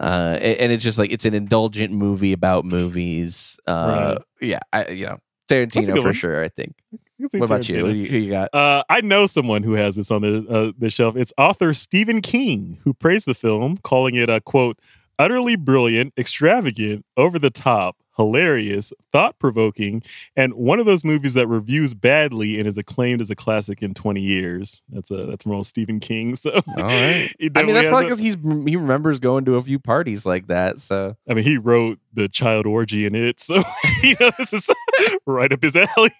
uh 0.00 0.36
a- 0.40 0.60
and 0.62 0.72
it's 0.72 0.82
just 0.82 0.98
like 0.98 1.12
it's 1.12 1.24
an 1.26 1.34
indulgent 1.34 1.92
movie 1.92 2.32
about 2.32 2.64
movies. 2.64 3.60
Uh 3.66 4.16
yeah, 4.40 4.60
I 4.72 4.88
you 4.88 5.06
know, 5.06 5.18
Tarantino 5.48 5.96
for 5.96 6.02
one. 6.04 6.12
sure, 6.14 6.42
I 6.42 6.48
think. 6.48 6.74
You 7.18 7.28
can 7.28 7.30
say 7.30 7.38
What 7.38 7.50
about 7.50 7.68
you? 7.68 7.86
Who, 7.86 7.92
you? 7.92 8.06
who 8.08 8.16
you 8.18 8.30
got? 8.32 8.52
Uh, 8.52 8.82
I 8.88 9.00
know 9.02 9.26
someone 9.26 9.62
who 9.62 9.74
has 9.74 9.94
this 9.94 10.10
on 10.10 10.22
the 10.22 10.44
uh, 10.48 10.72
the 10.76 10.90
shelf. 10.90 11.14
It's 11.14 11.32
author 11.38 11.72
Stephen 11.74 12.20
King, 12.20 12.78
who 12.82 12.92
praised 12.94 13.26
the 13.28 13.34
film, 13.34 13.76
calling 13.76 14.16
it 14.16 14.28
a 14.28 14.40
quote 14.40 14.80
utterly 15.18 15.54
brilliant, 15.54 16.14
extravagant, 16.18 17.04
over 17.16 17.38
the 17.38 17.50
top, 17.50 17.96
hilarious, 18.16 18.92
thought 19.10 19.38
provoking, 19.38 20.02
and 20.36 20.54
one 20.54 20.78
of 20.80 20.86
those 20.86 21.04
movies 21.04 21.34
that 21.34 21.46
reviews 21.46 21.94
badly 21.94 22.58
and 22.58 22.66
is 22.68 22.78
acclaimed 22.78 23.20
as 23.20 23.30
a 23.30 23.34
classic 23.34 23.82
in 23.82 23.94
twenty 23.94 24.20
years. 24.20 24.82
That's 24.88 25.10
a 25.10 25.26
that's 25.26 25.44
from 25.44 25.52
old 25.52 25.66
Stephen 25.66 26.00
King. 26.00 26.36
So, 26.36 26.50
All 26.52 26.62
right. 26.76 27.28
I 27.56 27.62
mean, 27.62 27.74
that's 27.74 27.88
probably 27.88 28.06
because 28.06 28.18
he's 28.18 28.34
he 28.34 28.76
remembers 28.76 29.18
going 29.18 29.44
to 29.46 29.56
a 29.56 29.62
few 29.62 29.78
parties 29.78 30.26
like 30.26 30.48
that. 30.48 30.78
So 30.78 31.16
I 31.28 31.34
mean, 31.34 31.44
he 31.44 31.58
wrote 31.58 31.98
the 32.12 32.28
child 32.28 32.66
orgy 32.66 33.06
in 33.06 33.14
it, 33.14 33.40
so 33.40 33.56
you 34.02 34.16
know 34.20 34.30
this 34.38 34.52
is 34.52 34.70
right 35.26 35.52
up 35.52 35.62
his 35.62 35.76
alley. 35.76 36.10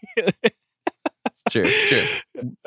Sure, 1.51 1.65
sure. 1.65 2.21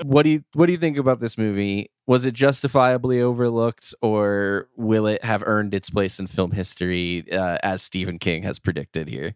What 0.03 0.23
do 0.23 0.29
you 0.29 0.43
what 0.53 0.65
do 0.65 0.71
you 0.71 0.77
think 0.77 0.97
about 0.97 1.19
this 1.19 1.37
movie? 1.37 1.89
Was 2.07 2.25
it 2.25 2.35
justifiably 2.35 3.19
overlooked, 3.19 3.95
or 4.01 4.69
will 4.75 5.07
it 5.07 5.23
have 5.23 5.43
earned 5.45 5.73
its 5.73 5.89
place 5.89 6.19
in 6.19 6.27
film 6.27 6.51
history 6.51 7.25
uh, 7.31 7.57
as 7.63 7.81
Stephen 7.81 8.19
King 8.19 8.43
has 8.43 8.59
predicted 8.59 9.09
here? 9.09 9.35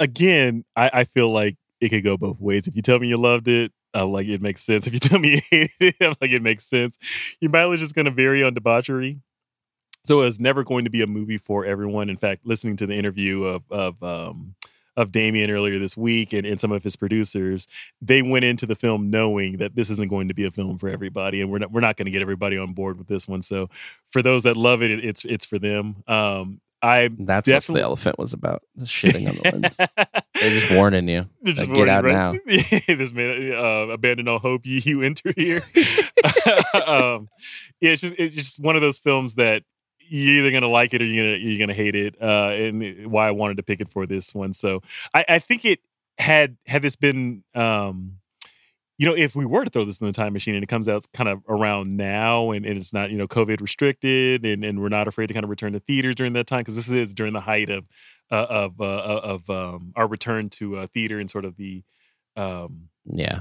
again, 0.00 0.64
I, 0.74 0.90
I 0.92 1.04
feel 1.04 1.30
like 1.30 1.56
it 1.80 1.90
could 1.90 2.04
go 2.04 2.16
both 2.16 2.40
ways. 2.40 2.66
If 2.66 2.76
you 2.76 2.82
tell 2.82 2.98
me 2.98 3.08
you 3.08 3.18
loved 3.18 3.48
it, 3.48 3.72
I'm 3.94 4.12
like 4.12 4.26
it 4.26 4.42
makes 4.42 4.62
sense. 4.62 4.86
If 4.86 4.92
you 4.92 4.98
tell 4.98 5.18
me 5.18 5.30
you 5.34 5.40
hated 5.50 5.70
it, 5.80 5.96
I'm 6.00 6.14
like 6.20 6.30
it 6.30 6.42
makes 6.42 6.66
sense. 6.66 6.98
Your 7.40 7.50
mileage 7.50 7.82
is 7.82 7.92
going 7.92 8.04
to 8.06 8.10
vary 8.10 8.42
on 8.42 8.54
debauchery. 8.54 9.20
So 10.04 10.22
it's 10.22 10.38
never 10.38 10.62
going 10.62 10.84
to 10.84 10.90
be 10.90 11.02
a 11.02 11.06
movie 11.06 11.38
for 11.38 11.64
everyone. 11.64 12.08
In 12.08 12.16
fact, 12.16 12.46
listening 12.46 12.76
to 12.76 12.86
the 12.86 12.94
interview 12.94 13.44
of 13.44 13.62
of 13.70 14.02
um, 14.02 14.54
of 14.96 15.12
Damien 15.12 15.50
earlier 15.50 15.78
this 15.78 15.96
week 15.96 16.32
and, 16.32 16.46
and 16.46 16.60
some 16.60 16.72
of 16.72 16.82
his 16.82 16.96
producers, 16.96 17.66
they 18.00 18.22
went 18.22 18.44
into 18.44 18.66
the 18.66 18.74
film 18.74 19.10
knowing 19.10 19.58
that 19.58 19.74
this 19.76 19.90
isn't 19.90 20.08
going 20.08 20.28
to 20.28 20.34
be 20.34 20.44
a 20.44 20.50
film 20.50 20.78
for 20.78 20.88
everybody, 20.88 21.40
and 21.40 21.50
we're 21.50 21.58
not 21.58 21.70
we're 21.72 21.80
not 21.80 21.96
going 21.96 22.06
to 22.06 22.12
get 22.12 22.22
everybody 22.22 22.56
on 22.58 22.72
board 22.72 22.98
with 22.98 23.08
this 23.08 23.28
one. 23.28 23.42
So 23.42 23.68
for 24.10 24.22
those 24.22 24.44
that 24.44 24.56
love 24.56 24.82
it, 24.82 24.90
it's 25.04 25.24
it's 25.24 25.44
for 25.46 25.58
them. 25.58 26.02
Um, 26.06 26.60
I 26.82 27.08
That's 27.18 27.48
what 27.48 27.64
the 27.66 27.80
elephant 27.80 28.18
was 28.18 28.32
about. 28.34 28.62
the 28.76 28.84
Shitting 28.84 29.26
on 29.28 29.34
the 29.34 29.50
lens. 29.60 29.76
They're 30.40 30.50
just 30.50 30.70
warning 30.74 31.08
you. 31.08 31.26
They're 31.40 31.54
Like, 31.54 31.56
just 31.56 31.68
get 31.70 31.76
warning, 31.88 31.94
out 31.94 32.04
right? 32.04 32.12
now. 32.12 32.32
this 32.96 33.12
man, 33.12 33.52
uh, 33.52 33.92
abandon 33.92 34.28
all 34.28 34.38
hope, 34.38 34.66
ye 34.66 34.80
you 34.84 35.02
enter 35.02 35.32
here. 35.36 35.62
um, 36.86 37.28
yeah, 37.80 37.92
it's 37.92 38.02
just 38.02 38.14
it's 38.18 38.34
just 38.34 38.60
one 38.60 38.76
of 38.76 38.82
those 38.82 38.98
films 38.98 39.34
that 39.36 39.62
you're 40.08 40.44
either 40.44 40.50
gonna 40.52 40.72
like 40.72 40.94
it 40.94 41.02
or 41.02 41.04
you're 41.04 41.24
gonna 41.24 41.36
you're 41.36 41.58
gonna 41.58 41.74
hate 41.74 41.94
it. 41.94 42.16
Uh, 42.20 42.50
and 42.50 43.10
why 43.10 43.28
I 43.28 43.32
wanted 43.32 43.56
to 43.58 43.62
pick 43.62 43.80
it 43.80 43.90
for 43.90 44.06
this 44.06 44.34
one. 44.34 44.52
So 44.52 44.80
I, 45.14 45.24
I 45.28 45.38
think 45.38 45.64
it 45.64 45.80
had 46.18 46.56
had 46.66 46.82
this 46.82 46.96
been 46.96 47.44
um 47.54 48.18
you 48.98 49.06
know, 49.06 49.14
if 49.14 49.36
we 49.36 49.44
were 49.44 49.62
to 49.62 49.68
throw 49.68 49.84
this 49.84 50.00
in 50.00 50.06
the 50.06 50.12
time 50.12 50.32
machine 50.32 50.54
and 50.54 50.64
it 50.64 50.68
comes 50.68 50.88
out 50.88 51.04
kind 51.12 51.28
of 51.28 51.42
around 51.50 51.98
now 51.98 52.50
and, 52.52 52.64
and 52.64 52.78
it's 52.78 52.94
not, 52.94 53.10
you 53.10 53.18
know, 53.18 53.28
COVID 53.28 53.60
restricted 53.60 54.46
and, 54.46 54.64
and 54.64 54.80
we're 54.80 54.88
not 54.88 55.06
afraid 55.06 55.26
to 55.26 55.34
kind 55.34 55.44
of 55.44 55.50
return 55.50 55.74
to 55.74 55.80
theaters 55.80 56.14
during 56.14 56.32
that 56.32 56.46
time, 56.46 56.60
because 56.60 56.76
this 56.76 56.90
is 56.90 57.12
during 57.12 57.34
the 57.34 57.42
height 57.42 57.68
of 57.68 57.90
uh, 58.30 58.46
of 58.48 58.80
uh, 58.80 59.20
of 59.22 59.50
um, 59.50 59.92
our 59.96 60.08
return 60.08 60.48
to 60.48 60.78
uh, 60.78 60.86
theater 60.86 61.20
and 61.20 61.30
sort 61.30 61.44
of 61.44 61.56
the 61.56 61.82
um, 62.36 62.88
yeah 63.04 63.40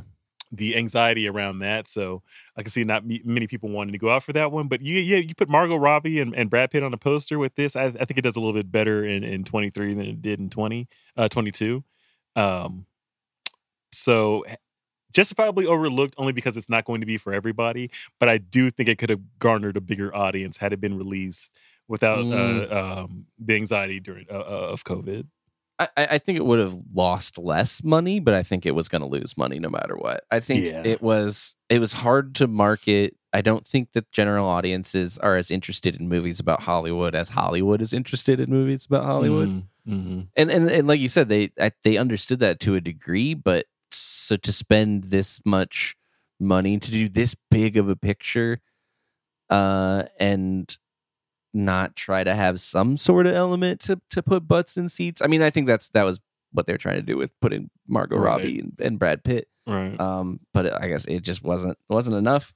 the 0.57 0.75
anxiety 0.75 1.27
around 1.27 1.59
that. 1.59 1.89
So 1.89 2.21
I 2.57 2.61
can 2.61 2.69
see 2.69 2.83
not 2.83 3.03
many 3.05 3.47
people 3.47 3.69
wanting 3.69 3.93
to 3.93 3.97
go 3.97 4.09
out 4.09 4.23
for 4.23 4.33
that 4.33 4.51
one. 4.51 4.67
But 4.67 4.81
you, 4.81 4.99
yeah, 4.99 5.17
you 5.17 5.35
put 5.35 5.49
Margot 5.49 5.75
Robbie 5.75 6.19
and, 6.19 6.35
and 6.35 6.49
Brad 6.49 6.71
Pitt 6.71 6.83
on 6.83 6.93
a 6.93 6.97
poster 6.97 7.37
with 7.39 7.55
this. 7.55 7.75
I, 7.75 7.85
I 7.85 8.05
think 8.05 8.17
it 8.17 8.23
does 8.23 8.35
a 8.35 8.39
little 8.39 8.53
bit 8.53 8.71
better 8.71 9.03
in, 9.05 9.23
in 9.23 9.43
23 9.43 9.93
than 9.93 10.05
it 10.05 10.21
did 10.21 10.39
in 10.39 10.49
20, 10.49 10.87
uh, 11.17 11.27
22. 11.27 11.83
Um, 12.35 12.85
so 13.91 14.43
justifiably 15.13 15.65
overlooked 15.65 16.15
only 16.17 16.33
because 16.33 16.57
it's 16.57 16.69
not 16.69 16.85
going 16.85 16.99
to 17.01 17.07
be 17.07 17.17
for 17.17 17.33
everybody. 17.33 17.89
But 18.19 18.29
I 18.29 18.37
do 18.37 18.69
think 18.69 18.89
it 18.89 18.97
could 18.97 19.09
have 19.09 19.21
garnered 19.39 19.77
a 19.77 19.81
bigger 19.81 20.13
audience 20.15 20.57
had 20.57 20.73
it 20.73 20.81
been 20.81 20.97
released 20.97 21.55
without 21.87 22.19
Mm. 22.19 22.71
uh, 22.71 23.01
um, 23.03 23.27
the 23.37 23.55
anxiety 23.55 23.99
during 23.99 24.25
uh, 24.31 24.35
uh, 24.37 24.69
of 24.73 24.83
COVID. 24.83 25.27
I, 25.77 25.89
I 25.97 26.17
think 26.19 26.37
it 26.37 26.45
would 26.45 26.59
have 26.59 26.77
lost 26.93 27.37
less 27.37 27.83
money, 27.83 28.19
but 28.21 28.33
I 28.33 28.43
think 28.43 28.65
it 28.65 28.75
was 28.75 28.87
going 28.87 29.01
to 29.01 29.07
lose 29.07 29.37
money 29.37 29.59
no 29.59 29.69
matter 29.69 29.95
what. 29.97 30.23
I 30.31 30.39
think 30.39 30.63
Yeah. 30.63 30.81
it 30.85 31.01
was 31.01 31.55
it 31.69 31.79
was 31.79 31.93
hard 31.93 32.35
to 32.35 32.47
market. 32.47 33.15
I 33.33 33.41
don't 33.41 33.67
think 33.67 33.91
that 33.91 34.09
general 34.09 34.47
audiences 34.47 35.17
are 35.17 35.35
as 35.35 35.51
interested 35.51 35.99
in 35.99 36.07
movies 36.07 36.39
about 36.39 36.61
Hollywood 36.61 37.13
as 37.13 37.29
Hollywood 37.29 37.81
is 37.81 37.91
interested 37.91 38.39
in 38.39 38.49
movies 38.49 38.85
about 38.85 39.03
Hollywood. 39.03 39.63
Mm-hmm. 39.87 40.21
And 40.37 40.49
and 40.51 40.71
and 40.71 40.87
like 40.87 41.01
you 41.01 41.09
said, 41.09 41.27
they 41.27 41.49
I, 41.59 41.71
they 41.83 41.97
understood 41.97 42.39
that 42.39 42.61
to 42.61 42.75
a 42.75 42.81
degree, 42.81 43.33
but 43.33 43.65
so 43.91 44.37
to 44.37 44.53
spend 44.53 45.05
this 45.05 45.41
much 45.45 45.95
money 46.39 46.79
to 46.79 46.91
do 46.91 47.09
this 47.09 47.35
big 47.51 47.75
of 47.75 47.89
a 47.89 47.95
picture, 47.97 48.61
uh, 49.49 50.03
and 50.19 50.77
not 51.55 51.95
try 51.95 52.23
to 52.23 52.35
have 52.35 52.59
some 52.61 52.97
sort 52.97 53.25
of 53.25 53.33
element 53.33 53.79
to 53.81 53.99
to 54.11 54.21
put 54.21 54.47
butts 54.47 54.77
in 54.77 54.89
seats. 54.89 55.21
I 55.21 55.27
mean, 55.27 55.41
I 55.41 55.49
think 55.49 55.65
that's 55.67 55.89
that 55.89 56.03
was 56.03 56.19
what 56.51 56.65
they're 56.65 56.77
trying 56.77 56.97
to 56.97 57.01
do 57.01 57.17
with 57.17 57.31
putting 57.41 57.69
Margot 57.87 58.17
Right. 58.17 58.25
Robbie 58.25 58.59
and, 58.59 58.73
and 58.79 58.99
Brad 58.99 59.23
Pitt. 59.23 59.47
Right. 59.67 59.99
Um, 59.99 60.39
but 60.53 60.71
I 60.81 60.87
guess 60.87 61.05
it 61.05 61.21
just 61.23 61.43
wasn't 61.43 61.77
wasn't 61.89 62.17
enough. 62.17 62.53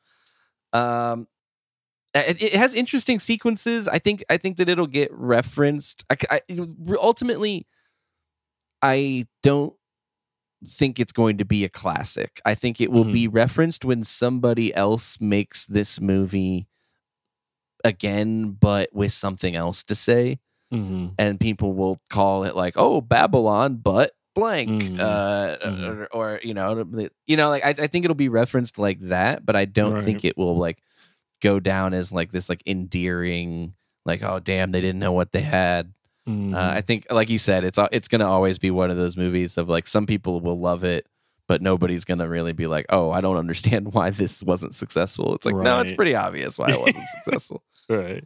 Um, 0.73 1.27
it, 2.13 2.41
it 2.41 2.53
has 2.53 2.75
interesting 2.75 3.19
sequences. 3.19 3.87
I 3.87 3.99
think 3.99 4.23
I 4.29 4.37
think 4.37 4.57
that 4.57 4.69
it'll 4.69 4.87
get 4.87 5.09
referenced. 5.13 6.03
I, 6.09 6.15
I 6.29 6.41
ultimately, 6.99 7.65
I 8.81 9.27
don't 9.43 9.73
think 10.65 10.99
it's 10.99 11.11
going 11.13 11.37
to 11.37 11.45
be 11.45 11.63
a 11.63 11.69
classic. 11.69 12.41
I 12.45 12.53
think 12.55 12.81
it 12.81 12.91
will 12.91 13.05
Mhm. 13.05 13.13
be 13.13 13.27
referenced 13.27 13.85
when 13.85 14.03
somebody 14.03 14.73
else 14.75 15.19
makes 15.21 15.65
this 15.65 16.01
movie 16.01 16.67
again, 17.83 18.51
but 18.59 18.89
with 18.93 19.11
something 19.13 19.55
else 19.55 19.83
to 19.83 19.95
say 19.95 20.39
Mm-hmm. 20.73 21.07
and 21.17 21.39
people 21.39 21.73
will 21.73 21.99
call 22.11 22.43
it 22.43 22.55
like, 22.55 22.75
"Oh, 22.77 23.01
Babylon," 23.01 23.77
but 23.77 24.11
blank, 24.35 24.69
Mhm. 24.69 24.99
uh, 24.99 25.57
Mhm. 25.65 25.83
Or, 25.89 26.07
or 26.13 26.39
you 26.43 26.53
know, 26.53 26.85
you 27.25 27.35
know, 27.37 27.49
like 27.49 27.65
I, 27.65 27.69
I 27.69 27.87
think 27.87 28.05
it'll 28.05 28.13
be 28.13 28.29
referenced 28.29 28.77
like 28.77 28.99
that, 29.09 29.43
but 29.45 29.55
I 29.55 29.65
don't 29.65 29.93
Right. 29.95 30.03
think 30.03 30.23
it 30.23 30.37
will 30.37 30.55
like 30.55 30.77
go 31.41 31.59
down 31.59 31.95
as 31.95 32.11
like 32.13 32.31
this 32.31 32.49
like 32.49 32.61
endearing, 32.67 33.73
like, 34.05 34.21
"Oh, 34.23 34.39
damn, 34.39 34.69
they 34.71 34.79
didn't 34.81 34.99
know 34.99 35.11
what 35.11 35.31
they 35.31 35.41
had." 35.41 35.91
Mm-hmm. 36.27 36.53
Uh, 36.53 36.69
I 36.75 36.81
think, 36.81 37.07
like 37.09 37.31
you 37.31 37.39
said, 37.39 37.63
it's 37.63 37.79
it's 37.91 38.07
gonna 38.07 38.29
always 38.29 38.59
be 38.59 38.69
one 38.69 38.91
of 38.91 38.97
those 38.97 39.17
movies 39.17 39.57
of 39.57 39.69
like 39.71 39.87
some 39.87 40.05
people 40.05 40.39
will 40.39 40.59
love 40.59 40.83
it, 40.83 41.07
but 41.49 41.63
nobody's 41.63 42.05
gonna 42.05 42.29
really 42.29 42.53
be 42.53 42.67
like, 42.67 42.85
"Oh, 42.89 43.11
I 43.11 43.19
don't 43.19 43.35
understand 43.35 43.93
why 43.93 44.11
this 44.11 44.41
wasn't 44.43 44.75
successful." 44.75 45.35
It's 45.35 45.45
like, 45.45 45.55
no, 45.55 45.81
it's 45.81 45.91
pretty 45.91 46.15
obvious 46.15 46.57
why 46.57 46.69
it 46.69 46.79
wasn't 46.79 47.07
successful. 47.23 47.63
Right. 47.89 48.23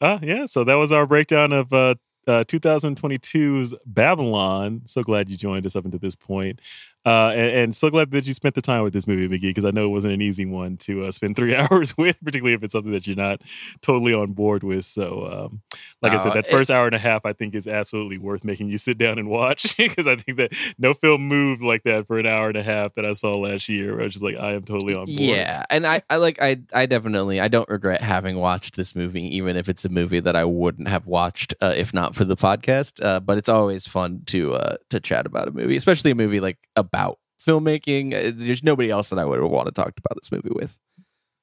Uh, 0.00 0.18
yeah. 0.22 0.46
So 0.46 0.64
that 0.64 0.76
was 0.76 0.90
our 0.90 1.06
breakdown 1.06 1.52
of 1.52 1.72
uh, 1.72 1.94
uh, 2.26 2.42
2022's 2.44 3.74
Babylon. 3.84 4.80
So 4.86 5.02
glad 5.02 5.30
you 5.30 5.36
joined 5.36 5.66
us 5.66 5.76
up 5.76 5.84
until 5.84 6.00
this 6.00 6.16
point. 6.16 6.62
Uh, 7.06 7.28
and, 7.34 7.50
and 7.56 7.76
so 7.76 7.90
glad 7.90 8.10
that 8.12 8.26
you 8.26 8.32
spent 8.32 8.54
the 8.54 8.62
time 8.62 8.82
with 8.82 8.92
this 8.92 9.06
movie, 9.06 9.28
McGee, 9.28 9.50
because 9.50 9.64
I 9.64 9.70
know 9.70 9.84
it 9.84 9.88
wasn't 9.88 10.14
an 10.14 10.22
easy 10.22 10.46
one 10.46 10.76
to 10.78 11.04
uh, 11.04 11.10
spend 11.10 11.36
three 11.36 11.54
hours 11.70 11.96
with, 11.98 12.18
particularly 12.24 12.54
if 12.54 12.62
it's 12.62 12.72
something 12.72 12.92
that 12.92 13.06
you're 13.06 13.16
not 13.16 13.42
totally 13.82 14.14
on 14.14 14.32
board 14.32 14.62
with. 14.62 14.84
So, 14.84 15.26
um, 15.50 15.62
like 16.00 16.12
I 16.12 16.16
said, 16.16 16.32
that 16.32 16.46
it- 16.46 16.50
first 16.50 16.70
hour 16.70 16.86
and 16.86 16.94
a 16.94 16.98
half, 16.98 17.26
I 17.26 17.32
think, 17.32 17.54
is 17.54 17.66
absolutely 17.66 18.18
worth 18.18 18.44
making 18.44 18.68
you 18.70 18.78
sit 18.78 18.96
down 18.98 19.18
and 19.18 19.28
watch 19.28 19.76
because 19.76 20.06
I 20.06 20.16
think 20.16 20.38
that 20.38 20.52
no 20.78 20.94
film 20.94 21.22
moved 21.28 21.62
like 21.62 21.82
that 21.84 22.06
for 22.06 22.18
an 22.18 22.26
hour 22.26 22.48
and 22.48 22.56
a 22.56 22.62
half 22.62 22.94
that 22.94 23.04
I 23.04 23.12
saw 23.12 23.32
last 23.32 23.68
year. 23.68 23.92
Where 23.92 24.00
I 24.02 24.04
was 24.04 24.14
just 24.14 24.24
like, 24.24 24.38
I 24.38 24.52
am 24.52 24.62
totally 24.62 24.94
on 24.94 25.06
board. 25.06 25.10
Yeah, 25.20 25.64
and 25.70 25.86
I, 25.86 26.02
I 26.08 26.16
like 26.16 26.40
I 26.40 26.58
I 26.72 26.86
definitely 26.86 27.40
I 27.40 27.48
don't 27.48 27.68
regret 27.68 28.00
having 28.00 28.36
watched 28.38 28.76
this 28.76 28.94
movie, 28.96 29.36
even 29.36 29.56
if 29.56 29.68
it's 29.68 29.84
a 29.84 29.88
movie 29.88 30.20
that 30.20 30.36
I 30.36 30.44
wouldn't 30.44 30.88
have 30.88 31.06
watched 31.06 31.54
uh, 31.60 31.74
if 31.76 31.92
not 31.92 32.14
for 32.14 32.24
the 32.24 32.36
podcast. 32.36 33.04
Uh, 33.04 33.20
but 33.20 33.38
it's 33.38 33.48
always 33.48 33.86
fun 33.86 34.22
to 34.26 34.54
uh, 34.54 34.76
to 34.90 35.00
chat 35.00 35.26
about 35.26 35.48
a 35.48 35.50
movie, 35.50 35.76
especially 35.76 36.10
a 36.10 36.14
movie 36.14 36.40
like 36.40 36.58
about 36.94 37.18
filmmaking. 37.40 38.14
Uh, 38.14 38.32
There's 38.34 38.62
nobody 38.62 38.90
else 38.90 39.10
that 39.10 39.18
I 39.18 39.24
would 39.24 39.40
want 39.42 39.66
to 39.66 39.72
talk 39.72 39.88
about 39.98 40.16
this 40.20 40.30
movie 40.32 40.50
with. 40.54 40.78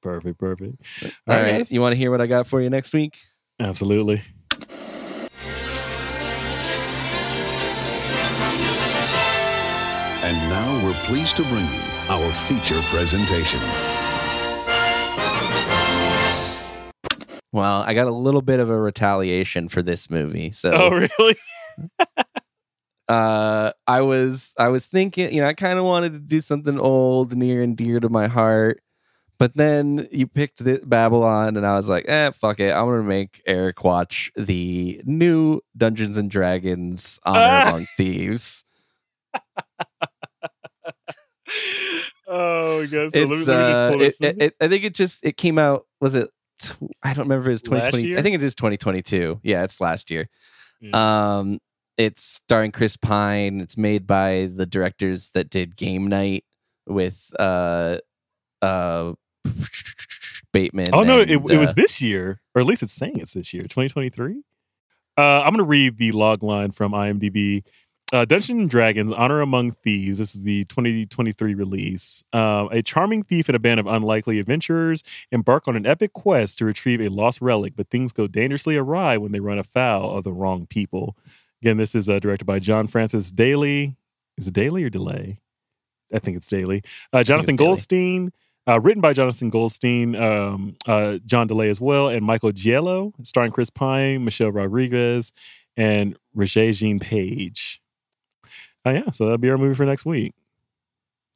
Perfect. 0.02 0.38
Perfect. 0.38 0.76
All 1.28 1.36
right, 1.36 1.58
guys. 1.58 1.72
you 1.72 1.80
want 1.80 1.92
to 1.92 1.96
hear 1.98 2.10
what 2.10 2.20
I 2.20 2.26
got 2.26 2.46
for 2.46 2.60
you 2.60 2.70
next 2.70 2.92
week? 2.92 3.18
Absolutely. 3.60 4.22
And 10.24 10.36
now 10.48 10.84
we're 10.84 10.94
pleased 11.06 11.36
to 11.36 11.42
bring 11.44 11.64
you 11.64 11.80
our 12.08 12.32
feature 12.32 12.80
presentation. 12.90 13.60
Well, 17.52 17.82
I 17.82 17.92
got 17.92 18.06
a 18.06 18.12
little 18.12 18.40
bit 18.40 18.60
of 18.60 18.70
a 18.70 18.78
retaliation 18.80 19.68
for 19.68 19.82
this 19.82 20.08
movie. 20.08 20.52
So, 20.52 20.70
Oh, 20.72 20.90
really? 21.18 21.36
uh, 23.08 23.72
I 23.86 24.00
was 24.02 24.54
I 24.58 24.68
was 24.68 24.86
thinking, 24.86 25.32
you 25.32 25.40
know, 25.42 25.48
I 25.48 25.54
kind 25.54 25.78
of 25.78 25.84
wanted 25.84 26.12
to 26.12 26.18
do 26.18 26.40
something 26.40 26.78
old, 26.78 27.36
near 27.36 27.62
and 27.62 27.76
dear 27.76 28.00
to 28.00 28.08
my 28.08 28.26
heart. 28.28 28.82
But 29.38 29.56
then 29.56 30.06
you 30.12 30.28
picked 30.28 30.62
the 30.62 30.80
Babylon, 30.84 31.56
and 31.56 31.66
I 31.66 31.74
was 31.74 31.88
like, 31.88 32.04
eh, 32.06 32.30
fuck 32.30 32.60
it. 32.60 32.72
I'm 32.72 32.86
gonna 32.86 33.02
make 33.02 33.42
Eric 33.46 33.82
watch 33.82 34.30
the 34.36 35.00
new 35.04 35.60
Dungeons 35.76 36.16
and 36.16 36.30
Dragons 36.30 37.18
Honor 37.24 37.40
Ah! 37.40 37.68
Among 37.70 37.86
Thieves. 37.96 38.64
Oh, 42.34 42.86
God. 42.86 43.12
So 43.12 43.18
let 43.18 43.28
me, 43.28 43.34
it's 43.34 43.46
let 43.48 43.58
me 43.58 43.68
just 43.68 43.80
uh, 43.80 43.90
pull 43.90 44.00
it, 44.02 44.14
it, 44.20 44.42
it- 44.42 44.54
I 44.60 44.68
think 44.68 44.84
it 44.84 44.94
just 44.94 45.24
it 45.24 45.36
came 45.36 45.58
out. 45.58 45.86
Was 46.00 46.14
it? 46.14 46.30
Tw- 46.60 46.78
I 47.02 47.12
don't 47.14 47.24
remember. 47.24 47.42
If 47.42 47.48
it 47.48 47.50
was 47.52 47.62
2020. 47.62 48.16
I 48.16 48.22
think 48.22 48.34
it 48.36 48.42
is 48.42 48.54
2022. 48.54 49.40
Yeah, 49.42 49.64
it's 49.64 49.80
last 49.80 50.10
year. 50.10 50.28
Yeah. 50.80 51.38
Um, 51.38 51.58
it's 51.96 52.22
starring 52.22 52.72
Chris 52.72 52.96
Pine. 52.96 53.60
It's 53.60 53.76
made 53.76 54.06
by 54.06 54.50
the 54.54 54.66
directors 54.66 55.30
that 55.30 55.50
did 55.50 55.76
Game 55.76 56.08
Night 56.08 56.44
with 56.86 57.32
uh 57.38 57.98
uh 58.60 59.12
Bateman. 60.52 60.88
oh, 60.92 61.02
no, 61.02 61.18
it, 61.18 61.30
and, 61.30 61.50
it 61.50 61.58
was 61.58 61.70
uh, 61.70 61.74
this 61.76 62.02
year, 62.02 62.40
or 62.54 62.60
at 62.60 62.66
least 62.66 62.82
it's 62.82 62.92
saying 62.92 63.18
it's 63.18 63.32
this 63.32 63.54
year, 63.54 63.62
2023. 63.62 64.42
Uh, 65.16 65.20
I'm 65.20 65.54
going 65.54 65.58
to 65.58 65.64
read 65.64 65.98
the 65.98 66.12
log 66.12 66.42
line 66.42 66.70
from 66.72 66.92
IMDb. 66.92 67.64
Uh, 68.12 68.26
Dungeons 68.26 68.60
and 68.60 68.68
Dragons: 68.70 69.10
Honor 69.10 69.40
Among 69.40 69.70
Thieves. 69.70 70.18
This 70.18 70.34
is 70.34 70.42
the 70.42 70.64
2023 70.64 71.54
release. 71.54 72.22
Um, 72.34 72.68
a 72.70 72.82
charming 72.82 73.22
thief 73.22 73.48
and 73.48 73.56
a 73.56 73.58
band 73.58 73.80
of 73.80 73.86
unlikely 73.86 74.38
adventurers 74.38 75.02
embark 75.30 75.66
on 75.66 75.76
an 75.76 75.86
epic 75.86 76.12
quest 76.12 76.58
to 76.58 76.66
retrieve 76.66 77.00
a 77.00 77.08
lost 77.08 77.40
relic, 77.40 77.72
but 77.74 77.88
things 77.88 78.12
go 78.12 78.26
dangerously 78.26 78.76
awry 78.76 79.16
when 79.16 79.32
they 79.32 79.40
run 79.40 79.58
afoul 79.58 80.16
of 80.16 80.24
the 80.24 80.32
wrong 80.32 80.66
people. 80.66 81.16
Again, 81.62 81.76
this 81.76 81.94
is 81.94 82.08
uh, 82.08 82.18
directed 82.18 82.44
by 82.44 82.58
John 82.58 82.88
Francis 82.88 83.30
Daley. 83.30 83.96
Is 84.36 84.48
it 84.48 84.54
Daly 84.54 84.82
or 84.82 84.90
Delay? 84.90 85.38
I 86.12 86.18
think 86.18 86.36
it's 86.36 86.48
Daly. 86.48 86.82
Uh, 87.12 87.22
Jonathan 87.22 87.54
Daly. 87.54 87.68
Goldstein. 87.68 88.32
Uh, 88.68 88.80
written 88.80 89.00
by 89.00 89.12
Jonathan 89.12 89.50
Goldstein, 89.50 90.14
um, 90.14 90.76
uh, 90.86 91.18
John 91.26 91.48
DeLay 91.48 91.68
as 91.68 91.80
well, 91.80 92.08
and 92.08 92.24
Michael 92.24 92.52
Gilio, 92.52 93.12
starring 93.24 93.50
Chris 93.50 93.70
Pine, 93.70 94.24
Michelle 94.24 94.52
Rodriguez, 94.52 95.32
and 95.76 96.16
Regé 96.36 96.72
Jean 96.72 97.00
Page. 97.00 97.80
Oh 98.84 98.90
yeah, 98.90 99.10
so 99.10 99.24
that'll 99.24 99.38
be 99.38 99.50
our 99.50 99.58
movie 99.58 99.74
for 99.74 99.84
next 99.84 100.04
week. 100.04 100.34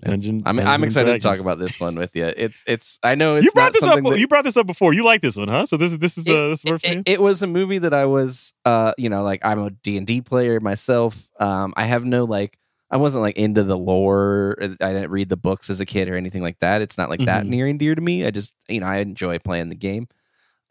Dungeon. 0.04 0.42
I'm 0.44 0.56
Dungeons 0.56 0.68
I'm 0.68 0.74
and 0.82 0.84
excited 0.84 1.12
to 1.12 1.18
talk 1.18 1.40
about 1.40 1.58
this 1.58 1.80
one 1.80 1.94
with 1.96 2.14
you. 2.14 2.26
It's 2.26 2.62
it's 2.66 2.98
I 3.02 3.14
know 3.14 3.36
it's 3.36 3.46
you 3.46 3.52
brought 3.52 3.64
not 3.66 3.72
this 3.72 3.82
up. 3.84 3.88
something 3.94 4.12
that- 4.12 4.18
You 4.20 4.28
brought 4.28 4.44
this 4.44 4.56
up 4.56 4.66
before. 4.66 4.92
You 4.92 5.04
like 5.04 5.22
this 5.22 5.36
one, 5.36 5.48
huh? 5.48 5.66
So 5.66 5.76
this 5.76 5.92
is 5.92 5.98
this 5.98 6.18
is 6.18 6.28
uh, 6.28 6.48
this 6.48 6.64
is 6.64 6.70
worth 6.70 6.84
it, 6.84 7.02
it 7.08 7.22
was 7.22 7.42
a 7.42 7.46
movie 7.46 7.78
that 7.78 7.94
I 7.94 8.04
was 8.06 8.54
uh 8.64 8.92
you 8.98 9.08
know 9.08 9.22
like 9.22 9.44
I'm 9.44 9.58
a 9.58 9.70
D&D 9.70 10.20
player 10.22 10.60
myself. 10.60 11.28
Um 11.40 11.72
I 11.76 11.84
have 11.84 12.04
no 12.04 12.24
like 12.24 12.58
I 12.90 12.98
wasn't 12.98 13.22
like 13.22 13.36
into 13.36 13.64
the 13.64 13.76
lore. 13.78 14.56
I 14.60 14.66
didn't 14.92 15.10
read 15.10 15.28
the 15.28 15.36
books 15.36 15.70
as 15.70 15.80
a 15.80 15.86
kid 15.86 16.08
or 16.08 16.14
anything 16.16 16.42
like 16.42 16.58
that. 16.60 16.82
It's 16.82 16.98
not 16.98 17.08
like 17.10 17.20
that 17.24 17.44
Mhm. 17.44 17.48
near 17.48 17.66
and 17.66 17.78
dear 17.78 17.94
to 17.94 18.00
me. 18.00 18.26
I 18.26 18.30
just 18.30 18.54
you 18.68 18.80
know 18.80 18.86
I 18.86 18.98
enjoy 18.98 19.38
playing 19.38 19.70
the 19.70 19.74
game. 19.76 20.08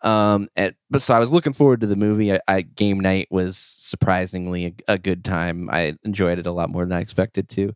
Um, 0.02 0.49
and, 0.56 0.76
but 0.91 1.02
so 1.02 1.15
I 1.15 1.19
was 1.19 1.31
looking 1.31 1.53
forward 1.53 1.81
to 1.81 1.88
the 1.88 1.95
movie. 1.95 2.31
I, 2.31 2.39
I 2.47 2.61
game 2.61 2.99
night 2.99 3.27
was 3.31 3.57
surprisingly 3.57 4.65
a, 4.88 4.93
a 4.93 4.97
good 4.99 5.26
time. 5.26 5.68
I 5.72 5.97
enjoyed 6.03 6.38
it 6.38 6.45
a 6.45 6.52
lot 6.52 6.69
more 6.69 6.85
than 6.85 6.93
I 6.95 6.99
expected 7.02 7.49
to, 7.49 7.73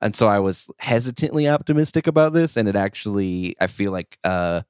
and 0.00 0.14
so 0.14 0.28
I 0.28 0.38
was 0.38 0.70
hesitantly 0.78 1.48
optimistic 1.48 2.06
about 2.06 2.32
this. 2.32 2.56
And 2.56 2.68
it 2.68 2.76
actually, 2.76 3.56
I 3.60 3.66
feel 3.66 3.92
like, 3.92 4.18
uh, 4.24 4.62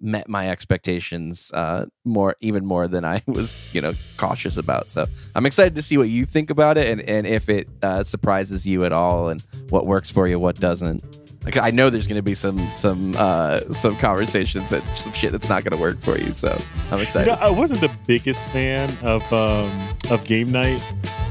met 0.00 0.28
my 0.28 0.48
expectations 0.48 1.50
uh, 1.54 1.86
more, 2.04 2.36
even 2.40 2.64
more 2.64 2.86
than 2.86 3.04
I 3.04 3.22
was, 3.26 3.60
you 3.74 3.80
know, 3.80 3.94
cautious 4.16 4.56
about. 4.56 4.90
So 4.90 5.06
I'm 5.34 5.46
excited 5.46 5.74
to 5.74 5.82
see 5.82 5.96
what 5.96 6.08
you 6.08 6.24
think 6.24 6.50
about 6.50 6.78
it, 6.78 6.88
and 6.88 7.00
and 7.00 7.26
if 7.26 7.48
it 7.48 7.68
uh, 7.82 8.04
surprises 8.04 8.66
you 8.66 8.84
at 8.84 8.92
all, 8.92 9.28
and 9.28 9.42
what 9.70 9.86
works 9.86 10.10
for 10.10 10.28
you, 10.28 10.38
what 10.38 10.60
doesn't. 10.60 11.02
Like 11.44 11.56
I 11.56 11.70
know 11.70 11.88
there's 11.88 12.06
going 12.06 12.16
to 12.16 12.22
be 12.22 12.34
some 12.34 12.60
some 12.74 13.14
uh, 13.16 13.60
some 13.72 13.96
conversations 13.96 14.70
that 14.70 14.84
some 14.96 15.12
shit 15.12 15.32
that's 15.32 15.48
not 15.48 15.64
going 15.64 15.76
to 15.76 15.80
work 15.80 16.00
for 16.00 16.18
you. 16.18 16.32
So 16.32 16.60
I'm 16.90 17.00
excited. 17.00 17.30
You 17.30 17.36
know, 17.36 17.42
I 17.42 17.50
wasn't 17.50 17.80
the 17.80 17.90
biggest 18.06 18.48
fan 18.48 18.90
of 19.02 19.22
um, 19.32 19.88
of 20.10 20.24
Game 20.24 20.52
Night, 20.52 20.80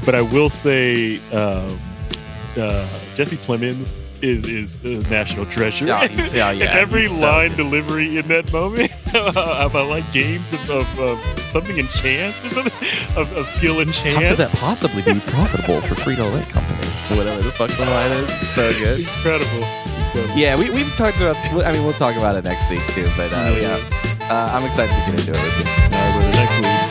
but 0.04 0.14
I 0.14 0.22
will 0.22 0.50
say 0.50 1.20
um, 1.30 1.78
uh, 2.58 2.86
Jesse 3.14 3.36
Plemons 3.36 3.96
is 4.22 4.44
is 4.44 4.84
a 4.84 5.08
national 5.08 5.46
treasure. 5.46 5.86
Oh, 5.92 6.06
he's- 6.06 6.34
oh, 6.34 6.50
yeah, 6.50 6.64
every 6.72 7.02
he's 7.02 7.20
so 7.20 7.26
line 7.26 7.50
good. 7.50 7.56
delivery 7.58 8.18
in 8.18 8.26
that 8.28 8.52
moment 8.52 8.90
about 9.10 9.88
like 9.88 10.10
games 10.12 10.52
of, 10.52 10.70
of, 10.70 10.98
of 11.00 11.18
something 11.48 11.76
in 11.78 11.86
chance 11.88 12.44
or 12.44 12.48
something 12.50 12.72
of, 13.16 13.32
of 13.36 13.46
skill 13.46 13.80
and 13.80 13.92
chance. 13.94 14.16
How 14.16 14.28
could 14.30 14.38
that 14.38 14.56
possibly 14.58 15.02
be 15.02 15.20
profitable 15.20 15.80
for 15.80 15.94
Frito 15.94 16.30
Lay 16.34 16.42
Company? 16.44 16.88
Whatever 17.16 17.42
the 17.42 17.52
fuck 17.52 17.70
the 17.70 17.84
line 17.86 18.10
is, 18.12 18.48
so 18.48 18.70
good. 18.78 19.00
Incredible. 19.00 19.64
Incredible. 20.08 20.36
Yeah, 20.36 20.56
we 20.56 20.68
we've 20.70 20.94
talked 20.96 21.18
about. 21.18 21.36
I 21.64 21.72
mean, 21.72 21.84
we'll 21.84 21.92
talk 21.94 22.16
about 22.16 22.36
it 22.36 22.44
next 22.44 22.68
week 22.70 22.84
too. 22.88 23.08
But 23.16 23.32
uh, 23.32 23.56
yeah, 23.60 23.78
uh, 24.30 24.50
I'm 24.52 24.64
excited 24.66 24.90
to 24.92 25.10
get 25.10 25.20
into 25.20 25.32
it 25.32 25.42
with 25.42 25.58
you. 25.58 25.96
All 25.96 26.04
right, 26.04 26.12
brother, 26.18 26.32
next 26.32 26.56
week. 26.56 26.87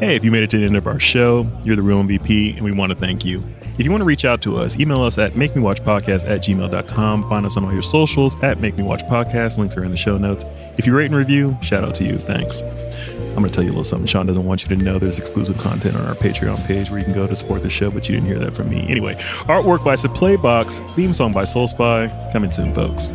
Hey, 0.00 0.14
if 0.14 0.24
you 0.24 0.30
made 0.30 0.44
it 0.44 0.50
to 0.50 0.58
the 0.58 0.64
end 0.64 0.76
of 0.76 0.86
our 0.86 1.00
show, 1.00 1.44
you're 1.64 1.74
the 1.74 1.82
real 1.82 2.00
MVP, 2.04 2.54
and 2.54 2.64
we 2.64 2.70
want 2.70 2.90
to 2.90 2.96
thank 2.96 3.24
you. 3.24 3.42
If 3.78 3.84
you 3.84 3.90
want 3.90 4.00
to 4.00 4.04
reach 4.04 4.24
out 4.24 4.40
to 4.42 4.56
us, 4.56 4.78
email 4.78 5.02
us 5.02 5.18
at 5.18 5.32
makemewatchpodcast 5.32 6.28
at 6.28 6.40
gmail.com. 6.40 7.28
Find 7.28 7.44
us 7.44 7.56
on 7.56 7.64
all 7.64 7.72
your 7.72 7.82
socials 7.82 8.40
at 8.42 8.60
Make 8.60 8.76
Me 8.76 8.84
Watch 8.84 9.02
Podcast. 9.02 9.58
Links 9.58 9.76
are 9.76 9.82
in 9.82 9.90
the 9.90 9.96
show 9.96 10.16
notes. 10.16 10.44
If 10.76 10.86
you 10.86 10.96
rate 10.96 11.06
and 11.06 11.16
review, 11.16 11.56
shout 11.62 11.82
out 11.82 11.96
to 11.96 12.04
you. 12.04 12.16
Thanks. 12.16 12.62
I'm 12.62 13.42
going 13.42 13.46
to 13.46 13.50
tell 13.50 13.64
you 13.64 13.70
a 13.70 13.72
little 13.72 13.84
something 13.84 14.06
Sean 14.06 14.26
doesn't 14.26 14.44
want 14.44 14.62
you 14.62 14.68
to 14.68 14.80
know. 14.80 15.00
There's 15.00 15.18
exclusive 15.18 15.58
content 15.58 15.96
on 15.96 16.06
our 16.06 16.14
Patreon 16.14 16.64
page 16.64 16.90
where 16.90 17.00
you 17.00 17.04
can 17.04 17.14
go 17.14 17.26
to 17.26 17.34
support 17.34 17.64
the 17.64 17.70
show, 17.70 17.90
but 17.90 18.08
you 18.08 18.14
didn't 18.14 18.28
hear 18.28 18.38
that 18.38 18.52
from 18.52 18.68
me. 18.68 18.86
Anyway, 18.88 19.14
artwork 19.46 19.84
by 19.84 19.94
Playbox, 19.94 20.94
theme 20.94 21.12
song 21.12 21.32
by 21.32 21.42
Soul 21.42 21.66
Spy. 21.66 22.06
Coming 22.32 22.52
soon, 22.52 22.72
folks. 22.72 23.12